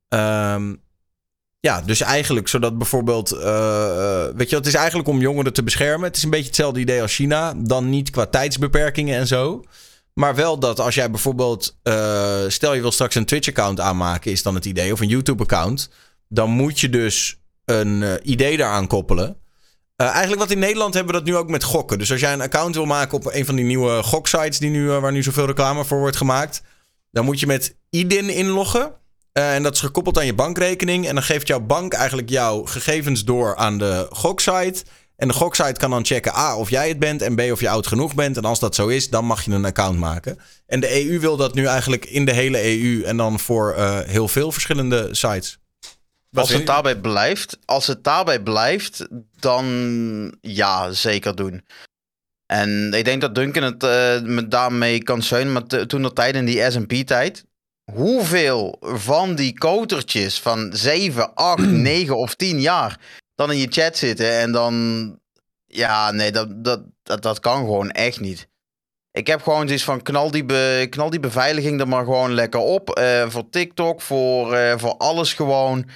Ehm, 0.08 0.74
ja, 1.66 1.80
dus 1.80 2.00
eigenlijk 2.00 2.48
zodat 2.48 2.78
bijvoorbeeld. 2.78 3.32
eh, 3.32 4.24
eh, 4.24 4.34
weet 4.36 4.50
je, 4.50 4.56
het 4.56 4.66
is 4.66 4.74
eigenlijk 4.74 5.08
om 5.08 5.20
jongeren 5.20 5.52
te 5.52 5.62
beschermen. 5.62 6.06
Het 6.06 6.16
is 6.16 6.22
een 6.22 6.30
beetje 6.30 6.46
hetzelfde 6.46 6.80
idee 6.80 7.02
als 7.02 7.14
China. 7.14 7.54
Dan 7.56 7.90
niet 7.90 8.10
qua 8.10 8.26
tijdsbeperkingen 8.26 9.18
en 9.18 9.26
zo. 9.26 9.62
Maar 10.14 10.34
wel 10.34 10.58
dat 10.58 10.80
als 10.80 10.94
jij 10.94 11.10
bijvoorbeeld. 11.10 11.76
eh, 11.82 12.44
stel 12.48 12.74
je 12.74 12.80
wil 12.80 12.92
straks 12.92 13.14
een 13.14 13.24
Twitch-account 13.24 13.80
aanmaken, 13.80 14.30
is 14.30 14.42
dan 14.42 14.54
het 14.54 14.64
idee. 14.64 14.92
Of 14.92 15.00
een 15.00 15.08
YouTube-account. 15.08 15.90
Dan 16.28 16.50
moet 16.50 16.80
je 16.80 16.88
dus 16.88 17.38
een 17.64 18.02
eh, 18.02 18.12
idee 18.22 18.56
daaraan 18.56 18.86
koppelen. 18.86 19.36
Eigenlijk 19.96 20.40
wat 20.40 20.50
in 20.50 20.58
Nederland 20.58 20.94
hebben 20.94 21.14
we 21.14 21.18
dat 21.20 21.28
nu 21.28 21.36
ook 21.36 21.48
met 21.48 21.64
gokken. 21.64 21.98
Dus 21.98 22.10
als 22.10 22.20
jij 22.20 22.32
een 22.32 22.40
account 22.40 22.74
wil 22.74 22.84
maken 22.84 23.16
op 23.16 23.26
een 23.34 23.44
van 23.44 23.56
die 23.56 23.64
nieuwe 23.64 24.02
goksites 24.02 24.58
die 24.58 24.70
nu, 24.70 24.90
waar 24.90 25.12
nu 25.12 25.22
zoveel 25.22 25.46
reclame 25.46 25.84
voor 25.84 25.98
wordt 25.98 26.16
gemaakt. 26.16 26.62
Dan 27.10 27.24
moet 27.24 27.40
je 27.40 27.46
met 27.46 27.76
IDIN 27.90 28.28
inloggen. 28.28 28.92
Eh, 29.36 29.54
en 29.54 29.62
dat 29.62 29.74
is 29.74 29.80
gekoppeld 29.80 30.18
aan 30.18 30.26
je 30.26 30.34
bankrekening. 30.34 31.06
En 31.06 31.14
dan 31.14 31.22
geeft 31.22 31.46
jouw 31.46 31.60
bank 31.60 31.92
eigenlijk 31.92 32.28
jouw 32.28 32.64
gegevens 32.64 33.24
door 33.24 33.56
aan 33.56 33.78
de 33.78 34.06
goksite. 34.10 34.84
En 35.16 35.28
de 35.28 35.34
goksite 35.34 35.80
kan 35.80 35.90
dan 35.90 36.04
checken 36.04 36.36
A 36.36 36.56
of 36.56 36.70
jij 36.70 36.88
het 36.88 36.98
bent 36.98 37.22
en 37.22 37.34
B 37.34 37.40
of 37.40 37.60
je 37.60 37.68
oud 37.68 37.86
genoeg 37.86 38.14
bent. 38.14 38.36
En 38.36 38.44
als 38.44 38.58
dat 38.58 38.74
zo 38.74 38.86
is, 38.86 39.10
dan 39.10 39.24
mag 39.24 39.44
je 39.44 39.50
een 39.50 39.64
account 39.64 39.98
maken. 39.98 40.38
En 40.66 40.80
de 40.80 41.06
EU 41.06 41.20
wil 41.20 41.36
dat 41.36 41.54
nu 41.54 41.66
eigenlijk 41.66 42.04
in 42.04 42.24
de 42.24 42.32
hele 42.32 42.80
EU 42.80 43.02
en 43.02 43.16
dan 43.16 43.38
voor 43.38 43.72
eh, 43.72 43.98
heel 44.00 44.28
veel 44.28 44.52
verschillende 44.52 45.08
sites. 45.10 45.58
Als 46.32 46.52
het 46.52 46.66
daarbij 46.66 46.96
blijft, 46.96 47.58
als 47.64 47.86
het 47.86 48.04
daarbij 48.04 48.42
blijft, 48.42 49.06
dan 49.38 49.66
ja, 50.40 50.92
zeker 50.92 51.36
doen. 51.36 51.64
En 52.46 52.92
ik 52.92 53.04
denk 53.04 53.20
dat 53.20 53.34
Duncan 53.34 53.62
het 53.62 53.82
eh, 53.82 54.20
me 54.20 54.48
daarmee 54.48 55.02
kan 55.02 55.22
steunen, 55.22 55.52
maar 55.52 55.86
toen 55.86 56.02
de 56.02 56.12
tijd 56.12 56.34
in 56.34 56.44
die 56.44 56.70
S&P-tijd, 56.70 57.44
hoeveel 57.92 58.76
van 58.80 59.34
die 59.34 59.58
kotertjes 59.58 60.40
van 60.40 60.70
7, 60.72 61.34
8, 61.34 61.58
9 61.70 62.16
of 62.16 62.34
10 62.34 62.60
jaar 62.60 63.00
dan 63.34 63.52
in 63.52 63.58
je 63.58 63.66
chat 63.70 63.96
zitten 63.96 64.38
en 64.38 64.52
dan, 64.52 65.18
ja, 65.66 66.10
nee, 66.10 66.32
dat, 66.32 66.64
dat, 66.64 66.82
dat, 67.02 67.22
dat 67.22 67.40
kan 67.40 67.56
gewoon 67.56 67.90
echt 67.90 68.20
niet. 68.20 68.48
Ik 69.10 69.26
heb 69.26 69.42
gewoon 69.42 69.66
zoiets 69.66 69.84
van 69.84 70.02
knal 70.02 70.30
die, 70.30 70.44
be, 70.44 70.86
knal 70.90 71.10
die 71.10 71.20
beveiliging 71.20 71.80
er 71.80 71.88
maar 71.88 72.04
gewoon 72.04 72.32
lekker 72.32 72.60
op. 72.60 72.90
eh, 72.90 73.28
voor 73.28 73.48
TikTok, 73.50 74.00
voor, 74.00 74.54
eh, 74.54 74.78
voor 74.78 74.96
alles 74.96 75.34
gewoon. 75.34 75.88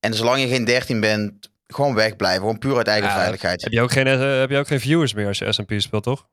En 0.00 0.14
zolang 0.14 0.40
je 0.40 0.48
geen 0.48 0.64
13 0.64 1.00
bent, 1.00 1.50
gewoon 1.66 1.94
wegblijven. 1.94 2.40
Gewoon 2.40 2.58
puur 2.58 2.76
uit 2.76 2.86
eigen 2.88 3.08
Ja, 3.08 3.14
veiligheid. 3.16 3.62
Heb 3.62 3.72
je, 3.72 3.80
ook 3.82 3.92
geen, 3.92 4.06
eh, 4.06 4.38
heb 4.38 4.50
je 4.50 4.58
ook 4.58 4.66
geen 4.66 4.80
viewers 4.80 5.14
meer 5.14 5.26
als 5.26 5.38
je 5.38 5.52
SMP 5.52 5.72
speelt, 5.76 6.02
toch? 6.02 6.26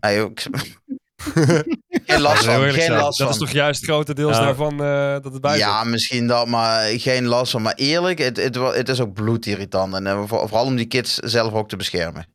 Nee, 0.00 0.20
ook- 0.20 0.40
geen 1.16 2.20
last 2.20 2.44
Dat 2.44 2.54
is 2.54 2.60
heel 2.60 2.60
van. 2.62 2.72
Geen 2.72 2.90
last 2.90 3.18
Dat 3.18 3.26
van. 3.26 3.28
is 3.28 3.36
toch 3.38 3.50
juist 3.50 3.84
grotendeels 3.84 4.36
Ja. 4.36 4.42
daarvan 4.44 4.72
eh, 4.82 5.12
dat 5.22 5.32
het 5.32 5.40
bij 5.40 5.50
zit? 5.52 5.60
Ja, 5.60 5.84
misschien 5.84 6.26
dat, 6.26 6.46
maar 6.46 6.88
geen 6.98 7.24
last 7.26 7.50
van. 7.52 7.62
Maar 7.62 7.74
eerlijk, 7.74 8.18
het, 8.18 8.36
het, 8.36 8.54
het 8.54 8.88
is 8.88 9.00
ook 9.00 9.12
bloedirritant. 9.12 9.94
En 9.94 10.06
eh, 10.06 10.22
voor- 10.26 10.48
vooral 10.48 10.64
om 10.66 10.76
die 10.76 10.86
kids 10.86 11.14
zelf 11.14 11.52
ook 11.52 11.68
te 11.68 11.76
beschermen. 11.76 12.26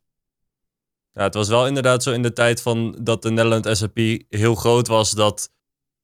Ja, 1.12 1.22
het 1.22 1.34
was 1.34 1.48
wel 1.48 1.66
inderdaad 1.66 2.02
zo 2.02 2.10
in 2.12 2.22
de 2.22 2.32
tijd 2.32 2.62
van 2.62 2.98
dat 3.02 3.22
de 3.22 3.30
Nederland 3.30 3.68
SAP 3.76 3.98
heel 4.28 4.54
groot 4.54 4.86
was. 4.88 5.10
Dat 5.10 5.50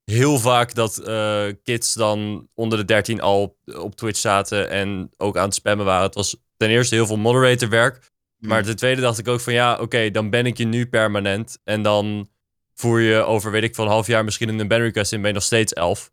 heel 0.05 0.39
vaak 0.39 0.74
dat 0.74 0.99
eh, 0.99 1.45
kids 1.62 1.95
dan 1.95 2.49
onder 2.55 2.79
de 2.79 2.85
13 2.85 3.20
al 3.20 3.59
op 3.79 3.95
Twitch 3.97 4.18
zaten 4.20 4.70
en 4.70 5.11
ook 5.16 5.37
aan 5.37 5.45
het 5.45 5.55
spammen 5.55 5.87
waren. 5.87 6.07
Het 6.07 6.14
was 6.14 6.37
ten 6.57 6.68
eerste 6.68 6.95
heel 6.95 7.07
veel 7.07 7.16
moderatorwerk. 7.16 8.14
Maar 8.39 8.62
ten 8.62 8.77
tweede 8.77 9.01
dacht 9.01 9.18
ik 9.18 9.29
ook 9.29 9.41
van 9.41 9.53
ja, 9.53 9.79
oké, 9.81 10.11
dan 10.11 10.31
ben 10.31 10.47
ik 10.47 10.57
je 10.59 10.64
nu 10.66 10.87
permanent. 10.87 11.59
En 11.64 11.83
dan 11.83 12.29
voer 12.77 13.01
je 13.01 13.22
over, 13.22 13.51
weet 13.51 13.62
ik 13.62 13.74
veel, 13.74 13.85
een 13.85 13.91
half 13.91 14.07
jaar 14.07 14.24
misschien 14.24 14.59
een 14.59 14.68
ban 14.68 14.81
request 14.81 15.12
in, 15.12 15.20
ben 15.20 15.29
je 15.29 15.35
nog 15.35 15.43
steeds 15.43 15.72
11. 15.72 16.12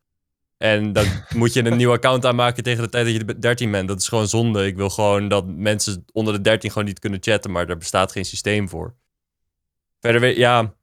En 0.58 0.94
dan 0.94 1.06
moet 1.36 1.54
je 1.54 1.66
een 1.66 1.78
nieuw 1.78 1.92
account 1.92 2.26
aanmaken 2.26 2.64
tegen 2.64 2.84
de 2.84 2.90
tijd 2.90 3.06
dat 3.06 3.14
je 3.14 3.24
de 3.24 3.40
13 3.40 3.72
bent. 3.72 3.88
Dat 3.88 4.00
is 4.00 4.08
gewoon 4.08 4.28
zonde. 4.28 4.66
Ik 4.66 4.76
wil 4.76 4.90
gewoon 4.90 5.28
dat 5.28 5.46
mensen 5.48 6.06
onder 6.12 6.34
de 6.34 6.42
13 6.42 6.72
gewoon 6.72 6.88
niet 6.88 7.00
kunnen 7.00 7.24
chatten, 7.24 7.52
maar 7.52 7.68
daar 7.68 7.78
bestaat 7.78 8.12
geen 8.12 8.26
systeem 8.26 8.70
voor. 8.70 8.96
Verder, 10.00 10.22
weet 10.22 10.36
ja, 10.36 10.76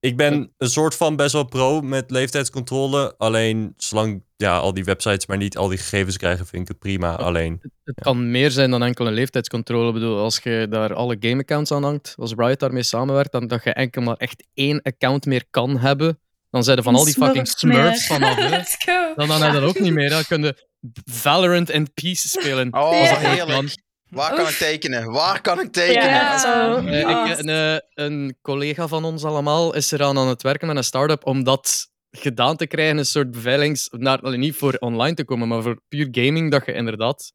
ik 0.00 0.16
ben 0.16 0.52
een 0.56 0.68
soort 0.70 0.94
van 0.94 1.16
best 1.16 1.32
wel 1.32 1.44
pro 1.44 1.80
met 1.80 2.10
leeftijdscontrole. 2.10 3.14
Alleen 3.18 3.74
zolang 3.76 4.22
ja, 4.36 4.58
al 4.58 4.74
die 4.74 4.84
websites 4.84 5.26
maar 5.26 5.36
niet 5.36 5.56
al 5.56 5.68
die 5.68 5.78
gegevens 5.78 6.16
krijgen, 6.16 6.46
vind 6.46 6.62
ik 6.62 6.68
het 6.68 6.78
prima. 6.78 7.14
Alleen, 7.16 7.60
Het 7.84 8.00
kan 8.00 8.30
meer 8.30 8.50
zijn 8.50 8.70
dan 8.70 8.82
enkel 8.82 9.06
een 9.06 9.12
leeftijdscontrole. 9.12 9.88
Ik 9.88 9.94
bedoel, 9.94 10.18
als 10.18 10.38
je 10.42 10.66
daar 10.70 10.94
alle 10.94 11.16
game-accounts 11.20 11.72
aan 11.72 11.82
hangt, 11.82 12.14
als 12.16 12.32
Riot 12.36 12.60
daarmee 12.60 12.82
samenwerkt, 12.82 13.32
dan 13.32 13.46
dat 13.46 13.64
je 13.64 13.72
enkel 13.72 14.02
maar 14.02 14.16
echt 14.16 14.46
één 14.54 14.82
account 14.82 15.26
meer 15.26 15.44
kan 15.50 15.78
hebben, 15.78 16.20
dan 16.50 16.64
zijn 16.64 16.76
er 16.76 16.82
van 16.82 16.94
al 16.94 17.04
die 17.04 17.14
fucking 17.14 17.48
smurfs 17.48 18.06
vanaf. 18.06 18.34
hè. 18.36 18.48
Let's 18.56 18.76
go. 18.84 19.12
Dan, 19.16 19.28
dan 19.28 19.42
heb 19.42 19.52
je 19.54 19.60
dat 19.60 19.68
ook 19.68 19.80
niet 19.80 19.92
meer. 20.00 20.10
Dan 20.10 20.24
kun 20.24 20.42
je 20.42 20.66
Valorant 21.04 21.70
en 21.70 21.92
Peace 21.94 22.28
spelen. 22.28 22.74
Oh, 22.74 23.00
als 23.00 23.08
dat 23.08 23.18
heerlijk. 23.18 23.74
Kan. 24.10 24.18
Waar 24.18 24.34
kan 24.34 24.48
ik 24.48 24.54
tekenen? 24.54 25.10
Waar 25.10 25.40
kan 25.40 25.60
ik 25.60 25.72
tekenen? 25.72 26.08
Ja, 26.08 26.38
zo. 26.38 26.76
Eh, 26.86 27.00
ik, 27.00 27.38
een, 27.38 27.48
eh, 27.48 27.78
een 27.94 28.36
collega 28.42 28.88
van 28.88 29.04
ons 29.04 29.24
allemaal 29.24 29.74
is 29.74 29.92
eraan 29.92 30.18
aan 30.18 30.28
het 30.28 30.42
werken 30.42 30.66
met 30.66 30.76
een 30.76 30.84
start-up 30.84 31.26
om 31.26 31.44
dat 31.44 31.90
gedaan 32.10 32.56
te 32.56 32.66
krijgen. 32.66 32.98
Een 32.98 33.06
soort 33.06 33.30
beveiligings... 33.30 33.88
Naar, 33.90 34.38
niet 34.38 34.56
voor 34.56 34.76
online 34.78 35.14
te 35.14 35.24
komen, 35.24 35.48
maar 35.48 35.62
voor 35.62 35.80
puur 35.88 36.08
gaming. 36.10 36.50
Dat 36.50 36.66
je 36.66 36.72
inderdaad 36.72 37.32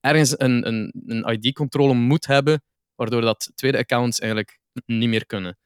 ergens 0.00 0.34
een, 0.36 0.66
een, 0.66 0.94
een 1.06 1.32
ID-controle 1.32 1.94
moet 1.94 2.26
hebben, 2.26 2.62
waardoor 2.94 3.20
dat 3.20 3.50
tweede 3.54 3.78
accounts 3.78 4.18
eigenlijk 4.18 4.58
niet 4.86 5.08
meer 5.08 5.26
kunnen. 5.26 5.58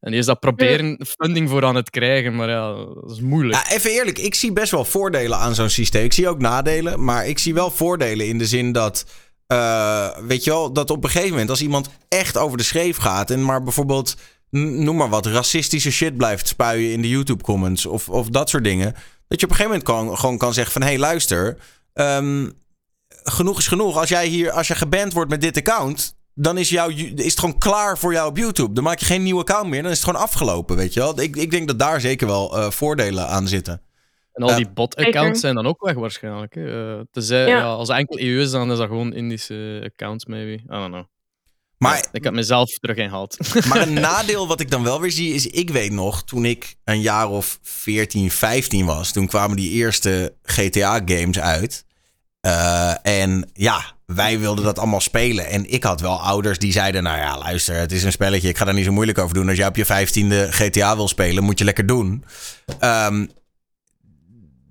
En 0.00 0.10
die 0.10 0.20
is 0.20 0.26
dat 0.26 0.40
proberen 0.40 1.06
funding 1.06 1.48
voor 1.48 1.64
aan 1.64 1.74
het 1.74 1.90
krijgen, 1.90 2.34
maar 2.34 2.48
ja, 2.48 2.74
dat 2.74 3.10
is 3.10 3.20
moeilijk. 3.20 3.54
Ja, 3.54 3.74
even 3.74 3.90
eerlijk, 3.90 4.18
ik 4.18 4.34
zie 4.34 4.52
best 4.52 4.70
wel 4.70 4.84
voordelen 4.84 5.38
aan 5.38 5.54
zo'n 5.54 5.68
systeem. 5.68 6.04
Ik 6.04 6.12
zie 6.12 6.28
ook 6.28 6.38
nadelen, 6.38 7.04
maar 7.04 7.26
ik 7.26 7.38
zie 7.38 7.54
wel 7.54 7.70
voordelen 7.70 8.26
in 8.26 8.38
de 8.38 8.46
zin 8.46 8.72
dat. 8.72 9.06
Eh, 9.46 10.08
weet 10.26 10.44
je 10.44 10.50
wel, 10.50 10.72
dat 10.72 10.90
op 10.90 11.04
een 11.04 11.10
gegeven 11.10 11.30
moment 11.30 11.50
als 11.50 11.62
iemand 11.62 11.88
echt 12.08 12.36
over 12.36 12.58
de 12.58 12.64
schreef 12.64 12.96
gaat 12.96 13.30
en 13.30 13.44
maar 13.44 13.62
bijvoorbeeld, 13.62 14.16
noem 14.50 14.96
maar 14.96 15.08
wat, 15.08 15.26
racistische 15.26 15.90
shit 15.90 16.16
blijft 16.16 16.48
spuien 16.48 16.92
in 16.92 17.02
de 17.02 17.08
YouTube 17.08 17.42
comments 17.42 17.86
of, 17.86 18.08
of 18.08 18.28
dat 18.28 18.48
soort 18.48 18.64
dingen. 18.64 18.94
Dat 19.28 19.40
je 19.40 19.46
op 19.46 19.52
een 19.52 19.56
gegeven 19.56 19.78
moment 19.78 19.82
kan, 19.82 20.18
gewoon 20.18 20.38
kan 20.38 20.54
zeggen 20.54 20.72
van, 20.72 20.82
hé 20.82 20.88
hey, 20.88 20.98
luister, 20.98 21.58
ehm, 21.92 22.48
genoeg 23.08 23.58
is 23.58 23.68
genoeg. 23.68 23.96
Als 23.96 24.08
jij 24.08 24.26
hier, 24.26 24.50
als 24.50 24.68
je 24.68 24.74
geband 24.74 25.12
wordt 25.12 25.30
met 25.30 25.40
dit 25.40 25.56
account, 25.56 26.16
dan 26.34 26.58
is, 26.58 26.68
jouw, 26.68 26.88
is 26.88 27.24
het 27.24 27.38
gewoon 27.38 27.58
klaar 27.58 27.98
voor 27.98 28.12
jou 28.12 28.28
op 28.28 28.36
YouTube. 28.36 28.72
Dan 28.72 28.84
maak 28.84 28.98
je 28.98 29.04
geen 29.04 29.22
nieuw 29.22 29.38
account 29.38 29.68
meer, 29.68 29.82
dan 29.82 29.90
is 29.90 29.96
het 29.96 30.06
gewoon 30.06 30.22
afgelopen, 30.22 30.76
weet 30.76 30.94
je 30.94 31.00
wel. 31.00 31.20
Ik, 31.20 31.36
ik 31.36 31.50
denk 31.50 31.66
dat 31.66 31.78
daar 31.78 32.00
zeker 32.00 32.26
wel 32.26 32.56
eh, 32.56 32.70
voordelen 32.70 33.28
aan 33.28 33.48
zitten. 33.48 33.80
En 34.36 34.42
al 34.42 34.48
Ja. 34.50 34.56
die 34.56 34.68
bot-accounts 34.68 35.40
zijn 35.40 35.54
dan 35.54 35.66
ook 35.66 35.84
weg 35.84 35.94
waarschijnlijk. 35.94 36.54
Hè. 36.54 36.96
Eh, 36.98 37.00
tenzij, 37.10 37.46
Ja. 37.48 37.56
ja. 37.56 37.64
als 37.64 37.88
enkel 37.88 38.18
EU 38.20 38.40
is, 38.40 38.50
dan 38.50 38.72
is 38.72 38.78
dat 38.78 38.86
gewoon 38.88 39.14
Indische 39.14 39.82
accounts, 39.92 40.24
maybe. 40.26 40.52
I 40.52 40.62
don't 40.66 40.88
know. 40.92 41.04
Maar 41.78 42.06
Ik 42.12 42.24
heb 42.24 42.32
mezelf 42.32 42.70
terug 42.78 42.96
ingehaald. 42.96 43.36
Maar 43.68 43.80
een 43.82 43.92
nadeel 43.92 44.48
wat 44.48 44.60
ik 44.60 44.70
dan 44.70 44.82
wel 44.82 45.00
weer 45.00 45.10
zie 45.10 45.34
is, 45.34 45.46
ik 45.46 45.70
weet 45.70 45.92
nog, 45.92 46.24
toen 46.24 46.44
ik 46.44 46.76
een 46.84 47.00
jaar 47.00 47.28
of 47.28 47.58
14, 47.62 48.30
15 48.30 48.86
was, 48.86 49.12
toen 49.12 49.26
kwamen 49.26 49.56
die 49.56 49.70
eerste 49.70 50.34
GTA-games 50.42 51.38
uit. 51.40 51.84
Eh, 52.40 52.94
en 53.02 53.50
ja, 53.52 53.80
wij 54.06 54.38
wilden 54.38 54.64
dat 54.64 54.78
allemaal 54.78 55.00
spelen. 55.00 55.46
En 55.46 55.70
ik 55.72 55.84
had 55.84 56.00
wel 56.00 56.20
ouders 56.20 56.58
die 56.58 56.72
zeiden, 56.72 57.02
nou 57.02 57.18
ja, 57.18 57.38
luister, 57.38 57.74
het 57.76 57.92
is 57.92 58.02
een 58.04 58.12
spelletje, 58.12 58.48
ik 58.48 58.56
ga 58.56 58.64
daar 58.64 58.74
niet 58.74 58.84
zo 58.84 58.92
moeilijk 58.92 59.18
over 59.18 59.34
doen. 59.34 59.48
Als 59.48 59.56
jij 59.58 59.66
op 59.66 59.76
je 59.76 59.84
15e 59.86 60.48
GTA 60.52 60.96
wil 60.96 61.08
spelen, 61.08 61.44
moet 61.44 61.58
je 61.58 61.64
lekker 61.64 61.86
doen. 61.86 62.24
Ehm, 62.78 63.26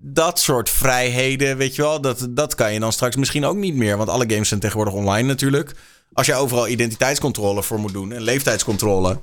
dat 0.08 0.40
soort 0.40 0.70
vrijheden, 0.70 1.58
weet 1.58 1.76
je 1.76 1.82
wel, 1.82 2.02
dat, 2.02 2.28
dat 2.30 2.56
kan 2.56 2.74
je 2.74 2.80
dan 2.80 2.92
straks 2.94 3.16
misschien 3.16 3.46
ook 3.46 3.56
niet 3.56 3.76
meer. 3.76 3.98
Want 3.98 4.10
alle 4.10 4.30
games 4.30 4.48
zijn 4.48 4.60
tegenwoordig 4.60 4.94
online 4.94 5.28
natuurlijk. 5.28 5.72
Als 6.14 6.26
je 6.26 6.34
overal 6.36 6.68
identiteitscontrole 6.68 7.64
voor 7.64 7.80
moet 7.80 7.94
doen 7.94 8.12
en 8.12 8.22
leeftijdscontrole. 8.22 9.20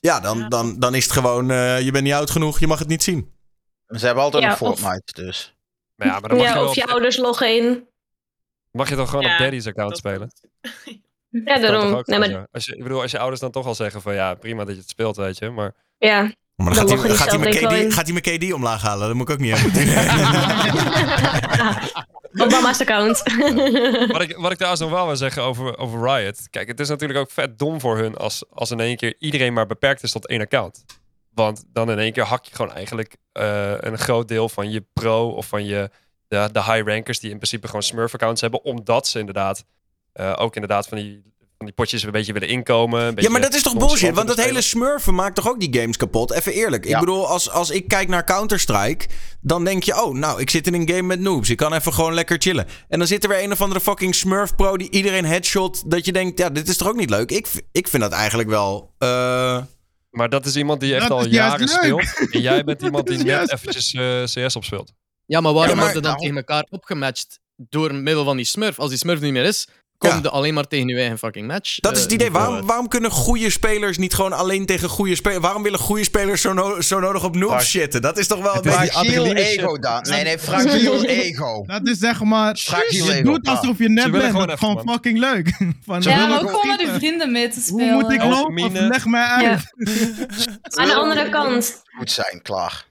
Ja, 0.00 0.20
dan, 0.20 0.48
dan, 0.48 0.78
dan 0.78 0.94
is 0.94 1.04
het 1.04 1.12
gewoon, 1.12 1.50
eh, 1.50 1.80
je 1.80 1.90
bent 1.90 2.04
niet 2.04 2.12
oud 2.12 2.30
genoeg, 2.30 2.60
je 2.60 2.66
mag 2.66 2.78
het 2.78 2.88
niet 2.88 3.02
zien. 3.02 3.32
Ze 3.86 4.06
hebben 4.06 4.24
altijd 4.24 4.42
Ja, 4.42 4.50
of- 4.52 4.56
Fortnite, 4.56 5.12
dus. 5.12 5.54
Maar 5.94 6.06
ja, 6.06 6.20
maar 6.20 6.28
dan 6.28 6.38
mag, 6.38 6.48
je 6.48 6.54
Ja, 6.54 6.64
of 6.64 6.74
je 6.74 6.82
op, 6.82 6.88
ouders 6.88 7.16
loggen 7.16 7.56
in. 7.56 7.88
mag 8.70 8.88
je 8.88 8.96
dan 8.96 9.08
gewoon 9.08 9.24
Ja, 9.24 9.32
op 9.32 9.38
Daddy's 9.38 9.66
account 9.66 9.90
Dat- 9.90 9.98
spelen? 9.98 10.32
Ja, 11.44 11.58
daarom. 11.58 12.02
Nee, 12.04 12.18
maar, 12.18 12.46
als 12.52 12.64
je, 12.64 12.76
ik 12.76 12.82
bedoel, 12.82 13.00
als 13.02 13.10
je 13.10 13.18
ouders 13.18 13.40
dan 13.40 13.50
toch 13.50 13.66
al 13.66 13.74
zeggen 13.74 14.02
van 14.02 14.14
ja, 14.14 14.34
prima 14.34 14.64
dat 14.64 14.74
je 14.74 14.80
het 14.80 14.90
speelt, 14.90 15.16
weet 15.16 15.38
je. 15.38 15.50
Maar 15.50 15.74
ja. 15.98 16.32
Maar 16.56 16.74
dan, 16.74 16.86
Dan 16.86 16.98
gaat, 16.98 17.30
hij, 17.30 17.38
mijn 17.38 17.54
KD, 17.94 18.08
in. 18.08 18.48
KD 18.48 18.52
omlaag 18.52 18.82
halen? 18.82 19.06
Dat 19.06 19.16
moet 19.16 19.28
ik 19.28 19.34
ook 19.34 19.40
niet 19.40 19.58
hebben. 19.58 19.82
Obama's 22.36 22.80
account. 22.84 23.22
wat 24.12 24.22
ik, 24.22 24.36
wat 24.36 24.50
ik 24.50 24.56
trouwens 24.56 24.80
nog 24.80 24.90
wel 24.90 25.06
wil 25.06 25.16
zeggen 25.16 25.42
over, 25.42 25.78
over 25.78 26.02
Riot. 26.02 26.50
Kijk, 26.50 26.68
het 26.68 26.80
is 26.80 26.88
natuurlijk 26.88 27.18
ook 27.18 27.30
vet 27.30 27.58
dom 27.58 27.80
voor 27.80 27.98
hun 27.98 28.16
als, 28.16 28.44
als 28.50 28.70
in 28.70 28.80
één 28.80 28.96
keer 28.96 29.14
iedereen 29.18 29.52
maar 29.52 29.66
beperkt 29.66 30.02
is 30.02 30.12
tot 30.12 30.26
één 30.26 30.40
account. 30.40 30.84
Want 31.30 31.64
dan 31.72 31.90
in 31.90 31.98
één 31.98 32.12
keer 32.12 32.24
hak 32.24 32.44
je 32.44 32.54
gewoon 32.54 32.72
eigenlijk 32.72 33.16
eh, 33.32 33.74
een 33.78 33.98
groot 33.98 34.28
deel 34.28 34.48
van 34.48 34.70
je 34.70 34.84
pro 34.92 35.28
of 35.28 35.46
van 35.46 35.64
je 35.64 35.90
de, 36.28 36.48
de 36.52 36.62
high 36.62 36.88
rankers 36.88 37.20
die 37.20 37.30
in 37.30 37.36
principe 37.36 37.66
gewoon 37.66 37.82
smurf 37.82 38.14
accounts 38.14 38.40
hebben. 38.40 38.64
Omdat 38.64 39.06
ze 39.06 39.18
inderdaad 39.18 39.64
eh, 40.12 40.32
ook 40.36 40.54
inderdaad 40.54 40.88
van 40.88 40.98
die, 40.98 41.33
van 41.64 41.74
die 41.74 41.74
potjes 41.74 42.02
een 42.02 42.10
beetje 42.10 42.32
willen 42.32 42.48
inkomen. 42.48 43.00
een 43.00 43.06
Ja, 43.06 43.12
beetje 43.12 43.30
maar 43.30 43.40
dat 43.40 43.54
is 43.54 43.62
toch 43.62 43.76
bullshit? 43.76 44.14
Want 44.14 44.28
dat 44.28 44.40
hele 44.40 44.60
smurfen 44.60 45.14
maakt 45.14 45.34
toch 45.34 45.48
ook 45.48 45.60
die 45.60 45.80
games 45.80 45.96
kapot? 45.96 46.32
Even 46.32 46.52
eerlijk. 46.52 46.86
Ik 46.86 46.98
bedoel, 46.98 47.26
als, 47.28 47.50
als 47.50 47.70
ik 47.70 47.88
kijk 47.88 48.08
naar 48.08 48.24
Counter-Strike, 48.24 49.06
dan 49.40 49.64
denk 49.64 49.82
je, 49.82 50.02
oh, 50.02 50.14
nou, 50.14 50.40
ik 50.40 50.50
zit 50.50 50.66
in 50.66 50.74
een 50.74 50.88
game 50.88 51.02
met 51.02 51.20
noobs. 51.20 51.50
Ik 51.50 51.56
kan 51.56 51.72
even 51.74 51.92
gewoon 51.92 52.14
lekker 52.14 52.36
chillen. 52.38 52.66
En 52.88 52.98
dan 52.98 53.08
zit 53.08 53.22
er 53.22 53.28
weer 53.28 53.42
een 53.42 53.52
of 53.52 53.60
andere 53.60 53.80
fucking 53.80 54.14
smurf 54.14 54.54
pro 54.54 54.76
die 54.76 54.90
iedereen 54.90 55.24
headshot. 55.24 55.90
Dat 55.90 56.04
je 56.04 56.12
denkt, 56.12 56.38
ja, 56.38 56.50
dit 56.50 56.68
is 56.68 56.76
toch 56.76 56.88
ook 56.88 56.96
niet 56.96 57.10
leuk? 57.10 57.30
Ik, 57.30 57.46
ik 57.72 57.88
vind 57.88 58.02
dat 58.02 58.12
eigenlijk 58.12 58.48
wel... 58.48 58.92
eh, 58.98 59.62
Maar 60.10 60.28
dat 60.28 60.46
is 60.46 60.56
iemand 60.56 60.80
die 60.80 60.94
echt 60.94 61.08
Dat 61.08 61.18
al 61.18 61.26
jaren 61.26 61.68
speelt. 61.68 62.28
En 62.30 62.40
jij 62.40 62.64
bent 62.64 62.82
iemand 62.88 63.06
die 63.06 63.18
net 63.18 63.52
eventjes 63.52 63.94
eh, 63.94 64.22
CS 64.44 64.56
opspeelt. 64.56 64.92
Ja, 65.26 65.40
maar 65.40 65.52
waarom 65.52 65.70
Ja, 65.76 65.82
maar- 65.82 65.92
worden 65.92 66.10
dan 66.10 66.20
tegen 66.20 66.36
elkaar 66.36 66.66
opgematcht 66.70 67.40
door 67.56 67.94
middel 67.94 68.24
van 68.24 68.36
die 68.36 68.46
smurf? 68.46 68.78
Als 68.78 68.88
die 68.88 68.98
smurf 68.98 69.20
niet 69.20 69.32
meer 69.32 69.44
is, 69.44 69.68
kom 69.98 70.10
Ja. 70.22 70.28
alleen 70.28 70.54
maar 70.54 70.66
tegen 70.66 70.88
je 70.88 70.96
eigen 70.98 71.18
fucking 71.18 71.46
match. 71.46 71.78
Dat 71.80 71.92
is 71.92 71.98
eh, 71.98 72.04
het 72.04 72.12
idee. 72.12 72.26
niveau 72.26 72.46
Waarom, 72.46 72.66
waarom 72.66 72.88
kunnen 72.88 73.10
goede 73.10 73.50
spelers 73.50 73.98
niet 73.98 74.14
gewoon 74.14 74.32
alleen 74.32 74.66
tegen 74.66 74.88
goede 74.88 75.14
spelers... 75.14 75.40
Waarom 75.42 75.62
willen 75.62 75.78
goede 75.78 76.04
spelers 76.04 76.40
zo, 76.40 76.52
no- 76.52 76.80
zo 76.80 77.00
nodig 77.00 77.24
op 77.24 77.34
noobs 77.36 77.52
Frag- 77.52 77.64
shitten? 77.64 78.02
Dat 78.02 78.18
is 78.18 78.26
toch 78.26 78.42
wel... 78.42 78.54
Het 78.54 78.66
is 78.66 78.76
die 78.78 79.22
shit. 79.22 79.36
ego, 79.36 79.78
dan. 79.78 80.02
Nee, 80.02 80.24
nee, 80.24 80.38
fragiel 80.38 81.04
ego. 81.04 81.64
Dat 81.66 81.88
is 81.88 81.98
zeg 81.98 82.22
maar, 82.22 82.56
Fragiel 82.56 83.04
je 83.06 83.12
ego, 83.12 83.22
doet 83.32 83.48
alsof 83.48 83.78
je 83.78 83.88
net 83.88 84.10
bent. 84.10 84.24
gewoon 84.24 84.58
gewoon 84.58 84.82
fucking 84.88 85.18
leuk. 85.18 85.56
Van, 85.86 86.02
Ze 86.02 86.08
Ja, 86.08 86.32
ook 86.32 86.38
gewoon 86.38 86.66
met 86.66 86.76
schieten. 86.78 86.94
vrienden 86.98 87.32
mee 87.32 87.48
te 87.48 87.54
Hoe 87.54 87.80
spelen. 87.80 87.94
moet 88.00 88.12
ik 88.12 88.22
lopen? 88.24 88.72
Leg 88.88 89.04
mij 89.06 89.22
uit. 89.24 89.60
Aan 90.78 90.86
de 90.86 90.94
andere 90.94 91.28
kant. 91.28 91.82
Goed 91.98 92.10
zijn, 92.10 92.40
klaar. 92.42 92.84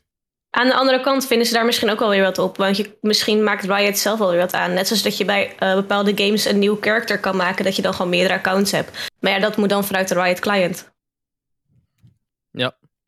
Aan 0.56 0.68
de 0.68 0.76
andere 0.76 1.01
kant 1.01 1.28
vinden 1.28 1.47
ze 1.47 1.54
daar 1.54 1.66
misschien 1.66 1.89
ook 1.89 1.99
wel 1.99 2.10
weer 2.10 2.24
wat 2.24 2.38
op. 2.38 2.58
Want 2.58 2.78
je, 2.78 2.97
misschien 3.01 3.43
maakt 3.43 3.66
Riot 3.66 3.97
zelf 3.97 4.20
wel 4.20 4.30
weer 4.30 4.39
wat 4.39 4.54
aan. 4.54 4.74
Net 4.74 4.88
zoals 4.88 5.04
dat 5.04 5.18
je 5.18 5.26
bij 5.26 5.56
eh, 5.58 5.74
bepaalde 5.74 6.12
games 6.16 6.45
een 6.45 6.60
nieuw 6.60 6.78
character 6.82 7.20
kan 7.20 7.36
maken. 7.36 7.64
Dat 7.64 7.76
je 7.76 7.82
dan 7.82 7.93
gewoon 7.93 8.10
meerdere 8.10 8.34
accounts 8.34 8.72
hebt. 8.72 9.12
Maar 9.20 9.32
ja, 9.32 9.39
dat 9.39 9.58
moet 9.58 9.70
dan 9.70 9.86
vanuit 9.86 10.08
de 10.08 10.22
Riot 10.22 10.39
client. 10.39 10.91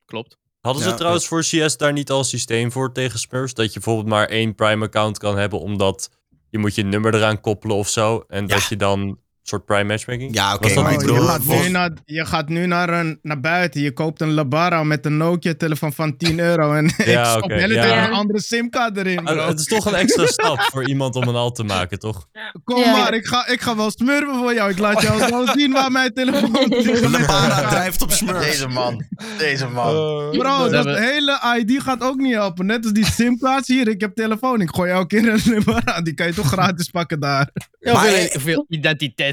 Klopt. 0.06 0.38
Hadden 0.60 0.84
ze 0.84 0.90
Ja, 0.90 0.96
trouwens 0.96 1.28
voor 1.28 1.42
CS 1.42 1.78
daar 1.78 1.94
niet 1.94 2.12
al 2.12 2.18
een 2.18 2.26
systeem 2.26 2.72
voor 2.72 2.94
tegen 2.94 3.20
Smurfs? 3.20 3.54
Dat 3.54 3.66
je 3.66 3.74
bijvoorbeeld 3.74 4.08
maar 4.08 4.28
één 4.28 4.56
Prime-account 4.56 5.18
kan 5.18 5.38
hebben, 5.38 5.60
omdat 5.60 6.10
je 6.50 6.58
moet 6.58 6.76
je 6.76 6.84
nummer 6.84 7.16
eraan 7.16 7.42
koppelen 7.42 7.76
of 7.76 7.90
zo. 7.90 8.24
En 8.28 8.48
dat 8.48 8.64
je 8.68 8.76
dan 8.76 9.20
soort 9.48 9.66
Prime 9.66 9.84
matchmaking? 9.84 10.34
Ja, 10.34 10.54
oké, 10.54 10.82
maar 10.82 10.94
ik 10.94 11.00
je, 11.02 11.06
bedoel, 11.08 11.26
gaat 11.26 11.44
nu 11.46 11.70
naar, 11.70 11.92
je 12.06 12.26
gaat 12.26 12.50
nu 12.50 12.66
naar, 12.66 12.90
een, 12.90 13.20
naar 13.22 13.40
buiten. 13.40 13.82
Je 13.82 13.92
koopt 13.94 14.22
een 14.22 14.34
Labara 14.34 14.84
met 14.84 15.06
een 15.06 15.18
Nokia-telefoon 15.18 15.94
van 15.94 16.18
10 16.18 16.40
euro. 16.40 16.74
En 16.74 16.86
ik 16.98 17.06
Ja, 17.06 17.40
de 17.40 17.54
hele 17.54 17.74
ja. 17.74 17.82
tijd 17.82 17.94
Ja. 17.94 18.08
een 18.08 18.14
andere 18.14 18.42
simkaart 18.42 18.98
erin, 18.98 19.18
Ah, 19.26 19.34
bro. 19.36 19.48
Het 19.48 19.60
is 19.60 19.66
toch 19.66 19.86
een 19.86 19.96
extra 19.96 20.26
stap 20.38 20.62
voor 20.62 20.88
iemand 20.88 21.16
om 21.16 21.28
een 21.28 21.36
alt 21.36 21.56
te 21.56 21.64
maken, 21.64 22.00
toch? 22.00 22.28
Kom 22.64 22.80
Ja. 22.80 22.92
maar, 22.92 23.14
ik 23.14 23.26
ga, 23.26 23.48
ik 23.48 23.62
ga 23.62 23.76
wel 23.76 23.92
smurfen 23.92 24.36
voor 24.36 24.54
jou. 24.54 24.70
Ik 24.70 24.78
laat 24.80 25.02
jou 25.02 25.30
wel 25.30 25.48
zien 25.58 25.72
waar 25.72 25.92
mijn 25.92 26.14
telefoon 26.14 26.66
ligt. 26.68 27.02
Labara 27.10 27.70
drijft 27.70 28.02
op 28.02 28.12
Smurfs. 28.12 28.46
Deze 28.46 28.68
man. 28.68 29.04
Deze 29.38 29.68
man. 29.68 29.94
Bro, 30.32 30.64
Ze 30.66 30.70
dat 30.72 30.86
hebben- 30.86 31.02
hele 31.04 31.40
ID 31.60 31.82
gaat 31.82 32.02
ook 32.02 32.16
niet 32.18 32.34
helpen. 32.34 32.66
Net 32.66 32.84
als 32.84 32.94
die 32.94 33.06
simkaart 33.06 33.68
hier. 33.68 33.88
Ik 33.88 34.02
heb 34.02 34.16
telefoon. 34.16 34.62
Ik 34.62 34.70
gooi 34.76 34.92
elke 34.92 35.08
keer 35.08 35.30
een 35.34 35.42
Labara. 35.66 36.02
Die 36.02 36.14
kan 36.14 36.28
je 36.28 36.34
toch 36.34 36.48
gratis 36.48 36.88
pakken 36.90 37.20
daar. 37.20 37.50
Ja, 37.80 37.94
Maar- 37.94 38.10
hoeveel, 38.10 38.30
hoeveel 38.34 38.66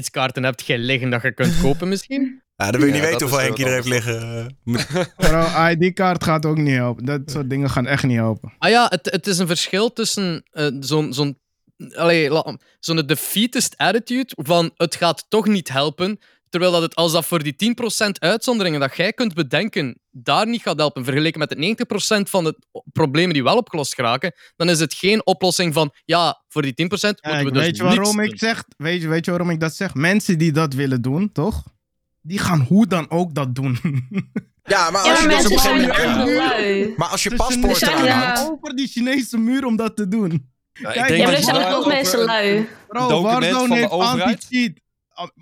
identiteitskaarten 0.03 0.43
heb 0.43 0.59
je 0.59 0.77
liggen 0.77 1.09
dat 1.09 1.21
je 1.21 1.33
kunt 1.33 1.61
kopen 1.61 1.87
misschien? 1.87 2.41
Ja, 2.55 2.71
dan 2.71 2.81
wil 2.81 2.89
je 2.89 2.95
niet 2.95 3.03
Ja, 3.03 3.09
weten 3.09 3.27
hoeveel 3.27 3.39
is 3.39 3.45
Henkie 3.45 3.65
er 3.65 3.71
heeft 3.71 3.87
liggen. 3.87 4.57
Bro, 5.17 5.67
ID-kaart 5.69 6.23
gaat 6.23 6.45
ook 6.45 6.57
niet 6.57 6.75
helpen. 6.75 7.05
Dat 7.05 7.21
soort 7.25 7.49
dingen 7.49 7.69
gaan 7.69 7.87
echt 7.87 8.03
niet 8.03 8.17
helpen. 8.17 8.53
Ah 8.57 8.69
ja, 8.69 8.85
het, 8.89 9.11
het 9.11 9.27
is 9.27 9.37
een 9.37 9.47
verschil 9.47 9.93
tussen 9.93 10.43
eh, 10.51 10.67
zo'n 10.79 11.13
zo'n 11.13 11.37
zo'n 12.79 13.05
defeatist 13.05 13.77
attitude 13.77 14.33
van 14.35 14.71
het 14.75 14.95
gaat 14.95 15.25
toch 15.29 15.47
niet 15.47 15.69
helpen, 15.69 16.19
terwijl 16.53 16.71
dat 16.73 16.81
het 16.81 16.95
als 16.95 17.11
dat 17.11 17.25
voor 17.25 17.43
die 17.43 17.75
10% 18.07 18.09
uitzonderingen 18.19 18.79
dat 18.79 18.95
jij 18.95 19.13
kunt 19.13 19.33
bedenken 19.33 19.99
daar 20.11 20.47
niet 20.47 20.61
gaat 20.61 20.77
helpen, 20.77 21.03
vergeleken 21.03 21.39
met 21.39 21.49
de 21.49 21.75
90% 22.25 22.29
van 22.29 22.43
de 22.43 22.57
problemen 22.91 23.33
die 23.33 23.43
wel 23.43 23.57
opgelost 23.57 23.93
geraken, 23.93 24.33
dan 24.55 24.69
is 24.69 24.79
het 24.79 24.93
geen 24.93 25.25
oplossing 25.25 25.73
van 25.73 25.93
ja, 26.05 26.43
voor 26.47 26.61
die 26.61 26.71
10% 26.71 26.75
moeten 26.79 27.15
Kijk, 27.21 27.43
we 27.43 27.51
dus 27.51 27.63
weet 27.63 27.77
je 27.77 27.83
waarom 27.83 28.19
ik 28.19 28.39
zeg? 28.39 28.63
Weet 28.77 29.01
je, 29.01 29.07
weet 29.07 29.25
je 29.25 29.31
waarom 29.31 29.49
ik 29.49 29.59
dat 29.59 29.75
zeg? 29.75 29.93
Mensen 29.93 30.37
die 30.37 30.51
dat 30.51 30.73
willen 30.73 31.01
doen, 31.01 31.31
toch? 31.31 31.63
Die 32.21 32.39
gaan 32.39 32.65
hoe 32.67 32.87
dan 32.87 33.09
ook 33.09 33.33
dat 33.33 33.55
doen. 33.55 33.77
Ja, 34.65 34.89
maar 34.89 35.05
Ja, 35.05 35.11
als 35.11 35.25
maar 35.25 35.41
je 35.41 35.47
dus 35.47 35.65
een. 35.65 36.93
Maar 36.97 37.07
als 37.07 37.23
je 37.23 37.35
paspoort 37.35 37.81
eraan 37.81 38.07
hangt... 38.07 38.51
over 38.51 38.75
die 38.75 38.87
Chinese 38.87 39.37
muur 39.37 39.65
om 39.65 39.75
dat 39.75 39.95
te 39.95 40.07
doen. 40.07 40.51
Ja, 40.73 40.91
Kijk, 40.91 41.09
Ja, 41.09 41.15
Ja, 41.15 41.17
maar 41.17 41.25
maar 41.25 41.35
er 41.35 41.43
zijn 41.43 41.55
het 41.55 41.73
ook 41.73 41.87
mensen 41.87 42.19
lui. 42.19 42.67
Bro, 42.87 43.21
Warzone 43.21 43.75
heeft 43.75 43.89
anti-cheat. 43.89 44.71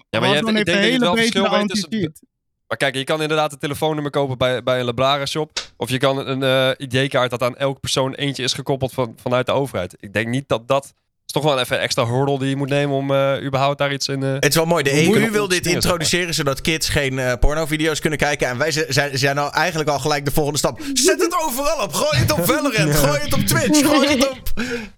Ja, 0.09 0.19
maar 0.19 0.29
je 0.29 0.35
hebt, 0.35 0.49
heeft 0.49 0.67
een 0.67 0.77
hele 0.77 1.13
tussen... 1.15 1.49
anti-cheat. 1.49 2.21
Maar 2.67 2.77
kijk, 2.77 2.95
je 2.95 3.03
kan 3.03 3.21
inderdaad 3.21 3.51
een 3.51 3.59
telefoonnummer 3.59 4.11
kopen 4.11 4.37
bij, 4.37 4.63
bij 4.63 4.79
een 4.79 4.85
Lablara 4.85 5.25
shop. 5.25 5.51
Of 5.77 5.89
je 5.89 5.97
kan 5.97 6.27
een 6.27 6.43
eh 6.43 6.87
ID-kaart 6.87 7.29
dat 7.29 7.41
aan 7.41 7.57
elke 7.57 7.79
persoon 7.79 8.13
eentje 8.13 8.43
is 8.43 8.53
gekoppeld 8.53 8.93
van, 8.93 9.15
vanuit 9.21 9.45
de 9.45 9.51
overheid. 9.51 9.95
Ik 9.99 10.13
denk 10.13 10.27
niet 10.27 10.47
dat 10.47 10.67
dat... 10.67 10.93
is 11.25 11.41
toch 11.41 11.43
wel 11.43 11.59
even 11.59 11.75
een 11.75 11.81
extra 11.81 12.05
hurdle 12.05 12.39
die 12.39 12.49
je 12.49 12.55
moet 12.55 12.69
nemen 12.69 12.95
om 12.95 13.11
eh, 13.13 13.43
überhaupt 13.45 13.77
daar 13.77 13.93
iets 13.93 14.07
in... 14.07 14.23
eh, 14.23 14.33
Het 14.33 14.45
is 14.49 14.55
wel 14.55 14.65
mooi. 14.65 14.83
De 14.83 14.91
EU 15.05 15.31
wil 15.31 15.43
op 15.43 15.49
dit 15.49 15.57
springen, 15.57 15.61
zeg 15.63 15.63
maar. 15.63 15.73
introduceren 15.73 16.33
zodat 16.33 16.61
kids 16.61 16.89
geen 16.89 17.19
eh, 17.19 17.33
pornovideo's 17.39 17.99
kunnen 17.99 18.19
kijken. 18.19 18.47
En 18.47 18.57
wij 18.57 18.71
zijn, 18.71 19.17
zijn 19.17 19.35
nou 19.35 19.53
eigenlijk 19.53 19.89
al 19.89 19.99
gelijk 19.99 20.25
de 20.25 20.31
volgende 20.31 20.57
stap. 20.59 20.79
Zet 20.93 21.21
het 21.21 21.35
overal 21.47 21.83
op. 21.83 21.93
Gooi 21.93 22.17
het 22.21 22.31
op 22.31 22.45
Valorant. 22.45 22.95
Gooi 22.95 23.19
het 23.19 23.33
op 23.33 23.39
Twitch. 23.39 23.87
Gooi 23.87 24.07
het 24.07 24.29
op... 24.29 24.39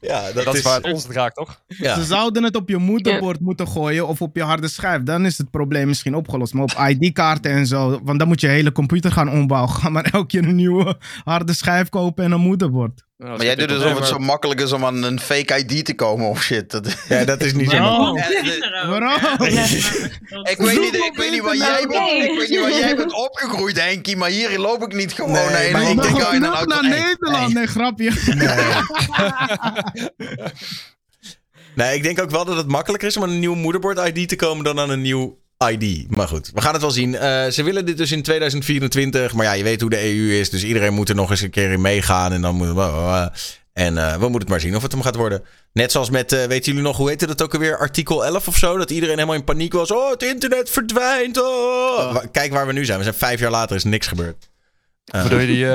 Ja, 0.01 0.31
dat, 0.31 0.45
dat 0.45 0.55
is 0.55 0.61
waar 0.61 0.75
het 0.75 0.93
ons 0.93 1.05
raakt, 1.07 1.35
toch? 1.35 1.61
ja. 1.67 1.95
Ze 1.95 2.03
zouden 2.03 2.43
het 2.43 2.55
op 2.55 2.69
je 2.69 2.77
moederbord 2.77 3.39
moeten 3.39 3.67
gooien 3.67 4.07
of 4.07 4.21
op 4.21 4.35
je 4.35 4.43
harde 4.43 4.67
schijf. 4.67 5.03
Dan 5.03 5.25
is 5.25 5.37
het 5.37 5.49
probleem 5.51 5.87
misschien 5.87 6.15
opgelost. 6.15 6.53
Maar 6.53 6.63
op 6.63 6.85
ID-kaarten 6.89 7.51
en 7.51 7.67
zo, 7.67 7.99
want 8.03 8.19
dan 8.19 8.27
moet 8.27 8.41
je 8.41 8.47
hele 8.47 8.71
computer 8.71 9.11
gaan 9.11 9.29
ombouwen. 9.29 9.69
Ga 9.83 9.89
maar 9.89 10.09
elke 10.11 10.25
keer 10.27 10.43
een 10.47 10.55
nieuwe 10.55 10.97
harde 11.23 11.53
schijf 11.53 11.89
kopen 11.89 12.23
en 12.23 12.31
een 12.31 12.39
moederbord. 12.41 13.03
Maar 13.23 13.43
jij 13.45 13.55
doet 13.55 13.69
het 13.69 13.81
alsof 13.81 13.97
het 13.97 14.07
zo 14.07 14.17
makkelijk 14.17 14.59
is 14.61 14.71
om 14.71 14.85
aan 14.85 15.03
een 15.03 15.19
fake 15.19 15.57
ID 15.65 15.85
te 15.85 15.93
komen 15.95 16.29
of 16.29 16.43
shit. 16.43 16.71
Dat- 16.71 16.95
ja, 17.09 17.23
dat 17.25 17.41
is 17.41 17.53
niet 17.53 17.69
zo. 17.69 17.77
De- 18.15 18.39
Kinderen 18.41 18.83
ook, 18.83 18.89
waarom? 18.89 19.45
Ik 20.49 20.57
weet, 20.57 20.79
niet, 20.79 20.95
ik, 20.95 21.11
weet 21.15 21.31
niet 21.31 21.41
waar 21.41 21.55
jij 21.55 21.85
bent, 21.87 21.99
Nee. 21.99 22.29
ik 22.31 22.37
weet 22.39 22.49
niet 22.49 22.59
waar 22.59 22.71
jij 22.71 22.95
bent 22.95 23.13
opgegroeid, 23.13 23.81
Henkie, 23.81 24.17
maar 24.17 24.29
hier 24.29 24.59
loop 24.59 24.81
ik 24.83 24.93
niet 24.93 25.13
gewoon 25.13 25.31
Nee, 25.31 25.45
heen. 25.45 25.71
maar 25.71 25.81
ik 25.89 26.01
denk, 26.01 26.39
naar 26.39 26.57
van, 26.57 26.85
hey, 26.85 26.99
Nederland. 26.99 27.53
Nee, 27.53 27.67
grapje. 27.67 28.11
Nee, 31.75 31.95
ik 31.95 32.03
denk 32.03 32.21
ook 32.21 32.29
wel 32.29 32.45
dat 32.45 32.57
het 32.57 32.67
makkelijker 32.67 33.07
is 33.07 33.17
om 33.17 33.23
aan 33.23 33.29
een 33.29 33.39
nieuw 33.39 33.55
moederbord-ID 33.55 34.29
te 34.29 34.35
komen 34.35 34.63
dan 34.63 34.79
aan 34.79 34.89
een 34.89 35.01
nieuw 35.01 35.41
ID. 35.71 36.05
Maar 36.15 36.27
goed, 36.27 36.51
we 36.53 36.61
gaan 36.61 36.73
het 36.73 36.81
wel 36.81 36.91
zien. 36.91 37.15
Eh, 37.15 37.47
ze 37.47 37.63
willen 37.63 37.85
dit 37.85 37.97
dus 37.97 38.11
in 38.11 38.21
2024. 38.21 39.33
Maar 39.33 39.45
ja, 39.45 39.51
je 39.53 39.63
weet 39.63 39.81
hoe 39.81 39.89
de 39.89 40.03
EU 40.15 40.39
is. 40.39 40.49
Dus 40.49 40.63
iedereen 40.63 40.93
moet 40.93 41.09
er 41.09 41.15
nog 41.15 41.29
eens 41.31 41.41
een 41.41 41.49
keer 41.49 41.71
in 41.71 41.81
meegaan. 41.81 42.33
En 42.33 42.41
dan 42.41 42.55
moet. 42.55 42.67
En 43.73 43.97
eh, 43.97 44.11
we 44.13 44.19
moeten 44.19 44.39
het 44.39 44.49
maar 44.49 44.59
zien 44.59 44.75
of 44.75 44.81
het 44.81 44.91
hem 44.91 45.01
gaat 45.01 45.15
worden. 45.15 45.43
Net 45.73 45.91
zoals 45.91 46.09
met, 46.09 46.31
eh, 46.31 46.43
weten 46.45 46.65
jullie 46.71 46.87
nog, 46.87 46.97
hoe 46.97 47.09
heette 47.09 47.27
dat 47.27 47.41
ook 47.41 47.53
alweer? 47.53 47.77
Artikel 47.77 48.25
11 48.25 48.47
of 48.47 48.57
zo? 48.57 48.77
Dat 48.77 48.89
iedereen 48.91 49.15
helemaal 49.15 49.35
in 49.35 49.43
paniek 49.43 49.73
was. 49.73 49.91
Oh, 49.91 50.09
het 50.11 50.23
internet 50.23 50.69
verdwijnt. 50.69 51.37
Oh. 51.41 52.13
Wa- 52.13 52.23
Kijk 52.31 52.51
waar 52.53 52.67
we 52.67 52.73
nu 52.73 52.85
zijn. 52.85 52.97
We 52.97 53.03
zijn 53.03 53.15
vijf 53.15 53.39
jaar 53.39 53.51
later, 53.51 53.75
is 53.75 53.83
niks 53.83 54.07
gebeurd. 54.07 54.49
Eh, 55.05 55.23
Bedoel 55.23 55.39
je 55.39 55.45
die, 55.47 55.65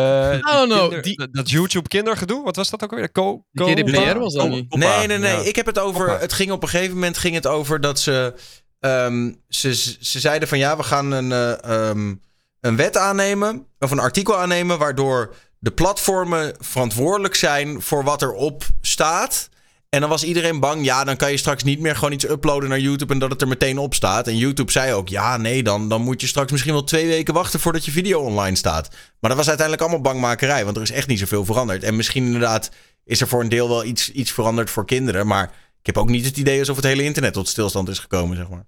know, 0.41 0.81
kinder- 0.81 1.03
die- 1.03 1.29
dat- 1.33 1.51
YouTube 1.51 1.89
kindergedoe? 1.89 2.45
Wat 2.45 2.57
was 2.57 2.71
dat 2.71 2.83
ook 2.83 2.91
alweer? 2.91 3.13
Co 3.13 3.45
Die 3.53 3.65
co- 3.65 3.71
GDPR 3.83 4.19
was 4.19 4.35
dat 4.35 4.49
niet? 4.49 4.75
Nee, 4.77 5.07
nee, 5.07 5.19
nee. 5.19 5.33
ja. 5.33 5.41
Ik 5.41 5.57
heb 5.57 5.67
het 5.67 5.79
over. 5.79 6.21
Het 6.21 6.33
ging 6.33 6.51
op 6.51 6.63
een 6.63 6.69
gegeven 6.69 6.95
moment 6.95 7.19
ging 7.19 7.35
het 7.35 7.47
over 7.47 7.81
dat 7.81 8.01
ze. 8.01 8.35
Ehm, 8.81 9.33
ze, 9.49 9.75
ze 10.01 10.21
zeiden 10.21 10.49
van 10.49 10.59
ja, 10.59 10.77
we 10.77 10.83
gaan 10.83 11.11
een, 11.11 11.33
ehm, 11.33 12.15
een 12.61 12.77
wet 12.77 12.97
aannemen. 12.97 13.67
Of 13.79 13.91
een 13.91 13.99
artikel 13.99 14.37
aannemen. 14.37 14.79
Waardoor 14.79 15.35
de 15.59 15.71
platformen 15.71 16.55
verantwoordelijk 16.59 17.35
zijn 17.35 17.83
voor 17.83 18.05
wat 18.05 18.23
erop 18.23 18.65
staat. 18.81 19.49
En 19.89 20.01
dan 20.01 20.09
was 20.09 20.25
iedereen 20.25 20.61
bang, 20.61 20.85
ja, 20.85 21.05
dan 21.05 21.17
kan 21.17 21.31
je 21.31 21.37
straks 21.37 21.63
niet 21.63 21.81
meer 21.81 21.95
gewoon 21.95 22.13
iets 22.13 22.29
uploaden 22.29 22.69
naar 22.69 22.79
YouTube 22.79 23.13
en 23.13 23.19
dat 23.19 23.31
het 23.31 23.41
er 23.41 23.49
meteen 23.49 23.79
op 23.79 23.95
staat. 23.95 24.27
En 24.27 24.37
YouTube 24.37 24.73
zei 24.73 24.93
ook, 24.93 25.09
ja, 25.09 25.37
nee, 25.37 25.63
dan, 25.63 25.89
dan 25.89 26.03
moet 26.03 26.21
je 26.21 26.27
straks 26.27 26.53
misschien 26.53 26.73
wel 26.73 26.85
twee 26.85 27.07
weken 27.07 27.35
wachten 27.35 27.61
voordat 27.61 27.85
je 27.85 27.91
video 27.91 28.21
online 28.21 28.57
staat. 28.57 28.89
Maar 29.21 29.31
dat 29.31 29.39
was 29.39 29.49
uiteindelijk 29.49 29.89
allemaal 29.89 30.13
bangmakerij, 30.13 30.65
want 30.65 30.77
er 30.77 30.83
is 30.83 30.91
echt 30.91 31.09
niet 31.09 31.19
zoveel 31.19 31.45
veranderd. 31.45 31.83
En 31.83 31.97
misschien 31.97 32.25
inderdaad 32.25 32.71
is 33.05 33.21
er 33.21 33.29
voor 33.29 33.41
een 33.41 33.49
deel 33.49 33.69
wel 33.69 33.85
iets, 33.85 34.13
iets 34.13 34.33
veranderd 34.33 34.71
voor 34.71 34.87
kinderen, 34.87 35.27
maar 35.27 35.53
heb 35.89 35.99
ook 35.99 36.09
niet 36.09 36.25
het 36.25 36.37
idee 36.37 36.59
alsof 36.59 36.77
het 36.77 36.85
hele 36.85 37.03
internet 37.03 37.33
tot 37.33 37.49
stilstand 37.49 37.89
is 37.89 37.99
gekomen, 37.99 38.37
zeg 38.37 38.49
maar. 38.49 38.65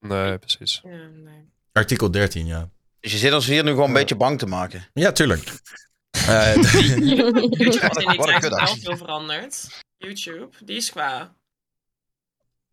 Nee, 0.00 0.38
precies. 0.38 0.80
Ja, 0.84 1.08
nee. 1.12 1.50
Artikel 1.72 2.10
13, 2.10 2.46
ja. 2.46 2.70
Dus 3.00 3.12
je 3.12 3.18
zit 3.18 3.32
ons 3.32 3.46
hier 3.46 3.64
nu 3.64 3.70
gewoon 3.70 3.88
een 3.88 3.94
beetje 3.94 4.16
bang 4.16 4.38
te 4.38 4.46
maken. 4.46 4.88
Ja, 4.92 5.12
tuurlijk. 5.12 5.44
Eh, 6.26 6.54
YouTube 6.54 7.40
is 7.40 7.76
in 7.76 8.08
die 8.08 8.18
tijd 8.48 8.78
veel 8.82 8.96
veranderd. 8.96 9.68
YouTube, 9.96 10.56
die 10.64 10.76
is 10.76 10.90
qua 10.90 11.34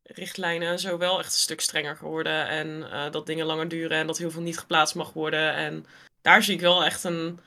richtlijnen 0.03 0.79
zo 0.79 0.97
wel 0.97 1.19
echt 1.19 1.33
een 1.33 1.39
stuk 1.39 1.61
strenger 1.61 1.95
geworden. 1.95 2.47
En 2.47 2.91
eh, 2.91 3.11
dat 3.11 3.25
dingen 3.25 3.45
langer 3.45 3.67
duren 3.67 3.97
en 3.97 4.07
dat 4.07 4.17
heel 4.17 4.31
veel 4.31 4.41
niet 4.41 4.59
geplaatst 4.59 4.95
mag 4.95 5.13
worden. 5.13 5.53
En 5.55 5.85
daar 6.21 6.43
zie 6.43 6.53
ik 6.53 6.61
wel 6.61 6.85
echt 6.85 7.03
een... 7.03 7.39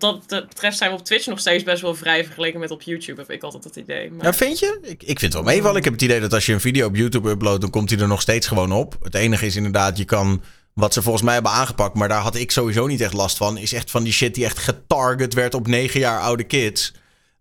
Wat 0.00 0.28
dat 0.28 0.48
betreft 0.48 0.76
zijn 0.76 0.90
we 0.90 0.96
op 0.96 1.04
Twitch 1.04 1.26
nog 1.26 1.38
steeds 1.38 1.64
best 1.64 1.82
wel 1.82 1.94
vrij 1.94 2.24
vergeleken 2.24 2.60
met 2.60 2.70
op 2.70 2.82
YouTube, 2.82 3.20
heb 3.20 3.30
ik 3.30 3.42
altijd 3.42 3.64
het 3.64 3.76
idee. 3.76 4.10
Maar... 4.10 4.26
Ja, 4.26 4.32
vind 4.32 4.58
je? 4.58 4.78
Ik, 4.82 5.02
ik 5.02 5.18
vind 5.18 5.20
het 5.20 5.34
wel 5.34 5.42
meevallen. 5.42 5.76
Ik 5.76 5.84
heb 5.84 5.92
het 5.92 6.02
idee 6.02 6.20
dat 6.20 6.32
als 6.32 6.46
je 6.46 6.52
een 6.52 6.60
video 6.60 6.86
op 6.86 6.96
YouTube 6.96 7.30
uploadt, 7.30 7.60
dan 7.60 7.70
komt 7.70 7.90
hij 7.90 7.98
er 7.98 8.08
nog 8.08 8.20
steeds 8.20 8.46
gewoon 8.46 8.72
op. 8.72 8.96
Het 9.02 9.14
enige 9.14 9.46
is 9.46 9.56
inderdaad, 9.56 9.98
je 9.98 10.04
kan, 10.04 10.42
wat 10.74 10.92
ze 10.92 11.02
volgens 11.02 11.24
mij 11.24 11.34
hebben 11.34 11.52
aangepakt, 11.52 11.94
maar 11.94 12.08
daar 12.08 12.20
had 12.20 12.34
ik 12.34 12.50
sowieso 12.50 12.86
niet 12.86 13.00
echt 13.00 13.12
last 13.12 13.36
van, 13.36 13.56
is 13.56 13.72
echt 13.72 13.90
van 13.90 14.02
die 14.02 14.12
shit 14.12 14.34
die 14.34 14.44
echt 14.44 14.58
getarget 14.58 15.34
werd 15.34 15.54
op 15.54 15.66
negen 15.66 16.00
jaar 16.00 16.20
oude 16.20 16.44
kids. 16.44 16.92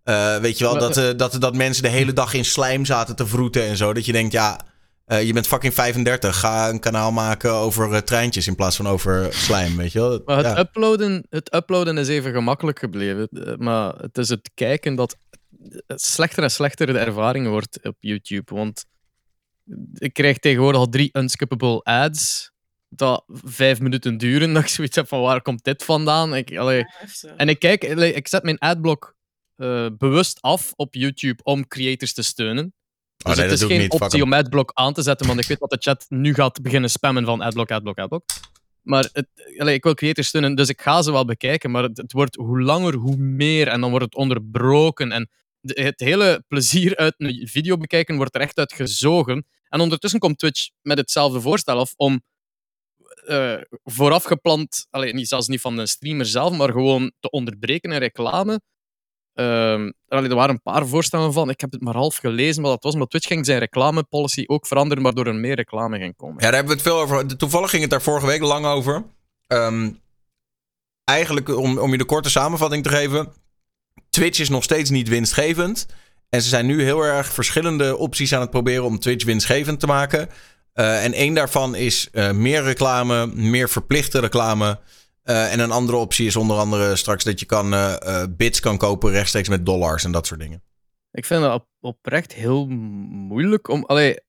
Eh, 0.04 0.38
weet 0.38 0.58
je 0.58 0.64
wel, 0.64 0.78
dat, 0.78 0.98
eh, 0.98 1.10
dat, 1.18 1.42
dat 1.42 1.56
mensen 1.56 1.84
de 1.84 1.90
hele 1.90 2.14
dag 2.14 2.34
in 2.34 2.46
slijm 2.46 2.86
zaten 2.86 3.16
te 3.16 3.28
vroeten 3.28 3.64
en 3.64 3.78
zo. 3.78 3.94
Dat 3.94 4.06
je 4.06 4.12
denkt, 4.12 4.32
ja, 4.32 4.60
eh, 5.06 5.24
je 5.26 5.34
bent 5.34 5.48
fucking 5.48 5.74
35. 5.74 6.40
Ga 6.40 6.70
een 6.70 6.80
kanaal 6.80 7.12
maken 7.12 7.52
over 7.52 7.94
eh, 7.94 7.98
treintjes 8.02 8.48
in 8.48 8.56
plaats 8.56 8.76
van 8.76 8.88
over 8.88 9.34
slijm, 9.34 9.78
weet 9.78 9.92
je 9.92 10.00
wel. 10.00 10.22
Maar 10.26 10.38
het, 10.38 10.46
Ja. 10.46 10.60
uploaden, 10.60 11.26
het 11.30 11.54
uploaden 11.56 11.98
is 11.98 12.08
even 12.08 12.32
gemakkelijk 12.34 12.80
gebleven. 12.80 13.28
eh, 13.28 13.56
Maar 13.58 13.96
het 13.96 14.18
is 14.18 14.30
het 14.30 14.52
kijken 14.54 14.96
dat 14.96 15.18
slechter 15.88 16.44
en 16.44 16.52
slechter 16.52 16.88
de 16.88 16.98
ervaring 17.00 17.48
wordt 17.48 17.80
op 17.84 17.96
YouTube. 18.00 18.56
Want 18.56 18.86
ik 19.94 20.14
krijg 20.14 20.38
tegenwoordig 20.38 20.80
al 20.80 20.90
drie 20.90 21.10
unskippable 21.18 21.82
ads. 21.84 22.52
Dat 22.90 23.24
vijf 23.28 23.80
minuten 23.80 24.18
duren. 24.18 24.54
Dat 24.54 24.64
ik 24.64 24.70
zoiets 24.70 24.96
heb 24.96 25.08
van 25.08 25.22
waar 25.22 25.42
komt 25.42 25.64
dit 25.64 25.84
vandaan? 25.84 26.36
Ik, 26.36 26.58
allee, 26.58 26.78
Ja, 26.78 26.90
heftig. 26.98 27.32
en 27.36 27.50
ik 27.50 27.60
kijk, 27.60 27.90
allee, 27.92 28.14
ik 28.14 28.28
zet 28.28 28.44
mijn 28.44 28.58
adblock 28.60 29.16
eh, 29.56 29.88
bewust 29.98 30.42
af 30.42 30.74
op 30.76 30.94
YouTube 30.94 31.44
om 31.44 31.68
creators 31.68 32.14
te 32.14 32.22
steunen. 32.22 32.74
Oh, 33.24 33.30
Dus 33.30 33.36
nee, 33.36 33.46
het 33.50 33.54
is 33.62 33.68
geen 33.68 33.80
niet. 33.80 33.92
Optie 33.92 34.24
om 34.24 34.34
adblock 34.34 34.72
aan 34.74 34.94
te 34.94 35.02
zetten, 35.02 35.28
want 35.28 35.40
ik 35.40 35.46
weet 35.48 35.60
dat 35.60 35.70
de 35.70 35.78
chat 35.80 36.06
nu 36.10 36.34
gaat 36.34 36.62
beginnen 36.62 36.90
spammen 36.90 37.26
van 37.26 37.42
adblock, 37.42 37.72
adblock, 37.72 37.98
adblock. 37.98 38.24
Maar 38.82 39.10
het, 39.14 39.28
ik 39.68 39.84
wil 39.84 39.94
creators 39.94 40.28
steunen, 40.28 40.56
dus 40.56 40.70
ik 40.70 40.82
ga 40.82 41.02
ze 41.02 41.12
wel 41.12 41.26
bekijken. 41.26 41.72
Maar 41.72 41.84
het, 41.84 41.98
het 41.98 42.12
wordt 42.12 42.36
hoe 42.36 42.62
langer, 42.62 42.94
hoe 42.94 43.16
meer. 43.18 43.68
En 43.68 43.82
dan 43.82 43.90
wordt 43.90 44.06
het 44.06 44.16
onderbroken. 44.16 45.12
En 45.12 45.30
de- 45.60 45.82
het 45.82 46.00
hele 46.00 46.44
plezier 46.48 46.96
uit 46.96 47.14
een 47.18 47.48
video 47.48 47.78
bekijken 47.78 48.16
wordt 48.16 48.36
er 48.36 48.42
echt 48.42 48.58
uit 48.58 48.74
gezogen. 48.74 49.46
En 49.70 49.80
ondertussen 49.80 50.20
komt 50.20 50.38
Twitch 50.38 50.70
met 50.82 50.98
hetzelfde 50.98 51.42
voorstel 51.42 51.80
af 51.80 51.94
om 51.96 52.22
eh, 53.26 53.56
vooraf 53.84 54.24
gepland, 54.24 54.88
allee, 54.90 55.14
niet, 55.14 55.28
zelfs 55.28 55.48
niet 55.48 55.62
van 55.62 55.76
de 55.76 55.88
streamer 55.88 56.26
zelf, 56.26 56.58
maar 56.58 56.72
gewoon 56.72 57.12
te 57.20 57.30
onderbreken 57.30 57.92
in 57.92 57.98
reclame. 58.00 58.62
Ehm, 59.34 59.92
er 60.08 60.36
waren 60.36 60.56
een 60.56 60.62
paar 60.62 60.88
voorstellen 60.88 61.34
van. 61.34 61.50
Ik 61.50 61.62
heb 61.62 61.72
het 61.72 61.82
maar 61.82 61.96
half 61.96 62.16
gelezen, 62.16 62.62
maar 62.62 62.72
dat 62.72 62.84
was 62.84 62.94
omdat 62.94 63.10
Twitch 63.10 63.28
ging 63.28 63.46
zijn 63.46 63.60
reclamepolicy 63.60 64.44
ook 64.46 64.68
veranderen, 64.68 65.04
waardoor 65.04 65.28
er 65.28 65.36
meer 65.36 65.56
reclame 65.56 65.98
ging 65.98 66.16
komen. 66.16 66.36
Ja, 66.36 66.42
daar 66.42 66.54
hebben 66.54 66.72
we 66.72 66.82
het 66.82 66.88
veel 66.88 67.00
over. 67.02 67.38
Toevallig 67.38 67.70
ging 67.70 67.82
het 67.82 67.92
daar 67.92 68.02
vorige 68.02 68.26
week 68.26 68.42
lang 68.42 68.66
over. 68.66 69.04
Ehm, 69.48 69.90
eigenlijk, 71.04 71.58
om, 71.58 71.78
om 71.78 71.92
je 71.92 71.98
de 71.98 72.06
korte 72.06 72.30
samenvatting 72.30 72.84
te 72.84 72.90
geven. 72.90 73.34
Twitch 74.10 74.40
is 74.40 74.50
nog 74.50 74.64
steeds 74.64 74.90
niet 74.90 75.08
winstgevend. 75.08 75.88
En 76.30 76.42
ze 76.42 76.50
zijn 76.50 76.66
nu 76.66 76.84
heel 76.84 77.02
erg 77.02 77.28
verschillende 77.34 77.98
opties 77.98 78.34
aan 78.34 78.42
het 78.42 78.50
proberen 78.50 78.84
om 78.84 79.00
Twitch 79.00 79.26
winstgevend 79.26 79.80
te 79.80 79.88
maken. 79.88 80.30
Eh, 80.74 81.04
en 81.04 81.14
één 81.14 81.34
daarvan 81.34 81.76
is 81.76 82.10
eh, 82.12 82.32
meer 82.32 82.64
reclame, 82.64 83.28
meer 83.28 83.70
verplichte 83.70 84.20
reclame. 84.20 84.80
Eh, 85.24 85.52
en 85.52 85.60
een 85.60 85.72
andere 85.72 85.98
optie 85.98 86.26
is 86.26 86.36
onder 86.36 86.58
andere 86.58 86.96
straks 86.96 87.24
dat 87.24 87.40
je 87.40 87.46
kan, 87.46 87.74
eh, 87.74 88.22
eh, 88.22 88.28
bits 88.30 88.60
kan 88.60 88.78
kopen 88.78 89.12
rechtstreeks 89.12 89.50
met 89.50 89.66
dollars 89.66 90.04
en 90.04 90.12
dat 90.12 90.28
soort 90.28 90.40
dingen. 90.40 90.64
Ik 91.12 91.26
vind 91.26 91.42
dat 91.42 91.54
op- 91.54 91.68
oprecht 91.80 92.34
heel 92.34 92.66
moeilijk 92.68 93.68
om. 93.68 93.86
Allee, 93.86 94.20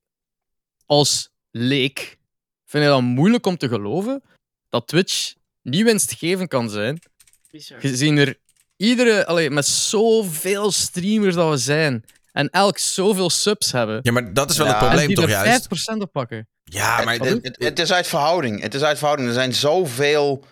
als 0.86 1.30
leek 1.50 2.18
vind 2.64 2.84
ik 2.84 2.90
dat 2.90 3.02
moeilijk 3.02 3.46
om 3.46 3.56
te 3.56 3.68
geloven 3.68 4.22
dat 4.68 4.86
Twitch 4.86 5.34
niet 5.62 5.84
winstgevend 5.84 6.48
kan 6.48 6.70
zijn. 6.70 6.98
Gezien 7.78 8.16
er 8.16 8.38
iedere. 8.76 9.26
Allee, 9.26 9.50
met 9.50 9.66
zoveel 9.66 10.70
streamers 10.72 11.34
dat 11.34 11.50
we 11.50 11.56
zijn. 11.56 12.04
En 12.32 12.50
elk 12.50 12.78
zoveel 12.78 13.30
subs 13.30 13.72
hebben. 13.72 13.98
Ja, 14.02 14.12
maar 14.12 14.32
dat 14.32 14.50
is 14.50 14.56
wel 14.56 14.66
Ja, 14.66 14.72
het 14.72 14.80
en 14.82 14.86
probleem 14.88 15.06
die 15.06 15.16
toch 15.16 15.24
er 15.24 15.30
juist? 15.30 15.68
5% 15.94 16.02
op 16.02 16.12
pakken. 16.12 16.48
Ja, 16.64 17.04
maar 17.04 17.14
het, 17.14 17.42
het, 17.42 17.56
het 17.58 17.78
is 17.78 17.92
uit 17.92 18.06
verhouding. 18.06 18.60
Het 18.62 18.74
is 18.74 18.82
uit 18.82 18.98
verhouding. 18.98 19.28
Er 19.28 19.34
zijn 19.34 19.54
zoveel 19.54 20.44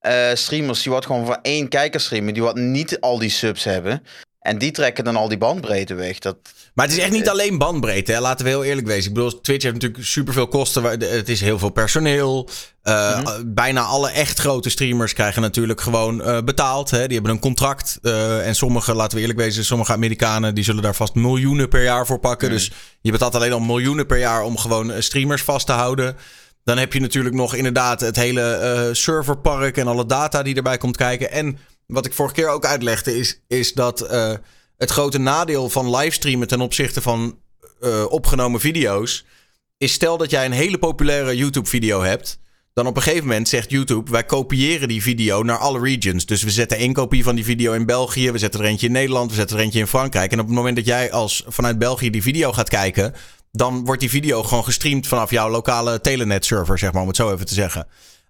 eh, 0.00 0.34
streamers 0.34 0.82
die 0.82 0.92
wat 0.92 1.06
gewoon 1.06 1.26
voor 1.26 1.38
één 1.42 1.68
kijker 1.68 2.00
streamen, 2.00 2.34
die 2.34 2.42
wat 2.42 2.56
niet 2.56 3.00
al 3.00 3.18
die 3.18 3.30
subs 3.30 3.64
hebben. 3.64 4.02
En 4.40 4.58
die 4.58 4.70
trekken 4.70 5.04
dan 5.04 5.16
al 5.16 5.28
die 5.28 5.38
bandbreedte 5.38 5.94
weg. 5.94 6.18
Dat, 6.18 6.36
Maar 6.74 6.86
het 6.86 6.96
is 6.96 7.02
echt 7.02 7.12
niet 7.12 7.28
alleen 7.28 7.58
bandbreedte, 7.58 8.12
hè? 8.12 8.20
laten 8.20 8.44
we 8.44 8.50
heel 8.50 8.64
eerlijk 8.64 8.86
wezen. 8.86 9.08
Ik 9.08 9.14
bedoel, 9.14 9.40
Twitch 9.40 9.62
heeft 9.62 9.74
natuurlijk 9.74 10.04
superveel 10.04 10.48
kosten. 10.48 10.84
Het 10.84 11.28
is 11.28 11.40
heel 11.40 11.58
veel 11.58 11.70
personeel. 11.70 12.48
Uh, 12.84 13.20
Bijna 13.46 13.82
alle 13.82 14.10
echt 14.10 14.38
grote 14.38 14.70
streamers 14.70 15.12
krijgen 15.12 15.42
natuurlijk 15.42 15.80
gewoon 15.80 16.20
uh, 16.20 16.38
betaald. 16.44 16.90
Hè? 16.90 17.06
Die 17.06 17.14
hebben 17.14 17.32
een 17.32 17.40
contract. 17.40 17.98
Uh, 18.02 18.46
en 18.46 18.54
sommige, 18.54 18.94
laten 18.94 19.14
we 19.14 19.20
eerlijk 19.20 19.38
wezen, 19.38 19.64
sommige 19.64 19.92
Amerikanen... 19.92 20.54
die 20.54 20.64
zullen 20.64 20.82
daar 20.82 20.94
vast 20.94 21.14
miljoenen 21.14 21.68
per 21.68 21.82
jaar 21.82 22.06
voor 22.06 22.18
pakken. 22.18 22.48
Mm. 22.48 22.54
Dus 22.54 22.72
je 23.00 23.10
betaalt 23.10 23.34
alleen 23.34 23.52
al 23.52 23.60
miljoenen 23.60 24.06
per 24.06 24.18
jaar... 24.18 24.42
om 24.42 24.58
gewoon 24.58 25.02
streamers 25.02 25.42
vast 25.42 25.66
te 25.66 25.72
houden. 25.72 26.16
Dan 26.64 26.78
heb 26.78 26.92
je 26.92 27.00
natuurlijk 27.00 27.34
nog 27.34 27.54
inderdaad 27.54 28.00
het 28.00 28.16
hele 28.16 28.60
uh, 28.88 28.94
serverpark... 28.94 29.76
en 29.76 29.86
alle 29.86 30.06
data 30.06 30.42
die 30.42 30.54
erbij 30.54 30.78
komt 30.78 30.96
kijken. 30.96 31.30
En 31.30 31.58
wat 31.86 32.06
ik 32.06 32.14
vorige 32.14 32.34
keer 32.34 32.48
ook 32.48 32.64
uitlegde... 32.64 33.18
is, 33.18 33.40
is 33.48 33.72
dat 33.72 34.12
uh, 34.12 34.32
het 34.76 34.90
grote 34.90 35.18
nadeel 35.18 35.68
van 35.68 35.96
livestreamen... 35.96 36.48
ten 36.48 36.60
opzichte 36.60 37.02
van 37.02 37.38
uh, 37.80 38.04
opgenomen 38.08 38.60
video's... 38.60 39.24
is 39.78 39.92
stel 39.92 40.16
dat 40.16 40.30
jij 40.30 40.44
een 40.44 40.52
hele 40.52 40.78
populaire 40.78 41.36
YouTube-video 41.36 42.02
hebt... 42.02 42.38
Dan 42.72 42.86
op 42.86 42.96
een 42.96 43.02
gegeven 43.02 43.26
moment 43.26 43.48
zegt 43.48 43.70
YouTube: 43.70 44.10
wij 44.10 44.24
kopiëren 44.24 44.88
die 44.88 45.02
video 45.02 45.42
naar 45.42 45.58
alle 45.58 45.80
regions. 45.80 46.26
Dus 46.26 46.42
we 46.42 46.50
zetten 46.50 46.78
één 46.78 46.92
kopie 46.92 47.22
van 47.24 47.34
die 47.34 47.44
video 47.44 47.72
in 47.72 47.86
België, 47.86 48.30
we 48.30 48.38
zetten 48.38 48.60
er 48.60 48.66
eentje 48.66 48.86
in 48.86 48.92
Nederland, 48.92 49.30
we 49.30 49.36
zetten 49.36 49.56
er 49.56 49.62
eentje 49.62 49.78
in 49.78 49.86
Frankrijk. 49.86 50.32
En 50.32 50.40
op 50.40 50.46
het 50.46 50.54
moment 50.54 50.76
dat 50.76 50.86
jij 50.86 51.12
als 51.12 51.44
vanuit 51.46 51.78
België 51.78 52.10
die 52.10 52.22
video 52.22 52.52
gaat 52.52 52.68
kijken, 52.68 53.14
dan 53.52 53.84
wordt 53.84 54.00
die 54.00 54.10
video 54.10 54.42
gewoon 54.42 54.64
gestreamd 54.64 55.06
vanaf 55.06 55.30
jouw 55.30 55.48
lokale 55.48 56.00
telenet-server, 56.00 56.78
zeg 56.78 56.92
maar, 56.92 57.02
om 57.02 57.08
het 57.08 57.16
zo 57.16 57.32
even 57.32 57.46
te 57.46 57.54
zeggen. 57.54 57.86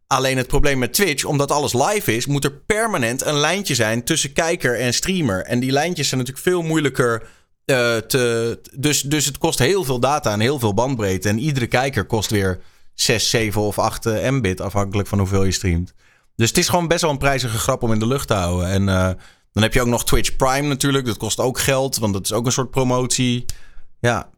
Alleen 0.06 0.36
het 0.36 0.46
probleem 0.46 0.78
met 0.78 0.92
Twitch, 0.92 1.24
omdat 1.24 1.50
alles 1.50 1.72
live 1.72 2.16
is, 2.16 2.26
moet 2.26 2.44
er 2.44 2.52
permanent 2.52 3.24
een 3.24 3.38
lijntje 3.38 3.74
zijn 3.74 4.04
tussen 4.04 4.32
kijker 4.32 4.78
en 4.78 4.94
streamer. 4.94 5.44
En 5.44 5.60
die 5.60 5.72
lijntjes 5.72 6.08
zijn 6.08 6.20
natuurlijk 6.20 6.46
veel 6.46 6.62
moeilijker 6.62 7.22
uh, 7.22 7.96
te. 7.96 8.58
Dus, 8.74 9.02
dus 9.02 9.24
het 9.24 9.38
kost 9.38 9.58
heel 9.58 9.84
veel 9.84 10.00
data 10.00 10.32
en 10.32 10.40
heel 10.40 10.58
veel 10.58 10.74
bandbreedte. 10.74 11.28
En 11.28 11.38
iedere 11.38 11.66
kijker 11.66 12.04
kost 12.04 12.30
weer 12.30 12.60
6, 12.94 13.30
7 13.30 13.60
of 13.60 13.78
8 13.78 14.04
mbit, 14.30 14.60
afhankelijk 14.60 15.08
van 15.08 15.18
hoeveel 15.18 15.44
je 15.44 15.52
streamt. 15.52 15.94
Dus 16.36 16.48
het 16.48 16.58
is 16.58 16.68
gewoon 16.68 16.88
best 16.88 17.02
wel 17.02 17.10
een 17.10 17.18
prijzige 17.18 17.58
grap 17.58 17.82
om 17.82 17.92
in 17.92 17.98
de 17.98 18.06
lucht 18.06 18.28
te 18.28 18.34
houden. 18.34 18.68
En 18.68 18.82
uh, 18.82 19.10
dan 19.52 19.62
heb 19.62 19.74
je 19.74 19.80
ook 19.80 19.86
nog 19.86 20.04
Twitch 20.04 20.36
Prime 20.36 20.68
natuurlijk. 20.68 21.06
Dat 21.06 21.16
kost 21.16 21.38
ook 21.38 21.58
geld, 21.58 21.98
want 21.98 22.12
dat 22.12 22.24
is 22.24 22.32
ook 22.32 22.46
een 22.46 22.52
soort 22.52 22.70
promotie. 22.70 23.44
Ja. 24.00 24.30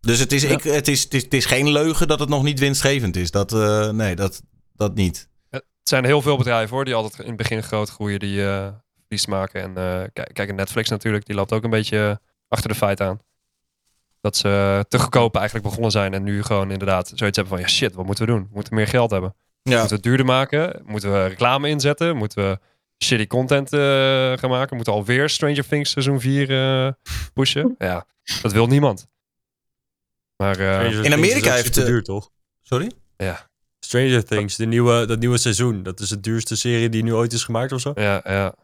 Dus 0.00 0.18
het 0.18 0.32
is, 0.32 0.42
ja. 0.42 0.48
ik, 0.48 0.62
het 0.62 0.88
is, 0.88 1.02
het 1.02 1.14
is, 1.14 1.22
het 1.22 1.34
is 1.34 1.44
geen 1.44 1.70
leugen 1.70 2.08
dat 2.08 2.20
het 2.20 2.28
nog 2.28 2.42
niet 2.42 2.58
winstgevend 2.58 3.16
is. 3.16 3.30
Dat, 3.30 3.52
uh, 3.52 3.88
nee, 3.88 4.16
dat, 4.16 4.42
dat 4.74 4.94
niet. 4.94 5.28
Het 5.50 5.98
zijn 5.98 6.04
heel 6.04 6.22
veel 6.22 6.36
bedrijven 6.36 6.76
hoor, 6.76 6.84
die 6.84 6.94
altijd 6.94 7.18
in 7.18 7.26
het 7.26 7.36
begin 7.36 7.62
groot 7.62 7.90
groeien, 7.90 8.18
die 8.18 8.36
uh, 8.36 8.68
verlies 8.98 9.26
maken. 9.26 9.62
En 9.62 9.70
uh, 9.70 10.08
kijk, 10.12 10.30
kijk, 10.32 10.54
Netflix 10.54 10.88
natuurlijk, 10.88 11.26
die 11.26 11.34
loopt 11.34 11.52
ook 11.52 11.64
een 11.64 11.70
beetje 11.70 12.20
achter 12.48 12.68
de 12.68 12.74
feit 12.74 13.00
aan 13.00 13.20
dat 14.20 14.36
ze 14.36 14.84
te 14.88 14.98
goedkoop 14.98 15.36
eigenlijk 15.36 15.66
begonnen 15.66 15.90
zijn. 15.90 16.14
En 16.14 16.22
nu 16.22 16.42
gewoon 16.42 16.70
inderdaad 16.70 17.12
zoiets 17.14 17.36
hebben 17.36 17.56
van... 17.56 17.66
ja 17.66 17.72
shit, 17.72 17.94
wat 17.94 18.06
moeten 18.06 18.26
we 18.26 18.32
doen? 18.32 18.42
We 18.42 18.48
moeten 18.52 18.74
meer 18.74 18.86
geld 18.86 19.10
hebben. 19.10 19.34
Ja. 19.62 19.70
Moeten 19.70 19.88
we 19.88 19.94
het 19.94 20.02
duurder 20.02 20.26
maken? 20.26 20.82
Moeten 20.86 21.12
we 21.12 21.26
reclame 21.26 21.68
inzetten? 21.68 22.16
Moeten 22.16 22.48
we 22.48 22.58
shitty 23.04 23.26
content 23.26 23.72
uh, 23.72 23.80
gaan 24.36 24.50
maken? 24.50 24.76
Moeten 24.76 24.92
we 24.92 24.98
alweer 24.98 25.28
Stranger 25.28 25.66
Things 25.68 25.90
seizoen 25.90 26.20
4 26.20 26.50
uh, 26.50 26.92
pushen? 27.32 27.74
ja, 27.78 28.06
dat 28.42 28.52
wil 28.52 28.66
niemand. 28.66 29.06
Maar 30.40 30.60
uh, 30.60 31.04
in 31.04 31.12
Amerika 31.12 31.52
heeft... 31.52 31.76
het 31.76 31.86
duur, 31.86 32.02
toch? 32.02 32.30
Sorry? 32.62 32.90
Ja. 33.16 33.48
Stranger 33.80 34.24
Things, 34.24 34.56
de 34.56 34.66
nieuwe, 34.66 35.06
dat 35.06 35.18
nieuwe 35.18 35.38
seizoen. 35.38 35.82
Dat 35.82 36.00
is 36.00 36.10
het 36.10 36.22
duurste 36.22 36.56
serie 36.56 36.88
die 36.88 37.02
nu 37.02 37.14
ooit 37.14 37.32
is 37.32 37.44
gemaakt 37.44 37.72
of 37.72 37.80
zo? 37.80 37.92
Ja, 37.94 38.20
ja. 38.24 38.54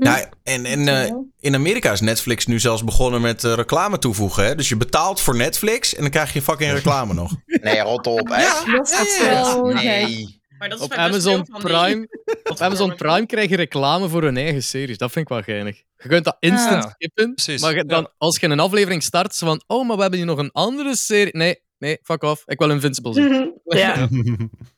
Ja, 0.00 0.28
en, 0.42 0.64
en 0.64 0.86
uh, 0.86 1.12
in 1.40 1.54
Amerika 1.54 1.92
is 1.92 2.00
Netflix 2.00 2.46
nu 2.46 2.60
zelfs 2.60 2.84
begonnen 2.84 3.20
met 3.20 3.44
uh, 3.44 3.52
reclame 3.54 3.98
toevoegen. 3.98 4.44
Hè? 4.44 4.54
Dus 4.54 4.68
je 4.68 4.76
betaalt 4.76 5.20
voor 5.20 5.36
Netflix 5.36 5.94
en 5.94 6.00
dan 6.00 6.10
krijg 6.10 6.32
je 6.32 6.42
fucking 6.42 6.72
reclame 6.72 7.14
nog. 7.14 7.32
Nee, 7.62 7.80
rot 7.80 8.06
op. 8.06 8.30
Echt? 8.30 8.64
Ja, 8.66 8.72
dat 8.72 8.88
is 8.88 9.82
Nee. 9.82 10.40
Maar 10.62 10.70
dat 10.70 10.80
is 10.80 10.84
Op 10.86 10.92
Amazon 10.92 11.42
Prime, 11.58 12.08
op 12.52 12.60
Amazon 12.60 12.94
Prime 12.94 13.26
krijg 13.26 13.50
je 13.50 13.56
reclame 13.56 14.08
voor 14.08 14.22
hun 14.22 14.36
eigen 14.36 14.62
series. 14.62 14.98
Dat 14.98 15.12
vind 15.12 15.24
ik 15.30 15.32
wel 15.32 15.42
geinig. 15.42 15.82
Je 15.96 16.08
kunt 16.08 16.24
dat 16.24 16.36
instant 16.40 16.84
Ja, 16.84 16.90
skippen. 16.90 17.34
precies, 17.34 17.60
Maar 17.60 17.74
je- 17.74 17.84
dan, 17.84 18.02
ja. 18.02 18.12
als 18.18 18.38
je 18.40 18.46
een 18.46 18.60
aflevering 18.60 19.02
start, 19.02 19.34
zo 19.34 19.46
van... 19.46 19.62
Oh, 19.66 19.86
maar 19.86 19.94
we 19.96 20.02
hebben 20.02 20.18
hier 20.20 20.28
nog 20.28 20.38
een 20.38 20.50
andere 20.52 20.96
serie. 20.96 21.36
Nee, 21.36 21.60
nee, 21.78 21.98
fuck 22.02 22.22
off. 22.22 22.42
Ik 22.46 22.58
wil 22.58 22.70
Invincible 22.70 23.14
zien. 23.14 23.60
ja. 23.64 24.08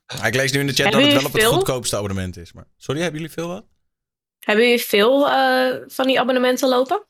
Ja, 0.07 0.25
ik 0.27 0.35
lees 0.35 0.53
nu 0.53 0.61
in 0.61 0.67
de 0.67 0.73
chat 0.73 0.93
dat 0.93 1.03
het 1.03 1.13
wel 1.13 1.25
op 1.25 1.33
het 1.33 1.45
goedkoopste 1.45 1.97
abonnement 1.97 2.37
is. 2.37 2.53
Maar... 2.53 2.65
Sorry, 2.77 3.01
hebben 3.01 3.21
jullie 3.21 3.35
veel 3.35 3.49
wat? 3.49 3.65
Hebben 4.39 4.65
jullie 4.65 4.81
veel 4.85 5.31
eh, 5.31 5.77
van 5.87 6.07
die 6.07 6.21
abonnementen 6.21 6.69
lopen? 6.69 7.07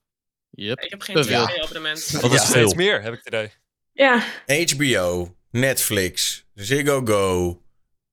Yep. 0.50 0.80
Ik 0.80 0.90
heb 0.90 1.02
geen 1.02 1.16
tv-abonnement. 1.16 2.12
Dat 2.20 2.24
is 2.24 2.30
Ja. 2.30 2.38
veel. 2.38 2.46
Steeds 2.46 2.74
meer, 2.74 3.02
heb 3.02 3.12
ik 3.12 3.18
het 3.24 3.26
idee. 3.26 3.50
Ja. 3.92 4.22
HBO, 4.46 5.34
Netflix, 5.50 6.44
Ziggo 6.54 7.00
Go, 7.04 7.62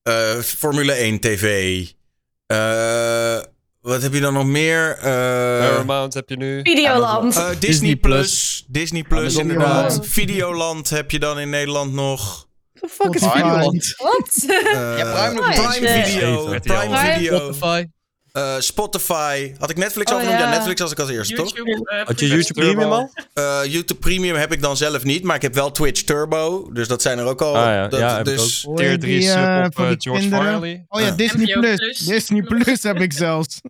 eh, 0.02 0.38
Formule 0.38 0.92
1 0.92 1.18
TV. 1.20 1.84
eh, 2.46 3.38
wat 3.80 4.02
heb 4.02 4.12
je 4.12 4.20
dan 4.20 4.32
nog 4.32 4.46
meer? 4.46 4.96
Eh, 4.96 5.02
Paramount 5.68 6.14
heb 6.14 6.28
je 6.28 6.36
nu. 6.36 6.60
Videoland. 6.62 7.36
eh, 7.36 7.42
Disney, 7.48 7.58
Disney 7.60 7.96
Plus. 7.96 8.64
Disney 8.68 9.02
Plus, 9.02 9.20
Amazon 9.20 9.40
inderdaad. 9.42 9.98
Videoland 10.02 10.90
heb 10.90 11.10
je 11.10 11.18
dan 11.18 11.38
in 11.38 11.50
Nederland 11.50 11.92
nog. 11.92 12.48
The 12.80 12.88
fuck 12.88 13.14
is. 13.14 13.22
Videoland? 13.22 13.94
Wat? 13.96 14.30
Ja, 14.98 15.12
Prime 15.12 15.32
nog 15.34 15.54
Prime. 15.54 16.02
Video. 16.04 16.58
Prime. 16.60 17.12
Video. 17.14 17.36
Spotify. 17.52 17.84
Eh, 18.32 18.54
Spotify. 18.58 19.52
Had 19.58 19.70
ik 19.70 19.76
Netflix 19.76 20.10
Oh, 20.10 20.16
al 20.16 20.22
genoemd? 20.24 20.40
Ja. 20.40 20.48
ja. 20.48 20.54
Netflix 20.54 20.80
als 20.80 20.92
ik 20.92 20.98
als 20.98 21.10
eerste, 21.10 21.34
toch? 21.34 21.56
Eh, 21.56 22.06
Had 22.06 22.20
je 22.20 22.26
YouTube 22.28 22.60
Premium 22.60 22.92
al? 22.92 23.10
Eh, 23.34 23.60
YouTube 23.64 24.00
Premium 24.00 24.34
heb 24.36 24.52
ik 24.52 24.62
dan 24.62 24.76
zelf 24.76 25.04
niet, 25.04 25.22
maar 25.22 25.36
ik 25.36 25.42
heb 25.42 25.54
wel 25.54 25.70
Twitch 25.70 26.02
Turbo. 26.02 26.70
Dus 26.72 26.88
dat 26.88 27.02
zijn 27.02 27.18
er 27.18 27.24
ook 27.24 27.40
al. 27.42 27.56
Ah, 27.56 27.64
ja. 27.64 27.88
Dat, 27.88 28.00
Ja, 28.00 28.16
heb 28.16 28.28
ik 28.28 28.36
dus, 28.36 28.60
je 28.62 28.74
Tier 28.74 28.98
3 28.98 29.18
die, 29.18 29.28
sub 29.28 29.38
op 29.66 29.78
eh, 29.78 29.86
George 29.98 29.98
kinderen? 30.20 30.44
Farley. 30.44 30.84
Oh 30.88 31.00
ja. 31.00 31.10
Disney 31.10 31.52
Plus. 31.52 31.76
Plus. 31.76 31.98
Disney 31.98 32.42
Plus 32.42 32.82
heb 32.82 33.00
ik 33.00 33.12
zelfs. 33.12 33.60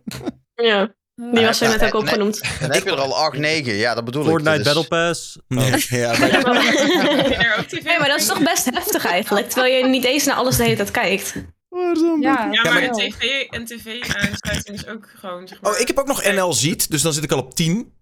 Ja. 0.55 0.93
Die 1.31 1.45
was 1.45 1.61
er 1.61 1.69
net 1.69 1.83
ook 1.83 1.93
opgenoemd. 2.01 2.41
Dan 2.59 2.71
heb 2.71 2.83
je 2.83 2.89
er 2.91 2.97
al 2.99 3.15
8, 3.17 3.37
9. 3.37 3.73
Ja, 3.73 3.93
dat 3.95 4.05
bedoel 4.05 4.23
Fortnite 4.23 4.57
ik. 4.57 4.63
Dat 4.63 4.73
Battle 4.89 5.09
is- 5.09 5.09
Pass. 5.09 5.37
Nee, 5.47 5.85
ja, 6.01 6.11
er 6.13 7.55
ook 7.59 7.65
tv? 7.65 7.83
Nee, 7.83 7.99
maar 7.99 8.07
dat 8.07 8.19
is 8.19 8.25
toch 8.25 8.39
best 8.43 8.65
heftig 8.65 9.05
eigenlijk. 9.05 9.49
Terwijl 9.49 9.75
je 9.75 9.85
niet 9.89 10.03
eens 10.03 10.25
naar 10.25 10.35
alles 10.35 10.55
de 10.57 10.63
hele 10.63 10.75
tijd 10.75 10.91
kijkt. 10.91 11.33
Waarom? 11.73 12.21
Ja, 12.21 12.49
Ja, 12.51 12.63
maar 12.63 12.83
een 12.83 12.91
tv 12.91 13.45
en 13.49 13.65
tv-aansluiting 13.65 14.77
is 14.77 14.87
ook 14.87 15.09
gewoon, 15.15 15.47
zeg 15.47 15.61
maar... 15.61 15.71
Oh, 15.73 15.79
ik 15.79 15.87
heb 15.87 15.97
ook 15.97 16.07
nog 16.07 16.23
NL 16.23 16.53
Ziet, 16.53 16.91
dus 16.91 17.01
dan 17.01 17.13
zit 17.13 17.23
ik 17.23 17.31
al 17.31 17.39
op 17.39 17.53
10. 17.55 17.93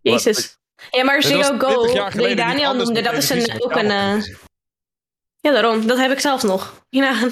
Jezus. 0.00 0.58
Ja, 0.90 1.04
maar 1.04 1.20
20 1.20 1.60
Go, 1.60 2.10
die 2.26 2.34
Daniel 2.36 2.74
noemde, 2.74 3.02
dat 3.02 3.12
is 3.12 3.30
een, 3.30 3.62
ook 3.62 3.74
een... 3.74 3.90
eh, 3.90 4.22
Ja, 5.40 5.52
daarom. 5.52 5.86
Dat 5.86 5.98
heb 5.98 6.10
ik 6.10 6.20
zelf 6.20 6.42
nog. 6.42 6.84
Ja. 6.88 7.28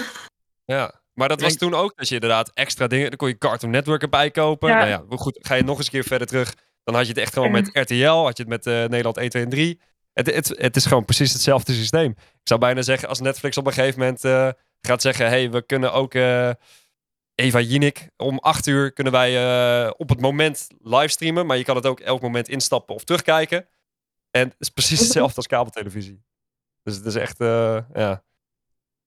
Ja. 0.64 1.00
Maar 1.14 1.28
dat 1.28 1.40
was 1.40 1.54
toen 1.56 1.74
ook 1.74 1.96
dat 1.96 2.08
je 2.08 2.14
inderdaad 2.14 2.50
extra 2.54 2.86
dingen... 2.86 3.08
Dan 3.08 3.16
kon 3.16 3.28
je 3.28 3.38
Cartoon 3.38 3.70
Network 3.70 4.02
erbij 4.02 4.30
kopen. 4.30 4.68
Ja. 4.68 4.76
Nou 4.76 4.88
ja, 4.88 5.16
goed, 5.16 5.38
ga 5.40 5.54
je 5.54 5.62
nog 5.64 5.76
eens 5.76 5.86
een 5.86 5.92
keer 5.92 6.04
verder 6.04 6.26
terug. 6.26 6.54
Dan 6.84 6.94
had 6.94 7.02
je 7.06 7.12
het 7.12 7.20
echt 7.20 7.32
gewoon 7.32 7.50
met 7.50 7.70
RTL. 7.72 8.04
Had 8.24 8.36
je 8.36 8.42
het 8.42 8.48
met 8.48 8.66
eh, 8.66 8.72
Nederland 8.74 9.16
1, 9.16 9.28
2 9.30 9.42
en 9.42 9.48
3. 9.48 9.80
Het, 10.12 10.34
het, 10.34 10.48
het 10.58 10.76
is 10.76 10.86
gewoon 10.86 11.04
precies 11.04 11.32
hetzelfde 11.32 11.72
systeem. 11.72 12.10
Ik 12.10 12.40
zou 12.48 12.60
bijna 12.60 12.82
zeggen, 12.82 13.08
als 13.08 13.20
Netflix 13.20 13.56
op 13.56 13.66
een 13.66 13.72
gegeven 13.72 13.98
moment 13.98 14.24
eh, 14.24 14.48
gaat 14.80 15.02
zeggen... 15.02 15.26
hey, 15.28 15.50
we 15.50 15.62
kunnen 15.62 15.92
ook 15.92 16.14
eh, 16.14 16.50
Eva 17.34 17.60
Jinek 17.60 18.10
om 18.16 18.38
8 18.38 18.66
uur 18.66 18.92
kunnen 18.92 19.12
wij 19.12 19.36
eh, 19.84 19.90
op 19.96 20.08
het 20.08 20.20
moment 20.20 20.66
livestreamen. 20.82 21.46
Maar 21.46 21.56
je 21.56 21.64
kan 21.64 21.76
het 21.76 21.86
ook 21.86 22.00
elk 22.00 22.22
moment 22.22 22.48
instappen 22.48 22.94
of 22.94 23.04
terugkijken. 23.04 23.68
En 24.30 24.48
het 24.48 24.56
is 24.58 24.68
precies 24.68 25.00
hetzelfde 25.04 25.36
als 25.36 25.46
kabeltelevisie. 25.46 26.22
Dus 26.82 26.96
het 26.96 27.06
is 27.06 27.14
echt, 27.14 27.40
eh, 27.40 27.78
ja... 27.94 28.22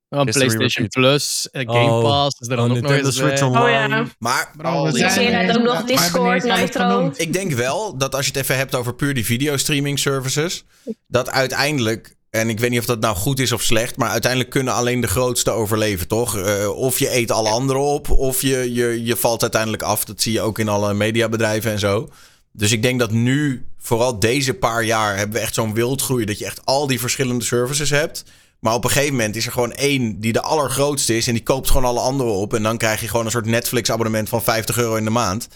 History 0.10 0.32
PlayStation 0.34 0.86
repeat. 0.86 0.90
Plus, 0.90 1.50
Game 1.52 1.92
Oh. 1.92 2.04
Pass 2.04 2.40
is 2.40 2.48
er 2.48 2.56
dan 2.56 2.66
Oh, 2.66 2.72
ook 2.72 2.82
nog 2.82 2.90
Nintendo 2.92 3.06
eens 3.06 3.16
Switch. 3.18 3.42
Online. 3.42 4.00
Oh 4.00 4.06
ja. 4.06 4.06
Maar 4.20 4.52
Bro, 4.58 4.90
zijn 4.90 5.34
er 5.34 5.58
ook 5.58 5.64
nog 5.64 5.84
Discord, 5.84 6.44
Nitro. 6.44 7.12
ik 7.16 7.34
denk 7.34 7.52
wel 7.52 7.98
dat 7.98 8.16
als 8.16 8.26
je 8.26 8.32
het 8.32 8.42
even 8.42 8.58
hebt 8.58 8.76
over 8.76 8.96
puur 8.96 9.14
die 9.14 9.26
videostreaming 9.26 10.00
services, 10.00 10.64
dat 11.08 11.30
uiteindelijk, 11.30 12.16
en 12.32 12.50
ik 12.50 12.60
weet 12.60 12.70
niet 12.70 12.80
of 12.80 12.86
dat 12.86 13.00
nou 13.00 13.16
goed 13.16 13.40
is 13.40 13.52
of 13.52 13.62
slecht, 13.62 13.98
maar 13.98 14.10
uiteindelijk 14.10 14.52
kunnen 14.52 14.74
alleen 14.74 15.02
de 15.02 15.08
grootste 15.08 15.52
overleven, 15.52 16.08
toch? 16.08 16.38
Eh, 16.38 16.70
of 16.78 17.00
je 17.00 17.16
eet 17.16 17.32
alle 17.32 17.50
anderen 17.50 17.82
op, 17.82 18.10
of 18.10 18.42
je, 18.42 18.74
je, 18.74 19.04
je 19.04 19.16
valt 19.16 19.42
uiteindelijk 19.42 19.84
af. 19.84 20.06
Dat 20.06 20.22
zie 20.22 20.32
je 20.34 20.42
ook 20.42 20.60
in 20.60 20.70
alle 20.70 20.94
mediabedrijven 20.94 21.72
en 21.72 21.80
zo. 21.80 22.10
Dus 22.52 22.72
ik 22.72 22.82
denk 22.82 23.00
dat 23.00 23.12
nu, 23.12 23.66
vooral 23.78 24.20
deze 24.20 24.54
paar 24.54 24.84
jaar, 24.84 25.18
hebben 25.18 25.36
we 25.36 25.42
echt 25.42 25.54
zo'n 25.54 25.74
wildgroei 25.74 26.26
dat 26.26 26.40
je 26.40 26.46
echt 26.46 26.66
al 26.66 26.88
die 26.88 27.00
verschillende 27.00 27.44
services 27.46 27.90
hebt. 27.90 28.24
Maar 28.60 28.74
op 28.74 28.84
een 28.84 28.90
gegeven 28.90 29.16
moment 29.16 29.36
is 29.36 29.46
er 29.46 29.52
gewoon 29.52 29.72
één 29.74 30.20
die 30.20 30.34
de 30.34 30.42
allergrootste 30.42 31.18
is 31.18 31.28
en 31.28 31.34
die 31.34 31.44
koopt 31.44 31.68
gewoon 31.68 31.86
alle 31.86 32.00
anderen 32.00 32.34
op. 32.34 32.54
En 32.54 32.64
dan 32.64 32.78
krijg 32.78 33.02
je 33.02 33.08
gewoon 33.08 33.26
een 33.26 33.32
soort 33.32 33.46
Netflix-abonnement 33.46 34.30
van 34.30 34.44
50 34.44 34.78
euro 34.78 34.96
in 34.96 35.04
de 35.04 35.10
maand. 35.10 35.48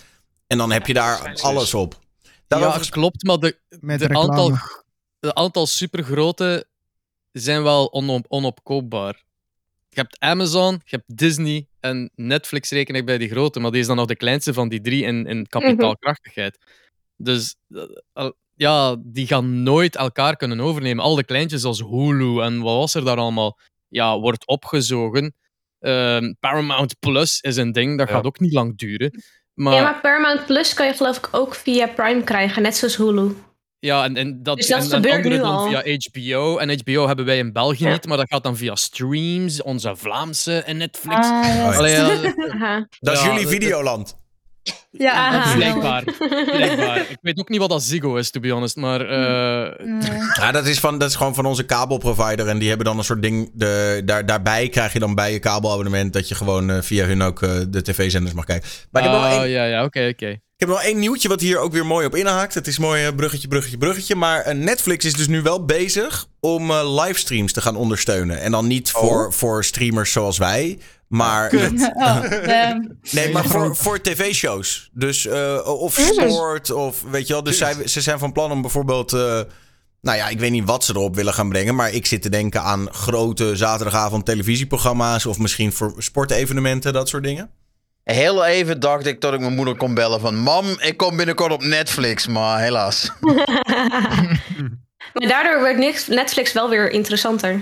En 0.47 0.57
dan 0.57 0.71
heb 0.71 0.87
je 0.87 0.93
daar 0.93 1.33
alles 1.41 1.73
op. 1.73 1.99
Ja, 2.21 2.29
Daarover 2.47 2.79
ges- 2.79 2.89
klopt, 2.89 3.23
maar 3.23 3.37
de, 3.37 3.57
Met 3.79 3.99
de 3.99 4.09
aantal, 4.09 4.57
de 5.25 5.33
aantal 5.33 5.65
supergrote 5.67 6.65
zijn 7.31 7.63
wel 7.63 7.91
onop, 7.93 8.25
onopkoopbaar. 8.27 9.23
Je 9.89 10.01
hebt 10.01 10.19
Amazon, 10.19 10.71
je 10.85 10.95
hebt 10.95 11.17
Disney 11.17 11.67
en 11.79 12.11
Netflix 12.15 12.69
reken 12.69 12.95
ik 12.95 13.05
bij 13.05 13.17
die 13.17 13.29
grote, 13.29 13.59
maar 13.59 13.71
die 13.71 13.79
is 13.79 13.87
dan 13.87 13.95
nog 13.95 14.05
de 14.05 14.15
kleinste 14.15 14.53
van 14.53 14.69
die 14.69 14.81
drie 14.81 15.03
in, 15.03 15.25
in 15.25 15.47
kapitaalkrachtigheid. 15.47 16.57
Dus 17.17 17.55
eh, 18.13 18.29
ja, 18.55 18.95
die 18.99 19.27
gaan 19.27 19.63
nooit 19.63 19.95
elkaar 19.95 20.35
kunnen 20.35 20.59
overnemen. 20.59 21.03
Al 21.03 21.15
de 21.15 21.23
kleintjes 21.23 21.63
als 21.63 21.79
Hulu 21.81 22.41
en 22.41 22.61
wat 22.61 22.75
was 22.75 22.93
er 22.93 23.05
daar 23.05 23.17
allemaal, 23.17 23.59
ja, 23.87 24.19
wordt 24.19 24.47
opgezogen. 24.47 25.35
Ehm, 25.79 26.33
Paramount 26.39 26.99
Plus 26.99 27.41
is 27.41 27.55
een 27.55 27.71
ding, 27.71 27.97
dat 27.97 28.07
Ja. 28.09 28.13
gaat 28.15 28.25
ook 28.25 28.39
niet 28.39 28.53
lang 28.53 28.77
duren. 28.77 29.23
Maar, 29.53 29.73
Ja, 29.73 29.81
maar 29.81 30.01
Paramount 30.01 30.45
Plus 30.45 30.73
kan 30.73 30.85
je 30.87 30.93
geloof 30.93 31.17
ik 31.17 31.27
ook 31.31 31.55
via 31.55 31.87
Prime 31.87 32.23
krijgen, 32.23 32.61
net 32.61 32.75
zoals 32.75 32.97
Hulu. 32.97 33.35
Ja, 33.79 34.03
en, 34.03 34.15
en 34.17 34.43
dat, 34.43 34.57
Dus 34.57 34.67
dat 34.67 34.77
en, 34.77 34.83
en 34.85 34.91
gebeurt 34.91 35.15
andere 35.15 35.35
nu 35.35 35.41
dan 35.41 35.51
al. 35.55 35.67
via 35.67 35.97
HBO. 36.11 36.57
En 36.57 36.79
HBO 36.79 37.07
hebben 37.07 37.25
wij 37.25 37.37
in 37.37 37.51
België 37.53 37.83
Ja. 37.83 37.91
niet, 37.91 38.07
maar 38.07 38.17
dat 38.17 38.29
gaat 38.29 38.43
dan 38.43 38.57
via 38.57 38.75
streams, 38.75 39.61
onze 39.61 39.95
Vlaamse 39.95 40.57
en 40.59 40.77
Netflix. 40.77 41.15
Ah. 41.27 41.45
Oh, 41.57 41.77
Allee, 41.77 41.91
ja, 41.91 42.07
dat 42.99 43.13
is 43.13 43.21
Ja, 43.23 43.31
jullie 43.33 43.47
Videoland. 43.47 44.15
Ja, 44.97 45.53
blijkbaar. 45.55 46.03
blijkbaar. 46.45 46.97
Ik 47.11 47.17
weet 47.21 47.39
ook 47.39 47.49
niet 47.49 47.59
wat 47.59 47.69
dat 47.69 47.83
Ziggo 47.83 48.15
is, 48.15 48.31
to 48.31 48.39
be 48.39 48.49
honest. 48.49 48.75
Maar 48.75 49.01
eh, 49.01 49.85
Nee. 49.85 50.09
Ja, 50.39 50.51
dat 50.51 50.65
is, 50.65 50.79
van, 50.79 50.97
dat 50.97 51.09
is 51.09 51.15
gewoon 51.15 51.35
van 51.35 51.45
onze 51.45 51.63
kabelprovider. 51.63 52.47
En 52.47 52.57
die 52.57 52.67
hebben 52.67 52.85
dan 52.85 52.97
een 52.97 53.03
soort 53.03 53.21
ding. 53.21 53.51
De, 53.53 54.01
daar, 54.05 54.25
daarbij 54.25 54.69
krijg 54.69 54.93
je 54.93 54.99
dan 54.99 55.15
bij 55.15 55.31
je 55.31 55.39
kabelabonnement 55.39 56.13
dat 56.13 56.27
je 56.27 56.35
gewoon 56.35 56.69
eh, 56.69 56.81
via 56.81 57.05
hun 57.05 57.21
ook 57.21 57.41
eh, 57.41 57.49
de 57.69 57.81
tv-zenders 57.81 58.33
mag 58.35 58.45
kijken. 58.45 58.69
Maar 58.91 59.03
ik 59.03 59.09
heb, 59.09 59.19
wel 59.19 59.27
één, 59.29 59.49
ja, 59.49 59.65
ja, 59.65 59.83
oké, 59.83 60.07
oké. 60.11 60.39
Ik 60.57 60.61
heb 60.61 60.69
wel 60.69 60.81
één 60.81 60.99
nieuwtje 60.99 61.27
wat 61.27 61.41
hier 61.41 61.57
ook 61.59 61.71
weer 61.71 61.85
mooi 61.85 62.05
op 62.05 62.15
inhaakt. 62.15 62.53
Het 62.53 62.67
is 62.67 62.77
mooi 62.77 63.05
eh, 63.05 63.15
bruggetje, 63.15 63.47
bruggetje, 63.47 63.77
bruggetje. 63.77 64.15
Maar 64.15 64.41
eh, 64.41 64.55
Netflix 64.55 65.05
is 65.05 65.13
dus 65.13 65.27
nu 65.27 65.41
wel 65.41 65.65
bezig 65.65 66.27
om 66.39 66.71
eh, 66.71 67.01
livestreams 67.03 67.53
te 67.53 67.61
gaan 67.61 67.75
ondersteunen. 67.75 68.39
En 68.41 68.51
dan 68.51 68.67
niet 68.67 68.91
voor, 68.91 69.33
voor 69.33 69.63
streamers 69.63 70.11
zoals 70.11 70.37
wij. 70.37 70.79
Maar 71.07 71.53
Oh, 71.93 72.29
damn. 72.45 72.97
Nee, 73.11 73.31
maar 73.31 73.45
voor, 73.45 73.75
voor 73.75 74.01
tv-shows. 74.01 74.89
Dus 74.93 75.25
eh, 75.27 75.59
of 75.65 75.93
sport 76.13 76.71
of 76.71 77.01
weet 77.09 77.27
je 77.27 77.33
wel. 77.33 77.43
Dus 77.43 77.57
zij, 77.57 77.87
ze 77.87 78.01
zijn 78.01 78.19
van 78.19 78.31
plan 78.31 78.51
om 78.51 78.61
bijvoorbeeld. 78.61 79.13
eh, 79.13 79.19
nou 80.01 80.17
ja, 80.17 80.27
ik 80.27 80.39
weet 80.39 80.51
niet 80.51 80.65
wat 80.65 80.83
ze 80.83 80.93
erop 80.95 81.15
willen 81.15 81.33
gaan 81.33 81.49
brengen. 81.49 81.75
Maar 81.75 81.91
ik 81.93 82.05
zit 82.05 82.21
te 82.21 82.29
denken 82.29 82.61
aan 82.61 82.93
grote 82.93 83.55
zaterdagavond 83.55 84.25
televisieprogramma's. 84.25 85.25
Of 85.25 85.37
misschien 85.37 85.71
voor 85.73 85.93
sportevenementen, 85.97 86.93
dat 86.93 87.09
soort 87.09 87.23
dingen. 87.23 87.49
Heel 88.05 88.45
even 88.45 88.79
dacht 88.79 89.05
ik 89.05 89.21
dat 89.21 89.33
ik 89.33 89.39
mijn 89.39 89.53
moeder 89.55 89.75
kon 89.77 89.93
bellen 89.93 90.19
van... 90.19 90.35
Mam, 90.35 90.65
ik 90.79 90.97
kom 90.97 91.17
binnenkort 91.17 91.51
op 91.51 91.63
Netflix, 91.63 92.27
maar 92.27 92.59
helaas. 92.59 93.11
maar 95.13 95.27
daardoor 95.27 95.59
wordt 95.59 95.77
Nix- 95.77 96.07
Netflix 96.07 96.53
wel 96.53 96.69
weer 96.69 96.89
interessanter. 96.91 97.61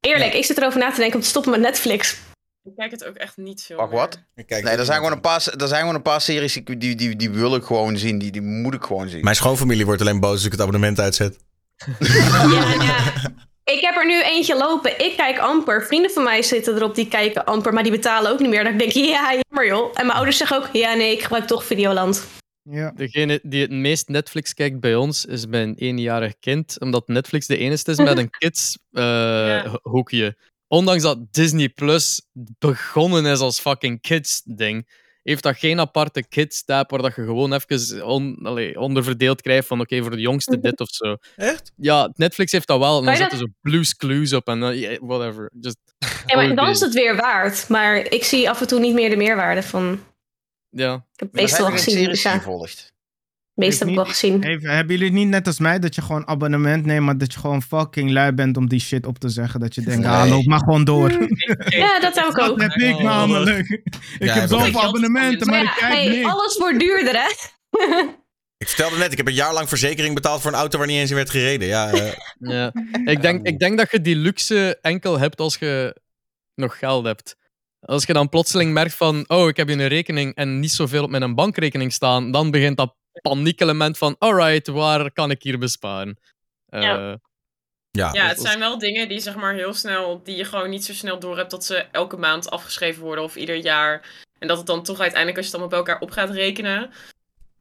Eerlijk, 0.00 0.34
ik 0.34 0.44
zit 0.44 0.58
erover 0.58 0.78
na 0.78 0.90
te 0.90 0.96
denken 0.98 1.16
om 1.16 1.22
te 1.22 1.28
stoppen 1.28 1.50
met 1.52 1.60
Netflix. 1.60 2.16
Ik 2.64 2.72
kijk 2.76 2.90
het 2.90 3.04
ook 3.04 3.14
echt 3.16 3.36
niet 3.36 3.62
veel 3.62 3.76
Wacht, 3.76 3.90
meer. 3.90 3.98
wat? 4.00 4.22
Ik 4.34 4.46
kijk 4.46 4.64
Nee, 4.64 4.76
er 4.76 4.84
zijn 4.84 4.96
gewoon 4.96 5.12
een 5.12 5.20
paar, 5.20 5.46
er 5.58 5.68
zijn 5.68 5.80
gewoon 5.80 5.94
een 5.94 6.02
paar 6.02 6.20
series 6.20 6.52
die, 6.64 6.76
die, 6.76 6.94
die, 6.96 7.16
die 7.16 7.30
wil 7.30 7.54
ik 7.54 7.64
gewoon 7.64 7.96
zien. 7.96 8.18
Die, 8.18 8.30
die 8.32 8.42
moet 8.42 8.74
ik 8.74 8.82
gewoon 8.82 9.08
zien. 9.08 9.24
Mijn 9.24 9.36
schoonfamilie 9.36 9.84
wordt 9.84 10.00
alleen 10.00 10.20
boos 10.20 10.32
als 10.32 10.44
ik 10.44 10.52
het 10.52 10.60
abonnement 10.60 11.00
uitzet. 11.00 11.36
Ja, 11.98 12.74
ja. 12.82 13.02
Ik 13.64 13.80
heb 13.80 13.96
er 13.96 14.06
nu 14.06 14.22
eentje 14.22 14.56
lopen. 14.56 15.04
Ik 15.04 15.16
kijk 15.16 15.38
amper. 15.38 15.86
Vrienden 15.86 16.10
van 16.10 16.22
mij 16.22 16.42
zitten 16.42 16.74
erop 16.74 16.94
die 16.94 17.08
kijken 17.08 17.44
amper, 17.44 17.72
maar 17.72 17.82
die 17.82 17.92
betalen 17.92 18.30
ook 18.30 18.38
niet 18.38 18.50
meer. 18.50 18.64
Dan 18.64 18.76
denk 18.76 18.92
ik, 18.92 19.04
ja, 19.04 19.34
jammer 19.48 19.66
joh. 19.66 19.90
En 19.94 20.06
mijn 20.06 20.16
ouders 20.16 20.36
zeggen 20.36 20.56
ook, 20.56 20.68
ja 20.72 20.94
nee, 20.94 21.12
ik 21.12 21.22
gebruik 21.22 21.46
toch 21.46 21.64
Videoland. 21.64 22.26
Ja. 22.70 22.90
Degene 22.90 23.40
die 23.42 23.62
het 23.62 23.70
meest 23.70 24.08
Netflix 24.08 24.54
kijkt 24.54 24.80
bij 24.80 24.94
ons 24.94 25.24
is 25.24 25.46
mijn 25.46 25.74
eenjarig 25.74 26.38
kind. 26.40 26.80
Omdat 26.80 27.08
Netflix 27.08 27.46
de 27.46 27.56
enige 27.56 27.90
is 27.90 27.96
met 27.96 28.18
een 28.18 28.30
kids 28.38 28.78
eh, 28.90 29.74
Ja. 30.06 30.32
Ondanks 30.68 31.02
dat 31.02 31.32
Disney 31.32 31.68
Plus 31.68 32.26
begonnen 32.58 33.26
is 33.26 33.38
als 33.38 33.60
fucking 33.60 34.00
kids 34.00 34.42
ding, 34.44 34.88
heeft 35.22 35.42
dat 35.42 35.56
geen 35.56 35.80
aparte 35.80 36.28
kids 36.28 36.64
tab 36.64 36.90
waar 36.90 37.02
dat 37.02 37.14
je 37.14 37.24
gewoon 37.24 37.52
even 37.52 38.06
on, 38.06 38.38
allee, 38.42 38.80
onderverdeeld 38.80 39.40
krijgt 39.40 39.66
van 39.66 39.80
oké, 39.80 40.02
voor 40.02 40.10
de 40.10 40.20
jongste 40.20 40.60
dit 40.60 40.80
of 40.80 40.88
zo. 40.88 41.16
Echt? 41.36 41.72
Ja, 41.76 42.10
Netflix 42.14 42.52
heeft 42.52 42.66
dat 42.66 42.78
wel. 42.78 42.98
En 42.98 43.04
dan 43.04 43.16
zetten 43.16 43.38
ze 43.38 43.50
Blues 43.60 43.96
Clues 43.96 44.32
op 44.32 44.48
en 44.48 44.60
dan, 44.60 44.78
yeah, 44.78 44.98
whatever. 45.00 45.50
Just 45.60 45.76
Ja, 46.26 46.36
maar 46.36 46.54
dan 46.54 46.68
is 46.68 46.80
het 46.80 46.94
weer 46.94 47.16
waard. 47.16 47.68
Maar 47.68 47.96
ik 47.96 48.24
zie 48.24 48.50
af 48.50 48.60
en 48.60 48.66
toe 48.66 48.80
niet 48.80 48.94
meer 48.94 49.10
de 49.10 49.16
meerwaarde 49.16 49.62
van. 49.62 50.04
Ja. 50.68 50.94
Ik 50.94 51.20
heb 51.20 51.32
meestal 51.32 51.70
gezien. 51.70 51.94
series 51.94 52.22
Dus 52.22 52.91
volgt. 53.54 53.70
meestal 53.70 53.86
heb 53.86 53.96
ik 53.96 54.02
wel 54.02 54.12
gezien. 54.12 54.42
Even, 54.42 54.70
hebben 54.70 54.92
jullie 54.96 55.10
het 55.10 55.18
niet 55.20 55.28
net 55.28 55.46
als 55.46 55.58
mij 55.58 55.78
dat 55.78 55.94
je 55.94 56.02
gewoon 56.02 56.28
abonnement 56.28 56.84
neemt, 56.86 57.04
maar 57.04 57.18
dat 57.18 57.32
je 57.32 57.38
gewoon 57.38 57.62
fucking 57.62 58.10
lui 58.10 58.32
bent 58.32 58.56
om 58.56 58.68
die 58.68 58.80
shit 58.80 59.06
op 59.06 59.18
te 59.18 59.28
zeggen? 59.28 59.60
Dat 59.60 59.74
je 59.74 59.80
denkt, 59.80 60.06
ah, 60.06 60.28
loop 60.28 60.44
maar 60.44 60.58
gewoon 60.58 60.84
door. 60.84 61.10
Ja, 61.68 62.00
dat 62.00 62.14
heb 62.14 62.24
ik 62.26 62.34
Dat 62.36 62.50
ook. 62.50 62.60
heb 62.60 62.72
ik 62.72 62.98
namelijk. 62.98 63.68
Ik 63.68 63.82
Ja, 64.18 64.34
heb 64.34 64.48
zoveel 64.48 64.82
abonnementen, 64.82 65.46
maar 65.46 65.62
ik 65.62 65.74
kijk 65.78 65.92
hey, 65.92 66.08
niks. 66.08 66.28
alles 66.30 66.56
wordt 66.58 66.78
duurder 66.80 67.14
hè. 67.14 67.30
Ik 68.58 68.68
vertelde 68.68 68.96
net, 68.96 69.10
ik 69.12 69.16
heb 69.16 69.26
een 69.26 69.34
jaar 69.34 69.52
lang 69.52 69.68
verzekering 69.68 70.14
betaald 70.14 70.40
voor 70.40 70.50
een 70.52 70.58
auto 70.58 70.78
waar 70.78 70.86
niet 70.86 70.96
eens 70.96 71.10
in 71.10 71.16
werd 71.16 71.30
gereden. 71.30 71.68
Ja, 71.68 71.90
eh, 71.90 72.12
Ja. 72.54 72.72
Ik, 73.04 73.22
denk, 73.22 73.46
ik 73.46 73.58
denk 73.58 73.78
dat 73.78 73.90
je 73.90 74.00
die 74.00 74.16
luxe 74.16 74.78
enkel 74.80 75.18
hebt 75.18 75.40
als 75.40 75.56
je 75.56 76.00
nog 76.54 76.78
geld 76.78 77.04
hebt. 77.04 77.36
Als 77.80 78.04
je 78.04 78.12
dan 78.12 78.28
plotseling 78.28 78.72
merkt 78.72 78.94
van, 78.94 79.24
oh, 79.28 79.48
ik 79.48 79.56
heb 79.56 79.68
hier 79.68 79.80
een 79.80 79.88
rekening 79.88 80.34
en 80.34 80.60
niet 80.60 80.70
zoveel 80.72 81.02
op 81.02 81.10
mijn 81.10 81.34
bankrekening 81.34 81.92
staan, 81.92 82.30
dan 82.30 82.50
begint 82.50 82.76
dat 82.76 82.94
paniekelement 83.20 83.98
van, 83.98 84.16
alright, 84.18 84.66
waar 84.68 85.12
kan 85.12 85.30
ik 85.30 85.42
hier 85.42 85.58
besparen? 85.58 86.18
Eh, 86.68 86.82
Ja. 86.82 87.18
ja. 87.90 88.10
Ja, 88.12 88.26
het 88.28 88.40
zijn 88.40 88.58
wel 88.58 88.78
dingen 88.78 89.08
die 89.08 89.20
zeg 89.20 89.36
maar 89.36 89.54
heel 89.54 89.74
snel, 89.74 90.20
die 90.24 90.36
je 90.36 90.44
gewoon 90.44 90.70
niet 90.70 90.84
zo 90.84 90.92
snel 90.92 91.18
door 91.18 91.36
hebt 91.36 91.50
dat 91.50 91.64
ze 91.64 91.76
elke 91.76 92.16
maand 92.16 92.50
afgeschreven 92.50 93.02
worden 93.02 93.24
of 93.24 93.36
ieder 93.36 93.56
jaar. 93.56 94.22
En 94.38 94.48
dat 94.48 94.56
het 94.56 94.66
dan 94.66 94.82
toch 94.82 94.98
uiteindelijk, 95.00 95.36
als 95.36 95.46
je 95.46 95.52
het 95.52 95.60
allemaal 95.60 95.82
bij 95.84 95.92
elkaar 95.92 96.08
op 96.08 96.14
gaat 96.14 96.30
rekenen, 96.30 96.90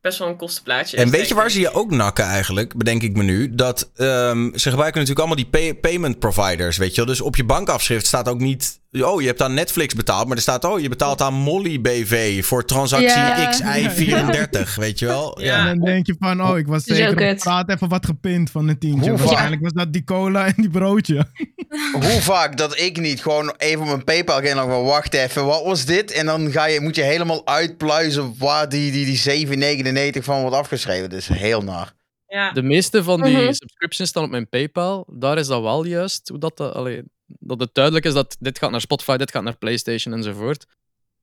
best 0.01 0.19
wel 0.19 0.27
een 0.27 0.35
kostenplaatje 0.37 0.97
is. 0.97 1.03
En 1.03 1.09
weet 1.09 1.27
je 1.27 1.33
waar 1.35 1.51
ze 1.51 1.59
je 1.59 1.71
ook 1.73 1.91
nakken 1.91 2.25
eigenlijk, 2.25 2.77
bedenk 2.77 3.01
ik 3.01 3.15
me 3.15 3.23
nu? 3.23 3.55
Dat 3.55 3.91
ehm, 3.95 4.55
ze 4.57 4.69
gebruiken 4.69 4.99
natuurlijk 5.01 5.19
allemaal 5.27 5.35
die 5.35 5.45
pay- 5.45 5.75
payment 5.75 6.19
providers, 6.19 6.77
weet 6.77 6.89
je 6.89 6.95
wel. 6.95 7.05
Dus 7.05 7.21
op 7.21 7.35
je 7.35 7.43
bankafschrift 7.43 8.05
staat 8.05 8.29
ook 8.29 8.39
niet... 8.39 8.79
Oh, 8.99 9.21
je 9.21 9.27
hebt 9.27 9.41
aan 9.41 9.53
Netflix 9.53 9.93
betaald, 9.93 10.27
maar 10.27 10.35
er 10.35 10.41
staat... 10.41 10.65
Oh, 10.65 10.79
je 10.79 10.89
betaalt 10.89 11.21
aan 11.21 11.33
Molly 11.33 11.81
BV 11.81 12.45
voor 12.45 12.65
transactie 12.65 13.07
Ja. 13.09 13.51
XI34, 13.53 14.73
weet 14.75 14.99
je 14.99 15.05
wel. 15.05 15.41
Ja. 15.41 15.57
En 15.59 15.65
dan 15.65 15.85
denk 15.85 16.05
je 16.05 16.15
van, 16.19 16.41
oh, 16.43 16.57
ik 16.57 16.67
was 16.67 16.83
zeker 16.83 17.31
op 17.31 17.39
straat 17.39 17.69
even 17.69 17.89
wat 17.89 18.05
gepind 18.05 18.51
van 18.51 18.67
een 18.67 18.77
tientje. 18.79 19.09
Hoe 19.09 19.19
Waarschijnlijk 19.19 19.61
was 19.61 19.71
dat 19.73 19.93
die 19.93 20.03
cola 20.03 20.45
en 20.45 20.53
die 20.55 20.69
broodje. 20.69 21.25
Hoe 21.93 22.21
vaak 22.21 22.57
dat 22.57 22.79
ik 22.79 22.99
niet 22.99 23.21
gewoon 23.21 23.53
even 23.57 23.81
op 23.81 23.87
mijn 23.87 24.03
PayPal 24.03 24.35
ging 24.37 24.49
en 24.49 24.55
dan 24.55 24.69
van 24.69 24.83
wacht 24.83 25.13
even, 25.13 25.45
wat 25.45 25.63
was 25.63 25.85
dit? 25.85 26.11
En 26.11 26.25
dan 26.25 26.51
ga 26.51 26.65
je, 26.65 26.79
moet 26.81 26.95
je 26.95 27.01
helemaal 27.03 27.47
uitpluizen 27.47 28.35
waar 28.37 28.69
die, 28.69 28.91
die, 28.91 29.05
die 29.05 30.15
7,99 30.15 30.23
van 30.23 30.41
wordt 30.41 30.55
afgeschreven. 30.55 31.09
Dat 31.09 31.19
is 31.19 31.27
heel 31.27 31.61
naar. 31.61 31.93
Ja. 32.27 32.51
De 32.51 32.61
meeste 32.63 33.03
van 33.03 33.21
die 33.21 33.37
Mhm. 33.37 33.51
subscriptions 33.53 34.09
staan 34.09 34.23
op 34.23 34.29
mijn 34.29 34.49
PayPal. 34.49 35.07
Daar 35.13 35.37
is 35.37 35.47
dat 35.47 35.61
wel 35.61 35.85
juist. 35.85 36.27
Hoe 36.29 36.39
dat, 36.39 36.57
dat- 36.57 36.73
allee, 36.73 37.03
dat 37.39 37.59
het 37.59 37.73
duidelijk 37.73 38.05
is 38.05 38.13
dat 38.13 38.35
dit 38.39 38.57
gaat 38.57 38.71
naar 38.71 38.81
Spotify, 38.81 39.17
dit 39.17 39.31
gaat 39.31 39.43
naar 39.43 39.57
PlayStation 39.57 40.13
enzovoort. 40.13 40.65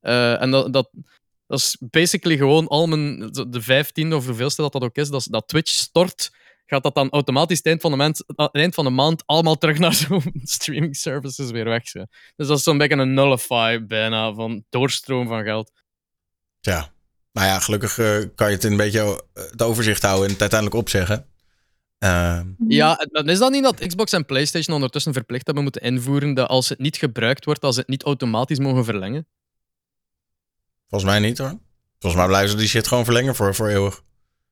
Eh, 0.00 0.42
en 0.42 0.50
dat, 0.50 0.72
dat, 0.72 0.90
is 1.46 1.76
basically 1.90 2.36
gewoon 2.36 2.68
al 2.68 2.86
mijn, 2.86 3.30
de 3.48 3.62
vijftiende 3.62 4.16
of 4.16 4.26
hoeveelste 4.26 4.62
dat 4.62 4.72
dat 4.72 4.82
ook 4.82 4.96
is, 4.96 5.08
dat, 5.08 5.26
dat 5.30 5.48
Twitch 5.48 5.70
stort, 5.70 6.30
gaat 6.66 6.82
dat 6.82 6.94
dan 6.94 7.10
automatisch 7.10 7.56
het 7.56 7.66
eind 7.66 7.80
van 7.80 7.90
de, 7.90 7.96
maand, 7.96 8.24
het 8.26 8.48
eind 8.52 8.74
van 8.74 8.84
de 8.84 8.90
maand 8.90 9.22
allemaal 9.26 9.58
terug 9.62 9.78
naar 9.78 9.94
zo'n 9.94 10.40
streaming 10.42 10.96
services 10.96 11.50
weer 11.50 11.64
weg. 11.64 11.82
Dus 11.82 12.46
dat 12.46 12.58
is 12.58 12.62
zo'n 12.62 12.78
beetje 12.78 12.96
een 12.96 13.14
nullify 13.14 13.86
bijna 13.86 14.34
van 14.34 14.64
doorstroom 14.68 15.28
van 15.28 15.44
geld. 15.44 15.72
Ja. 16.60 16.92
Nou 17.32 17.46
ja, 17.46 17.58
gelukkig 17.58 17.98
eh, 17.98 18.18
kan 18.34 18.48
je 18.48 18.54
het 18.54 18.64
een 18.64 18.76
beetje 18.76 19.24
eh, 19.34 19.44
het 19.50 19.62
overzicht 19.62 20.02
houden 20.02 20.24
en 20.24 20.32
het 20.32 20.40
uiteindelijk 20.40 20.80
opzeggen. 20.80 21.26
Ehm, 21.98 22.46
Ja, 22.68 22.96
en 22.98 23.08
dan 23.10 23.28
is 23.28 23.38
dat 23.38 23.50
niet 23.50 23.62
dat 23.62 23.86
Xbox 23.86 24.12
en 24.12 24.26
PlayStation 24.26 24.74
ondertussen 24.74 25.12
verplicht 25.12 25.46
hebben 25.46 25.64
moeten 25.64 25.82
invoeren 25.82 26.34
dat 26.34 26.48
als 26.48 26.68
het 26.68 26.78
niet 26.78 26.96
gebruikt 26.96 27.44
wordt, 27.44 27.60
dat 27.60 27.74
ze 27.74 27.80
het 27.80 27.88
niet 27.88 28.02
automatisch 28.02 28.58
mogen 28.58 28.84
verlengen? 28.84 29.26
volgens 30.88 31.10
mij 31.10 31.20
niet 31.20 31.38
hoor. 31.38 31.58
Volgens 31.98 32.22
mij 32.22 32.30
blijven 32.30 32.50
ze 32.50 32.56
die 32.56 32.68
shit 32.68 32.86
gewoon 32.86 33.04
verlengen 33.04 33.34
voor, 33.34 33.54
voor 33.54 33.68
eeuwig. 33.68 34.02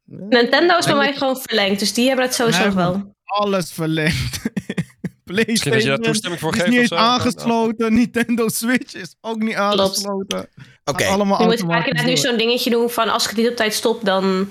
Nintendo 0.04 0.76
is 0.76 0.86
bij 0.86 0.94
mij 0.94 1.14
gewoon 1.14 1.36
verlengd, 1.36 1.78
dus 1.78 1.92
die 1.92 2.06
hebben 2.06 2.24
het 2.24 2.34
sowieso 2.34 2.64
nog 2.64 2.74
wel. 2.74 3.14
Alles 3.24 3.72
verlengd. 3.72 4.40
PlayStation 5.24 6.00
toestemming 6.00 6.40
voor 6.40 6.54
is 6.54 6.62
geeft 6.62 6.70
niet 6.70 6.92
aangesloten. 6.92 7.94
Nintendo 7.94 8.48
Switch 8.48 8.94
is 8.94 9.16
ook 9.20 9.38
niet 9.38 9.54
aangesloten. 9.54 10.48
Oké. 10.84 11.04
Allemaal 11.04 11.40
Je 11.40 11.46
moet 11.46 11.60
vaak 11.60 12.02
nu 12.04 12.16
zo'n 12.16 12.36
dingetje 12.36 12.70
doen 12.70 12.90
van 12.90 13.08
als 13.08 13.22
ik 13.22 13.28
het 13.28 13.38
niet 13.38 13.48
op 13.48 13.56
tijd 13.56 13.74
stop, 13.74 14.04
dan... 14.04 14.48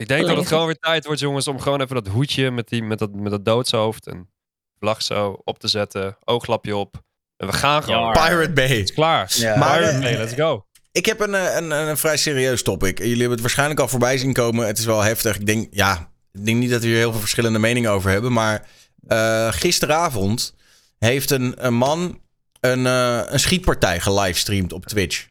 Ik 0.00 0.08
denk 0.08 0.26
dat 0.26 0.36
het 0.36 0.46
gewoon 0.46 0.66
weer 0.66 0.78
tijd 0.78 1.04
wordt, 1.04 1.20
jongens, 1.20 1.48
om 1.48 1.60
gewoon 1.60 1.80
even 1.80 1.94
dat 1.94 2.08
hoedje 2.08 2.50
met, 2.50 2.68
die, 2.68 2.82
met, 2.82 2.98
dat, 2.98 3.14
met 3.14 3.30
dat 3.30 3.44
doodshoofd 3.44 4.06
en 4.06 4.30
vlag 4.78 5.02
zo 5.02 5.40
op 5.44 5.58
te 5.58 5.68
zetten. 5.68 6.16
Ooglapje 6.24 6.76
op. 6.76 7.02
En 7.36 7.46
we 7.46 7.52
gaan 7.52 7.82
gewoon. 7.82 8.12
Pirate 8.12 8.52
Bay. 8.52 8.68
Het 8.68 8.78
is 8.78 8.92
klaar. 8.92 9.32
Ja. 9.34 9.56
Maar, 9.56 9.78
Pirate 9.78 9.96
eh, 9.96 10.02
Bay, 10.02 10.16
let's 10.16 10.34
go. 10.34 10.64
Ik 10.92 11.06
heb 11.06 11.20
een, 11.20 11.34
eh, 11.34 11.56
een, 11.56 11.70
een, 11.70 11.88
een 11.88 11.96
vrij 11.96 12.16
serieus 12.16 12.62
topic. 12.62 12.98
Jullie 12.98 13.12
hebben 13.12 13.30
het 13.30 13.40
waarschijnlijk 13.40 13.80
al 13.80 13.88
voorbij 13.88 14.18
zien 14.18 14.32
komen. 14.32 14.66
Het 14.66 14.78
is 14.78 14.84
wel 14.84 15.00
heftig. 15.00 15.36
Ik 15.36 15.46
denk, 15.46 15.68
ja, 15.70 16.10
ik 16.32 16.44
denk 16.44 16.58
niet 16.58 16.70
dat 16.70 16.80
we 16.80 16.86
hier 16.86 16.96
heel 16.96 17.10
veel 17.10 17.20
verschillende 17.20 17.58
meningen 17.58 17.90
over 17.90 18.10
hebben. 18.10 18.32
Maar 18.32 18.66
eh, 19.06 19.52
gisteravond 19.52 20.54
heeft 20.98 21.30
een, 21.30 21.66
een 21.66 21.74
man 21.74 22.20
een, 22.60 22.86
eh, 22.86 23.20
een 23.26 23.40
schietpartij 23.40 24.00
gelivestreamd 24.00 24.72
op 24.72 24.86
Twitch. 24.86 25.28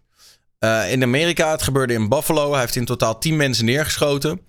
Eh, 0.60 0.92
in 0.92 1.04
Amerika, 1.04 1.52
het 1.52 1.62
gebeurde 1.62 1.94
in 1.94 2.10
Buffalo. 2.10 2.52
Hij 2.52 2.60
heeft 2.60 2.76
in 2.76 2.86
totaal 2.86 3.18
10 3.18 3.36
mensen 3.36 3.66
neergeschoten. 3.66 4.42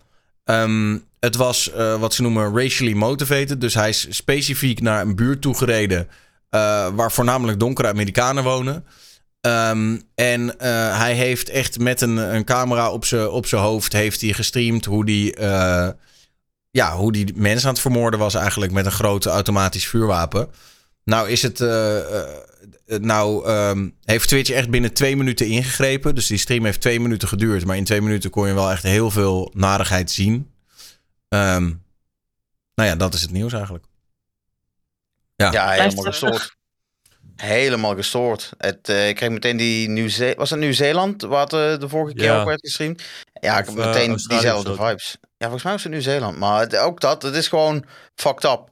Ehm, 0.50 0.98
het 1.20 1.36
was 1.36 1.72
eh, 1.72 2.00
wat 2.00 2.14
ze 2.14 2.22
noemen 2.22 2.56
racially 2.56 2.92
motivated. 2.92 3.60
Dus 3.60 3.74
hij 3.74 3.88
is 3.88 4.06
specifiek 4.10 4.80
naar 4.80 5.00
een 5.00 5.16
buurt 5.16 5.40
toegereden. 5.42 6.08
eh 6.50 6.88
waar 6.94 7.12
voornamelijk 7.12 7.60
donkere 7.60 7.88
Amerikanen 7.88 8.44
wonen. 8.44 8.84
Ehm, 9.40 9.98
en 10.14 10.58
eh, 10.58 10.98
hij 10.98 11.14
heeft 11.14 11.48
echt 11.48 11.78
met 11.78 12.00
een, 12.00 12.16
een 12.16 12.44
camera 12.44 12.90
op 12.90 13.04
zijn 13.04 13.28
op 13.28 13.46
hoofd 13.50 13.92
heeft 13.92 14.20
hij 14.20 14.32
gestreamd 14.32 14.84
hoe 14.84 15.04
die, 15.04 15.40
ja, 16.70 16.96
hoe 16.96 17.12
die 17.12 17.32
mensen 17.34 17.66
aan 17.68 17.72
het 17.72 17.82
vermoorden 17.82 18.20
was 18.20 18.34
eigenlijk 18.34 18.72
met 18.72 18.86
een 18.86 18.92
groot 18.92 19.26
automatisch 19.26 19.86
vuurwapen. 19.86 20.48
Nou 21.04 21.28
is 21.28 21.42
het, 21.42 21.58
nou 22.98 23.46
ehm, 23.46 23.88
heeft 24.04 24.28
Twitch 24.28 24.50
echt 24.50 24.70
binnen 24.70 24.92
twee 24.92 25.16
minuten 25.16 25.46
ingegrepen. 25.46 26.14
Dus 26.14 26.26
die 26.26 26.38
stream 26.38 26.64
heeft 26.64 26.80
twee 26.80 27.00
minuten 27.00 27.28
geduurd, 27.28 27.64
maar 27.64 27.76
in 27.76 27.84
twee 27.84 28.00
minuten 28.00 28.30
kon 28.30 28.46
je 28.48 28.54
wel 28.54 28.70
echt 28.70 28.82
heel 28.82 29.10
veel 29.10 29.50
narigheid 29.54 30.10
zien. 30.10 30.50
Ehm, 31.28 31.64
nou 32.74 32.88
ja, 32.88 32.96
dat 32.96 33.14
is 33.14 33.22
het 33.22 33.30
nieuws 33.30 33.52
eigenlijk. 33.52 33.84
Ja. 35.36 35.52
Ja, 35.52 35.70
helemaal 35.70 36.04
gestoord. 36.04 36.56
Helemaal 37.36 37.94
gestoord. 37.94 38.50
Het, 38.58 38.88
eh, 38.88 39.08
ik 39.08 39.16
kreeg 39.16 39.30
meteen 39.30 39.56
die 39.56 39.88
Nieuw 39.88 40.34
Was 40.36 40.50
het 40.50 40.58
Nieuw-Zeeland 40.58 41.22
waar 41.22 41.42
het 41.42 41.52
eh, 41.52 41.78
de 41.78 41.88
vorige 41.88 42.14
keer 42.14 42.24
Ja. 42.24 42.40
ook 42.40 42.46
werd 42.46 42.60
gestreamd? 42.60 43.02
Ja, 43.40 43.58
ik 43.58 43.66
heb 43.66 43.78
eh, 43.78 43.86
meteen 43.86 44.10
Australië 44.10 44.40
diezelfde 44.40 44.74
vibes. 44.74 45.16
Ja, 45.20 45.28
volgens 45.38 45.62
mij 45.62 45.72
was 45.72 45.82
het 45.82 45.92
Nieuw-Zeeland. 45.92 46.38
Maar 46.38 46.60
het- 46.60 46.76
ook 46.76 47.00
dat, 47.00 47.22
het 47.22 47.34
is 47.34 47.48
gewoon 47.48 47.84
fucked 48.14 48.44
up. 48.44 48.68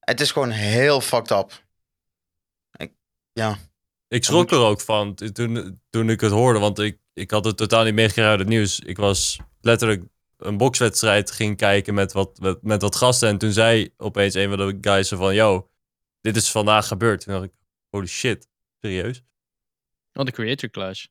Het 0.00 0.20
is 0.20 0.30
gewoon 0.32 0.50
heel 0.50 1.00
fucked 1.00 1.30
up. 1.30 1.62
Ik, 3.40 3.46
ja. 3.46 3.58
Ik 4.08 4.24
schrok 4.24 4.50
er 4.50 4.58
ook 4.58 4.80
van 4.80 5.14
toen, 5.14 5.80
toen 5.90 6.10
ik 6.10 6.20
het 6.20 6.30
hoorde, 6.30 6.58
want 6.58 6.78
ik, 6.78 6.98
ik 7.12 7.30
had 7.30 7.44
het 7.44 7.56
totaal 7.56 7.84
niet 7.84 7.94
meegekregen 7.94 8.30
uit 8.30 8.38
het 8.40 8.48
nieuws. 8.48 8.80
Ik 8.80 8.96
was 8.96 9.38
letterlijk 9.60 10.04
een 10.36 10.56
bokswedstrijd 10.56 11.30
ging 11.30 11.56
kijken 11.56 11.94
met 11.94 12.12
wat, 12.12 12.38
met, 12.40 12.62
met 12.62 12.82
wat 12.82 12.96
gasten. 12.96 13.28
En 13.28 13.38
toen 13.38 13.52
zei 13.52 13.92
opeens 13.96 14.34
een 14.34 14.48
van 14.48 14.58
de 14.58 14.78
guys 14.80 15.08
van, 15.08 15.34
yo, 15.34 15.68
dit 16.20 16.36
is 16.36 16.50
vandaag 16.50 16.86
gebeurd. 16.86 17.20
Toen 17.20 17.32
dacht 17.32 17.44
ik, 17.44 17.52
holy 17.90 18.06
shit, 18.06 18.48
serieus? 18.80 19.22
Oh, 20.12 20.24
de 20.24 20.32
Creator 20.32 20.70
Clash. 20.70 21.06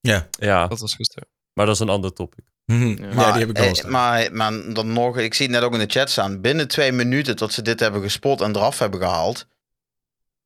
Ja. 0.00 0.28
Ja, 0.30 0.66
Dat 0.66 0.80
was 0.80 0.94
gisteren. 0.94 1.28
maar 1.52 1.66
dat 1.66 1.74
is 1.74 1.80
een 1.80 1.88
ander 1.88 2.12
topic. 2.12 2.44
Mhm. 2.66 2.86
Ja. 2.88 3.08
ja, 3.08 3.14
Maar, 3.14 3.32
die 3.32 3.40
heb 3.40 3.50
ik 3.50 3.56
wel 3.56 3.74
eh, 3.74 3.84
maar, 3.84 4.32
maar 4.32 4.72
dan 4.74 4.92
nog, 4.92 5.18
ik 5.18 5.34
zie 5.34 5.46
het 5.46 5.54
net 5.54 5.64
ook 5.64 5.72
in 5.72 5.78
de 5.78 5.86
chat 5.86 6.10
staan. 6.10 6.40
Binnen 6.40 6.68
twee 6.68 6.92
minuten 6.92 7.36
dat 7.36 7.52
ze 7.52 7.62
dit 7.62 7.80
hebben 7.80 8.02
gespot 8.02 8.40
en 8.40 8.56
eraf 8.56 8.78
hebben 8.78 9.00
gehaald. 9.00 9.46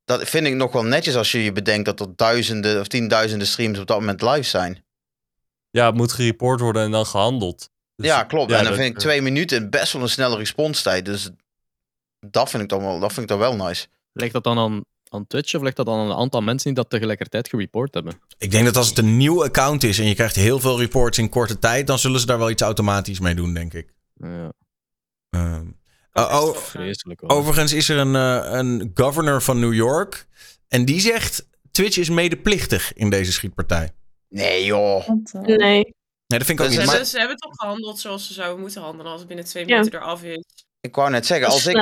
Dat 0.09 0.29
vind 0.29 0.47
ik 0.47 0.55
nog 0.55 0.73
wel 0.73 0.85
netjes 0.85 1.17
als 1.17 1.33
je 1.33 1.45
je 1.45 1.53
bedenkt 1.53 1.85
dat 1.85 2.01
er 2.01 2.17
duizenden 2.17 2.81
of 2.81 2.87
tienduizenden 2.87 3.47
streams 3.47 3.79
op 3.79 3.87
dat 3.87 3.99
moment 3.99 4.23
live 4.23 4.43
zijn. 4.43 4.85
Ja, 5.71 5.87
het 5.87 5.95
moet 5.95 6.13
gereport 6.13 6.61
worden 6.61 6.83
en 6.83 6.91
dan 6.91 7.07
gehandeld. 7.07 7.71
Dus- 7.97 8.07
ja, 8.07 8.23
klopt. 8.25 8.51
en 8.51 8.57
dan 8.57 8.67
dat- 8.67 8.75
vind 8.75 8.95
ik 8.95 8.99
twee 8.99 9.23
minuten 9.23 9.71
best 9.71 9.93
wel 9.93 10.03
een 10.03 10.09
snelle 10.09 10.37
responstijd. 10.37 11.05
Dus 11.05 11.31
dat 12.21 12.51
vind 12.51 12.63
ik 12.63 12.69
dan 12.69 12.81
wel, 12.81 13.01
dat 13.01 13.09
vind 13.13 13.21
ik 13.23 13.29
dan 13.29 13.39
wel 13.39 13.57
nice. 13.67 13.87
Ligt 14.13 14.33
dat 14.33 14.45
dan 14.45 14.59
aan, 14.59 14.85
aan 15.09 15.27
Twitch 15.27 15.55
of 15.55 15.63
ligt 15.63 15.77
dat 15.77 15.87
dan 15.87 15.99
aan 15.99 16.11
een 16.11 16.17
aantal 16.17 16.41
mensen 16.41 16.67
die 16.75 16.83
dat 16.83 16.91
tegelijkertijd 16.91 17.49
gereport 17.49 17.95
hebben? 17.95 18.21
Ik 18.39 18.51
denk 18.51 18.65
dat 18.65 18.77
als 18.77 18.89
het 18.89 18.99
een 18.99 19.17
nieuw 19.17 19.45
account 19.45 19.83
is 19.83 19.99
en 19.99 20.05
je 20.07 20.15
krijgt 20.15 20.37
heel 20.37 20.61
veel 20.61 20.79
reports 20.79 21.19
in 21.19 21.29
korte 21.29 21.59
tijd, 21.59 21.87
dan 21.87 21.99
zullen 21.99 22.21
ze 22.21 22.27
daar 22.27 22.39
wel 22.39 22.51
iets 22.51 22.63
automatisch 22.63 23.21
mee 23.21 23.35
doen, 23.35 23.55
denk 23.55 23.75
ik. 23.75 23.95
Ja, 24.15 24.53
Ehm, 25.31 25.67
oh, 26.23 26.55
oh, 27.23 27.37
overigens 27.37 27.73
is 27.73 27.89
er 27.89 27.97
een, 27.99 28.15
eh, 28.17 28.53
een 28.59 28.91
governor 28.95 29.43
van 29.43 29.61
New 29.61 29.75
York 29.75 30.27
en 30.69 30.85
die 30.85 31.01
zegt 31.01 31.47
Twitch 31.71 31.97
is 31.97 32.09
medeplichtig 32.11 32.93
in 32.93 33.11
deze 33.11 33.33
schietpartij. 33.33 33.91
Nee 34.29 34.65
joh. 34.65 35.09
Eh, 35.09 35.41
Nee. 35.43 35.97
Nee, 36.27 36.39
dat 36.39 36.47
vind 36.47 36.59
ik 36.59 36.65
ook 36.65 36.71
niet. 36.71 36.79
Ze, 36.81 36.85
Maar, 36.85 36.95
hebben, 36.95 37.07
ze 37.11 37.19
hebben 37.19 37.37
toch 37.37 37.53
gehandeld 37.57 38.01
zoals 38.01 38.27
ze 38.27 38.33
zouden 38.33 38.61
moeten 38.61 38.83
handelen 38.83 39.11
als 39.11 39.19
het 39.21 39.29
binnen 39.29 39.47
twee 39.47 39.67
Ja. 39.67 39.77
minuten 39.79 40.01
eraf 40.01 40.23
is. 40.23 40.45
Ik 40.81 40.95
wou 40.95 41.11
net 41.11 41.27
zeggen, 41.27 41.47
als 41.49 41.67
ik, 41.67 41.77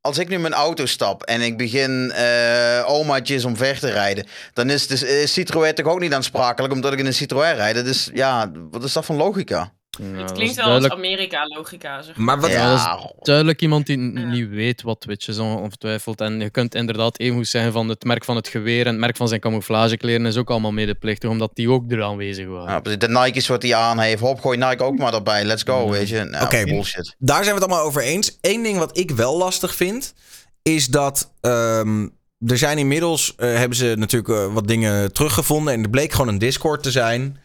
als 0.00 0.18
ik 0.18 0.28
nu 0.28 0.38
mijn 0.38 0.52
auto 0.52 0.86
stap 0.86 1.22
en 1.22 1.40
ik 1.40 1.56
begin 1.56 2.10
eh 2.10 2.84
omaatjes 2.86 3.44
omver 3.44 3.78
te 3.78 3.90
rijden, 3.90 4.26
dan 4.52 4.70
is 4.70 4.86
de 4.86 5.26
Citroën 5.26 5.74
toch 5.74 5.86
ook 5.86 6.00
niet 6.00 6.12
aansprakelijk 6.12 6.72
omdat 6.72 6.92
ik 6.92 6.98
in 6.98 7.06
een 7.06 7.14
Citroën 7.14 7.54
rijd. 7.54 7.74
Dat 7.74 7.86
is, 7.86 8.10
ja, 8.14 8.50
wat 8.70 8.84
is 8.84 8.92
dat 8.92 9.04
van 9.04 9.16
logica? 9.16 9.72
Het 10.02 10.32
klinkt 10.32 10.54
wel 10.54 10.64
als 10.66 10.88
Amerika-logica, 10.88 12.02
zeg 12.02 12.16
maar. 12.16 12.24
maar 12.24 12.40
wat, 12.40 12.50
ja, 12.50 13.10
duidelijk 13.22 13.60
iemand 13.62 13.86
die 13.86 13.98
Ja. 13.98 14.24
niet 14.30 14.48
weet 14.48 14.82
wat 14.82 15.00
Twitch 15.00 15.28
is, 15.28 15.38
on- 15.38 15.56
ongetwijfeld. 15.58 16.20
En 16.20 16.40
je 16.40 16.50
kunt 16.50 16.74
inderdaad 16.74 17.18
even 17.18 17.36
goed 17.36 17.46
zeggen 17.48 17.72
van 17.72 17.88
het 17.88 18.04
merk 18.04 18.24
van 18.24 18.36
het 18.36 18.48
geweer 18.48 18.86
en 18.86 18.90
het 18.92 19.00
merk 19.00 19.16
van 19.16 19.28
zijn 19.28 19.40
camouflagekleren 19.40 20.26
is 20.26 20.36
ook 20.36 20.50
allemaal 20.50 20.72
medeplichtig, 20.72 21.30
omdat 21.30 21.50
die 21.54 21.70
ook 21.70 21.92
er 21.92 22.02
aanwezig 22.02 22.46
waren. 22.46 22.72
Ja, 22.72 22.80
precies. 22.80 23.00
de 23.00 23.08
Nike's 23.08 23.46
wat 23.48 23.62
hij 23.62 23.74
aan 23.74 23.98
heeft. 23.98 24.20
Hop, 24.20 24.40
gooi 24.40 24.58
Nike 24.58 24.82
ook 24.82 24.98
maar 24.98 25.14
erbij. 25.14 25.44
Let's 25.44 25.62
go, 25.62 25.90
weet 25.90 26.08
je. 26.08 26.22
Nou, 26.24 26.44
Oké. 26.44 26.64
bullshit. 26.64 27.14
daar 27.18 27.44
zijn 27.44 27.54
we 27.56 27.60
het 27.60 27.70
allemaal 27.70 27.86
over 27.86 28.02
eens. 28.02 28.38
Eén 28.40 28.62
ding 28.62 28.78
wat 28.78 28.98
ik 28.98 29.10
wel 29.10 29.36
lastig 29.36 29.74
vind, 29.74 30.14
is 30.62 30.86
dat 30.86 31.32
ehm, 31.40 32.02
er 32.46 32.58
zijn 32.58 32.78
inmiddels, 32.78 33.34
eh, 33.36 33.54
hebben 33.54 33.76
ze 33.78 33.94
natuurlijk 33.98 34.32
eh, 34.34 34.52
wat 34.54 34.66
dingen 34.68 35.12
teruggevonden 35.12 35.72
en 35.74 35.82
er 35.82 35.90
bleek 35.90 36.12
gewoon 36.12 36.28
een 36.28 36.38
Discord 36.38 36.82
te 36.82 36.90
zijn. 36.90 37.38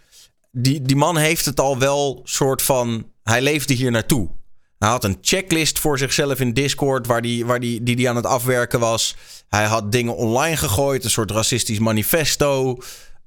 Die, 0.51 0.81
die 0.81 0.95
man 0.95 1.17
heeft 1.17 1.45
het 1.45 1.59
al 1.59 1.77
wel 1.77 2.21
soort 2.23 2.61
van, 2.61 3.11
hij 3.23 3.41
leefde 3.41 3.73
hier 3.73 3.91
naartoe. 3.91 4.29
Hij 4.77 4.89
had 4.89 5.03
een 5.03 5.17
checklist 5.21 5.79
voor 5.79 5.97
zichzelf 5.97 6.39
in 6.39 6.53
Discord 6.53 7.07
waar 7.07 7.21
die, 7.21 7.45
waar 7.45 7.59
die, 7.59 7.83
die, 7.83 7.95
die 7.95 8.09
aan 8.09 8.15
het 8.15 8.25
afwerken 8.25 8.79
was. 8.79 9.15
Hij 9.47 9.65
had 9.65 9.91
dingen 9.91 10.15
online 10.15 10.57
gegooid, 10.57 11.03
een 11.03 11.09
soort 11.09 11.31
racistisch 11.31 11.79
manifesto. 11.79 12.77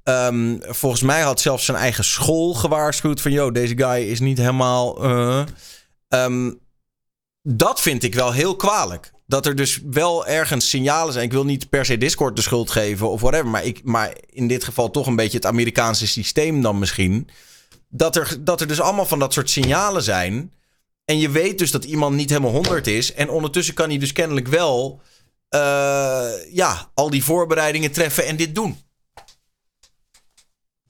Ehm, 0.03 0.57
volgens 0.59 1.01
mij 1.01 1.21
had 1.21 1.39
zelfs 1.39 1.65
zijn 1.65 1.77
eigen 1.77 2.03
school 2.03 2.53
gewaarschuwd 2.53 3.21
van... 3.21 3.31
yo, 3.31 3.51
deze 3.51 3.77
guy 3.77 4.01
is 4.01 4.19
niet 4.19 4.37
helemaal... 4.37 5.03
eh. 5.03 5.43
Ehm, 6.07 6.51
dat 7.41 7.81
vind 7.81 8.03
ik 8.03 8.15
wel 8.15 8.31
heel 8.31 8.55
kwalijk. 8.55 9.11
Dat 9.33 9.45
er 9.45 9.55
dus 9.55 9.79
wel 9.83 10.27
ergens 10.27 10.69
signalen 10.69 11.13
zijn. 11.13 11.25
Ik 11.25 11.31
wil 11.31 11.45
niet 11.45 11.69
per 11.69 11.85
se 11.85 11.97
Discord 11.97 12.35
de 12.35 12.41
schuld 12.41 12.71
geven 12.71 13.09
of 13.09 13.21
whatever. 13.21 13.47
Maar, 13.47 13.63
ik, 13.63 13.83
maar 13.83 14.17
in 14.29 14.47
dit 14.47 14.63
geval 14.63 14.91
toch 14.91 15.07
een 15.07 15.15
beetje 15.15 15.37
het 15.37 15.45
Amerikaanse 15.45 16.07
systeem 16.07 16.61
dan 16.61 16.79
misschien. 16.79 17.29
Dat 17.89 18.15
er, 18.15 18.37
dat 18.39 18.61
er 18.61 18.67
dus 18.67 18.79
allemaal 18.81 19.05
van 19.05 19.19
dat 19.19 19.33
soort 19.33 19.49
signalen 19.49 20.03
zijn. 20.03 20.53
En 21.05 21.19
je 21.19 21.29
weet 21.29 21.57
dus 21.57 21.71
dat 21.71 21.83
iemand 21.83 22.15
niet 22.15 22.29
helemaal 22.29 22.51
100 22.51 22.87
is. 22.87 23.13
En 23.13 23.29
ondertussen 23.29 23.73
kan 23.73 23.89
hij 23.89 23.97
dus 23.97 24.11
kennelijk 24.11 24.47
wel... 24.47 25.01
eh, 25.49 26.31
ja, 26.51 26.91
al 26.93 27.09
die 27.09 27.23
voorbereidingen 27.23 27.91
treffen 27.91 28.25
en 28.25 28.35
dit 28.35 28.55
doen. 28.55 28.77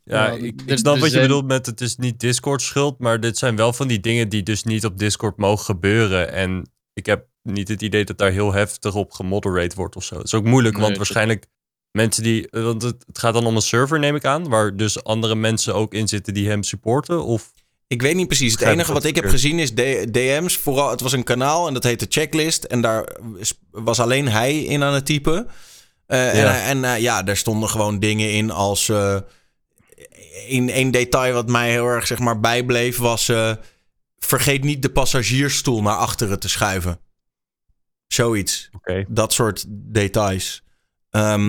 Ja, 0.04 0.32
ik, 0.32 0.62
ik 0.66 0.78
snap 0.78 0.96
er 0.96 1.02
wat 1.02 1.12
je 1.12 1.22
bedoelt 1.22 1.48
met 1.48 1.66
het 1.66 1.82
is 1.82 1.96
niet 1.96 2.20
Discord 2.20 2.62
schuld, 2.62 3.00
maar 3.00 3.20
dit 3.20 3.38
zijn 3.38 3.56
wel 3.56 3.74
van 3.74 3.88
die 3.88 4.00
dingen 4.00 4.30
die 4.30 4.44
dus 4.44 4.64
niet 4.64 4.86
op 4.86 4.98
Discord 4.98 5.38
mogen 5.38 5.66
gebeuren. 5.66 6.32
En 6.32 6.72
ik 6.94 7.06
heb 7.06 7.32
niet 7.44 7.68
het 7.68 7.82
idee 7.82 8.06
dat 8.06 8.18
daar 8.18 8.32
heel 8.32 8.54
heftig 8.54 8.96
op 8.96 9.12
gemoderate 9.12 9.76
wordt 9.76 9.96
of 9.96 10.04
zo. 10.04 10.16
Het 10.16 10.26
is 10.26 10.34
ook 10.34 10.44
moeilijk, 10.46 10.74
Nee, 10.74 10.84
want 10.84 10.96
dat- 10.98 11.06
waarschijnlijk 11.08 11.46
mensen 11.92 12.24
die... 12.24 12.50
eh, 12.50 12.64
Want 12.64 12.82
het, 12.82 13.04
het 13.08 13.20
gaat 13.20 13.34
dan 13.34 13.46
om 13.46 13.56
een 13.56 13.62
server, 13.62 14.00
neem 14.00 14.16
ik 14.16 14.26
aan, 14.26 14.50
waar 14.50 14.76
dus 14.76 15.04
andere 15.04 15.36
mensen 15.36 15.76
ook 15.76 15.94
in 15.94 16.08
zitten 16.08 16.34
die 16.34 16.48
hem 16.50 16.64
supporten, 16.64 17.24
of... 17.24 17.52
Ik 17.88 18.02
weet 18.02 18.16
niet 18.16 18.28
precies. 18.28 18.52
Het 18.52 18.62
enige 18.62 18.94
wat 18.94 19.04
ik 19.04 19.16
heb 19.16 19.30
gezien 19.30 19.60
is 19.60 19.72
D- 19.72 20.14
DM's. 20.14 20.58
Vooral, 20.58 20.90
het 20.90 21.02
was 21.02 21.12
een 21.12 21.24
kanaal 21.24 21.68
en 21.68 21.74
dat 21.74 21.84
heette 21.84 22.06
Checklist. 22.10 22.64
En 22.64 22.82
daar 22.82 23.08
was 23.72 24.00
alleen 24.00 24.28
hij 24.28 24.60
in 24.64 24.84
aan 24.84 24.94
het 24.94 25.06
typen. 25.06 25.48
Eh, 26.06 26.36
Ja. 26.36 26.56
En, 26.62 26.84
en 26.84 26.94
eh, 26.96 27.02
ja, 27.02 27.24
daar 27.24 27.38
stonden 27.38 27.70
gewoon 27.70 28.00
dingen 28.00 28.32
in 28.34 28.52
als... 28.52 28.90
eh 28.90 29.18
in 30.48 30.70
één 30.70 30.92
detail 30.92 31.34
wat 31.34 31.50
mij 31.50 31.72
heel 31.72 31.86
erg 31.88 32.08
zeg 32.08 32.20
maar, 32.20 32.40
bijbleef 32.40 32.98
was... 32.98 33.30
eh, 33.30 33.52
vergeet 34.18 34.64
niet 34.64 34.82
de 34.82 34.90
passagiersstoel 34.90 35.82
naar 35.82 35.96
achteren 35.98 36.40
te 36.40 36.50
schuiven. 36.50 37.00
Zoiets. 38.14 38.70
Oké. 38.76 39.06
Dat 39.08 39.34
soort 39.34 39.66
details. 39.70 40.64
Ehm, 41.10 41.48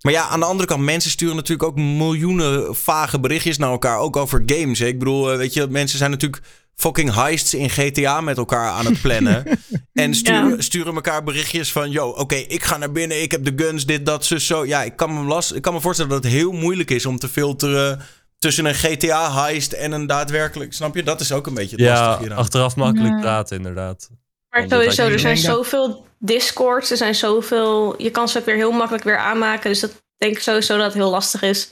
maar 0.00 0.12
ja, 0.12 0.28
aan 0.28 0.40
de 0.40 0.46
andere 0.46 0.68
kant, 0.68 0.82
mensen 0.82 1.10
sturen 1.10 1.36
natuurlijk 1.36 1.68
ook 1.68 1.76
miljoenen 1.76 2.76
vage 2.76 3.20
berichtjes 3.20 3.58
naar 3.58 3.70
elkaar. 3.70 3.98
Ook 3.98 4.16
over 4.16 4.42
games. 4.46 4.78
Hè? 4.78 4.86
Ik 4.86 4.98
bedoel, 4.98 5.30
eh, 5.32 5.36
weet 5.36 5.52
je, 5.54 5.66
mensen 5.66 5.98
zijn 5.98 6.10
natuurlijk 6.10 6.42
fucking 6.74 7.14
heists 7.14 7.54
in 7.54 7.70
GTA 7.70 8.20
met 8.20 8.36
elkaar 8.36 8.70
aan 8.70 8.84
het 8.86 9.00
plannen. 9.00 9.44
en 9.92 10.14
sturen, 10.14 10.48
Ja. 10.50 10.60
sturen 10.60 10.94
elkaar 10.94 11.22
berichtjes 11.22 11.72
van: 11.72 11.90
yo, 11.90 12.08
oké, 12.08 12.34
ik 12.34 12.62
ga 12.64 12.76
naar 12.76 12.92
binnen, 12.92 13.22
ik 13.22 13.30
heb 13.30 13.44
de 13.44 13.52
guns, 13.64 13.86
dit, 13.86 14.06
dat, 14.06 14.24
zo, 14.24 14.38
zo. 14.38 14.66
Ja, 14.66 14.82
ik 14.82 14.96
kan, 14.96 15.14
me 15.14 15.20
last, 15.24 15.54
ik 15.54 15.62
kan 15.62 15.74
me 15.74 15.80
voorstellen 15.80 16.10
dat 16.10 16.22
het 16.24 16.32
heel 16.32 16.52
moeilijk 16.52 16.90
is 16.90 17.06
om 17.06 17.18
te 17.18 17.28
filteren 17.28 18.00
tussen 18.38 18.64
een 18.64 18.74
GTA-heist 18.74 19.72
en 19.72 19.92
een 19.92 20.06
daadwerkelijk. 20.06 20.72
Snap 20.72 20.94
je? 20.94 21.02
Dat 21.02 21.20
is 21.20 21.32
ook 21.32 21.46
een 21.46 21.54
beetje 21.54 21.76
het 21.76 21.84
Ja, 21.84 21.92
lastige 22.00 22.18
hieraan. 22.22 22.38
achteraf 22.38 22.76
makkelijk 22.76 23.20
praten, 23.20 23.56
inderdaad. 23.56 24.10
Maar 24.58 24.68
sowieso, 24.68 25.08
er 25.08 25.18
zijn 25.18 25.36
zoveel 25.36 26.06
discords, 26.18 26.90
er 26.90 26.96
zijn 26.96 27.14
zoveel... 27.14 28.02
Je 28.02 28.10
kan 28.10 28.28
ze 28.28 28.38
ook 28.38 28.44
weer 28.44 28.54
heel 28.54 28.72
makkelijk 28.72 29.04
weer 29.04 29.18
aanmaken. 29.18 29.70
Dus 29.70 29.80
dat 29.80 30.02
denk 30.16 30.36
ik 30.36 30.42
sowieso 30.42 30.76
dat 30.76 30.84
het 30.84 30.94
heel 30.94 31.10
lastig 31.10 31.42
is. 31.42 31.70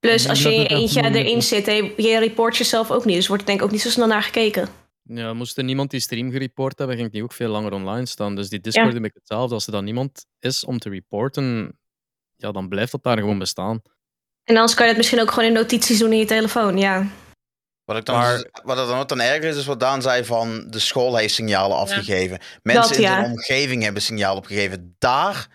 Plus, 0.00 0.28
als 0.28 0.42
je 0.42 0.54
in 0.54 0.60
je 0.60 0.68
eentje 0.68 1.02
erin 1.02 1.42
zit, 1.42 1.66
je 1.96 2.18
report 2.18 2.56
jezelf 2.56 2.90
ook 2.90 3.04
niet. 3.04 3.16
Dus 3.16 3.26
wordt 3.26 3.42
er 3.42 3.48
denk 3.48 3.60
ik 3.60 3.66
ook 3.66 3.72
niet 3.72 3.80
zo 3.80 3.90
snel 3.90 4.06
naar 4.06 4.22
gekeken. 4.22 4.68
Ja, 5.02 5.32
moest 5.32 5.58
er 5.58 5.64
niemand 5.64 5.90
die 5.90 6.00
stream 6.00 6.30
gereport 6.30 6.78
hebben, 6.78 6.96
ging 6.96 7.12
die 7.12 7.22
ook 7.22 7.32
veel 7.32 7.48
langer 7.48 7.72
online 7.72 8.06
staan. 8.06 8.36
Dus 8.36 8.48
die 8.48 8.60
Discord 8.60 8.88
Ja. 8.88 8.94
heb 8.94 9.04
ik 9.04 9.14
hetzelfde. 9.14 9.54
Als 9.54 9.66
er 9.66 9.72
dan 9.72 9.84
niemand 9.84 10.26
is 10.40 10.64
om 10.64 10.78
te 10.78 10.88
reporten, 10.88 11.78
ja, 12.36 12.52
dan 12.52 12.68
blijft 12.68 12.92
dat 12.92 13.02
daar 13.02 13.18
gewoon 13.18 13.38
bestaan. 13.38 13.82
En 14.44 14.54
anders 14.54 14.74
kan 14.74 14.82
je 14.84 14.88
het 14.88 14.96
misschien 14.96 15.20
ook 15.20 15.30
gewoon 15.30 15.48
in 15.48 15.54
notities 15.54 15.98
doen 15.98 16.12
in 16.12 16.18
je 16.18 16.24
telefoon, 16.24 16.78
ja. 16.78 17.06
Wat, 17.84 17.96
ik 17.96 18.04
dan, 18.04 18.16
Maar- 18.18 18.48
wat 18.62 18.78
er 18.78 18.86
dan 18.86 18.96
wat 18.96 19.08
dan 19.08 19.20
erger 19.20 19.44
is, 19.44 19.56
is 19.56 19.66
wat 19.66 19.80
Daan 19.80 20.02
zei 20.02 20.24
van 20.24 20.66
de 20.70 20.78
school 20.78 21.16
heeft 21.16 21.34
signalen 21.34 21.76
afgegeven. 21.76 22.38
Mensen 22.62 22.88
Dat, 22.88 22.96
in 22.96 23.02
ja. 23.02 23.20
de 23.20 23.26
omgeving 23.26 23.82
hebben 23.82 24.02
signalen 24.02 24.36
opgegeven. 24.36 24.94
Daar, 24.98 25.46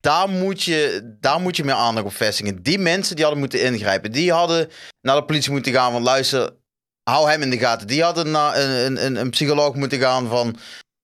daar, 0.00 0.28
moet 0.28 0.62
je, 0.62 1.00
daar 1.20 1.40
moet 1.40 1.56
je 1.56 1.64
meer 1.64 1.74
aandacht 1.74 2.06
op 2.06 2.14
vestigen. 2.14 2.62
Die 2.62 2.78
mensen 2.78 3.14
die 3.14 3.24
hadden 3.24 3.42
moeten 3.42 3.62
ingrijpen. 3.62 4.12
Die 4.12 4.32
hadden 4.32 4.68
naar 5.00 5.16
de 5.16 5.24
politie 5.24 5.50
moeten 5.52 5.72
gaan 5.72 5.92
van 5.92 6.02
luister, 6.02 6.50
hou 7.10 7.30
hem 7.30 7.42
in 7.42 7.50
de 7.50 7.58
gaten. 7.58 7.86
Die 7.86 8.02
hadden 8.02 8.30
naar 8.30 8.56
een, 8.56 9.04
een, 9.04 9.16
een 9.16 9.30
psycholoog 9.30 9.74
moeten 9.74 9.98
gaan 10.00 10.28
van... 10.28 10.56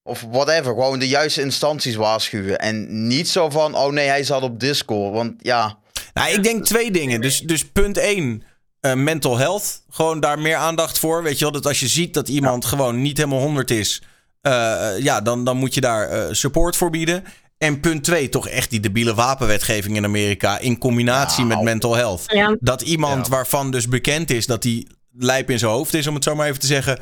Of 0.03 0.25
whatever, 0.31 0.65
gewoon 0.65 0.99
de 0.99 1.09
juiste 1.09 1.43
instanties 1.43 1.95
waarschuwen. 1.95 2.59
En 2.59 3.07
niet 3.07 3.29
zo 3.29 3.51
van, 3.51 3.75
oh 3.75 3.93
nee, 3.93 4.09
hij 4.09 4.23
zat 4.25 4.43
op 4.43 4.61
Discord. 4.61 5.13
Want 5.15 5.35
ja, 5.39 5.79
Nou, 6.13 6.33
ik 6.33 6.43
denk 6.43 6.65
twee 6.65 6.91
dingen. 6.91 7.21
Dus, 7.21 7.41
dus 7.41 7.71
punt 7.71 7.97
één, 7.99 8.43
eh, 8.81 8.95
mental 8.95 9.39
health. 9.39 9.83
Gewoon 9.91 10.21
daar 10.21 10.39
meer 10.39 10.57
aandacht 10.57 10.99
voor. 10.99 11.23
Weet 11.23 11.39
je 11.39 11.45
wel, 11.45 11.53
dat 11.53 11.67
als 11.67 11.81
je 11.81 11.89
ziet 11.89 12.15
dat 12.15 12.29
iemand 12.29 12.65
gewoon 12.65 13.03
niet 13.03 13.17
helemaal 13.17 13.41
100 13.41 13.71
is, 13.71 14.03
eh, 14.41 14.89
ja, 14.99 15.21
dan, 15.21 15.45
dan 15.45 15.57
moet 15.57 15.75
je 15.75 15.81
daar 15.81 16.09
eh, 16.09 16.25
support 16.31 16.77
voor 16.77 16.91
bieden. 16.91 17.25
En 17.59 17.81
punt 17.81 18.05
twee, 18.05 18.29
toch 18.29 18.49
echt 18.49 18.71
die 18.71 18.81
debiele 18.81 19.15
wapenwetgeving 19.15 19.97
in 19.97 20.05
Amerika 20.05 20.59
in 20.59 20.79
combinatie 20.79 21.45
met 21.45 21.63
mental 21.63 21.95
health. 21.95 22.23
ja. 22.27 22.57
Dat 22.61 22.83
iemand 22.83 23.27
Ja. 23.27 23.33
waarvan 23.33 23.71
dus 23.71 23.89
bekend 23.89 24.31
is 24.31 24.47
dat 24.47 24.63
die 24.63 24.87
lijp 25.13 25.51
in 25.51 25.59
zijn 25.59 25.71
hoofd 25.71 25.95
is, 25.95 26.07
om 26.07 26.15
het 26.15 26.25
zo 26.25 26.35
maar 26.35 26.47
even 26.47 26.61
te 26.61 26.67
zeggen. 26.67 26.99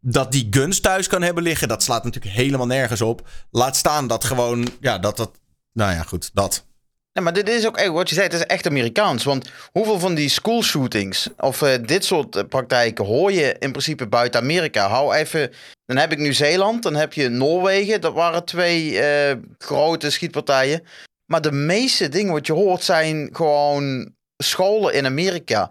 Dat 0.00 0.32
die 0.32 0.46
guns 0.50 0.80
thuis 0.80 1.06
kan 1.06 1.22
hebben 1.22 1.42
liggen, 1.42 1.68
dat 1.68 1.82
slaat 1.82 2.04
natuurlijk 2.04 2.34
helemaal 2.34 2.66
nergens 2.66 3.00
op. 3.00 3.28
Laat 3.50 3.76
staan 3.76 4.06
dat 4.06 4.24
gewoon, 4.24 4.66
ja, 4.80 4.98
dat 4.98 5.16
dat. 5.16 5.30
Nou 5.72 5.92
ja, 5.92 6.02
goed, 6.02 6.30
dat. 6.34 6.64
Nee, 7.12 7.24
maar 7.24 7.32
dit 7.32 7.48
is 7.48 7.66
ook 7.66 7.76
echt, 7.76 7.88
wat 7.90 8.08
je 8.08 8.14
zei, 8.14 8.26
het 8.26 8.36
is 8.36 8.46
echt 8.46 8.66
Amerikaans. 8.66 9.24
Want 9.24 9.50
hoeveel 9.72 9.98
van 9.98 10.14
die 10.14 10.28
school 10.28 10.62
shootings 10.62 11.28
of 11.36 11.62
eh, 11.62 11.74
dit 11.82 12.04
soort 12.04 12.36
eh, 12.36 12.44
praktijken 12.44 13.04
hoor 13.04 13.32
je 13.32 13.56
in 13.58 13.70
principe 13.70 14.06
buiten 14.06 14.40
Amerika? 14.40 14.88
Hou 14.88 15.14
even, 15.14 15.52
dan 15.86 15.96
heb 15.96 16.12
ik 16.12 16.18
Nieuw-Zeeland, 16.18 16.82
dan 16.82 16.94
heb 16.94 17.12
je 17.12 17.28
Noorwegen. 17.28 18.00
Dat 18.00 18.12
waren 18.14 18.44
twee 18.44 19.00
eh, 19.00 19.36
grote 19.58 20.10
schietpartijen. 20.10 20.82
Maar 21.26 21.40
de 21.40 21.52
meeste 21.52 22.08
dingen 22.08 22.32
wat 22.32 22.46
je 22.46 22.52
hoort 22.52 22.82
zijn 22.82 23.28
gewoon 23.32 24.14
scholen 24.36 24.94
in 24.94 25.06
Amerika. 25.06 25.70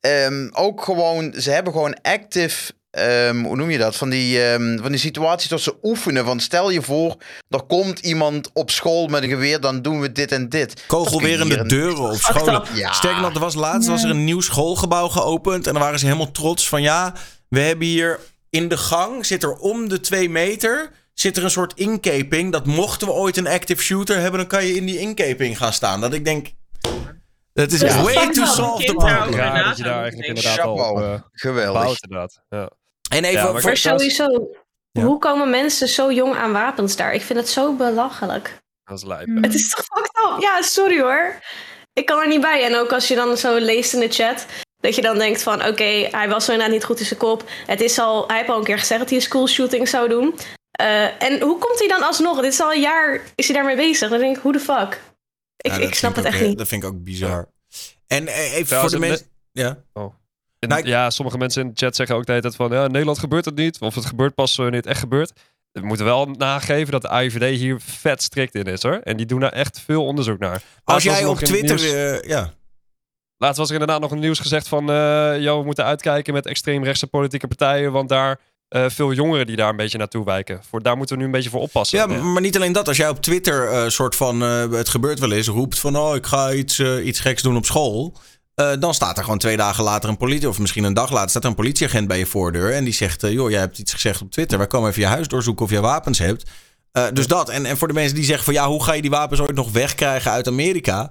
Ehm, 0.00 0.48
ook 0.52 0.82
gewoon, 0.82 1.34
ze 1.36 1.50
hebben 1.50 1.72
gewoon 1.72 2.02
active, 2.02 2.72
ehm, 2.90 3.44
hoe 3.44 3.56
noem 3.56 3.70
je 3.70 3.78
dat? 3.78 3.96
Van 3.96 4.10
die, 4.10 4.42
ehm, 4.42 4.78
van 4.78 4.90
die 4.90 5.00
situaties 5.00 5.48
dat 5.48 5.60
ze 5.60 5.74
oefenen. 5.82 6.24
Van 6.24 6.40
stel 6.40 6.70
je 6.70 6.82
voor, 6.82 7.16
er 7.48 7.62
komt 7.62 7.98
iemand 7.98 8.50
op 8.52 8.70
school 8.70 9.06
met 9.06 9.22
een 9.22 9.28
geweer, 9.28 9.60
dan 9.60 9.82
doen 9.82 10.00
we 10.00 10.12
dit 10.12 10.32
en 10.32 10.48
dit. 10.48 10.84
Kogelwerende 10.86 11.66
deuren 11.66 12.10
op 12.10 12.20
scholen. 12.20 12.54
up. 12.54 12.68
Ja. 12.74 12.92
Sterker 12.92 13.20
nog, 13.20 13.34
er 13.34 13.40
was 13.40 13.54
laatst 13.54 13.88
was 13.88 14.02
er 14.02 14.10
een 14.10 14.24
nieuw 14.24 14.40
schoolgebouw 14.40 15.08
geopend. 15.08 15.66
En 15.66 15.72
dan 15.72 15.82
waren 15.82 15.98
ze 15.98 16.04
helemaal 16.04 16.30
trots 16.30 16.68
van 16.68 16.82
ja, 16.82 17.14
we 17.48 17.60
hebben 17.60 17.86
hier 17.86 18.20
in 18.50 18.68
de 18.68 18.76
gang, 18.76 19.26
zit 19.26 19.42
er 19.42 19.54
om 19.54 19.88
de 19.88 20.00
twee 20.00 20.30
meter, 20.30 20.90
zit 21.14 21.36
er 21.36 21.44
een 21.44 21.50
soort 21.50 21.72
inkeping. 21.74 22.52
Dat 22.52 22.66
mochten 22.66 23.06
we 23.06 23.12
ooit 23.12 23.36
een 23.36 23.46
active 23.48 23.82
shooter 23.82 24.16
hebben, 24.18 24.40
dan 24.40 24.48
kan 24.48 24.66
je 24.66 24.74
in 24.74 24.86
die 24.86 24.98
inkeping 24.98 25.56
gaan 25.56 25.72
staan. 25.72 26.00
Dat 26.00 26.12
ik 26.12 26.24
denk, 26.24 26.48
dat 27.62 27.72
is 27.72 27.80
Ja. 27.80 28.02
way 28.02 28.30
to 28.32 28.44
solve 28.44 28.84
the 28.84 28.94
problem. 28.94 29.32
Ja, 29.40 29.62
dat 29.68 29.76
je 29.76 29.82
daar 29.82 30.00
eigenlijk 30.00 30.28
inderdaad 30.28 30.58
al 30.60 31.00
eh, 31.02 31.20
Geweldig. 31.32 31.82
bouwt, 31.82 32.02
inderdaad. 32.02 32.40
Ja. 32.48 32.70
En 33.10 33.24
even 33.24 33.40
Ja, 33.46 33.52
maar 33.52 33.60
voor 33.62 33.76
sowieso, 33.76 34.48
Ja. 34.90 35.02
hoe 35.02 35.18
komen 35.18 35.50
mensen 35.50 35.88
zo 35.88 36.12
jong 36.12 36.34
aan 36.36 36.52
wapens 36.52 36.96
daar? 36.96 37.14
Ik 37.14 37.22
vind 37.22 37.38
het 37.38 37.48
zo 37.48 37.72
belachelijk. 37.72 38.58
Dat 38.84 38.98
is 38.98 39.04
lijp. 39.04 39.26
Mm. 39.26 39.42
Het 39.42 39.54
is 39.54 39.70
toch 39.70 39.84
fucked 39.84 40.32
up? 40.34 40.40
Ja, 40.42 40.62
sorry 40.62 41.00
hoor. 41.00 41.34
Ik 41.92 42.06
kan 42.06 42.18
er 42.20 42.28
niet 42.28 42.40
bij. 42.40 42.64
En 42.64 42.76
ook 42.76 42.92
als 42.92 43.08
je 43.08 43.14
dan 43.14 43.36
zo 43.36 43.56
leest 43.56 43.92
in 43.92 44.00
de 44.00 44.08
chat, 44.08 44.46
dat 44.80 44.94
je 44.94 45.02
dan 45.02 45.18
denkt 45.18 45.42
van, 45.42 45.66
oké, 45.66 46.08
hij 46.10 46.28
was 46.28 46.44
zo 46.44 46.50
inderdaad 46.52 46.74
niet 46.76 46.84
goed 46.84 46.98
in 47.00 47.04
zijn 47.06 47.18
kop. 47.18 47.44
Het 47.66 47.80
is 47.80 47.98
al, 47.98 48.26
hij 48.26 48.36
heeft 48.36 48.48
al 48.48 48.58
een 48.58 48.64
keer 48.64 48.78
gezegd 48.78 49.00
dat 49.00 49.08
hij 49.08 49.18
een 49.18 49.24
school 49.24 49.48
shooting 49.48 49.88
zou 49.88 50.08
doen. 50.08 50.34
Eh, 50.70 51.22
en 51.22 51.40
hoe 51.40 51.58
komt 51.58 51.78
hij 51.78 51.88
dan 51.88 52.02
alsnog? 52.02 52.40
Dit 52.40 52.52
is 52.52 52.60
al 52.60 52.72
een 52.72 52.80
jaar, 52.80 53.20
is 53.34 53.46
hij 53.46 53.56
daarmee 53.56 53.76
bezig? 53.76 54.10
Dan 54.10 54.18
denk 54.18 54.36
ik, 54.36 54.42
hoe 54.42 54.52
de 54.52 54.60
fuck? 54.60 55.00
Ik, 55.58 55.70
Ja, 55.72 55.76
ik 55.78 55.94
snap 55.94 56.14
het 56.14 56.26
ook, 56.26 56.32
echt 56.32 56.40
eh, 56.42 56.48
niet. 56.48 56.58
Dat 56.58 56.68
vind 56.68 56.82
ik 56.82 56.88
ook 56.88 57.02
bizar. 57.04 57.48
En 58.06 58.26
eh, 58.26 58.52
even 58.52 58.66
Trouwens, 58.66 58.92
voor 58.94 59.02
de 59.02 59.08
mensen... 59.08 59.26
Ja. 59.52 59.78
En 60.58 60.68
Nou, 60.68 60.80
ik- 60.80 60.86
ja, 60.86 61.10
sommige 61.10 61.38
mensen 61.38 61.62
in 61.62 61.68
de 61.68 61.74
chat 61.74 61.96
zeggen 61.96 62.16
ook 62.16 62.24
de 62.26 62.30
hele 62.32 62.42
tijd 62.42 62.56
van... 62.56 62.70
Ja, 62.70 62.84
in 62.84 62.90
Nederland 62.90 63.18
gebeurt 63.18 63.44
het 63.44 63.54
niet. 63.56 63.80
Of 63.80 63.94
het 63.94 64.04
gebeurt 64.06 64.34
pas 64.34 64.56
wanneer 64.56 64.76
het 64.76 64.86
echt 64.86 65.00
gebeurt. 65.00 65.32
We 65.72 65.80
moeten 65.86 66.04
wel 66.06 66.26
nageven 66.26 66.92
dat 66.92 67.02
de 67.02 67.08
AIVD 67.08 67.58
hier 67.58 67.80
vet 67.80 68.22
strikt 68.22 68.54
in 68.54 68.64
is, 68.64 68.82
hoor. 68.82 68.98
En 69.02 69.16
die 69.16 69.26
doen 69.26 69.40
daar 69.40 69.52
echt 69.52 69.80
veel 69.80 70.04
onderzoek 70.04 70.38
naar. 70.38 70.52
Als 70.84 71.04
Laatst 71.04 71.20
jij 71.20 71.24
op 71.28 71.38
Twitter... 71.38 71.76
nieuws- 71.76 71.92
eh, 71.92 72.22
ja. 72.22 72.52
Laatst 73.36 73.58
was 73.58 73.66
er 73.68 73.72
inderdaad 73.72 74.00
nog 74.00 74.10
een 74.10 74.18
nieuws 74.18 74.38
gezegd 74.38 74.68
van... 74.68 74.90
eh 74.90 75.40
yo, 75.40 75.58
we 75.58 75.64
moeten 75.64 75.84
uitkijken 75.84 76.32
met 76.34 76.46
extreemrechtse 76.46 77.06
politieke 77.06 77.46
partijen... 77.48 77.92
want 77.92 78.08
daar 78.08 78.40
eh, 78.68 78.84
veel 78.88 79.12
jongeren 79.12 79.46
die 79.46 79.56
daar 79.56 79.68
een 79.68 79.76
beetje 79.76 79.98
naartoe 79.98 80.24
wijken. 80.24 80.60
Voor, 80.68 80.82
daar 80.82 80.96
moeten 80.96 81.14
we 81.14 81.20
nu 81.20 81.26
een 81.26 81.34
beetje 81.34 81.50
voor 81.50 81.60
oppassen. 81.60 81.98
Ja, 81.98 82.06
maar 82.06 82.42
niet 82.42 82.56
alleen 82.56 82.72
dat. 82.72 82.88
Als 82.88 82.96
jij 82.96 83.08
op 83.08 83.22
Twitter 83.22 83.68
eh 83.68 83.88
soort 83.88 84.16
van, 84.16 84.42
eh, 84.42 84.70
het 84.70 84.88
gebeurt 84.88 85.18
wel 85.18 85.32
eens, 85.32 85.46
roept 85.46 85.78
van, 85.78 85.96
oh, 85.96 86.14
ik 86.14 86.26
ga 86.26 86.52
iets, 86.52 86.80
iets 86.80 87.20
geks 87.20 87.42
doen 87.42 87.56
op 87.56 87.64
school. 87.64 88.16
dan 88.78 88.94
staat 88.94 89.16
er 89.16 89.22
gewoon 89.22 89.38
twee 89.38 89.56
dagen 89.56 89.84
later 89.84 90.08
een 90.08 90.16
politie, 90.16 90.48
of 90.48 90.58
misschien 90.58 90.84
een 90.84 90.94
dag 90.94 91.10
later, 91.10 91.30
staat 91.30 91.42
er 91.42 91.48
een 91.48 91.54
politieagent 91.54 92.08
bij 92.08 92.18
je 92.18 92.26
voordeur. 92.26 92.72
En 92.72 92.84
die 92.84 92.92
zegt, 92.92 93.20
joh, 93.20 93.50
jij 93.50 93.60
hebt 93.60 93.78
iets 93.78 93.92
gezegd 93.92 94.22
op 94.22 94.30
Twitter. 94.30 94.58
Wij 94.58 94.66
komen 94.66 94.90
even 94.90 95.02
je 95.02 95.08
huis 95.08 95.28
doorzoeken 95.28 95.64
of 95.64 95.70
je 95.70 95.80
wapens 95.80 96.18
hebt. 96.18 96.50
Dus 97.12 97.26
dat. 97.26 97.48
En, 97.48 97.66
en 97.66 97.76
voor 97.76 97.88
de 97.88 97.94
mensen 97.94 98.14
die 98.14 98.24
zeggen 98.24 98.44
van, 98.44 98.54
ja, 98.54 98.68
hoe 98.68 98.84
ga 98.84 98.92
je 98.92 99.02
die 99.02 99.10
wapens 99.10 99.40
ooit 99.40 99.54
nog 99.54 99.72
wegkrijgen 99.72 100.30
uit 100.30 100.46
Amerika? 100.46 101.10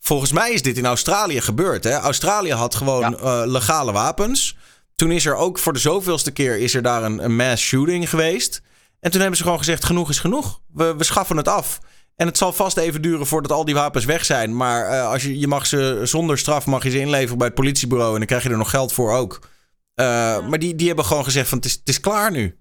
Volgens 0.00 0.32
mij 0.32 0.52
is 0.52 0.62
dit 0.62 0.76
in 0.76 0.86
Australië 0.86 1.40
gebeurd. 1.40 1.84
Hè? 1.84 1.92
Australië 1.92 2.52
had 2.52 2.74
gewoon 2.74 3.16
legale 3.50 3.92
wapens. 3.92 4.56
Toen 4.94 5.10
is 5.10 5.26
er 5.26 5.36
ook 5.36 5.58
voor 5.58 5.72
de 5.72 5.78
zoveelste 5.78 6.30
keer 6.30 6.58
is 6.58 6.74
er 6.74 6.82
daar 6.82 7.02
een, 7.02 7.24
een 7.24 7.36
mass 7.36 7.62
shooting 7.62 8.08
geweest. 8.10 8.62
En 9.00 9.10
toen 9.10 9.20
hebben 9.20 9.38
ze 9.38 9.44
gewoon 9.44 9.58
gezegd: 9.58 9.84
genoeg 9.84 10.10
is 10.10 10.18
genoeg. 10.18 10.60
We, 10.72 10.94
we 10.96 11.04
schaffen 11.04 11.36
het 11.36 11.48
af. 11.48 11.80
En 12.16 12.26
het 12.26 12.38
zal 12.38 12.52
vast 12.52 12.76
even 12.76 13.02
duren 13.02 13.26
voordat 13.26 13.52
al 13.52 13.64
die 13.64 13.74
wapens 13.74 14.04
weg 14.04 14.24
zijn. 14.24 14.56
Maar 14.56 14.86
eh, 14.86 15.08
als 15.08 15.22
je, 15.22 15.38
je 15.38 15.46
mag 15.46 15.66
ze 15.66 16.00
zonder 16.02 16.38
straf 16.38 16.66
mag 16.66 16.82
je 16.82 16.90
ze 16.90 16.98
inleveren 16.98 17.38
bij 17.38 17.46
het 17.46 17.56
politiebureau. 17.56 18.12
En 18.12 18.18
dan 18.18 18.26
krijg 18.26 18.42
je 18.42 18.48
er 18.48 18.56
nog 18.56 18.70
geld 18.70 18.92
voor 18.92 19.12
ook. 19.12 19.48
Eh, 19.94 20.06
Maar 20.48 20.58
die, 20.58 20.74
die 20.74 20.86
hebben 20.86 21.04
gewoon 21.04 21.24
gezegd: 21.24 21.48
van 21.48 21.58
het 21.58 21.66
is, 21.66 21.72
het 21.72 21.88
is 21.88 22.00
klaar 22.00 22.30
nu. 22.30 22.58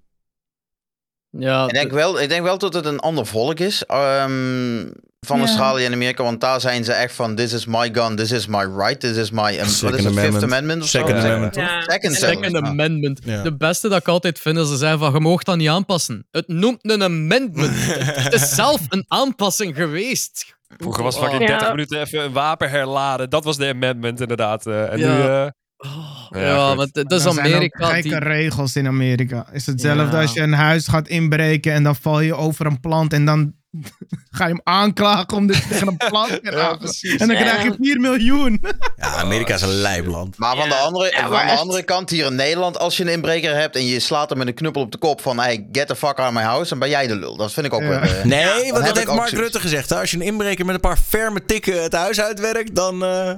Ja, 1.39 1.63
Ik 1.67 1.73
denk, 1.73 1.91
wel, 1.91 2.21
ik 2.21 2.29
denk 2.29 2.43
wel 2.43 2.57
dat 2.57 2.73
het 2.73 2.85
een 2.85 2.99
ander 2.99 3.25
volk 3.25 3.59
is 3.59 3.85
ehm, 3.85 4.85
van 5.19 5.37
Ja. 5.37 5.43
Australië 5.45 5.85
en 5.85 5.93
Amerika. 5.93 6.23
Want 6.23 6.41
daar 6.41 6.61
zijn 6.61 6.83
ze 6.83 6.91
echt 6.93 7.15
van: 7.15 7.35
This 7.35 7.53
is 7.53 7.65
my 7.65 7.89
gun, 7.93 8.15
this 8.15 8.31
is 8.31 8.47
my 8.47 8.65
right, 8.77 8.99
this 8.99 9.15
is 9.17 9.31
my. 9.31 9.51
Um, 9.51 9.57
wat 9.57 9.65
is 9.67 9.77
Second 9.77 10.03
het, 10.03 10.13
Fifth 10.13 10.17
Amendment. 10.17 10.43
Amendment 10.43 10.81
of 10.83 10.87
zo? 10.87 10.97
Second 10.99 11.21
Zeg- 11.21 11.31
Amendment. 11.31 11.55
Ja. 11.55 11.81
Second 11.81 12.15
Second. 12.15 12.43
Second. 12.45 12.65
Amendment. 12.67 13.19
Ja. 13.23 13.41
De 13.43 13.55
beste 13.55 13.89
dat 13.89 13.99
ik 13.99 14.07
altijd 14.07 14.39
vind 14.39 14.57
is 14.57 14.67
ze 14.67 14.77
zeggen 14.77 14.99
van 14.99 15.13
je 15.13 15.19
mag 15.19 15.43
dat 15.43 15.57
niet 15.57 15.69
aanpassen. 15.69 16.27
Het 16.31 16.47
noemt 16.47 16.79
een 16.89 17.03
amendment. 17.03 17.83
het 18.23 18.33
is 18.33 18.55
zelf 18.55 18.81
een 18.89 19.05
aanpassing 19.07 19.75
geweest. 19.75 20.55
Vroeger 20.77 21.03
was 21.03 21.15
Oh. 21.15 21.21
fucking 21.21 21.47
30 21.47 21.65
Ja. 21.67 21.69
minuten 21.73 21.99
even 22.01 22.23
een 22.23 22.33
wapen 22.33 22.69
herladen. 22.69 23.29
Dat 23.29 23.43
was 23.43 23.57
de 23.57 23.67
amendment 23.67 24.21
inderdaad. 24.21 24.65
eh. 24.67 24.91
en 24.91 24.99
Ja. 24.99 25.15
nu... 25.17 25.21
eh, 25.21 25.47
Oh, 25.85 26.41
Ja, 26.41 26.75
want 26.75 26.89
het 26.95 27.11
is 27.11 27.25
Er 27.25 27.33
zijn 27.33 27.45
Amerika. 27.45 27.85
gekke 27.85 28.01
Die... 28.09 28.17
regels 28.19 28.75
in 28.75 28.87
Amerika. 28.87 29.45
Is 29.51 29.65
hetzelfde 29.65 30.15
Ja. 30.15 30.21
als 30.21 30.33
je 30.33 30.41
een 30.41 30.53
huis 30.53 30.87
gaat 30.87 31.07
inbreken 31.07 31.73
en 31.73 31.83
dan 31.83 31.95
val 31.95 32.19
je 32.19 32.35
over 32.35 32.65
een 32.65 32.79
plant 32.79 33.13
en 33.13 33.25
dan 33.25 33.53
ga 34.31 34.45
je 34.45 34.51
hem 34.51 34.61
aanklagen 34.63 35.31
omdat 35.33 35.55
je 35.57 35.67
tegen 35.67 35.87
een 35.87 35.97
plant 35.97 36.39
Ja, 36.51 36.75
precies. 36.75 37.15
En 37.15 37.27
dan 37.27 37.37
krijg 37.37 37.63
je 37.63 37.75
4 37.81 37.99
miljoen. 37.99 38.61
Ja, 38.95 39.07
Amerika 39.15 39.53
is 39.53 39.61
een 39.61 39.67
lijpland. 39.73 40.37
Maar 40.37 40.55
van, 40.55 40.65
Ja. 40.65 40.69
de 40.69 40.75
andere, 40.81 41.11
Ja, 41.11 41.27
van 41.27 41.45
de 41.47 41.51
andere 41.57 41.83
kant, 41.83 42.09
hier 42.09 42.25
in 42.25 42.35
Nederland, 42.35 42.79
als 42.79 42.97
je 42.97 43.03
een 43.03 43.09
inbreker 43.09 43.55
hebt 43.55 43.75
en 43.75 43.85
je 43.85 43.99
slaat 43.99 44.29
hem 44.29 44.37
met 44.37 44.47
een 44.47 44.53
knuppel 44.53 44.81
op 44.81 44.91
de 44.91 44.97
kop 44.97 45.21
van 45.21 45.39
hey, 45.39 45.67
get 45.71 45.87
the 45.87 45.95
fuck 45.95 46.17
out 46.19 46.27
of 46.27 46.33
my 46.33 46.41
house, 46.41 46.69
dan 46.69 46.79
ben 46.79 46.89
jij 46.89 47.07
de 47.07 47.15
lul. 47.15 47.37
Dat 47.37 47.53
vind 47.53 47.65
ik 47.65 47.73
ook 47.73 47.81
Ja. 47.81 47.87
wel. 47.87 47.99
eh, 48.01 48.23
Nee, 48.23 48.71
want 48.71 48.85
dat 48.85 48.87
ik 48.89 48.95
heeft 48.95 49.07
Mark 49.07 49.19
zoiets. 49.19 49.33
Rutte 49.33 49.59
gezegd. 49.59 49.89
Hè? 49.89 49.99
Als 49.99 50.11
je 50.11 50.17
een 50.17 50.23
inbreker 50.25 50.65
met 50.65 50.75
een 50.75 50.81
paar 50.81 50.97
ferme 50.97 51.45
tikken 51.45 51.83
het 51.83 51.93
huis 51.93 52.21
uitwerkt, 52.21 52.75
dan... 52.75 53.03
eh, 53.03 53.31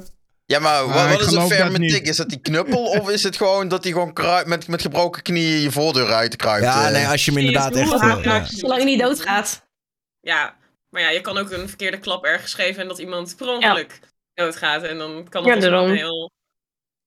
Ja, 0.46 0.60
maar 0.60 0.88
wat, 0.88 1.04
ik 1.04 1.12
wat 1.12 1.20
is 1.20 1.26
een 1.26 1.32
geloof 1.32 1.50
dat 1.50 1.58
ferme 1.58 1.78
niet. 1.78 1.92
tik? 1.92 2.08
Is 2.08 2.18
dat 2.18 2.30
die 2.30 2.40
knuppel 2.40 2.84
of 3.00 3.10
is 3.10 3.24
het 3.24 3.38
gewoon 3.38 3.68
dat 3.68 3.84
hij 3.84 3.94
gewoon 3.94 4.14
kruip, 4.14 4.48
met, 4.48 4.68
met 4.68 4.82
gebroken 4.82 5.22
knieën 5.22 5.62
je 5.62 5.72
voordeur 5.72 6.14
uit 6.14 6.36
kruipt? 6.36 6.66
Ja, 6.66 6.86
eh? 6.86 6.92
nee, 6.94 7.08
als 7.08 7.26
je 7.26 7.32
hem 7.32 7.40
inderdaad 7.40 7.76
echt... 7.76 7.92
eh, 7.92 8.24
ja. 8.24 8.46
Zolang 8.46 8.80
je 8.80 8.86
niet 8.86 9.00
doodgaat. 9.00 9.64
Ja, 10.20 10.56
maar 10.90 11.02
ja, 11.02 11.10
je 11.10 11.22
kan 11.22 11.38
ook 11.38 11.52
een 11.52 11.68
verkeerde 11.68 12.00
klap 12.00 12.26
ergens 12.26 12.54
geven 12.54 12.82
en 12.82 12.88
dat 12.88 13.00
iemand 13.00 13.36
per 13.36 13.48
ongeluk 13.48 14.00
doodgaat. 14.34 14.84
En 14.84 14.98
dan 14.98 15.28
kan 15.30 15.46
het 15.46 15.64
Ja, 15.64 15.70
daarom. 15.70 15.92
heel... 15.92 16.34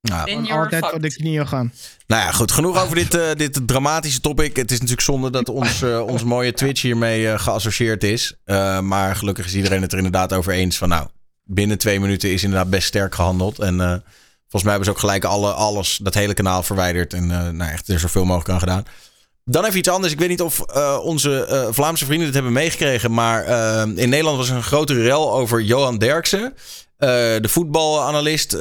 Your 0.00 0.48
altijd 0.48 0.86
voor 0.86 1.00
de 1.00 1.14
knieën 1.14 1.48
gaan. 1.48 1.72
Nou 2.06 2.22
ja, 2.22 2.32
goed. 2.32 2.52
Genoeg 2.52 2.82
over 2.82 2.94
dit, 2.94 3.14
eh, 3.14 3.32
dit 3.34 3.68
dramatische 3.68 4.20
topic. 4.20 4.56
Het 4.56 4.70
is 4.70 4.76
natuurlijk 4.76 5.06
zonde 5.06 5.30
dat 5.30 5.48
ons, 5.48 5.82
eh, 5.82 6.06
ons 6.06 6.24
mooie 6.24 6.52
Twitch 6.52 6.82
hiermee 6.82 7.28
eh, 7.28 7.38
geassocieerd 7.38 8.04
is. 8.04 8.34
Eh, 8.44 8.80
maar 8.80 9.16
gelukkig 9.16 9.46
is 9.46 9.54
iedereen 9.54 9.82
het 9.82 9.90
er 9.92 9.96
inderdaad 9.96 10.32
over 10.32 10.52
eens 10.52 10.78
van... 10.78 10.88
Nou, 10.88 11.08
binnen 11.50 11.78
twee 11.78 12.00
minuten 12.00 12.30
is 12.30 12.42
inderdaad 12.42 12.70
best 12.70 12.86
sterk 12.86 13.14
gehandeld. 13.14 13.58
En 13.58 13.80
eh, 13.80 13.88
volgens 14.40 14.62
mij 14.62 14.70
hebben 14.70 14.84
ze 14.84 14.90
ook 14.90 14.98
gelijk 14.98 15.24
alle, 15.24 15.52
alles, 15.52 15.98
dat 16.02 16.14
hele 16.14 16.34
kanaal 16.34 16.62
verwijderd. 16.62 17.12
En 17.12 17.30
eh, 17.30 17.48
nou 17.48 17.70
echt 17.70 17.88
er 17.88 18.00
zoveel 18.00 18.24
mogelijk 18.24 18.50
aan 18.50 18.58
gedaan. 18.58 18.84
Dan 19.44 19.64
even 19.64 19.78
iets 19.78 19.88
anders. 19.88 20.12
Ik 20.12 20.18
weet 20.18 20.28
niet 20.28 20.42
of 20.42 20.60
eh, 20.60 20.98
onze 21.02 21.66
Vlaamse 21.70 22.04
vrienden 22.04 22.26
dit 22.26 22.34
hebben 22.34 22.52
meegekregen. 22.52 23.12
Maar 23.12 23.46
in 23.96 24.08
Nederland 24.08 24.36
was 24.36 24.48
er 24.48 24.56
een 24.56 24.62
grote 24.62 25.02
rel 25.02 25.32
over 25.32 25.60
Johan 25.60 25.98
Derksen. 25.98 26.54
De 26.96 27.48
voetbalanalist. 27.48 28.56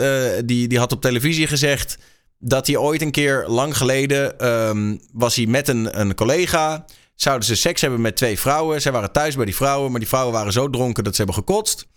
die, 0.46 0.68
die 0.68 0.80
had 0.80 0.92
op 0.92 1.02
televisie 1.02 1.48
gezegd 1.48 1.98
dat 2.40 2.68
hij 2.68 2.78
ooit 2.78 3.02
een 3.02 3.12
keer 3.12 3.46
lang 3.48 3.78
geleden 3.78 4.40
ehm, 4.40 4.96
was 5.12 5.36
hij 5.36 5.46
met 5.46 5.68
een, 5.68 6.00
een 6.00 6.16
collega. 6.16 6.86
Zouden 7.16 7.48
ze 7.48 7.56
seks 7.56 7.82
hebben 7.82 8.02
met 8.02 8.16
twee 8.16 8.40
vrouwen. 8.40 8.82
Zij 8.82 8.92
waren 8.92 9.12
thuis 9.12 9.36
bij 9.36 9.46
die 9.46 9.56
vrouwen, 9.56 9.92
maar 9.92 10.00
die 10.00 10.10
vrouwen 10.10 10.34
waren 10.34 10.54
zo 10.54 10.70
dronken 10.70 11.04
dat 11.04 11.16
ze 11.16 11.24
hebben 11.24 11.44
gekotst. 11.44 11.88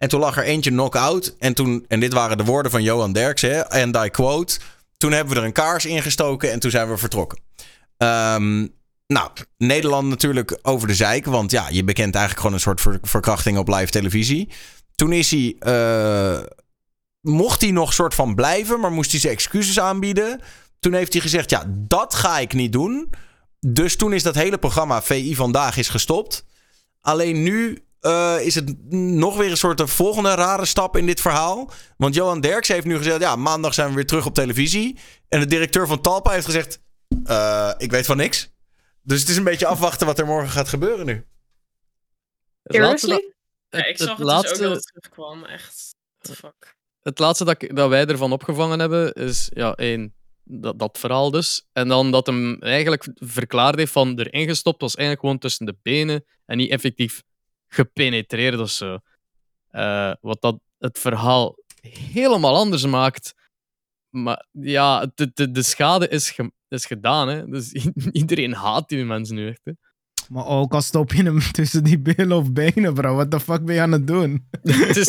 En 0.00 0.08
toen 0.08 0.20
lag 0.20 0.36
er 0.36 0.44
eentje 0.44 0.70
knock-out. 0.70 1.34
En, 1.38 1.54
toen, 1.54 1.84
en 1.88 2.00
dit 2.00 2.12
waren 2.12 2.36
de 2.36 2.44
woorden 2.44 2.70
van 2.70 2.82
Johan 2.82 3.12
Derksen. 3.12 3.50
hè, 3.50 3.60
En 3.60 4.04
I 4.04 4.08
quote. 4.08 4.58
Toen 4.96 5.12
hebben 5.12 5.34
we 5.34 5.40
er 5.40 5.46
een 5.46 5.52
kaars 5.52 5.86
ingestoken 5.86 6.52
en 6.52 6.60
toen 6.60 6.70
zijn 6.70 6.88
we 6.90 6.96
vertrokken. 6.96 7.38
Ehm, 7.96 8.66
nou, 9.06 9.30
Nederland 9.56 10.08
natuurlijk 10.08 10.58
over 10.62 10.88
de 10.88 10.94
zeik. 10.94 11.24
Want 11.26 11.50
ja, 11.50 11.68
je 11.68 11.84
bekent 11.84 12.14
eigenlijk 12.14 12.40
gewoon 12.40 12.54
een 12.54 12.62
soort 12.62 12.80
ver- 12.80 12.98
verkrachting 13.02 13.58
op 13.58 13.68
live 13.68 13.90
televisie. 13.90 14.48
Toen 14.94 15.12
is 15.12 15.30
hij. 15.30 15.56
eh, 15.58 16.42
mocht 17.20 17.60
hij 17.60 17.70
nog 17.70 17.92
soort 17.92 18.14
van 18.14 18.34
blijven, 18.34 18.80
maar 18.80 18.92
moest 18.92 19.10
hij 19.10 19.20
zijn 19.20 19.32
excuses 19.32 19.80
aanbieden. 19.80 20.40
Toen 20.80 20.92
heeft 20.92 21.12
hij 21.12 21.22
gezegd: 21.22 21.50
Ja, 21.50 21.64
dat 21.68 22.14
ga 22.14 22.38
ik 22.38 22.52
niet 22.52 22.72
doen. 22.72 23.10
Dus 23.66 23.96
toen 23.96 24.12
is 24.12 24.22
dat 24.22 24.34
hele 24.34 24.58
programma 24.58 25.02
VI 25.02 25.34
vandaag 25.34 25.76
is 25.76 25.88
gestopt. 25.88 26.44
Alleen 27.00 27.42
nu 27.42 27.84
eh, 28.00 28.36
is 28.40 28.54
het 28.54 28.92
nog 28.92 29.36
weer 29.36 29.50
een 29.50 29.56
soort 29.56 29.80
een 29.80 29.88
volgende 29.88 30.34
rare 30.34 30.64
stap 30.64 30.96
in 30.96 31.06
dit 31.06 31.20
verhaal. 31.20 31.70
Want 31.96 32.14
Johan 32.14 32.40
Derks 32.40 32.68
heeft 32.68 32.86
nu 32.86 32.96
gezegd: 32.96 33.20
Ja, 33.20 33.36
maandag 33.36 33.74
zijn 33.74 33.88
we 33.88 33.94
weer 33.94 34.06
terug 34.06 34.26
op 34.26 34.34
televisie. 34.34 34.98
En 35.28 35.40
de 35.40 35.46
directeur 35.46 35.86
van 35.86 36.00
Talpa 36.00 36.30
heeft 36.30 36.44
gezegd: 36.44 36.80
"Eh, 37.24 37.70
Ik 37.78 37.90
weet 37.90 38.06
van 38.06 38.16
niks. 38.16 38.50
Dus 39.02 39.20
het 39.20 39.28
is 39.28 39.36
een 39.36 39.44
beetje 39.44 39.66
afwachten 39.66 40.06
wat 40.06 40.18
er 40.18 40.26
morgen 40.26 40.50
gaat 40.50 40.68
gebeuren 40.68 41.06
nu. 41.06 41.26
Het 42.62 42.76
laatste 42.78 43.06
dat- 43.08 43.16
Seriously? 43.16 43.34
Ja, 43.70 43.78
het- 43.78 43.86
ik 43.88 43.96
zag 43.98 44.08
het 44.08 44.18
het, 44.18 44.26
laatste- 44.26 44.48
dus 44.58 44.66
ook 44.66 44.72
dat 44.72 44.76
het 44.76 44.86
terugkwam. 44.86 45.44
Echt, 45.44 45.94
what 46.18 46.36
the 46.36 46.42
fuck. 46.46 46.76
het 47.02 47.18
laatste 47.18 47.44
dat, 47.44 47.62
ik- 47.62 47.76
dat 47.76 47.88
wij 47.88 48.06
ervan 48.06 48.32
opgevangen 48.32 48.78
hebben, 48.80 49.12
is 49.12 49.50
ja, 49.54 49.74
één, 49.74 50.14
dat, 50.44 50.78
dat 50.78 50.98
verhaal 50.98 51.30
dus. 51.30 51.66
En 51.72 51.88
dan 51.88 52.10
dat 52.10 52.26
hem 52.26 52.56
eigenlijk 52.62 53.08
verklaard 53.14 53.76
heeft 53.78 53.92
van 53.92 54.18
erin 54.18 54.48
gestopt 54.48 54.80
was 54.80 54.94
eigenlijk 54.94 55.24
gewoon 55.26 55.40
tussen 55.40 55.66
de 55.66 55.76
benen 55.82 56.24
en 56.46 56.56
niet 56.56 56.70
effectief 56.70 57.22
gepenetreerd 57.74 58.58
of 58.58 58.70
zo. 58.70 58.98
Eh, 59.68 60.12
wat 60.20 60.40
dat 60.40 60.58
het 60.78 60.98
verhaal 60.98 61.56
helemaal 62.12 62.56
anders 62.56 62.86
maakt. 62.86 63.34
Maar 64.10 64.46
ja, 64.52 65.10
de, 65.14 65.30
de, 65.34 65.50
de 65.50 65.62
schade 65.62 66.08
is, 66.08 66.30
ge- 66.30 66.52
is 66.68 66.84
gedaan. 66.86 67.28
Hè? 67.28 67.48
Dus 67.48 67.72
iedereen 68.12 68.52
haat 68.52 68.88
die 68.88 69.04
mensen 69.04 69.34
nu 69.34 69.48
echt. 69.48 69.60
Hè? 69.64 69.72
Maar 70.28 70.46
ook 70.46 70.72
al 70.74 70.80
stop 70.82 71.12
je 71.12 71.22
hem 71.22 71.40
tussen 71.52 71.84
die 71.84 71.98
billen 71.98 72.32
of 72.32 72.52
benen, 72.52 72.94
bro. 72.94 73.14
Wat 73.14 73.30
de 73.30 73.40
fuck 73.40 73.64
ben 73.64 73.74
je 73.74 73.80
aan 73.80 73.92
het 73.92 74.06
doen? 74.06 74.48
Het 74.62 74.96
is, 74.96 75.06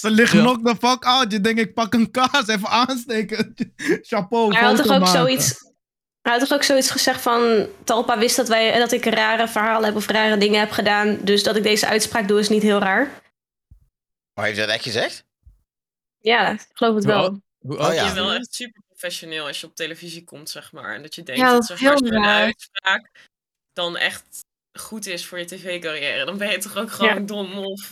Ze 0.00 0.10
liggen 0.10 0.38
Ja. 0.38 0.44
knock 0.44 0.66
the 0.66 0.86
fuck 0.86 1.04
out. 1.04 1.32
Je 1.32 1.40
denkt, 1.40 1.60
ik 1.60 1.74
pak 1.74 1.94
een 1.94 2.10
kaas, 2.10 2.46
even 2.46 2.68
aansteken. 2.68 3.54
Chapeau, 4.02 4.54
Hij 4.54 4.62
had 4.64 4.76
toch 4.76 4.86
ook 4.86 5.00
maken. 5.00 5.06
zoiets. 5.12 5.67
Hij 6.28 6.38
had 6.38 6.48
toch 6.48 6.58
ook 6.58 6.64
zoiets 6.64 6.90
gezegd 6.90 7.20
van. 7.20 7.66
Talpa 7.84 8.18
wist 8.18 8.36
dat, 8.36 8.48
wij, 8.48 8.78
dat 8.78 8.92
ik 8.92 9.04
rare 9.04 9.48
verhalen 9.48 9.84
heb 9.84 9.96
of 9.96 10.06
rare 10.06 10.36
dingen 10.36 10.60
heb 10.60 10.70
gedaan. 10.70 11.18
Dus 11.20 11.42
dat 11.42 11.56
ik 11.56 11.62
deze 11.62 11.86
uitspraak 11.86 12.28
doe 12.28 12.38
is 12.38 12.48
niet 12.48 12.62
heel 12.62 12.78
raar. 12.78 13.20
Maar 14.34 14.44
heeft 14.44 14.56
hij 14.56 14.66
dat 14.66 14.74
echt 14.74 14.84
gezegd? 14.84 15.24
Ja, 16.20 16.50
ik 16.50 16.66
geloof 16.72 16.94
het 16.94 17.04
wel. 17.04 17.20
oud- 17.22 17.40
hoe 17.58 17.78
Oh 17.78 17.94
ja. 17.94 18.06
Je 18.06 18.12
wel 18.14 18.32
echt 18.32 18.54
super 18.54 18.82
professioneel 18.88 19.46
als 19.46 19.60
je 19.60 19.66
op 19.66 19.74
televisie 19.74 20.24
komt, 20.24 20.50
zeg 20.50 20.72
maar. 20.72 20.94
En 20.94 21.02
dat 21.02 21.14
je 21.14 21.22
denkt 21.22 21.40
Ja, 21.40 21.50
dat 21.52 21.66
dat 21.68 21.78
zeg 21.78 21.80
maar, 21.80 21.98
zo'n 21.98 22.24
uitspraak 22.24 23.10
dan 23.72 23.96
echt 23.96 24.24
goed 24.78 25.06
is 25.06 25.26
voor 25.26 25.38
je 25.38 25.44
tv-carrière. 25.44 26.24
Dan 26.24 26.38
ben 26.38 26.50
je 26.50 26.58
toch 26.58 26.76
ook 26.76 26.90
gewoon 26.90 27.14
Ja. 27.14 27.20
dom 27.20 27.52
of... 27.58 27.90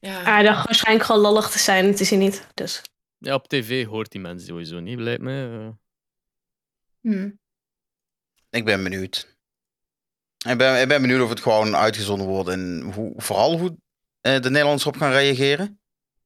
Ja, 0.00 0.22
Hij 0.22 0.42
dacht 0.42 0.64
waarschijnlijk 0.66 1.04
gewoon 1.06 1.20
lollig 1.20 1.50
te 1.50 1.58
zijn. 1.58 1.86
Het 1.86 2.00
is 2.00 2.10
hij 2.10 2.18
niet. 2.18 2.46
Dus. 2.54 2.82
Ja, 3.18 3.34
op 3.34 3.48
tv 3.48 3.86
hoort 3.86 4.10
die 4.10 4.20
mensen 4.20 4.46
sowieso 4.48 4.80
niet, 4.80 4.98
lijkt 4.98 5.22
me. 5.22 5.72
Eh. 7.04 7.12
Hm. 7.12 7.30
Ik 8.50 8.64
ben 8.64 8.82
benieuwd. 8.82 9.36
Ik 10.48 10.58
ben, 10.58 10.80
ik 10.80 10.88
ben 10.88 11.00
benieuwd 11.00 11.22
of 11.22 11.28
het 11.28 11.40
gewoon 11.40 11.76
uitgezonden 11.76 12.26
wordt 12.26 12.48
en 12.48 12.90
hoe, 12.94 13.12
vooral 13.16 13.58
hoe 13.58 13.76
eh, 14.20 14.40
de 14.40 14.50
Nederlanders 14.50 14.86
op 14.86 14.96
gaan 14.96 15.12
reageren. 15.12 15.66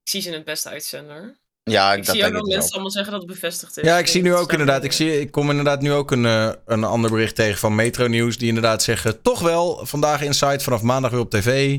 ik 0.03 0.11
zie 0.11 0.21
ze 0.21 0.31
het 0.31 0.45
beste 0.45 0.69
uitzender. 0.69 1.39
Ja, 1.63 1.93
Ik 1.93 1.99
ik, 1.99 2.07
dat 2.07 2.15
zie 2.15 2.25
ook 2.25 2.33
wel 2.33 2.41
dus 2.41 2.49
mensen 2.49 2.67
ook. 2.69 2.73
allemaal 2.73 2.91
zeggen 2.91 3.13
dat 3.13 3.21
het 3.23 3.31
bevestigd 3.31 3.77
is. 3.77 3.85
Ja, 3.85 3.99
ik 3.99 4.07
zie 4.07 4.23
nu 4.23 4.35
ook 4.35 4.53
inderdaad. 4.53 4.85
Ik, 4.85 4.93
zie, 4.93 5.21
ik 5.21 5.31
kom 5.31 5.51
inderdaad 5.51 5.81
nu 5.81 5.93
ook 5.93 6.11
een, 6.11 6.25
eh, 6.27 6.53
een 6.67 6.85
ander 6.85 7.11
bericht 7.11 7.35
tegen 7.35 7.59
van 7.59 7.75
Metro 7.75 8.07
Nieuws. 8.07 8.39
Die 8.39 8.49
inderdaad 8.49 8.83
zeggen: 8.83 9.23
toch 9.23 9.41
wel, 9.41 9.87
vandaag 9.87 10.23
Inside 10.23 10.61
vanaf 10.61 10.83
maandag 10.83 11.11
weer 11.11 11.21
op 11.21 11.31
tv. 11.31 11.79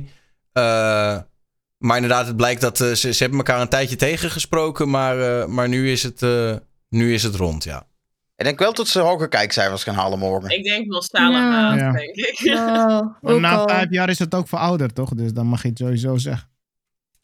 Eh, 0.51 1.19
maar 1.77 1.95
inderdaad, 1.95 2.27
het 2.27 2.35
blijkt 2.35 2.61
dat 2.61 2.77
ze, 2.77 2.95
ze 2.95 3.15
hebben 3.17 3.37
elkaar 3.37 3.61
een 3.61 3.69
tijdje 3.69 3.95
tegengesproken. 3.95 4.89
Maar, 4.89 5.41
eh, 5.41 5.45
maar 5.47 5.67
nu, 5.67 5.91
is 5.91 6.03
het, 6.03 6.21
eh, 6.21 6.55
nu 6.89 7.13
is 7.13 7.23
het 7.23 7.35
rond, 7.35 7.63
ja. 7.63 7.87
Ik 8.39 8.45
denk 8.45 8.59
wel 8.59 8.73
dat 8.73 8.87
ze 8.87 8.99
hoge 8.99 9.27
kijkcijfers 9.27 9.83
gaan 9.83 9.95
halen 9.95 10.19
morgen. 10.19 10.49
Ik 10.49 10.63
denk 10.63 10.87
massale 10.87 11.31
Ja. 11.37 11.51
haat, 11.51 11.79
Ja. 11.79 11.91
denk 11.91 12.15
ik. 12.15 12.37
Ja, 12.39 13.17
na 13.39 13.63
vijf 13.67 13.87
jaar 13.89 14.09
is 14.09 14.19
het 14.19 14.35
ook 14.35 14.47
verouderd, 14.47 14.95
toch? 14.95 15.09
Dus 15.13 15.33
dan 15.33 15.45
mag 15.47 15.61
je 15.61 15.67
het 15.69 15.77
sowieso 15.77 16.17
zeggen. 16.17 16.49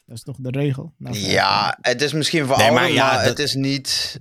Dat 0.06 0.16
is 0.16 0.22
toch 0.22 0.36
de 0.38 0.50
regel? 0.50 0.92
Ja, 1.10 1.78
het 1.80 2.02
is 2.02 2.12
misschien 2.12 2.38
Nee, 2.38 2.48
verouderd, 2.48 2.80
maar 2.80 2.88
maar, 2.88 3.10
ja, 3.10 3.16
dat- 3.16 3.28
het 3.28 3.38
is 3.38 3.54
niet, 3.54 4.20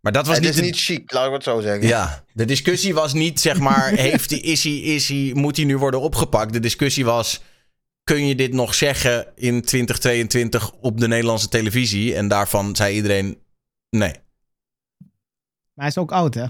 Maar 0.00 0.12
dat 0.12 0.26
was 0.26 0.34
het 0.34 0.44
niet, 0.44 0.54
is 0.54 0.58
de- 0.60 0.66
niet 0.66 0.76
chic, 0.78 1.12
laat 1.12 1.26
ik 1.26 1.32
het 1.32 1.42
zo 1.42 1.60
zeggen. 1.60 1.86
Ja, 1.86 2.24
de 2.32 2.44
discussie 2.44 2.94
was 2.94 3.12
niet, 3.12 3.40
zeg 3.40 3.58
maar, 3.58 3.88
heeft 4.08 4.30
hij, 4.30 4.38
is 4.38 4.64
hij, 4.64 4.72
is 4.76 5.08
hij, 5.08 5.30
moet 5.34 5.56
hij 5.56 5.64
nu 5.66 5.78
worden 5.78 6.00
opgepakt? 6.00 6.52
De 6.52 6.60
discussie 6.60 7.04
was, 7.04 7.40
kun 8.04 8.26
je 8.26 8.34
dit 8.34 8.52
nog 8.52 8.74
zeggen 8.74 9.26
in 9.34 9.62
2022 9.62 10.72
op 10.72 11.00
de 11.00 11.08
Nederlandse 11.08 11.48
televisie? 11.48 12.14
En 12.14 12.28
daarvan 12.28 12.76
zei 12.76 12.94
iedereen, 12.94 13.38
nee. 13.90 14.12
Maar 15.80 15.88
hij 15.88 15.96
is 15.96 16.02
ook 16.02 16.12
oud, 16.12 16.34
hè? 16.34 16.40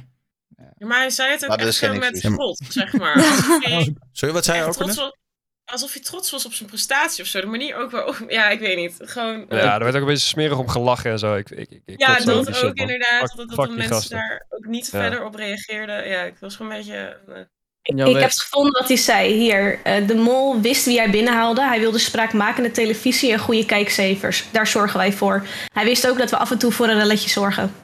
Ja, 0.56 0.86
maar 0.86 0.98
hij 0.98 1.10
zei 1.10 1.30
het 1.30 1.42
ook 1.42 1.48
Maar 1.48 1.58
echt 1.58 1.74
zo 1.74 1.94
met 1.94 2.20
trots, 2.20 2.60
zeg 2.68 2.92
maar. 3.02 3.14
Alsof 3.16 3.64
hij 3.64 3.94
Sorry, 4.12 4.34
wat 4.34 4.44
zei 4.44 4.58
je 4.58 4.64
ook? 4.64 4.72
trots 4.72 4.94
René? 4.96 5.00
was, 5.08 5.18
alsof 5.64 5.92
hij 5.92 6.02
trots 6.02 6.30
was 6.30 6.46
op 6.46 6.52
zijn 6.52 6.68
prestatie 6.68 7.22
of 7.22 7.28
zo. 7.28 7.40
De 7.40 7.46
manier 7.46 7.76
ook 7.76 7.90
waarop... 7.90 8.24
Ja, 8.28 8.48
ik 8.48 8.60
weet 8.60 8.76
niet. 8.76 8.96
Gewoon... 8.98 9.46
Ja, 9.48 9.74
er 9.74 9.84
werd 9.84 9.94
ook 9.94 10.00
een 10.00 10.06
beetje 10.06 10.26
smerig 10.26 10.58
om 10.58 10.68
gelachen 10.68 11.10
en 11.10 11.18
zo. 11.18 11.34
Ik, 11.34 11.50
ik, 11.50 11.70
ik, 11.70 11.82
ik 11.84 12.00
Ja, 12.00 12.18
dat 12.18 12.30
ook 12.30 12.54
shit, 12.54 12.76
inderdaad. 12.78 13.28
Fuck- 13.28 13.36
dat 13.36 13.48
dat 13.48 13.58
fuck 13.58 13.68
de 13.68 13.76
mensen 13.76 13.94
gasten. 13.96 14.16
daar 14.18 14.46
ook 14.48 14.66
niet 14.66 14.88
Ja. 14.92 15.00
verder 15.00 15.24
op 15.24 15.34
reageerden. 15.34 16.08
Ja, 16.08 16.22
ik 16.22 16.34
was 16.40 16.56
gewoon 16.56 16.72
een 16.72 16.78
beetje... 16.78 17.16
eh, 17.28 17.40
ik 17.82 17.98
heb 18.16 18.30
het 18.30 18.40
gevonden 18.40 18.72
wat 18.80 18.88
hij 18.88 18.96
zei. 18.96 19.32
Hier, 19.32 19.78
eh, 19.82 20.06
de 20.06 20.14
mol 20.14 20.60
wist 20.60 20.84
wie 20.84 20.98
hij 20.98 21.10
binnenhaalde. 21.10 21.62
Hij 21.64 21.80
wilde 21.80 21.98
spraakmakende 21.98 22.70
televisie 22.70 23.32
en 23.32 23.38
goede 23.38 23.66
kijkcijfers. 23.66 24.44
Daar 24.50 24.66
zorgen 24.66 24.98
wij 24.98 25.12
voor. 25.12 25.46
Hij 25.72 25.84
wist 25.84 26.08
ook 26.08 26.18
dat 26.18 26.30
we 26.30 26.36
af 26.36 26.50
en 26.50 26.58
toe 26.58 26.72
voor 26.72 26.88
een 26.88 26.98
relletje 26.98 27.28
zorgen. 27.30 27.74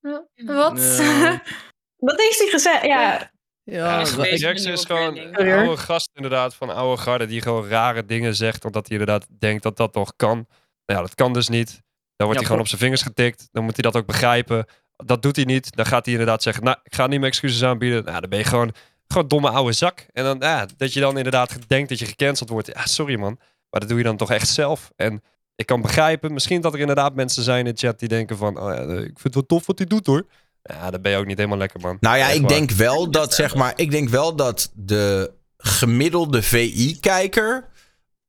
Wat? 0.00 0.96
Ja. 0.98 1.42
Dat 1.98 2.20
heeft 2.20 2.38
hij 2.38 2.48
gezegd, 2.50 2.84
ja. 2.84 3.30
Ja. 3.64 4.04
Jackson 4.34 4.72
is 4.72 4.84
gewoon 4.84 5.16
een 5.16 5.52
oude 5.52 5.76
gast 5.76 6.10
inderdaad 6.14 6.54
van 6.54 6.70
oude 6.70 7.02
garde 7.02 7.26
die 7.26 7.42
gewoon 7.42 7.68
rare 7.68 8.04
dingen 8.04 8.34
zegt 8.34 8.64
omdat 8.64 8.88
hij 8.88 8.98
inderdaad 8.98 9.26
denkt 9.38 9.62
dat 9.62 9.76
dat 9.76 9.94
nog 9.94 10.12
kan. 10.16 10.36
Nou 10.86 11.00
ja, 11.00 11.00
dat 11.00 11.14
kan 11.14 11.32
dus 11.32 11.48
niet. 11.48 11.68
Dan 12.16 12.26
wordt 12.26 12.32
Ja, 12.32 12.36
hij 12.36 12.44
gewoon 12.44 12.60
op 12.60 12.68
zijn 12.68 12.80
vingers 12.80 13.02
getikt. 13.02 13.48
Dan 13.52 13.64
moet 13.64 13.74
hij 13.74 13.82
dat 13.90 13.96
ook 13.96 14.06
begrijpen. 14.06 14.66
Dat 14.96 15.22
doet 15.22 15.36
hij 15.36 15.44
niet. 15.44 15.76
Dan 15.76 15.86
gaat 15.86 16.04
hij 16.04 16.14
inderdaad 16.14 16.42
zeggen, 16.42 16.64
nou, 16.64 16.76
ik 16.82 16.94
ga 16.94 17.06
niet 17.06 17.20
mijn 17.20 17.32
excuses 17.32 17.62
aanbieden. 17.62 18.04
Nou, 18.04 18.20
dan 18.20 18.30
ben 18.30 18.38
je 18.38 18.44
gewoon, 18.44 18.74
gewoon 19.06 19.28
domme 19.28 19.50
oude 19.50 19.72
zak. 19.72 20.06
En 20.12 20.24
dan, 20.24 20.36
ja, 20.40 20.66
dat 20.76 20.92
je 20.92 21.00
dan 21.00 21.16
inderdaad 21.16 21.68
denkt 21.68 21.88
dat 21.88 21.98
je 21.98 22.06
gecanceld 22.06 22.48
wordt. 22.48 22.66
Ja, 22.66 22.86
sorry 22.86 23.18
man. 23.18 23.38
Maar 23.70 23.80
dat 23.80 23.88
doe 23.88 23.98
je 23.98 24.04
dan 24.04 24.16
toch 24.16 24.30
echt 24.30 24.48
zelf. 24.48 24.90
En 24.96 25.22
ik 25.58 25.66
kan 25.66 25.80
begrijpen, 25.80 26.32
misschien 26.32 26.60
dat 26.60 26.74
er 26.74 26.80
inderdaad 26.80 27.14
mensen 27.14 27.42
zijn 27.42 27.66
in 27.66 27.72
de 27.74 27.80
chat 27.80 27.98
die 27.98 28.08
denken 28.08 28.36
van, 28.36 28.60
oh 28.60 28.74
ja, 28.74 28.80
ik 28.82 29.18
vind 29.18 29.22
het 29.22 29.34
wel 29.34 29.46
tof 29.46 29.66
wat 29.66 29.78
hij 29.78 29.86
doet 29.86 30.06
hoor. 30.06 30.26
Ja, 30.62 30.90
dan 30.90 31.02
ben 31.02 31.12
je 31.12 31.18
ook 31.18 31.26
niet 31.26 31.36
helemaal 31.36 31.58
lekker 31.58 31.80
man. 31.80 31.96
Nou 32.00 32.16
ja, 32.16 32.26
Echt 32.26 32.34
ik 32.34 32.40
waar. 32.40 32.50
denk 32.50 32.70
wel 32.70 33.10
dat, 33.10 33.34
zeg 33.34 33.54
maar, 33.54 33.72
ik 33.76 33.90
denk 33.90 34.08
wel 34.08 34.36
dat 34.36 34.70
de 34.74 35.32
gemiddelde 35.56 36.42
VI-kijker 36.42 37.68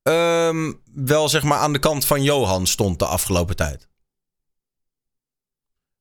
ehm, 0.03 0.71
wel, 0.93 1.29
zeg 1.29 1.43
maar, 1.43 1.57
aan 1.57 1.73
de 1.73 1.79
kant 1.79 2.05
van 2.05 2.23
Johan 2.23 2.67
stond 2.67 2.99
de 2.99 3.05
afgelopen 3.05 3.55
tijd. 3.55 3.87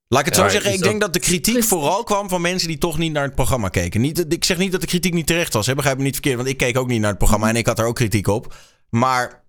Laat 0.08 0.20
ik 0.20 0.26
het 0.26 0.36
Ja, 0.36 0.42
zo 0.42 0.48
zeggen, 0.48 0.72
ik 0.72 0.82
denk 0.82 1.00
dat 1.00 1.12
de 1.12 1.18
kritiek 1.18 1.64
vooral 1.64 2.04
kwam 2.04 2.28
van 2.28 2.40
mensen 2.40 2.68
die 2.68 2.78
toch 2.78 2.98
niet 2.98 3.12
naar 3.12 3.24
het 3.24 3.34
programma 3.34 3.68
keken. 3.68 4.00
Niet, 4.00 4.32
ik 4.32 4.44
zeg 4.44 4.58
niet 4.58 4.72
dat 4.72 4.80
de 4.80 4.86
kritiek 4.86 5.14
niet 5.14 5.26
terecht 5.26 5.52
was, 5.52 5.66
hè, 5.66 5.74
begrijp 5.74 5.96
me 5.96 6.02
niet 6.02 6.12
verkeerd, 6.12 6.36
want 6.36 6.48
ik 6.48 6.56
keek 6.56 6.78
ook 6.78 6.88
niet 6.88 7.00
naar 7.00 7.10
het 7.10 7.18
programma 7.18 7.48
en 7.48 7.56
ik 7.56 7.66
had 7.66 7.78
er 7.78 7.86
ook 7.86 7.94
kritiek 7.94 8.26
op. 8.26 8.54
Maar 8.90 9.46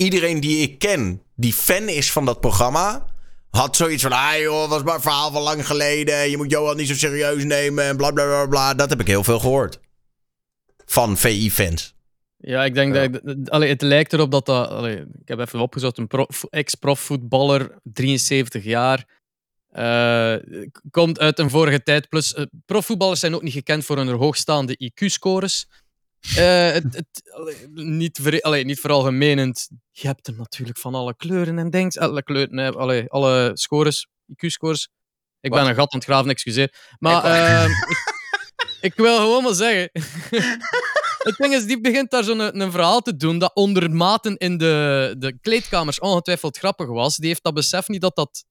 iedereen 0.00 0.40
die 0.40 0.58
ik 0.62 0.78
ken, 0.78 1.22
die 1.36 1.52
fan 1.52 1.88
is 1.88 2.12
van 2.12 2.24
dat 2.24 2.40
programma, 2.40 3.06
had 3.50 3.76
zoiets 3.76 4.02
van, 4.02 4.12
ah 4.12 4.38
joh, 4.38 4.68
was 4.68 4.82
maar 4.82 4.94
een 4.94 5.00
verhaal 5.00 5.30
van 5.32 5.42
lang 5.42 5.66
geleden. 5.66 6.30
Je 6.30 6.36
moet 6.36 6.50
Johan 6.50 6.76
niet 6.76 6.88
zo 6.88 6.94
serieus 6.94 7.44
nemen 7.44 7.84
en 7.84 7.96
bla 7.96 8.10
bla 8.10 8.24
bla 8.24 8.46
bla. 8.46 8.74
Dat 8.74 8.90
heb 8.90 9.00
ik 9.00 9.06
heel 9.06 9.24
veel 9.24 9.38
gehoord. 9.38 9.80
Van 10.84 11.16
VI-fans. 11.16 11.94
Ja, 12.36 12.64
ik 12.64 12.74
denk 12.74 12.94
Ja. 12.94 13.08
dat... 13.08 13.22
ik- 13.36 13.48
Allee, 13.48 13.68
het 13.68 13.82
lijkt 13.82 14.12
erop 14.12 14.30
dat 14.30 14.46
dat... 14.46 14.68
Allee, 14.68 14.96
ik 14.96 15.28
heb 15.28 15.38
even 15.38 15.60
opgezocht. 15.60 15.98
Een 15.98 16.06
pro- 16.06 16.26
ex-profvoetballer, 16.50 17.78
73 17.82 18.64
jaar. 18.64 19.18
eh, 19.70 20.34
komt 20.90 21.18
uit 21.18 21.38
een 21.38 21.50
vorige 21.50 21.82
tijd. 21.82 22.08
Plus, 22.08 22.34
eh, 22.34 22.44
profvoetballers 22.66 23.20
zijn 23.20 23.34
ook 23.34 23.42
niet 23.42 23.52
gekend 23.52 23.84
voor 23.84 23.96
hun 23.96 24.08
hoogstaande 24.08 24.76
IQ-scores. 24.92 25.68
Eh, 26.20 26.72
het, 26.72 26.84
het, 26.94 27.68
niet, 27.72 28.18
ver, 28.22 28.40
allee, 28.40 28.64
niet 28.64 28.80
veralgemenend. 28.80 29.68
Je 29.90 30.06
hebt 30.06 30.26
er 30.26 30.34
natuurlijk 30.36 30.78
van 30.78 30.94
alle 30.94 31.16
kleuren 31.16 31.58
en 31.58 31.70
denkt... 31.70 31.98
Alle 31.98 32.22
kleuren, 32.22 32.54
nee, 32.54 32.68
allee, 32.70 33.08
alle 33.08 33.50
scores, 33.54 34.06
IQ-scores. 34.26 34.88
Ik 35.40 35.50
ben 35.50 35.66
een 35.66 35.74
gat 35.74 35.92
aan 35.92 35.98
het 35.98 36.04
graven, 36.04 36.30
excuseer. 36.30 36.74
Maar 36.98 37.24
ehm, 37.24 37.70
ik, 37.90 37.98
ik 38.80 38.94
wil 38.94 39.16
gewoon 39.16 39.42
maar 39.42 39.54
zeggen... 39.54 39.90
Het 41.20 41.36
ding 41.36 41.54
is, 41.54 41.66
die 41.66 41.80
begint 41.80 42.10
daar 42.10 42.24
zo'n 42.24 42.60
een, 42.60 42.70
verhaal 42.70 43.00
te 43.00 43.16
doen 43.16 43.38
dat 43.38 43.54
onder 43.54 43.90
maten 43.90 44.36
in 44.36 44.58
de, 44.58 45.14
de 45.18 45.38
kleedkamers 45.40 45.98
ongetwijfeld 45.98 46.58
grappig 46.58 46.86
was. 46.86 47.16
Die 47.16 47.28
heeft 47.28 47.42
dat 47.42 47.54
besef 47.54 47.88
niet 47.88 48.00
dat 48.00 48.16
dat 48.16 48.44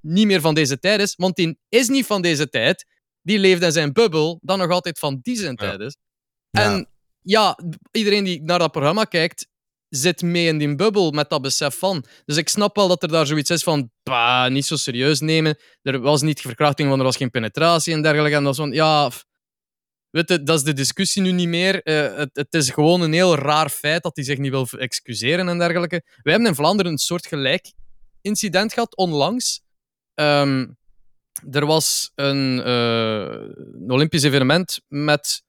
niet 0.00 0.26
meer 0.26 0.40
van 0.40 0.54
deze 0.54 0.78
tijd 0.78 1.00
is, 1.00 1.14
want 1.16 1.36
die 1.36 1.58
is 1.68 1.88
niet 1.88 2.06
van 2.06 2.22
deze 2.22 2.48
tijd. 2.48 2.86
Die 3.22 3.38
leeft 3.38 3.62
in 3.62 3.72
zijn 3.72 3.92
bubbel, 3.92 4.38
dat 4.42 4.58
nog 4.58 4.70
altijd 4.70 4.98
van 4.98 5.18
die 5.22 5.36
zijn 5.36 5.56
tijd 5.56 5.80
is. 5.80 5.96
Ja. 6.50 6.62
En 6.62 6.88
ja, 7.22 7.58
iedereen 7.92 8.24
die 8.24 8.42
naar 8.42 8.58
dat 8.58 8.70
programma 8.70 9.04
kijkt, 9.04 9.48
zit 9.88 10.22
mee 10.22 10.46
in 10.46 10.58
die 10.58 10.74
bubbel 10.74 11.10
met 11.10 11.30
dat 11.30 11.42
besef 11.42 11.78
van. 11.78 12.04
Dus 12.24 12.36
ik 12.36 12.48
snap 12.48 12.76
wel 12.76 12.88
dat 12.88 13.02
er 13.02 13.08
daar 13.08 13.26
zoiets 13.26 13.50
is 13.50 13.62
van, 13.62 13.90
bah, 14.02 14.50
niet 14.50 14.66
zo 14.66 14.76
serieus 14.76 15.20
nemen. 15.20 15.58
Er 15.82 16.00
was 16.00 16.22
niet 16.22 16.40
verkrachting, 16.40 16.88
want 16.88 17.00
er 17.00 17.06
was 17.06 17.16
geen 17.16 17.30
penetratie 17.30 17.94
en 17.94 18.02
dergelijke. 18.02 18.36
En 18.36 18.42
dat 18.42 18.52
is 18.52 18.58
van, 18.58 18.72
ja... 18.72 19.10
Weet 20.10 20.28
je, 20.28 20.42
dat 20.42 20.58
is 20.58 20.64
de 20.64 20.72
discussie 20.72 21.22
nu 21.22 21.32
niet 21.32 21.48
meer. 21.48 21.82
Eh, 21.82 22.16
het, 22.16 22.30
het 22.32 22.54
is 22.54 22.70
gewoon 22.70 23.00
een 23.00 23.12
heel 23.12 23.36
raar 23.36 23.68
feit 23.68 24.02
dat 24.02 24.16
hij 24.16 24.24
zich 24.24 24.38
niet 24.38 24.50
wil 24.50 24.66
excuseren 24.70 25.48
en 25.48 25.58
dergelijke. 25.58 26.02
Wij 26.22 26.32
hebben 26.32 26.50
in 26.50 26.56
Vlaanderen 26.56 26.92
een 26.92 26.98
soort 26.98 27.26
gelijk 27.26 27.72
incident 28.20 28.72
gehad 28.72 28.96
onlangs. 28.96 29.60
Ehm, 30.14 30.66
er 31.50 31.66
was 31.66 32.12
een, 32.14 32.62
eh, 32.64 33.26
een 33.80 33.90
Olympisch 33.90 34.22
evenement 34.22 34.80
met 34.88 35.42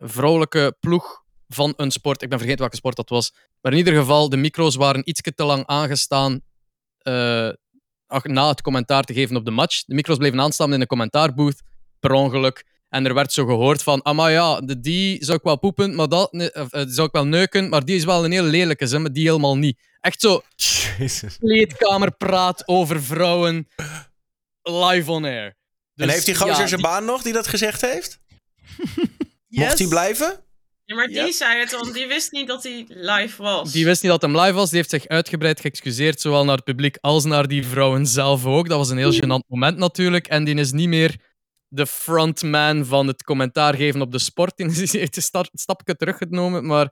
vrouwelijke 0.00 0.76
ploeg 0.80 1.22
van 1.48 1.72
een 1.76 1.90
sport. 1.90 2.22
Ik 2.22 2.28
ben 2.28 2.38
vergeten 2.38 2.60
welke 2.60 2.76
sport 2.76 2.96
dat 2.96 3.08
was. 3.08 3.32
Maar 3.60 3.72
in 3.72 3.78
ieder 3.78 3.94
geval, 3.94 4.28
de 4.28 4.36
micro's 4.36 4.74
waren 4.76 5.08
iets 5.08 5.20
te 5.34 5.44
lang 5.44 5.66
aangestaan 5.66 6.40
eh, 6.98 7.48
na 8.22 8.48
het 8.48 8.62
commentaar 8.62 9.04
te 9.04 9.12
geven 9.14 9.36
op 9.36 9.44
de 9.44 9.50
match. 9.50 9.84
De 9.84 9.94
micro's 9.94 10.16
bleven 10.16 10.40
aanstaan 10.40 10.72
in 10.72 10.80
de 10.80 10.86
commentaarbooth, 10.86 11.60
per 12.00 12.12
ongeluk. 12.12 12.64
En 12.88 13.06
er 13.06 13.14
werd 13.14 13.32
zo 13.32 13.44
gehoord 13.46 13.82
van, 13.82 14.02
ah 14.02 14.16
maar 14.16 14.30
ja, 14.30 14.60
de, 14.60 14.80
die 14.80 15.24
zou 15.24 15.38
ik 15.38 15.44
wel 15.44 15.58
poepen, 15.58 15.94
maar 15.94 16.08
dat 16.08 16.32
eh, 16.32 16.64
zou 16.86 17.06
ik 17.06 17.12
wel 17.12 17.26
neuken, 17.26 17.68
maar 17.68 17.84
die 17.84 17.96
is 17.96 18.04
wel 18.04 18.24
een 18.24 18.32
heel 18.32 18.42
lelijke, 18.42 18.86
zeg, 18.86 19.00
maar 19.00 19.12
die 19.12 19.26
helemaal 19.26 19.56
niet. 19.56 19.78
Echt 20.00 20.20
zo 20.20 20.42
kleedkamerpraat 21.38 22.68
over 22.68 23.02
vrouwen 23.02 23.68
live 24.62 25.10
on 25.10 25.24
air. 25.24 25.44
en 25.46 25.54
Dus 25.94 26.12
heeft 26.12 26.26
die 26.26 26.34
gozer 26.34 26.50
ja, 26.50 26.66
zijn 26.66 26.80
die- 26.80 26.90
baan 26.90 27.04
nog 27.04 27.22
die 27.22 27.32
dat 27.32 27.46
gezegd 27.46 27.80
heeft? 27.80 28.18
Yes. 29.50 29.64
Mocht 29.66 29.78
hij 29.78 29.88
blijven? 29.88 30.44
Ja, 30.84 30.94
maar 30.96 31.06
die 31.06 31.16
Ja. 31.16 31.32
zei 31.32 31.58
het 31.60 31.72
al, 31.74 31.92
die 31.92 32.06
wist 32.06 32.32
niet 32.32 32.46
dat 32.48 32.62
hij 32.62 32.84
live 32.88 33.42
was. 33.42 33.72
Die 33.72 33.84
wist 33.84 34.02
niet 34.02 34.10
dat 34.10 34.22
hem 34.22 34.36
live 34.40 34.52
was. 34.52 34.68
Die 34.68 34.78
heeft 34.78 34.90
zich 34.90 35.06
uitgebreid 35.08 35.60
geëxcuseerd, 35.60 36.20
zowel 36.20 36.44
naar 36.44 36.56
het 36.56 36.64
publiek 36.64 36.96
als 37.00 37.24
naar 37.24 37.48
die 37.48 37.66
vrouwen 37.66 38.06
zelf 38.06 38.46
ook. 38.46 38.68
Dat 38.68 38.78
was 38.78 38.90
een 38.90 38.96
heel 38.98 39.12
gênant 39.14 39.46
moment 39.46 39.76
natuurlijk. 39.76 40.26
En 40.28 40.44
die 40.44 40.54
is 40.54 40.72
niet 40.72 40.88
meer 40.88 41.20
de 41.68 41.86
frontman 41.86 42.84
van 42.86 43.06
het 43.06 43.22
commentaar 43.22 43.74
geven 43.74 44.00
op 44.00 44.12
de 44.12 44.18
sport. 44.18 44.56
Die 44.56 44.66
is- 44.66 44.92
heeft 44.92 45.16
een 45.16 45.22
sta- 45.22 45.48
stapje 45.52 45.96
teruggenomen, 45.96 46.66
maar 46.66 46.90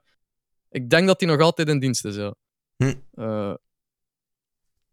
ik 0.69 0.89
denk 0.89 1.07
dat 1.07 1.19
hij 1.19 1.29
nog 1.29 1.41
altijd 1.41 1.67
in 1.67 1.79
dienst 1.79 2.05
is. 2.05 2.15
Ja, 2.15 2.35
Hm. 2.77 2.93
Eh, 3.13 3.53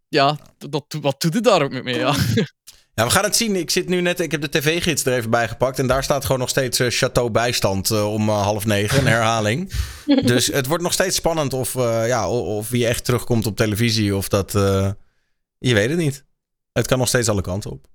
ja 0.08 0.38
dat, 0.58 0.96
wat 1.00 1.20
doet 1.20 1.32
hij 1.32 1.42
daar 1.42 1.62
ook 1.62 1.82
mee? 1.82 1.98
Ja. 1.98 2.14
Ja, 3.00 3.04
we 3.04 3.10
gaan 3.10 3.24
het 3.24 3.36
zien. 3.36 3.56
Ik 3.56 3.70
zit 3.70 3.88
nu 3.88 4.00
net, 4.00 4.20
ik 4.20 4.30
heb 4.30 4.40
de 4.40 4.48
tv-gids 4.48 5.04
er 5.04 5.16
even 5.16 5.30
bij 5.30 5.48
gepakt. 5.48 5.78
En 5.78 5.86
daar 5.86 6.04
staat 6.04 6.24
gewoon 6.24 6.40
nog 6.40 6.48
steeds 6.48 6.78
eh, 6.78 6.86
Chateau 6.90 7.30
Bijstand 7.30 7.90
eh, 7.90 8.12
om 8.12 8.28
eh, 8.28 8.42
half 8.42 8.66
negen, 8.66 8.98
een 8.98 9.06
herhaling. 9.06 9.72
dus 10.26 10.46
het 10.46 10.66
wordt 10.66 10.82
nog 10.82 10.92
steeds 10.92 11.16
spannend 11.16 11.52
of, 11.52 11.74
ja, 12.06 12.30
of 12.30 12.68
wie 12.68 12.86
echt 12.86 13.04
terugkomt 13.04 13.46
op 13.46 13.56
televisie. 13.56 14.16
Of 14.16 14.28
dat, 14.28 14.52
je 15.58 15.74
weet 15.74 15.88
het 15.88 15.98
niet. 15.98 16.24
Het 16.72 16.86
kan 16.86 16.98
nog 16.98 17.08
steeds 17.08 17.28
alle 17.28 17.40
kanten 17.40 17.70
op. 17.70 17.86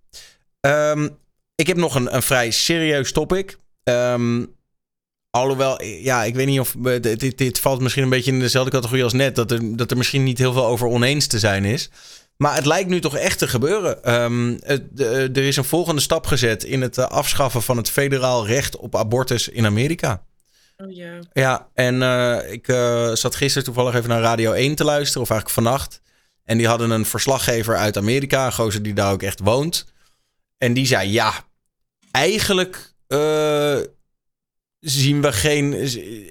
Ehm, 0.60 1.10
ik 1.56 1.68
heb 1.68 1.78
nog 1.78 1.96
een, 1.96 2.16
een 2.16 2.24
vrij 2.24 2.52
serieus 2.52 3.12
topic. 3.12 3.58
Ehm, 3.84 4.46
alhoewel, 5.30 5.84
ja, 5.84 6.24
ik 6.24 6.36
weet 6.36 6.48
niet 6.48 6.60
of... 6.60 6.76
dit, 6.80 7.20
dit, 7.20 7.38
dit 7.38 7.60
valt 7.60 7.82
misschien 7.82 8.04
een 8.04 8.10
beetje 8.10 8.32
in 8.32 8.40
dezelfde 8.40 8.72
categorie 8.72 9.04
als 9.04 9.14
net. 9.14 9.36
Dat 9.36 9.52
er, 9.52 9.78
dat 9.78 9.92
er 9.92 9.98
misschien 9.98 10.24
niet 10.24 10.38
heel 10.38 10.54
veel 10.54 10.66
over 10.66 10.88
oneens 10.88 11.28
te 11.28 11.40
zijn 11.40 11.66
is. 11.66 11.90
Maar 12.42 12.56
het 12.56 12.66
lijkt 12.66 12.90
nu 12.90 13.00
toch 13.02 13.16
echt 13.16 13.38
te 13.38 13.48
gebeuren. 13.48 14.04
Ehm, 14.04 14.58
het- 14.60 14.98
de- 14.98 15.30
er 15.34 15.44
is 15.48 15.56
een 15.58 15.64
volgende 15.64 16.02
stap 16.02 16.26
gezet 16.26 16.64
in 16.64 16.82
het 16.82 16.98
eh, 16.98 17.06
afschaffen 17.06 17.62
van 17.62 17.78
het 17.78 17.90
federaal 17.90 18.46
recht 18.48 18.78
op 18.78 18.96
abortus 18.96 19.48
in 19.48 19.66
Amerika. 19.66 20.24
Oh 20.78 20.92
ja. 20.92 21.20
Ja, 21.34 21.68
en 21.74 22.02
eh, 22.02 22.52
ik 22.52 22.68
eh, 22.68 23.12
zat 23.14 23.36
gisteren 23.36 23.64
toevallig 23.64 23.94
even 23.96 24.10
naar 24.10 24.22
Radio 24.22 24.52
1 24.52 24.76
te 24.76 24.84
luisteren, 24.84 25.22
of 25.22 25.30
eigenlijk 25.30 25.60
vannacht. 25.68 26.02
En 26.44 26.58
die 26.58 26.68
hadden 26.68 26.90
een 26.90 27.06
verslaggever 27.06 27.76
uit 27.78 27.98
Amerika, 27.98 28.46
een 28.46 28.54
gozer 28.54 28.82
die 28.84 28.94
daar 28.94 29.12
ook 29.12 29.24
echt 29.24 29.40
woont. 29.40 29.86
En 30.58 30.74
die 30.74 30.86
zei, 30.86 31.10
ja, 31.12 31.34
eigenlijk 32.12 32.94
zien 34.80 35.22
we 35.22 35.32
geen... 35.34 35.74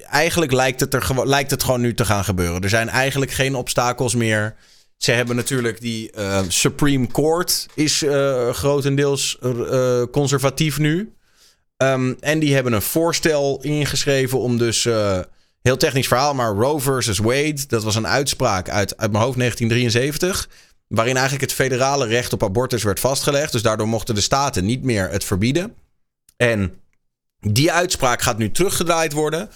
Eigenlijk 0.03 0.51
lijkt 0.51 0.79
het, 0.79 0.93
er, 0.93 1.27
lijkt 1.27 1.51
het 1.51 1.63
gewoon 1.63 1.81
nu 1.81 1.93
te 1.93 2.05
gaan 2.05 2.23
gebeuren. 2.23 2.61
Er 2.61 2.69
zijn 2.69 2.89
eigenlijk 2.89 3.31
geen 3.31 3.55
obstakels 3.55 4.15
meer. 4.15 4.55
Ze 5.01 5.11
hebben 5.11 5.35
natuurlijk 5.35 5.81
die 5.81 6.11
eh, 6.11 6.41
Supreme 6.47 7.07
Court 7.07 7.67
is 7.73 8.03
eh, 8.03 8.49
grotendeels 8.49 9.37
eh, 9.39 10.03
conservatief 10.11 10.79
nu. 10.79 11.13
Ehm, 11.77 12.13
en 12.19 12.39
die 12.39 12.53
hebben 12.53 12.73
een 12.73 12.81
voorstel 12.81 13.61
ingeschreven 13.61 14.39
om 14.39 14.57
dus... 14.57 14.83
heel 15.61 15.77
technisch 15.77 16.07
verhaal, 16.07 16.33
maar 16.33 16.53
Roe 16.53 16.79
versus 16.79 17.17
Wade... 17.17 17.67
dat 17.67 17.83
was 17.83 17.95
een 17.95 18.07
uitspraak 18.07 18.69
uit, 18.69 18.97
uit 18.97 19.11
mijn 19.11 19.23
hoofd 19.23 19.37
1973... 19.37 20.49
waarin 20.87 21.15
eigenlijk 21.15 21.49
het 21.49 21.59
federale 21.59 22.07
recht 22.07 22.33
op 22.33 22.43
abortus 22.43 22.83
werd 22.83 22.99
vastgelegd. 22.99 23.51
Dus 23.51 23.61
daardoor 23.61 23.87
mochten 23.87 24.15
de 24.15 24.21
staten 24.21 24.65
niet 24.65 24.83
meer 24.83 25.09
het 25.09 25.23
verbieden. 25.23 25.75
En 26.37 26.73
die 27.39 27.71
uitspraak 27.71 28.21
gaat 28.21 28.37
nu 28.37 28.51
teruggedraaid 28.51 29.13
worden. 29.13 29.49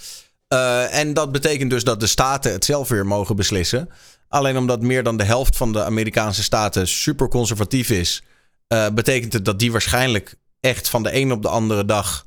Eh, 0.48 0.98
en 0.98 1.14
dat 1.14 1.32
betekent 1.32 1.70
dus 1.70 1.84
dat 1.84 2.00
de 2.00 2.06
staten 2.06 2.52
het 2.52 2.64
zelf 2.64 2.88
weer 2.88 3.06
mogen 3.06 3.36
beslissen. 3.36 3.88
Alleen 4.28 4.56
omdat 4.56 4.80
meer 4.82 5.02
dan 5.02 5.16
de 5.16 5.24
helft 5.24 5.56
van 5.56 5.72
de 5.72 5.84
Amerikaanse 5.84 6.42
staten 6.42 6.88
super 6.88 7.28
conservatief 7.28 7.90
is, 7.90 8.22
eh, 8.66 8.88
betekent 8.90 9.32
het 9.32 9.44
dat 9.44 9.58
die 9.58 9.72
waarschijnlijk 9.72 10.34
echt 10.60 10.88
van 10.88 11.02
de 11.02 11.14
een 11.14 11.32
op 11.32 11.42
de 11.42 11.48
andere 11.48 11.84
dag 11.84 12.26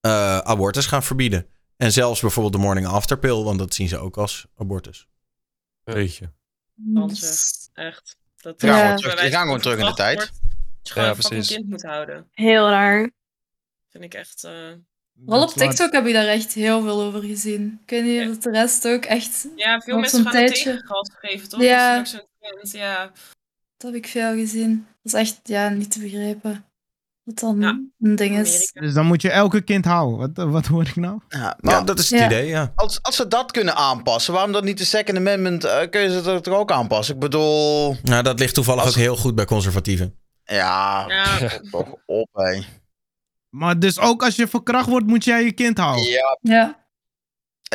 eh, 0.00 0.38
abortus 0.38 0.86
gaan 0.86 1.02
verbieden. 1.02 1.46
En 1.76 1.92
zelfs 1.92 2.20
bijvoorbeeld 2.20 2.54
de 2.54 2.60
morning 2.60 2.86
after 2.86 3.18
pill, 3.18 3.42
want 3.42 3.58
dat 3.58 3.74
zien 3.74 3.88
ze 3.88 3.98
ook 3.98 4.16
als 4.16 4.46
abortus. 4.56 5.06
Weet 5.84 6.16
je. 6.16 6.28
Echt. 7.74 8.16
Dat 8.36 8.54
gaan 8.62 8.70
Ja. 8.70 8.80
gewoon 8.82 8.96
terug, 8.96 9.20
die 9.20 9.30
gaan 9.30 9.42
gewoon 9.42 9.60
terug 9.60 9.78
in 9.78 9.84
de 9.86 9.94
tijd. 9.94 10.18
Dat 10.18 10.28
je 10.82 10.92
gewoon 10.92 11.08
Ja, 11.08 11.14
een 11.14 11.28
precies. 11.28 11.54
kind 11.56 11.68
moet 11.68 11.82
houden. 11.82 12.28
Heel 12.32 12.68
raar. 12.68 13.10
Vind 13.90 14.04
ik 14.04 14.14
echt... 14.14 14.44
eh, 14.44 14.52
Vooral 15.24 15.42
op 15.42 15.50
TikTok 15.52 15.92
heb 15.92 16.06
je 16.06 16.12
daar 16.12 16.26
echt 16.26 16.52
heel 16.52 16.82
veel 16.82 17.02
over 17.02 17.20
gezien. 17.22 17.80
Ik 17.84 17.90
weet 17.90 18.04
niet 18.04 18.28
of 18.28 18.38
de 18.38 18.50
rest 18.50 18.88
ook 18.88 19.04
echt... 19.04 19.46
Ja, 19.56 19.80
veel 19.80 19.98
mensen 19.98 20.18
gaan 20.24 20.26
een 20.26 20.32
tijdje. 20.46 20.64
tegengas 20.64 21.10
geven, 21.20 21.48
toch? 21.48 21.60
Ja. 21.62 21.96
Dat 21.96 22.06
is 22.06 22.14
ook 22.14 22.26
zo'n 22.40 22.50
trend, 22.52 22.70
ja. 22.72 23.10
Dat 23.76 23.92
heb 23.92 23.94
ik 24.04 24.06
veel 24.10 24.32
gezien. 24.34 24.86
Dat 25.02 25.12
is 25.12 25.20
echt 25.20 25.40
ja, 25.42 25.68
niet 25.68 25.90
te 25.90 26.00
begrijpen. 26.00 26.64
Wat 27.22 27.38
dan 27.38 27.60
Ja. 27.60 27.68
een 28.00 28.16
ding 28.16 28.38
is. 28.38 28.48
Amerika. 28.48 28.80
Dus 28.80 28.94
dan 28.94 29.06
moet 29.06 29.22
je 29.22 29.30
elke 29.30 29.60
kind 29.60 29.84
houden. 29.84 30.32
Wat, 30.34 30.48
wat 30.50 30.66
hoor 30.66 30.82
ik 30.82 30.96
nou? 30.96 31.20
Ja, 31.28 31.56
Ja, 31.60 31.80
dat 31.82 31.98
is 31.98 32.10
het 32.10 32.18
Ja. 32.20 32.26
idee, 32.26 32.46
ja. 32.46 32.72
als, 32.74 32.98
als 33.02 33.16
ze 33.16 33.28
dat 33.28 33.50
kunnen 33.52 33.74
aanpassen, 33.74 34.32
waarom 34.32 34.52
dan 34.52 34.64
niet 34.64 34.78
de 34.78 34.84
Second 34.84 35.16
Amendment? 35.18 35.64
eh, 35.64 35.90
kun 35.90 36.00
je 36.00 36.22
ze 36.22 36.40
toch 36.40 36.54
ook 36.54 36.70
aanpassen? 36.72 37.14
Ik 37.14 37.20
bedoel, 37.20 37.96
Nou, 38.02 38.22
dat 38.22 38.38
ligt 38.38 38.54
toevallig 38.54 38.82
Als- 38.84 38.90
ook 38.94 39.00
heel 39.00 39.16
goed 39.16 39.34
bij 39.34 39.44
conservatieven. 39.44 40.14
ja, 40.44 41.06
toch 41.70 41.94
op, 42.06 42.28
hé. 42.32 42.62
Maar 43.56 43.78
dus 43.78 43.98
ook 43.98 44.22
als 44.24 44.36
je 44.36 44.48
verkracht 44.48 44.88
wordt, 44.88 45.06
moet 45.06 45.24
jij 45.24 45.44
je 45.44 45.52
kind 45.52 45.78
houden. 45.78 46.04
Ja, 46.04 46.38
Ja. 46.40 46.84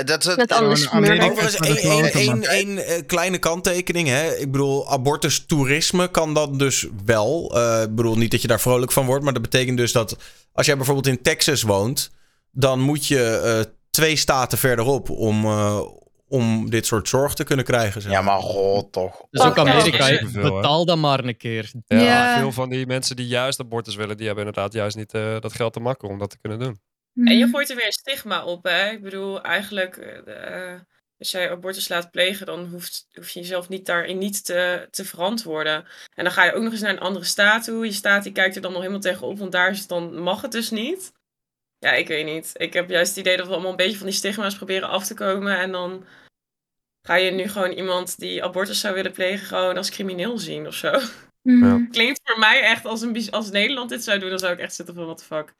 dat 0.03 0.25
is 0.25 0.35
het. 0.35 0.53
Overigens, 0.53 1.55
één- 1.55 2.11
één- 2.13 2.43
één, 2.43 2.77
eh, 2.85 3.01
kleine 3.05 3.37
kanttekening. 3.37 4.07
Hè? 4.07 4.35
Ik 4.35 4.51
bedoel, 4.51 4.89
abortus-toerisme 4.91 6.11
kan 6.11 6.33
dat 6.33 6.59
dus 6.59 6.87
wel. 7.05 7.51
Eh, 7.55 7.81
ik 7.81 7.95
bedoel, 7.95 8.15
niet 8.17 8.31
dat 8.31 8.41
je 8.41 8.47
daar 8.47 8.59
vrolijk 8.59 8.91
van 8.91 9.05
wordt. 9.05 9.23
Maar 9.23 9.33
dat 9.33 9.41
betekent 9.41 9.77
dus 9.77 9.91
dat 9.91 10.17
als 10.53 10.65
jij 10.65 10.75
bijvoorbeeld 10.75 11.07
in 11.07 11.21
Texas 11.21 11.61
woont... 11.61 12.11
dan 12.51 12.79
moet 12.79 13.07
je 13.07 13.23
eh, 13.43 13.71
twee 13.89 14.15
staten 14.15 14.57
verderop 14.57 15.09
om, 15.09 15.45
eh, 15.45 15.79
om 16.31 16.69
dit 16.69 16.85
soort 16.85 17.07
zorg 17.09 17.33
te 17.33 17.43
kunnen 17.43 17.65
krijgen. 17.65 18.01
Zeg. 18.01 18.11
Ja, 18.11 18.21
maar 18.21 18.39
god 18.39 18.91
toch. 18.91 19.25
Dus 19.29 19.41
ook 19.41 19.55
ja. 19.55 19.61
Amerika, 19.61 20.25
betaal 20.41 20.85
dan 20.85 20.99
maar 20.99 21.23
een 21.23 21.37
keer. 21.37 21.71
Ja, 21.85 21.97
Ja. 21.99 22.37
veel 22.39 22.51
van 22.51 22.69
die 22.69 22.85
mensen 22.87 23.15
die 23.15 23.27
juist 23.27 23.59
abortus 23.59 23.95
willen, 23.95 24.17
die 24.17 24.25
hebben 24.25 24.45
inderdaad 24.45 24.73
juist 24.73 24.95
niet 24.95 25.13
eh, 25.13 25.39
dat 25.39 25.53
geld 25.53 25.73
te 25.73 25.79
makken 25.79 26.09
om 26.09 26.19
dat 26.19 26.29
te 26.29 26.37
kunnen 26.41 26.59
doen. 26.59 26.79
En 27.27 27.37
je 27.37 27.43
Mhm. 27.45 27.53
gooit 27.53 27.69
er 27.69 27.75
weer 27.75 27.85
een 27.85 27.91
stigma 27.91 28.43
op, 28.43 28.63
hè? 28.63 28.89
Ik 28.91 29.01
bedoel, 29.01 29.41
eigenlijk, 29.41 29.97
eh, 29.97 30.73
als 31.17 31.31
jij 31.31 31.51
abortus 31.51 31.87
laat 31.89 32.11
plegen, 32.11 32.45
dan 32.45 32.65
hoeft, 32.71 33.07
hoef 33.13 33.29
je 33.29 33.39
jezelf 33.39 33.69
niet 33.69 33.85
daarin 33.85 34.17
niet 34.17 34.45
te, 34.45 34.87
te 34.91 35.05
verantwoorden. 35.05 35.85
En 36.15 36.23
dan 36.23 36.33
ga 36.33 36.43
je 36.45 36.53
ook 36.53 36.63
nog 36.63 36.71
eens 36.71 36.81
naar 36.81 36.91
een 36.91 36.99
andere 36.99 37.25
staat 37.25 37.63
toe. 37.63 37.85
Je 37.85 37.91
staat 37.91 38.23
die 38.23 38.31
kijkt 38.31 38.55
er 38.55 38.61
dan 38.61 38.71
nog 38.71 38.79
helemaal 38.81 39.01
tegenop, 39.01 39.37
want 39.39 39.51
daar 39.51 39.69
is 39.71 39.79
het 39.79 39.87
dan, 39.89 40.19
mag 40.21 40.41
het 40.41 40.51
dus 40.51 40.69
niet. 40.69 41.11
Ja, 41.79 41.91
ik 41.91 42.07
weet 42.07 42.25
niet. 42.25 42.51
Ik 42.53 42.73
heb 42.73 42.89
juist 42.89 43.09
het 43.09 43.19
idee 43.25 43.37
dat 43.37 43.47
we 43.47 43.51
allemaal 43.53 43.71
een 43.71 43.77
beetje 43.77 43.97
van 43.97 44.05
die 44.05 44.15
stigma's 44.15 44.55
proberen 44.55 44.89
af 44.89 45.05
te 45.05 45.13
komen. 45.13 45.57
En 45.59 45.71
dan 45.71 46.05
ga 47.01 47.15
je 47.15 47.31
nu 47.31 47.47
gewoon 47.47 47.71
iemand 47.71 48.19
die 48.19 48.43
abortus 48.43 48.79
zou 48.79 48.93
willen 48.95 49.11
plegen, 49.11 49.47
gewoon 49.47 49.77
als 49.77 49.89
crimineel 49.89 50.37
zien 50.39 50.67
of 50.67 50.73
zo. 50.73 50.99
Mhm. 51.41 51.89
Klinkt 51.91 52.21
voor 52.23 52.39
mij 52.39 52.61
echt 52.61 52.85
als, 52.85 53.01
een, 53.01 53.31
als 53.31 53.49
Nederland 53.51 53.89
dit 53.89 54.03
zou 54.03 54.19
doen, 54.19 54.29
dan 54.29 54.39
zou 54.39 54.53
ik 54.53 54.59
echt 54.59 54.75
zitten 54.75 54.95
van, 54.95 55.05
what 55.05 55.17
the 55.17 55.23
fuck. 55.23 55.53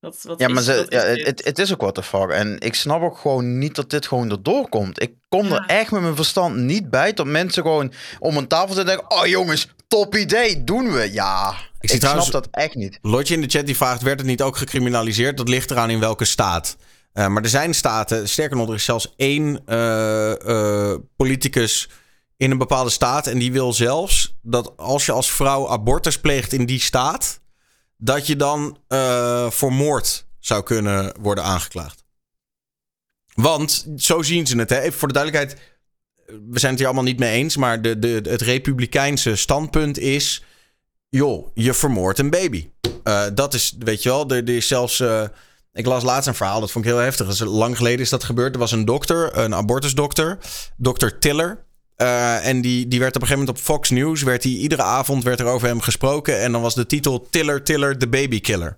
Wat, 0.00 0.22
wat 0.22 0.38
Ja, 0.40 0.46
is- 0.46 0.52
maar 0.52 0.62
ze, 0.62 0.74
wat 0.76 0.92
is 0.92 0.98
ja, 1.02 1.24
het, 1.24 1.44
het 1.44 1.58
is 1.58 1.72
ook 1.72 1.80
what 1.80 1.94
the 1.94 2.02
fuck. 2.02 2.28
En 2.30 2.58
ik 2.60 2.74
snap 2.74 3.02
ook 3.02 3.18
gewoon 3.18 3.58
niet 3.58 3.74
dat 3.74 3.90
dit 3.90 4.06
gewoon 4.06 4.30
erdoor 4.30 4.68
komt. 4.68 5.02
Ik 5.02 5.14
kom 5.28 5.46
Ja. 5.46 5.54
er 5.56 5.66
echt 5.66 5.90
met 5.90 6.00
mijn 6.02 6.16
verstand 6.16 6.56
niet 6.56 6.90
bij 6.90 7.12
dat 7.12 7.26
mensen 7.26 7.62
gewoon 7.62 7.92
om 8.18 8.36
een 8.36 8.46
tafel 8.48 8.74
zitten 8.74 8.92
en 8.94 8.98
denken: 8.98 9.16
Oh 9.18 9.26
jongens, 9.26 9.68
top 9.88 10.14
idee, 10.16 10.64
doen 10.64 10.92
we. 10.92 11.12
Ja, 11.12 11.54
ik, 11.80 11.90
trouwens- 11.90 12.26
snap 12.28 12.42
dat 12.44 12.52
echt 12.62 12.74
niet. 12.74 12.98
Lotje 13.02 13.34
in 13.34 13.40
de 13.40 13.48
chat 13.48 13.66
die 13.66 13.76
vraagt, 13.76 14.02
werd 14.02 14.18
het 14.18 14.28
niet 14.28 14.42
ook 14.42 14.56
gecriminaliseerd? 14.56 15.36
Dat 15.36 15.48
ligt 15.48 15.70
eraan 15.70 15.90
in 15.90 16.00
welke 16.00 16.24
staat. 16.24 16.76
Eh, 17.16 17.26
maar 17.26 17.42
er 17.42 17.48
zijn 17.48 17.74
staten, 17.74 18.28
sterker 18.28 18.56
nog, 18.56 18.68
er 18.68 18.74
is 18.74 18.84
zelfs 18.84 19.14
één 19.16 19.62
eh, 19.66 20.90
eh, 20.92 20.98
politicus 21.16 21.88
in 22.36 22.50
een 22.50 22.58
bepaalde 22.58 22.90
staat. 22.90 23.26
En 23.26 23.38
die 23.38 23.52
wil 23.52 23.72
zelfs 23.72 24.36
dat 24.42 24.76
als 24.76 25.06
je 25.06 25.12
als 25.12 25.30
vrouw 25.30 25.68
abortus 25.68 26.20
pleegt 26.20 26.52
in 26.52 26.66
die 26.66 26.80
staat, 26.80 27.40
dat 27.96 28.26
je 28.26 28.36
dan 28.36 28.78
voor 29.50 29.72
moord 29.72 30.26
zou 30.38 30.62
kunnen 30.62 31.14
worden 31.20 31.44
aangeklaagd. 31.44 32.04
Want 33.34 33.86
zo 33.96 34.22
zien 34.22 34.46
ze 34.46 34.58
het. 34.58 34.70
Hè? 34.70 34.80
Even 34.80 34.98
voor 34.98 35.08
de 35.08 35.14
duidelijkheid, 35.14 35.60
we 36.26 36.58
zijn 36.58 36.70
het 36.70 36.80
hier 36.80 36.88
allemaal 36.88 37.06
niet 37.06 37.18
mee 37.18 37.32
eens. 37.32 37.56
Maar 37.56 37.82
de, 37.82 37.98
de, 37.98 38.20
het 38.22 38.40
republikeinse 38.40 39.36
standpunt 39.36 39.98
is: 39.98 40.44
joh, 41.08 41.50
je 41.54 41.74
vermoordt 41.74 42.18
een 42.18 42.30
baby. 42.30 42.68
Dat 43.34 43.54
is, 43.54 43.74
weet 43.78 44.02
je 44.02 44.08
wel, 44.08 44.30
er 44.30 44.48
is 44.48 44.66
zelfs. 44.66 45.02
Ik 45.76 45.86
las 45.86 46.02
laatst 46.02 46.28
een 46.28 46.34
verhaal, 46.34 46.60
dat 46.60 46.70
vond 46.70 46.84
ik 46.84 46.90
heel 46.90 47.00
heftig. 47.00 47.28
Is, 47.28 47.40
lang 47.40 47.76
geleden 47.76 48.00
is 48.00 48.10
dat 48.10 48.24
gebeurd. 48.24 48.54
Er 48.54 48.60
was 48.60 48.72
een 48.72 48.84
dokter, 48.84 49.36
een 49.38 49.54
abortusdokter, 49.54 50.38
dokter 50.76 51.18
Tiller. 51.18 51.64
Eh, 51.96 52.46
en 52.46 52.60
die, 52.60 52.88
die 52.88 53.00
werd 53.00 53.16
op 53.16 53.22
een 53.22 53.26
gegeven 53.26 53.46
moment 53.46 53.66
op 53.66 53.74
Fox 53.74 53.90
News. 53.90 54.22
Werd 54.22 54.42
hij, 54.42 54.52
iedere 54.52 54.82
avond 54.82 55.24
werd 55.24 55.40
er 55.40 55.46
over 55.46 55.68
hem 55.68 55.80
gesproken. 55.80 56.40
En 56.40 56.52
dan 56.52 56.60
was 56.60 56.74
de 56.74 56.86
titel 56.86 57.26
Tiller, 57.30 57.62
Tiller, 57.62 57.98
the 57.98 58.08
baby 58.08 58.40
killer. 58.40 58.76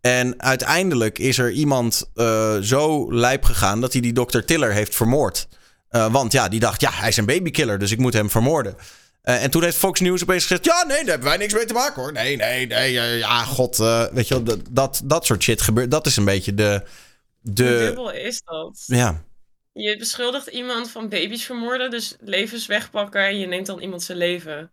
En 0.00 0.42
uiteindelijk 0.42 1.18
is 1.18 1.38
er 1.38 1.50
iemand 1.50 2.10
eh, 2.14 2.56
zo 2.60 3.12
lijp 3.12 3.44
gegaan 3.44 3.80
dat 3.80 3.92
hij 3.92 4.02
die 4.02 4.12
dokter 4.12 4.44
Tiller 4.44 4.72
heeft 4.72 4.94
vermoord. 4.94 5.48
Eh, 5.88 6.12
want 6.12 6.32
ja, 6.32 6.48
die 6.48 6.60
dacht, 6.60 6.80
ja, 6.80 6.90
hij 6.92 7.08
is 7.08 7.16
een 7.16 7.26
babykiller, 7.26 7.78
dus 7.78 7.90
ik 7.90 7.98
moet 7.98 8.12
hem 8.12 8.30
vermoorden. 8.30 8.76
Eh, 9.24 9.42
en 9.42 9.50
toen 9.50 9.62
heeft 9.62 9.76
Fox 9.76 10.00
News 10.00 10.22
opeens 10.22 10.42
gezegd: 10.42 10.64
Ja, 10.64 10.84
nee, 10.86 10.96
daar 10.98 11.06
hebben 11.06 11.28
wij 11.28 11.36
niks 11.36 11.54
mee 11.54 11.64
te 11.64 11.72
maken 11.72 12.02
hoor. 12.02 12.12
Nee, 12.12 12.36
nee, 12.36 12.66
nee. 12.66 12.92
ja, 13.18 13.44
god. 13.44 13.78
eh, 13.80 14.04
weet 14.12 14.28
je 14.28 14.34
wel, 14.34 14.42
dat, 14.44 14.60
dat, 14.70 15.00
dat 15.04 15.26
soort 15.26 15.42
shit 15.42 15.62
gebeurt. 15.62 15.90
Dat 15.90 16.06
is 16.06 16.16
een 16.16 16.24
beetje 16.24 16.54
de. 16.54 16.82
Hoe 17.42 17.52
de 17.54 17.64
dubbel 17.78 18.12
is 18.12 18.42
dat? 18.44 18.82
ja. 18.86 19.24
Je 19.72 19.96
beschuldigt 19.96 20.46
iemand 20.46 20.90
van 20.90 21.08
baby's 21.08 21.44
vermoorden, 21.44 21.90
dus 21.90 22.16
levens 22.20 22.66
wegpakken 22.66 23.26
en 23.26 23.38
je 23.38 23.46
neemt 23.46 23.66
dan 23.66 23.80
iemand 23.80 24.02
zijn 24.02 24.18
leven. 24.18 24.72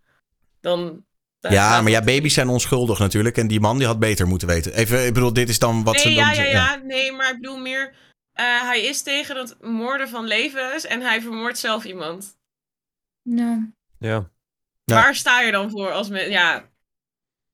Dan. 0.62 1.06
ja, 1.40 1.82
maar 1.82 1.92
ja, 1.92 2.02
baby's 2.04 2.34
zijn 2.34 2.48
onschuldig 2.50 3.00
natuurlijk. 3.00 3.38
En 3.38 3.48
die 3.48 3.60
man 3.60 3.78
die 3.78 3.88
had 3.88 4.00
beter 4.00 4.28
moeten 4.28 4.48
weten. 4.48 4.74
Even, 4.74 5.06
ik 5.06 5.14
bedoel, 5.14 5.34
dit 5.34 5.50
is 5.50 5.60
dan 5.60 5.84
wat 5.84 5.94
Nee, 5.94 6.04
ze 6.04 6.10
dan. 6.10 6.18
ja, 6.18 6.32
ja, 6.32 6.44
ja, 6.44 6.76
nee, 6.84 7.12
maar 7.12 7.30
ik 7.34 7.40
bedoel 7.42 7.58
meer. 7.58 7.94
eh, 8.34 8.62
hij 8.62 8.82
is 8.82 9.02
tegen 9.02 9.36
het 9.38 9.56
moorden 9.62 10.10
van 10.10 10.26
levens 10.28 10.86
en 10.86 11.02
hij 11.02 11.22
vermoordt 11.22 11.58
zelf 11.58 11.84
iemand. 11.84 12.38
Ja. 13.22 13.70
Ja. 14.00 14.30
Ja. 14.92 15.02
Waar 15.02 15.16
sta 15.16 15.42
je 15.42 15.52
dan 15.52 15.70
voor 15.70 15.92
als 15.92 16.10
men. 16.10 16.30
Ja. 16.30 16.64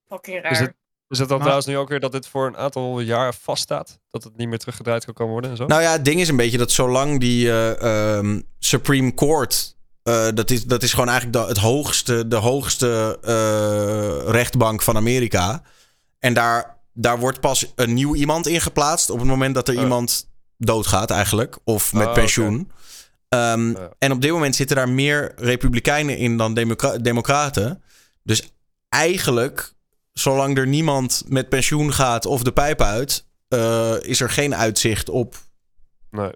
Fucking 0.09 0.41
raar. 0.43 0.51
Is 0.51 0.59
het- 0.59 0.76
Is 1.09 1.19
het 1.19 1.27
dan 1.27 1.38
Maar- 1.38 1.45
trouwens 1.47 1.68
nu 1.72 1.77
ook 1.77 1.89
weer 1.89 1.99
dat 1.99 2.11
dit 2.11 2.27
voor 2.27 2.47
een 2.47 2.57
aantal 2.57 2.99
jaar 2.99 3.34
vaststaat? 3.34 3.99
Dat 4.09 4.23
het 4.23 4.38
niet 4.38 4.47
meer 4.47 4.57
teruggedraaid 4.57 5.05
kan 5.05 5.14
komen 5.14 5.31
worden 5.34 5.51
en 5.51 5.57
zo? 5.57 5.65
Nou 5.65 5.81
ja, 5.81 5.91
het 5.91 6.05
ding 6.05 6.19
is 6.19 6.27
een 6.30 6.35
beetje 6.35 6.57
dat 6.57 6.72
zolang 6.72 7.19
die 7.19 7.49
eh, 7.49 8.18
ehm, 8.18 8.41
Supreme 8.59 9.14
Court. 9.14 9.76
eh, 10.03 10.27
dat, 10.34 10.49
is, 10.51 10.64
dat 10.65 10.84
is 10.84 10.91
gewoon 10.93 11.09
eigenlijk 11.09 11.39
de, 11.39 11.45
het 11.47 11.57
hoogste, 11.57 12.27
de 12.27 12.35
hoogste 12.35 13.19
eh, 13.23 14.31
rechtbank 14.31 14.81
van 14.81 14.95
Amerika. 14.95 15.61
En 16.19 16.34
daar, 16.34 16.77
daar 16.93 17.19
wordt 17.19 17.39
pas 17.39 17.72
een 17.76 17.93
nieuw 17.93 18.15
iemand 18.15 18.47
in 18.47 18.61
geplaatst. 18.61 19.09
op 19.09 19.18
het 19.19 19.27
moment 19.27 19.55
dat 19.55 19.68
er 19.68 19.76
Oh. 19.76 19.81
iemand 19.81 20.30
doodgaat, 20.57 21.11
eigenlijk. 21.11 21.57
Of 21.64 21.93
met 21.93 22.07
Oh, 22.07 22.14
pensioen. 22.14 22.72
Ehm, 23.30 23.70
Ja. 23.72 23.91
En 23.98 24.12
op 24.12 24.22
dit 24.22 24.32
moment 24.32 24.56
zitten 24.56 24.76
daar 24.76 24.90
meer 24.90 25.34
Republikeinen 25.36 26.18
in 26.18 26.38
dan 26.38 26.54
Democra- 26.54 26.98
Democraten. 26.98 27.84
Dus 28.24 28.52
eigenlijk, 28.90 29.74
zolang 30.14 30.58
er 30.58 30.68
niemand 30.68 31.24
met 31.28 31.49
pensioen 31.49 31.94
gaat 31.94 32.26
of 32.26 32.44
de 32.44 32.52
pijp 32.54 32.82
uit. 32.82 33.26
eh, 33.48 33.95
is 34.02 34.20
er 34.22 34.30
geen 34.30 34.56
uitzicht 34.56 35.10
op 35.10 35.36
Nee. 36.12 36.32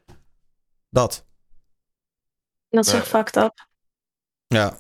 dat. 0.90 1.26
Dat 2.70 2.86
is 2.86 2.92
Nee. 2.92 3.02
fucked 3.02 3.36
up. 3.36 3.68
Ja. 4.48 4.80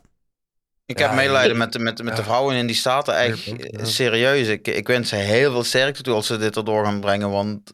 Ik 0.85 0.99
Ja, 0.99 1.07
heb 1.07 1.15
medelijden 1.15 1.51
ik- 1.51 1.57
met, 1.57 1.73
de- 1.73 1.79
met, 1.79 2.03
met 2.03 2.15
de 2.15 2.23
vrouwen 2.23 2.55
in 2.55 2.67
die 2.67 2.75
staten. 2.75 3.15
Echt 3.17 3.47
eh, 3.47 3.57
ja. 3.79 3.85
serieus. 3.85 4.47
Ik, 4.47 4.67
ik 4.67 4.87
wens 4.87 5.09
ze 5.09 5.15
heel 5.15 5.51
veel 5.51 5.63
sterkte 5.63 6.01
toe 6.01 6.13
als 6.13 6.27
ze 6.27 6.37
dit 6.37 6.55
erdoor 6.55 6.85
gaan 6.85 6.99
brengen. 6.99 7.29
Want 7.29 7.73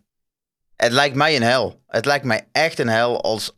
het 0.76 0.92
lijkt 0.92 1.16
mij 1.16 1.36
een 1.36 1.44
hel. 1.44 1.84
Het 1.88 2.06
lijkt 2.06 2.26
mij 2.26 2.48
echt 2.52 2.80
een 2.80 2.90
hel 2.90 3.22
als 3.24 3.52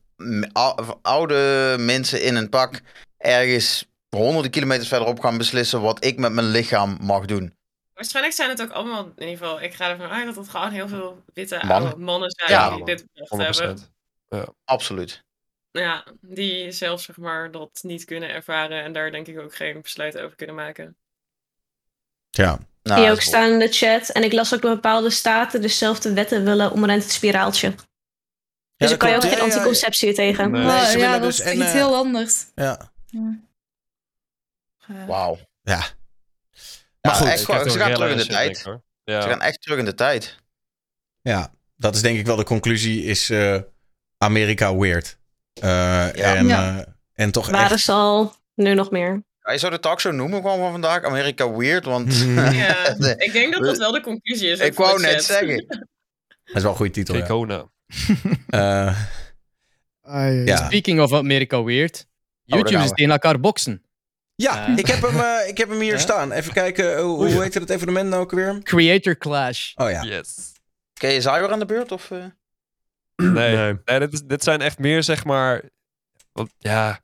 oude 1.01 1.75
mensen 1.79 2.21
in 2.23 2.35
een 2.35 2.49
pak 2.49 2.81
ergens 3.17 3.85
honderden 4.09 4.51
kilometers 4.51 4.87
verderop 4.87 5.19
gaan 5.19 5.37
beslissen 5.37 5.81
wat 5.81 6.05
ik 6.05 6.17
met 6.17 6.31
mijn 6.31 6.49
lichaam 6.49 6.97
mag 7.01 7.25
doen. 7.25 7.53
Waarschijnlijk 7.93 8.35
zijn 8.35 8.49
het 8.49 8.61
ook 8.61 8.71
allemaal, 8.71 9.03
in 9.15 9.27
ieder 9.27 9.37
geval, 9.37 9.61
ik 9.61 9.73
ga 9.73 9.89
ervan 9.89 10.09
uit 10.09 10.25
dat 10.25 10.35
het 10.35 10.49
gewoon 10.49 10.71
heel 10.71 10.87
veel 10.87 11.23
witte 11.33 11.55
Mannen. 11.65 11.89
oude 11.89 12.03
mannen 12.03 12.31
zijn 12.31 12.51
Ja, 12.51 12.75
die 12.75 12.85
dit 12.85 13.05
bedacht 13.13 13.57
100%. 13.57 13.89
hebben. 14.29 14.55
Absoluut. 14.65 15.23
Ja, 15.71 16.05
die 16.21 16.71
zelf 16.71 17.01
zeg 17.01 17.17
maar 17.17 17.51
dat 17.51 17.79
niet 17.81 18.05
kunnen 18.05 18.29
ervaren 18.29 18.83
en 18.83 18.93
daar 18.93 19.11
denk 19.11 19.27
ik 19.27 19.39
ook 19.39 19.55
geen 19.55 19.81
besluit 19.81 20.17
over 20.17 20.35
kunnen 20.35 20.55
maken. 20.55 20.97
Ja. 22.29 22.59
Nou, 22.83 23.01
die 23.01 23.11
ook 23.11 23.21
staan 23.21 23.51
in 23.51 23.59
de 23.59 23.67
chat. 23.67 24.09
En 24.09 24.23
ik 24.23 24.33
las 24.33 24.53
ook 24.53 24.61
dat 24.61 24.73
bepaalde 24.73 25.09
staten 25.09 25.61
dezelfde 25.61 26.13
wetten 26.13 26.43
willen 26.43 26.71
omtrent 26.71 27.03
het 27.03 27.11
spiraaltje. 27.11 27.73
Dus 28.79 28.89
dan 28.89 28.97
kan 28.97 29.09
je 29.09 29.15
ook 29.15 29.21
geen 29.21 29.31
Ja, 29.31 29.37
ja, 29.37 29.45
ja. 29.45 29.51
anticonceptie 29.53 30.13
tegen. 30.13 30.51
Nee. 30.51 30.85
Ze 30.85 30.97
ja, 30.97 31.11
dat 31.11 31.21
dus 31.21 31.39
is 31.39 31.45
en, 31.45 31.55
iets 31.55 31.65
eh, 31.65 31.71
heel 31.71 31.95
anders. 31.95 32.45
Ja. 32.55 32.91
Wauw. 35.07 35.37
Ja. 35.61 35.77
Ja, 35.77 35.85
Maar 37.01 37.13
goed, 37.15 37.27
echt, 37.27 37.39
ze 37.39 37.45
gaan 37.53 37.93
terug 37.93 38.11
in 38.11 38.11
en 38.11 38.17
de 38.17 38.25
tijd. 38.25 38.57
ik, 38.57 38.63
hoor. 38.63 38.81
Ja. 39.03 39.21
Ze 39.21 39.29
gaan 39.29 39.41
echt 39.41 39.61
terug 39.61 39.77
in 39.79 39.85
de 39.85 39.93
tijd. 39.93 40.35
Ja. 41.21 41.51
dat 41.75 41.95
is 41.95 42.01
denk 42.01 42.19
ik 42.19 42.25
wel 42.25 42.35
de 42.35 42.43
conclusie, 42.43 43.03
is 43.03 43.29
eh, 43.29 43.59
Amerika 44.17 44.75
weird. 44.75 45.17
Eh, 45.53 46.35
en, 46.37 46.47
Ja. 46.47 46.77
eh, 46.79 46.83
en 47.13 47.31
toch 47.31 47.49
Waren 47.49 47.71
echt... 47.71 47.83
ze 47.83 47.91
al 47.91 48.35
nu 48.55 48.73
nog 48.73 48.91
meer? 48.91 49.23
Ja, 49.41 49.51
je 49.51 49.57
zou 49.59 49.71
de 49.71 49.79
talk 49.79 49.99
zo 50.01 50.11
noemen 50.11 50.41
gewoon 50.41 50.59
van 50.59 50.71
vandaag. 50.71 51.03
Amerika 51.03 51.51
weird, 51.51 51.85
want... 51.85 52.15
Ja, 52.51 52.87
ik 53.17 53.29
denk 53.31 53.53
dat 53.53 53.63
dat 53.63 53.77
wel 53.77 53.91
de 53.91 54.01
conclusie 54.01 54.49
is. 54.49 54.59
Ik 54.59 54.73
wou 54.73 55.01
net 55.01 55.23
zeggen. 55.23 55.65
Dat 55.67 56.55
is 56.55 56.61
wel 56.61 56.71
een 56.71 56.77
goede 56.77 56.91
titel, 56.91 57.15
ja. 57.15 57.67
Eh, 60.01 60.45
ja. 60.45 60.65
Speaking 60.65 60.99
of 61.01 61.13
America 61.13 61.63
Weird. 61.63 62.07
YouTube 62.43 62.75
gaan 62.75 62.83
is 62.83 62.91
tegen 62.91 63.11
elkaar 63.11 63.39
boksen. 63.39 63.83
Ja, 64.35 64.67
Eh. 64.67 64.77
ik, 64.77 64.87
heb 64.87 65.01
hem, 65.01 65.19
eh, 65.19 65.47
ik 65.47 65.57
heb 65.57 65.69
hem 65.69 65.79
hier 65.79 65.91
Ja? 65.91 65.97
staan. 65.97 66.31
Even 66.31 66.53
kijken, 66.53 66.99
hoe, 67.01 67.31
hoe 67.33 67.41
heet 67.43 67.53
het 67.53 67.69
evenement 67.69 68.09
nou 68.09 68.21
ook 68.21 68.31
weer? 68.31 68.59
Creator 68.63 69.17
Clash. 69.17 69.71
Oh 69.75 69.89
ja. 69.89 70.03
Yes. 70.03 70.51
Ken 70.93 71.11
je 71.11 71.21
Zywer 71.21 71.51
aan 71.51 71.59
de 71.59 71.65
beurt? 71.65 71.91
Of, 71.91 72.11
eh? 72.11 72.17
Nee, 73.15 73.55
Nee. 73.55 73.75
nee 73.85 73.99
dit, 73.99 74.13
is- 74.13 74.23
dit 74.23 74.43
zijn 74.43 74.61
echt 74.61 74.79
meer 74.79 75.03
zeg 75.03 75.25
maar... 75.25 75.63
Want, 76.31 76.51
ja, 76.57 76.99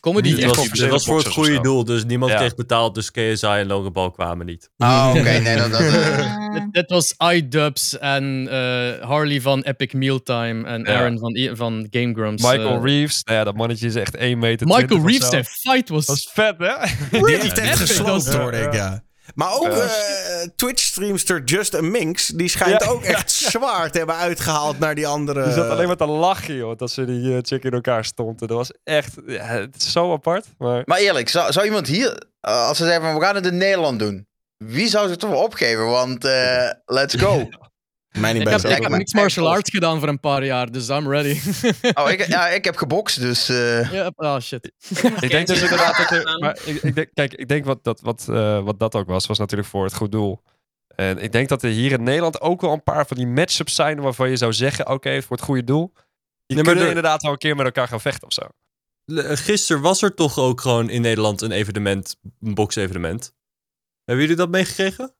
Comedy 0.00 0.28
Niet 0.28 0.36
Het 0.36 0.44
echt 0.44 0.56
was, 0.56 0.80
het 0.80 0.90
was 0.90 1.04
voor 1.04 1.18
het 1.18 1.28
goede 1.28 1.60
doel, 1.60 1.84
dus 1.84 2.04
niemand 2.04 2.32
Ja. 2.32 2.38
kreeg 2.38 2.54
betaald, 2.54 2.94
dus 2.94 3.10
KSI 3.10 3.46
en 3.46 3.66
Logan 3.66 3.92
Paul 3.92 4.10
kwamen 4.10 4.46
niet. 4.46 4.70
Oh, 4.76 5.06
oké. 5.16 5.20
Nee, 5.38 5.56
dat... 5.56 5.70
dat 5.70 5.80
eh, 5.80 6.52
Dit, 6.54 6.72
dit 6.72 6.90
was 6.90 7.14
iDubbbz 7.34 7.94
en 7.94 8.48
eh, 8.50 9.08
Harley 9.08 9.40
van 9.40 9.62
Epic 9.62 9.92
Mealtime 9.92 10.66
en 10.66 10.82
Ja. 10.84 10.98
Aaron 10.98 11.18
van, 11.18 11.36
I- 11.36 11.50
van 11.56 11.86
Game 11.90 12.14
Grumps. 12.14 12.42
Michael 12.42 12.76
eh. 12.76 12.82
Reeves, 12.82 13.22
nou 13.24 13.38
ja, 13.38 13.44
dat 13.44 13.54
mannetje 13.56 13.86
is 13.86 13.94
echt 13.94 14.16
1 14.16 14.38
meter 14.38 14.66
Michael 14.66 14.86
20 14.86 14.98
of 15.04 15.10
Reeves, 15.10 15.28
zijn 15.28 15.44
fight 15.44 15.88
was... 15.88 16.06
Dat 16.06 16.16
is 16.16 16.30
vet, 16.32 16.54
hè? 16.58 16.74
Die 17.26 17.36
heeft 17.36 17.58
echt 17.58 17.78
gesloopt, 17.78 18.24
dat 18.24 18.34
hoorde 18.34 18.58
ik, 18.60 18.72
ja. 18.72 19.02
Maar 19.34 19.52
ook 19.54 19.66
eh, 19.68 19.90
Twitch-streamster 20.56 21.42
Just 21.44 21.74
a 21.74 21.80
Minx, 21.80 22.26
die 22.26 22.48
schijnt 22.48 22.82
Ja. 22.82 22.88
ook 22.90 23.02
echt 23.14 23.30
zwaar 23.30 23.90
te 23.90 23.98
hebben 23.98 24.16
uitgehaald 24.16 24.78
naar 24.78 24.94
die 24.94 25.06
andere... 25.06 25.44
Die 25.44 25.52
zat 25.52 25.68
alleen 25.70 25.86
maar 25.86 25.96
te 25.96 26.06
lachen, 26.06 26.54
joh, 26.54 26.76
dat 26.78 26.90
ze 26.90 27.04
die 27.04 27.32
eh, 27.34 27.38
chick 27.42 27.64
in 27.64 27.70
elkaar 27.72 28.04
stonden. 28.04 28.48
Dat 28.48 28.56
was 28.56 28.70
echt, 28.84 29.14
ja, 29.26 29.42
het 29.44 29.76
is 29.76 29.92
zo 29.92 30.12
apart. 30.12 30.46
Maar 30.58 30.82
Maar 30.86 30.98
eerlijk, 30.98 31.28
zou, 31.28 31.52
zou 31.52 31.66
iemand 31.66 31.86
hier... 31.86 32.22
eh, 32.40 32.66
als 32.66 32.76
ze 32.78 32.84
zeggen 32.84 33.02
van, 33.02 33.14
we 33.14 33.20
gaan 33.24 33.34
het 33.34 33.46
in 33.46 33.56
Nederland 33.56 33.98
doen. 33.98 34.26
Wie 34.56 34.88
zou 34.88 35.08
zich 35.08 35.16
toch 35.16 35.30
wel 35.30 35.42
opgeven? 35.42 35.86
Want, 35.86 36.24
eh, 36.24 36.70
let's 36.84 37.14
go. 37.14 37.48
Mij 38.18 38.32
niet 38.32 38.42
ik 38.42 38.48
heb, 38.48 38.60
ik 38.60 38.82
heb 38.82 38.90
niks 38.92 39.12
martial 39.14 39.46
echt 39.46 39.56
arts 39.56 39.70
gedaan 39.70 39.98
voor 39.98 40.08
een 40.08 40.20
paar 40.20 40.44
jaar, 40.44 40.70
dus 40.72 40.88
I'm 40.88 41.08
ready. 41.10 41.40
Oh, 42.00 42.10
ik, 42.10 42.26
ja, 42.26 42.48
ik 42.48 42.64
heb 42.64 42.76
gebokst, 42.76 43.20
dus... 43.20 43.48
eh, 43.48 43.92
ja, 43.92 44.12
oh 44.16 44.38
shit. 44.40 44.72
ik 45.20 45.30
denk 45.30 45.46
dus 45.46 45.62
inderdaad 45.70 45.96
dat 45.96 46.10
er... 46.10 46.38
Maar 46.38 46.58
ik, 46.64 46.82
ik 46.82 46.94
denk, 46.94 47.08
kijk, 47.14 47.34
ik 47.34 47.48
denk 47.48 47.64
wat 47.64 47.84
dat, 47.84 48.00
wat, 48.00 48.26
eh, 48.30 48.62
wat 48.62 48.78
dat 48.78 48.94
ook 48.94 49.06
was, 49.06 49.26
was 49.26 49.38
natuurlijk 49.38 49.68
voor 49.68 49.84
het 49.84 49.94
goed 49.94 50.12
doel. 50.12 50.42
En 50.94 51.18
ik 51.18 51.32
denk 51.32 51.48
dat 51.48 51.62
er 51.62 51.70
hier 51.70 51.92
in 51.92 52.02
Nederland 52.02 52.40
ook 52.40 52.60
wel 52.60 52.72
een 52.72 52.82
paar 52.82 53.06
van 53.06 53.16
die 53.16 53.26
matchups 53.26 53.74
zijn 53.74 54.00
waarvan 54.00 54.30
je 54.30 54.36
zou 54.36 54.52
zeggen, 54.52 54.88
oké, 54.88 55.22
voor 55.22 55.36
het 55.36 55.44
goede 55.44 55.64
doel. 55.64 55.92
Die 56.46 56.56
maar 56.56 56.64
kunnen 56.64 56.82
er- 56.82 56.88
inderdaad 56.88 57.22
wel 57.22 57.32
een 57.32 57.38
keer 57.38 57.56
met 57.56 57.66
elkaar 57.66 57.88
gaan 57.88 58.00
vechten 58.00 58.26
of 58.26 58.32
zo. 58.32 58.42
L- 59.04 59.34
Gisteren 59.36 59.82
was 59.82 60.02
er 60.02 60.14
toch 60.14 60.38
ook 60.38 60.60
gewoon 60.60 60.90
in 60.90 61.00
Nederland 61.00 61.40
een 61.40 61.52
evenement, 61.52 62.16
een 62.40 62.54
box-evenement. 62.54 63.32
Hebben 64.04 64.24
jullie 64.24 64.36
dat 64.40 64.50
meegekregen? 64.50 65.14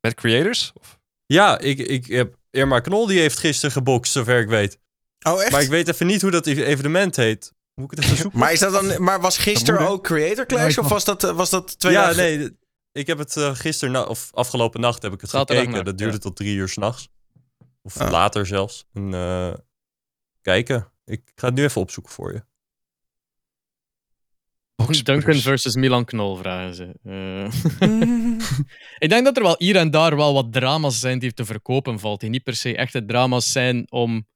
Met 0.00 0.14
creators? 0.14 0.72
Of? 0.74 1.00
Ja, 1.32 1.58
ik, 1.58 1.78
ik 1.78 2.06
heb 2.06 2.36
Irma 2.50 2.80
Knol, 2.80 3.06
die 3.06 3.18
heeft 3.18 3.38
gisteren 3.38 3.72
gebokst, 3.72 4.12
zover 4.12 4.40
ik 4.40 4.48
weet. 4.48 4.78
Oh, 5.26 5.42
echt? 5.42 5.50
Maar 5.52 5.62
ik 5.62 5.68
weet 5.68 5.88
even 5.88 6.06
niet 6.06 6.22
hoe 6.22 6.30
dat 6.30 6.46
e- 6.46 6.64
evenement 6.64 7.16
heet. 7.16 7.52
Moet 7.74 7.92
ik 7.92 7.96
het 7.98 8.04
even 8.04 8.16
zoeken? 8.16 8.38
Maar, 8.40 8.52
is 8.52 8.58
dat 8.58 8.72
dan, 8.72 9.02
maar 9.02 9.20
was 9.20 9.38
gisteren 9.38 9.88
ook 9.88 10.04
Creator 10.04 10.46
Clash 10.46 10.78
of 10.78 10.88
was 10.88 11.04
dat, 11.04 11.24
eh, 11.24 11.30
was 11.36 11.50
dat 11.50 11.78
twee 11.78 11.92
ja, 11.92 12.00
dagen? 12.06 12.16
nee, 12.16 12.56
ik 12.92 13.06
heb 13.06 13.18
het 13.18 13.36
eh, 13.36 13.54
gisteren, 13.54 13.92
na- 13.94 14.02
of 14.04 14.28
afgelopen 14.32 14.80
nacht 14.80 15.02
heb 15.02 15.12
ik 15.12 15.20
het 15.20 15.30
Zaterdag 15.30 15.64
gekeken. 15.64 15.72
nacht, 15.84 15.86
Dat 15.86 15.98
duurde 15.98 16.14
ja. 16.22 16.28
tot 16.28 16.36
drie 16.36 16.56
uur 16.56 16.68
s'nachts. 16.68 17.08
Of 17.82 17.96
Ah. 17.96 18.10
later 18.10 18.46
zelfs. 18.46 18.84
En, 18.92 19.14
eh, 19.14 19.54
kijken. 20.40 20.92
Ik 21.04 21.32
ga 21.34 21.46
het 21.46 21.56
nu 21.56 21.62
even 21.64 21.80
opzoeken 21.80 22.12
voor 22.12 22.32
je. 22.32 22.42
Duncan 25.02 25.34
versus 25.34 25.74
Milan 25.74 26.04
Knol 26.04 26.36
vragen 26.36 26.74
ze. 26.74 26.94
Eh, 27.02 27.80
ik 28.98 29.08
denk 29.08 29.24
dat 29.24 29.36
er 29.36 29.42
wel 29.42 29.54
hier 29.58 29.76
en 29.76 29.90
daar 29.90 30.16
wel 30.16 30.34
wat 30.34 30.52
drama's 30.52 31.00
zijn 31.00 31.18
die 31.18 31.32
te 31.32 31.44
verkopen 31.44 31.98
valt. 31.98 32.20
Die 32.20 32.30
niet 32.30 32.42
per 32.42 32.56
se 32.56 32.76
echte 32.76 33.04
drama's 33.04 33.52
zijn 33.52 33.90
om 33.90 34.26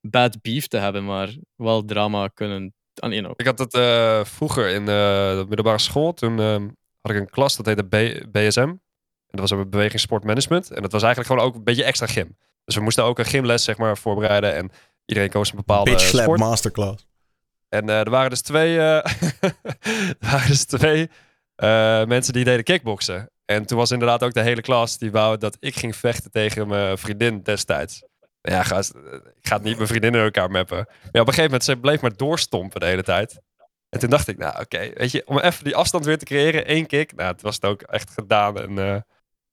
bad 0.00 0.42
beef 0.42 0.66
te 0.66 0.76
hebben, 0.76 1.04
maar 1.04 1.36
wel 1.56 1.84
drama 1.84 2.28
kunnen. 2.28 2.74
Ah, 2.94 3.10
you 3.10 3.22
know. 3.22 3.32
Ik 3.36 3.46
had 3.46 3.58
het 3.58 3.74
eh, 3.74 4.24
vroeger 4.24 4.68
in 4.68 4.80
eh, 4.80 4.86
de 4.86 5.44
middelbare 5.48 5.78
school. 5.78 6.14
Toen 6.14 6.40
ehm, 6.40 6.68
had 7.00 7.12
ik 7.12 7.16
een 7.16 7.30
klas 7.30 7.56
dat 7.56 7.66
heette 7.66 7.82
B- 7.82 8.32
BSM. 8.32 8.60
En 9.28 9.38
dat 9.38 9.50
was 9.50 9.68
beweging 9.68 10.00
sportmanagement. 10.00 10.70
En 10.70 10.82
dat 10.82 10.92
was 10.92 11.02
eigenlijk 11.02 11.32
gewoon 11.32 11.48
ook 11.48 11.54
een 11.54 11.64
beetje 11.64 11.84
extra 11.84 12.06
gym. 12.06 12.36
Dus 12.64 12.74
we 12.74 12.82
moesten 12.82 13.04
ook 13.04 13.18
een 13.18 13.24
gymles 13.24 13.64
zeg 13.64 13.76
maar, 13.76 13.98
voorbereiden. 13.98 14.54
En 14.54 14.70
iedereen 15.04 15.30
koos 15.30 15.50
een 15.50 15.56
bepaalde 15.56 15.90
Bitch 15.90 16.04
Slap 16.04 16.22
sport. 16.22 16.38
Masterclass. 16.38 17.06
En 17.68 17.88
eh, 17.88 17.98
er 17.98 18.10
waren 18.10 18.30
dus 18.30 18.40
twee, 18.40 18.78
eh, 18.78 18.82
er 20.20 20.30
waren 20.30 20.48
dus 20.48 20.64
twee 20.64 21.10
eh, 21.58 22.04
mensen 22.04 22.32
die 22.32 22.44
deden 22.44 22.64
kickboksen. 22.64 23.30
En 23.44 23.66
toen 23.66 23.78
was 23.78 23.90
inderdaad 23.90 24.22
ook 24.22 24.32
de 24.34 24.40
hele 24.42 24.60
klas 24.60 24.98
die 24.98 25.10
wou 25.10 25.38
dat 25.38 25.56
ik 25.60 25.76
ging 25.76 25.96
vechten 25.96 26.30
tegen 26.30 26.68
mijn 26.68 26.98
vriendin 26.98 27.42
destijds. 27.42 28.02
Ja, 28.40 28.62
gast, 28.62 28.94
ik 29.40 29.48
ga 29.48 29.54
het 29.54 29.62
niet 29.64 29.76
mijn 29.76 29.88
vriendin 29.88 30.14
in 30.14 30.20
elkaar 30.20 30.50
mappen. 30.50 30.76
Maar 30.76 30.86
ja, 31.02 31.20
op 31.20 31.26
een 31.26 31.34
gegeven 31.34 31.42
moment, 31.44 31.64
ze 31.64 31.76
bleef 31.76 32.00
maar 32.00 32.16
doorstompen 32.16 32.80
de 32.80 32.86
hele 32.86 33.02
tijd. 33.02 33.40
En 33.88 33.98
toen 34.00 34.10
dacht 34.10 34.28
ik, 34.28 34.38
nou 34.38 34.60
oké, 34.60 34.90
weet 34.94 35.10
je, 35.10 35.26
om 35.26 35.38
even 35.38 35.64
die 35.64 35.76
afstand 35.76 36.04
weer 36.04 36.18
te 36.18 36.24
creëren, 36.24 36.66
één 36.66 36.86
kick. 36.86 37.14
Nou, 37.14 37.32
het 37.32 37.42
was 37.42 37.54
het 37.54 37.64
ook 37.64 37.82
echt 37.82 38.10
gedaan. 38.10 38.58
En 38.60 38.68
eh, 38.70 39.00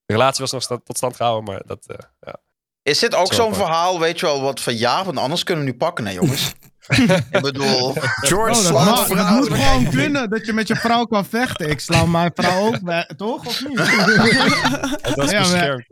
de 0.05 0.13
relatie 0.13 0.41
was 0.41 0.51
nog 0.51 0.61
sta- 0.63 0.79
tot 0.83 0.97
stand 0.97 1.15
gehouden, 1.15 1.43
maar 1.53 1.61
dat, 1.65 1.85
eh, 1.87 1.97
ja. 2.19 2.35
Is 2.81 2.99
dit 2.99 3.15
ook 3.15 3.27
Zo 3.27 3.33
zo'n 3.33 3.53
verhaal, 3.55 3.99
weet 3.99 4.19
je 4.19 4.25
wel, 4.25 4.41
wat 4.41 4.61
van 4.61 4.77
ja, 4.77 5.03
want 5.05 5.17
anders 5.17 5.43
kunnen 5.43 5.65
we 5.65 5.71
nu 5.71 5.77
pakken, 5.77 6.05
hè, 6.05 6.11
jongens? 6.11 6.53
ik 7.31 7.41
bedoel, 7.41 7.93
George 7.93 8.37
Oh, 8.39 8.47
dat, 8.47 8.55
slaat 8.65 8.85
mag, 8.85 8.95
dat 8.97 9.05
vrouwen. 9.17 9.49
moet 9.49 9.57
gewoon 9.59 9.89
kunnen, 9.89 10.29
dat 10.29 10.45
je 10.45 10.53
met 10.53 10.67
je 10.67 10.75
vrouw 10.75 11.05
kan 11.05 11.25
vechten. 11.25 11.69
Ik 11.69 11.79
sla 11.79 12.05
mijn 12.05 12.31
vrouw 12.33 12.65
ook 12.65 12.81
bij, 12.83 13.09
toch? 13.17 13.45
Of 13.45 13.63
niet? 13.67 13.79
Het 15.01 15.15
was 15.15 15.31
Ja, 15.31 15.39
maar- 15.39 15.49
beschermd. 15.49 15.85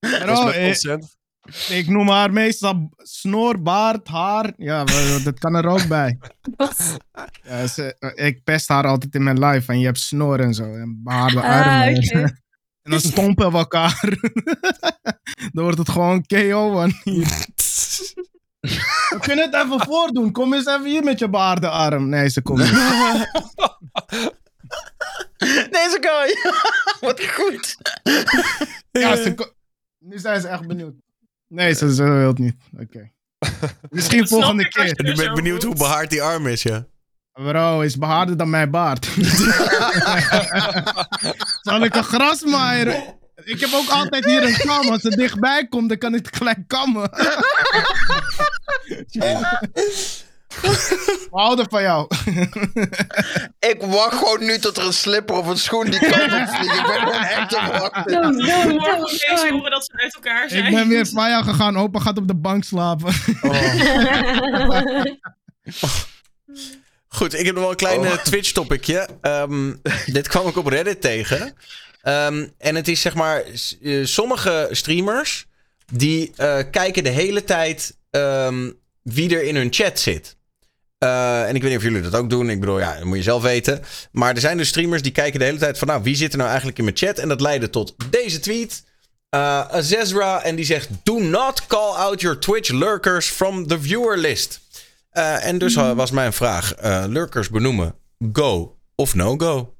Het 0.00 0.24
was 0.24 0.38
Bro, 0.38 0.44
met 0.44 0.54
eh, 0.54 0.64
consent. 0.64 1.16
ik 1.68 1.88
noem 1.88 2.08
haar 2.08 2.32
meestal 2.32 2.90
snor, 2.96 3.62
baard, 3.62 4.08
haar. 4.08 4.52
Ja, 4.56 4.84
dat 5.24 5.38
kan 5.38 5.54
er 5.54 5.66
ook 5.66 5.86
bij. 5.88 6.18
Ja, 7.42 7.66
ze- 7.66 8.12
ik 8.14 8.44
pest 8.44 8.68
haar 8.68 8.86
altijd 8.86 9.14
in 9.14 9.22
mijn 9.22 9.44
live 9.44 9.72
en 9.72 9.78
je 9.78 9.84
hebt 9.86 10.00
snor 10.00 10.40
en 10.40 10.54
zo. 10.54 10.64
En 10.74 11.00
behaarde 11.04 11.40
Ah, 11.40 11.80
armen. 11.80 12.42
En 12.82 12.90
dan 12.90 13.00
stompen 13.00 13.52
we 13.52 13.58
elkaar. 13.58 14.00
dan 15.52 15.64
wordt 15.64 15.78
het 15.78 15.88
gewoon 15.88 16.24
KO. 16.26 16.70
Man. 16.72 16.92
We 18.60 19.16
kunnen 19.20 19.44
het 19.50 19.54
even 19.64 19.80
voordoen. 19.80 20.32
Kom 20.32 20.54
eens 20.54 20.66
even 20.66 20.84
hier 20.84 21.04
met 21.04 21.18
je 21.18 21.28
baarde 21.28 21.68
arm. 21.68 22.08
Nee, 22.08 22.28
ze 22.28 22.42
komt 22.42 22.58
niet. 22.58 22.70
deze 25.78 25.98
guy. 26.00 26.52
wat 27.08 27.24
goed. 27.24 27.76
Ja, 28.90 29.16
ze 29.16 29.34
ko- 29.34 29.52
nu 29.98 30.18
zijn 30.18 30.40
ze 30.40 30.48
echt 30.48 30.66
benieuwd. 30.66 30.94
Nee, 31.48 31.72
ze, 31.72 31.94
ze 31.94 32.02
wil 32.02 32.28
het 32.28 32.38
niet. 32.38 32.56
Oké. 32.80 33.10
Misschien 33.90 34.26
snap 34.26 34.40
volgende 34.40 34.64
ik 34.64 34.76
als 34.76 34.86
je 34.88 34.94
keer. 34.94 35.04
En 35.04 35.10
nu 35.10 35.16
ben 35.16 35.28
ik 35.28 35.34
benieuwd 35.34 35.62
hoe 35.62 35.74
behaard 35.76 36.10
die 36.10 36.22
arm 36.22 36.46
is, 36.46 36.62
ja. 36.62 36.86
Bro, 37.32 37.80
is 37.80 37.96
behaarder 37.98 38.36
dan 38.36 38.50
mijn 38.50 38.70
baard. 38.70 39.06
Zal 41.62 41.84
ik 41.84 41.94
een 41.94 42.04
grasmaaier? 42.04 43.02
Ik 43.44 43.60
heb 43.60 43.70
ook 43.72 43.88
altijd 43.88 44.24
hier 44.24 44.42
een 44.42 44.56
kam. 44.56 44.88
Als 44.88 45.00
ze 45.02 45.08
dichtbij 45.16 45.66
komt, 45.68 45.88
dan 45.88 45.98
kan 45.98 46.14
ik 46.14 46.26
het 46.26 46.36
gelijk 46.36 46.58
kammen. 46.66 47.10
We 50.60 51.28
houden 51.30 51.66
van 51.70 51.82
jou. 51.82 52.06
Ik 53.58 53.76
wacht 53.78 54.14
gewoon 54.18 54.44
nu 54.44 54.58
tot 54.58 54.76
er 54.76 54.84
een 54.86 54.92
slipper 54.92 55.36
of 55.36 55.46
een 55.46 55.58
schoen 55.58 55.90
die 55.90 55.98
kant 56.00 56.32
op 56.32 56.48
vliegt. 56.48 56.78
Ik 56.78 56.86
ben 56.86 56.98
gewoon 57.00 57.22
echt 57.22 57.48
te 57.50 57.56
wachten. 57.56 58.22
Doe, 58.22 58.32
doe, 58.32 58.42
Morgen 58.42 58.68
doe, 58.78 58.80
opeens 58.96 59.48
horen 59.50 59.70
dat 59.70 59.84
ze 59.84 59.92
uit 60.02 60.14
elkaar 60.14 60.48
zijn. 60.48 60.64
Ik 60.66 60.74
ben 60.74 60.88
weer 60.88 61.06
van 61.06 61.28
jou 61.30 61.44
gegaan. 61.44 61.76
Opa 61.76 61.98
gaat 62.00 62.18
op 62.18 62.28
de 62.28 62.34
bank 62.36 62.64
slapen. 62.64 63.12
Goed, 67.08 67.34
ik 67.38 67.44
heb 67.46 67.54
nog 67.54 67.62
wel 67.62 67.70
een 67.70 67.76
klein 67.76 68.00
Oh. 68.00 68.06
eh, 68.06 68.18
Twitch-topicje. 68.18 69.08
Ehm, 69.20 69.74
dit 70.06 70.28
kwam 70.28 70.46
ik 70.48 70.56
op 70.56 70.66
Reddit 70.66 71.00
tegen. 71.00 71.54
Ehm, 72.02 72.46
en 72.58 72.74
het 72.74 72.88
is 72.88 73.00
zeg 73.00 73.14
maar... 73.14 73.42
eh, 73.82 74.04
sommige 74.04 74.68
streamers... 74.70 75.46
die 75.92 76.32
eh, 76.36 76.58
kijken 76.70 77.04
de 77.04 77.10
hele 77.10 77.44
tijd... 77.44 77.96
ehm, 78.10 78.70
wie 79.02 79.36
er 79.36 79.42
in 79.42 79.56
hun 79.56 79.72
chat 79.72 79.98
zit. 79.98 80.36
Eh, 80.98 81.48
en 81.48 81.54
ik 81.54 81.62
weet 81.62 81.70
niet 81.70 81.78
of 81.80 81.84
jullie 81.84 82.02
dat 82.02 82.14
ook 82.14 82.30
doen. 82.30 82.50
Ik 82.50 82.60
bedoel, 82.60 82.78
ja, 82.78 82.94
dat 82.94 83.04
moet 83.04 83.16
je 83.16 83.22
zelf 83.22 83.42
weten. 83.42 83.82
Maar 84.12 84.34
er 84.34 84.40
zijn 84.40 84.56
dus 84.56 84.68
streamers 84.68 85.02
die 85.02 85.12
kijken 85.12 85.38
de 85.38 85.44
hele 85.44 85.58
tijd 85.58 85.78
van... 85.78 85.88
nou, 85.88 86.02
wie 86.02 86.16
zit 86.16 86.30
er 86.30 86.36
nou 86.36 86.48
eigenlijk 86.48 86.78
in 86.78 86.84
mijn 86.84 86.96
chat? 86.96 87.18
En 87.18 87.28
dat 87.28 87.40
leidde 87.40 87.70
tot 87.70 87.94
deze 88.10 88.40
tweet. 88.40 88.84
Eh 89.28 89.60
Azezra 89.60 90.42
en 90.42 90.56
die 90.56 90.64
zegt... 90.64 90.88
Do 91.02 91.18
not 91.18 91.66
call 91.66 91.94
out 91.94 92.20
your 92.20 92.38
Twitch 92.38 92.70
lurkers 92.70 93.28
from 93.28 93.66
the 93.66 93.80
viewer 93.80 94.18
list. 94.18 94.60
En 95.10 95.58
dus 95.58 95.76
eh, 95.76 95.92
was 95.92 96.10
mijn 96.10 96.32
vraag: 96.32 96.74
lurkers 97.08 97.50
benoemen, 97.50 97.94
go 98.32 98.76
of 98.94 99.14
no 99.14 99.36
go? 99.36 99.74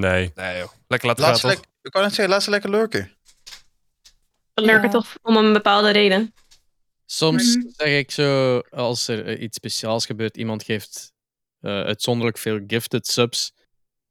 Nee. 0.00 0.32
Nee 0.34 0.58
joh, 0.58 0.68
lekker 0.86 1.08
laten 1.08 1.24
Laat 1.24 1.40
gaan 1.40 1.50
lekker, 1.50 1.68
ik 1.82 1.90
kan 1.90 2.02
net 2.02 2.14
zeggen, 2.14 2.34
laat 2.34 2.42
ze 2.42 2.50
lekker 2.50 2.70
lurken. 2.70 3.16
Ja. 4.54 4.88
toch 4.88 5.14
om 5.22 5.36
een 5.36 5.52
bepaalde 5.52 5.90
reden. 5.90 6.34
Soms 7.06 7.56
Mhm. 7.56 7.66
zeg 7.76 7.98
ik 7.98 8.10
zo, 8.10 8.58
als 8.58 9.08
er 9.08 9.26
eh, 9.26 9.42
iets 9.42 9.56
speciaals 9.56 10.06
gebeurt, 10.06 10.36
iemand 10.36 10.62
geeft 10.62 11.12
eh, 11.60 11.70
uitzonderlijk 11.70 12.38
veel 12.38 12.60
gifted 12.66 13.06
subs, 13.06 13.52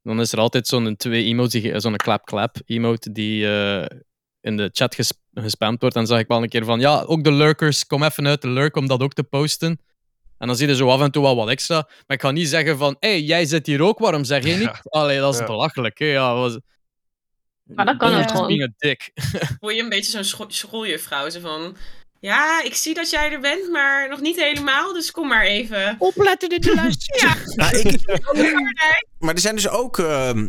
dan 0.03 0.19
is 0.19 0.31
er 0.31 0.39
altijd 0.39 0.67
zo'n 0.67 0.95
twee 0.95 1.23
emotes, 1.23 1.61
die- 1.61 1.79
zo'n 1.79 1.95
clap-clap 1.95 2.55
emote 2.65 3.11
die 3.11 3.47
eh, 3.47 3.97
in 4.41 4.57
de 4.57 4.69
chat 4.73 4.95
ges- 4.95 5.13
gespamd 5.33 5.79
wordt. 5.81 5.95
Dan 5.95 6.07
zeg 6.07 6.19
ik 6.19 6.27
wel 6.27 6.43
een 6.43 6.49
keer 6.49 6.65
van, 6.65 6.79
ja, 6.79 7.01
ook 7.01 7.23
de 7.23 7.31
lurkers, 7.31 7.87
kom 7.87 8.03
even 8.03 8.27
uit 8.27 8.41
de 8.41 8.47
lurk 8.49 8.75
om 8.75 8.87
dat 8.87 9.01
ook 9.01 9.13
te 9.13 9.23
posten. 9.23 9.79
En 10.41 10.47
dan 10.47 10.55
zie 10.55 10.67
je 10.67 10.75
zo 10.75 10.89
af 10.89 11.01
en 11.01 11.11
toe 11.11 11.23
wel 11.23 11.35
wat 11.35 11.49
extra. 11.49 11.75
Maar 12.07 12.17
ik 12.17 12.21
ga 12.21 12.31
niet 12.31 12.47
zeggen 12.47 12.77
van, 12.77 12.95
hé, 12.99 13.09
hey, 13.09 13.21
jij 13.21 13.45
zit 13.45 13.65
hier 13.67 13.81
ook, 13.81 13.99
waarom 13.99 14.23
zeg 14.23 14.43
je 14.43 14.53
niet? 14.55 14.61
Ja. 14.61 14.79
Allee, 14.83 15.19
dat 15.19 15.33
is 15.33 15.39
Ja. 15.39 15.45
belachelijk, 15.45 15.99
hè. 15.99 16.05
Ja, 16.05 16.33
was... 16.35 16.57
Maar 17.63 17.85
dat 17.85 17.97
kan 17.97 18.15
ook 18.15 18.29
gewoon. 18.31 18.73
dick. 18.77 19.11
Voel 19.59 19.69
je 19.69 19.81
een 19.81 19.89
beetje 19.89 20.11
zo'n 20.11 20.23
scho- 20.23 20.45
schooljuffrouw. 20.49 21.29
Zo 21.29 21.39
van, 21.39 21.75
ja, 22.19 22.63
ik 22.63 22.75
zie 22.75 22.93
dat 22.93 23.09
jij 23.09 23.31
er 23.31 23.39
bent, 23.39 23.69
maar 23.71 24.09
nog 24.09 24.21
niet 24.21 24.35
helemaal, 24.43 24.93
dus 24.93 25.11
kom 25.11 25.27
maar 25.27 25.45
even. 25.45 25.95
Opletten 25.99 26.49
in 26.49 26.61
de 26.61 26.75
les. 26.83 26.95
Ja, 27.21 27.71
ik, 27.71 27.99
maar 29.19 29.33
er 29.33 29.39
zijn 29.39 29.55
dus 29.55 29.69
ook. 29.69 29.99
ehm, 29.99 30.47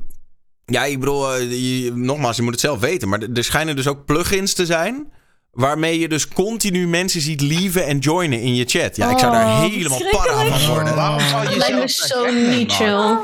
ja, 0.65 0.85
ik 0.85 0.99
bedoel, 1.01 1.33
eh, 1.35 1.51
je- 1.85 1.93
nogmaals, 1.95 2.37
je 2.37 2.43
moet 2.43 2.53
het 2.53 2.61
zelf 2.61 2.81
weten. 2.81 3.09
Maar 3.09 3.21
er 3.35 3.45
schijnen 3.45 3.77
dus 3.77 3.87
ook 3.89 4.05
plugins 4.05 4.55
te 4.55 4.67
zijn. 4.67 5.13
Waarmee 5.57 5.99
je 5.99 6.09
dus 6.09 6.29
continu 6.29 6.89
mensen 6.89 7.21
ziet 7.21 7.41
lieven 7.41 7.87
en 7.87 7.99
joinen 7.99 8.41
in 8.41 8.55
je 8.55 8.65
chat. 8.65 8.97
Ja, 8.97 9.11
ik 9.11 9.19
zou 9.19 9.33
daar 9.33 9.47
Oh, 9.47 9.61
helemaal 9.61 10.01
para 10.11 10.45
van 10.59 10.75
worden. 10.75 10.95
Waarom 10.95 11.21
zou 11.21 11.45
Dat 11.45 11.53
je 11.53 11.59
lijkt 11.59 11.77
me 11.77 11.89
zo 11.89 12.31
niet 12.51 12.73
chill. 12.73 12.93
Oh. 12.95 13.19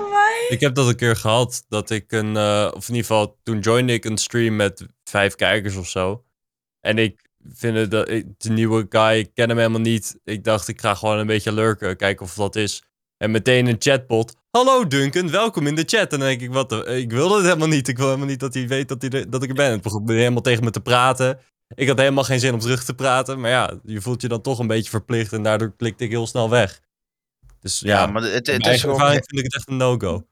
Ik 0.48 0.60
heb 0.60 0.74
dat 0.74 0.88
een 0.88 0.96
keer 0.96 1.16
gehad. 1.16 1.64
Dat 1.68 1.90
ik 1.90 2.12
een. 2.12 2.36
eh, 2.36 2.70
of 2.74 2.88
in 2.88 2.94
ieder 2.94 3.06
geval, 3.10 3.38
toen 3.42 3.59
joinde 3.59 3.92
ik 3.92 4.05
een 4.05 4.18
stream 4.18 4.56
met 4.56 4.86
vijf 5.05 5.34
kijkers 5.34 5.76
of 5.76 5.88
zo. 5.88 6.24
En 6.80 6.98
ik 6.98 7.20
vind 7.55 7.76
het. 7.76 7.90
dat- 7.90 8.06
De 8.06 8.50
nieuwe 8.50 8.86
guy, 8.88 9.18
ik 9.18 9.30
ken 9.34 9.48
hem 9.48 9.59
helemaal 9.59 9.80
niet. 9.80 10.16
Ik 10.24 10.44
dacht, 10.44 10.68
ik 10.68 10.80
ga 10.80 10.94
gewoon 10.94 11.18
een 11.18 11.26
beetje 11.26 11.52
lurken. 11.52 11.96
Kijken 11.96 12.24
of 12.26 12.34
dat 12.34 12.56
is. 12.56 12.82
En 13.16 13.30
meteen 13.30 13.66
een 13.66 13.76
chatbot. 13.78 14.34
Hallo 14.50 14.86
Duncan, 14.86 15.30
welkom 15.30 15.66
in 15.66 15.74
de 15.74 15.84
chat. 15.86 16.12
En 16.12 16.18
dan 16.18 16.28
denk 16.28 16.40
ik, 16.40 16.52
wat 16.52 16.68
de, 16.68 16.84
ik 16.84 17.10
wilde 17.12 17.34
het 17.34 17.44
helemaal 17.44 17.68
niet. 17.68 17.88
Ik 17.88 17.96
wil 17.96 18.06
helemaal 18.06 18.26
niet 18.28 18.40
dat 18.40 18.55
hij 18.55 18.68
weet 18.68 18.88
dat, 18.88 19.02
hij 19.02 19.10
er- 19.10 19.30
dat 19.30 19.42
ik 19.42 19.48
er 19.48 19.55
ben. 19.55 19.70
Het 19.70 19.82
begon 19.82 20.10
helemaal 20.10 20.42
tegen 20.42 20.64
me 20.64 20.70
te 20.70 20.80
praten. 20.80 21.38
Ik 21.74 21.89
had 21.89 21.99
helemaal 21.99 22.24
geen 22.24 22.40
zin 22.40 22.55
om 22.55 22.61
terug 22.61 22.85
te 22.85 22.95
praten. 22.95 23.40
Maar 23.40 23.51
ja, 23.51 23.78
je 23.85 24.01
voelt 24.01 24.23
je 24.23 24.28
dan 24.28 24.40
toch 24.40 24.59
een 24.59 24.66
beetje 24.66 24.90
verplicht. 24.90 25.32
En 25.32 25.43
daardoor 25.43 25.73
klikte 25.77 26.05
ik 26.05 26.11
heel 26.11 26.27
snel 26.27 26.51
weg. 26.51 26.81
Dus 27.61 27.81
ja, 27.81 28.01
Ja, 28.01 28.07
maar 28.07 28.23
het, 28.23 28.47
het, 28.47 28.47
mijn 28.47 28.74
is 28.74 28.85
ervaring 28.85 29.24
vind 29.27 29.39
ik 29.39 29.45
het 29.45 29.55
echt 29.55 29.69
een 29.69 29.77
no-go. 29.77 30.27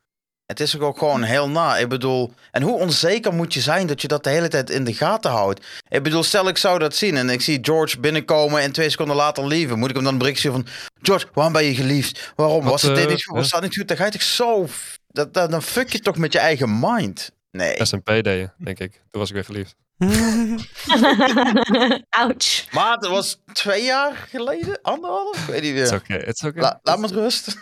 het 0.47 0.61
is 0.61 0.79
ook 0.79 0.99
gewoon 0.99 1.23
heel 1.23 1.49
na. 1.49 1.77
Ik 1.77 1.89
bedoel, 1.89 2.33
en 2.51 2.63
hoe 2.63 2.79
onzeker 2.79 3.35
moet 3.35 3.55
je 3.55 3.61
zijn 3.61 3.87
dat 3.87 4.03
je 4.03 4.09
dat 4.09 4.25
de 4.25 4.31
hele 4.31 4.49
tijd 4.49 4.71
in 4.71 4.85
de 4.85 4.95
gaten 4.95 5.31
houdt? 5.31 5.67
Ik 5.89 6.03
bedoel, 6.03 6.23
stel 6.23 6.49
ik 6.49 6.57
zou 6.59 6.79
dat 6.79 6.95
zien 6.97 7.17
en 7.17 7.31
ik 7.31 7.41
zie 7.41 7.59
George 7.63 8.01
binnenkomen 8.01 8.61
en 8.61 8.73
twee 8.73 8.91
seconden 8.91 9.17
later 9.17 9.47
lieven. 9.47 9.79
Moet 9.79 9.89
ik 9.89 9.95
hem 9.95 10.05
dan 10.05 10.13
een 10.13 10.19
berichtje 10.19 10.49
sturen 10.49 10.67
van, 10.67 10.75
George, 11.03 11.27
waarom 11.33 11.53
ben 11.53 11.65
je 11.65 11.75
geliefd? 11.75 12.33
Waarom? 12.37 12.63
Wat, 12.63 12.71
Was 12.71 12.83
het 12.83 12.95
dit 12.95 13.05
eh, 13.05 13.11
niet 13.11 13.25
goed? 13.25 13.37
Was 13.37 13.51
dat 13.51 13.63
niet 13.63 13.77
goed? 13.77 13.89
Dan 13.89 13.97
ga 13.97 14.05
je 14.05 14.11
toch 14.11 14.23
zo... 14.23 14.67
Dat, 15.09 15.35
dat, 15.35 15.51
dan 15.51 15.63
fuck 15.63 15.93
je 15.93 15.99
toch 15.99 16.17
met 16.17 16.33
je 16.33 16.39
eigen 16.39 16.79
mind. 16.81 17.31
Nee. 17.51 17.85
SMP 17.85 18.07
deed 18.07 18.27
je, 18.27 18.51
denk 18.59 18.79
ik. 18.79 18.93
Toen 18.93 19.21
was 19.21 19.29
ik 19.29 19.35
weer 19.35 19.45
geliefd. 19.45 19.77
Ouch. 22.09 22.73
Maar 22.73 22.93
het 22.97 23.07
was 23.07 23.39
twee 23.53 23.85
jaar 23.85 24.15
geleden? 24.17 24.79
Anderhalf? 24.83 25.39
Ik 25.39 25.45
weet 25.47 25.63
niet 25.63 25.75
Het 25.75 25.83
is 25.83 25.91
meer. 25.91 26.01
oké. 26.01 26.13
het 26.27 26.37
is 26.37 26.43
oké. 26.45 26.61
La- 26.61 26.79
laat 26.83 26.99
me 26.99 27.07
rust. 27.07 27.59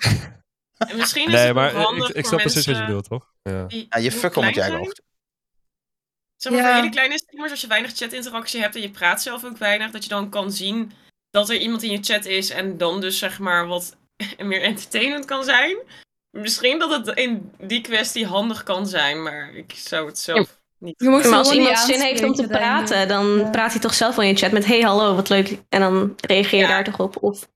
en 0.79 0.97
misschien 0.97 1.27
is 1.27 1.33
Nee, 1.33 1.45
het 1.47 1.55
maar 1.55 1.75
ik, 2.17 2.27
snap 2.27 2.41
precies 2.41 2.67
wat 2.67 2.77
je 2.77 2.85
bedoelt, 2.85 3.09
toch? 3.09 3.33
Ja. 3.43 3.65
Ja, 3.69 3.99
je 3.99 4.13
fuck 4.13 4.33
klein 4.33 4.45
eigen 4.47 4.65
zijn. 4.65 4.79
hoofd. 4.85 5.03
Zeg 6.37 6.53
maar 6.53 6.63
Ja. 6.63 6.67
voor 6.69 6.77
hele 6.77 6.91
kleine 6.91 7.19
streamers, 7.19 7.51
als 7.51 7.61
je 7.61 7.67
weinig 7.67 7.93
chatinteractie 7.95 8.61
hebt 8.61 8.75
en 8.75 8.81
je 8.81 8.91
praat 8.91 9.23
zelf 9.23 9.45
ook 9.45 9.57
weinig, 9.59 9.91
dat 9.91 10.03
je 10.03 10.09
dan 10.09 10.31
kan 10.31 10.53
zien 10.53 10.93
dat 11.31 11.51
er 11.51 11.57
iemand 11.57 11.83
in 11.83 11.91
je 11.91 12.03
chat 12.03 12.25
is 12.25 12.51
en 12.51 12.77
dan 12.77 13.01
dus 13.01 13.19
zeg 13.19 13.39
maar 13.39 13.67
wat 13.67 13.97
meer 14.39 14.63
entertainend 14.63 15.25
kan 15.25 15.45
zijn. 15.45 15.77
Misschien 16.31 16.79
dat 16.79 16.91
het 17.07 17.19
in 17.19 17.53
die 17.59 17.81
kwestie 17.81 18.27
handig 18.27 18.63
kan 18.63 18.87
zijn, 18.87 19.23
maar 19.23 19.55
ik 19.55 19.73
zou 19.77 20.07
het 20.07 20.19
zelf 20.19 20.63
niet. 20.79 20.95
Je 20.99 21.09
moet 21.09 21.25
Maar 21.25 21.39
als 21.39 21.53
iemand 21.53 21.79
zin 21.79 22.01
heeft 22.01 22.23
om 22.25 22.35
te 22.35 22.47
praten, 22.47 23.09
dan 23.09 23.39
Ja. 23.39 23.51
praat 23.51 23.73
hij 23.73 23.81
toch 23.81 23.95
zelf 23.95 24.17
wel 24.17 24.25
in 24.25 24.31
je 24.31 24.37
chat 24.37 24.53
met 24.53 24.65
hey 24.67 24.81
hallo, 24.81 25.15
wat 25.15 25.29
leuk. 25.29 25.59
En 25.69 25.81
dan 25.81 26.15
reageer 26.21 26.59
je 26.59 26.65
Ja. 26.65 26.71
daar 26.71 26.85
toch 26.85 27.01
op. 27.01 27.23
Of 27.23 27.49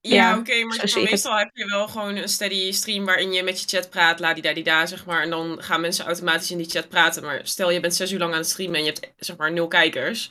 Ja, 0.00 0.14
Ja, 0.14 0.38
oké, 0.38 0.64
maar 0.64 0.88
zeg 0.88 1.10
meestal 1.10 1.36
heb 1.38 1.50
je 1.52 1.66
wel 1.66 1.88
gewoon 1.88 2.16
een 2.16 2.28
steady 2.28 2.72
stream 2.72 3.04
waarin 3.04 3.32
je 3.32 3.42
met 3.42 3.60
je 3.60 3.76
chat 3.76 3.90
praat, 3.90 4.20
la 4.20 4.34
di 4.34 4.40
da 4.40 4.52
di 4.52 4.62
da, 4.62 4.86
zeg 4.86 5.04
maar. 5.06 5.22
En 5.22 5.30
dan 5.30 5.62
gaan 5.62 5.80
mensen 5.80 6.04
automatisch 6.04 6.50
in 6.50 6.56
die 6.56 6.68
chat 6.70 6.88
praten. 6.88 7.22
Maar 7.22 7.40
stel 7.42 7.70
je 7.70 7.80
bent 7.80 7.94
zes 7.94 8.12
uur 8.12 8.18
lang 8.18 8.32
aan 8.32 8.38
het 8.38 8.48
streamen 8.48 8.76
en 8.76 8.84
je 8.84 8.92
hebt 8.92 9.12
zeg 9.18 9.36
maar 9.36 9.52
nul 9.52 9.68
kijkers. 9.68 10.30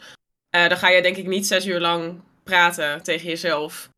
eh, 0.50 0.70
dan 0.70 0.78
ga 0.78 0.90
je 0.90 1.02
denk 1.02 1.18
ik 1.18 1.28
niet 1.28 1.48
zes 1.48 1.66
uur 1.66 1.80
lang 1.80 2.22
praten 2.44 3.04
tegen 3.04 3.28
jezelf. 3.28 3.90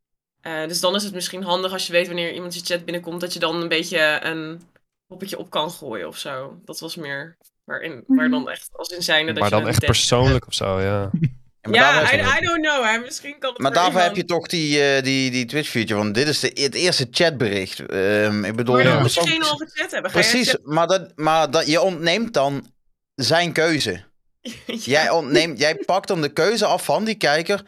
Eh, 0.41 0.67
dus 0.67 0.79
dan 0.79 0.95
is 0.95 1.03
het 1.03 1.13
misschien 1.13 1.43
handig 1.43 1.71
als 1.71 1.87
je 1.87 1.91
weet 1.93 2.07
wanneer 2.07 2.33
iemand 2.33 2.53
je 2.53 2.61
chat 2.63 2.85
binnenkomt, 2.85 3.21
dat 3.21 3.33
je 3.33 3.39
dan 3.39 3.61
een 3.61 3.67
beetje 3.67 4.19
een 4.23 4.61
poppetje 5.07 5.37
op 5.37 5.49
kan 5.49 5.71
gooien 5.71 6.07
of 6.07 6.17
zo. 6.17 6.59
Dat 6.65 6.79
was 6.79 6.95
meer 6.95 7.37
waarin, 7.63 8.03
waar 8.07 8.29
dan 8.29 8.49
echt 8.49 8.69
als 8.71 8.89
in 8.89 9.03
zijnde 9.03 9.31
dat 9.33 9.41
Maar 9.41 9.51
je 9.51 9.55
dan 9.55 9.67
echt 9.67 9.85
persoonlijk 9.85 10.47
of 10.47 10.53
zo, 10.53 10.81
ja. 10.81 11.09
Ja, 11.61 11.69
maar 11.71 11.79
daarvoor- 11.93 12.17
Ja, 12.19 12.35
I, 12.35 12.41
I 12.43 12.45
don't 12.45 12.61
know, 12.67 12.83
hè. 12.85 12.97
Misschien 12.97 13.35
kan 13.39 13.49
het 13.49 13.59
Maar 13.59 13.71
voor 13.73 13.81
daarvoor 13.81 14.01
heb 14.01 14.15
je 14.15 14.25
toch 14.25 14.47
die, 14.47 14.83
eh, 14.83 15.03
die, 15.03 15.31
die 15.31 15.45
Twitch-feature, 15.45 15.99
want 15.99 16.15
dit 16.15 16.27
is 16.27 16.39
de, 16.39 16.51
het 16.53 16.73
eerste 16.75 17.07
chatbericht. 17.11 17.79
Ehm, 17.79 18.43
ik 18.45 18.55
bedoel, 18.55 18.75
Maar 18.75 18.83
dan 18.83 18.93
dat 18.93 19.01
moet 19.01 19.13
diegene 19.13 19.45
al 19.45 19.55
gechat 19.57 19.91
hebben. 19.91 20.11
Ga 20.11 20.19
je 20.19 20.23
Precies, 20.29 20.49
chat- 20.49 20.65
maar, 20.65 20.87
dat, 20.87 21.11
maar 21.15 21.51
dat, 21.51 21.67
je 21.67 21.81
ontneemt 21.81 22.33
dan 22.33 22.71
zijn 23.15 23.51
keuze. 23.51 24.03
Jij, 24.65 25.09
ontneemt, 25.09 25.59
jij 25.59 25.75
pakt 25.75 26.07
dan 26.07 26.21
de 26.21 26.29
keuze 26.33 26.65
af 26.65 26.85
van 26.85 27.03
die 27.03 27.15
kijker. 27.15 27.63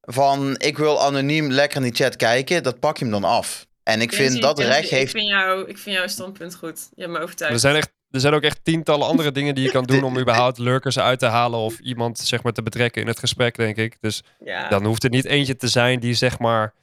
Van 0.00 0.54
ik 0.58 0.78
wil 0.78 1.00
anoniem 1.02 1.50
lekker 1.50 1.76
in 1.76 1.82
die 1.82 1.94
chat 1.94 2.16
kijken. 2.16 2.62
Dat 2.62 2.80
pak 2.80 2.96
je 2.98 3.04
hem 3.04 3.12
dan 3.12 3.24
af. 3.24 3.66
En 3.82 4.00
ik 4.00 4.12
vind 4.12 4.40
dat 4.42 4.58
recht 4.58 4.88
heeft. 4.88 5.14
Ik 5.14 5.20
vind, 5.20 5.28
jou, 5.28 5.68
ik 5.68 5.78
vind 5.78 5.96
jouw 5.96 6.06
standpunt 6.06 6.54
goed. 6.54 6.88
Je 6.94 7.02
hebt 7.02 7.14
me 7.14 7.20
overtuigd. 7.22 7.54
Er 7.54 7.60
zijn, 7.60 7.76
echt, 7.76 7.90
er 8.10 8.20
zijn 8.20 8.34
ook 8.34 8.42
echt 8.42 8.64
tientallen 8.64 9.06
andere 9.06 9.32
dingen 9.32 9.54
die 9.54 9.64
je 9.64 9.70
kan 9.70 9.84
doen 9.84 10.02
om 10.02 10.18
überhaupt 10.22 10.58
lurkers 10.58 10.98
uit 10.98 11.18
te 11.18 11.26
halen 11.26 11.58
of 11.58 11.78
iemand 11.78 12.18
zeg 12.18 12.42
maar 12.42 12.52
te 12.52 12.62
betrekken 12.62 13.02
in 13.02 13.08
het 13.08 13.18
gesprek, 13.18 13.56
denk 13.56 13.76
ik. 13.76 13.96
Dus 14.00 14.22
ja. 14.44 14.68
dan 14.68 14.84
hoeft 14.84 15.02
het 15.02 15.12
niet 15.12 15.24
eentje 15.24 15.56
te 15.56 15.68
zijn 15.68 16.00
die 16.00 16.14
zeg 16.14 16.38
maar 16.38 16.74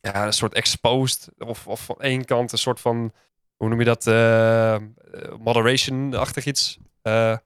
ja, 0.00 0.26
een 0.26 0.32
soort 0.32 0.54
exposed 0.54 1.28
of, 1.38 1.66
of 1.66 1.80
van 1.84 1.96
één 1.98 2.24
kant 2.24 2.52
een 2.52 2.58
soort 2.58 2.80
van, 2.80 3.12
hoe 3.56 3.68
noem 3.68 3.78
je 3.78 3.84
dat, 3.84 4.06
eh, 4.06 4.74
eh, 4.74 4.80
moderation-achtig 5.38 6.46
iets. 6.46 6.78
Eh, 7.02 7.36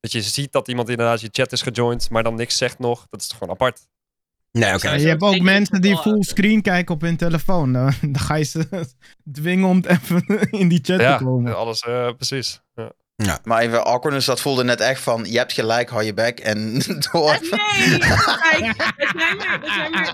dat 0.00 0.12
je 0.12 0.22
ziet 0.22 0.52
dat 0.52 0.68
iemand 0.68 0.88
inderdaad 0.88 1.20
je 1.20 1.28
chat 1.32 1.52
is 1.52 1.62
gejoind, 1.62 2.10
maar 2.10 2.22
dan 2.22 2.34
niks 2.34 2.56
zegt 2.56 2.78
nog. 2.78 3.06
Dat 3.10 3.20
is 3.20 3.28
toch 3.28 3.38
gewoon 3.38 3.54
apart. 3.54 3.86
Nee, 4.52 4.74
oké. 4.74 4.88
Ja, 4.88 4.94
je 4.96 5.06
hebt 5.08 5.22
ook 5.22 5.40
mensen 5.40 5.80
die 5.80 5.96
fullscreen 5.96 6.62
kijken 6.62 6.94
op 6.94 7.00
hun 7.00 7.16
telefoon. 7.16 7.72
Dan, 7.72 7.92
dan 8.12 8.18
ga 8.18 8.34
je 8.34 8.44
ze 8.44 8.68
dwingen 9.32 9.68
om 9.68 9.82
even 9.86 10.24
in 10.50 10.68
die 10.68 10.78
chat 10.82 11.00
Ja, 11.00 11.16
te 11.16 11.24
komen. 11.24 11.56
alles 11.56 11.80
eh, 11.80 12.08
precies. 12.16 12.60
Ja. 13.16 13.38
Maar 13.44 13.60
even 13.62 13.84
awkwardness, 13.84 14.26
dat 14.26 14.40
voelde 14.40 14.64
net 14.64 14.80
echt 14.80 15.00
van. 15.02 15.24
Je 15.30 15.38
hebt 15.38 15.52
gelijk, 15.52 15.90
hou 15.90 16.02
je 16.02 16.14
bek 16.14 16.40
en 16.40 16.78
door. 17.12 17.38
Nee, 17.40 17.98
kijk, 17.98 18.76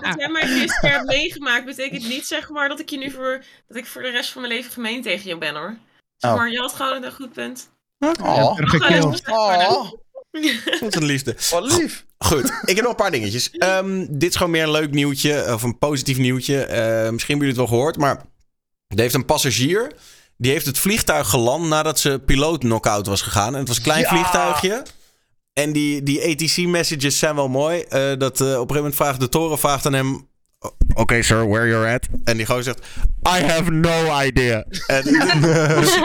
dat 0.03 0.15
jij 0.17 0.29
mij, 0.29 0.47
gisteren 0.47 0.91
hebt 0.91 1.05
meegemaakt, 1.07 1.65
betekent 1.65 2.07
niet 2.07 2.25
zeg 2.25 2.49
maar 2.49 2.69
dat 2.69 2.79
ik 2.79 2.89
je 2.89 2.97
nu 2.97 3.11
voor, 3.11 3.43
dat 3.67 3.77
ik 3.77 3.85
voor 3.85 4.01
de 4.01 4.09
rest 4.09 4.31
van 4.31 4.41
mijn 4.41 4.53
leven 4.53 4.71
gemeen 4.71 5.01
tegen 5.01 5.29
je 5.29 5.37
ben 5.37 5.55
hoor. 5.55 5.75
Zeg 6.17 6.31
Oh. 6.31 6.37
maar, 6.37 6.51
je 6.51 6.59
had 6.59 6.73
gewoon 6.73 7.03
een 7.03 7.11
goed 7.13 7.33
punt. 7.33 7.69
Oh, 8.21 8.59
Er 8.59 8.67
gekild. 8.69 9.27
oh, 9.27 9.91
Wat 10.79 10.95
een 10.95 11.05
liefde. 11.05 11.35
wat 11.51 11.77
lief. 11.77 12.05
Goed, 12.25 12.45
ik 12.65 12.75
heb 12.75 12.79
nog 12.81 12.89
een 12.89 12.95
paar 12.95 13.11
dingetjes. 13.11 13.49
Ehm, 13.57 14.05
dit 14.09 14.29
is 14.29 14.35
gewoon 14.35 14.51
meer 14.51 14.63
een 14.63 14.71
leuk 14.71 14.91
nieuwtje, 14.91 15.53
of 15.53 15.63
een 15.63 15.77
positief 15.77 16.17
nieuwtje. 16.17 16.63
Eh, 16.63 17.09
misschien 17.11 17.37
hebben 17.37 17.47
jullie 17.47 17.47
het 17.47 17.57
wel 17.57 17.67
gehoord, 17.67 17.97
maar 17.97 18.15
er 18.87 18.99
heeft 18.99 19.13
een 19.13 19.25
passagier... 19.25 19.91
die 20.37 20.51
heeft 20.51 20.65
het 20.65 20.77
vliegtuig 20.77 21.29
geland 21.29 21.67
nadat 21.67 21.99
ze 21.99 22.21
piloot 22.25 22.59
knock-out 22.59 23.05
was 23.07 23.21
gegaan. 23.21 23.53
En 23.53 23.59
het 23.59 23.67
was 23.67 23.77
een 23.77 23.83
klein 23.83 24.01
Ja. 24.01 24.09
vliegtuigje. 24.09 24.83
En 25.53 25.71
die, 25.71 26.03
die 26.03 26.21
ATC-messages 26.23 27.19
zijn 27.19 27.35
wel 27.35 27.47
mooi. 27.47 27.79
Eh, 27.81 27.89
dat 28.17 28.41
eh, 28.41 28.47
op 28.47 28.53
een 28.53 28.53
gegeven 28.53 28.75
moment 28.75 28.95
vraagt 28.95 29.19
de 29.19 29.29
toren 29.29 29.59
vraagt 29.59 29.85
aan 29.85 29.93
hem... 29.93 30.27
"O- 30.59 30.75
Oké, 30.93 31.21
sir, 31.21 31.47
where 31.49 31.67
you're 31.67 31.93
at? 31.93 32.07
En 32.23 32.37
die 32.37 32.45
gozer 32.45 32.63
zegt... 32.63 32.79
I 33.39 33.43
have 33.45 33.71
no 33.71 34.21
idea. 34.21 34.65
En, 34.87 35.03
dus, 35.79 35.95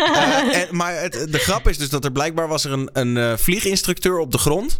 en, 0.53 0.66
maar 0.70 1.01
het, 1.01 1.12
de 1.31 1.39
grap 1.39 1.69
is 1.69 1.78
dus 1.78 1.89
dat 1.89 2.05
er 2.05 2.12
blijkbaar 2.12 2.49
was 2.49 2.65
er 2.65 2.73
een, 2.73 2.89
een 2.93 3.16
eh, 3.16 3.32
vlieginstructeur 3.36 4.19
op 4.19 4.31
de 4.32 4.39
grond... 4.39 4.78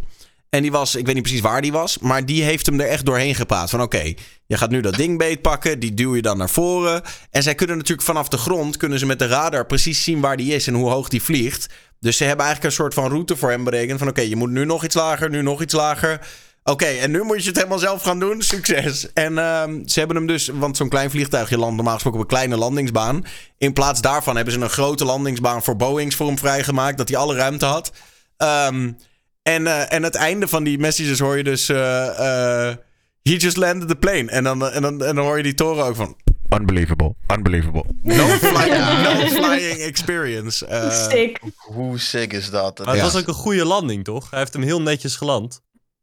En 0.55 0.61
die 0.61 0.71
was, 0.71 0.95
ik 0.95 1.05
weet 1.05 1.13
niet 1.15 1.23
precies 1.23 1.41
waar 1.41 1.61
die 1.61 1.71
was, 1.71 1.97
maar 1.99 2.25
die 2.25 2.43
heeft 2.43 2.65
hem 2.65 2.79
er 2.79 2.87
echt 2.87 3.05
doorheen 3.05 3.35
gepraat. 3.35 3.69
Van 3.69 3.81
oké, 3.81 4.13
je 4.45 4.57
gaat 4.57 4.69
nu 4.69 4.81
dat 4.81 4.95
ding 4.95 5.17
beetpakken, 5.17 5.79
die 5.79 5.93
duw 5.93 6.15
je 6.15 6.21
dan 6.21 6.37
naar 6.37 6.49
voren. 6.49 7.01
En 7.29 7.43
zij 7.43 7.55
kunnen 7.55 7.77
natuurlijk 7.77 8.07
vanaf 8.07 8.27
de 8.27 8.37
grond, 8.37 8.77
kunnen 8.77 8.99
ze 8.99 9.05
met 9.05 9.19
de 9.19 9.27
radar 9.27 9.65
precies 9.65 10.03
zien 10.03 10.19
waar 10.21 10.37
die 10.37 10.53
is 10.53 10.67
en 10.67 10.73
hoe 10.73 10.89
hoog 10.89 11.09
die 11.09 11.21
vliegt. 11.23 11.69
Dus 11.99 12.17
ze 12.17 12.23
hebben 12.23 12.45
eigenlijk 12.45 12.75
een 12.75 12.81
soort 12.81 12.93
van 12.93 13.09
route 13.09 13.35
voor 13.35 13.49
hem 13.49 13.63
berekend. 13.63 13.99
Van 13.99 14.07
oké, 14.07 14.21
je 14.21 14.35
moet 14.35 14.49
nu 14.49 14.65
nog 14.65 14.83
iets 14.83 14.95
lager, 14.95 15.29
nu 15.29 15.41
nog 15.41 15.61
iets 15.61 15.73
lager. 15.73 16.27
Oké, 16.63 16.85
en 16.85 17.11
nu 17.11 17.23
moet 17.23 17.41
je 17.41 17.47
het 17.47 17.57
helemaal 17.57 17.79
zelf 17.79 18.01
gaan 18.01 18.19
doen. 18.19 18.41
Succes. 18.41 19.13
En 19.13 19.37
ehm, 19.37 19.87
ze 19.87 19.99
hebben 19.99 20.17
hem 20.17 20.27
dus, 20.27 20.47
want 20.47 20.77
zo'n 20.77 20.89
klein 20.89 21.09
vliegtuigje 21.09 21.57
landt 21.57 21.75
normaal 21.75 21.93
gesproken 21.93 22.19
op 22.19 22.25
een 22.25 22.35
kleine 22.35 22.57
landingsbaan. 22.57 23.25
In 23.57 23.73
plaats 23.73 24.01
daarvan 24.01 24.35
hebben 24.35 24.53
ze 24.53 24.59
een 24.59 24.69
grote 24.69 25.05
landingsbaan 25.05 25.63
voor 25.63 25.75
Boeings 25.75 26.15
voor 26.15 26.27
hem 26.27 26.37
vrijgemaakt, 26.37 26.97
dat 26.97 27.09
hij 27.09 27.17
alle 27.17 27.35
ruimte 27.35 27.65
had. 27.65 27.91
Ehm 28.37 28.89
En, 29.49 29.67
eh, 29.67 29.93
en 29.93 30.03
het 30.03 30.15
einde 30.15 30.47
van 30.47 30.63
die 30.63 30.77
messages 30.79 31.19
hoor 31.19 31.37
je 31.37 31.43
dus... 31.43 31.69
eh, 31.69 32.07
eh, 32.69 32.75
he 33.21 33.31
just 33.35 33.57
landed 33.57 33.87
the 33.87 33.95
plane. 33.95 34.29
En 34.31 34.43
dan, 34.43 34.69
en, 34.69 34.81
dan, 34.81 35.03
en 35.03 35.15
dan 35.15 35.25
hoor 35.25 35.37
je 35.37 35.43
die 35.43 35.53
toren 35.53 35.85
ook 35.85 35.95
van... 35.95 36.17
Unbelievable, 36.49 37.15
unbelievable. 37.33 37.83
No, 38.01 38.25
flying, 38.51 39.01
no 39.03 39.27
flying 39.27 39.79
experience. 39.79 40.65
Sick. 41.11 41.39
Hoe 41.55 41.99
sick 41.99 42.33
is 42.33 42.49
dat? 42.49 42.77
Maar 42.77 42.87
het 42.87 42.97
Ja. 42.97 43.03
was 43.03 43.15
ook 43.15 43.27
een 43.27 43.33
goede 43.33 43.65
landing, 43.65 44.03
toch? 44.03 44.29
Hij 44.29 44.39
heeft 44.39 44.53
hem 44.53 44.61
heel 44.61 44.81
netjes 44.81 45.15
geland. 45.15 45.61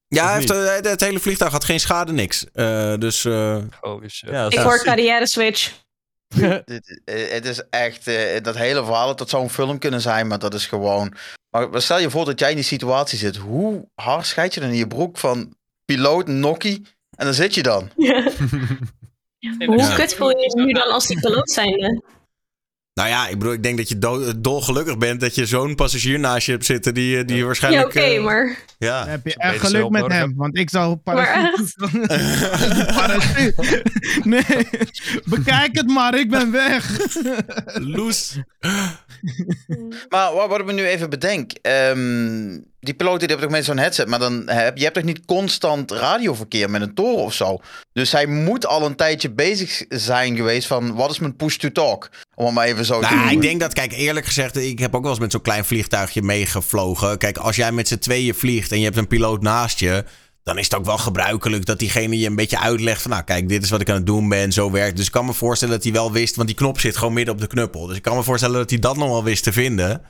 ja, 0.08 0.24
hij 0.26 0.34
heeft, 0.34 0.48
het 0.88 1.00
hele 1.00 1.20
vliegtuig 1.20 1.52
had 1.52 1.64
geen 1.64 1.80
schade, 1.80 2.12
niks. 2.12 2.46
Eh, 2.52 2.94
dus 2.98 3.24
eh, 3.24 3.56
Holy 3.80 4.08
shit. 4.08 4.30
Ja, 4.30 4.46
Ik 4.50 4.58
hoor 4.58 4.82
carrière 4.82 5.26
switch. 5.28 5.72
Eh, 7.04 7.30
het 7.30 7.44
is 7.44 7.62
echt, 7.70 8.06
eh, 8.06 8.42
dat 8.42 8.56
hele 8.56 8.84
verhaal, 8.84 9.16
dat 9.16 9.28
zou 9.30 9.42
een 9.42 9.50
film 9.50 9.78
kunnen 9.78 10.00
zijn, 10.00 10.26
maar 10.26 10.38
dat 10.38 10.54
is 10.54 10.66
gewoon... 10.66 11.14
Maar 11.50 11.82
stel 11.82 11.98
je 11.98 12.10
voor 12.10 12.24
dat 12.24 12.38
jij 12.38 12.50
in 12.50 12.56
die 12.56 12.64
situatie 12.64 13.18
zit. 13.18 13.36
Hoe 13.36 13.88
hard 13.94 14.26
scheid 14.26 14.54
je 14.54 14.60
dan 14.60 14.68
in 14.68 14.76
je 14.76 14.86
broek 14.86 15.18
van 15.18 15.54
piloot, 15.84 16.26
nokkie? 16.26 16.86
En 17.16 17.24
dan 17.24 17.34
zit 17.34 17.54
je 17.54 17.62
dan. 17.62 17.90
Hoe 19.66 19.94
kut 19.94 20.14
voel 20.14 20.28
je 20.28 20.36
je 20.36 20.64
nu 20.64 20.72
dan 20.72 20.90
als 20.90 21.06
die 21.06 21.20
piloot 21.20 21.50
zijnde? 21.50 22.02
Nou 22.94 23.08
ja, 23.08 23.28
ik 23.28 23.38
bedoel, 23.38 23.52
ik 23.52 23.62
denk 23.62 23.76
dat 23.76 23.88
je 23.88 23.98
do- 23.98 24.40
dolgelukkig 24.40 24.98
bent 24.98 25.20
dat 25.20 25.34
je 25.34 25.46
zo'n 25.46 25.74
passagier 25.74 26.18
naast 26.18 26.46
je 26.46 26.52
hebt 26.52 26.64
zitten 26.64 26.94
die, 26.94 27.18
eh, 27.18 27.26
die 27.26 27.36
Ja, 27.36 27.44
waarschijnlijk... 27.44 27.86
oké, 27.86 28.00
eh, 28.00 28.22
maar... 28.24 28.56
Ja. 28.78 29.00
Dan 29.00 29.08
heb 29.08 29.26
je 29.26 29.34
echt 29.36 29.60
geluk 29.60 29.88
met 29.90 30.00
nodig 30.00 30.16
hem, 30.16 30.34
want 30.36 30.56
ik 30.58 30.70
zou 30.70 30.96
parachute... 30.96 31.88
parachute. 32.98 33.82
Nee, 34.22 34.68
bekijk 35.24 35.76
het 35.76 35.86
maar, 35.86 36.18
ik 36.18 36.30
ben 36.30 36.50
weg. 36.52 36.98
Loes. 37.74 38.36
Maar 40.08 40.32
wat, 40.34 40.48
wat 40.48 40.58
ik 40.60 40.64
me 40.66 40.72
nu 40.72 40.86
even 40.86 41.10
bedenk. 41.10 41.52
ehm, 41.52 42.58
die 42.84 42.94
piloten 42.94 43.18
die 43.18 43.28
hebben 43.28 43.46
toch 43.46 43.56
met 43.56 43.64
zo'n 43.64 43.78
headset. 43.78 44.08
Maar 44.08 44.18
dan 44.18 44.42
heb 44.48 44.76
je 44.76 44.82
hebt 44.82 44.94
toch 44.94 45.04
niet 45.04 45.24
constant 45.24 45.90
radioverkeer 45.90 46.70
met 46.70 46.82
een 46.82 46.94
toren 46.94 47.24
of 47.24 47.34
zo. 47.34 47.60
Dus 47.92 48.12
hij 48.12 48.26
moet 48.26 48.66
al 48.66 48.86
een 48.86 48.96
tijdje 48.96 49.30
bezig 49.30 49.84
zijn 49.88 50.36
geweest 50.36 50.66
van 50.66 50.94
wat 50.94 51.10
is 51.10 51.18
mijn 51.18 51.36
push 51.36 51.56
to 51.56 51.72
talk? 51.72 52.08
Om 52.34 52.44
het 52.44 52.54
maar 52.54 52.66
even 52.66 52.84
zo 52.84 52.94
te 52.94 53.00
Nou, 53.00 53.14
noemen. 53.14 53.32
ik 53.32 53.40
denk 53.40 53.60
dat, 53.60 53.72
kijk, 53.72 53.92
eerlijk 53.92 54.26
gezegd, 54.26 54.56
ik 54.56 54.78
heb 54.78 54.94
ook 54.94 55.02
wel 55.02 55.10
eens 55.10 55.20
met 55.20 55.32
zo'n 55.32 55.42
klein 55.42 55.64
vliegtuigje 55.64 56.22
meegevlogen. 56.22 57.18
Kijk, 57.18 57.38
als 57.38 57.56
jij 57.56 57.72
met 57.72 57.88
z'n 57.88 57.98
tweeën 57.98 58.34
vliegt 58.34 58.72
en 58.72 58.78
je 58.78 58.84
hebt 58.84 58.96
een 58.96 59.06
piloot 59.06 59.42
naast 59.42 59.78
je, 59.78 60.04
dan 60.42 60.58
is 60.58 60.64
het 60.64 60.74
ook 60.74 60.84
wel 60.84 60.98
gebruikelijk 60.98 61.66
dat 61.66 61.78
diegene 61.78 62.18
je 62.18 62.26
een 62.26 62.36
beetje 62.36 62.58
uitlegt 62.60 63.02
van, 63.02 63.10
nou, 63.10 63.22
kijk, 63.22 63.48
dit 63.48 63.62
is 63.62 63.70
wat 63.70 63.80
ik 63.80 63.88
aan 63.88 63.94
het 63.94 64.06
doen 64.06 64.28
ben, 64.28 64.52
zo 64.52 64.70
werkt. 64.70 64.96
Dus 64.96 65.06
ik 65.06 65.12
kan 65.12 65.26
me 65.26 65.32
voorstellen 65.32 65.74
dat 65.74 65.84
hij 65.84 65.92
wel 65.92 66.12
wist, 66.12 66.36
want 66.36 66.48
die 66.48 66.56
knop 66.56 66.80
zit 66.80 66.96
gewoon 66.96 67.12
midden 67.12 67.34
op 67.34 67.40
de 67.40 67.46
knuppel. 67.46 67.86
Dus 67.86 67.96
ik 67.96 68.02
kan 68.02 68.16
me 68.16 68.22
voorstellen 68.22 68.58
dat 68.58 68.70
hij 68.70 68.78
dat 68.78 68.96
nog 68.96 69.08
wel 69.08 69.24
wist 69.24 69.42
te 69.42 69.52
vinden. 69.52 70.02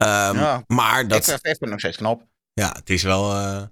Ehm, 0.00 0.36
Ja. 0.38 0.64
Maar 0.66 1.00
Ik 1.00 1.08
dat, 1.08 1.24
vind 1.24 1.40
het 1.42 1.60
nog 1.60 1.78
steeds 1.78 1.96
knap. 1.96 2.22
ja, 2.52 2.72
het 2.78 2.90
is 2.90 3.02
wel. 3.02 3.32
eh, 3.32 3.62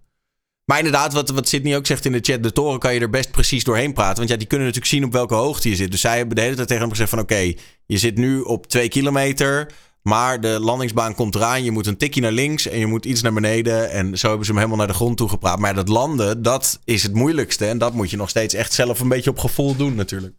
Maar 0.65 0.79
inderdaad, 0.79 1.13
wat, 1.13 1.29
wat 1.31 1.49
Sydney 1.49 1.77
ook 1.77 1.87
zegt 1.87 2.05
in 2.05 2.13
de 2.13 2.19
chat, 2.23 2.43
de 2.43 2.53
toren 2.53 2.79
kan 2.79 2.95
je 2.95 3.01
er 3.01 3.11
best 3.11 3.31
precies 3.31 3.65
doorheen 3.65 3.93
praten. 3.93 4.17
Want 4.17 4.29
ja, 4.29 4.37
die 4.37 4.47
kunnen 4.47 4.67
natuurlijk 4.67 4.95
zien 4.95 5.05
op 5.05 5.13
welke 5.13 5.35
hoogte 5.35 5.69
je 5.69 5.77
zit. 5.77 5.91
Dus 5.91 6.01
zij 6.01 6.17
hebben 6.17 6.37
de 6.37 6.43
hele 6.43 6.55
tijd 6.55 6.67
tegen 6.69 6.83
hem 6.83 6.91
gezegd 6.93 7.11
van 7.11 7.19
oké, 7.19 7.53
je 7.87 7.99
zit 7.99 8.17
nu 8.17 8.41
op 8.41 8.67
twee 8.67 8.89
kilometer. 8.89 9.71
Maar 10.03 10.41
de 10.41 10.61
landingsbaan 10.61 11.15
komt 11.15 11.35
eraan. 11.35 11.65
Je 11.65 11.71
moet 11.71 11.87
een 11.87 11.97
tikje 11.97 12.21
naar 12.21 12.33
links 12.33 12.67
en 12.67 12.79
je 12.79 12.87
moet 12.87 13.05
iets 13.05 13.23
naar 13.23 13.33
beneden. 13.33 13.91
En 13.91 14.19
zo 14.19 14.29
hebben 14.29 14.47
ze 14.47 14.51
hem 14.53 14.61
helemaal 14.61 14.79
naar 14.85 14.93
de 14.93 14.99
grond 14.99 15.17
toe 15.17 15.29
gepraat. 15.29 15.59
Maar 15.59 15.75
dat 15.75 15.89
landen, 15.89 16.43
dat 16.43 16.79
is 16.85 17.03
het 17.03 17.15
moeilijkste. 17.15 17.67
En 17.67 17.79
dat 17.79 17.93
moet 17.93 18.11
je 18.11 18.17
nog 18.17 18.29
steeds 18.29 18.55
echt 18.55 18.73
zelf 18.73 19.01
een 19.01 19.09
beetje 19.09 19.31
op 19.31 19.39
gevoel 19.39 19.77
doen 19.77 19.95
natuurlijk. 19.95 20.35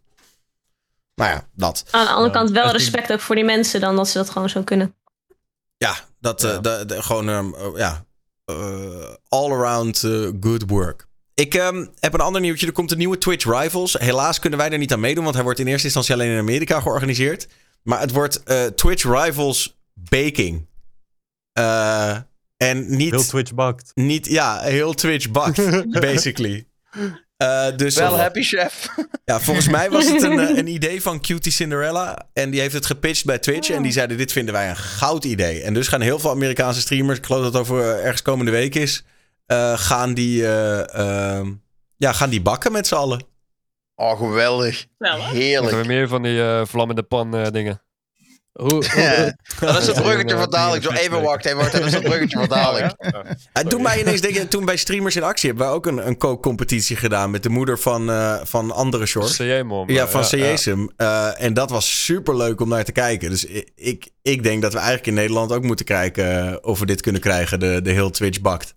Nou 1.14 1.30
ja, 1.30 1.44
dat. 1.54 1.84
Aan 1.90 2.04
de 2.04 2.10
andere 2.10 2.30
kant 2.34 2.50
wel 2.50 2.70
respect 2.72 3.12
ook 3.12 3.20
voor 3.20 3.34
die 3.34 3.44
mensen 3.44 3.80
dan 3.80 3.96
dat 3.96 4.08
ze 4.08 4.18
dat 4.18 4.30
gewoon 4.30 4.48
zo 4.48 4.62
kunnen. 4.62 4.94
Ja, 5.84 5.94
dat 6.20 6.44
eh, 6.44 6.50
Ja. 6.50 6.58
de- 6.58 6.84
de- 6.86 7.02
gewoon 7.02 7.28
ehm, 7.28 7.54
eh, 7.54 7.66
ja, 7.76 8.04
eh, 8.44 9.14
all 9.28 9.50
around 9.52 10.02
eh, 10.04 10.28
good 10.40 10.62
work. 10.66 11.06
Ik 11.34 11.54
ehm, 11.54 11.86
heb 12.00 12.14
een 12.14 12.20
ander 12.20 12.40
nieuwtje. 12.40 12.66
Er 12.66 12.72
komt 12.72 12.90
een 12.90 12.98
nieuwe 12.98 13.18
Twitch 13.18 13.44
Rivals. 13.44 13.92
Helaas 13.98 14.38
kunnen 14.38 14.58
wij 14.58 14.70
er 14.70 14.78
niet 14.78 14.92
aan 14.92 15.00
meedoen, 15.00 15.22
want 15.22 15.34
hij 15.34 15.44
wordt 15.44 15.58
in 15.58 15.66
eerste 15.66 15.84
instantie 15.84 16.14
alleen 16.14 16.30
in 16.30 16.38
Amerika 16.38 16.80
georganiseerd. 16.80 17.48
Maar 17.82 18.00
het 18.00 18.10
wordt 18.12 18.42
eh, 18.42 18.64
Twitch 18.64 19.02
Rivals 19.04 19.80
Baking. 19.94 20.66
Eh, 21.52 22.16
en 22.56 22.96
niet, 22.96 23.10
Heel 23.10 23.22
Twitch 23.24 23.54
bakt. 23.54 23.90
niet, 23.94 24.26
ja, 24.26 24.60
heel 24.60 24.94
Twitch 24.94 25.30
bakt, 25.30 25.56
basically. 26.00 26.66
Eh, 27.40 27.66
dus 27.76 27.94
Wel 27.94 28.18
happy 28.18 28.42
chef. 28.42 28.88
ja, 29.24 29.40
volgens 29.40 29.68
mij 29.68 29.90
was 29.90 30.08
het 30.12 30.22
een, 30.22 30.38
eh, 30.38 30.56
een 30.58 30.66
idee 30.66 31.02
van 31.02 31.20
Cutie 31.20 31.52
Cinderella. 31.52 32.28
En 32.32 32.50
die 32.50 32.60
heeft 32.60 32.74
het 32.74 32.86
gepitcht 32.86 33.24
bij 33.24 33.38
Twitch. 33.38 33.70
En 33.70 33.82
die 33.82 33.92
zeiden: 33.92 34.16
Dit 34.16 34.32
vinden 34.32 34.54
wij 34.54 34.68
een 34.68 34.76
goud 34.76 35.24
idee. 35.24 35.62
En 35.62 35.74
dus 35.74 35.88
gaan 35.88 36.00
heel 36.00 36.18
veel 36.18 36.30
Amerikaanse 36.30 36.80
streamers, 36.80 37.18
ik 37.18 37.26
geloof 37.26 37.42
dat 37.42 37.52
het 37.52 37.62
over 37.62 37.80
eh, 37.80 38.02
ergens 38.04 38.22
komende 38.22 38.50
week 38.50 38.74
is, 38.74 39.04
eh, 39.46 39.78
gaan, 39.78 40.14
die, 40.14 40.46
eh, 40.46 40.94
ehm, 41.38 41.52
ja, 41.96 42.12
gaan 42.12 42.30
die 42.30 42.42
bakken 42.42 42.72
met 42.72 42.86
z'n 42.86 42.94
allen. 42.94 43.24
Oh, 43.94 44.18
geweldig. 44.18 44.86
Wel, 44.98 45.10
hè? 45.12 45.18
Moeten 45.18 45.38
we 45.38 45.44
Heerlijk. 45.44 45.86
meer 45.86 46.08
van 46.08 46.22
die 46.22 46.42
eh, 46.42 46.64
vlammende 46.64 47.02
pan 47.02 47.36
eh, 47.36 47.50
dingen. 47.50 47.82
Hoe, 48.52 48.68
hoe- 48.70 48.84
Ja, 49.00 49.34
dat 49.60 49.80
is 49.80 49.86
het 49.86 49.96
Ja, 49.96 50.02
bruggetje 50.02 50.34
ja, 50.34 50.40
van 50.40 50.50
dadelijk. 50.50 50.82
Zo 50.82 50.90
even 50.90 51.08
Twitch 51.08 51.24
wachten. 51.24 51.50
Even. 51.58 51.72
Dat 51.72 51.86
is 51.86 51.92
het 51.92 52.02
bruggetje 52.02 52.38
van 52.38 52.48
dadelijk. 52.48 52.94
Het 53.52 53.70
doet 53.70 53.80
mij 53.82 54.00
ineens 54.00 54.48
toen 54.48 54.64
bij 54.64 54.76
Streamers 54.76 55.16
in 55.16 55.22
Actie 55.22 55.48
hebben 55.48 55.66
wij 55.66 55.74
ook 55.74 55.86
een, 55.86 56.06
een 56.06 56.16
kookcompetitie 56.18 56.96
gedaan 56.96 57.30
met 57.30 57.42
de 57.42 57.48
moeder 57.48 57.78
van, 57.78 58.10
eh, 58.10 58.40
van 58.42 58.70
andere 58.70 59.06
shorts. 59.06 59.36
CJ-mom. 59.36 59.90
Ja, 59.90 60.08
van 60.08 60.22
CJSM. 60.22 60.86
Eh, 60.96 61.42
en 61.42 61.54
dat 61.54 61.70
was 61.70 62.04
super 62.04 62.36
leuk 62.36 62.60
om 62.60 62.68
naar 62.68 62.84
te 62.84 62.92
kijken. 62.92 63.30
Dus 63.30 63.44
ik, 63.44 63.70
ik, 63.74 64.08
ik 64.22 64.42
denk 64.42 64.62
dat 64.62 64.72
we 64.72 64.78
eigenlijk 64.78 65.06
in 65.08 65.14
Nederland 65.14 65.52
ook 65.52 65.62
moeten 65.62 65.84
kijken 65.84 66.48
eh, 66.50 66.56
of 66.60 66.78
we 66.78 66.86
dit 66.86 67.00
kunnen 67.00 67.20
krijgen, 67.20 67.60
de, 67.60 67.80
de 67.82 67.90
heel 67.90 68.10
Twitch 68.10 68.40
bakt. 68.40 68.74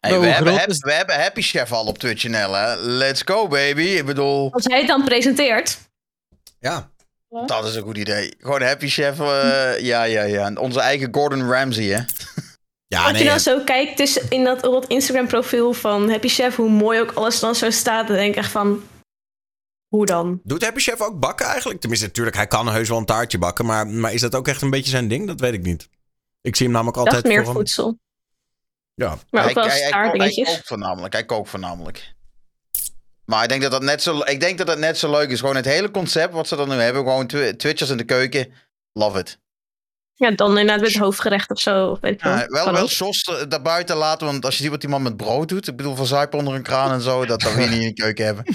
Hey, 0.00 0.10
Maar 0.10 0.20
we, 0.20 0.26
hebben, 0.26 0.68
is- 0.68 0.78
we 0.78 0.92
hebben 0.92 1.20
Happy 1.20 1.42
Chef 1.42 1.72
al 1.72 1.84
op 1.84 1.98
Twitch.nl, 1.98 2.52
hè. 2.54 2.74
Let's 2.76 3.22
go, 3.24 3.48
baby. 3.48 3.82
Ik 3.82 4.06
bedoel, 4.06 4.52
Als 4.52 4.64
hij 4.64 4.78
het 4.78 4.86
dan 4.88 5.04
presenteert. 5.04 5.78
Ja. 6.60 6.90
Dat 7.46 7.64
is 7.64 7.74
een 7.74 7.82
goed 7.82 7.96
idee. 7.98 8.34
Gewoon 8.38 8.62
Happy 8.62 8.88
Chef, 8.88 9.20
eh, 9.20 9.80
ja, 9.80 10.02
ja, 10.02 10.22
ja. 10.22 10.52
Onze 10.54 10.80
eigen 10.80 11.14
Gordon 11.14 11.50
Ramsay, 11.50 11.84
hè. 11.84 12.00
Ja, 12.88 13.02
Als 13.02 13.12
nee, 13.12 13.20
je 13.22 13.26
dan 13.28 13.36
ja. 13.36 13.42
zo 13.42 13.64
kijkt 13.64 13.96
dus 13.96 14.16
in 14.28 14.44
dat, 14.44 14.60
dat 14.60 14.86
Instagram 14.86 15.26
profiel 15.26 15.72
van 15.72 16.10
Happy 16.10 16.28
Chef, 16.28 16.56
hoe 16.56 16.70
mooi 16.70 17.00
ook 17.00 17.12
alles 17.12 17.40
dan 17.40 17.54
zo 17.54 17.70
staat, 17.70 18.06
dan 18.06 18.16
denk 18.16 18.30
ik 18.30 18.36
echt 18.36 18.50
van, 18.50 18.82
hoe 19.88 20.06
dan? 20.06 20.40
Doet 20.44 20.62
Happy 20.62 20.80
Chef 20.80 21.00
ook 21.00 21.20
bakken 21.20 21.46
eigenlijk? 21.46 21.80
Tenminste, 21.80 22.06
natuurlijk, 22.06 22.36
hij 22.36 22.46
kan 22.46 22.68
heus 22.68 22.88
wel 22.88 22.98
een 22.98 23.04
taartje 23.04 23.38
bakken. 23.38 23.66
Maar, 23.66 23.86
maar 23.86 24.12
is 24.12 24.20
dat 24.20 24.34
ook 24.34 24.48
echt 24.48 24.62
een 24.62 24.70
beetje 24.70 24.90
zijn 24.90 25.08
ding? 25.08 25.26
Dat 25.26 25.40
weet 25.40 25.52
ik 25.52 25.62
niet. 25.62 25.88
Ik 26.40 26.56
zie 26.56 26.66
hem 26.66 26.74
namelijk 26.74 26.98
altijd 26.98 27.24
meer 27.24 27.36
voor 27.36 27.46
hem- 27.46 27.54
voedsel. 27.54 27.98
Ja. 28.94 29.18
Maar 29.30 29.42
hij, 29.42 29.50
ook 29.50 29.54
wel 29.56 29.66
hij, 29.66 29.80
hij, 29.80 30.10
hij 30.10 30.44
kookt 30.44 30.66
voornamelijk. 30.66 31.12
Hij 31.12 31.24
kookt 31.24 31.48
voornamelijk. 31.48 32.14
Maar 33.26 33.42
ik 33.42 33.48
denk 33.48 33.62
dat 33.62 33.70
dat 33.70 33.82
net 33.82 34.02
zo, 34.02 34.20
ik 34.24 34.40
denk 34.40 34.58
dat 34.58 34.66
dat 34.66 34.78
net 34.78 34.98
zo 34.98 35.10
leuk 35.10 35.30
is. 35.30 35.40
Gewoon 35.40 35.56
het 35.56 35.64
hele 35.64 35.90
concept 35.90 36.32
wat 36.32 36.48
ze 36.48 36.56
dan 36.56 36.68
nu 36.68 36.74
hebben. 36.74 37.02
Gewoon 37.02 37.26
twi- 37.26 37.56
Twitchers 37.56 37.90
in 37.90 37.96
de 37.96 38.04
keuken. 38.04 38.52
Love 38.92 39.18
it. 39.18 39.38
Ja, 40.14 40.30
dan 40.30 40.48
inderdaad 40.50 40.80
met 40.80 40.92
het 40.92 41.02
hoofdgerecht 41.02 41.50
of 41.50 41.60
zo. 41.60 41.86
Of 41.90 42.00
weet 42.00 42.12
ik 42.12 42.22
Ja, 42.24 42.46
wel. 42.46 42.72
wel. 42.72 42.86
Jos 42.86 43.22
er- 43.26 43.48
daarbuiten 43.48 43.96
laten. 43.96 44.26
Want 44.26 44.44
als 44.44 44.56
je 44.56 44.62
ziet 44.62 44.70
wat 44.70 44.80
die 44.80 44.90
man 44.90 45.02
met 45.02 45.16
brood 45.16 45.48
doet. 45.48 45.68
Ik 45.68 45.76
bedoel, 45.76 45.94
van 45.94 46.06
zuipen 46.06 46.38
onder 46.38 46.54
een 46.54 46.62
kraan 46.62 46.90
en 46.92 47.00
zo. 47.00 47.24
Dat 47.26 47.40
dat 47.40 47.54
we 47.54 47.60
niet 47.60 47.70
in 47.80 47.80
de 47.80 47.92
keuken 47.92 48.24
hebben. 48.24 48.44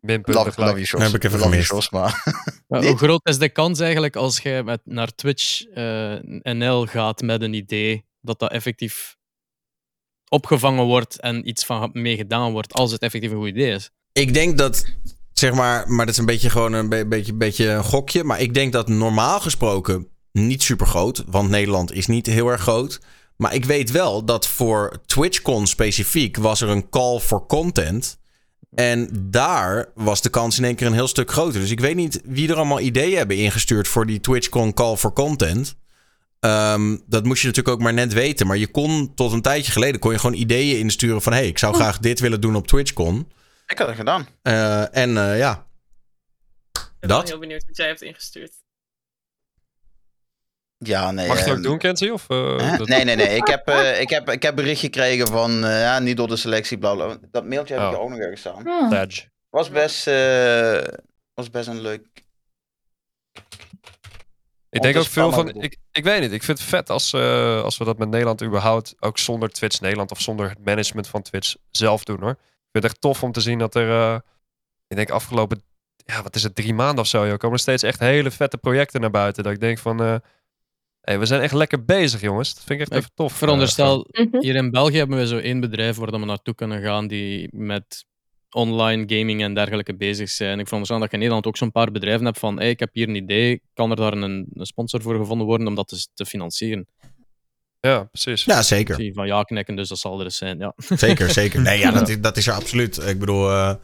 Minpunten 0.00 0.34
Love, 0.44 0.52
gelijk. 0.52 0.70
love 0.76 0.84
you, 0.84 0.98
Jos. 1.02 1.12
Heb 1.12 1.22
ik 1.22 1.24
even 1.24 1.38
love. 1.38 1.60
Jos, 1.74 1.90
maar... 1.90 2.22
maar 2.68 2.84
hoe 2.84 2.96
groot 2.96 3.26
is 3.28 3.38
de 3.38 3.48
kans 3.48 3.80
eigenlijk 3.80 4.16
als 4.16 4.38
je 4.38 4.62
met, 4.64 4.80
naar 4.84 5.14
Twitch 5.14 5.62
eh, 5.64 6.14
NL 6.42 6.86
gaat 6.86 7.20
met 7.20 7.42
een 7.42 7.54
idee 7.54 8.04
dat 8.20 8.38
dat 8.38 8.50
effectief 8.50 9.16
opgevangen 10.28 10.84
wordt 10.84 11.20
en 11.20 11.48
iets 11.48 11.64
van 11.64 11.90
mee 11.92 12.16
gedaan 12.16 12.52
wordt 12.52 12.72
als 12.72 12.92
het 12.92 13.02
effectief 13.02 13.30
een 13.30 13.36
goed 13.36 13.48
idee 13.48 13.72
is? 13.72 13.90
Ik 14.12 14.34
denk 14.34 14.58
dat, 14.58 14.84
zeg 15.32 15.52
maar, 15.52 15.90
maar 15.90 16.04
dat 16.06 16.14
is 16.14 16.20
een 16.20 16.26
beetje 16.26 16.50
gewoon 16.50 16.72
een 16.72 16.88
be- 16.88 17.06
beetje, 17.06 17.34
beetje 17.34 17.68
een 17.68 17.84
gokje. 17.84 18.24
Maar 18.24 18.40
ik 18.40 18.54
denk 18.54 18.72
dat 18.72 18.88
normaal 18.88 19.40
gesproken 19.40 20.08
niet 20.32 20.62
super 20.62 20.86
groot. 20.86 21.24
Want 21.26 21.50
Nederland 21.50 21.92
is 21.92 22.06
niet 22.06 22.26
heel 22.26 22.48
erg 22.48 22.60
groot. 22.60 23.00
Maar 23.36 23.54
ik 23.54 23.64
weet 23.64 23.90
wel 23.90 24.24
dat 24.24 24.46
voor 24.46 25.00
TwitchCon 25.06 25.66
specifiek 25.66 26.36
was 26.36 26.60
er 26.60 26.68
een 26.68 26.88
call 26.88 27.18
for 27.18 27.46
content. 27.46 28.18
En 28.74 29.08
daar 29.30 29.88
was 29.94 30.22
de 30.22 30.28
kans 30.28 30.58
in 30.58 30.64
één 30.64 30.74
keer 30.74 30.86
een 30.86 30.92
heel 30.92 31.08
stuk 31.08 31.30
groter. 31.30 31.60
Dus 31.60 31.70
ik 31.70 31.80
weet 31.80 31.96
niet 31.96 32.20
wie 32.24 32.48
er 32.48 32.56
allemaal 32.56 32.80
ideeën 32.80 33.16
hebben 33.16 33.36
ingestuurd 33.36 33.88
voor 33.88 34.06
die 34.06 34.20
TwitchCon 34.20 34.74
call 34.74 34.96
for 34.96 35.12
content. 35.12 35.76
Ehm, 36.40 36.96
dat 37.06 37.24
moest 37.24 37.40
je 37.40 37.46
natuurlijk 37.46 37.74
ook 37.76 37.82
maar 37.82 37.92
net 37.94 38.12
weten. 38.12 38.46
Maar 38.46 38.56
je 38.56 38.70
kon 38.70 39.14
tot 39.14 39.32
een 39.32 39.42
tijdje 39.42 39.72
geleden 39.72 40.00
kon 40.00 40.12
je 40.12 40.18
gewoon 40.18 40.36
ideeën 40.36 40.78
insturen 40.78 41.22
van... 41.22 41.32
hé, 41.32 41.38
hey, 41.38 41.48
ik 41.48 41.58
zou 41.58 41.74
graag 41.74 41.98
dit 41.98 42.20
willen 42.20 42.40
doen 42.40 42.56
op 42.56 42.66
TwitchCon. 42.66 43.32
Ik 43.66 43.78
had 43.78 43.86
het 43.86 43.96
gedaan. 43.96 44.26
Eh, 44.42 44.96
en 44.96 45.16
eh, 45.16 45.38
ja, 45.38 45.66
Ik 46.72 46.80
ben 47.00 47.08
Dat? 47.08 47.28
heel 47.28 47.38
benieuwd 47.38 47.64
wat 47.66 47.76
jij 47.76 47.86
hebt 47.86 48.02
ingestuurd. 48.02 48.52
Ja, 50.78 51.10
nee. 51.10 51.26
Mag 51.28 51.36
je 51.36 51.42
het 51.42 51.52
eh, 51.52 51.56
ook 51.58 51.62
doen, 51.62 51.78
Kenzie? 51.78 52.12
Of, 52.12 52.28
eh, 52.28 52.76
dat- 52.78 52.88
Nee, 52.88 53.04
nee, 53.04 53.16
nee. 53.16 53.36
Ik 53.36 53.46
heb, 53.46 53.68
eh, 53.68 54.00
ik 54.00 54.10
heb, 54.10 54.30
ik 54.30 54.42
heb 54.42 54.56
bericht 54.56 54.80
gekregen 54.80 55.26
van, 55.26 55.64
eh, 55.64 55.80
ja, 55.80 55.98
niet 55.98 56.16
door 56.16 56.28
de 56.28 56.36
selectie, 56.36 56.78
bla 56.78 56.94
bla. 56.94 57.18
Dat 57.30 57.44
mailtje 57.46 57.74
heb 57.74 57.82
ik 57.82 57.88
Oh. 57.88 57.94
er 57.94 58.00
ook 58.00 58.10
nog 58.10 58.18
ergens 58.18 58.40
staan. 58.40 58.88
Badge. 58.90 59.28
Was 59.50 59.70
best, 59.70 60.06
eh, 60.06 60.82
was 61.34 61.50
best 61.50 61.68
een 61.68 61.80
leuk. 61.80 62.06
Ik 64.70 64.82
denk 64.82 64.96
ook 64.96 65.04
veel 65.04 65.32
van. 65.32 65.48
Ik, 65.62 65.76
ik 65.92 66.04
weet 66.04 66.20
niet. 66.20 66.32
Ik 66.32 66.42
vind 66.42 66.58
het 66.58 66.68
vet 66.68 66.90
als, 66.90 67.12
eh, 67.12 67.62
als 67.62 67.78
we 67.78 67.84
dat 67.84 67.98
met 67.98 68.08
Nederland 68.08 68.42
überhaupt. 68.42 68.94
Ook 69.00 69.18
zonder 69.18 69.48
Twitch 69.50 69.80
Nederland 69.80 70.10
of 70.10 70.20
zonder 70.20 70.48
het 70.48 70.64
management 70.64 71.06
van 71.08 71.22
Twitch 71.22 71.54
zelf 71.70 72.04
doen 72.04 72.20
hoor. 72.20 72.30
Ik 72.30 72.38
vind 72.72 72.84
het 72.84 72.84
echt 72.84 73.00
tof 73.00 73.22
om 73.22 73.32
te 73.32 73.40
zien 73.40 73.58
dat 73.58 73.74
er. 73.74 73.90
eh, 73.90 74.18
ik 74.88 74.96
denk 74.96 75.10
afgelopen. 75.10 75.62
Ja, 75.96 76.22
wat 76.22 76.34
is 76.36 76.42
het? 76.42 76.54
Drie 76.54 76.74
maanden 76.74 76.98
of 76.98 77.06
zo. 77.06 77.26
Joh, 77.26 77.36
komen 77.36 77.56
er 77.56 77.62
steeds 77.62 77.82
echt 77.82 77.98
hele 77.98 78.30
vette 78.30 78.58
projecten 78.58 79.00
naar 79.00 79.10
buiten. 79.10 79.42
Dat 79.42 79.52
ik 79.52 79.60
denk 79.60 79.78
van. 79.78 80.02
eh 80.02 80.16
hey, 81.00 81.18
we 81.18 81.26
zijn 81.26 81.40
echt 81.40 81.52
lekker 81.54 81.84
bezig, 81.84 82.20
jongens. 82.20 82.54
Dat 82.54 82.64
vind 82.64 82.80
ik 82.80 82.86
echt 82.86 82.90
Ik 82.94 82.98
even 82.98 83.10
tof. 83.14 83.32
Veronderstel, 83.32 84.06
Mhm. 84.10 84.40
hier 84.40 84.54
in 84.54 84.70
België 84.70 84.96
hebben 84.96 85.18
we 85.18 85.26
zo 85.26 85.38
één 85.38 85.60
bedrijf 85.60 85.96
waar 85.96 86.10
we 86.10 86.18
naartoe 86.18 86.54
kunnen 86.54 86.82
gaan 86.82 87.06
die 87.06 87.48
met 87.52 88.04
online 88.50 89.04
gaming 89.06 89.42
en 89.42 89.54
dergelijke 89.54 89.96
bezig 89.96 90.28
zijn. 90.30 90.58
Ik 90.58 90.64
veronderstel 90.64 90.98
dat 90.98 91.08
je 91.08 91.12
in 91.12 91.18
Nederland 91.18 91.46
ook 91.46 91.56
zo'n 91.56 91.72
paar 91.72 91.90
bedrijven 91.90 92.24
hebt 92.24 92.38
van 92.38 92.58
hey, 92.58 92.70
ik 92.70 92.78
heb 92.78 92.90
hier 92.92 93.08
een 93.08 93.14
idee, 93.14 93.62
kan 93.74 93.90
er 93.90 93.96
daar 93.96 94.12
een, 94.12 94.46
een 94.52 94.66
sponsor 94.66 95.02
voor 95.02 95.16
gevonden 95.16 95.46
worden 95.46 95.66
om 95.66 95.74
dat 95.74 95.88
te, 95.88 96.06
te 96.14 96.26
financieren? 96.26 96.86
Ja, 97.80 98.02
precies. 98.02 98.44
Ja, 98.44 98.58
Ik 98.58 98.64
zeker. 98.64 98.94
zie 98.94 99.14
van 99.14 99.26
ja 99.26 99.42
knikken, 99.42 99.76
dus 99.76 99.88
dat 99.88 99.98
zal 99.98 100.18
er 100.18 100.24
eens 100.24 100.36
zijn. 100.36 100.58
Ja. 100.58 100.74
Zeker, 100.76 101.30
zeker. 101.30 101.60
Nee, 101.60 101.78
ja, 101.78 101.90
dat 101.98 102.08
is, 102.08 102.20
dat 102.20 102.36
is 102.36 102.46
er 102.46 102.54
absoluut. 102.54 102.96
Ik 103.06 103.18
bedoel, 103.18 103.50
eh, 103.50 103.74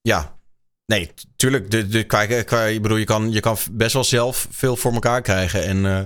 ja. 0.00 0.38
Nee, 0.86 1.10
tuurlijk. 1.36 1.70
De, 1.70 1.86
de, 1.86 2.04
qua, 2.04 2.22
ik 2.64 2.82
bedoel, 2.82 2.96
je 2.96 3.04
kan, 3.04 3.32
je 3.32 3.40
kan 3.40 3.56
best 3.72 3.92
wel 3.92 4.04
zelf 4.04 4.46
veel 4.50 4.76
voor 4.76 4.92
elkaar 4.92 5.22
krijgen. 5.22 5.64
En 5.64 5.86
eh, 5.86 6.02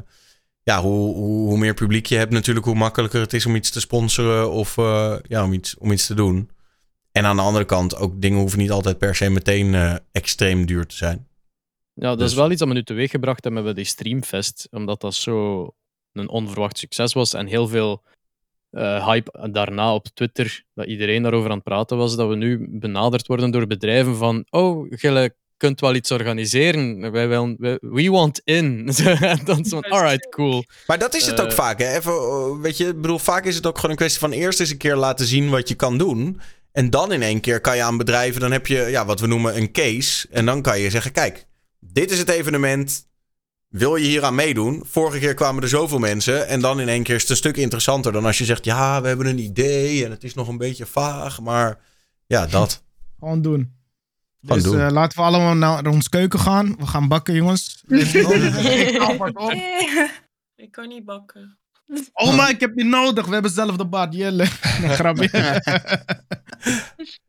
ja, 0.62 0.80
hoe, 0.80 1.14
hoe, 1.14 1.48
hoe 1.48 1.58
meer 1.58 1.74
publiek 1.74 2.06
je 2.06 2.16
hebt, 2.16 2.32
natuurlijk, 2.32 2.66
hoe 2.66 2.74
makkelijker 2.74 3.20
het 3.20 3.32
is 3.32 3.46
om 3.46 3.54
iets 3.54 3.70
te 3.70 3.80
sponsoren 3.80 4.50
of 4.50 4.78
eh, 4.78 5.16
ja, 5.22 5.44
om, 5.44 5.52
iets, 5.52 5.76
om 5.78 5.92
iets 5.92 6.06
te 6.06 6.14
doen. 6.14 6.50
En 7.12 7.24
aan 7.24 7.36
de 7.36 7.42
andere 7.42 7.64
kant, 7.64 7.96
ook 7.96 8.20
dingen 8.20 8.38
hoeven 8.38 8.58
niet 8.58 8.70
altijd 8.70 8.98
per 8.98 9.14
se 9.14 9.30
meteen 9.30 9.74
eh, 9.74 9.94
extreem 10.12 10.66
duur 10.66 10.86
te 10.86 10.96
zijn. 10.96 11.26
Ja, 11.94 12.08
dat 12.08 12.18
Dus- 12.18 12.30
is 12.30 12.36
wel 12.36 12.50
iets 12.50 12.58
dat 12.58 12.68
we 12.68 12.74
nu 12.74 12.82
teweeg 12.82 13.10
gebracht 13.10 13.44
hebben 13.44 13.64
met 13.64 13.76
die 13.76 13.84
Streamfest. 13.84 14.68
Omdat 14.70 15.00
dat 15.00 15.14
zo 15.14 15.66
een 16.12 16.28
onverwacht 16.28 16.78
succes 16.78 17.12
was. 17.12 17.34
En 17.34 17.46
heel 17.46 17.68
veel 17.68 18.02
eh, 18.70 19.06
hype 19.06 19.50
daarna 19.52 19.94
op 19.94 20.06
Twitter, 20.14 20.64
dat 20.74 20.86
iedereen 20.86 21.22
daarover 21.22 21.48
aan 21.50 21.54
het 21.56 21.64
praten 21.64 21.96
was. 21.96 22.16
Dat 22.16 22.28
we 22.28 22.36
nu 22.36 22.66
benaderd 22.70 23.26
worden 23.26 23.50
door 23.50 23.66
bedrijven 23.66 24.16
van... 24.16 24.44
Oh, 24.50 24.86
jullie 24.96 25.30
kunt 25.56 25.80
wel 25.80 25.94
iets 25.94 26.10
organiseren. 26.10 27.10
Wij 27.12 27.28
willen, 27.28 27.56
we 27.80 28.10
want 28.10 28.40
in. 28.44 28.88
en 29.20 29.40
dan 29.44 29.64
zo 29.64 29.80
van, 29.80 29.90
alright, 29.90 30.28
cool. 30.28 30.64
Maar 30.86 30.98
dat 30.98 31.14
is 31.14 31.26
het 31.26 31.40
ook 31.40 31.46
Eh, 31.48 31.54
vaak, 31.54 31.78
hè? 31.78 31.96
Even, 31.96 32.12
eh, 32.12 32.60
weet 32.60 32.76
je, 32.76 32.86
ik 32.86 33.00
bedoel, 33.00 33.18
vaak 33.18 33.44
is 33.44 33.56
het 33.56 33.66
ook 33.66 33.74
gewoon 33.76 33.90
een 33.90 33.96
kwestie 33.96 34.20
van 34.20 34.32
eerst 34.32 34.60
eens 34.60 34.70
een 34.70 34.76
keer 34.76 34.96
laten 34.96 35.26
zien 35.26 35.50
wat 35.50 35.68
je 35.68 35.74
kan 35.74 35.98
doen. 35.98 36.40
En 36.72 36.90
dan 36.90 37.12
in 37.12 37.22
één 37.22 37.40
keer 37.40 37.60
kan 37.60 37.76
je 37.76 37.82
aan 37.82 37.96
bedrijven, 37.96 38.40
dan 38.40 38.52
heb 38.52 38.66
je 38.66 38.78
ja, 38.78 39.04
wat 39.04 39.20
we 39.20 39.26
noemen 39.26 39.56
een 39.56 39.72
case. 39.72 40.28
En 40.30 40.46
dan 40.46 40.62
kan 40.62 40.80
je 40.80 40.90
zeggen, 40.90 41.12
kijk, 41.12 41.46
dit 41.80 42.10
is 42.10 42.18
het 42.18 42.28
evenement. 42.28 43.08
Wil 43.68 43.96
je 43.96 44.06
hier 44.06 44.24
aan 44.24 44.34
meedoen? 44.34 44.82
Vorige 44.86 45.18
keer 45.18 45.34
kwamen 45.34 45.62
er 45.62 45.68
zoveel 45.68 45.98
mensen. 45.98 46.48
En 46.48 46.60
dan 46.60 46.80
in 46.80 46.88
één 46.88 47.02
keer 47.02 47.14
is 47.14 47.20
het 47.20 47.30
een 47.30 47.36
stuk 47.36 47.56
interessanter 47.56 48.12
dan 48.12 48.24
als 48.24 48.38
je 48.38 48.44
zegt, 48.44 48.64
ja, 48.64 49.02
we 49.02 49.08
hebben 49.08 49.26
een 49.26 49.38
idee 49.38 50.04
en 50.04 50.10
het 50.10 50.24
is 50.24 50.34
nog 50.34 50.48
een 50.48 50.58
beetje 50.58 50.86
vaag. 50.86 51.40
Maar 51.40 51.78
ja, 52.26 52.46
dat. 52.46 52.82
Gewoon 53.18 53.42
doen. 53.42 53.78
Gewoon 54.40 54.56
dus 54.62 54.66
doen. 54.66 54.80
eh, 54.80 54.90
laten 54.90 55.18
we 55.18 55.24
allemaal 55.24 55.54
naar 55.54 55.86
ons 55.86 56.08
keuken 56.08 56.38
gaan. 56.38 56.76
We 56.78 56.86
gaan 56.86 57.08
bakken, 57.08 57.34
jongens. 57.34 57.82
Ik 60.56 60.70
kan 60.70 60.88
niet 60.88 61.04
bakken. 61.04 61.58
Oh, 62.12 62.36
maar 62.36 62.50
ik 62.50 62.60
heb 62.60 62.72
je 62.74 62.84
nodig. 62.84 63.26
We 63.26 63.32
hebben 63.32 63.50
zelf 63.50 63.76
de 63.76 63.86
baard. 63.86 64.14
Jelle. 64.14 64.46
Grapje. 64.98 65.30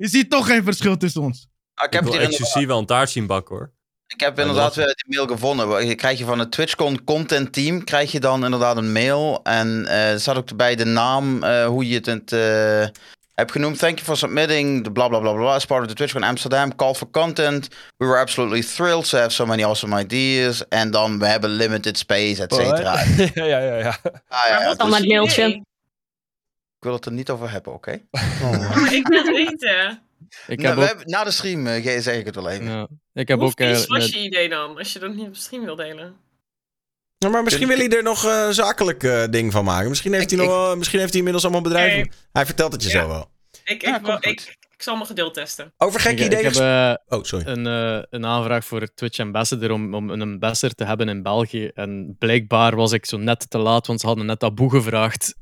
je 0.01 0.07
ziet 0.07 0.29
toch 0.29 0.45
geen 0.45 0.63
verschil 0.63 0.97
tussen 0.97 1.21
ons. 1.21 1.47
Ah, 1.73 1.85
ik 1.85 1.93
heb 1.93 2.03
Ik 2.03 2.09
wil 2.53 2.65
wel 2.67 2.79
een 2.79 2.85
taart 2.85 3.09
zien 3.09 3.27
bakken 3.27 3.55
hoor. 3.55 3.71
ik 4.07 4.19
heb 4.19 4.39
inderdaad 4.39 4.75
weer 4.75 4.85
die 4.85 5.15
mail 5.15 5.27
gevonden. 5.27 5.85
Je 5.85 5.95
krijg 5.95 6.17
je 6.17 6.25
van 6.25 6.39
het 6.39 6.51
TwitchCon 6.51 7.03
content 7.03 7.53
team, 7.53 7.83
krijg 7.83 8.11
je 8.11 8.19
dan 8.19 8.43
inderdaad 8.43 8.77
een 8.77 8.91
mail. 8.91 9.39
En 9.43 9.85
eh, 9.87 10.11
er 10.11 10.19
staat 10.19 10.37
ook 10.37 10.49
erbij 10.49 10.75
de 10.75 10.85
naam, 10.85 11.43
eh, 11.43 11.65
hoe 11.65 11.87
je 11.87 11.95
het 11.95 12.07
in 12.07 12.25
eh, 13.41 13.47
hebt 13.47 13.51
genoemd. 13.51 13.79
Thank 13.79 13.93
you 13.95 14.05
for 14.05 14.17
submitting, 14.17 14.83
the 14.83 14.91
blah 14.91 15.09
blah 15.09 15.21
blah 15.21 15.35
blah. 15.35 15.53
As 15.53 15.65
part 15.65 15.81
of 15.81 15.87
the 15.87 15.93
TwitchCon 15.95 16.23
Amsterdam, 16.23 16.75
call 16.75 16.93
for 16.93 17.09
content. 17.11 17.67
We 17.97 18.05
were 18.05 18.19
absolutely 18.19 18.61
thrilled 18.63 19.09
to 19.09 19.17
have 19.17 19.29
so 19.29 19.45
many 19.45 19.63
awesome 19.63 19.99
ideas. 19.99 20.67
En 20.67 20.91
dan, 20.91 21.19
we 21.19 21.25
hebben 21.25 21.49
limited 21.49 21.97
space, 21.97 22.41
et 22.43 22.53
cetera. 22.53 23.03
ja, 23.33 23.45
ja, 23.45 23.59
ja. 23.59 23.75
ja. 23.77 23.97
Ah, 24.27 24.49
ja, 24.49 24.73
dus 24.75 24.89
met 24.89 25.07
mailtje? 25.07 25.47
ik 26.77 26.87
wil 26.87 26.93
het 26.93 27.05
er 27.05 27.11
niet 27.11 27.29
over 27.29 27.51
hebben, 27.51 27.73
oké? 27.73 27.91
Maar 28.51 28.93
ik 28.93 29.07
wil 29.07 29.17
het 29.23 29.35
weten. 29.35 30.01
Ik 30.47 30.61
Nou, 30.61 30.67
heb 30.69 30.77
ook... 30.77 30.85
hebben- 30.87 31.09
na 31.09 31.23
de 31.23 31.31
stream 31.31 31.67
eh, 31.67 31.83
ge- 31.83 32.01
zeg 32.01 32.15
ik 32.15 32.25
het 32.25 32.35
wel 32.35 32.49
even. 32.49 32.65
Ja, 32.65 32.87
ik 33.13 33.27
heb 33.27 33.37
Hoe 33.39 33.47
ook... 33.47 33.59
eh, 33.59 33.67
vies 33.67 33.85
was 33.85 34.09
je 34.09 34.19
idee 34.19 34.49
dan, 34.49 34.77
als 34.77 34.93
je 34.93 34.99
dat 34.99 35.13
niet 35.15 35.27
op 35.27 35.35
stream 35.35 35.63
wil 35.65 35.75
delen? 35.75 36.15
Nou, 37.17 37.33
maar 37.33 37.43
misschien 37.43 37.67
wil 37.67 37.77
hij 37.77 37.89
er 37.89 38.03
nog 38.03 38.23
een 38.23 38.53
zakelijk 38.53 39.03
eh, 39.03 39.23
ding 39.29 39.51
van 39.51 39.63
maken. 39.65 39.89
Misschien 39.89 40.13
heeft, 40.13 40.31
Ik- 40.31 40.37
hij 40.37 40.47
nog, 40.47 40.77
misschien 40.77 40.99
heeft 40.99 41.09
hij 41.09 41.17
inmiddels 41.17 41.43
allemaal 41.43 41.63
bedrijven. 41.63 41.97
Nee. 41.97 42.11
Hij 42.31 42.45
vertelt 42.45 42.71
het 42.73 42.83
je 42.83 42.89
Ja. 42.89 43.01
zo 43.01 43.07
wel. 43.07 43.30
Ik, 43.65 43.81
Ja, 43.81 43.99
ik, 43.99 44.25
ik, 44.25 44.57
ik 44.75 44.81
zal 44.83 44.95
mijn 44.95 45.05
geduld 45.07 45.33
testen. 45.33 45.73
Over 45.77 45.99
ik, 45.99 46.05
gekke 46.05 46.21
ik 46.23 46.25
ideeën. 46.27 46.43
heb 46.43 46.53
ges- 46.53 46.61
eh, 46.61 46.93
Oh, 47.17 47.23
sorry. 47.23 47.45
een, 47.47 47.67
eh, 47.67 48.03
een 48.09 48.25
aanvraag 48.25 48.65
voor 48.65 48.93
Twitch 48.93 49.19
Ambassador 49.19 49.71
om, 49.71 49.93
om 49.95 50.09
een 50.09 50.21
ambassador 50.21 50.75
te 50.75 50.85
hebben 50.85 51.09
in 51.09 51.23
België. 51.23 51.71
En 51.73 52.15
blijkbaar 52.19 52.75
was 52.75 52.91
ik 52.91 53.05
zo 53.05 53.17
net 53.17 53.49
te 53.49 53.57
laat, 53.57 53.87
want 53.87 53.99
ze 53.99 54.07
hadden 54.07 54.25
net 54.25 54.43
Abu 54.43 54.69
gevraagd. 54.69 55.35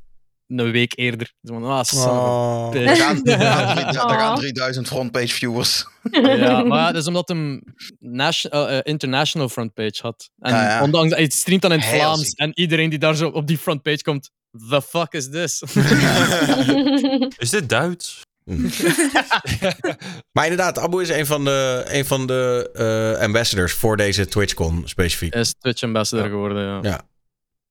Een 0.48 0.72
week 0.72 0.94
eerder. 0.98 1.34
Zo 1.44 1.54
van, 1.54 1.64
ah, 1.64 1.84
Oh. 1.96 2.72
Daar 2.74 2.96
gaan, 3.04 3.24
daar 3.24 3.40
gaan 3.40 3.76
drie- 3.76 3.86
daar 3.94 4.10
gaan 4.20 4.32
Aw. 4.32 4.38
3000 4.38 4.88
frontpage 4.88 5.28
viewers. 5.28 5.86
Ja, 6.12 6.64
maar 6.74 6.94
dat 6.94 7.02
is 7.02 7.08
omdat 7.08 7.28
hem 7.28 7.62
nation- 8.00 8.52
eh, 8.52 8.78
eh, 8.78 8.82
international 8.84 9.50
frontpage 9.50 10.00
had. 10.02 10.30
En 10.40 10.52
Ja, 10.54 10.64
ja. 10.70 10.84
ondanks 10.84 11.14
hij 11.16 11.30
streamt 11.30 11.62
dan 11.62 11.72
in 11.72 11.80
het 11.80 11.88
Vlaams. 11.90 12.34
En 12.34 12.52
iedereen 12.60 12.90
die 12.90 13.00
daar 13.00 13.16
zo 13.16 13.28
op 13.30 13.48
die 13.48 13.58
frontpage 13.58 14.02
komt, 14.02 14.32
the 14.70 14.82
fuck 14.82 15.14
is 15.14 15.30
this? 15.30 15.62
Is 17.38 17.50
dit 17.50 17.70
Duits? 17.70 18.22
Maar 20.32 20.44
inderdaad, 20.44 20.78
Abu 20.80 21.02
is 21.02 21.10
een 21.10 21.26
van 21.26 21.44
de, 21.46 21.84
een 21.88 22.06
van 22.06 22.28
de 22.28 22.70
eh, 23.18 23.24
ambassadors 23.24 23.74
voor 23.74 23.98
deze 23.98 24.28
TwitchCon 24.28 24.82
specifiek. 24.86 25.34
Hij 25.34 25.42
is 25.42 25.54
Twitch 25.60 25.84
ambassador 25.84 26.26
Ja. 26.26 26.32
geworden, 26.32 26.64
ja. 26.64 26.80
Ja. 26.82 27.02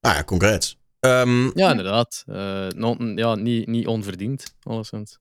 Nou 0.01 0.17
ja, 0.17 0.25
congrats. 0.25 0.77
Ehm, 1.01 1.51
Ja, 1.59 1.71
inderdaad. 1.71 2.23
Eh, 2.27 2.67
non- 2.69 3.13
ja, 3.17 3.35
niet, 3.35 3.67
niet 3.67 3.87
onverdiend, 3.87 4.55
alleszins. 4.63 5.19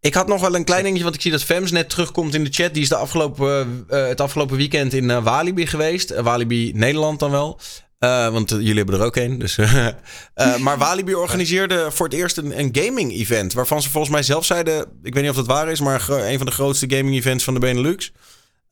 ik 0.00 0.14
had 0.14 0.26
nog 0.26 0.40
wel 0.40 0.54
een 0.54 0.64
klein 0.64 0.82
dingetje, 0.82 1.02
want 1.04 1.14
ik 1.14 1.20
zie 1.20 1.30
dat 1.30 1.42
Fems 1.42 1.70
net 1.70 1.90
terugkomt 1.90 2.34
in 2.34 2.44
de 2.44 2.50
chat. 2.52 2.72
Die 2.74 2.82
is 2.82 2.88
de 2.88 2.96
afgelopen, 2.96 3.84
eh, 3.88 4.06
het 4.06 4.20
afgelopen 4.20 4.56
weekend 4.56 4.92
in 4.92 5.22
Walibi 5.22 5.66
geweest. 5.66 6.20
Walibi 6.20 6.72
Nederland 6.74 7.18
dan 7.20 7.30
wel. 7.30 7.60
Eh, 8.04 8.28
want 8.28 8.50
jullie 8.50 8.76
hebben 8.76 8.94
er 8.94 9.04
ook 9.04 9.16
een. 9.16 9.38
Dus, 9.38 9.58
eh, 9.58 10.56
maar 10.56 10.78
Walibi 10.78 11.14
organiseerde 11.14 11.90
voor 11.90 12.06
het 12.06 12.14
eerst 12.14 12.36
een, 12.36 12.58
een 12.58 12.68
gaming-event. 12.72 13.52
Waarvan 13.52 13.82
ze 13.82 13.90
volgens 13.90 14.12
mij 14.12 14.22
zelf 14.22 14.44
zeiden... 14.44 14.80
Ik 15.02 15.14
weet 15.14 15.22
niet 15.22 15.30
of 15.30 15.36
dat 15.36 15.46
waar 15.46 15.70
is, 15.70 15.80
maar 15.80 16.08
een 16.08 16.36
van 16.36 16.46
de 16.46 16.52
grootste 16.52 16.90
gaming-events 16.90 17.44
van 17.44 17.54
de 17.54 17.60
Benelux. 17.60 18.12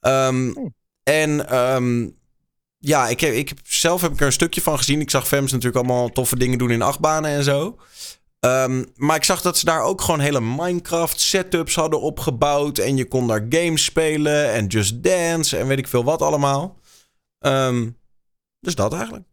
Ehm, 0.00 0.52
En 1.02 1.48
ehm, 1.48 2.08
ja, 2.78 3.08
ik 3.08 3.20
heb, 3.20 3.32
ik 3.32 3.48
heb, 3.48 3.58
zelf 3.62 4.00
heb 4.00 4.12
ik 4.12 4.20
er 4.20 4.26
een 4.26 4.32
stukje 4.32 4.62
van 4.62 4.76
gezien. 4.76 5.00
Ik 5.00 5.10
zag 5.10 5.28
Fems 5.28 5.52
natuurlijk 5.52 5.84
allemaal 5.84 6.08
toffe 6.08 6.38
dingen 6.38 6.58
doen 6.58 6.70
in 6.70 6.82
achtbanen 6.82 7.30
en 7.30 7.44
zo. 7.44 7.78
Ehm, 8.40 8.84
maar 8.94 9.16
ik 9.16 9.24
zag 9.24 9.42
dat 9.42 9.58
ze 9.58 9.64
daar 9.64 9.82
ook 9.82 10.00
gewoon 10.00 10.20
hele 10.20 10.40
Minecraft 10.40 11.20
setups 11.20 11.74
hadden 11.74 12.00
opgebouwd. 12.00 12.78
En 12.78 12.96
je 12.96 13.08
kon 13.08 13.26
daar 13.26 13.46
games 13.48 13.84
spelen 13.84 14.52
en 14.52 14.66
Just 14.66 15.02
Dance 15.02 15.56
en 15.56 15.66
weet 15.66 15.78
ik 15.78 15.88
veel 15.88 16.04
wat 16.04 16.22
allemaal. 16.22 16.80
Ehm, 17.38 17.88
dus 18.62 18.74
dat 18.74 18.92
eigenlijk. 18.94 19.24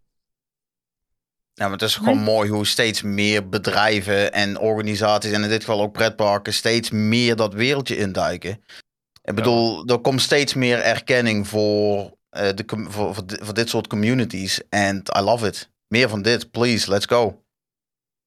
Ja, 1.54 1.64
maar 1.66 1.72
het 1.78 1.82
is 1.82 1.96
gewoon 1.96 2.18
mooi 2.18 2.50
hoe 2.50 2.66
steeds 2.66 3.02
meer 3.02 3.50
bedrijven 3.50 4.34
en 4.34 4.58
organisaties, 4.60 5.32
en 5.32 5.44
in 5.44 5.50
dit 5.50 5.60
geval 5.64 5.82
ook 5.82 5.94
pretparken, 5.94 6.54
steeds 6.54 6.90
meer 6.90 7.36
dat 7.36 7.54
wereldje 7.54 7.98
induiken. 7.98 8.64
Ik 9.24 9.36
bedoel, 9.36 9.86
er 9.86 10.00
komt 10.00 10.22
steeds 10.22 10.54
meer 10.54 10.80
erkenning 10.82 11.48
voor, 11.48 12.18
eh, 12.30 12.50
de, 12.56 12.64
voor, 12.90 13.14
voor, 13.16 13.26
di- 13.28 13.38
voor 13.42 13.54
dit 13.54 13.70
soort 13.70 13.88
communities. 13.88 14.62
En 14.70 15.04
I 15.18 15.22
love 15.22 15.48
it. 15.48 15.70
Meer 15.88 16.10
van 16.10 16.22
dit, 16.22 16.52
please, 16.52 16.90
let's 16.90 17.06
go. 17.06 17.44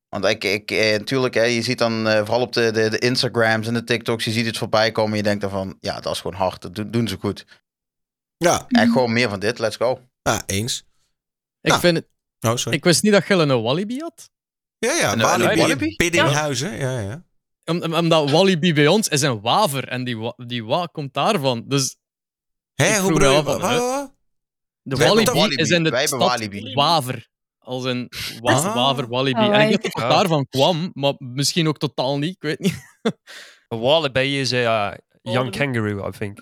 Want 0.09 0.25
ik, 0.25 0.45
ik 0.45 0.71
eh, 0.71 0.99
natuurlijk, 0.99 1.35
hè, 1.35 1.43
je 1.43 1.63
ziet 1.63 1.79
dan 1.79 2.09
eh, 2.09 2.19
vooral 2.19 2.41
op 2.41 2.53
de, 2.53 2.71
de, 2.71 2.91
de 2.91 2.99
Instagrams 2.99 3.67
en 3.67 3.75
de 3.75 3.85
TikToks, 3.85 4.25
je 4.25 4.31
ziet 4.31 4.47
het 4.47 4.59
voorbij 4.59 4.93
komen 4.93 5.11
en 5.11 5.17
je 5.17 5.23
denkt 5.23 5.41
dan 5.41 5.51
van, 5.51 5.77
ja, 5.81 6.01
dat 6.01 6.13
is 6.15 6.21
gewoon 6.21 6.37
hard, 6.37 6.63
dat 6.63 6.75
doen, 6.75 6.91
doen 6.91 7.09
ze 7.09 7.17
goed. 7.21 7.47
Ja, 8.37 8.65
En 8.69 8.91
gewoon 8.93 9.13
meer 9.13 9.29
van 9.29 9.41
dit, 9.41 9.59
let's 9.59 9.77
go. 9.77 10.01
ja 10.23 10.43
eens. 10.47 10.85
Ik, 11.63 11.69
Nou. 11.71 11.81
vind 11.81 11.97
het, 11.97 12.07
Oh, 12.41 12.57
sorry. 12.57 12.77
ik 12.79 12.85
wist 12.85 13.03
niet 13.03 13.13
dat 13.13 13.25
Gille 13.25 13.43
een 13.43 13.63
Walibi 13.63 13.99
had. 14.01 14.31
ja, 14.79 14.93
ja. 14.93 15.13
En, 15.13 15.19
Walibi, 15.19 15.51
eh, 15.53 15.59
Walibi? 15.59 15.97
Biddinghuizen. 15.97 16.77
Ja, 16.79 16.99
ja. 17.01 17.25
Om- 17.65 17.83
om- 17.83 17.95
Omdat 17.95 18.31
Walibi 18.31 18.73
bij 18.75 18.87
ons 18.87 19.09
is 19.09 19.23
een 19.23 19.41
waver. 19.41 19.89
En 19.89 20.05
die, 20.05 20.17
wa- 20.19 20.35
die 20.47 20.65
wa 20.65 20.87
komt 20.87 21.15
daarvan. 21.15 21.65
Dus 21.67 21.97
Hé, 22.75 22.99
hoe 22.99 23.13
bedoel 23.13 23.31
je? 23.37 23.43
van, 23.43 23.61
Wa- 23.61 23.79
wa- 23.79 24.15
de 24.83 24.97
Walibi, 24.97 25.31
Walibi. 25.33 25.63
is 25.63 25.71
in 25.71 25.85
de 25.85 25.91
Wij 25.91 26.07
stad 26.07 26.19
Walibi. 26.21 26.75
waver. 26.75 27.29
Als 27.59 27.85
een 27.85 28.09
wa 28.41 28.53
Ah. 28.53 28.75
waver 28.75 29.09
Walibi. 29.09 29.39
Oh, 29.41 29.45
en 29.45 29.51
ik 29.53 29.53
my 29.53 29.59
weet 29.59 29.83
niet 29.83 29.95
of 29.95 30.03
het 30.03 30.11
daarvan 30.11 30.47
kwam, 30.49 30.91
maar 30.95 31.15
misschien 31.19 31.69
ook 31.69 31.79
totaal 31.79 32.19
niet. 32.19 32.35
Ik 32.35 32.43
weet 32.43 32.59
niet. 32.59 32.75
Een 33.69 33.79
wallaby 33.81 34.21
is 34.21 34.53
a 34.53 34.57
uh, 34.91 34.97
young 35.23 35.37
Wallaby. 35.37 35.59
kangaroo, 35.59 36.09
I 36.09 36.11
think. 36.19 36.41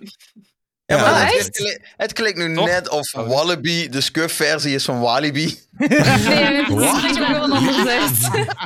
Ja, 0.90 0.96
Ja, 0.96 1.02
maar 1.02 1.12
Oh, 1.12 1.18
het, 1.20 1.34
echt? 1.34 1.44
het, 1.46 1.56
kli- 1.56 1.78
het 1.96 2.12
klinkt 2.12 2.38
nu 2.38 2.54
Toch? 2.54 2.66
net 2.66 2.88
of 2.88 3.14
Oh. 3.14 3.28
Wallaby 3.28 3.88
de 3.88 4.00
scuff-versie 4.00 4.74
is 4.74 4.84
van 4.84 5.00
Walibi. 5.00 5.58
Nee, 5.78 6.64
spreekt 6.94 7.16
er 7.16 7.24
gewoon 7.24 7.52
anders 7.52 7.76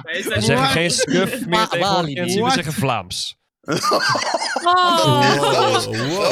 We 0.02 0.22
ze- 0.32 0.40
zeggen 0.40 0.66
geen 0.66 0.90
scuff 0.90 1.46
meer 1.46 1.66
we 2.34 2.40
What? 2.40 2.52
zeggen 2.52 2.72
Vlaams. 2.72 3.36
Oh, 4.64 5.84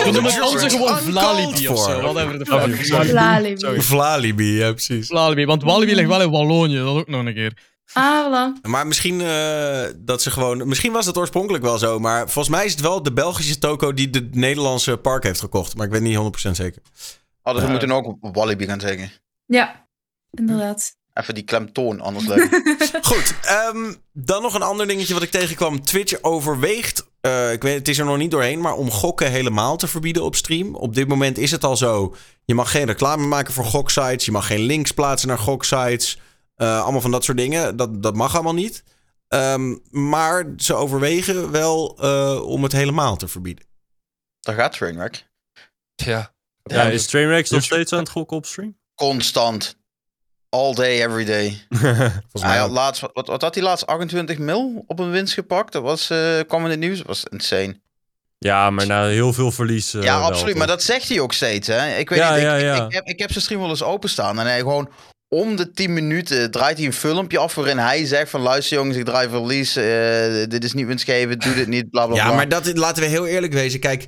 We 0.04 0.10
noemen 0.12 0.42
onze 0.44 0.70
gewoon 0.70 0.98
Vlalibi 0.98 1.68
of 1.68 1.78
zo. 1.78 2.00
Whatever 2.00 2.38
the 2.38 2.46
fuck. 2.46 2.84
sorry. 2.84 3.12
Lalibi. 3.12 3.80
Vlalibi, 3.80 4.58
ja 4.58 4.70
precies. 4.72 5.06
Vlalibi, 5.06 5.44
want 5.44 5.62
Walibi 5.62 5.94
ligt 5.94 6.08
wel 6.08 6.22
in 6.22 6.30
Wallonië, 6.30 6.76
dat 6.78 6.86
ook 6.86 7.08
nog 7.08 7.26
een 7.26 7.34
keer. 7.34 7.52
Ah, 7.92 8.26
voilà. 8.26 8.60
Maar 8.68 8.86
misschien 8.86 9.20
eh, 9.20 9.84
dat 9.96 10.22
ze 10.22 10.30
gewoon. 10.30 10.68
Misschien 10.68 10.92
was 10.92 11.06
het 11.06 11.16
oorspronkelijk 11.16 11.64
wel 11.64 11.78
zo. 11.78 11.98
Maar 11.98 12.18
volgens 12.30 12.48
mij 12.54 12.64
is 12.64 12.72
het 12.72 12.80
wel 12.80 13.02
de 13.02 13.12
Belgische 13.12 13.58
toko 13.58 13.94
die 13.94 14.10
de 14.10 14.28
Nederlandse 14.32 14.96
park 14.96 15.22
heeft 15.22 15.40
gekocht. 15.40 15.76
Maar 15.76 15.86
ik 15.86 15.92
weet 15.92 16.00
niet 16.02 16.46
100% 16.48 16.50
zeker. 16.50 16.82
Hadden 17.42 17.62
ze 17.62 17.68
Ja. 17.68 17.74
moeten 17.78 17.92
ook 17.92 18.16
Walibi 18.34 18.66
gaan 18.66 18.80
zeggen. 18.80 19.10
Ja, 19.46 19.86
inderdaad. 20.30 20.96
Even 21.12 21.34
die 21.34 21.42
klemtoon 21.44 22.00
anders 22.00 22.26
leuk. 22.26 22.48
Goed, 23.02 23.34
ehm, 23.42 23.92
dan 24.12 24.42
nog 24.42 24.54
een 24.54 24.62
ander 24.62 24.86
dingetje 24.86 25.14
wat 25.14 25.22
ik 25.22 25.30
tegenkwam. 25.30 25.82
Twitch 25.82 26.22
overweegt, 26.22 27.06
eh, 27.20 27.52
ik 27.52 27.62
weet, 27.62 27.78
het 27.78 27.88
is 27.88 27.98
er 27.98 28.04
nog 28.04 28.16
niet 28.16 28.30
doorheen, 28.30 28.60
maar 28.60 28.74
om 28.74 28.90
gokken 28.90 29.30
helemaal 29.30 29.76
te 29.76 29.86
verbieden 29.88 30.22
op 30.24 30.36
stream. 30.36 30.74
Op 30.74 30.94
dit 30.94 31.08
moment 31.08 31.38
is 31.38 31.50
het 31.50 31.64
al 31.64 31.76
zo. 31.76 32.14
Je 32.44 32.54
mag 32.54 32.70
geen 32.70 32.86
reclame 32.86 33.26
maken 33.26 33.52
voor 33.54 33.64
goksites. 33.64 34.24
Je 34.24 34.32
mag 34.32 34.46
geen 34.46 34.60
links 34.60 34.92
plaatsen 34.92 35.28
naar 35.28 35.38
goksites. 35.38 36.18
Eh 36.62 36.82
allemaal 36.82 37.00
van 37.00 37.10
dat 37.10 37.24
soort 37.24 37.36
dingen. 37.36 37.76
Dat, 37.76 38.02
dat 38.02 38.14
mag 38.14 38.34
allemaal 38.34 38.54
niet. 38.54 38.82
Ehm, 39.28 39.76
maar 39.90 40.44
ze 40.56 40.74
overwegen 40.74 41.50
wel 41.50 41.98
eh, 42.00 42.42
om 42.44 42.62
het 42.62 42.72
helemaal 42.72 43.16
te 43.16 43.28
verbieden. 43.28 43.64
Daar 44.40 44.54
gaat 44.54 44.72
Trainwreck. 44.72 45.30
Ja. 45.94 46.34
Ja, 46.62 46.82
is 46.82 47.06
Trainwreck 47.06 47.50
nog 47.50 47.58
Dus- 47.60 47.64
steeds 47.64 47.92
aan 47.92 47.98
het 47.98 48.08
gokken 48.08 48.36
op 48.36 48.46
stream? 48.46 48.76
Constant. 48.94 49.76
All 50.48 50.74
day, 50.74 51.04
every 51.06 51.24
day. 51.24 51.48
Volgens 51.68 52.22
Hij 52.32 52.42
mij 52.50 52.58
had 52.58 52.70
laatst, 52.70 53.00
wat, 53.12 53.26
wat 53.26 53.42
had 53.42 53.54
hij 53.54 53.64
laatst? 53.64 53.86
28 53.86 54.38
mil 54.38 54.84
op 54.86 54.98
een 54.98 55.10
winst 55.10 55.34
gepakt? 55.34 55.72
Dat 55.72 55.82
was, 55.82 56.10
eh, 56.10 56.40
kwam 56.46 56.64
in 56.64 56.70
het 56.70 56.78
nieuws. 56.78 56.98
Dat 56.98 57.06
was 57.06 57.24
insane. 57.24 57.80
ja, 58.38 58.70
maar 58.70 58.86
na 58.86 59.06
heel 59.06 59.32
veel 59.32 59.50
verlies. 59.50 59.94
eh, 59.94 60.02
ja, 60.02 60.20
absoluut. 60.20 60.56
Maar 60.56 60.66
dat 60.66 60.82
zegt 60.82 61.08
hij 61.08 61.20
ook 61.20 61.32
steeds. 61.32 61.66
Hè? 61.66 61.96
Ik 61.96 62.08
weet 62.08 62.18
Ja, 62.18 62.28
niet, 62.30 62.38
ik, 62.38 62.44
ja, 62.44 62.54
ik- 62.56 62.62
ja. 62.62 62.84
Ik, 62.86 62.92
heb, 62.92 63.06
ik 63.06 63.18
heb 63.18 63.30
zijn 63.30 63.44
stream 63.44 63.60
wel 63.60 63.70
eens 63.70 63.82
openstaan. 63.82 64.38
En 64.38 64.46
hij 64.46 64.58
gewoon 64.58 64.90
om 65.34 65.56
de 65.56 65.72
10 65.72 65.92
minuten 65.92 66.50
draait 66.50 66.76
hij 66.76 66.86
een 66.86 66.92
filmpje 66.92 67.38
af 67.38 67.54
waarin 67.54 67.78
hij 67.78 68.06
zegt 68.06 68.30
van 68.30 68.40
luister 68.40 68.76
jongens, 68.76 68.96
ik 68.96 69.04
draai 69.04 69.28
verlies. 69.28 69.76
eh, 69.76 70.44
dit 70.48 70.64
is 70.64 70.72
niet 70.72 70.86
winstgevend, 70.86 71.42
doe 71.44 71.54
dit 71.54 71.66
niet, 71.68 71.90
bla 71.90 72.06
bla 72.06 72.14
bla. 72.14 72.24
Ja, 72.28 72.34
maar 72.34 72.48
dat, 72.48 72.76
laten 72.76 73.02
we 73.02 73.08
heel 73.08 73.26
eerlijk 73.26 73.52
wezen. 73.52 73.80
Kijk, 73.80 74.06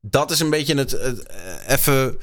dat 0.00 0.30
is 0.30 0.40
een 0.40 0.50
beetje 0.50 0.74
het, 0.76 0.90
het, 0.90 1.26
eh, 1.26 1.72
even. 1.74 2.18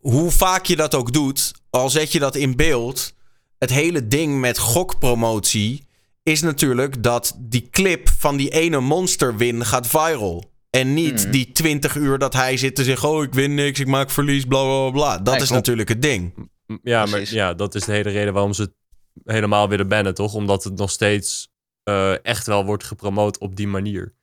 Hoe 0.00 0.30
vaak 0.30 0.64
je 0.66 0.76
dat 0.76 0.94
ook 0.94 1.12
doet, 1.12 1.52
al 1.70 1.90
zet 1.90 2.12
je 2.12 2.18
dat 2.18 2.36
in 2.36 2.56
beeld. 2.56 3.12
Het 3.58 3.70
hele 3.70 4.06
ding 4.08 4.40
met 4.40 4.58
gokpromotie 4.58 5.86
is 6.22 6.40
natuurlijk 6.42 7.02
dat 7.02 7.36
die 7.38 7.68
clip 7.70 8.08
van 8.18 8.36
die 8.36 8.50
ene 8.50 8.80
monster 8.80 9.36
win 9.36 9.64
gaat 9.64 9.86
viral. 9.86 10.44
En 10.70 10.94
niet 10.94 11.22
Mhm. 11.22 11.30
die 11.30 11.52
20 11.52 11.94
uur 11.94 12.18
dat 12.18 12.32
hij 12.32 12.56
zit 12.56 12.74
te 12.74 12.84
zeggen: 12.84 13.08
Oh, 13.08 13.22
ik 13.22 13.34
win 13.34 13.54
niks, 13.54 13.80
ik 13.80 13.86
maak 13.86 14.10
verlies, 14.10 14.44
bla 14.44 14.62
bla 14.62 14.80
bla. 14.82 14.90
bla. 14.90 15.16
Dat 15.18 15.24
Nee, 15.24 15.34
is 15.34 15.38
klopt. 15.48 15.50
natuurlijk 15.52 15.88
het 15.88 16.02
ding. 16.02 16.32
Ja, 16.82 17.06
maar 17.06 17.32
ja, 17.34 17.54
dat 17.54 17.74
is 17.74 17.84
de 17.84 17.92
hele 17.92 18.10
reden 18.10 18.32
waarom 18.32 18.52
ze 18.52 18.62
het 18.62 18.74
helemaal 19.24 19.68
willen 19.68 19.88
bannen, 19.88 20.14
toch? 20.14 20.34
Omdat 20.34 20.64
het 20.64 20.76
nog 20.76 20.90
steeds 20.90 21.48
eh, 21.82 22.24
echt 22.24 22.46
wel 22.46 22.64
wordt 22.64 22.84
gepromoot 22.84 23.38
op 23.38 23.56
die 23.56 23.68
manier. 23.68 24.14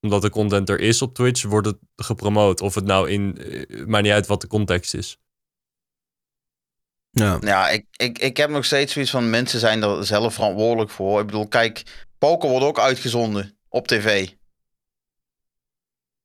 Omdat 0.00 0.22
de 0.22 0.30
content 0.30 0.68
er 0.68 0.80
is 0.80 1.02
op 1.02 1.14
Twitch, 1.14 1.42
wordt 1.42 1.66
het 1.66 1.78
gepromoot. 1.96 2.60
Of 2.60 2.74
het 2.74 2.84
nou 2.84 3.10
in... 3.10 3.38
maakt 3.86 4.04
niet 4.04 4.12
uit 4.12 4.26
wat 4.26 4.40
de 4.40 4.46
context 4.46 4.94
is. 4.94 5.18
Ja. 7.10 7.38
Ja, 7.40 7.68
ik, 7.68 7.86
ik, 7.96 8.18
ik 8.18 8.36
heb 8.36 8.50
nog 8.50 8.64
steeds 8.64 8.92
zoiets 8.92 9.10
van 9.10 9.30
mensen 9.30 9.60
zijn 9.60 9.82
er 9.82 10.06
zelf 10.06 10.34
verantwoordelijk 10.34 10.90
voor. 10.90 11.20
Ik 11.20 11.26
bedoel, 11.26 11.48
kijk, 11.48 12.06
poker 12.18 12.48
wordt 12.48 12.64
ook 12.64 12.78
uitgezonden 12.78 13.58
op 13.68 13.86
tv. 13.86 14.28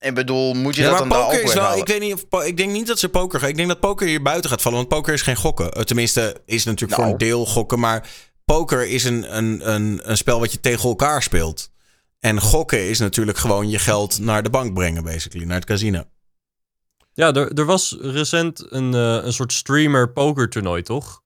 Ik 0.03 0.13
bedoel, 0.13 0.53
moet 0.53 0.75
je 0.75 0.81
Ja, 0.81 0.89
dat 0.89 0.99
maar 0.99 1.09
dan 1.09 1.17
daar 1.17 1.27
poker 1.27 1.41
ook 1.41 1.47
is 1.47 1.53
wel. 1.53 1.77
Ik, 1.77 1.87
weet 1.87 1.99
niet 1.99 2.25
of, 2.29 2.43
ik 2.43 2.57
denk 2.57 2.71
niet 2.71 2.87
dat 2.87 2.99
ze 2.99 3.09
poker 3.09 3.39
gaan. 3.39 3.49
Ik 3.49 3.55
denk 3.55 3.67
dat 3.67 3.79
poker 3.79 4.07
hier 4.07 4.21
buiten 4.21 4.49
gaat 4.49 4.61
vallen. 4.61 4.77
Want 4.77 4.89
poker 4.89 5.13
is 5.13 5.21
geen 5.21 5.35
gokken. 5.35 5.71
Eh, 5.71 5.83
Tenminste, 5.83 6.41
is 6.45 6.63
natuurlijk 6.63 6.93
voor 6.93 7.01
Nou. 7.01 7.11
een 7.11 7.27
deel 7.27 7.45
gokken. 7.45 7.79
Maar 7.79 8.07
poker 8.45 8.87
is 8.87 9.03
een, 9.03 9.37
een, 9.37 9.71
een, 9.73 9.99
een 10.03 10.17
spel 10.17 10.39
wat 10.39 10.51
je 10.51 10.59
tegen 10.59 10.89
elkaar 10.89 11.23
speelt. 11.23 11.71
En 12.19 12.41
gokken 12.41 12.89
is 12.89 12.99
natuurlijk 12.99 13.37
gewoon 13.37 13.69
je 13.69 13.79
geld 13.79 14.19
naar 14.19 14.43
de 14.43 14.49
bank 14.49 14.73
brengen, 14.73 15.03
basically. 15.03 15.45
Naar 15.45 15.55
het 15.55 15.65
casino. 15.65 16.03
Ja, 17.13 17.33
er, 17.33 17.53
er 17.53 17.65
was 17.65 17.97
recent 18.01 18.65
een, 18.71 18.93
eh, 18.93 19.19
een 19.23 19.33
soort 19.33 19.53
streamer 19.53 20.11
poker 20.11 20.49
toernooi, 20.49 20.81
toch? 20.81 21.21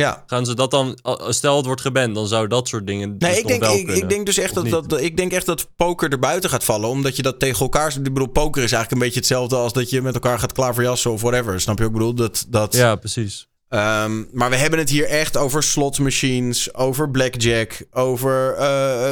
Ja. 0.00 0.22
Gaan 0.26 0.46
ze 0.46 0.54
dat 0.54 0.70
dan... 0.70 0.98
Stel 1.28 1.56
het 1.56 1.66
wordt 1.66 1.80
geband, 1.80 2.14
dan 2.14 2.26
zou 2.26 2.46
dat 2.48 2.68
soort 2.68 2.86
dingen 2.86 3.16
Nee, 3.18 3.30
dus 3.30 3.38
ik 3.38 3.46
denk, 3.46 3.60
wel 3.60 3.74
ik, 3.76 3.84
kunnen. 3.84 4.02
ik 4.02 4.08
denk 4.08 4.26
dus 4.26 4.38
echt 4.38 4.54
dat, 4.54 4.70
dat, 4.88 5.00
ik 5.00 5.16
denk 5.16 5.32
echt 5.32 5.46
dat 5.46 5.68
poker 5.76 6.10
er 6.10 6.18
buiten 6.18 6.50
gaat 6.50 6.64
vallen. 6.64 6.88
Omdat 6.88 7.16
je 7.16 7.22
dat 7.22 7.38
tegen 7.38 7.60
elkaar... 7.60 7.92
Ik 7.96 8.02
bedoel, 8.02 8.26
poker 8.26 8.62
is 8.62 8.72
eigenlijk 8.72 8.92
een 8.92 8.98
beetje 9.06 9.18
hetzelfde 9.20 9.56
als 9.56 9.72
dat 9.72 9.90
je 9.90 10.02
met 10.02 10.14
elkaar 10.14 10.38
gaat 10.38 10.52
klaverjassen 10.52 11.10
of 11.12 11.20
whatever. 11.20 11.60
Snap 11.60 11.76
je 11.78 11.82
wat 11.84 11.92
ik 11.92 11.98
bedoel? 11.98 12.14
Dat, 12.14 12.46
dat, 12.48 12.74
Ja, 12.74 12.94
precies. 12.96 13.48
Ehm, 13.68 14.22
maar 14.32 14.50
we 14.50 14.56
hebben 14.56 14.78
het 14.78 14.90
hier 14.90 15.04
echt 15.06 15.36
over 15.36 15.62
slot 15.62 15.98
machines, 15.98 16.74
over 16.74 17.10
blackjack, 17.10 17.86
over 17.90 18.54
eh, 18.54 18.66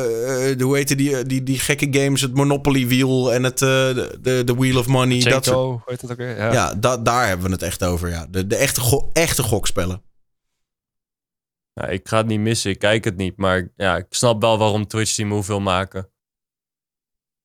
eh, 0.04 0.50
eh, 0.50 0.60
hoe 0.60 0.76
heette 0.76 0.94
die, 0.94 1.24
die, 1.26 1.42
die 1.42 1.58
gekke 1.58 1.86
games, 1.90 2.20
het 2.20 2.34
Monopoly 2.34 2.86
Wheel 2.88 3.32
en 3.32 3.42
het, 3.42 3.62
eh, 3.62 3.68
de, 3.68 4.18
de, 4.22 4.42
de 4.44 4.54
Wheel 4.54 4.78
of 4.78 4.86
Money. 4.86 5.20
Dat 5.22 5.44
soort, 5.44 5.80
heet 5.84 6.00
het 6.00 6.10
ook 6.10 6.16
weer? 6.16 6.36
Ja. 6.36 6.52
ja, 6.52 6.74
da- 6.74 6.98
daar 6.98 7.26
hebben 7.26 7.46
we 7.46 7.52
het 7.52 7.62
echt 7.62 7.84
over. 7.84 8.08
Ja. 8.08 8.26
De, 8.30 8.46
de 8.46 8.56
echte, 8.56 8.80
go- 8.80 9.10
echte 9.12 9.42
gokspellen. 9.42 10.02
Ja, 11.74 11.86
ik 11.86 12.08
ga 12.08 12.16
het 12.16 12.26
niet 12.26 12.40
missen, 12.40 12.70
ik 12.70 12.78
kijk 12.78 13.04
het 13.04 13.16
niet. 13.16 13.36
Maar 13.36 13.72
ja, 13.76 13.96
ik 13.96 14.06
snap 14.10 14.40
wel 14.40 14.58
waarom 14.58 14.86
Twitch 14.86 15.14
die 15.14 15.26
move 15.26 15.46
wil 15.46 15.60
maken. 15.60 16.10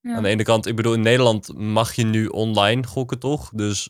Ja. 0.01 0.15
Aan 0.15 0.23
de 0.23 0.29
ene 0.29 0.43
kant, 0.43 0.65
ik 0.65 0.75
bedoel, 0.75 0.93
in 0.93 1.01
Nederland 1.01 1.57
mag 1.57 1.93
je 1.93 2.03
nu 2.03 2.27
online 2.27 2.87
gokken, 2.87 3.19
toch? 3.19 3.49
Dus 3.53 3.89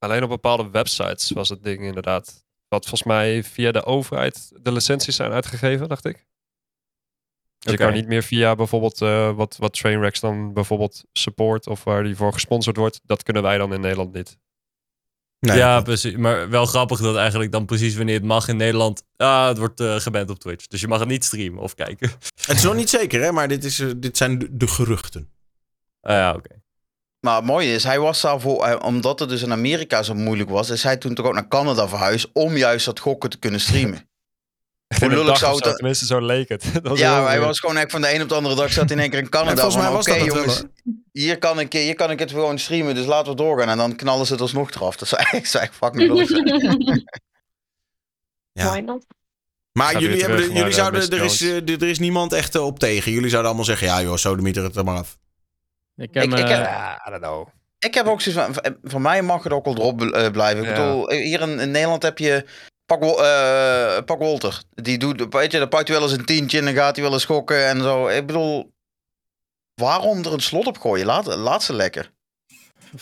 Alleen 0.00 0.22
op 0.22 0.28
bepaalde 0.28 0.70
websites 0.70 1.30
was 1.30 1.48
het 1.48 1.62
ding 1.62 1.82
inderdaad. 1.82 2.44
Wat 2.68 2.86
volgens 2.86 3.02
mij 3.02 3.44
via 3.44 3.72
de 3.72 3.84
overheid 3.84 4.52
de 4.62 4.72
licenties 4.72 5.16
zijn 5.16 5.32
uitgegeven, 5.32 5.88
dacht 5.88 6.04
ik. 6.04 6.28
Dus 7.58 7.72
je 7.72 7.78
kan 7.78 7.92
niet 7.92 8.06
meer 8.06 8.22
via 8.22 8.54
bijvoorbeeld 8.54 9.02
eh, 9.02 9.36
wat, 9.36 9.56
wat 9.56 9.72
Trainwrecks 9.72 10.20
dan 10.20 10.52
bijvoorbeeld 10.52 11.04
support 11.12 11.66
of 11.66 11.84
waar 11.84 12.02
die 12.02 12.16
voor 12.16 12.32
gesponsord 12.32 12.76
wordt. 12.76 13.00
Dat 13.04 13.22
kunnen 13.22 13.42
wij 13.42 13.58
dan 13.58 13.72
in 13.72 13.80
Nederland 13.80 14.12
niet. 14.12 14.38
Nee, 15.40 15.56
ja, 15.56 15.74
dat- 15.74 15.84
precies. 15.84 16.16
Maar 16.16 16.48
wel 16.48 16.66
grappig 16.66 17.00
dat 17.00 17.16
eigenlijk 17.16 17.52
dan 17.52 17.64
precies 17.64 17.96
wanneer 17.96 18.14
het 18.14 18.24
mag 18.24 18.48
in 18.48 18.56
Nederland. 18.56 19.02
Ah, 19.16 19.46
het 19.48 19.58
wordt 19.58 19.80
eh 19.80 19.96
geband 19.96 20.30
op 20.30 20.38
Twitch. 20.38 20.66
Dus 20.66 20.80
je 20.80 20.88
mag 20.88 20.98
het 20.98 21.08
niet 21.08 21.24
streamen 21.24 21.62
of 21.62 21.74
kijken. 21.74 22.10
Het 22.46 22.56
is 22.56 22.62
nog 22.62 22.74
niet 22.74 22.90
zeker, 22.90 23.22
hè, 23.22 23.32
maar 23.32 23.48
dit, 23.48 23.64
is, 23.64 23.78
eh, 23.80 23.88
dit 23.96 24.16
zijn 24.16 24.38
de, 24.38 24.48
de 24.50 24.66
geruchten. 24.68 25.28
Ah 26.00 26.12
ja, 26.12 26.34
oké. 26.34 26.62
Maar 27.20 27.36
het 27.36 27.44
mooie 27.44 27.74
is, 27.74 27.84
hij 27.84 27.98
was 27.98 28.20
daarvoor, 28.20 28.78
omdat 28.78 29.18
het 29.20 29.28
dus 29.28 29.42
in 29.42 29.52
Amerika 29.52 30.02
zo 30.02 30.14
moeilijk 30.14 30.50
was, 30.50 30.70
is 30.70 30.82
hij 30.82 30.96
toen 30.96 31.14
toch 31.14 31.26
ook 31.26 31.34
naar 31.34 31.48
Canada 31.48 31.88
verhuisd 31.88 32.28
om 32.32 32.56
juist 32.56 32.84
dat 32.86 32.98
gokken 33.00 33.30
te 33.30 33.38
kunnen 33.38 33.60
streamen. 33.60 34.08
In 34.98 35.02
een 35.06 35.08
lullig 35.10 35.26
dag 35.26 35.38
zou 35.38 35.54
het- 35.56 35.64
zo, 35.64 35.72
Tenminste, 35.74 36.06
zo 36.06 36.20
leek 36.20 36.48
het. 36.48 36.64
Dat 36.74 36.82
was 36.82 36.98
ja, 36.98 37.14
heel 37.16 37.26
hij 37.26 37.40
was 37.40 37.58
gewoon 37.60 37.76
echt 37.76 37.90
van 37.90 38.00
de 38.00 38.14
een 38.14 38.22
op 38.22 38.28
de 38.28 38.34
andere 38.34 38.54
dag 38.54 38.72
zat 38.72 38.90
in 38.90 38.98
één 38.98 39.10
keer 39.10 39.18
in 39.18 39.28
Canada. 39.28 39.50
Ja, 39.50 39.56
volgens 39.56 39.76
mij 39.76 39.84
van, 39.86 39.94
was 39.94 40.06
oké, 40.08 40.18
dat 40.18 40.26
wel, 40.26 40.36
jongens, 40.36 40.62
hier 41.12 41.38
kan, 41.38 41.60
ik, 41.60 41.72
hier 41.72 41.94
kan 41.94 42.10
ik 42.10 42.18
het 42.18 42.30
gewoon 42.30 42.58
streamen, 42.58 42.94
dus 42.94 43.06
laten 43.06 43.30
we 43.32 43.36
doorgaan. 43.38 43.68
En 43.68 43.76
dan 43.76 43.96
knallen 43.96 44.26
ze 44.26 44.32
het 44.32 44.40
alsnog 44.42 44.70
eraf. 44.70 44.96
Dat 44.96 45.08
zou 45.08 45.22
echt, 45.30 45.50
zou 45.50 45.64
echt 45.64 45.74
fucking 45.74 46.08
lullig 46.12 46.28
zijn. 46.28 47.04
Ja. 48.52 48.98
Maar 49.72 49.98
jullie, 50.00 50.20
hebben, 50.20 50.36
de- 50.40 50.46
jullie 50.46 50.62
eh, 50.64 50.70
zouden, 50.70 51.10
er, 51.10 51.22
is, 51.24 51.40
eh, 51.40 51.56
er 51.68 51.82
is 51.88 51.98
niemand 51.98 52.32
echt 52.32 52.54
eh, 52.54 52.64
op 52.66 52.78
tegen. 52.78 53.12
Jullie 53.12 53.28
zouden 53.28 53.48
allemaal 53.50 53.66
zeggen, 53.68 53.86
ja 53.86 54.02
joh, 54.02 54.16
sodemieter 54.16 54.62
het 54.62 54.76
er 54.76 54.84
maar 54.84 54.96
af. 54.98 55.18
Ik 55.96 56.14
heb, 56.14 56.24
Ik- 56.24 56.32
ik 56.32 56.38
heb- 56.38 56.48
Ja, 56.64 57.02
I 57.06 57.10
don't 57.10 57.22
know. 57.22 57.48
Ik 57.78 57.94
heb 57.94 58.06
ook 58.06 58.20
zoiets 58.20 58.42
van, 58.42 58.74
voor 58.82 59.00
mij 59.00 59.22
mag 59.22 59.42
het 59.42 59.52
ook 59.52 59.64
wel 59.64 59.74
erop 59.76 60.02
eh, 60.02 60.30
blijven. 60.30 60.62
Ik 60.64 60.76
Ja. 60.76 60.84
bedoel, 60.84 61.10
hier 61.10 61.40
in, 61.40 61.58
in 61.60 61.70
Nederland 61.70 62.02
heb 62.02 62.18
je 62.18 62.44
Pak, 62.90 63.02
Wol- 63.02 63.24
eh, 63.24 64.02
Pak 64.04 64.18
Wolter. 64.18 64.62
Die 64.70 64.98
doet, 64.98 65.26
weet 65.34 65.52
je, 65.52 65.58
dan 65.58 65.68
pakt 65.68 65.88
hij 65.88 65.96
wel 65.98 66.08
eens 66.08 66.18
een 66.18 66.24
tientje 66.24 66.58
en 66.58 66.64
dan 66.64 66.74
gaat 66.74 66.94
hij 66.94 67.04
wel 67.04 67.12
eens 67.12 67.22
schokken 67.22 67.66
en 67.66 67.82
zo. 67.82 68.08
Ik 68.08 68.26
bedoel, 68.26 68.72
waarom 69.74 70.18
er 70.18 70.32
een 70.32 70.40
slot 70.40 70.66
op 70.66 70.78
gooien? 70.78 71.06
Laat, 71.06 71.26
laat 71.36 71.62
ze 71.62 71.72
lekker. 71.72 72.12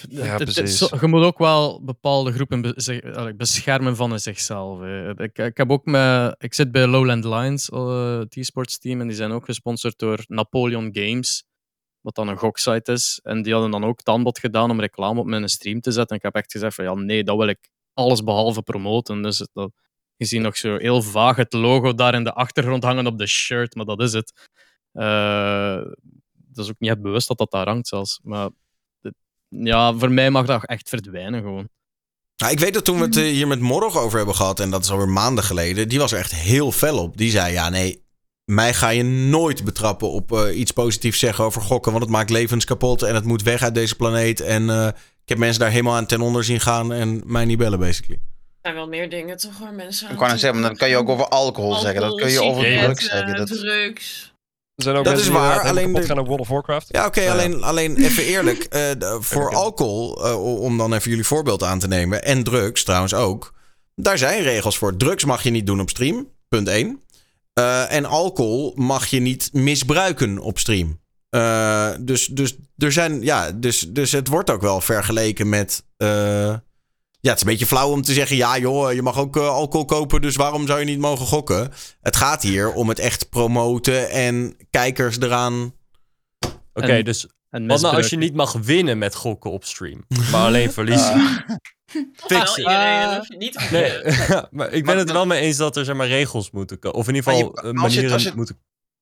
Ja, 0.09 0.37
precies. 0.37 0.79
je 1.01 1.07
moet 1.07 1.25
ook 1.25 1.39
wel 1.39 1.85
bepaalde 1.85 2.33
groepen 2.33 2.75
beschermen 3.37 3.97
van 3.97 4.21
zichzelf. 4.21 4.83
Ik, 5.19 5.39
ik, 5.39 5.57
heb 5.57 5.71
ook 5.71 5.85
me, 5.85 6.35
ik 6.39 6.55
zit 6.55 6.73
bij 6.73 6.87
Lowland 6.87 7.25
Lions, 7.25 7.69
eh, 7.69 8.19
het 8.19 8.37
e-sports 8.37 8.79
team, 8.79 9.01
en 9.01 9.07
die 9.07 9.17
zijn 9.17 9.33
ook 9.33 9.45
gesponsord 9.45 9.99
door 9.99 10.25
Napoleon 10.27 10.89
Games, 10.93 11.45
wat 12.01 12.15
dan 12.15 12.29
een 12.29 12.39
goksite 12.39 12.93
is. 12.93 13.21
En 13.23 13.43
die 13.43 13.53
hadden 13.53 13.71
dan 13.71 13.85
ook 13.85 13.99
het 13.99 14.09
aanbod 14.09 14.39
gedaan 14.39 14.71
om 14.71 14.81
reclame 14.81 15.21
op 15.21 15.27
mijn 15.27 15.49
stream 15.49 15.81
te 15.81 15.91
zetten. 15.91 16.11
En 16.11 16.17
ik 16.17 16.23
heb 16.23 16.35
echt 16.35 16.53
gezegd 16.53 16.75
van 16.75 16.85
ja, 16.85 16.95
nee, 16.95 17.25
dat 17.25 17.37
wil 17.37 17.49
ik 17.49 17.69
alles 17.99 18.23
behalve 18.25 18.63
promoten. 18.63 19.23
Dus 19.23 19.39
het- 19.39 19.51
dat, 19.53 19.71
je 20.17 20.25
ziet 20.25 20.41
nog 20.41 20.57
zo 20.57 20.77
heel 20.77 21.03
vaag 21.03 21.37
het 21.37 21.53
logo 21.53 21.95
daar 21.95 22.15
in 22.15 22.25
de 22.25 22.33
achtergrond 22.35 22.83
hangen 22.85 23.07
op 23.07 23.19
de 23.19 23.27
shirt, 23.27 23.75
maar 23.75 23.85
dat 23.85 24.01
is 24.03 24.13
het. 24.13 24.33
Eh, 24.93 25.81
dat 26.33 26.65
is 26.65 26.71
ook 26.71 26.79
niet 26.79 26.91
echt 26.91 27.03
bewust 27.03 27.29
dat 27.29 27.39
dat 27.39 27.51
daar 27.51 27.67
hangt 27.69 27.89
zelfs. 27.89 28.21
Maar 28.23 28.49
ja, 29.49 29.95
voor 29.95 30.11
mij 30.11 30.31
mag 30.31 30.47
dat 30.47 30.65
echt 30.65 30.89
verdwijnen 30.89 31.43
gewoon. 31.43 31.69
Nou, 32.37 32.53
ik 32.53 32.59
weet 32.59 32.75
dat 32.75 32.85
toen 32.85 32.99
we 32.99 33.05
het 33.05 33.17
eh, 33.17 33.23
hier 33.23 33.47
met 33.47 33.61
Morg 33.61 33.97
over 33.97 34.17
hebben 34.17 34.35
gehad, 34.37 34.61
en 34.61 34.71
dat 34.71 34.85
is 34.85 34.91
alweer 34.91 35.09
maanden 35.09 35.45
geleden, 35.45 35.89
die 35.89 35.99
was 35.99 36.13
er 36.13 36.19
echt 36.19 36.35
heel 36.35 36.73
fel 36.73 36.99
op. 36.99 37.17
Die 37.17 37.31
zei, 37.31 37.53
ja 37.53 37.69
nee, 37.69 38.03
mij 38.45 38.75
ga 38.75 38.89
je 38.89 39.03
nooit 39.03 39.65
betrappen 39.65 40.11
op 40.11 40.33
eh, 40.33 40.59
iets 40.59 40.71
positiefs 40.73 41.19
zeggen 41.19 41.45
over 41.45 41.63
gokken, 41.63 41.93
want 41.93 42.05
het 42.05 42.13
maakt 42.13 42.31
levens 42.31 42.65
kapot 42.65 43.03
en 43.03 43.15
het 43.15 43.25
moet 43.25 43.43
weg 43.43 43.63
uit 43.63 43.75
deze 43.75 43.97
planeet. 43.97 44.41
En 44.41 44.71
eh, 44.71 44.89
ik 45.29 45.35
heb 45.35 45.43
mensen 45.43 45.61
daar 45.61 45.71
helemaal 45.71 45.95
aan 45.95 46.07
ten 46.07 46.21
onder 46.21 46.45
zien 46.45 46.61
gaan 46.61 46.93
en 46.93 47.23
mij 47.25 47.45
niet 47.45 47.59
bellen, 47.59 47.79
basically. 47.79 48.21
Er 48.23 48.59
zijn 48.63 48.75
wel 48.75 48.89
meer 48.89 49.11
dingen 49.11 49.37
toch 49.37 49.59
waar 49.59 49.73
mensen 49.73 50.11
Ik 50.11 50.17
kan 50.17 50.31
het 50.31 50.41
zeggen, 50.41 50.61
maar 50.61 50.69
dan 50.69 50.79
kan 50.79 50.89
je 50.89 50.97
ook 50.97 51.09
over 51.09 51.29
alcohol, 51.29 51.75
zeggen. 51.75 52.01
Dat 52.01 52.21
kun 52.21 52.31
je 52.31 52.43
over 52.43 52.79
drugs 52.79 53.05
zeggen. 53.05 53.37
Dat... 53.37 53.47
drugs. 53.47 54.33
Er 54.75 54.83
zijn 54.83 54.97
ook 54.97 55.05
Dat 55.05 55.19
is 55.19 55.29
waar, 55.29 55.61
eh, 55.61 55.71
alleen 55.71 55.93
de- 55.93 56.03
gaan 56.03 56.19
op 56.19 56.27
World 56.27 56.41
of 56.41 56.49
Warcraft. 56.49 56.89
Ja, 56.91 57.07
oké, 57.07 57.31
alleen, 57.31 57.63
alleen 57.63 57.97
even 58.07 58.25
eerlijk. 58.25 58.65
eh, 58.65 58.91
voor 59.21 59.55
alcohol, 59.55 60.25
eh, 60.27 60.61
om 60.63 60.79
dan 60.79 60.93
even 60.95 61.11
jullie 61.11 61.25
voorbeeld 61.27 61.63
aan 61.63 61.79
te 61.79 61.89
nemen, 61.89 62.25
en 62.25 62.43
drugs 62.45 62.85
trouwens 62.85 63.15
ook. 63.15 63.55
Daar 63.95 64.19
zijn 64.19 64.43
regels 64.43 64.79
voor. 64.79 64.97
Drugs 64.97 65.25
mag 65.25 65.43
je 65.43 65.51
niet 65.51 65.67
doen 65.67 65.81
op 65.81 65.89
stream, 65.91 66.29
punt 66.49 66.69
1. 66.69 67.03
en 67.89 68.05
alcohol 68.05 68.73
mag 68.77 69.07
je 69.07 69.21
niet 69.21 69.51
misbruiken 69.53 70.39
op 70.39 70.59
stream. 70.59 71.01
Eh, 71.31 71.91
dus, 72.01 72.27
dus, 72.27 72.57
er 72.77 72.93
zijn, 72.93 73.23
ja, 73.23 73.53
dus, 73.53 73.81
dus 73.89 74.13
het 74.13 74.29
wordt 74.29 74.51
ook 74.51 74.61
wel 74.61 74.81
vergeleken 74.81 75.49
met. 75.49 75.85
eh, 75.97 76.55
ja, 77.21 77.31
het 77.31 77.37
is 77.37 77.41
een 77.41 77.49
beetje 77.53 77.67
flauw 77.67 77.91
om 77.91 78.03
te 78.03 78.13
zeggen: 78.13 78.37
ja, 78.37 78.59
joh, 78.59 78.93
je 78.93 79.03
mag 79.03 79.19
ook 79.19 79.37
eh, 79.37 79.49
alcohol 79.49 79.85
kopen, 79.87 80.21
dus 80.23 80.37
waarom 80.37 80.67
zou 80.67 80.79
je 80.79 80.85
niet 80.85 80.99
mogen 80.99 81.27
gokken? 81.27 81.71
Het 82.01 82.17
gaat 82.17 82.43
hier 82.43 82.73
om 82.73 82.89
het 82.89 82.99
echt 82.99 83.29
promoten 83.31 84.11
en 84.11 84.57
kijkers 84.71 85.19
eraan. 85.21 85.75
Oké, 86.75 87.03
dus 87.03 87.27
En 87.51 87.67
wat 87.67 87.81
nou 87.81 87.97
als 87.97 88.09
je 88.11 88.17
niet 88.17 88.35
mag 88.35 88.53
winnen 88.53 88.99
met 88.99 89.15
gokken 89.15 89.51
op 89.51 89.65
stream, 89.65 90.05
maar 90.31 90.47
alleen 90.47 90.73
verliezen? 90.79 91.15
Wel 91.17 92.03
Fix 92.17 92.51
it. 92.51 92.57
iedereen, 92.57 93.07
Ah. 93.09 93.29
niet 93.29 93.71
Nee, 93.71 93.93
maar 94.51 94.67
ik 94.67 94.85
ben 94.85 94.85
Maar 94.85 94.97
het 94.97 95.09
er 95.09 95.15
wel 95.15 95.27
mee 95.27 95.41
eens 95.41 95.57
dat 95.57 95.77
er 95.77 95.85
zeg 95.85 95.95
maar, 95.97 96.07
regels 96.09 96.51
moeten 96.51 96.79
komen. 96.79 96.99
Of 96.99 97.09
in 97.09 97.15
ieder 97.15 97.33
geval 97.33 97.65
je- 97.67 97.73
manieren 97.73 98.21
je- 98.21 98.33
moeten 98.35 98.59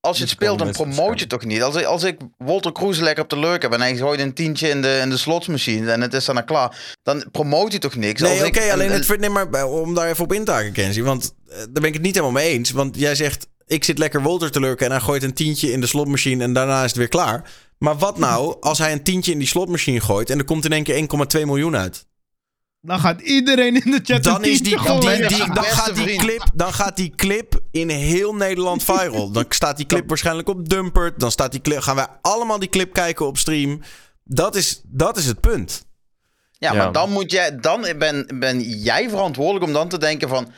Als 0.07 0.17
je 0.17 0.23
het 0.23 0.31
speelt, 0.31 0.59
dan 0.59 0.71
promoot 0.71 1.19
je 1.19 1.27
toch 1.27 1.45
niet? 1.45 1.63
Als 1.63 1.75
ik, 1.75 1.85
als 1.85 2.03
ik 2.03 2.17
Walter 2.37 2.71
Kroes 2.71 2.99
lekker 2.99 3.23
op 3.23 3.29
de 3.29 3.39
leuk 3.39 3.61
heb 3.61 3.73
en 3.73 3.81
hij 3.81 3.95
gooit 3.97 4.19
een 4.19 4.33
tientje 4.33 4.69
in 4.69 4.81
de, 4.81 4.99
in 5.01 5.09
de 5.09 5.17
slotsmachine 5.17 5.91
en 5.91 6.01
het 6.01 6.13
is 6.13 6.25
dan 6.25 6.45
klaar, 6.45 6.95
dan 7.03 7.23
promoot 7.31 7.69
hij 7.71 7.79
toch 7.79 7.95
niks? 7.95 8.21
Nee, 8.21 8.45
oké, 8.45 8.71
alleen 8.71 8.87
en- 8.87 8.93
het 8.93 9.05
ver- 9.05 9.19
nee, 9.19 9.29
maar 9.29 9.49
bij- 9.49 9.63
om 9.63 9.93
daar 9.93 10.09
even 10.09 10.23
op 10.23 10.33
in 10.33 10.45
te 10.45 10.51
haken, 10.51 10.71
Kenzie. 10.71 11.03
Want 11.03 11.33
eh, 11.49 11.57
daar 11.57 11.67
ben 11.71 11.83
ik 11.83 11.93
het 11.93 12.01
niet 12.01 12.15
helemaal 12.15 12.41
mee 12.41 12.49
eens. 12.53 12.71
Want 12.71 12.99
jij 12.99 13.15
zegt, 13.15 13.47
ik 13.65 13.83
zit 13.83 13.97
lekker 13.97 14.21
Wolter 14.21 14.51
te 14.51 14.59
lurken 14.59 14.85
en 14.85 14.91
hij 14.91 15.01
gooit 15.01 15.23
een 15.23 15.33
tientje 15.33 15.71
in 15.71 15.81
de 15.81 15.87
slotmachine 15.87 16.43
en 16.43 16.53
daarna 16.53 16.77
is 16.83 16.89
het 16.89 16.97
weer 16.97 17.07
klaar. 17.07 17.51
Maar 17.77 17.97
wat 17.97 18.17
nou 18.27 18.55
als 18.59 18.77
hij 18.77 18.91
een 18.91 19.03
tientje 19.03 19.31
in 19.31 19.39
die 19.39 19.47
slotmachine 19.47 19.99
gooit 20.01 20.29
en 20.29 20.37
er 20.37 20.45
komt 20.45 20.65
in 20.65 20.71
één 20.71 20.83
keer 20.83 20.95
1,2 21.39 21.45
miljoen 21.45 21.75
uit? 21.75 22.05
Dan 22.81 22.99
gaat 22.99 23.21
iedereen 23.21 23.83
in 23.83 23.91
de 23.91 23.99
chat 24.03 24.23
Dan, 24.23 24.45
is 24.45 24.61
die, 24.61 24.77
die, 24.77 24.85
dan, 25.53 25.63
gaat 25.63 25.95
die 25.95 26.17
clip, 26.17 26.43
dan 26.53 26.73
gaat 26.73 26.95
die 26.95 27.13
clip 27.15 27.59
in 27.71 27.89
heel 27.89 28.35
Nederland 28.35 28.83
viral. 28.83 29.31
Dan 29.31 29.45
staat 29.49 29.77
die 29.77 29.85
clip 29.85 30.07
waarschijnlijk 30.07 30.47
op 30.49 30.69
Dumpert. 30.69 31.19
Dan 31.19 31.31
staat 31.31 31.51
die 31.51 31.61
clip, 31.61 31.79
gaan 31.79 31.95
wij 31.95 32.07
allemaal 32.21 32.59
die 32.59 32.69
clip 32.69 32.93
kijken 32.93 33.25
op 33.25 33.37
stream. 33.37 33.81
Dat 34.23 34.55
is, 34.55 34.81
dat 34.85 35.17
is 35.17 35.25
het 35.25 35.39
punt. 35.39 35.85
Ja, 36.51 36.71
Ja. 36.73 36.77
maar 36.83 36.91
dan 36.91 37.11
moet 37.11 37.31
jij, 37.31 37.59
dan 37.59 37.85
ben, 37.97 38.25
ben 38.39 38.61
jij 38.61 39.09
verantwoordelijk 39.09 39.65
om 39.65 39.73
dan 39.73 39.89
te 39.89 39.97
denken 39.97 40.29
van. 40.29 40.51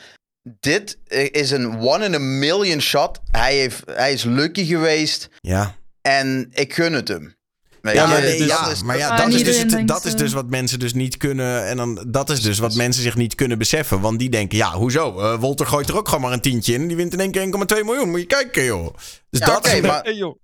Dit 0.60 0.98
is 1.30 1.50
een 1.50 1.78
one 1.80 2.04
in 2.04 2.14
a 2.14 2.18
million 2.18 2.80
shot. 2.80 3.20
Hij, 3.30 3.54
heeft, 3.54 3.82
hij 3.86 4.12
is 4.12 4.24
lucky 4.24 4.64
geweest 4.64 5.28
Ja. 5.40 5.74
en 6.02 6.48
ik 6.50 6.74
gun 6.74 6.92
het 6.92 7.08
hem. 7.08 7.34
Ja, 7.82 8.06
maar, 8.06 8.20
dus 8.20 8.36
ja, 8.38 8.62
dat 8.64 8.72
is- 8.72 8.82
maar 8.82 8.98
ja, 8.98 9.08
Ah, 9.08 9.16
dat, 9.18 9.28
is 9.32 9.44
dus, 9.44 9.58
het- 9.58 9.88
dat 9.88 10.04
is 10.04 10.14
dus 10.16 10.32
wat 10.32 10.46
mensen 10.50 10.78
dus 10.78 10.92
niet 10.94 11.16
kunnen. 11.16 11.66
En 11.66 11.76
dan, 11.76 12.04
dat 12.08 12.30
is 12.30 12.40
dus 12.42 12.58
wat 12.58 12.74
mensen 12.74 13.02
zich 13.02 13.16
niet 13.16 13.34
kunnen 13.34 13.58
beseffen. 13.58 14.00
Want 14.00 14.18
die 14.18 14.28
denken, 14.30 14.58
ja, 14.58 14.72
hoezo? 14.72 15.18
Eh, 15.20 15.38
Wolter 15.40 15.66
gooit 15.66 15.88
er 15.88 15.96
ook 15.96 16.08
gewoon 16.08 16.20
maar 16.22 16.32
een 16.32 16.40
tientje 16.40 16.72
in. 16.74 16.86
Die 16.88 16.96
wint 16.96 17.12
in 17.12 17.20
één 17.20 17.30
keer 17.30 17.42
1,2 17.42 17.84
miljoen. 17.84 18.10
Moet 18.10 18.20
je 18.20 18.26
kijken, 18.26 18.64
joh. 18.64 18.94
Dus 19.30 19.40
Ja, 19.40 19.46
dat 19.46 19.66
is... 19.66 19.80
maar, 19.80 20.02
Hey, 20.04 20.14
joh. 20.14 20.36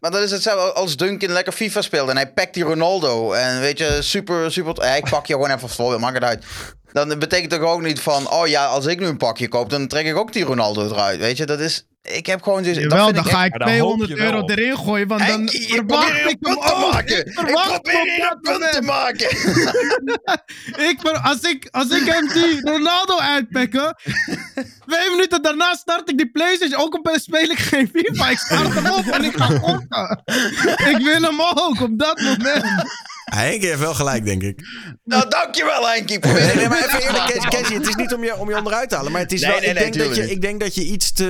maar 0.00 0.10
dat 0.10 0.22
is 0.22 0.30
hetzelfde 0.30 0.72
als 0.72 0.96
Duncan 0.96 1.30
lekker 1.30 1.52
FIFA 1.52 1.82
speelt 1.82 2.08
en 2.08 2.16
hij 2.16 2.32
pakt 2.32 2.54
die 2.54 2.62
Ronaldo. 2.64 3.32
En 3.32 3.60
weet 3.60 3.78
je, 3.78 3.98
super, 4.00 4.52
super. 4.52 4.96
Ik 4.96 5.10
pak 5.10 5.26
je 5.26 5.32
gewoon 5.34 5.50
even 5.50 5.68
voor, 5.68 6.00
maak 6.00 6.14
het 6.14 6.22
uit. 6.24 6.44
Dan 6.92 7.18
betekent 7.18 7.50
toch 7.50 7.60
ook 7.60 7.82
niet 7.82 8.00
van, 8.00 8.30
oh 8.30 8.46
ja, 8.46 8.66
als 8.66 8.86
ik 8.86 9.00
nu 9.00 9.06
een 9.06 9.16
pakje 9.16 9.48
koop, 9.48 9.70
dan 9.70 9.86
trek 9.86 10.06
ik 10.06 10.16
ook 10.16 10.32
die 10.32 10.44
Ronaldo 10.44 10.84
eruit. 10.84 11.18
Weet 11.18 11.36
je, 11.36 11.46
dat 11.46 11.60
is. 11.60 11.86
Ik 12.08 12.26
heb 12.26 12.42
gewoon. 12.42 12.62
Dus, 12.62 12.76
Jawel, 12.76 13.12
dan 13.12 13.24
ik 13.24 13.30
ga 13.30 13.44
ik 13.44 13.50
Maar 13.50 13.58
daar 13.58 13.78
hoop 13.78 13.96
200 13.96 14.10
je 14.10 14.16
wel 14.16 14.24
euro 14.24 14.46
erin 14.48 14.76
gooien, 14.76 15.08
want 15.08 15.20
dan 15.20 15.30
Henkie, 15.30 15.60
ik 15.60 15.68
verwacht 15.74 16.08
ik 16.10 16.36
hem 16.40 16.54
te 16.54 16.74
ook. 16.74 16.92
maken. 16.92 17.26
Ik 17.26 17.34
probeer 17.34 18.16
hem 18.16 18.30
een 18.30 18.40
punt 18.40 18.72
te 18.72 18.82
maken. 18.82 19.28
Ik, 20.90 21.02
als, 21.22 21.40
ik, 21.40 21.68
als 21.70 21.88
ik 21.90 22.04
hem 22.06 22.28
zie 22.30 22.60
Ronaldo 22.60 23.18
uitpakken, 23.18 23.96
twee 24.86 25.10
minuten 25.10 25.42
daarna 25.42 25.74
start 25.74 26.10
ik 26.10 26.16
die 26.16 26.30
Playstation. 26.30 26.80
Ook 26.80 26.94
op 26.94 27.16
speel 27.20 27.50
ik 27.50 27.58
geen 27.58 27.90
FIFA. 27.94 28.28
Ik 28.30 28.38
start 28.38 28.74
hem 28.74 28.86
op 28.86 29.06
en 29.06 29.24
ik 29.24 29.36
ga 29.36 29.46
gokken. 29.58 30.22
Ik 30.88 30.98
wil 31.02 31.22
hem 31.22 31.40
ook 31.40 31.80
op 31.80 31.98
dat 31.98 32.20
moment. 32.20 32.64
Henk 33.24 33.62
heeft 33.62 33.78
wel 33.78 33.94
gelijk, 33.94 34.24
denk 34.24 34.42
ik. 34.42 34.60
Nou, 35.04 35.28
dankjewel, 35.28 35.88
Henkie. 35.88 36.18
Nee, 36.18 36.54
nee, 36.54 36.68
maar 36.68 36.78
even 36.78 37.00
eerlijk. 37.00 37.24
Casey, 37.24 37.50
Casey, 37.50 37.76
het 37.76 37.88
is 37.88 37.94
niet 37.94 38.12
om 38.14 38.24
je, 38.24 38.36
om 38.36 38.48
je 38.48 38.56
onderuit 38.56 38.88
te 38.88 38.94
halen. 38.96 39.12
Maar 39.12 39.20
het 39.20 39.32
is 39.32 39.40
Nee, 39.40 39.50
wel, 39.50 39.60
nee, 39.60 39.68
ik, 39.68 39.74
nee, 39.74 39.90
denk 39.90 40.06
dat 40.08 40.16
je, 40.16 40.30
ik 40.30 40.40
denk 40.40 40.60
dat 40.60 40.74
je 40.74 40.84
iets 40.84 41.12
te... 41.12 41.24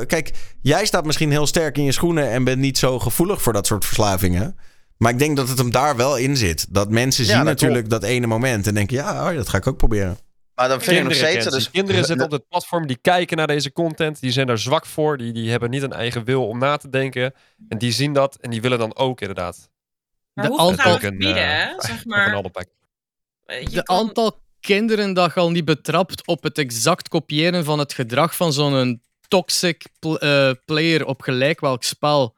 eh, 0.00 0.06
kijk, 0.06 0.30
jij 0.62 0.86
staat 0.86 1.04
misschien 1.04 1.30
heel 1.30 1.46
sterk 1.46 1.78
in 1.78 1.84
je 1.84 1.92
schoenen... 1.92 2.30
en 2.30 2.44
bent 2.44 2.58
niet 2.58 2.78
zo 2.78 2.98
gevoelig 2.98 3.42
voor 3.42 3.52
dat 3.52 3.66
soort 3.66 3.84
verslavingen. 3.84 4.58
Maar 4.96 5.12
ik 5.12 5.18
denk 5.18 5.36
dat 5.36 5.48
het 5.48 5.58
hem 5.58 5.70
daar 5.70 5.96
wel 5.96 6.16
in 6.16 6.36
zit. 6.36 6.66
Dat 6.74 6.90
mensen 6.90 7.24
Ja, 7.24 7.28
zien 7.30 7.38
dat 7.38 7.46
natuurlijk 7.46 7.88
dat 7.88 8.02
ene 8.02 8.26
moment... 8.26 8.66
en 8.66 8.74
denken, 8.74 8.96
ja, 8.96 9.30
oh, 9.30 9.36
dat 9.36 9.48
ga 9.48 9.58
ik 9.58 9.66
ook 9.66 9.76
proberen. 9.76 10.18
Maar 10.54 10.68
dan 10.68 10.80
vind 10.80 10.96
ik 10.96 11.02
nog 11.02 11.12
Kinderen, 11.12 11.40
steeds. 11.42 11.56
Dus, 11.56 11.70
Kinderen 11.70 12.04
zitten 12.04 12.26
op 12.26 12.32
het 12.32 12.48
platform, 12.48 12.86
die 12.86 12.98
kijken 13.00 13.36
naar 13.36 13.46
deze 13.46 13.72
content. 13.72 14.20
Die 14.20 14.30
zijn 14.32 14.46
daar 14.46 14.58
zwak 14.58 14.86
voor. 14.86 15.16
Die, 15.18 15.32
die 15.32 15.50
hebben 15.50 15.70
niet 15.70 15.82
een 15.82 15.92
eigen 15.92 16.24
wil 16.24 16.46
om 16.48 16.58
na 16.58 16.76
te 16.76 16.88
denken. 16.90 17.32
En 17.68 17.78
die 17.78 17.92
zien 17.92 18.12
dat 18.12 18.36
en 18.40 18.50
die 18.50 18.60
willen 18.60 18.78
dan 18.78 18.96
ook 18.96 19.20
inderdaad. 19.20 19.70
Maar 20.34 20.44
De 20.44 20.50
hoe 20.50 20.58
gaan 20.58 20.66
we 20.66 20.72
aantal- 20.72 20.92
het 20.92 21.00
verbieden, 21.00 21.36
eh, 21.42 21.48
hè? 21.50 21.66
Zeg 21.78 22.04
maar, 22.04 22.34
eh, 23.44 23.60
je 23.62 23.68
De 23.70 23.82
kan- 23.82 23.96
aantal 23.98 24.42
kinderen 24.60 25.12
dat 25.14 25.34
je 25.34 25.40
al 25.40 25.50
niet 25.50 25.64
betrapt 25.64 26.26
op 26.26 26.42
het 26.42 26.58
exact 26.58 27.08
kopiëren 27.08 27.64
van 27.64 27.78
het 27.78 27.92
gedrag 27.92 28.36
van 28.36 28.52
zo'n 28.52 29.02
toxic 29.34 29.86
eh, 30.00 30.50
player 30.64 31.06
op 31.06 31.22
gelijk 31.22 31.60
welk 31.60 31.82
spel. 31.82 32.36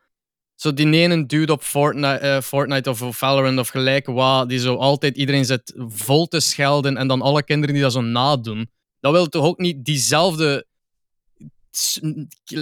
Zo 0.54 0.72
die 0.72 0.92
ene 0.92 1.26
dude 1.26 1.52
op 1.52 1.62
Fortnite, 1.62 2.18
eh, 2.18 2.40
Fortnite 2.40 2.90
of 2.90 3.16
Valorant 3.16 3.58
of 3.58 3.68
gelijk 3.68 4.06
wat, 4.06 4.48
die 4.48 4.58
zo 4.58 4.76
altijd 4.76 5.16
iedereen 5.16 5.44
zit 5.44 5.74
vol 5.76 6.26
te 6.26 6.40
schelden 6.40 6.96
en 6.96 7.08
dan 7.08 7.22
alle 7.22 7.42
kinderen 7.42 7.74
die 7.74 7.82
dat 7.82 7.92
zo 7.92 8.00
nadoen. 8.00 8.70
Dat 9.00 9.12
wil 9.12 9.26
toch 9.26 9.44
ook 9.44 9.58
niet 9.58 9.84
diezelfde 9.84 10.66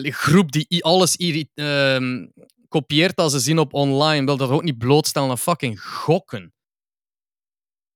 groep 0.03 0.53
die 0.53 0.85
alles 0.85 1.17
ehm, 1.17 2.27
kopieert 2.69 3.17
als 3.17 3.33
ze 3.33 3.39
zien 3.39 3.59
op 3.59 3.75
online, 3.75 4.27
wil 4.27 4.37
dat 4.37 4.51
ook 4.51 4.63
niet 4.63 4.79
blootstellen 4.79 5.31
aan 5.31 5.39
fucking 5.39 5.83
gokken. 5.83 6.53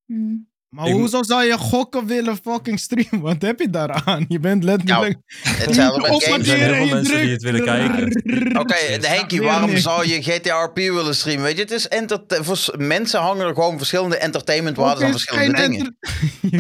Hmm. 0.05 0.48
Maar 0.69 0.87
Ik- 0.87 0.93
hoezo 0.93 1.23
zou 1.23 1.45
je 1.45 1.59
gokken 1.59 2.07
willen 2.07 2.37
fucking 2.43 2.79
streamen? 2.81 3.21
Wat 3.21 3.43
heb 3.43 3.59
je 3.61 3.71
daaraan? 3.71 4.25
Je 4.29 4.39
bent 4.41 4.65
letterlijk... 4.65 5.17
Op 5.67 5.75
games. 5.75 6.29
Er 6.39 6.45
zijn 6.45 6.75
heel 6.75 6.87
veel 6.87 6.95
mensen 6.95 7.21
die 7.21 7.31
het 7.31 7.43
willen 7.43 7.65
kijken. 7.65 8.59
Oké, 8.59 8.75
Henkie, 9.07 9.39
weer 9.41 9.49
waarom 9.49 9.71
niks. 9.71 9.83
zou 9.83 10.07
je 10.09 10.23
GTRP 10.23 10.75
willen 10.77 11.15
streamen? 11.15 11.45
Weet 11.45 11.57
je, 11.57 11.63
het 11.63 11.71
is 11.71 11.89
enter- 11.89 12.45
voor 12.45 12.75
mensen 12.79 13.21
hangen 13.21 13.47
er 13.47 13.55
gewoon 13.55 13.77
verschillende 13.79 14.17
entertainmentwaarden 14.17 15.05
aan 15.05 15.11
verschillende 15.11 15.57
dingen. 15.69 15.97
Je 16.51 16.57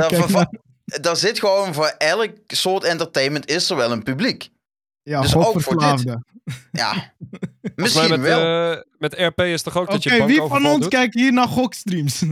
Daar, 1.01 1.17
zit 1.17 1.39
gewoon 1.39 1.75
voor 1.75 1.95
elk 1.99 2.31
soort 2.47 2.85
entertainment 2.85 3.51
is 3.51 3.71
er 3.71 3.77
wel 3.77 3.93
een 3.93 4.03
publiek. 4.03 4.49
Ja, 5.03 5.21
dus 5.21 5.35
ook 5.35 5.43
voor 5.43 5.53
gokverslaafde. 5.53 6.23
Ja, 6.73 7.13
misschien 7.75 8.09
met, 8.11 8.21
wel. 8.21 8.73
eh, 8.73 8.83
met 8.99 9.15
RP 9.19 9.41
is 9.41 9.63
toch 9.63 9.77
ook 9.77 9.91
dat 9.91 10.03
je 10.03 10.15
Oké, 10.15 10.27
wie 10.27 10.41
van 10.43 10.67
ons 10.67 10.81
doet? 10.81 10.89
kijkt 10.89 11.15
hier 11.15 11.33
naar 11.33 11.49
gokstreams? 11.49 12.23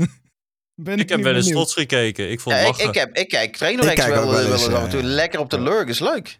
Ben 0.76 0.98
Ik 0.98 1.08
heb 1.08 1.22
wel 1.22 1.34
eens 1.34 1.46
slots 1.48 1.72
gekeken. 1.72 2.30
Ik 2.30 2.40
vond 2.40 2.54
Ja, 2.56 2.60
het 2.60 2.70
ik, 2.70 2.76
lachen. 2.76 2.88
ik, 2.94 2.98
heb, 3.00 3.16
ik 3.16 3.28
kijk 3.28 3.52
kijk 3.52 3.80
wel, 3.80 4.30
wel 4.30 4.52
eens, 4.52 4.64
af 4.66 4.72
ja, 4.72 4.82
en 4.82 4.88
toe. 4.90 5.00
ja. 5.00 5.06
Lekker 5.06 5.40
op 5.40 5.50
de 5.50 5.60
lurk, 5.60 5.88
is 5.88 6.00
leuk. 6.00 6.38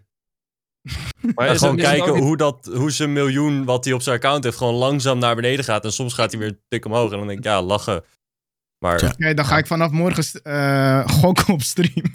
Maar 1.35 1.51
is 1.51 1.59
gewoon 1.59 1.77
het- 1.79 1.87
kijken 1.87 2.13
ook 2.13 2.19
hoe, 2.19 2.37
dat, 2.37 2.71
hoe 2.75 2.91
zijn 2.91 3.13
miljoen 3.13 3.65
wat 3.65 3.85
hij 3.85 3.95
op 3.95 4.03
zijn 4.03 4.17
account 4.17 4.45
heeft 4.45 4.57
gewoon 4.57 4.75
langzaam 4.75 5.19
naar 5.19 5.35
beneden 5.35 5.65
gaat. 5.65 5.85
En 5.85 5.93
soms 5.93 6.15
gaat 6.15 6.31
hij 6.31 6.41
weer 6.41 6.59
dik 6.69 6.85
omhoog. 6.85 7.13
En 7.13 7.19
dan 7.19 7.27
denk 7.27 7.39
ik, 7.39 7.45
ja, 7.45 7.63
lachen. 7.63 8.05
Maar. 8.79 9.03
Oké, 9.05 9.35
dan 9.35 9.45
ga 9.47 9.59
ik 9.59 9.67
vanaf 9.67 9.91
morgen 9.91 10.43
eh, 10.43 11.09
gokken 11.09 11.55
op 11.55 11.63
stream. 11.63 12.15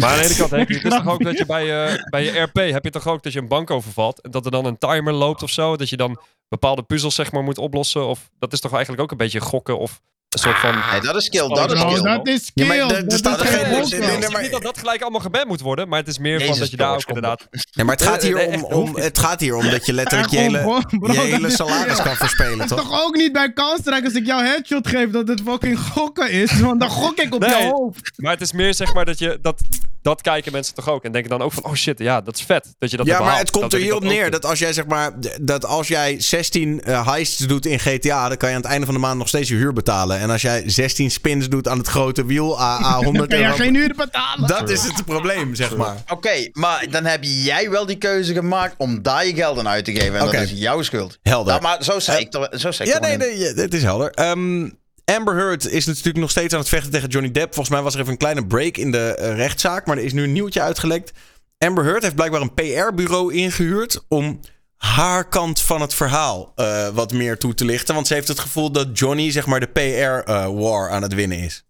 Maar 0.00 0.10
aan 0.10 0.18
de 0.18 0.24
ene 0.24 0.36
kant, 0.36 0.50
het 0.50 0.70
is 0.70 0.82
toch 0.82 1.08
ook 1.08 1.22
dat 1.22 1.38
je 1.38 1.46
bij, 1.56 1.84
eh, 1.86 2.04
bij 2.10 2.24
je 2.24 2.40
RP 2.40 2.54
heb 2.56 2.84
je 2.84 2.90
toch 2.90 3.06
ook 3.06 3.22
dat 3.22 3.32
je 3.32 3.38
een 3.38 3.48
bank 3.48 3.70
overvalt. 3.70 4.20
En 4.20 4.30
dat 4.30 4.44
er 4.44 4.50
dan 4.50 4.64
een 4.64 4.78
timer 4.78 5.12
loopt 5.12 5.42
of 5.42 5.50
zo. 5.50 5.76
Dat 5.76 5.88
je 5.88 5.96
dan 5.96 6.20
bepaalde 6.48 6.82
puzzels 6.82 7.14
zeg 7.14 7.32
maar 7.32 7.42
moet 7.42 7.58
oplossen. 7.58 8.06
Of 8.06 8.30
dat 8.38 8.52
is 8.52 8.60
toch 8.60 8.72
eigenlijk 8.72 9.02
ook 9.02 9.10
een 9.10 9.16
beetje 9.16 9.40
gokken 9.40 9.78
of 9.78 10.00
een 10.30 10.38
soort 10.38 10.58
van... 10.58 10.74
Nee, 10.90 11.00
dat 11.00 11.16
is 11.16 11.24
skill, 11.24 11.48
dat 11.48 11.72
is 11.72 11.80
Bro, 11.80 11.90
skill. 11.90 12.02
dat 12.02 12.26
is 12.26 12.50
Ja, 12.54 12.64
skill. 12.64 12.66
maar 12.86 13.04
dat 13.04 13.12
staat 13.12 13.42
is 13.44 13.48
geen- 13.50 13.60
Ik 13.60 13.70
nee, 14.06 14.20
zeg 14.20 14.30
maar- 14.30 14.42
niet 14.42 14.50
dat 14.50 14.62
dat 14.62 14.78
gelijk 14.78 15.02
allemaal 15.02 15.20
geband 15.20 15.46
moet 15.46 15.60
worden, 15.60 15.88
maar 15.88 15.98
het 15.98 16.08
is 16.08 16.18
meer 16.18 16.44
van 16.44 16.58
dat 16.58 16.70
je 16.70 16.76
daar 16.76 16.94
ook 16.94 17.04
inderdaad... 17.06 17.46
Ja, 17.70 17.84
maar 17.84 17.94
het 17.96 18.04
gaat 18.04 18.22
Eh, 18.22 18.22
hier 18.22 18.36
eh, 18.36 18.46
om, 18.46 18.52
echt 18.52 18.62
om, 18.64 18.72
hoofd- 18.86 19.02
het 19.04 19.18
gaat 19.18 19.40
hier 19.40 19.54
om 19.56 19.70
dat 19.70 19.86
je 19.86 19.92
letterlijk 19.92 20.30
je 20.32 20.36
Ja, 20.36 20.42
hele, 20.42 20.82
bro, 20.98 21.12
je 21.12 21.20
hele 21.20 21.46
is- 21.46 21.54
salaris 21.56 21.96
ja. 21.96 22.02
kan 22.02 22.16
verspelen, 22.16 22.66
toch? 22.66 22.78
toch 22.80 23.04
ook 23.06 23.16
niet 23.16 23.32
bij 23.32 23.52
Counter-Strike 23.52 24.04
als 24.04 24.14
ik 24.14 24.26
jou 24.26 24.44
headshot 24.44 24.88
geef 24.88 25.10
dat 25.10 25.28
het 25.28 25.40
fucking 25.44 25.78
gokken 25.80 26.30
is? 26.30 26.60
Want 26.60 26.80
dan 26.80 26.90
gok 26.90 27.18
ik 27.18 27.34
op 27.34 27.40
Nee. 27.40 27.50
jouw 27.50 27.70
hoofd. 27.70 28.12
Maar 28.16 28.32
het 28.32 28.40
is 28.40 28.52
meer 28.52 28.74
zeg 28.74 28.94
maar 28.94 29.04
dat 29.04 29.18
je... 29.18 29.38
Dat, 29.42 29.60
dat 30.02 30.20
kijken 30.22 30.52
mensen 30.52 30.74
toch 30.74 30.88
ook. 30.88 31.04
En 31.04 31.12
denken 31.12 31.30
dan 31.30 31.42
ook 31.42 31.52
van, 31.52 31.64
oh 31.64 31.74
shit, 31.74 31.98
ja, 31.98 32.20
dat 32.20 32.36
is 32.36 32.42
vet. 32.42 32.74
Dat 32.78 32.90
je 32.90 32.96
dat 32.96 33.06
Ja, 33.06 33.20
maar 33.20 33.38
het 33.38 33.50
komt 33.50 33.72
er 33.72 33.78
hierop 33.78 34.02
neer 34.02 34.30
dat 34.30 34.44
als 34.46 34.58
jij 34.58 34.72
zeg 34.72 34.86
maar 34.86 35.12
dat 35.40 35.64
als 35.64 35.88
jij 35.88 36.20
16 36.20 36.80
eh, 36.82 37.06
heists 37.06 37.38
doet 37.38 37.66
in 37.66 37.78
GTA, 37.80 38.28
dan 38.28 38.36
kan 38.36 38.48
je 38.48 38.54
aan 38.54 38.60
het 38.60 38.70
einde 38.70 38.84
van 38.86 38.94
de 38.94 39.00
maand 39.00 39.18
nog 39.18 39.28
steeds 39.28 39.48
je 39.48 39.54
huur 39.54 39.72
betalen. 39.72 40.19
En 40.20 40.30
als 40.30 40.42
jij 40.42 40.62
16 40.66 41.10
spins 41.10 41.48
doet 41.48 41.68
aan 41.68 41.78
het 41.78 41.86
grote 41.86 42.26
wiel, 42.26 42.60
a, 42.60 42.78
a 42.84 42.94
100 43.04 43.16
Dan 43.16 43.26
kan 43.28 43.38
euro. 43.38 43.56
je 43.56 43.62
geen 43.62 43.74
uur 43.74 43.94
betalen. 43.96 44.48
Dat 44.48 44.70
is 44.70 44.82
het 44.82 45.04
probleem, 45.04 45.54
zeg 45.54 45.76
maar. 45.76 45.96
Oké, 46.08 46.48
maar 46.52 46.86
dan 46.90 47.04
heb 47.04 47.20
jij 47.22 47.70
wel 47.70 47.86
die 47.86 47.96
keuze 47.98 48.32
gemaakt 48.34 48.74
om 48.78 49.02
daar 49.02 49.26
je 49.26 49.34
geld 49.34 49.58
aan 49.58 49.68
uit 49.68 49.84
te 49.84 49.92
geven. 49.92 50.18
En 50.18 50.24
dat 50.24 50.34
is 50.34 50.50
jouw 50.50 50.82
schuld. 50.82 51.18
Helder. 51.22 51.54
Ja, 51.54 51.60
maar 51.60 51.84
zo 51.84 51.98
zei 51.98 52.18
ik 52.18 52.34
er, 52.34 52.58
zo 52.58 52.70
zei 52.70 52.88
ik 52.88 52.94
Ja, 52.94 53.00
nee, 53.00 53.16
nee, 53.16 53.38
ja, 53.38 53.52
het 53.54 53.74
is 53.74 53.82
helder. 53.82 54.10
Ehm, 54.10 54.68
Amber 55.04 55.34
Heard 55.34 55.68
is 55.68 55.86
natuurlijk 55.86 56.16
nog 56.16 56.30
steeds 56.30 56.52
aan 56.54 56.60
het 56.60 56.68
vechten 56.68 56.90
tegen 56.90 57.08
Johnny 57.08 57.30
Depp. 57.30 57.54
Volgens 57.54 57.74
mij 57.74 57.82
was 57.84 57.94
er 57.94 58.00
even 58.00 58.12
een 58.12 58.18
kleine 58.18 58.46
break 58.46 58.76
in 58.76 58.90
de 58.90 59.14
eh, 59.14 59.34
rechtszaak, 59.34 59.86
maar 59.86 59.96
er 59.96 60.04
is 60.04 60.12
nu 60.12 60.22
een 60.22 60.32
nieuwtje 60.32 60.60
uitgelekt. 60.60 61.12
Amber 61.58 61.84
Heard 61.84 62.02
heeft 62.02 62.14
blijkbaar 62.14 62.40
een 62.40 62.54
PR-bureau 62.54 63.34
ingehuurd 63.34 64.04
om 64.08 64.40
haar 64.80 65.28
kant 65.28 65.60
van 65.60 65.80
het 65.80 65.94
verhaal 65.94 66.52
eh, 66.56 66.88
wat 66.88 67.12
meer 67.12 67.38
toe 67.38 67.54
te 67.54 67.64
lichten. 67.64 67.94
Want 67.94 68.06
ze 68.06 68.14
heeft 68.14 68.28
het 68.28 68.38
gevoel 68.38 68.72
dat 68.72 68.98
Johnny, 68.98 69.30
zeg 69.30 69.46
maar, 69.46 69.60
de 69.60 69.66
PR-war 69.66 70.90
aan 70.90 71.02
het 71.02 71.14
winnen 71.14 71.38
is. 71.38 71.64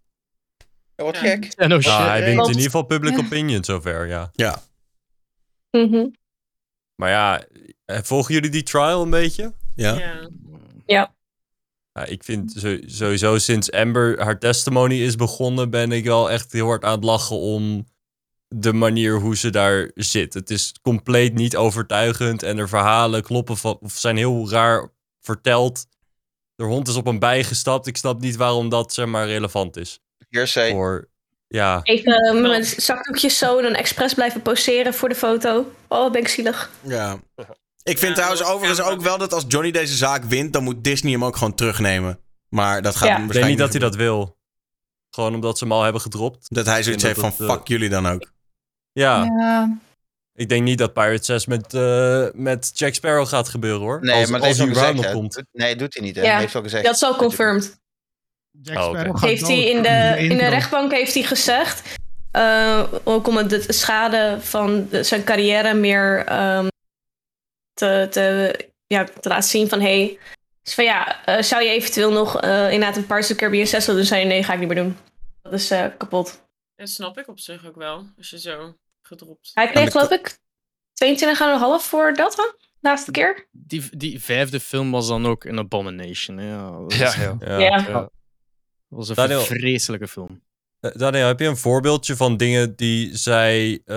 Ja, 0.97 1.05
wat 1.05 1.15
Ja. 1.15 1.21
gek. 1.21 1.45
En 1.57 1.73
oh 1.73 1.79
shit. 1.79 1.91
Ja, 1.91 2.07
hij 2.09 2.25
wint 2.25 2.41
in 2.41 2.47
ieder 2.49 2.63
geval 2.63 2.83
public 2.83 3.13
Ja. 3.19 3.25
opinion 3.25 3.65
zover, 3.65 4.07
ja. 4.07 4.31
Ja. 4.33 4.63
Mhm. 5.71 6.07
Maar 6.95 7.11
ja, 7.11 7.45
eh, 7.85 7.99
volgen 8.03 8.35
jullie 8.35 8.51
die 8.51 8.63
trial 8.63 9.03
een 9.03 9.11
beetje? 9.11 9.53
Ja. 9.75 10.21
Ja. 10.87 11.15
Ja, 11.93 12.05
ik 12.05 12.25
vind 12.25 12.53
zo- 12.53 12.79
sowieso 12.87 13.39
sinds 13.39 13.71
Amber 13.73 14.23
haar 14.23 14.39
testimony 14.39 14.95
is 15.03 15.17
begonnen, 15.17 15.71
ben 15.71 15.93
ik 15.93 16.05
wel 16.05 16.31
echt 16.31 16.53
heel 16.53 16.67
hard 16.67 16.85
aan 16.85 16.95
het 16.95 17.05
lachen 17.05 17.37
om 17.37 17.87
de 18.55 18.73
manier 18.73 19.19
hoe 19.21 19.37
ze 19.37 19.51
daar 19.51 19.91
zit. 19.95 20.35
Het 20.35 20.51
is 20.51 20.75
compleet 20.83 21.35
niet 21.35 21.57
overtuigend 21.57 22.43
en 22.43 22.57
de 22.57 22.69
verhalen 22.69 23.23
kloppen 23.23 23.57
van, 23.57 23.79
of 23.81 23.93
zijn 23.99 24.17
heel 24.17 24.51
raar 24.51 24.89
verteld. 25.21 25.87
De 26.55 26.65
hond 26.65 26.89
is 26.89 26.95
op 26.95 27.07
een 27.07 27.19
bij 27.19 27.45
gestapt. 27.45 27.87
Ik 27.87 27.97
snap 27.97 28.21
niet 28.21 28.37
waarom 28.37 28.69
dat 28.69 28.93
zeg 28.93 29.07
maar 29.07 29.27
relevant 29.27 29.77
is. 29.77 30.01
Hearsay. 30.29 30.71
Voor, 30.71 31.09
ja, 31.49 31.81
Even 31.83 32.13
eh, 32.13 32.41
met 32.41 32.67
zakdoekjes 32.67 33.39
zo 33.39 33.63
dan 33.63 33.73
expres 33.75 34.15
blijven 34.15 34.43
poseren 34.43 34.95
voor 34.95 35.09
de 35.09 35.15
foto. 35.15 35.73
Oh, 35.89 36.13
ben 36.13 36.21
ik 36.21 36.29
zielig. 36.29 36.71
ja. 36.83 37.21
Ik 37.83 37.99
vind 37.99 38.09
Ja, 38.11 38.15
trouwens 38.15 38.43
overigens 38.45 38.81
ook 38.81 39.01
wel 39.01 39.19
dat 39.19 39.33
als 39.33 39.45
Johnny 39.49 39.71
deze 39.71 39.95
zaak 39.97 40.25
wint, 40.25 40.53
dan 40.53 40.63
moet 40.65 40.85
Disney 40.85 41.13
hem 41.13 41.25
ook 41.25 41.37
gewoon 41.37 41.55
terugnemen. 41.55 42.21
Maar 42.49 42.83
dat 42.83 42.97
gaat 42.97 43.09
Ja. 43.09 43.15
hem 43.15 43.25
ik 43.25 43.33
weet 43.33 43.45
niet 43.45 43.59
dat 43.59 43.71
hij 43.71 43.81
dat 43.81 43.95
wil. 43.97 44.39
Gewoon 45.11 45.35
omdat 45.35 45.59
ze 45.59 45.65
hem 45.65 45.73
al 45.73 45.83
hebben 45.83 46.01
gedropt. 46.01 46.47
Dat 46.55 46.67
hij 46.67 46.83
zoiets 46.83 47.03
heeft 47.03 47.21
denk 47.21 47.35
van 47.35 47.47
dat 47.47 47.57
fuck 47.57 47.69
jullie 47.69 47.89
dan 47.89 48.07
ook. 48.09 48.33
Ja, 49.01 49.25
Ja. 49.25 49.79
ik 50.35 50.49
denk 50.49 50.63
niet 50.63 50.79
dat 50.79 50.93
Pirate 50.93 51.25
6 51.25 51.47
met, 51.47 51.75
eh, 51.75 52.27
met 52.33 52.71
Jack 52.75 52.95
Sparrow 52.95 53.27
gaat 53.27 53.49
gebeuren 53.49 53.81
hoor. 53.81 54.01
Nee, 54.01 54.21
als, 54.21 54.31
maar 54.31 54.41
als 54.41 54.57
hij 54.59 54.67
round 54.67 54.79
gezegd. 54.79 54.95
nog 54.97 55.05
hè. 55.05 55.13
komt. 55.13 55.43
Nee, 55.53 55.77
doet 55.77 55.95
hij 55.95 56.03
niet. 56.03 56.17
Hè? 56.17 56.23
Ja, 56.23 56.31
Hij 56.31 56.41
heeft 56.41 56.55
al 56.55 56.63
gezegd. 56.63 56.85
Dat 56.85 56.95
is 56.95 57.03
al 57.03 57.17
confirmed. 57.17 57.79
Jack 58.63 58.77
Oh, 58.79 59.23
Heeft 59.23 59.47
hij 59.47 59.65
in 59.71 59.83
de, 59.83 60.15
in 60.19 60.37
de 60.39 60.49
rechtbank 60.49 60.93
heeft 60.93 61.15
hij 61.15 61.23
gezegd. 61.23 61.99
eh, 62.31 62.93
ook 63.05 63.27
om 63.29 63.37
het 63.37 63.51
de 63.51 63.73
schade 63.73 64.37
van 64.41 64.89
de- 64.91 65.03
zijn 65.03 65.25
carrière 65.25 65.75
meer 65.75 66.25
ehm, 66.27 66.67
te, 67.73 68.07
te, 68.11 68.55
ja, 68.87 69.05
te 69.21 69.29
laten 69.29 69.49
zien 69.49 69.69
van 69.69 69.81
hey. 69.81 70.19
Dus 70.63 70.75
van 70.75 70.85
ja, 70.85 71.25
eh, 71.25 71.43
zou 71.43 71.63
je 71.63 71.69
eventueel 71.71 72.13
nog 72.13 72.41
eh, 72.41 72.73
inderdaad 72.73 72.97
een 72.97 73.07
Parts 73.07 73.27
of 73.27 73.33
the 73.33 73.39
Caribbean 73.39 73.67
6 73.67 73.87
willen 73.87 74.01
doen? 74.01 74.09
Zei 74.11 74.21
je 74.21 74.27
nee, 74.27 74.43
ga 74.43 74.53
ik 74.53 74.59
niet 74.59 74.69
meer 74.69 74.83
doen. 74.83 74.97
Dat 75.43 75.53
is 75.53 75.71
eh, 75.71 75.87
kapot. 75.99 76.43
Dat 76.77 76.89
snap 76.89 77.19
ik 77.19 77.29
op 77.29 77.39
zich 77.39 77.67
ook 77.67 77.77
wel, 77.77 78.05
als 78.19 78.31
je 78.31 78.39
zo 78.41 78.75
gedropt. 79.19 79.51
Hij 79.55 79.71
kreeg 79.71 79.91
geloof 79.91 80.11
ik 80.11 80.39
22,5 81.05 81.89
voor 81.89 82.13
Delta. 82.15 82.55
Laatste 82.81 83.11
keer. 83.11 83.49
Die, 83.53 83.97
die 83.97 84.21
vijfde 84.23 84.61
film 84.61 84.91
was 84.91 85.09
dan 85.09 85.27
ook 85.27 85.45
een 85.45 85.59
abomination. 85.59 86.37
hè. 86.39 86.49
Ja, 86.49 86.71
dat, 86.71 86.93
is- 86.93 86.99
Ja, 86.99 87.13
ja. 87.21 87.37
Ja. 87.41 87.59
Ja. 87.59 87.83
dat 87.93 88.11
was 88.89 89.09
een 89.09 89.15
Daniel. 89.15 89.41
vreselijke 89.41 90.09
film. 90.09 90.43
Eh, 90.81 90.91
Daniel, 90.95 91.27
heb 91.27 91.41
je 91.41 91.47
een 91.47 91.57
voorbeeldje 91.57 92.17
van 92.17 92.37
dingen 92.37 92.77
die 92.77 93.17
zij 93.17 93.81
eh, 93.85 93.97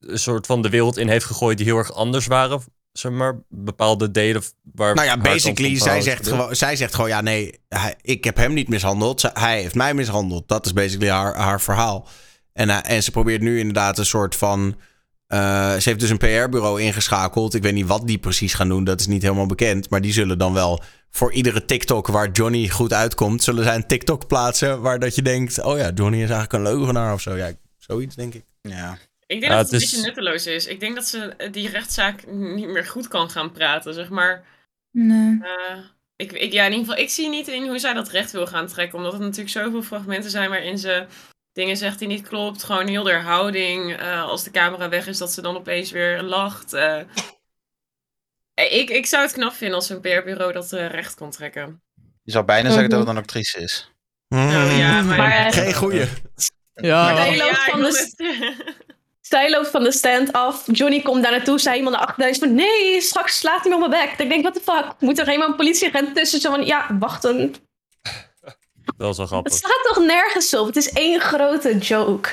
een 0.00 0.18
soort 0.18 0.46
van 0.46 0.62
de 0.62 0.68
wereld 0.68 0.96
in 0.96 1.08
heeft 1.08 1.24
gegooid 1.24 1.56
die 1.56 1.66
heel 1.66 1.76
erg 1.78 1.92
anders 1.92 2.26
waren? 2.26 2.60
Zeg 2.92 3.12
maar, 3.12 3.40
bepaalde 3.48 4.10
delen 4.10 4.42
waar. 4.62 4.94
Nou 4.94 5.06
ja, 5.06 5.18
basically, 5.18 5.76
zij 5.78 6.00
zegt, 6.00 6.28
gewoon, 6.28 6.56
zij 6.56 6.76
zegt 6.76 6.94
gewoon, 6.94 7.08
ja 7.10 7.20
nee, 7.20 7.60
hij- 7.68 7.94
ik 8.00 8.24
heb 8.24 8.36
hem 8.36 8.52
niet 8.52 8.68
mishandeld. 8.68 9.20
Zij- 9.20 9.30
Hij 9.34 9.60
heeft 9.60 9.74
mij 9.74 9.94
mishandeld. 9.94 10.48
Dat 10.48 10.66
is 10.66 10.72
basically 10.72 11.10
haar, 11.12 11.34
haar 11.36 11.60
verhaal. 11.60 12.08
En, 12.54 12.70
eh, 12.70 12.90
en 12.96 13.02
ze 13.02 13.10
probeert 13.10 13.40
nu 13.40 13.58
inderdaad 13.58 13.98
een 13.98 14.04
soort 14.06 14.36
van... 14.36 14.76
eh, 15.26 15.72
ze 15.76 15.88
heeft 15.88 16.00
dus 16.00 16.10
een 16.10 16.18
PR-bureau 16.18 16.80
ingeschakeld. 16.82 17.54
Ik 17.54 17.62
weet 17.62 17.72
niet 17.74 17.86
wat 17.86 18.06
die 18.06 18.18
precies 18.18 18.54
gaan 18.54 18.68
doen, 18.68 18.84
dat 18.84 19.00
is 19.00 19.06
niet 19.06 19.22
helemaal 19.22 19.46
bekend. 19.46 19.90
Maar 19.90 20.00
die 20.00 20.12
zullen 20.12 20.38
dan 20.38 20.52
wel 20.52 20.82
voor 21.10 21.32
iedere 21.32 21.64
TikTok 21.64 22.06
waar 22.06 22.30
Johnny 22.30 22.68
goed 22.68 22.92
uitkomt... 22.92 23.42
zullen 23.42 23.64
zij 23.64 23.74
een 23.74 23.86
TikTok 23.86 24.26
plaatsen 24.26 24.80
waar 24.80 24.98
dat 24.98 25.14
je 25.14 25.22
denkt... 25.22 25.62
oh 25.62 25.78
ja, 25.78 25.90
Johnny 25.94 26.22
is 26.22 26.30
eigenlijk 26.30 26.52
een 26.52 26.62
leugenaar 26.76 27.12
of 27.12 27.20
zo. 27.20 27.36
Ja, 27.36 27.50
zoiets 27.78 28.14
denk 28.14 28.34
ik. 28.34 28.44
Ja. 28.60 28.98
Ik 29.26 29.40
denk 29.40 29.52
Ja, 29.52 29.58
dat 29.58 29.58
het 29.58 29.66
het 29.70 29.74
een 29.80 29.86
is- 29.86 29.90
beetje 29.90 30.06
nutteloos 30.06 30.46
is. 30.46 30.66
Ik 30.66 30.80
denk 30.80 30.94
dat 30.94 31.06
ze 31.06 31.18
eh, 31.18 31.52
die 31.52 31.68
rechtszaak 31.68 32.26
niet 32.32 32.68
meer 32.68 32.84
goed 32.86 33.08
kan 33.08 33.30
gaan 33.30 33.52
praten, 33.52 33.94
zeg 33.94 34.08
maar. 34.08 34.44
Nee. 34.90 35.38
Eh, 35.42 35.78
ik, 36.16 36.32
ik, 36.32 36.52
ja, 36.52 36.64
in 36.64 36.70
ieder 36.72 36.86
geval, 36.86 37.02
ik 37.02 37.10
zie 37.10 37.28
niet 37.28 37.48
in 37.48 37.66
hoe 37.68 37.78
zij 37.78 37.92
dat 37.94 38.08
recht 38.08 38.32
wil 38.32 38.46
gaan 38.46 38.66
trekken. 38.66 38.98
Omdat 38.98 39.12
er 39.12 39.20
natuurlijk 39.20 39.48
zoveel 39.50 39.82
fragmenten 39.82 40.30
zijn 40.30 40.50
waarin 40.50 40.78
ze 40.78 41.06
dingen 41.54 41.76
zegt 41.76 41.98
die 41.98 42.08
niet 42.08 42.28
klopt. 42.28 42.62
Gewoon 42.62 42.86
heel 42.86 43.02
de 43.02 43.12
houding. 43.12 43.96
eh, 43.96 44.22
als 44.28 44.44
de 44.44 44.50
camera 44.50 44.88
weg 44.88 45.06
is, 45.06 45.18
dat 45.18 45.32
ze 45.32 45.42
dan 45.42 45.56
opeens 45.56 45.90
weer 45.90 46.22
lacht. 46.22 46.72
eh. 46.72 47.00
Ik, 48.54 48.90
ik 48.90 49.06
zou 49.06 49.22
het 49.22 49.32
knap 49.32 49.52
vinden 49.52 49.76
als 49.76 49.88
een 49.90 50.00
PR-bureau 50.00 50.52
dat 50.52 50.72
eh, 50.72 50.88
recht 50.88 51.14
kon 51.14 51.30
trekken. 51.30 51.82
Je 52.22 52.32
zou 52.32 52.44
bijna 52.44 52.70
zeggen 52.70 52.90
dat 52.90 52.98
het 52.98 53.08
een 53.08 53.16
actrice 53.16 53.58
is. 53.60 53.92
Nou 54.28 54.70
ja, 54.72 55.02
maar... 55.02 55.16
Maar, 55.16 55.52
Geen 55.62 55.74
goeie. 55.74 56.04
Ja, 56.74 57.12
Maar 57.12 57.36
loopt 57.36 57.64
van 57.70 57.80
de- 57.80 57.86
het- 57.86 58.74
Zij 59.20 59.50
loopt 59.50 59.68
van 59.68 59.82
de 59.82 59.92
stand 59.92 60.32
af. 60.32 60.64
Johnny 60.72 61.02
komt 61.02 61.22
daar 61.22 61.32
naartoe. 61.32 61.58
Zij 61.60 61.76
iemand 61.76 61.96
naar 61.96 62.04
achteren. 62.06 62.30
Is 62.30 62.38
van 62.38 62.54
nee, 62.54 63.00
straks 63.00 63.38
slaat 63.38 63.60
hij 63.64 63.68
me 63.78 63.84
op 63.84 63.88
mijn 63.90 64.06
bek. 64.08 64.18
Ik 64.18 64.28
denk, 64.28 64.42
what 64.42 64.54
the 64.54 64.60
fuck? 64.72 64.94
Moet 65.00 65.18
er 65.18 65.26
helemaal 65.26 65.48
een 65.48 65.56
politieagent 65.56 66.14
tussen? 66.14 66.40
Zo 66.40 66.50
van 66.50 66.64
ja, 66.66 66.96
wachten. 66.98 67.54
Dat 68.84 68.94
was 68.96 69.16
wel 69.16 69.26
Het 69.26 69.28
grappig. 69.34 69.52
staat 69.52 69.80
toch 69.94 69.98
nergens 70.06 70.54
op? 70.54 70.66
Het 70.66 70.76
is 70.76 70.92
één 70.92 71.20
grote 71.20 71.78
joke. 71.78 72.30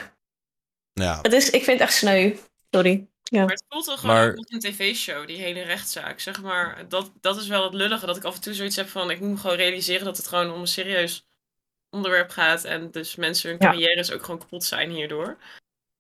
Ja. 0.93 1.19
Het 1.21 1.33
is, 1.33 1.49
ik 1.49 1.63
vind 1.63 1.79
het 1.79 1.87
echt 1.89 1.97
sneu. 1.97 2.35
Sorry. 2.71 3.07
Ja. 3.23 3.39
Maar 3.43 3.51
het 3.53 3.63
voelt 3.69 3.85
toch 3.85 3.99
gewoon 3.99 4.15
Maar- 4.15 4.29
ook 4.29 4.35
als 4.37 4.45
een 4.49 4.59
tv-show, 4.59 5.27
die 5.27 5.37
hele 5.37 5.61
rechtszaak. 5.61 6.19
Zeg 6.19 6.41
maar, 6.41 6.85
dat, 6.89 7.11
dat 7.21 7.37
is 7.37 7.47
wel 7.47 7.63
het 7.63 7.73
lullige. 7.73 8.05
Dat 8.05 8.17
ik 8.17 8.23
af 8.23 8.35
en 8.35 8.41
toe 8.41 8.53
zoiets 8.53 8.75
heb 8.75 8.87
van, 8.89 9.11
ik 9.11 9.19
moet 9.19 9.39
gewoon 9.39 9.55
realiseren 9.55 10.05
dat 10.05 10.17
het 10.17 10.27
gewoon 10.27 10.51
om 10.51 10.59
een 10.61 10.67
serieus 10.67 11.25
onderwerp 11.89 12.29
gaat. 12.29 12.63
En 12.63 12.91
dus 12.91 13.15
mensen 13.15 13.49
hun 13.49 13.57
Ja. 13.59 13.69
carrières 13.69 14.11
ook 14.11 14.23
gewoon 14.23 14.39
kapot 14.39 14.63
zijn 14.63 14.89
hierdoor. 14.89 15.37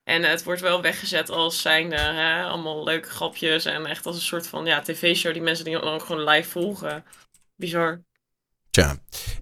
En 0.03 0.23
het 0.23 0.43
wordt 0.43 0.61
wel 0.61 0.81
weggezet 0.81 1.29
als 1.29 1.61
zijnde 1.61 1.95
hè, 1.97 2.43
allemaal 2.43 2.83
leuke 2.83 3.09
grapjes. 3.09 3.65
En 3.65 3.85
echt 3.85 4.05
als 4.05 4.15
een 4.15 4.21
soort 4.21 4.47
van 4.47 4.65
ja, 4.65 4.81
tv-show 4.81 5.33
die 5.33 5.41
mensen 5.41 5.65
die 5.65 5.79
dan 5.79 5.93
ook 5.93 6.03
gewoon 6.03 6.23
live 6.29 6.49
volgen. 6.49 7.05
Bizar. 7.55 8.01
Tja, 8.71 8.95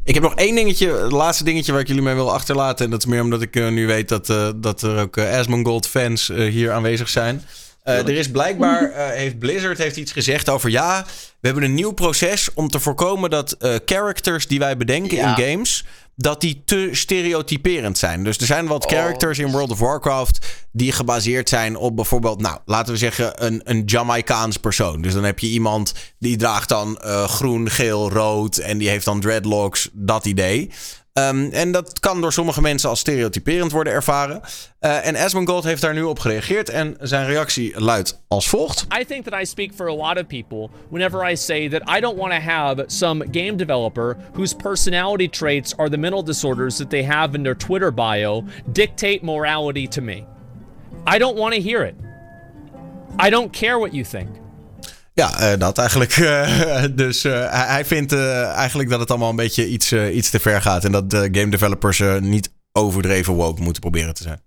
ik 0.04 0.14
heb 0.14 0.24
nog 0.24 0.36
één 0.36 0.56
dingetje, 0.56 0.92
het 0.94 1.12
laatste 1.12 1.44
dingetje 1.44 1.72
waar 1.72 1.82
ik 1.82 1.88
jullie 1.88 2.02
mee 2.02 2.14
wil 2.16 2.34
achterlaten. 2.34 2.86
En 2.86 2.92
dat 2.92 3.00
is 3.00 3.06
meer 3.06 3.22
omdat 3.22 3.42
ik 3.42 3.56
eh, 3.56 3.68
nu 3.68 3.88
weet 3.88 4.10
dat, 4.10 4.30
eh, 4.30 4.50
dat 4.56 4.82
er 4.82 5.00
ook 5.00 5.18
uh, 5.18 5.38
Asmongold 5.38 5.88
fans 5.88 6.30
eh, 6.30 6.38
hier 6.52 6.72
aanwezig 6.72 7.10
zijn. 7.10 7.44
Eh, 7.84 7.98
er 7.98 8.10
is 8.10 8.32
blijkbaar, 8.32 8.92
eh, 8.92 9.08
heeft 9.18 9.40
Blizzard 9.40 9.78
heeft 9.78 9.98
iets 9.98 10.12
gezegd 10.12 10.50
over 10.50 10.70
ja, 10.70 11.06
we 11.40 11.48
hebben 11.48 11.64
een 11.64 11.74
nieuw 11.74 11.92
proces 11.92 12.50
om 12.54 12.68
te 12.70 12.80
voorkomen 12.80 13.30
dat 13.30 13.52
eh, 13.52 13.76
characters 13.86 14.48
die 14.48 14.60
wij 14.60 14.78
bedenken 14.78 15.18
Ja. 15.18 15.38
in 15.38 15.44
games, 15.44 15.86
dat 16.22 16.42
die 16.42 16.62
te 16.66 16.90
stereotyperend 16.92 17.98
zijn. 17.98 18.24
Dus 18.24 18.38
er 18.38 18.46
zijn 18.46 18.68
wat 18.68 18.86
Oh. 18.86 18.92
characters 18.92 19.40
in 19.40 19.52
World 19.52 19.72
of 19.72 19.80
Warcraft 19.80 20.48
die 20.72 20.92
gebaseerd 20.92 21.50
zijn 21.50 21.76
op 21.76 21.96
bijvoorbeeld, 21.96 22.42
nou, 22.42 22.58
laten 22.66 22.94
we 22.94 23.00
zeggen 23.00 23.46
een, 23.46 23.62
een 23.64 23.84
Jamaicaans 23.86 24.58
persoon. 24.58 25.02
Dus 25.02 25.14
dan 25.14 25.24
heb 25.24 25.40
je 25.40 25.48
iemand 25.48 25.94
die 26.20 26.38
draagt 26.38 26.70
dan 26.70 26.98
eh, 26.98 27.24
groen, 27.28 27.70
geel, 27.70 28.12
rood 28.12 28.58
en 28.58 28.78
die 28.78 28.90
heeft 28.90 29.06
dan 29.06 29.20
dreadlocks, 29.20 29.90
dat 29.94 30.26
idee. 30.26 30.72
Ehm, 31.14 31.50
en 31.52 31.72
dat 31.72 32.00
kan 32.00 32.22
door 32.22 32.34
sommige 32.34 32.62
mensen 32.62 32.90
als 32.90 33.00
stereotyperend 33.00 33.72
worden 33.72 33.94
ervaren. 33.94 34.42
Eh, 34.80 35.08
en 35.08 35.16
Asmongold 35.16 35.64
heeft 35.64 35.82
daar 35.82 35.94
nu 35.94 36.02
op 36.02 36.20
gereageerd 36.20 36.70
en 36.70 36.98
zijn 37.02 37.26
reactie 37.26 37.80
luidt 37.80 38.22
als 38.28 38.50
volgt. 38.50 38.86
I 39.00 39.06
think 39.06 39.26
that 39.26 39.42
I 39.42 39.46
speak 39.46 39.72
for 39.76 39.88
a 39.90 39.96
lot 39.96 40.18
of 40.18 40.28
people 40.28 40.70
whenever 40.90 41.32
I 41.32 41.36
say 41.36 41.70
that 41.70 41.98
I 41.98 42.00
don't 42.00 42.18
want 42.18 42.32
to 42.32 42.40
have 42.40 42.84
some 42.88 43.26
game 43.32 43.56
developer 43.56 44.18
whose 44.34 44.56
personality 44.56 45.30
traits 45.30 45.78
are 45.78 45.90
the 45.90 45.98
mental 45.98 46.24
disorders 46.24 46.76
that 46.76 46.90
they 46.90 47.04
have 47.04 47.38
in 47.38 47.44
their 47.44 47.58
Twitter 47.58 47.92
bio 47.92 48.44
dictate 48.72 49.20
morality 49.24 49.88
to 49.88 50.02
me. 50.02 50.26
I 51.06 51.18
don't 51.20 51.38
want 51.38 51.54
to 51.56 51.62
hear 51.62 51.84
it. 51.84 51.96
I 53.18 53.30
don't 53.30 53.52
care 53.52 53.78
what 53.80 53.94
you 53.94 54.04
think. 54.04 54.30
Ja, 55.20 55.40
eh, 55.40 55.60
dat 55.60 55.78
eigenlijk. 55.78 56.12
eh, 56.18 56.84
dus 56.92 57.24
eh, 57.24 57.68
hij, 57.68 57.86
vindt 57.86 58.14
eigenlijk 58.14 58.90
dat 58.90 59.00
het 59.00 59.10
allemaal 59.10 59.30
een 59.30 59.36
beetje 59.36 59.68
iets, 59.68 59.94
iets 59.94 60.30
te 60.30 60.40
ver 60.40 60.62
gaat. 60.62 60.84
En 60.84 60.92
dat 60.92 61.10
de 61.10 61.30
game 61.32 61.50
developers 61.50 62.02
niet 62.20 62.52
overdreven 62.72 63.34
woke 63.34 63.62
moeten 63.62 63.82
proberen 63.82 64.14
te 64.14 64.24
zijn. 64.24 64.42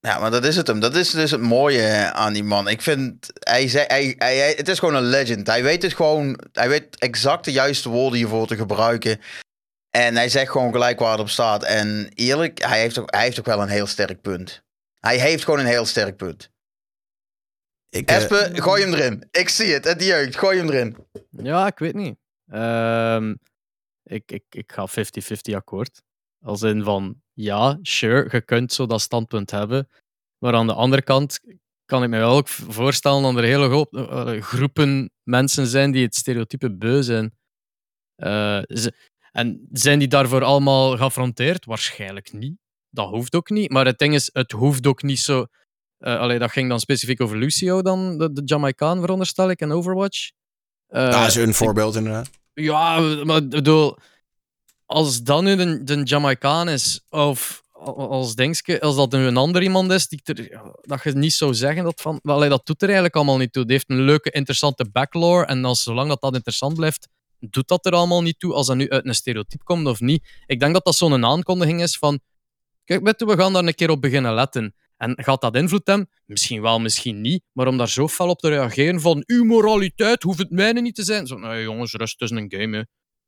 Ja, 0.00 0.18
maar 0.18 0.30
dat 0.30 0.44
is 0.44 0.56
het 0.56 0.66
hem. 0.66 0.80
Dat 0.80 0.94
is 0.94 1.10
dus 1.10 1.30
het 1.30 1.40
mooie 1.40 2.12
aan 2.12 2.32
die 2.32 2.44
man. 2.44 2.68
Ik 2.68 2.82
vind, 2.82 3.30
hij 3.40 3.68
zei, 3.68 3.84
hij, 3.88 4.14
hij- 4.18 4.54
het 4.56 4.68
is 4.68 4.78
gewoon 4.78 4.94
een 4.94 5.08
legend. 5.08 5.46
Hij 5.46 5.62
weet 5.62 5.82
het 5.82 5.94
gewoon, 5.94 6.38
hij 6.52 6.68
weet 6.68 6.98
exact 6.98 7.44
de 7.44 7.52
juiste 7.52 7.88
woorden 7.88 8.18
hiervoor 8.18 8.46
te 8.46 8.56
gebruiken. 8.56 9.20
En 9.90 10.16
hij 10.16 10.28
zegt 10.28 10.50
gewoon 10.50 10.72
gelijk 10.72 10.98
waar 10.98 11.10
het 11.10 11.20
op 11.20 11.28
staat. 11.28 11.62
En 11.62 12.10
eerlijk, 12.14 12.64
hij 12.64 12.80
heeft, 12.80 12.98
ook, 12.98 13.14
hij 13.14 13.22
heeft 13.22 13.38
ook 13.38 13.46
wel 13.46 13.62
een 13.62 13.68
heel 13.68 13.86
sterk 13.86 14.20
punt. 14.20 14.62
Hij 15.00 15.18
heeft 15.18 15.44
gewoon 15.44 15.60
een 15.60 15.66
heel 15.66 15.86
sterk 15.86 16.16
punt. 16.16 16.51
Ik, 17.92 18.08
eh, 18.08 18.16
Espe, 18.16 18.50
gooi 18.54 18.82
hem 18.82 18.94
erin. 18.94 19.28
Ik 19.30 19.48
zie 19.48 19.72
het, 19.72 19.84
het 19.84 20.02
jeugd, 20.04 20.36
gooi 20.36 20.58
hem 20.58 20.68
erin. 20.70 20.96
Ja, 21.30 21.66
ik 21.66 21.78
weet 21.78 21.94
niet. 21.94 22.16
Ehm, 22.46 23.34
ik, 24.02 24.32
ik, 24.32 24.44
ik 24.50 24.72
ga 24.72 24.88
50-50 24.88 25.54
akkoord. 25.54 26.02
Als 26.44 26.62
in 26.62 26.82
van, 26.84 27.22
ja, 27.32 27.78
sure, 27.82 28.28
je 28.30 28.40
kunt 28.40 28.72
zo 28.72 28.86
dat 28.86 29.00
standpunt 29.00 29.50
hebben. 29.50 29.88
Maar 30.38 30.54
aan 30.54 30.66
de 30.66 30.74
andere 30.74 31.02
kant 31.02 31.40
kan 31.84 32.02
ik 32.02 32.08
me 32.08 32.18
wel 32.18 32.36
ook 32.36 32.48
voorstellen 32.48 33.22
dat 33.22 33.36
er 33.36 33.42
hele 33.48 33.66
hoop, 33.66 33.94
eh, 33.96 34.40
groepen 34.42 35.10
mensen 35.22 35.66
zijn 35.66 35.90
die 35.90 36.04
het 36.04 36.14
stereotype 36.14 36.76
beu 36.76 37.02
zijn. 37.02 37.36
Eh, 38.14 38.60
ze- 38.66 38.94
en 39.32 39.68
zijn 39.72 39.98
die 39.98 40.08
daarvoor 40.08 40.44
allemaal 40.44 40.96
geaffronteerd? 40.96 41.64
Waarschijnlijk 41.64 42.32
niet. 42.32 42.56
Dat 42.90 43.08
hoeft 43.08 43.34
ook 43.34 43.50
niet. 43.50 43.70
Maar 43.70 43.86
het 43.86 43.98
ding 43.98 44.14
is, 44.14 44.30
het 44.32 44.50
hoeft 44.52 44.86
ook 44.86 45.02
niet 45.02 45.18
zo... 45.20 45.46
eh 46.02 46.18
allee, 46.18 46.38
dat 46.38 46.50
ging 46.50 46.68
dan 46.68 46.80
specifiek 46.80 47.20
over 47.20 47.36
Lucio 47.36 47.82
dan, 47.82 48.18
de, 48.18 48.32
de 48.32 48.42
Jamaicaan 48.44 49.00
veronderstel 49.00 49.50
ik, 49.50 49.60
en 49.60 49.72
Overwatch. 49.72 50.30
Eh, 50.86 51.10
dat 51.10 51.26
is 51.26 51.34
een 51.34 51.54
voorbeeld 51.54 51.96
inderdaad. 51.96 52.30
ja, 52.54 53.00
maar 53.00 53.36
ik 53.36 53.48
bedoel, 53.48 53.96
als 54.86 55.22
dat 55.22 55.42
nu 55.42 55.56
de, 55.56 55.84
de 55.84 56.02
Jamaicaan 56.02 56.68
is, 56.68 57.00
of 57.08 57.62
als, 57.96 58.34
denkske, 58.34 58.80
als 58.80 58.96
dat 58.96 59.12
nu 59.12 59.18
een 59.18 59.36
ander 59.36 59.62
iemand 59.62 59.90
is, 59.90 60.08
die 60.08 60.20
dat 60.80 61.02
je 61.02 61.12
niet 61.12 61.32
zou 61.32 61.54
zeggen 61.54 61.84
dat 61.84 62.00
van, 62.00 62.20
allee, 62.22 62.48
dat 62.48 62.66
doet 62.66 62.80
er 62.80 62.84
eigenlijk 62.84 63.16
allemaal 63.16 63.36
niet 63.36 63.52
toe. 63.52 63.64
Die 63.64 63.72
heeft 63.72 63.90
een 63.90 64.02
leuke, 64.04 64.30
interessante 64.30 64.90
backlore, 64.92 65.46
en 65.46 65.64
als, 65.64 65.82
zolang 65.82 66.08
dat, 66.08 66.20
dat 66.20 66.34
interessant 66.34 66.74
blijft, 66.74 67.08
doet 67.38 67.68
dat 67.68 67.86
er 67.86 67.92
allemaal 67.92 68.22
niet 68.22 68.38
toe, 68.38 68.52
als 68.52 68.66
dat 68.66 68.76
nu 68.76 68.90
uit 68.90 69.06
een 69.06 69.14
stereotype 69.14 69.64
komt 69.64 69.86
of 69.86 70.00
niet. 70.00 70.28
Ik 70.46 70.60
denk 70.60 70.72
dat 70.72 70.84
dat 70.84 70.94
zo'n 70.94 71.24
aankondiging 71.24 71.82
is 71.82 71.98
van, 71.98 72.20
kijk, 72.84 73.14
we 73.18 73.36
gaan 73.36 73.52
daar 73.52 73.64
een 73.64 73.74
keer 73.74 73.90
op 73.90 74.00
beginnen 74.00 74.34
letten. 74.34 74.74
En 75.02 75.12
gaat 75.16 75.40
dat 75.40 75.56
invloed 75.56 75.86
hebben? 75.86 76.08
Misschien 76.26 76.62
wel, 76.62 76.80
misschien 76.80 77.20
niet. 77.20 77.42
Maar 77.52 77.66
om 77.66 77.76
daar 77.78 77.88
zo 77.88 78.08
fel 78.08 78.28
op 78.28 78.38
te 78.38 78.48
reageren 78.48 79.00
van 79.00 79.22
uw 79.26 79.44
moraliteit 79.44 80.22
hoeft 80.22 80.38
het 80.38 80.50
mijne 80.50 80.80
niet 80.80 80.94
te 80.94 81.02
zijn. 81.04 81.26
Zo, 81.26 81.36
nee 81.38 81.62
jongens, 81.62 81.92
rust, 81.92 82.22
is 82.22 82.30
een 82.30 82.44
game. 82.56 82.76
Hè. 82.76 82.82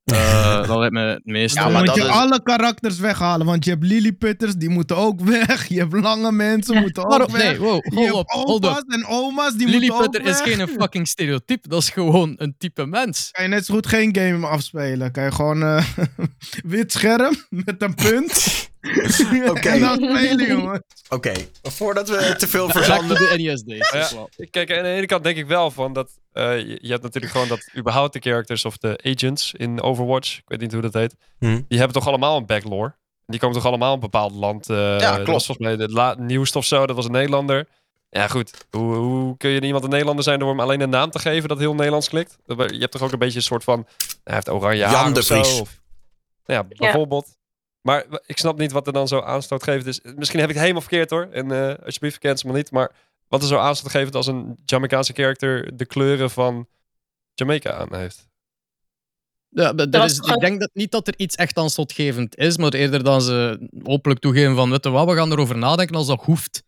Eh, 0.05 0.57
dat 0.69 0.77
lijkt 0.79 0.93
me 0.95 1.01
het 1.01 1.25
meest. 1.25 1.55
Ja, 1.55 1.63
Dan 1.63 1.73
maar 1.73 1.85
moet 1.85 1.95
je 1.95 2.01
is- 2.01 2.07
alle 2.09 2.43
karakters 2.43 2.99
weghalen, 2.99 3.47
want 3.47 3.65
je 3.65 3.71
hebt 3.71 3.85
Lilliputters, 3.85 4.55
die 4.55 4.69
moeten 4.69 4.97
ook 4.97 5.21
weg. 5.47 5.69
Je 5.69 5.79
hebt 5.79 5.93
lange 5.93 6.33
mensen, 6.33 6.81
moeten 6.81 7.05
ook 7.05 7.31
weg. 7.31 7.43
nee, 7.43 7.59
wow, 7.59 7.85
je 7.85 7.95
hold 7.95 8.07
hebt 8.07 8.19
up, 8.19 8.29
hold 8.31 8.65
opa's 8.67 8.79
up. 8.79 8.91
en 8.93 9.07
oma's, 9.07 9.55
die 9.55 9.67
moeten 9.69 9.75
ook 9.77 9.81
Lilliputter 9.81 10.21
is 10.33 10.43
weg. 10.43 10.57
geen 10.57 10.69
fucking 10.81 11.09
stereotype, 11.09 11.69
dat 11.69 11.83
is 11.83 11.91
gewoon 11.91 12.35
een 12.37 12.55
type 12.59 12.87
mens. 12.87 13.29
Kan 13.31 13.45
je 13.45 13.51
net 13.51 13.65
zo 13.65 13.75
goed 13.75 13.87
geen 13.87 14.17
game 14.17 14.47
afspelen. 14.47 15.13
Kan 15.13 15.25
je 15.25 15.33
gewoon 15.33 15.63
eh, 15.63 15.85
wit 16.65 16.93
scherm 16.93 17.35
met 17.49 17.83
een 17.83 17.95
punt. 17.95 18.73
Oké. 19.51 20.81
Oké, 21.09 21.33
voordat 21.63 22.09
we 22.09 22.35
te 22.39 22.49
veel 22.49 22.69
verzanden. 22.69 23.17
the 23.17 23.35
NES. 23.37 23.63
Ja. 23.93 24.09
Kijk, 24.51 24.73
aan 24.77 24.83
de 24.83 24.89
ene 24.89 25.07
kant 25.07 25.25
denk 25.25 25.37
ik 25.37 25.47
wel 25.47 25.71
van 25.71 25.93
dat. 25.93 26.11
eh, 26.33 26.59
je, 26.59 26.79
je 26.83 26.91
hebt 26.91 27.03
natuurlijk 27.03 27.33
gewoon 27.33 27.49
dat 27.49 27.69
überhaupt 27.77 28.13
de 28.13 28.21
characters 28.21 28.65
of 28.65 28.77
de 28.79 29.01
agents 29.03 29.53
in 29.57 29.83
Overwatch, 29.83 30.37
ik 30.39 30.43
weet 30.47 30.61
niet 30.61 30.73
hoe 30.73 30.83
dat 30.83 30.93
heet, 30.95 31.15
Hm. 31.39 31.61
die 31.69 31.79
hebben 31.79 31.97
toch 31.97 32.07
allemaal 32.09 32.37
een 32.37 32.47
backlore. 32.47 32.95
Die 33.27 33.41
komen 33.41 33.57
toch 33.57 33.67
allemaal 33.67 33.95
een 33.95 34.01
bepaald 34.01 34.33
land. 34.35 34.71
eh 34.71 34.77
Ja, 34.77 34.99
Dat 34.99 35.15
klopt. 35.15 35.31
was 35.31 35.47
volgens 35.47 35.67
mij 35.67 35.77
de 35.77 36.15
nieuwste 36.23 36.59
of 36.59 36.65
zo, 36.65 36.87
dat 36.87 36.97
was 36.97 37.05
een 37.05 37.11
Nederlander. 37.13 37.69
Ja, 38.11 38.29
goed. 38.29 38.67
Hoe, 38.71 38.95
hoe 38.95 39.37
kun 39.37 39.51
je 39.51 39.61
iemand 39.61 39.85
een 39.85 39.91
Nederlander 39.91 40.25
zijn 40.25 40.39
door 40.39 40.49
hem 40.49 40.61
alleen 40.61 40.81
een 40.81 40.91
naam 40.91 41.11
te 41.11 41.19
geven 41.19 41.49
dat 41.49 41.59
heel 41.59 41.75
Nederlands 41.75 42.09
klikt? 42.09 42.37
Je 42.47 42.55
hebt 42.79 42.91
toch 42.93 43.03
ook 43.03 43.13
een 43.13 43.19
beetje 43.19 43.37
een 43.37 43.43
soort 43.45 43.65
van. 43.65 43.87
Hij 44.25 44.35
heeft 44.35 44.51
oranje 44.51 44.79
Jan 44.79 44.91
haar 44.91 45.13
de 45.13 45.19
of 45.19 45.25
zo, 45.25 45.35
Vries. 45.43 45.61
of- 45.61 45.81
ja, 46.45 46.65
bijvoorbeeld. 46.65 47.27
Maar 47.85 48.05
ik 48.27 48.39
snap 48.39 48.59
niet 48.59 48.73
wat 48.73 48.87
er 48.87 48.93
dan 48.93 49.09
zo 49.09 49.21
aanstootgevend 49.21 49.87
is. 49.87 50.01
Misschien 50.17 50.41
heb 50.41 50.49
ik 50.49 50.55
het 50.55 50.63
helemaal 50.63 50.83
verkeerd 50.83 51.11
hoor. 51.11 51.29
En 51.33 51.51
eh 51.51 51.85
alsjeblieft, 51.85 52.19
cancel 52.19 52.51
me 52.51 52.57
niet. 52.57 52.71
Maar 52.71 52.93
wat 53.29 53.43
er 53.43 53.49
zo 53.49 53.57
aanstootgevend 53.57 54.15
als 54.15 54.27
een 54.27 54.57
Jamaicaanse 54.65 55.13
character 55.13 55.77
de 55.77 55.87
kleuren 55.87 56.31
van 56.31 56.69
Jamaica 57.35 57.73
aan 57.73 57.95
heeft. 57.95 58.29
Ja, 59.49 59.73
maar 59.73 59.85
er 59.85 59.91
Dat 59.91 60.11
is, 60.11 60.19
ik 60.19 60.41
denk 60.41 60.61
dat 60.61 60.71
niet 60.73 60.91
dat 60.91 61.09
er 61.09 61.15
iets 61.17 61.35
echt 61.35 61.57
aanstootgevend 61.59 62.37
is, 62.37 62.57
maar 62.57 62.73
eerder 62.73 63.05
dan 63.05 63.23
ze 63.23 63.69
openlijk 63.83 64.21
toegeven 64.21 64.57
van, 64.57 64.71
weet 64.71 64.85
je 64.85 64.91
wat, 64.91 65.09
we 65.09 65.15
gaan 65.15 65.33
erover 65.33 65.59
nadenken 65.59 65.97
als 65.97 66.07
dat 66.07 66.25
hoeft. 66.25 66.63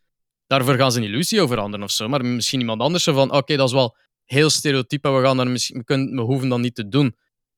Daarvoor 0.46 0.74
gaan 0.74 0.92
ze 0.92 1.00
niet 1.00 1.10
Lucio 1.10 1.46
veranderen 1.46 1.84
of 1.84 1.90
zo, 1.90 2.08
maar 2.08 2.24
misschien 2.24 2.60
iemand 2.60 2.80
anders 2.80 3.04
van, 3.04 3.32
oké, 3.32 3.56
dat 3.56 3.66
is 3.66 3.74
wel 3.74 3.96
heel 4.24 4.50
stereotyp 4.50 5.04
en 5.04 5.16
we, 5.16 5.22
gaan 5.22 5.36
daar 5.36 5.48
misschien, 5.48 5.78
we, 5.78 5.84
kunnen, 5.84 6.14
we 6.14 6.20
hoeven 6.20 6.48
dat 6.48 6.58
niet 6.58 6.74
te 6.74 6.88
doen. 6.88 7.16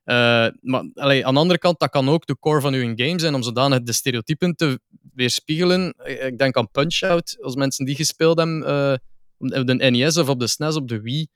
Eh, 0.08 0.46
maar 0.60 0.90
allee, 0.94 1.26
aan 1.26 1.34
de 1.34 1.40
andere 1.40 1.58
kant, 1.58 1.78
dat 1.78 1.90
kan 1.90 2.08
ook 2.08 2.26
de 2.26 2.38
core 2.38 2.60
van 2.60 2.74
uw 2.74 2.92
game 2.96 3.20
zijn 3.20 3.34
om 3.34 3.42
zodanig 3.42 3.82
de 3.82 3.92
stereotypen 3.92 4.56
te 4.56 4.80
weerspiegelen. 5.14 5.92
Eh, 5.92 6.26
Ik 6.26 6.38
denk 6.38 6.56
aan 6.56 6.70
Punch-Out, 6.70 7.36
als 7.40 7.54
mensen 7.54 7.84
die 7.84 7.94
gespeeld 7.94 8.38
hebben 8.38 8.66
eh, 8.66 9.58
op 9.60 9.66
de 9.66 9.74
NES 9.90 10.16
of 10.16 10.28
op 10.28 10.40
de 10.40 10.46
SNES, 10.46 10.76
op 10.76 10.88
de 10.88 11.00
Wii. 11.00 11.28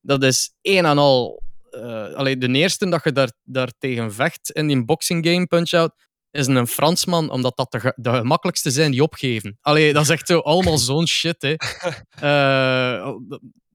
Dat 0.00 0.22
is 0.22 0.54
één 0.60 0.84
en 0.84 0.98
al 0.98 1.42
allee, 2.14 2.38
de 2.38 2.48
eerste 2.48 2.88
dat 2.88 3.04
je 3.04 3.12
daar, 3.12 3.32
daar 3.42 3.72
tegen 3.78 4.12
vecht 4.12 4.50
in 4.50 4.66
die 4.66 4.84
boxing 4.84 5.26
game 5.26 5.46
Punch-Out 5.46 5.94
is 6.30 6.46
een 6.46 6.66
Fransman, 6.66 7.30
omdat 7.30 7.56
dat 7.56 7.94
de, 7.96 8.10
gemakkelijkste 8.10 8.70
zijn 8.70 8.90
die 8.90 9.02
opgeven. 9.02 9.58
Allee, 9.60 9.92
dat 9.92 10.02
is 10.02 10.08
echt 10.08 10.26
zo 10.26 10.38
allemaal 10.38 10.78
zo'n 10.78 11.06
shit. 11.06 11.42
Hè. 11.42 11.54
Eh, 12.14 13.14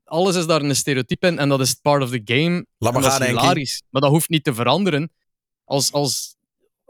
alles 0.10 0.36
is 0.36 0.46
daar 0.46 0.62
een 0.62 0.76
stereotype 0.76 1.28
in 1.28 1.40
en 1.40 1.50
dat 1.50 1.60
is 1.60 1.74
part 1.74 2.04
of 2.04 2.10
the 2.10 2.22
game. 2.26 2.66
Laat 2.78 2.94
maar 2.94 3.04
En 3.04 3.10
dat 3.10 3.18
gaan, 3.18 3.22
is 3.22 3.28
hilarisch. 3.28 3.82
Maar 3.90 4.02
dat 4.02 4.12
hoeft 4.12 4.30
niet 4.30 4.44
te 4.44 4.54
veranderen. 4.54 5.12
Als, 5.66 5.92
als 5.92 6.36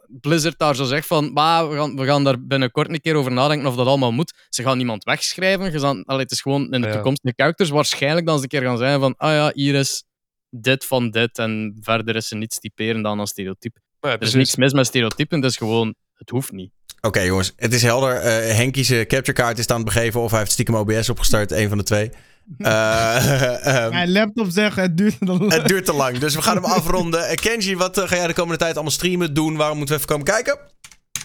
Blizzard 0.07 0.57
daar 0.59 0.75
zo 0.75 0.83
zegt 0.85 1.07
van, 1.07 1.33
"Maar 1.33 1.69
we, 1.69 1.75
gaan, 1.75 1.95
we 1.95 2.05
gaan 2.05 2.23
daar 2.23 2.45
binnenkort 2.45 2.89
een 2.89 3.01
keer 3.01 3.15
over 3.15 3.31
nadenken 3.31 3.67
of 3.67 3.75
dat 3.75 3.87
allemaal 3.87 4.11
moet. 4.11 4.33
Ze 4.49 4.63
gaan 4.63 4.77
niemand 4.77 5.03
wegschrijven. 5.03 5.71
Ze 5.71 5.79
gaan, 5.79 6.03
allee, 6.03 6.21
het 6.21 6.31
is 6.31 6.41
gewoon 6.41 6.73
in 6.73 6.81
de 6.81 6.87
Ja. 6.87 6.93
toekomstige 6.93 7.33
characters 7.35 7.69
waarschijnlijk 7.69 8.25
dan 8.25 8.37
ze 8.37 8.43
een 8.43 8.49
keer 8.49 8.61
gaan 8.61 8.77
zeggen 8.77 8.99
van, 8.99 9.13
ah 9.17 9.31
ja, 9.31 9.51
hier 9.53 9.75
is 9.75 10.03
dit 10.49 10.85
van 10.85 11.09
dit 11.11 11.37
en 11.37 11.77
verder 11.81 12.15
is 12.15 12.31
er 12.31 12.37
niets 12.37 12.59
typerend 12.59 13.03
dan 13.03 13.19
een 13.19 13.27
stereotype. 13.27 13.79
Maar 13.99 14.11
ja, 14.11 14.17
Er 14.17 14.23
is 14.27 14.33
niks 14.33 14.55
mis 14.55 14.73
met 14.73 14.85
stereotypen, 14.85 15.41
het 15.41 15.49
is 15.51 15.57
gewoon, 15.57 15.95
het 16.13 16.29
hoeft 16.29 16.51
niet. 16.51 16.71
Oké 17.01 17.19
jongens, 17.21 17.53
het 17.55 17.73
is 17.73 17.81
helder. 17.81 18.15
Eh 18.15 18.55
Henkies 18.55 18.87
capture 18.89 19.33
card 19.33 19.57
is 19.57 19.67
aan 19.67 19.75
het 19.75 19.85
begeven 19.85 20.21
of 20.21 20.29
hij 20.31 20.39
heeft 20.39 20.51
stiekem 20.51 20.75
OBS 20.75 21.09
opgestart. 21.09 21.51
Een 21.51 21.69
van 21.69 21.77
de 21.77 21.83
twee. 21.83 22.11
Eh, 22.57 23.67
ehm, 23.83 23.89
Mijn 23.89 24.11
laptop 24.11 24.47
zegt, 24.49 24.75
het 24.75 24.97
duurt 24.97 25.15
dan 25.19 25.51
het 25.51 25.67
duurt 25.67 25.85
te 25.85 25.93
lang, 25.93 26.17
dus 26.17 26.35
we 26.35 26.41
gaan 26.41 26.55
hem 26.55 26.65
afronden. 26.79 27.27
Eh, 27.27 27.35
Kenji, 27.35 27.75
wat 27.77 27.97
eh, 27.97 28.07
ga 28.07 28.15
jij 28.15 28.27
de 28.27 28.33
komende 28.33 28.57
tijd 28.57 28.73
allemaal 28.73 28.91
streamen, 28.91 29.33
doen? 29.33 29.55
Waarom 29.55 29.77
moeten 29.77 29.95
we 29.95 30.01
even 30.01 30.13
komen 30.15 30.33
kijken? 30.33 30.57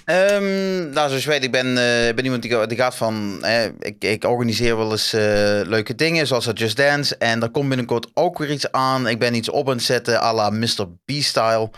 Ehm, 0.05 0.91
nou, 0.91 1.09
zoals 1.09 1.23
je 1.25 1.29
weet, 1.29 1.45
ik 1.45 1.51
ben, 1.53 1.79
eh, 1.79 2.09
ik 2.09 2.15
ben 2.15 2.25
iemand 2.25 2.43
die, 2.43 2.51
ga- 2.51 2.67
die 2.67 2.79
gaat 2.79 2.95
van... 2.97 3.39
eh, 3.45 3.65
ik, 3.65 3.97
ik 4.05 4.25
organiseer 4.25 4.77
wel 4.77 4.91
eens 4.91 5.13
eh, 5.13 5.21
leuke 5.65 5.95
dingen, 5.95 6.27
zoals 6.27 6.45
dat 6.45 6.59
Just 6.59 6.77
Dance. 6.77 7.17
En 7.17 7.43
er 7.43 7.51
komt 7.51 7.69
binnenkort 7.69 8.11
ook 8.15 8.39
weer 8.39 8.51
iets 8.51 8.73
aan. 8.73 9.07
Ik 9.09 9.19
ben 9.19 9.35
iets 9.35 9.51
op 9.51 9.69
aan 9.69 9.75
het 9.75 9.85
zetten, 9.85 10.23
à 10.23 10.35
la 10.35 10.51
Mr. 10.51 10.87
B-style. 11.05 11.71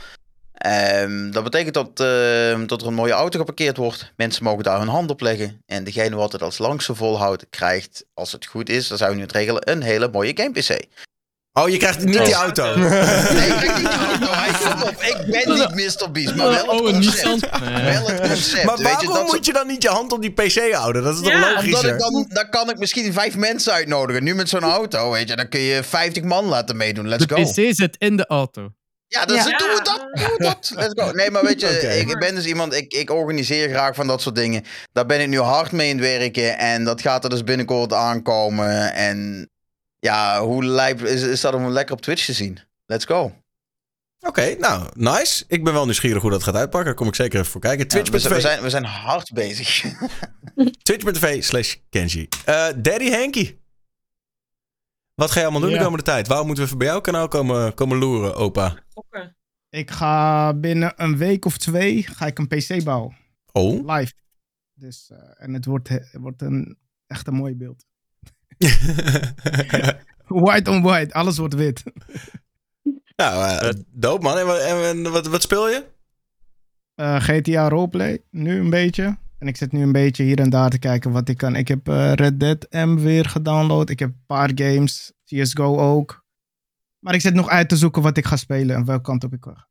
Ehm, 0.56 1.30
dat 1.30 1.44
betekent 1.44 1.74
dat, 1.74 2.00
ehm, 2.00 2.66
dat 2.66 2.80
er 2.80 2.86
een 2.86 2.94
mooie 2.94 3.12
auto 3.12 3.38
geparkeerd 3.38 3.76
wordt. 3.76 4.12
Mensen 4.16 4.44
mogen 4.44 4.64
daar 4.64 4.78
hun 4.78 4.88
hand 4.88 5.10
op 5.10 5.20
leggen. 5.20 5.62
En 5.66 5.84
degene 5.84 6.16
wat 6.16 6.32
het 6.32 6.42
als 6.42 6.58
langste 6.58 6.94
volhoudt, 6.94 7.46
krijgt, 7.50 8.04
als 8.14 8.32
het 8.32 8.46
goed 8.46 8.68
is, 8.68 8.88
dan 8.88 8.98
zijn 8.98 9.10
we 9.10 9.16
nu 9.16 9.22
het 9.22 9.32
regelen, 9.32 9.70
een 9.70 9.82
hele 9.82 10.08
mooie 10.12 10.32
game 10.34 10.50
PC. 10.52 10.84
Oh, 11.52 11.68
je 11.68 11.76
krijgt 11.76 12.04
niet 12.04 12.24
die 12.24 12.34
auto. 12.34 12.76
Nee, 12.76 12.86
ik 12.86 13.56
krijg 13.56 13.76
niet 13.78 13.90
de 13.90 13.98
auto. 14.08 14.26
Hij 14.30 14.82
op. 14.82 15.02
Ik 15.02 15.30
ben 15.30 15.54
niet 15.54 15.74
Mr. 15.74 16.10
Beast, 16.10 16.34
maar 16.34 16.48
wel 16.48 16.56
het 16.56 16.80
Oh, 16.80 16.86
een 16.88 16.92
concept. 16.92 17.24
Nissan. 17.24 17.40
Wel 17.84 18.06
het 18.06 18.20
concept. 18.20 18.64
Maar 18.64 18.76
weet 18.76 18.86
je, 19.00 19.06
waarom 19.06 19.14
dat 19.14 19.26
moet 19.34 19.46
je 19.46 19.52
dan 19.52 19.66
niet 19.66 19.82
je 19.82 19.88
hand 19.88 20.12
op 20.12 20.22
die 20.22 20.32
PC 20.32 20.72
houden? 20.72 21.02
Dat 21.02 21.14
is 21.14 21.20
toch 21.20 21.32
Ja, 21.32 21.60
ik 21.60 21.98
dan, 21.98 22.26
dan 22.28 22.50
kan 22.50 22.70
ik 22.70 22.78
misschien 22.78 23.12
vijf 23.12 23.36
mensen 23.36 23.72
uitnodigen. 23.72 24.24
Nu 24.24 24.34
met 24.34 24.48
zo'n 24.48 24.62
auto, 24.62 25.10
weet 25.10 25.28
je, 25.28 25.36
dan 25.36 25.48
kun 25.48 25.60
je 25.60 25.82
50 25.82 26.22
man 26.22 26.44
laten 26.44 26.76
meedoen. 26.76 27.08
Let's 27.08 27.26
De 27.26 27.34
go. 27.34 27.42
PC 27.42 27.74
zit 27.74 27.96
in 27.98 28.16
de 28.16 28.26
auto. 28.26 28.72
Ja, 29.08 29.24
dus 29.24 29.44
Ja. 29.44 29.58
doe 29.58 29.80
dat, 29.82 30.06
doe 30.14 30.38
dat. 30.38 30.72
Let's 30.74 31.02
go. 31.02 31.10
Nee, 31.10 31.30
maar 31.30 31.44
weet 31.44 31.60
je, 31.60 31.68
ik 32.08 32.18
ben 32.18 32.34
dus 32.34 32.46
iemand, 32.46 32.74
ik, 32.74 32.92
ik 32.92 33.10
organiseer 33.10 33.68
graag 33.68 33.94
van 33.94 34.06
dat 34.06 34.22
soort 34.22 34.34
dingen. 34.34 34.64
Daar 34.92 35.06
ben 35.06 35.20
ik 35.20 35.28
nu 35.28 35.38
hard 35.38 35.72
mee 35.72 35.88
in 35.88 35.96
het 35.98 36.06
werken 36.06 36.58
en 36.58 36.84
dat 36.84 37.00
gaat 37.00 37.24
er 37.24 37.30
dus 37.30 37.44
binnenkort 37.44 37.92
aankomen. 37.92 38.92
En 38.94 39.50
ja, 39.98 40.40
hoe 40.40 40.64
lijp 40.64 41.02
is, 41.02 41.22
is 41.22 41.40
dat 41.40 41.54
om 41.54 41.68
lekker 41.68 41.94
op 41.94 42.00
Twitch 42.00 42.24
te 42.24 42.32
zien? 42.32 42.58
Let's 42.86 43.04
go. 43.04 43.32
Oké, 44.20 44.54
nou, 44.58 44.88
nice. 44.94 45.44
Ik 45.48 45.64
ben 45.64 45.72
wel 45.72 45.84
nieuwsgierig 45.84 46.22
hoe 46.22 46.30
dat 46.30 46.42
gaat 46.42 46.54
uitpakken. 46.54 46.84
Daar 46.84 46.94
kom 46.94 47.08
ik 47.08 47.14
zeker 47.14 47.38
even 47.38 47.50
voor 47.50 47.60
kijken. 47.60 47.86
Ja, 47.88 48.10
we, 48.10 48.18
zijn, 48.18 48.34
we, 48.34 48.40
zijn, 48.40 48.62
we 48.62 48.70
zijn 48.70 48.84
hard 48.84 49.32
bezig. 49.32 49.84
Twitch.tv 50.82 51.42
slash 51.44 51.74
Kenji. 51.90 52.28
Eh, 52.44 52.66
Daddy 52.76 53.10
Henky. 53.10 53.56
Wat 55.16 55.30
ga 55.30 55.38
je 55.40 55.44
allemaal 55.46 55.62
doen 55.68 55.78
de 55.78 55.82
komende 55.84 56.04
tijd? 56.04 56.26
Waarom 56.26 56.46
moeten 56.46 56.64
we 56.64 56.70
even 56.70 56.84
bij 56.84 56.88
jouw 56.92 57.00
kanaal 57.00 57.28
komen, 57.28 57.74
komen 57.74 57.98
loeren, 57.98 58.34
opa? 58.34 58.76
Ik 59.68 59.90
ga 59.90 60.54
binnen 60.54 60.92
een 60.96 61.16
week 61.16 61.44
of 61.44 61.56
twee 61.58 62.02
ga 62.02 62.26
ik 62.26 62.38
een 62.38 62.48
PC 62.48 62.84
bouwen. 62.84 63.16
Oh. 63.52 63.96
Live. 63.96 64.12
Dus, 64.74 65.10
eh, 65.10 65.18
en 65.44 65.54
het 65.54 65.64
wordt, 65.64 65.88
het 65.88 66.16
wordt 66.20 66.42
een, 66.42 66.78
echt 67.06 67.26
een 67.26 67.34
mooi 67.34 67.54
beeld. 67.56 67.84
White 70.26 70.70
on 70.70 70.82
white, 70.82 71.14
alles 71.14 71.38
wordt 71.38 71.54
wit. 71.54 71.82
nou, 73.16 73.58
eh 73.66 73.70
dope 73.86 74.22
man. 74.22 74.38
En, 74.38 74.46
wat- 74.46 74.60
en, 74.60 74.84
en 74.84 75.12
wat, 75.12 75.26
wat 75.26 75.42
speel 75.42 75.68
je? 75.68 75.84
Eh, 76.94 77.20
GTA 77.20 77.68
Roleplay, 77.68 78.22
nu 78.30 78.58
een 78.58 78.70
beetje. 78.70 79.16
En 79.38 79.46
ik 79.46 79.56
zit 79.56 79.72
nu 79.72 79.82
een 79.82 79.92
beetje 79.92 80.22
hier 80.22 80.40
en 80.40 80.50
daar 80.50 80.70
te 80.70 80.78
kijken 80.78 81.10
wat 81.10 81.28
ik 81.28 81.36
kan. 81.36 81.56
Ik 81.56 81.68
heb 81.68 81.88
eh, 81.88 82.12
Red 82.12 82.40
Dead 82.40 82.66
M 82.70 82.94
weer 82.94 83.24
gedownload. 83.24 83.90
Ik 83.90 83.98
heb 83.98 84.08
een 84.08 84.24
paar 84.26 84.50
games. 84.54 85.12
CSGO 85.24 85.78
ook. 85.78 86.24
Maar 86.98 87.14
ik 87.14 87.20
zit 87.20 87.34
nog 87.34 87.48
uit 87.48 87.68
te 87.68 87.76
zoeken 87.76 88.02
wat 88.02 88.16
ik 88.16 88.26
ga 88.26 88.36
spelen 88.36 88.76
en 88.76 88.84
welke 88.84 89.02
kant 89.02 89.24
op 89.24 89.32
ik 89.32 89.44
ga. 89.44 89.68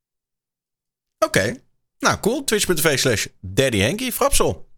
Oké. 1.25 1.55
Nou, 1.99 2.19
cool. 2.19 2.43
Twitch.tv 2.43 2.97
slash 2.97 3.27
Daddy 3.39 3.77
Henky. 3.77 4.11
Frapsel. 4.11 4.69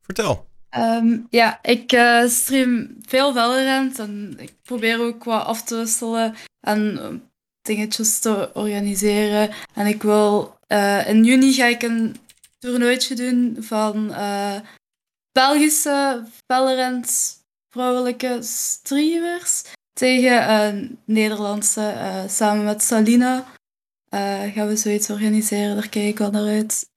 Vertel. 0.00 0.50
Ehm, 0.72 1.18
ja, 1.30 1.58
ik 1.62 1.92
eh, 1.92 2.26
stream 2.26 2.96
veel 3.00 3.32
Valorant 3.32 3.98
en 3.98 4.34
ik 4.38 4.52
probeer 4.62 5.00
ook 5.00 5.24
wat 5.24 5.44
af 5.44 5.62
te 5.62 5.76
wisselen 5.76 6.34
en 6.60 6.98
eh, 6.98 7.08
dingetjes 7.62 8.18
te 8.18 8.50
organiseren. 8.54 9.50
En 9.74 9.86
ik 9.86 10.02
wil, 10.02 10.56
eh, 10.66 11.08
in 11.08 11.24
juni 11.24 11.52
ga 11.52 11.66
ik 11.66 11.82
een 11.82 12.16
toernooitje 12.62 13.14
doen 13.14 13.56
van 13.60 14.12
eh, 14.12 14.60
Belgische 15.32 16.24
Valorant 16.46 17.36
vrouwelijke 17.68 18.38
streamers 18.42 19.62
tegen 19.92 20.40
eh, 20.48 20.90
Nederlandse, 21.04 21.80
eh, 21.88 22.28
samen 22.28 22.64
met 22.64 22.82
Salina. 22.82 23.46
eh, 24.08 24.52
gaan 24.52 24.66
we 24.68 24.76
zoiets 24.76 25.10
organiseren, 25.10 25.74
daar 25.74 25.88
kijk 25.88 26.06
ik 26.08 26.18
wel 26.18 26.30
naar 26.30 26.46
uit. 26.46 26.90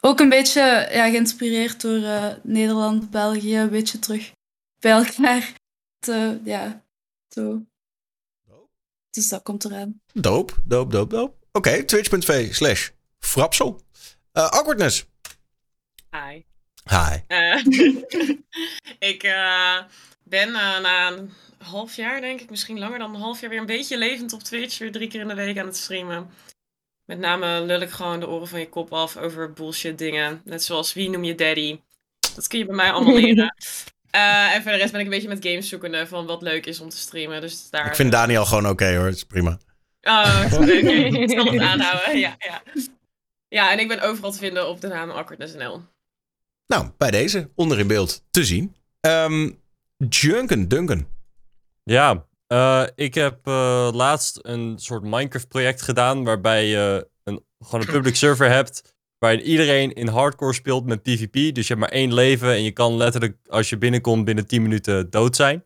Ook 0.00 0.20
een 0.20 0.28
beetje 0.28 0.60
ja, 0.92 1.10
geïnspireerd 1.10 1.80
door 1.80 2.00
Nederland, 2.42 3.10
België, 3.10 3.56
een 3.58 3.70
beetje 3.70 3.98
terug 3.98 4.32
bij 4.78 4.92
elkaar. 4.92 5.52
Te, 5.98 6.40
ja, 6.44 6.84
zo. 7.28 7.62
Dus 9.10 9.28
dat 9.28 9.42
komt 9.42 9.64
eraan. 9.64 10.00
Dope, 10.12 10.52
dope, 10.64 10.90
dope, 10.92 11.14
dope. 11.14 11.34
Oké, 11.52 11.84
twitch.tv 11.84 12.54
slash 12.54 12.90
Frapsel. 13.18 13.80
Eh, 14.32 14.48
awkwardness. 14.48 15.04
Hi. 16.10 16.42
Hi. 16.90 17.18
Eh, 17.26 17.64
ik 19.12 19.22
eh, 19.22 19.78
ben 20.24 20.52
na 20.52 21.10
een 21.10 21.30
half 21.58 21.96
jaar, 21.96 22.20
denk 22.20 22.40
ik, 22.40 22.50
misschien 22.50 22.78
langer 22.78 22.98
dan 22.98 23.14
een 23.14 23.20
half 23.20 23.40
jaar, 23.40 23.50
weer 23.50 23.58
een 23.58 23.66
beetje 23.66 23.98
levend 23.98 24.32
op 24.32 24.42
Twitch. 24.42 24.78
Weer 24.78 24.92
drie 24.92 25.08
keer 25.08 25.20
in 25.20 25.28
de 25.28 25.34
week 25.34 25.58
aan 25.58 25.66
het 25.66 25.76
streamen. 25.76 26.30
Met 27.04 27.18
name 27.18 27.60
lul 27.60 27.80
ik 27.80 27.90
gewoon 27.90 28.20
de 28.20 28.28
oren 28.28 28.48
van 28.48 28.60
je 28.60 28.68
kop 28.68 28.92
af 28.92 29.16
over 29.16 29.52
bullshit 29.52 29.98
dingen. 29.98 30.40
Net 30.44 30.64
zoals 30.64 30.92
wie 30.92 31.10
noem 31.10 31.24
je 31.24 31.34
daddy. 31.34 31.80
Dat 32.34 32.46
kun 32.46 32.58
je 32.58 32.66
bij 32.66 32.74
mij 32.74 32.92
allemaal 32.92 33.14
leren. 33.20 33.54
Eh, 34.10 34.54
en 34.54 34.62
voor 34.62 34.72
de 34.72 34.78
rest 34.78 34.92
ben 34.92 35.00
ik 35.00 35.06
een 35.06 35.12
beetje 35.12 35.28
met 35.28 35.46
games 35.46 35.68
zoekende 35.68 36.06
van 36.06 36.26
wat 36.26 36.42
leuk 36.42 36.66
is 36.66 36.80
om 36.80 36.88
te 36.88 36.96
streamen. 36.96 37.40
Dus 37.40 37.70
daar... 37.70 37.86
Ik 37.86 37.94
vind 37.94 38.12
Daniel 38.12 38.44
gewoon 38.44 38.68
oké 38.68 38.96
hoor. 38.96 39.06
Het 39.06 39.14
is 39.14 39.24
prima. 39.24 39.58
Oh, 40.02 40.44
oké. 40.52 40.72
Ik 40.72 41.30
zal 41.30 41.44
het 41.44 41.60
aanhouden. 41.60 42.18
Ja, 42.18 42.36
ja. 42.38 42.62
Ja, 43.52 43.72
en 43.72 43.78
ik 43.78 43.88
ben 43.88 44.00
overal 44.00 44.32
te 44.32 44.38
vinden 44.38 44.68
op 44.68 44.80
de 44.80 44.88
naam 44.88 45.10
Awkwardness.nl. 45.10 45.82
Nou, 46.66 46.90
bij 46.98 47.10
deze. 47.10 47.50
Onder 47.54 47.78
in 47.78 47.86
beeld 47.86 48.24
te 48.30 48.44
zien. 48.44 48.74
Ehm 49.00 49.50
Junken, 50.08 50.68
Duncan. 50.68 51.06
Ja, 51.82 52.26
eh, 52.46 52.86
ik 52.94 53.14
heb 53.14 53.46
eh, 53.46 53.88
laatst 53.92 54.38
een 54.42 54.78
soort 54.78 55.02
Minecraft-project 55.02 55.82
gedaan. 55.82 56.24
waarbij 56.24 56.66
je 56.66 57.08
een, 57.24 57.44
gewoon 57.58 57.80
een 57.80 57.92
public 57.92 58.16
server 58.16 58.50
hebt. 58.50 58.94
waarin 59.18 59.40
iedereen 59.40 59.92
in 59.92 60.08
hardcore 60.08 60.52
speelt 60.52 60.86
met 60.86 61.02
PvP. 61.02 61.54
Dus 61.54 61.66
je 61.66 61.74
hebt 61.74 61.80
maar 61.80 61.98
één 61.98 62.14
leven 62.14 62.48
en 62.48 62.62
je 62.62 62.72
kan 62.72 62.96
letterlijk, 62.96 63.36
als 63.46 63.68
je 63.68 63.78
binnenkomt, 63.78 64.24
binnen 64.24 64.46
10 64.46 64.62
minuten 64.62 65.10
dood 65.10 65.36
zijn. 65.36 65.64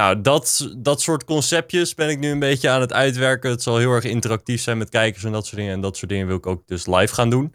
Nou, 0.00 0.20
dat, 0.20 0.70
dat 0.76 1.00
soort 1.00 1.24
conceptjes 1.24 1.94
ben 1.94 2.08
ik 2.08 2.18
nu 2.18 2.30
een 2.30 2.38
beetje 2.38 2.68
aan 2.68 2.80
het 2.80 2.92
uitwerken. 2.92 3.50
Het 3.50 3.62
zal 3.62 3.76
heel 3.76 3.92
erg 3.92 4.04
interactief 4.04 4.62
zijn 4.62 4.78
met 4.78 4.88
kijkers 4.88 5.24
en 5.24 5.32
dat 5.32 5.46
soort 5.46 5.56
dingen. 5.56 5.72
En 5.72 5.80
dat 5.80 5.96
soort 5.96 6.10
dingen 6.10 6.26
wil 6.26 6.36
ik 6.36 6.46
ook 6.46 6.66
dus 6.66 6.86
live 6.86 7.14
gaan 7.14 7.30
doen. 7.30 7.54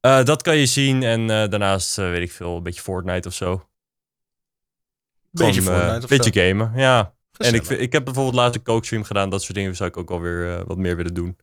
Eh, 0.00 0.24
dat 0.24 0.42
kan 0.42 0.56
je 0.56 0.66
zien 0.66 1.02
en 1.02 1.20
eh, 1.20 1.48
daarnaast 1.48 1.98
eh, 1.98 2.10
weet 2.10 2.22
ik 2.22 2.32
veel, 2.32 2.56
een 2.56 2.62
beetje 2.62 2.80
Fortnite 2.80 3.28
of 3.28 3.34
zo. 3.34 3.68
Beetje 5.30 5.62
Gewoon, 5.62 5.78
Fortnite 5.78 6.04
of 6.04 6.08
beetje 6.08 6.40
zo. 6.40 6.46
gamen, 6.46 6.72
ja. 6.76 7.14
En 7.36 7.54
ik, 7.54 7.68
ik 7.68 7.92
heb 7.92 8.04
bijvoorbeeld 8.04 8.34
laatst 8.34 8.56
een 8.56 8.64
coachstream 8.64 9.04
gedaan. 9.04 9.30
Dat 9.30 9.42
soort 9.42 9.54
dingen 9.54 9.76
zou 9.76 9.88
ik 9.88 9.96
ook 9.96 10.10
alweer 10.10 10.66
wat 10.66 10.76
meer 10.76 10.96
willen 10.96 11.14
doen. 11.14 11.36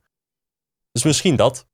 Dus 0.92 1.02
misschien 1.02 1.36
dat. 1.36 1.68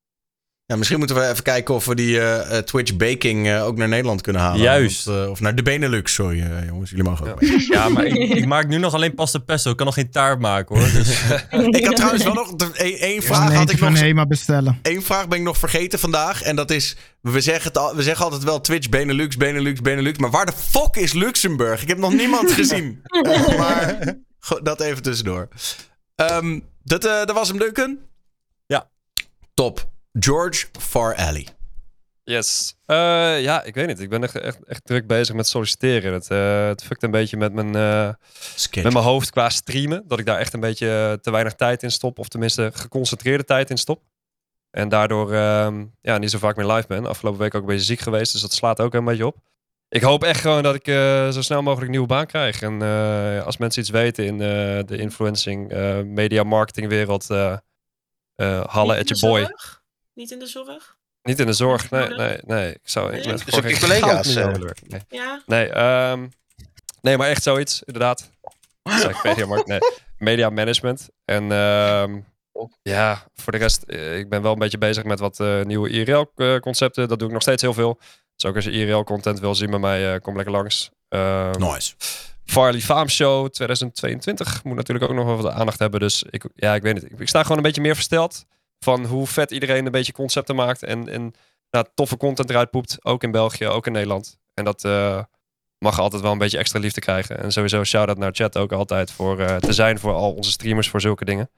Ja, 0.67 0.77
misschien 0.77 0.99
moeten 0.99 1.17
we 1.17 1.28
even 1.28 1.43
kijken 1.43 1.75
of 1.75 1.85
we 1.86 1.95
die 1.95 2.20
eh, 2.20 2.57
eh, 2.59 2.65
Twitch 2.65 2.97
baking 2.97 3.47
eh, 3.49 3.65
ook 3.65 3.77
naar 3.77 3.89
Nederland 3.89 4.20
kunnen 4.20 4.43
halen. 4.43 4.61
Juist. 4.61 5.05
Want, 5.05 5.28
of 5.28 5.41
naar 5.41 5.55
de 5.55 5.62
Benelux, 5.62 6.15
sorry 6.15 6.65
jongens. 6.67 6.91
Jullie 6.91 7.05
mogen 7.05 7.33
ook 7.33 7.41
Ja, 7.69 7.89
maar 7.89 8.05
ik, 8.05 8.15
ik 8.35 8.47
maak 8.55 8.67
nu 8.69 8.77
nog 8.78 8.95
alleen 8.95 9.15
pasta 9.15 9.39
pesto. 9.39 9.70
Ik 9.70 9.77
kan 9.77 9.86
nog 9.86 9.95
geen 9.95 10.11
taart 10.11 10.41
maken 10.41 10.77
hoor. 10.78 10.91
Dus, 10.93 11.23
Ik 11.81 11.85
had 11.86 11.97
trouwens 11.97 12.25
wel 12.25 12.35
nog 12.35 12.55
de- 12.55 12.99
één 12.99 13.23
vraag. 13.23 13.53
Had 13.55 13.70
ik 13.70 13.78
van 13.78 13.93
nog, 13.93 14.01
Hema 14.01 14.27
bestellen. 14.27 14.78
één 14.83 15.03
vraag 15.03 15.28
ben 15.28 15.39
ik 15.39 15.45
nog 15.45 15.59
vergeten 15.59 15.99
vandaag. 15.99 16.43
En 16.43 16.57
dat 16.57 16.70
is, 16.70 16.97
we 17.20 17.41
zeggen, 17.41 17.65
het 17.69 17.78
al, 17.78 17.97
we 17.97 18.03
zeggen 18.03 18.25
altijd 18.25 18.45
wel 18.45 18.61
Twitch, 18.61 18.89
Benelux, 18.89 19.36
Benelux, 19.36 19.81
Benelux. 19.81 20.19
Maar 20.19 20.31
waar 20.31 20.47
de 20.47 20.53
fuck 20.53 20.97
is 20.97 21.12
Luxemburg? 21.12 21.83
Ik 21.83 21.89
heb 21.89 21.99
nog 21.99 22.12
niemand 22.12 22.53
gezien. 22.61 23.03
Maar 23.59 24.15
dat 24.62 24.81
even 24.81 25.03
tussendoor. 25.03 25.49
Ehm, 26.15 26.61
dat, 26.85 27.05
eh, 27.05 27.12
dat 27.12 27.33
was 27.33 27.49
hem, 27.49 27.59
Duncan? 27.59 27.99
Ja. 28.67 28.89
Top. 29.55 29.95
George 30.19 30.67
Far 30.81 31.15
Alley. 31.15 31.47
Yes. 32.25 32.77
Eh, 32.86 33.43
ja, 33.43 33.62
ik 33.62 33.75
weet 33.75 33.86
niet. 33.86 34.01
Ik 34.01 34.09
ben 34.09 34.23
echt, 34.23 34.39
echt, 34.39 34.65
echt 34.65 34.85
druk 34.85 35.07
bezig 35.07 35.35
met 35.35 35.47
solliciteren. 35.47 36.12
Het, 36.12 36.31
eh 36.31 36.67
het 36.67 36.85
fukt 36.85 37.03
een 37.03 37.11
beetje 37.11 37.36
met 37.36 37.53
mijn, 37.53 37.75
eh, 37.75 38.09
met 38.83 38.93
mijn 38.93 39.05
hoofd 39.05 39.31
qua 39.31 39.49
streamen. 39.49 40.05
Dat 40.07 40.19
ik 40.19 40.27
daar 40.27 40.39
echt 40.39 40.53
een 40.53 40.61
beetje 40.61 41.19
te 41.23 41.31
weinig 41.31 41.55
tijd 41.55 41.83
in 41.83 41.91
stop. 41.91 42.19
Of 42.19 42.28
tenminste 42.28 42.70
geconcentreerde 42.75 43.45
tijd 43.45 43.70
in 43.70 43.78
stop. 43.78 44.03
En 44.70 44.89
daardoor 44.89 45.33
ehm, 45.33 45.85
ja, 46.01 46.19
niet 46.19 46.31
zo 46.31 46.39
vaak 46.39 46.57
meer 46.57 46.67
live 46.67 46.86
ben. 46.86 47.07
Afgelopen 47.07 47.41
week 47.41 47.55
ook 47.55 47.61
een 47.61 47.67
beetje 47.69 47.85
ziek 47.85 48.01
geweest. 48.01 48.33
Dus 48.33 48.41
dat 48.41 48.53
slaat 48.53 48.81
ook 48.81 48.95
een 48.95 49.05
beetje 49.05 49.27
op. 49.27 49.36
Ik 49.89 50.03
hoop 50.03 50.25
echt 50.25 50.41
gewoon 50.41 50.62
dat 50.62 50.75
ik 50.75 50.86
eh, 50.89 51.28
zo 51.28 51.43
snel 51.43 51.62
mogelijk 51.62 51.85
een 51.85 51.91
nieuwe 51.91 52.07
baan 52.07 52.27
krijg. 52.27 52.62
En 52.62 52.83
eh, 52.83 53.45
als 53.47 53.57
mensen 53.57 53.83
iets 53.83 53.91
weten 53.91 54.25
in 54.25 54.35
eh, 54.41 54.86
de 54.86 54.97
influencing, 54.97 55.70
eh, 55.70 56.01
media 56.01 56.43
marketing 56.43 56.89
wereld, 56.89 57.31
eh 57.31 57.57
eh 58.35 58.75
Niet 58.85 58.91
at 58.91 59.09
your 59.09 59.20
boy. 59.20 59.41
zorg? 59.41 59.85
Niet 60.17 60.31
in 60.31 60.39
de 60.39 60.47
zorg? 60.47 60.97
Niet 61.23 61.39
in 61.41 61.47
de 61.47 61.53
zorg, 61.53 61.91
nee, 61.91 62.09
Nee. 62.09 62.39
nee. 62.45 62.70
Ik 62.73 62.78
zou 62.83 63.07
ik 63.12 63.25
Nee. 63.25 63.33
met 63.33 63.45
Dus 63.45 63.55
je 63.55 63.62
geen 63.62 63.78
collega's, 63.78 64.35
eh. 64.35 64.47
Nee, 64.47 65.01
Ja. 65.09 65.43
nee, 65.47 65.69
ehm, 65.69 66.27
nee, 67.01 67.17
maar 67.17 67.28
echt 67.28 67.43
zoiets, 67.43 67.83
inderdaad. 67.83 68.31
Dat 68.83 69.23
media, 69.23 69.47
markt, 69.47 69.67
nee, 69.67 69.78
media 70.19 70.51
management. 70.51 71.09
En 71.25 71.53
ehm, 71.53 72.20
ja, 72.83 73.27
voor 73.35 73.53
de 73.53 73.59
rest, 73.59 73.83
eh, 73.83 74.19
ik 74.19 74.28
ben 74.28 74.43
wel 74.43 74.53
een 74.53 74.59
beetje 74.59 74.78
bezig 74.78 75.05
met 75.05 75.19
wat 75.19 75.41
eh, 75.41 75.62
nieuwe 75.62 75.89
IRL-concepten. 75.89 77.09
Dat 77.09 77.19
doe 77.19 77.27
ik 77.28 77.33
nog 77.35 77.43
steeds 77.43 77.62
heel 77.62 77.75
veel. 77.75 77.99
Dus 78.36 78.51
ook 78.51 78.55
als 78.55 78.65
je 78.65 78.70
IRL-content 78.70 79.41
wil 79.41 79.55
zien 79.55 79.70
bij 79.70 79.78
mij, 79.78 80.15
eh, 80.15 80.20
kom 80.20 80.35
lekker 80.36 80.55
langs. 80.55 80.91
Ehm, 81.09 81.59
Nice. 81.59 81.95
Farley 82.45 82.81
Farm 82.81 83.09
Show 83.09 83.49
2022 83.49 84.65
moet 84.65 84.77
natuurlijk 84.77 85.11
ook 85.11 85.17
nog 85.17 85.27
wel 85.27 85.36
wat 85.43 85.53
aandacht 85.53 85.78
hebben. 85.78 86.01
Dus 86.01 86.23
ik, 86.31 86.45
ja, 86.55 86.75
ik 86.75 86.83
weet 86.83 86.95
niet. 86.95 87.05
Ik, 87.05 87.19
ik 87.20 87.28
sta 87.28 87.43
gewoon 87.43 87.57
een 87.57 87.62
beetje 87.62 87.81
meer 87.81 87.95
versteld 87.95 88.45
van 88.79 89.05
hoe 89.05 89.27
vet 89.27 89.51
iedereen 89.51 89.87
een 89.87 89.93
beetje 89.93 90.13
concepten 90.13 90.57
maakt 90.57 90.83
en, 90.83 91.09
en 91.09 91.35
nou, 91.71 91.87
toffe 91.95 92.17
content 92.17 92.51
eruit 92.51 92.71
poept. 92.71 93.05
Ook 93.05 93.23
in 93.23 93.31
België, 93.31 93.67
ook 93.67 93.87
in 93.87 93.93
Nederland. 93.93 94.39
En 94.55 94.65
dat 94.65 94.85
eh, 94.85 95.23
mag 95.79 95.99
altijd 95.99 96.23
wel 96.23 96.33
een 96.33 96.39
beetje 96.39 96.59
extra 96.59 96.79
liefde 96.81 97.01
krijgen. 97.01 97.39
En 97.39 97.53
sowieso 97.53 97.85
shout-out 97.85 98.19
naar 98.19 98.35
chat 98.35 98.57
ook 98.57 98.73
altijd 98.73 99.11
voor 99.11 99.41
eh, 99.41 99.57
te 99.57 99.73
zijn 99.73 99.99
voor 99.99 100.13
al 100.13 100.33
onze 100.33 100.51
streamers 100.51 100.89
voor 100.89 101.01
zulke 101.01 101.25
dingen. 101.25 101.51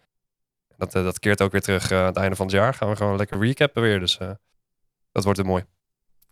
Dat, 0.79 0.95
eh, 0.95 1.03
dat 1.03 1.19
keert 1.19 1.43
ook 1.43 1.53
weer 1.53 1.61
terug 1.61 1.91
eh, 1.91 1.99
aan 1.99 2.05
het 2.05 2.17
einde 2.17 2.37
van 2.37 2.47
het 2.47 2.55
jaar. 2.55 2.75
Gaan 2.75 2.89
we 2.89 2.97
gewoon 2.97 3.17
lekker 3.17 3.41
recappen 3.41 3.83
weer. 3.83 4.01
Dus 4.01 4.19
eh, 4.19 4.31
dat 5.13 5.25
wordt 5.25 5.39
weer 5.39 5.49
mooi. 5.49 5.65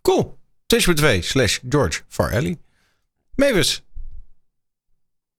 Cool. 0.01 0.37
Twitch.tv 0.65 1.23
slash 1.23 1.59
George 1.69 2.01
Far 2.07 2.33
Alley. 2.33 2.57
Mavis. 3.35 3.83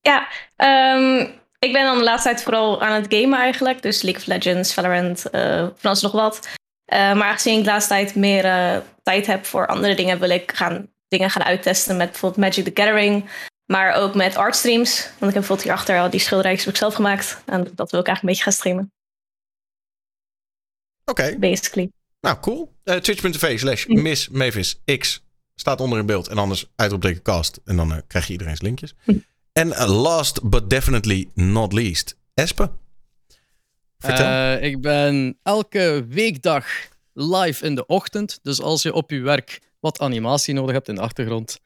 Ja, 0.00 0.28
ehm, 0.56 1.30
ik 1.58 1.72
ben 1.72 1.84
dan 1.84 1.98
de 1.98 2.04
laatste 2.04 2.28
tijd 2.28 2.42
vooral 2.42 2.82
aan 2.82 3.02
het 3.02 3.14
gamen 3.14 3.38
eigenlijk. 3.38 3.82
Dus 3.82 4.02
League 4.02 4.20
of 4.20 4.26
Legends, 4.26 4.74
Valorant, 4.74 5.30
eh 5.30 5.58
van 5.58 5.74
alles 5.82 6.00
nog 6.02 6.12
wat. 6.12 6.48
Eh, 6.84 6.98
maar 6.98 7.28
aangezien 7.28 7.58
ik 7.58 7.64
de 7.64 7.70
laatste 7.70 7.92
tijd 7.92 8.14
meer 8.14 8.44
eh, 8.44 8.76
tijd 9.02 9.26
heb 9.26 9.44
voor 9.44 9.66
andere 9.66 9.94
dingen, 9.94 10.18
wil 10.18 10.30
ik 10.30 10.52
gaan, 10.54 10.88
dingen 11.08 11.30
gaan 11.30 11.42
uittesten 11.44 11.96
met 11.96 12.10
bijvoorbeeld 12.10 12.40
Magic 12.44 12.64
the 12.64 12.82
Gathering. 12.82 13.30
Maar 13.64 13.94
ook 13.94 14.14
met 14.14 14.36
artstreams. 14.36 15.02
Want 15.02 15.12
ik 15.14 15.20
heb 15.20 15.32
bijvoorbeeld 15.32 15.62
hierachter 15.62 16.00
al 16.00 16.10
die 16.10 16.20
schilderijtjes 16.20 16.64
heb 16.64 16.74
ik 16.74 16.80
zelf 16.80 16.94
gemaakt. 16.94 17.42
En 17.46 17.62
dat 17.74 17.90
wil 17.90 18.00
ik 18.00 18.06
eigenlijk 18.06 18.20
een 18.22 18.26
beetje 18.28 18.42
gaan 18.42 18.52
streamen, 18.52 18.92
Oké, 21.04 21.36
basically. 21.38 21.90
nou 22.20 22.38
cool. 22.40 22.74
Twitch.tv 22.84 23.58
slash 23.58 23.86
Miss 23.86 24.28
Mavis 24.28 24.80
X 24.98 25.22
staat 25.54 25.80
onder 25.80 25.98
in 25.98 26.06
beeld. 26.06 26.28
En 26.28 26.38
anders 26.38 26.66
uitroepteken 26.76 27.22
cast. 27.22 27.60
En 27.64 27.76
dan 27.76 28.02
krijg 28.06 28.26
je 28.26 28.32
iedereen's 28.32 28.60
linkjes. 28.60 28.94
En 29.58 29.74
last 29.88 30.48
but 30.50 30.70
definitely 30.70 31.28
not 31.34 31.72
least, 31.72 32.16
Espe. 32.34 32.70
Vertel. 33.98 34.26
Eh, 34.26 34.62
ik 34.62 34.80
ben 34.80 35.38
elke 35.42 36.04
weekdag 36.08 36.66
live 37.12 37.64
in 37.64 37.74
de 37.74 37.86
ochtend. 37.86 38.38
Dus 38.42 38.60
als 38.60 38.82
je 38.82 38.92
op 38.92 39.10
je 39.10 39.20
werk 39.20 39.60
wat 39.80 40.00
animatie 40.00 40.54
nodig 40.54 40.74
hebt 40.74 40.88
in 40.88 40.94
de 40.94 41.00
achtergrond, 41.00 41.58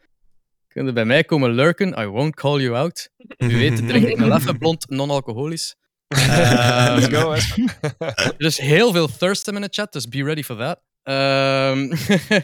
kun 0.69 0.87
je 0.87 0.93
bij 0.93 1.05
mij 1.05 1.25
komen 1.25 1.51
lurken. 1.51 2.01
I 2.01 2.07
won't 2.07 2.35
call 2.35 2.61
you 2.61 2.77
out. 2.77 3.11
Wie 3.37 3.57
weet 3.57 3.77
drink 3.89 4.07
ik 4.07 4.19
een 4.19 4.29
leffe 4.29 4.55
blond 4.55 4.89
non-alcoholisch. 4.89 5.75
Let's 6.09 7.07
go, 7.07 7.33
Espen. 7.33 7.71
er 8.39 8.47
is 8.47 8.59
heel 8.59 8.93
veel 8.93 9.09
thirstem 9.19 9.55
in 9.55 9.63
de 9.63 9.69
chat, 9.71 9.93
dus 9.93 10.09
be 10.09 10.25
ready 10.25 10.43
for 10.43 10.57
that. 10.57 10.81
Ehm, 11.03 11.93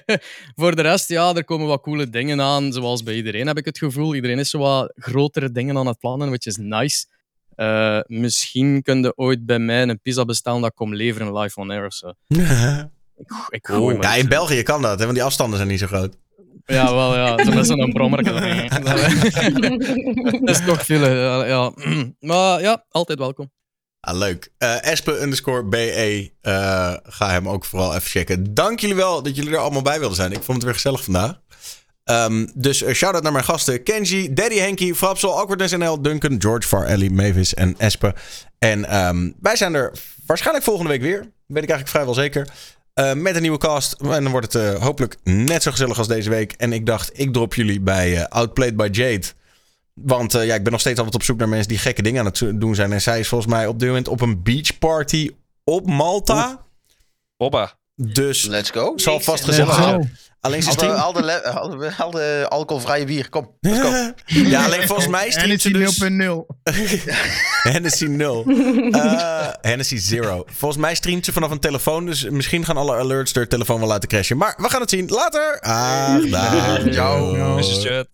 voor 0.58 0.76
de 0.76 0.82
rest, 0.82 1.08
ja, 1.08 1.34
er 1.34 1.44
komen 1.44 1.66
wat 1.66 1.82
coole 1.82 2.10
dingen 2.10 2.40
aan. 2.40 2.72
Zoals 2.72 3.02
bij 3.02 3.14
iedereen 3.14 3.46
heb 3.46 3.58
ik 3.58 3.64
het 3.64 3.78
gevoel. 3.78 4.14
Iedereen 4.14 4.38
is 4.38 4.50
zo 4.50 4.58
wat 4.58 4.92
grotere 4.94 5.52
dingen 5.52 5.76
aan 5.76 5.86
het 5.86 5.98
plannen, 5.98 6.28
which 6.28 6.46
is 6.46 6.56
nice. 6.56 7.06
Eh, 7.54 8.00
misschien 8.06 8.82
kun 8.82 9.02
je 9.02 9.16
ooit 9.16 9.46
bij 9.46 9.58
mij 9.58 9.82
een 9.82 10.00
pizza 10.00 10.24
bestellen 10.24 10.60
dat 10.60 10.70
ik 10.70 10.76
kom 10.76 10.94
leveren 10.94 11.38
live 11.38 11.60
on 11.60 11.70
air 11.70 11.86
of 11.86 11.94
zo. 11.94 12.12
Ik, 13.18 13.68
ik 13.68 14.02
ja, 14.02 14.14
in. 14.14 14.28
België 14.28 14.62
kan 14.62 14.82
dat, 14.82 14.98
hè, 14.98 15.04
want 15.04 15.16
die 15.16 15.24
afstanden 15.24 15.56
zijn 15.56 15.70
niet 15.70 15.78
zo 15.78 15.86
groot. 15.86 16.16
Ja, 16.64 16.94
wel, 16.94 17.16
ja. 17.16 17.44
Zo 17.44 17.52
met 17.52 17.66
zo'n 17.66 17.92
brommer. 17.92 18.22
Dat 20.44 20.48
is 20.48 20.64
toch 20.64 20.84
veel, 20.84 21.06
ja. 21.46 21.72
Maar 22.20 22.60
ja, 22.60 22.84
altijd 22.90 23.18
welkom. 23.18 23.50
Ah, 24.00 24.16
leuk. 24.16 24.52
Eh 24.58 24.84
Espe 24.84 25.20
underscore 25.20 25.64
BE. 25.64 26.30
eh, 26.40 26.94
ga 27.02 27.30
hem 27.30 27.48
ook 27.48 27.64
vooral 27.64 27.94
even 27.94 28.10
checken. 28.10 28.54
Dank 28.54 28.80
jullie 28.80 28.96
wel 28.96 29.22
dat 29.22 29.36
jullie 29.36 29.52
er 29.52 29.58
allemaal 29.58 29.82
bij 29.82 29.98
wilden 29.98 30.16
zijn. 30.16 30.32
Ik 30.32 30.42
vond 30.42 30.56
het 30.56 30.64
weer 30.64 30.74
gezellig 30.74 31.04
vandaag. 31.04 31.40
Ehm, 32.04 32.46
dus 32.54 32.82
uh, 32.82 32.94
shout-out 32.94 33.22
naar 33.22 33.32
mijn 33.32 33.44
gasten. 33.44 33.82
Kenji, 33.82 34.34
Daddy 34.34 34.56
Henky, 34.56 34.94
Frapsel, 34.94 35.38
Awkwardness 35.38 35.76
NL, 35.76 36.02
Duncan, 36.02 36.40
George, 36.42 36.68
Far, 36.68 36.84
Ellie, 36.84 37.10
Mavis 37.10 37.54
en 37.54 37.74
Espe. 37.78 38.14
En 38.58 38.84
ehm, 38.84 39.30
wij 39.40 39.56
zijn 39.56 39.74
er 39.74 39.92
waarschijnlijk 40.26 40.64
volgende 40.66 40.90
week 40.90 41.00
weer. 41.00 41.18
Weet 41.46 41.62
ik 41.62 41.70
eigenlijk 41.70 41.88
vrijwel 41.88 42.14
zeker. 42.14 42.48
Eh, 42.94 43.12
met 43.12 43.34
een 43.34 43.42
nieuwe 43.42 43.58
cast. 43.58 43.92
En 43.92 44.22
dan 44.22 44.28
wordt 44.30 44.52
het 44.52 44.62
eh, 44.74 44.82
hopelijk 44.82 45.16
net 45.24 45.62
zo 45.62 45.70
gezellig 45.70 45.98
als 45.98 46.08
deze 46.08 46.30
week. 46.30 46.52
En 46.52 46.72
ik 46.72 46.86
dacht, 46.86 47.10
ik 47.18 47.32
drop 47.32 47.54
jullie 47.54 47.80
bij 47.80 48.16
eh, 48.16 48.24
Outplayed 48.24 48.76
by 48.76 48.88
Jade. 48.92 49.26
Want 50.04 50.34
eh, 50.34 50.46
ja, 50.46 50.54
ik 50.54 50.62
ben 50.62 50.72
nog 50.72 50.80
steeds 50.80 50.98
altijd 50.98 51.16
op 51.16 51.22
zoek 51.22 51.38
naar 51.38 51.48
mensen 51.48 51.68
die 51.68 51.78
gekke 51.78 52.02
dingen 52.02 52.20
aan 52.20 52.26
het 52.26 52.60
doen 52.60 52.74
zijn. 52.74 52.92
En 52.92 53.00
zij 53.00 53.18
is 53.18 53.28
volgens 53.28 53.52
mij 53.52 53.66
op 53.66 53.78
dit 53.78 53.88
moment 53.88 54.08
op 54.08 54.20
een 54.20 54.42
beachparty 54.42 55.30
op 55.64 55.86
Malta. 55.86 56.66
Hoppa. 57.36 57.76
Dus 57.94 58.44
Let's 58.44 58.70
go. 58.70 58.92
zal 58.96 59.20
vast 59.20 59.44
gezellig 59.44 59.74
zijn. 59.74 60.16
Alleen 60.40 60.62
ze 60.62 60.70
Al 60.70 60.92
al, 60.92 61.12
de, 61.12 61.42
al, 61.42 61.68
de, 61.68 61.92
al 61.98 62.10
de 62.10 62.46
alcoholvrije 62.48 63.04
bier, 63.04 63.28
kom. 63.28 63.50
Let's 63.60 63.80
go. 63.80 64.12
Ja, 64.48 64.64
alleen 64.64 64.86
volgens 64.86 65.08
mij 65.08 65.30
streamt 65.30 65.60
ze 65.60 65.68
Hennessy 65.78 66.06
dus... 66.06 66.16
0.0. 66.74 67.62
Hennessy 67.62 68.06
0. 68.06 68.44
Eh 68.90 69.48
Hennessy 69.60 70.16
0. 70.20 70.46
Volgens 70.46 70.80
mij 70.80 70.94
streamt 70.94 71.24
ze 71.24 71.32
vanaf 71.32 71.50
een 71.50 71.58
telefoon. 71.58 72.06
Dus 72.06 72.28
misschien 72.28 72.64
gaan 72.64 72.76
alle 72.76 72.96
alerts 72.96 73.32
de 73.32 73.46
telefoon 73.46 73.78
wel 73.78 73.88
laten 73.88 74.08
crashen. 74.08 74.36
Maar 74.36 74.54
we 74.56 74.68
gaan 74.68 74.80
het 74.80 74.90
zien. 74.90 75.08
Later. 75.08 75.60
Ah, 75.60 76.30
dag. 76.30 76.92
Ciao. 76.92 77.34
Doei. 77.34 77.54
Mrs. 77.54 77.84
Chat. 77.84 78.08